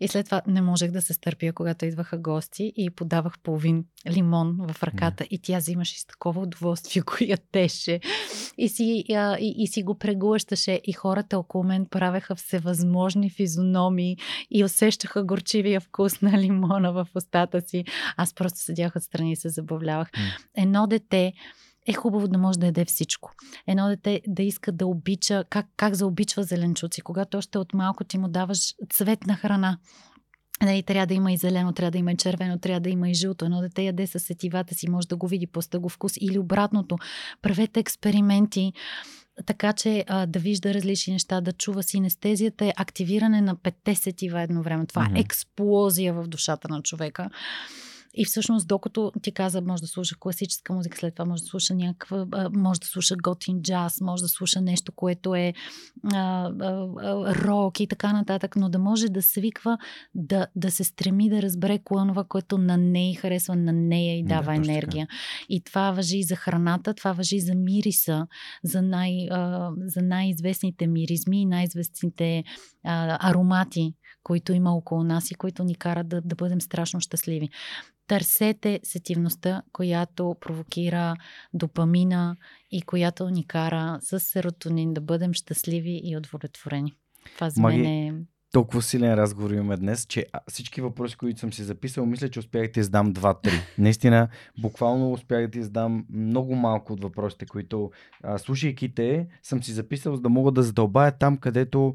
и 0.00 0.08
след 0.08 0.24
това 0.24 0.42
не 0.46 0.62
можех 0.62 0.90
да 0.90 1.02
се 1.02 1.12
стърпя, 1.12 1.52
когато 1.52 1.84
идваха 1.84 2.18
гости 2.18 2.72
и 2.76 2.90
подавах 2.90 3.38
половин 3.38 3.84
лимон 4.10 4.58
в 4.68 4.82
ръката 4.82 5.24
и 5.30 5.38
тя 5.38 5.58
взимаше 5.58 6.00
с 6.00 6.06
такова 6.06 6.40
удоволствие, 6.40 7.02
го 7.06 7.12
ядеше 7.20 8.00
и 8.58 8.68
си, 8.68 9.04
а, 9.10 9.36
и, 9.38 9.54
и 9.58 9.66
си 9.66 9.82
го 9.82 9.98
преглъщаше 9.98 10.80
и 10.84 10.92
хората 10.92 11.38
около 11.38 11.64
мен 11.64 11.86
правеха 11.86 12.34
всевъзможни 12.34 13.30
физиономии 13.30 14.16
и 14.50 14.64
усещаха 14.64 15.24
горчивия 15.24 15.80
вкус 15.80 16.20
на 16.22 16.38
лимона 16.38 16.92
в 16.92 17.06
устата 17.14 17.60
си. 17.60 17.84
Аз 18.16 18.34
просто 18.34 18.58
седях 18.58 18.96
отстрани 18.96 19.32
и 19.32 19.36
се 19.36 19.48
забавлявах. 19.48 20.08
М. 20.16 20.22
Едно 20.56 20.86
дете 20.86 21.32
е 21.86 21.92
хубаво 21.92 22.28
да 22.28 22.38
може 22.38 22.58
да 22.58 22.66
яде 22.66 22.84
всичко. 22.84 23.32
Едно 23.66 23.88
дете 23.88 24.20
да 24.26 24.42
иска 24.42 24.72
да 24.72 24.86
обича, 24.86 25.44
как, 25.50 25.66
как 25.76 25.94
заобичва 25.94 26.42
зеленчуци, 26.42 27.00
когато 27.00 27.38
още 27.38 27.58
от 27.58 27.74
малко 27.74 28.04
ти 28.04 28.18
му 28.18 28.28
даваш 28.28 28.74
цветна 28.92 29.34
храна. 29.36 29.78
Нали, 30.62 30.82
трябва 30.82 31.06
да 31.06 31.14
има 31.14 31.32
и 31.32 31.36
зелено, 31.36 31.72
трябва 31.72 31.90
да 31.90 31.98
има 31.98 32.12
и 32.12 32.16
червено, 32.16 32.58
трябва 32.58 32.80
да 32.80 32.90
има 32.90 33.10
и 33.10 33.14
жълто. 33.14 33.44
Едно 33.44 33.60
дете 33.60 33.82
яде 33.82 34.06
с 34.06 34.20
сетивата 34.20 34.74
си, 34.74 34.90
може 34.90 35.08
да 35.08 35.16
го 35.16 35.28
види, 35.28 35.46
пуста 35.46 35.78
го 35.78 35.88
вкус 35.88 36.12
или 36.20 36.38
обратното. 36.38 36.96
Правете 37.42 37.80
експерименти, 37.80 38.72
така 39.46 39.72
че 39.72 40.04
а, 40.08 40.26
да 40.26 40.38
вижда 40.38 40.74
различни 40.74 41.12
неща, 41.12 41.40
да 41.40 41.52
чува 41.52 41.82
синестезията 41.82 42.66
е 42.66 42.72
активиране 42.76 43.40
на 43.40 43.54
петте 43.54 43.94
сетива 43.94 44.42
едновременно. 44.42 44.86
Това 44.86 45.04
Мгм. 45.04 45.16
е 45.16 45.20
експлозия 45.20 46.14
в 46.14 46.26
душата 46.26 46.68
на 46.68 46.82
човека. 46.82 47.30
И 48.16 48.24
всъщност, 48.24 48.68
докато 48.68 49.12
ти 49.22 49.32
каза, 49.32 49.60
може 49.60 49.80
да 49.80 49.86
слуша 49.86 50.16
класическа 50.20 50.72
музика, 50.72 50.98
след 50.98 51.14
това 51.14 51.24
може 51.24 51.42
да 51.42 51.48
слуша 51.48 51.74
някаква, 51.74 52.26
може 52.52 52.80
да 52.80 52.86
слуша 52.86 53.16
готин 53.16 53.62
джаз, 53.62 54.00
може 54.00 54.22
да 54.22 54.28
слуша 54.28 54.60
нещо, 54.60 54.92
което 54.92 55.34
е 55.34 55.54
а, 56.12 56.50
а, 56.60 56.86
а, 57.02 57.34
рок 57.34 57.80
и 57.80 57.86
така 57.86 58.12
нататък, 58.12 58.56
но 58.56 58.68
да 58.68 58.78
може 58.78 59.08
да 59.08 59.22
свиква, 59.22 59.78
да, 60.14 60.46
да 60.56 60.70
се 60.70 60.84
стреми 60.84 61.28
да 61.28 61.42
разбере 61.42 61.78
кое 61.78 62.02
е 62.02 62.08
това, 62.08 62.24
което 62.24 62.58
на 62.58 62.76
нея 62.76 63.16
харесва, 63.16 63.56
на 63.56 63.72
нея 63.72 64.18
и 64.18 64.22
Да, 64.22 64.28
дава 64.28 64.54
така. 64.54 64.54
енергия. 64.54 65.08
И 65.48 65.60
това 65.60 65.90
въжи 65.90 66.18
и 66.18 66.24
за 66.24 66.36
храната, 66.36 66.94
това 66.94 67.12
въжи 67.12 67.36
и 67.36 67.40
за 67.40 67.54
мириса, 67.54 68.26
за, 68.64 68.82
най, 68.82 69.28
а, 69.30 69.70
за 69.86 70.02
най-известните 70.02 70.86
миризми 70.86 71.42
и 71.42 71.46
най-известните 71.46 72.44
а, 72.84 73.30
аромати, 73.30 73.94
които 74.22 74.52
има 74.52 74.76
около 74.76 75.04
нас 75.04 75.30
и 75.30 75.34
които 75.34 75.64
ни 75.64 75.74
карат 75.74 76.08
да, 76.08 76.20
да 76.20 76.34
бъдем 76.34 76.60
страшно 76.60 77.00
щастливи. 77.00 77.48
Търсете 78.06 78.80
сетивността, 78.82 79.62
която 79.72 80.36
провокира 80.40 81.16
допамина 81.54 82.36
и 82.70 82.82
която 82.82 83.30
ни 83.30 83.46
кара 83.46 83.98
с 84.00 84.20
серотонин 84.20 84.94
да 84.94 85.00
бъдем 85.00 85.32
щастливи 85.32 86.00
и 86.04 86.16
удовлетворени. 86.16 86.92
Това 87.34 87.50
за 87.50 87.60
Маги, 87.60 87.78
мен 87.78 87.86
е... 87.86 88.14
толкова 88.52 88.82
силен 88.82 89.14
разговор 89.14 89.50
имаме 89.50 89.76
днес, 89.76 90.06
че 90.06 90.26
всички 90.48 90.80
въпроси, 90.80 91.16
които 91.16 91.40
съм 91.40 91.52
си 91.52 91.62
записал, 91.62 92.06
мисля, 92.06 92.28
че 92.28 92.38
успях 92.38 92.66
да 92.66 92.72
ти 92.72 92.80
издам 92.80 93.12
два-три. 93.12 93.52
Наистина, 93.78 94.28
буквално 94.60 95.12
успях 95.12 95.44
да 95.44 95.50
ти 95.50 95.58
издам 95.58 96.06
много 96.10 96.54
малко 96.54 96.92
от 96.92 97.02
въпросите, 97.02 97.46
които, 97.46 97.90
а, 98.22 98.38
слушайки 98.38 98.94
те, 98.94 99.26
съм 99.42 99.62
си 99.62 99.72
записал, 99.72 100.16
за 100.16 100.22
да 100.22 100.28
мога 100.28 100.52
да 100.52 100.62
задълбая 100.62 101.18
там, 101.18 101.36
където 101.36 101.94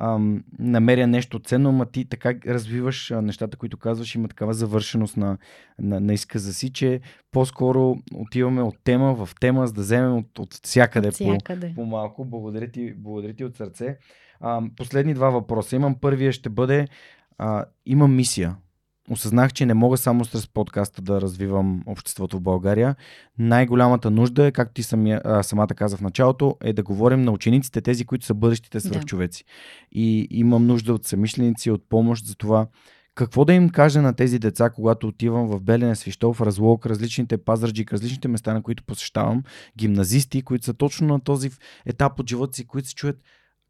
ам, 0.00 0.44
намеря 0.58 1.06
нещо 1.06 1.38
ценно, 1.38 1.72
ма 1.72 1.86
ти 1.86 2.04
така 2.04 2.34
развиваш 2.46 3.10
а, 3.10 3.22
нещата, 3.22 3.56
които 3.56 3.76
казваш, 3.76 4.14
има 4.14 4.28
такава 4.28 4.54
завършеност 4.54 5.16
на, 5.16 5.38
на, 5.78 6.00
на 6.00 6.12
изказа 6.12 6.54
си, 6.54 6.72
че 6.72 7.00
по-скоро 7.30 7.96
отиваме 8.14 8.62
от 8.62 8.76
тема 8.84 9.14
в 9.14 9.28
тема, 9.40 9.66
за 9.66 9.72
да 9.72 9.80
вземем 9.80 10.16
от, 10.16 10.38
от 10.38 10.54
всякъде, 10.64 11.08
От 11.08 11.14
всякъде. 11.14 11.68
По, 11.68 11.74
по-малко. 11.74 12.24
Благодаря 12.24 12.70
ти, 12.70 12.94
благодаря 12.96 13.34
ти 13.34 13.44
от 13.44 13.56
сърце. 13.56 13.98
А, 14.40 14.62
последни 14.76 15.14
два 15.14 15.30
въпроса. 15.30 15.76
Имам 15.76 15.94
първия, 16.00 16.32
ще 16.32 16.48
бъде 16.48 16.88
а, 17.38 17.64
имам 17.86 18.16
мисия. 18.16 18.56
Осъзнах, 19.10 19.52
че 19.52 19.66
не 19.66 19.74
мога 19.74 19.96
само 19.96 20.24
с 20.24 20.48
подкаста 20.48 21.02
да 21.02 21.20
развивам 21.20 21.82
обществото 21.86 22.36
в 22.36 22.40
България. 22.40 22.96
Най-голямата 23.38 24.10
нужда 24.10 24.46
е, 24.46 24.52
както 24.52 24.74
ти 24.74 24.82
самия, 24.82 25.20
а, 25.24 25.42
самата 25.42 25.66
каза 25.66 25.96
в 25.96 26.00
началото, 26.00 26.56
е 26.62 26.72
да 26.72 26.82
говорим 26.82 27.22
на 27.22 27.32
учениците, 27.32 27.80
тези, 27.80 28.04
които 28.04 28.26
са 28.26 28.34
бъдещите 28.34 28.80
свръхчовеци. 28.80 29.44
И 29.92 30.28
имам 30.30 30.66
нужда 30.66 30.94
от 30.94 31.06
самишленици, 31.06 31.70
от 31.70 31.88
помощ 31.88 32.26
за 32.26 32.34
това. 32.34 32.66
Какво 33.14 33.44
да 33.44 33.52
им 33.52 33.70
кажа 33.70 34.02
на 34.02 34.14
тези 34.14 34.38
деца, 34.38 34.70
когато 34.70 35.06
отивам 35.08 35.46
в 35.46 35.60
Белене, 35.60 35.96
Свищов, 35.96 36.40
Разлог, 36.40 36.86
различните 36.86 37.38
пазарджик, 37.38 37.92
различните 37.92 38.28
места, 38.28 38.54
на 38.54 38.62
които 38.62 38.84
посещавам, 38.84 39.42
гимназисти, 39.78 40.42
които 40.42 40.64
са 40.64 40.74
точно 40.74 41.06
на 41.06 41.20
този 41.20 41.50
етап 41.86 42.20
от 42.20 42.28
живота 42.28 42.56
си, 42.56 42.66
които 42.66 42.88
се 42.88 42.94
чуят 42.94 43.22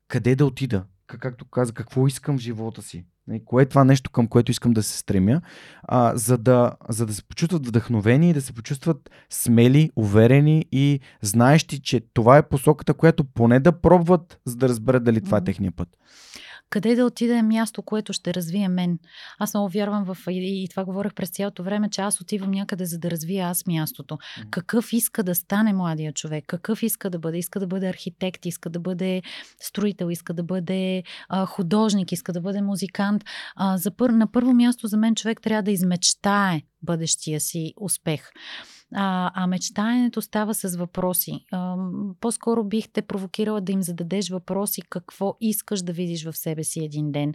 къде 0.08 0.36
да 0.36 0.46
отида, 0.46 0.84
как, 1.06 1.20
както 1.20 1.44
каза, 1.44 1.72
какво 1.72 2.06
искам 2.06 2.38
в 2.38 2.40
живота 2.40 2.82
си. 2.82 3.04
Нали, 3.30 3.42
Кое 3.44 3.62
е 3.62 3.66
това 3.66 3.84
нещо, 3.84 4.10
към 4.10 4.26
което 4.26 4.50
искам 4.50 4.72
да 4.72 4.82
се 4.82 4.98
стремя, 4.98 5.40
а, 5.82 6.16
за, 6.16 6.38
да, 6.38 6.72
за 6.88 7.06
да 7.06 7.14
се 7.14 7.24
почувстват 7.24 7.66
вдъхновени 7.66 8.30
и 8.30 8.32
да 8.32 8.40
се 8.40 8.52
почувстват 8.52 9.10
смели, 9.30 9.90
уверени 9.96 10.64
и 10.72 11.00
знаещи, 11.22 11.80
че 11.82 12.00
това 12.14 12.38
е 12.38 12.48
посоката, 12.48 12.94
която 12.94 13.24
поне 13.24 13.60
да 13.60 13.72
пробват, 13.72 14.40
за 14.44 14.56
да 14.56 14.68
разберат 14.68 15.04
дали 15.04 15.20
това 15.20 15.38
е 15.38 15.44
техния 15.44 15.72
път. 15.72 15.88
Къде 16.70 16.94
да 16.94 17.04
отида 17.04 17.36
е 17.36 17.42
място, 17.42 17.82
което 17.82 18.12
ще 18.12 18.34
развие 18.34 18.68
мен. 18.68 18.98
Аз 19.38 19.54
много 19.54 19.68
вярвам 19.68 20.04
в, 20.04 20.16
и, 20.30 20.64
и 20.64 20.68
това 20.68 20.84
говорех 20.84 21.14
през 21.14 21.30
цялото 21.30 21.62
време, 21.62 21.90
че 21.90 22.00
аз 22.00 22.20
отивам 22.20 22.50
някъде, 22.50 22.84
за 22.84 22.98
да 22.98 23.10
развия 23.10 23.46
аз 23.46 23.66
мястото. 23.66 24.18
Какъв 24.50 24.92
иска 24.92 25.22
да 25.22 25.34
стане 25.34 25.72
младия 25.72 26.12
човек? 26.12 26.44
Какъв 26.46 26.82
иска 26.82 27.10
да 27.10 27.18
бъде? 27.18 27.38
Иска 27.38 27.60
да 27.60 27.66
бъде 27.66 27.88
архитект, 27.88 28.46
иска 28.46 28.70
да 28.70 28.80
бъде 28.80 29.22
строител, 29.60 30.10
иска 30.10 30.34
да 30.34 30.42
бъде 30.42 31.02
а, 31.28 31.46
художник, 31.46 32.12
иска 32.12 32.32
да 32.32 32.40
бъде 32.40 32.62
музикант. 32.62 33.24
А, 33.56 33.76
за 33.78 33.90
пър, 33.90 34.10
на 34.10 34.32
първо 34.32 34.52
място 34.52 34.86
за 34.86 34.96
мен 34.96 35.14
човек 35.14 35.40
трябва 35.42 35.62
да 35.62 35.70
измечтае 35.70 36.62
бъдещия 36.82 37.40
си 37.40 37.74
успех. 37.76 38.30
А, 38.94 39.30
а 39.34 39.46
мечтаенето 39.46 40.22
става 40.22 40.54
с 40.54 40.76
въпроси. 40.76 41.46
А, 41.52 41.76
по-скоро 42.20 42.64
бих 42.64 42.88
те 42.88 43.02
провокирала 43.02 43.60
да 43.60 43.72
им 43.72 43.82
зададеш 43.82 44.30
въпроси 44.30 44.82
какво 44.82 45.36
искаш 45.40 45.82
да 45.82 45.92
видиш 45.92 46.24
в 46.24 46.36
себе 46.36 46.64
си 46.64 46.84
един 46.84 47.12
ден. 47.12 47.34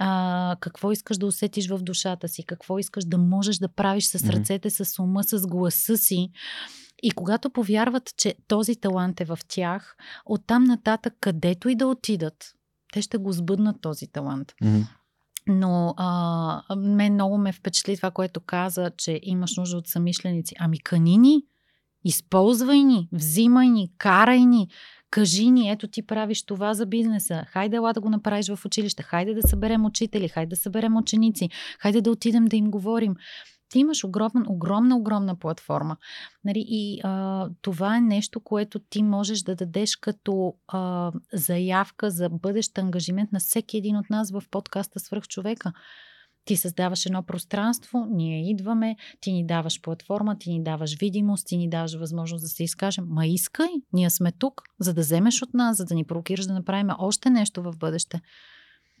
А, 0.00 0.56
какво 0.60 0.92
искаш 0.92 1.18
да 1.18 1.26
усетиш 1.26 1.68
в 1.68 1.78
душата 1.78 2.28
си, 2.28 2.44
какво 2.44 2.78
искаш 2.78 3.04
да 3.04 3.18
можеш 3.18 3.56
да 3.56 3.68
правиш 3.68 4.04
с 4.04 4.30
ръцете, 4.30 4.70
с 4.70 5.02
ума, 5.02 5.24
с 5.24 5.46
гласа 5.46 5.96
си. 5.96 6.30
И 7.02 7.10
когато 7.10 7.50
повярват, 7.50 8.10
че 8.16 8.34
този 8.48 8.76
талант 8.76 9.20
е 9.20 9.24
в 9.24 9.38
тях, 9.48 9.96
оттам 10.26 10.64
нататък, 10.64 11.14
където 11.20 11.68
и 11.68 11.74
да 11.74 11.86
отидат, 11.86 12.54
те 12.92 13.02
ще 13.02 13.18
го 13.18 13.32
сбъднат 13.32 13.80
този 13.80 14.06
талант. 14.06 14.52
Мгм. 14.62 14.80
Но 15.50 15.94
а, 15.96 16.76
мен 16.76 17.14
много 17.14 17.38
ме 17.38 17.52
впечатли 17.52 17.96
това, 17.96 18.10
което 18.10 18.40
каза, 18.40 18.90
че 18.96 19.20
имаш 19.22 19.56
нужда 19.56 19.76
от 19.76 19.88
самишленици. 19.88 20.54
Ами 20.58 20.78
кани 20.78 21.18
ни, 21.18 21.42
използвай 22.04 22.78
ни, 22.78 23.08
взимай 23.12 23.68
ни, 23.68 23.90
карай 23.98 24.40
ни, 24.40 24.68
кажи 25.10 25.50
ни, 25.50 25.70
ето 25.70 25.88
ти 25.88 26.06
правиш 26.06 26.42
това 26.42 26.74
за 26.74 26.86
бизнеса, 26.86 27.44
хайде 27.48 27.76
ела 27.76 27.92
да 27.92 28.00
го 28.00 28.10
направиш 28.10 28.48
в 28.48 28.64
училище, 28.64 29.02
хайде 29.02 29.34
да 29.34 29.48
съберем 29.48 29.84
учители, 29.84 30.28
хайде 30.28 30.50
да 30.50 30.56
съберем 30.56 30.96
ученици, 30.96 31.48
хайде 31.78 32.00
да 32.00 32.10
отидем 32.10 32.44
да 32.44 32.56
им 32.56 32.70
говорим. 32.70 33.14
Ти 33.70 33.78
имаш 33.78 34.04
огромна, 34.04 34.44
огромна, 34.48 34.96
огромна 34.96 35.38
платформа. 35.38 35.96
Нали? 36.44 36.64
И 36.68 37.00
а, 37.04 37.48
това 37.62 37.96
е 37.96 38.00
нещо, 38.00 38.40
което 38.40 38.78
ти 38.78 39.02
можеш 39.02 39.42
да 39.42 39.54
дадеш 39.54 39.96
като 39.96 40.54
а, 40.68 41.12
заявка 41.32 42.10
за 42.10 42.28
бъдещ 42.28 42.78
ангажимент 42.78 43.32
на 43.32 43.38
всеки 43.40 43.76
един 43.76 43.96
от 43.96 44.10
нас 44.10 44.30
в 44.30 44.42
подкаста 44.50 45.00
Свърх 45.00 45.28
човека. 45.28 45.72
Ти 46.44 46.56
създаваш 46.56 47.06
едно 47.06 47.22
пространство, 47.22 48.06
ние 48.10 48.50
идваме, 48.50 48.96
ти 49.20 49.32
ни 49.32 49.46
даваш 49.46 49.80
платформа, 49.80 50.38
ти 50.38 50.50
ни 50.50 50.62
даваш 50.62 50.96
видимост, 50.98 51.46
ти 51.46 51.56
ни 51.56 51.68
даваш 51.68 51.94
възможност 51.94 52.44
да 52.44 52.48
се 52.48 52.64
изкажем. 52.64 53.04
Ма 53.08 53.26
искай, 53.26 53.68
ние 53.92 54.10
сме 54.10 54.32
тук, 54.32 54.62
за 54.80 54.94
да 54.94 55.00
вземеш 55.00 55.42
от 55.42 55.54
нас, 55.54 55.76
за 55.76 55.84
да 55.84 55.94
ни 55.94 56.04
провокираш 56.04 56.46
да 56.46 56.52
направим 56.54 56.88
още 56.98 57.30
нещо 57.30 57.62
в 57.62 57.72
бъдеще. 57.76 58.20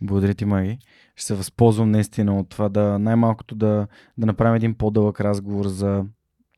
Благодаря 0.02 0.34
ти, 0.34 0.44
Маги. 0.44 0.78
Ще 1.16 1.26
се 1.26 1.34
възползвам 1.34 1.90
наистина 1.90 2.38
от 2.38 2.48
това 2.48 2.68
да 2.68 2.98
най-малкото 2.98 3.54
да, 3.54 3.86
да 4.18 4.26
направим 4.26 4.54
един 4.54 4.74
по-дълъг 4.74 5.20
разговор 5.20 5.66
за 5.66 6.04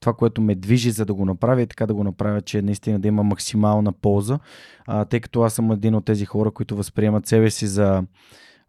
това, 0.01 0.13
което 0.13 0.41
ме 0.41 0.55
движи, 0.55 0.91
за 0.91 1.05
да 1.05 1.15
го 1.15 1.25
направя 1.25 1.63
и 1.63 1.67
така 1.67 1.87
да 1.87 1.95
го 1.95 2.05
направя, 2.05 2.41
че 2.41 2.63
наистина 2.63 3.01
да 3.01 3.09
има 3.09 3.23
максимална 3.23 3.93
полза, 3.93 4.39
а, 4.87 5.05
тъй 5.05 5.21
като 5.21 5.43
аз 5.43 5.55
съм 5.55 5.73
един 5.73 5.95
от 5.95 6.05
тези 6.05 6.25
хора, 6.25 6.51
които 6.51 6.77
възприемат 6.77 7.27
себе 7.27 7.51
си 7.51 7.67
за 7.67 8.03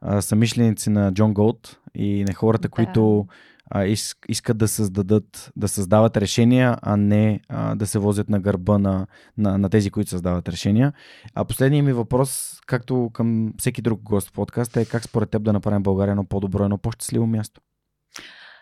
а, 0.02 0.22
самишленици 0.22 0.90
на 0.90 1.14
Джон 1.14 1.34
Голд 1.34 1.80
и 1.96 2.24
на 2.28 2.34
хората, 2.34 2.68
Да. 2.68 2.70
които 2.70 3.28
а, 3.70 3.86
ис, 3.86 4.16
искат 4.30 4.58
да 4.58 4.68
създадат, 4.68 5.52
да 5.56 5.68
създават 5.68 6.18
решения, 6.18 6.78
а 6.82 6.98
не 6.98 7.42
а, 7.50 7.76
да 7.76 7.88
се 7.88 8.00
возят 8.00 8.30
на 8.30 8.40
гърба 8.40 8.78
на, 8.78 9.08
на, 9.38 9.58
на 9.58 9.70
тези, 9.70 9.92
които 9.92 10.10
създават 10.10 10.50
решения. 10.50 10.94
А 11.36 11.46
последният 11.46 11.86
ми 11.86 11.94
въпрос, 11.94 12.60
както 12.66 13.10
към 13.14 13.54
всеки 13.58 13.82
друг 13.82 14.02
гост 14.02 14.30
в 14.30 14.32
подкаста, 14.32 14.82
е 14.82 14.86
как 14.86 15.04
според 15.04 15.30
теб 15.30 15.44
да 15.44 15.54
направим 15.54 15.84
България 15.84 16.12
едно 16.12 16.26
по-добро, 16.26 16.64
едно 16.64 16.78
по-щастливо 16.78 17.28
място? 17.28 17.62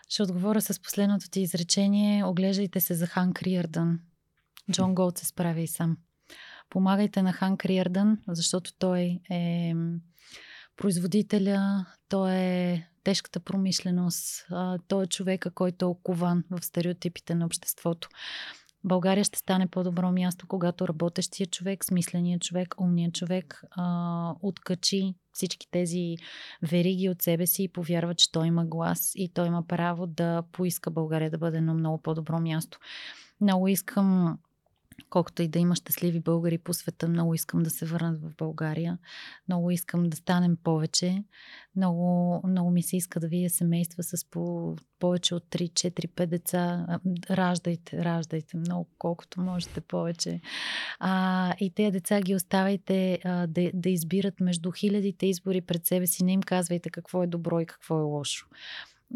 Ще 0.08 0.22
отговоря 0.22 0.60
с 0.60 0.82
последното 0.82 1.30
ти 1.30 1.40
изречение. 1.40 2.24
Оглеждайте 2.24 2.80
се 2.80 2.94
за 2.94 3.06
Хан 3.06 3.32
Криърдън. 3.32 3.98
Джон 4.72 4.94
Голд 4.94 5.18
се 5.18 5.26
справи 5.26 5.62
и 5.62 5.68
сам. 5.68 5.96
Помагайте 6.70 7.22
на 7.22 7.32
Хан 7.32 7.56
Криърдън, 7.56 8.18
защото 8.28 8.72
той 8.78 9.20
е 9.30 9.74
производителя, 10.76 11.86
той 12.08 12.32
е 12.32 12.88
тежката 13.04 13.40
промишленост, 13.40 14.46
а, 14.50 14.78
той 14.88 15.04
е 15.04 15.06
човека, 15.06 15.50
който 15.50 15.84
е 15.84 15.88
окован 15.88 16.44
в 16.50 16.64
стереотипите 16.64 17.34
на 17.34 17.46
обществото. 17.46 18.08
България 18.84 19.24
ще 19.24 19.38
стане 19.38 19.66
по-добро 19.66 20.12
място, 20.12 20.46
когато 20.48 20.88
работещия 20.88 21.46
човек, 21.46 21.84
смисленият 21.84 22.42
човек, 22.42 22.74
умният 22.80 23.14
човек 23.14 23.64
а, 23.70 24.34
откачи 24.42 25.14
всички 25.32 25.70
тези 25.70 26.16
вериги 26.62 27.08
от 27.08 27.22
себе 27.22 27.46
си 27.46 27.62
и 27.62 27.68
повярва, 27.68 28.14
че 28.14 28.32
той 28.32 28.46
има 28.46 28.64
глас 28.64 29.12
и 29.14 29.28
той 29.34 29.46
има 29.46 29.66
право 29.66 30.06
да 30.06 30.42
поиска 30.52 30.90
България 30.90 31.30
да 31.30 31.38
бъде 31.38 31.58
едно 31.58 31.74
много 31.74 32.02
по-добро 32.02 32.40
място. 32.40 32.78
Много 33.40 33.68
искам, 33.68 34.38
колкото 35.10 35.42
и 35.42 35.48
да 35.48 35.58
има 35.58 35.76
щастливи 35.76 36.20
българи 36.20 36.58
по 36.58 36.74
света, 36.74 37.08
много 37.08 37.34
искам 37.34 37.62
да 37.62 37.70
се 37.70 37.86
върнат 37.86 38.20
в 38.20 38.36
България. 38.38 38.98
Много 39.48 39.70
искам 39.70 40.08
да 40.08 40.16
станем 40.16 40.56
повече. 40.64 41.24
Много, 41.76 42.40
много 42.46 42.70
ми 42.70 42.82
се 42.82 42.96
иска 42.96 43.20
да 43.20 43.28
видя 43.28 43.50
семейства 43.50 44.02
с 44.02 44.24
по, 44.30 44.76
повече 44.98 45.34
от 45.34 45.44
3, 45.50 45.70
4, 45.70 46.08
5 46.08 46.26
деца. 46.26 46.86
Раждайте, 47.30 48.04
раждайте 48.04 48.56
много, 48.56 48.88
колкото 48.98 49.40
можете 49.40 49.80
повече. 49.80 50.40
А, 50.98 51.54
и 51.60 51.70
тези 51.70 51.90
деца 51.90 52.20
ги 52.20 52.34
оставайте 52.34 53.18
а, 53.24 53.46
да, 53.46 53.70
да 53.74 53.90
избират 53.90 54.40
между 54.40 54.70
хилядите 54.70 55.26
избори 55.26 55.60
пред 55.60 55.86
себе 55.86 56.06
си. 56.06 56.24
Не 56.24 56.32
им 56.32 56.42
казвайте 56.42 56.90
какво 56.90 57.22
е 57.22 57.26
добро 57.26 57.60
и 57.60 57.66
какво 57.66 57.98
е 57.98 58.02
лошо. 58.02 58.46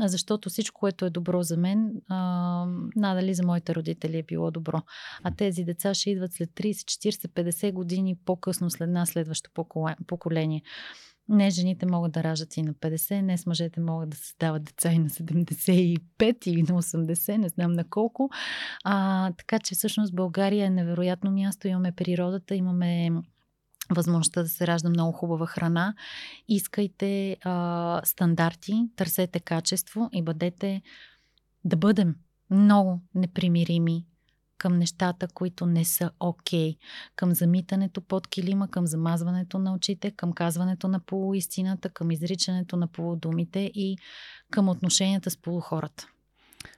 Защото 0.01 0.51
всичко, 0.51 0.81
което 0.81 1.05
е 1.05 1.11
добро 1.11 1.43
за 1.43 1.57
мен, 1.57 1.93
а, 2.09 2.67
надали 2.97 3.35
за 3.35 3.47
моите 3.47 3.75
родители 3.75 4.19
е 4.19 4.23
било 4.23 4.51
добро. 4.51 4.83
А 5.23 5.31
тези 5.31 5.65
деца 5.65 5.95
ще 5.95 6.11
идват 6.11 6.33
след 6.33 6.51
30, 6.51 6.73
40, 6.73 7.29
50 7.29 7.73
години 7.73 8.17
по-късно 8.25 8.71
след 8.71 8.91
нас, 8.91 9.09
следващо 9.09 9.51
поколе- 9.55 9.97
поколение. 10.07 10.63
Не, 11.29 11.51
жените 11.51 11.87
могат 11.87 12.13
да 12.13 12.25
раждат 12.25 12.57
и 12.57 12.63
на 12.63 12.75
50, 12.75 13.21
не 13.21 13.39
с 13.39 13.47
мъжете 13.47 13.81
могат 13.81 14.11
да 14.11 14.17
създават 14.17 14.65
деца 14.65 14.93
и 14.93 14.99
на 14.99 15.11
75 15.11 16.47
или 16.47 16.63
на 16.63 16.83
80, 16.83 17.37
не 17.37 17.49
знам 17.49 17.73
на 17.73 17.85
колко. 17.91 18.31
А, 18.85 19.33
така 19.33 19.59
че 19.59 19.75
всъщност 19.75 20.15
България 20.15 20.67
е 20.67 20.71
невероятно 20.71 21.31
място. 21.31 21.69
Имаме 21.69 21.93
природата, 21.93 22.55
имаме 22.55 23.11
възможността 23.91 24.43
да 24.43 24.49
се 24.49 24.67
ражда 24.67 24.89
много 24.89 25.13
хубава 25.13 25.47
храна. 25.47 25.95
Искайте 26.49 27.37
а, 27.45 28.01
стандарти, 28.05 28.89
търсете 28.97 29.41
качество 29.41 30.11
и 30.13 30.23
бъдете 30.23 30.83
да 31.65 31.77
бъдем 31.77 32.15
много 32.51 33.01
непримирими 33.15 34.07
към 34.59 34.79
нещата, 34.79 35.29
които 35.35 35.67
не 35.67 35.85
са 35.85 36.11
окей. 36.21 36.73
Okay. 36.73 36.77
Към 37.17 37.35
замитането 37.35 38.01
под 38.01 38.29
килима, 38.29 38.69
към 38.69 38.87
замазването 38.87 39.59
на 39.59 39.75
очите, 39.75 40.11
към 40.11 40.33
казването 40.33 40.89
на 40.89 41.01
полуистината, 41.01 41.89
към 41.89 42.11
изричането 42.11 42.77
на 42.77 42.87
полудумите 42.87 43.61
и 43.75 43.97
към 44.51 44.69
отношенията 44.69 45.31
с 45.31 45.37
полухората. 45.37 46.09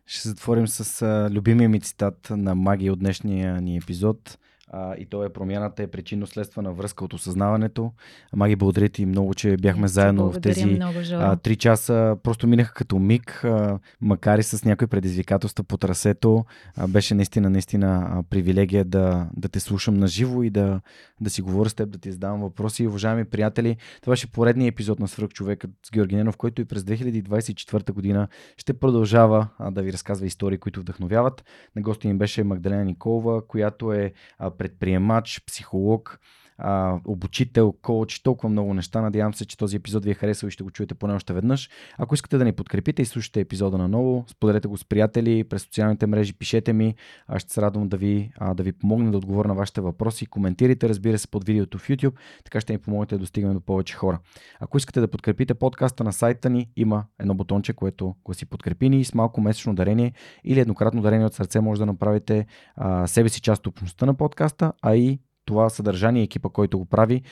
Ще 0.07 0.29
затворим 0.29 0.69
с 0.69 1.07
любимия 1.31 1.69
ми 1.69 1.81
цитат 1.81 2.29
на 2.31 2.55
Маги 2.55 2.91
от 2.91 2.99
днешния 2.99 3.61
ни 3.61 3.77
епизод. 3.77 4.39
А, 4.71 4.95
и 4.97 5.07
то 5.07 5.25
е 5.25 5.29
промяната 5.29 5.83
е 5.83 5.87
причинно-следствена 5.87 6.73
връзка 6.73 7.05
от 7.05 7.15
осъзнаването. 7.15 7.93
Маги, 8.37 8.57
благодаря 8.57 8.89
ти 8.89 9.07
много, 9.07 9.35
че 9.35 9.57
бяхме 9.57 9.89
заедно 9.89 10.33
в 10.33 10.41
тези 10.41 10.67
много, 10.67 11.03
Жоро. 11.03 11.23
а, 11.23 11.37
три 11.37 11.57
часа. 11.57 12.17
Просто 12.23 12.47
минаха 12.47 12.75
като 12.75 12.99
миг, 12.99 13.45
а, 13.45 13.79
макар 14.01 14.39
и 14.39 14.43
с 14.43 14.65
някои 14.65 14.87
предизвикателства 14.87 15.65
по 15.65 15.77
трасето. 15.77 16.45
А, 16.77 16.89
беше 16.89 17.15
наистина, 17.15 17.51
наистина 17.51 18.09
а, 18.11 18.23
привилегия 18.23 18.85
да, 18.85 19.29
да 19.37 19.49
те 19.49 19.61
слушам 19.61 19.95
на 19.95 20.07
живо 20.07 20.43
и 20.43 20.51
да, 20.51 20.81
да 21.21 21.31
си 21.31 21.43
говоря 21.43 21.69
с 21.69 21.75
теб, 21.75 21.91
да 21.91 21.99
ти 21.99 22.13
задавам 22.13 22.41
въпроси. 22.41 22.87
Уважаеми 22.87 23.25
приятели, 23.25 23.77
това 24.03 24.13
беше 24.13 24.33
поредният 24.33 24.73
епизод 24.73 25.01
на 25.01 25.09
Свърх 25.09 25.29
човекът 25.29 25.71
с 25.87 25.91
Георги 25.91 26.17
Ненов, 26.17 26.37
който 26.37 26.63
и 26.63 26.65
през 26.65 26.83
2024 26.83 27.93
година 27.93 28.29
ще 28.57 28.73
продължава 28.73 29.49
а, 29.59 29.71
да 29.71 29.83
ви 29.83 29.93
разказва 29.93 30.27
истории, 30.27 30.59
които 30.59 30.81
вдъхновяват. 30.81 31.45
На 31.77 31.83
гости 31.83 32.09
им 32.09 32.19
беше 32.19 32.45
Магдалена 32.45 32.85
Николова, 32.85 33.47
която 33.47 33.93
е 33.93 34.13
а, 34.39 34.51
предприемач, 34.59 35.41
психолог, 35.47 36.21
а, 36.59 37.01
обучител, 37.05 37.73
коуч, 37.83 38.21
толкова 38.21 38.49
много 38.49 38.75
неща. 38.75 39.01
Надявам 39.01 39.35
се, 39.35 39.47
че 39.47 39.57
този 39.57 39.77
епизод 39.77 40.05
ви 40.05 40.11
е 40.11 40.15
харесал 40.15 40.49
и 40.49 40.51
ще 40.51 40.65
го 40.65 40.71
чуете 40.71 40.95
поне 40.95 41.15
още 41.15 41.33
веднъж. 41.33 41.71
Ако 41.99 42.15
искате 42.15 42.39
да 42.39 42.45
ни 42.45 42.53
подкрепите 42.53 43.03
и 43.03 43.05
слушате 43.05 43.41
епизода 43.41 43.79
наново, 43.79 44.25
споделете 44.29 44.69
го 44.69 44.77
с 44.77 44.85
приятели, 44.85 45.45
през 45.45 45.63
социалните 45.63 46.07
мрежи, 46.07 46.33
пишете 46.33 46.73
ми. 46.73 46.95
Аз 47.27 47.43
ще 47.43 47.53
се 47.53 47.63
радвам 47.63 47.89
да 47.89 47.97
ви, 47.97 48.33
а, 48.37 48.55
да 48.55 48.63
ви 48.63 48.73
помогна 48.73 49.11
да 49.11 49.19
отговоря 49.19 49.49
на 49.49 49.55
вашите 49.55 49.81
въпроси. 49.81 50.27
Коментирайте, 50.27 50.89
разбира 50.89 51.19
се, 51.19 51.29
под 51.29 51.45
видеото 51.45 51.79
в 51.79 51.89
YouTube, 51.89 52.15
така 52.45 52.61
ще 52.61 52.73
ни 52.73 52.79
помогнете 52.79 53.15
да 53.15 53.19
достигнем 53.19 53.55
до 53.55 53.61
повече 53.61 53.95
хора. 53.95 54.19
Ако 54.61 54.77
искате 54.79 55.01
да 55.01 55.09
подкрепите 55.09 55.55
подкаста 55.55 56.05
на 56.05 56.13
сайта 56.13 56.51
ни, 56.51 56.69
има 56.77 57.05
едно 57.19 57.35
бутонче, 57.35 57.73
което 57.73 58.15
гласи 58.25 58.47
подкрепи 58.47 58.89
ни 58.89 59.05
с 59.05 59.15
малко 59.15 59.41
месечно 59.41 59.75
дарение 59.75 60.13
или 60.45 60.61
еднократно 60.61 61.03
дарение 61.03 61.27
от 61.27 61.35
сърце 61.35 61.61
може 61.61 61.79
да 61.79 61.87
направите 61.87 62.47
а, 62.77 63.07
себе 63.07 63.29
си 63.29 63.41
част 63.41 63.67
от 63.67 63.67
общността 63.67 64.07
на 64.07 64.15
подкаста, 64.15 64.73
а 64.83 64.97
и 64.97 65.21
това 65.49 65.71
съдържание 65.71 66.23
и 66.23 66.25
екипа, 66.25 66.49
който 66.49 66.79
го 66.79 66.85
прави, 66.85 67.23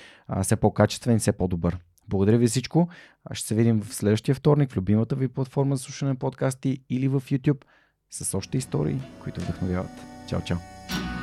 все 0.42 0.56
по-качествен 0.56 1.16
и 1.16 1.18
все 1.18 1.32
по-добър. 1.32 1.78
Благодаря 2.08 2.38
ви 2.38 2.46
всичко. 2.46 2.88
Ще 3.32 3.48
се 3.48 3.54
видим 3.54 3.80
в 3.80 3.94
следващия 3.94 4.34
вторник 4.34 4.70
в 4.70 4.76
любимата 4.76 5.16
ви 5.16 5.28
платформа 5.28 5.76
за 5.76 5.82
слушане 5.82 6.10
на 6.10 6.16
подкасти 6.16 6.78
или 6.90 7.08
в 7.08 7.20
YouTube 7.20 7.64
с 8.10 8.34
още 8.34 8.58
истории, 8.58 9.00
които 9.22 9.40
вдъхновяват. 9.40 9.90
Чао, 10.28 10.40
чао! 10.40 11.15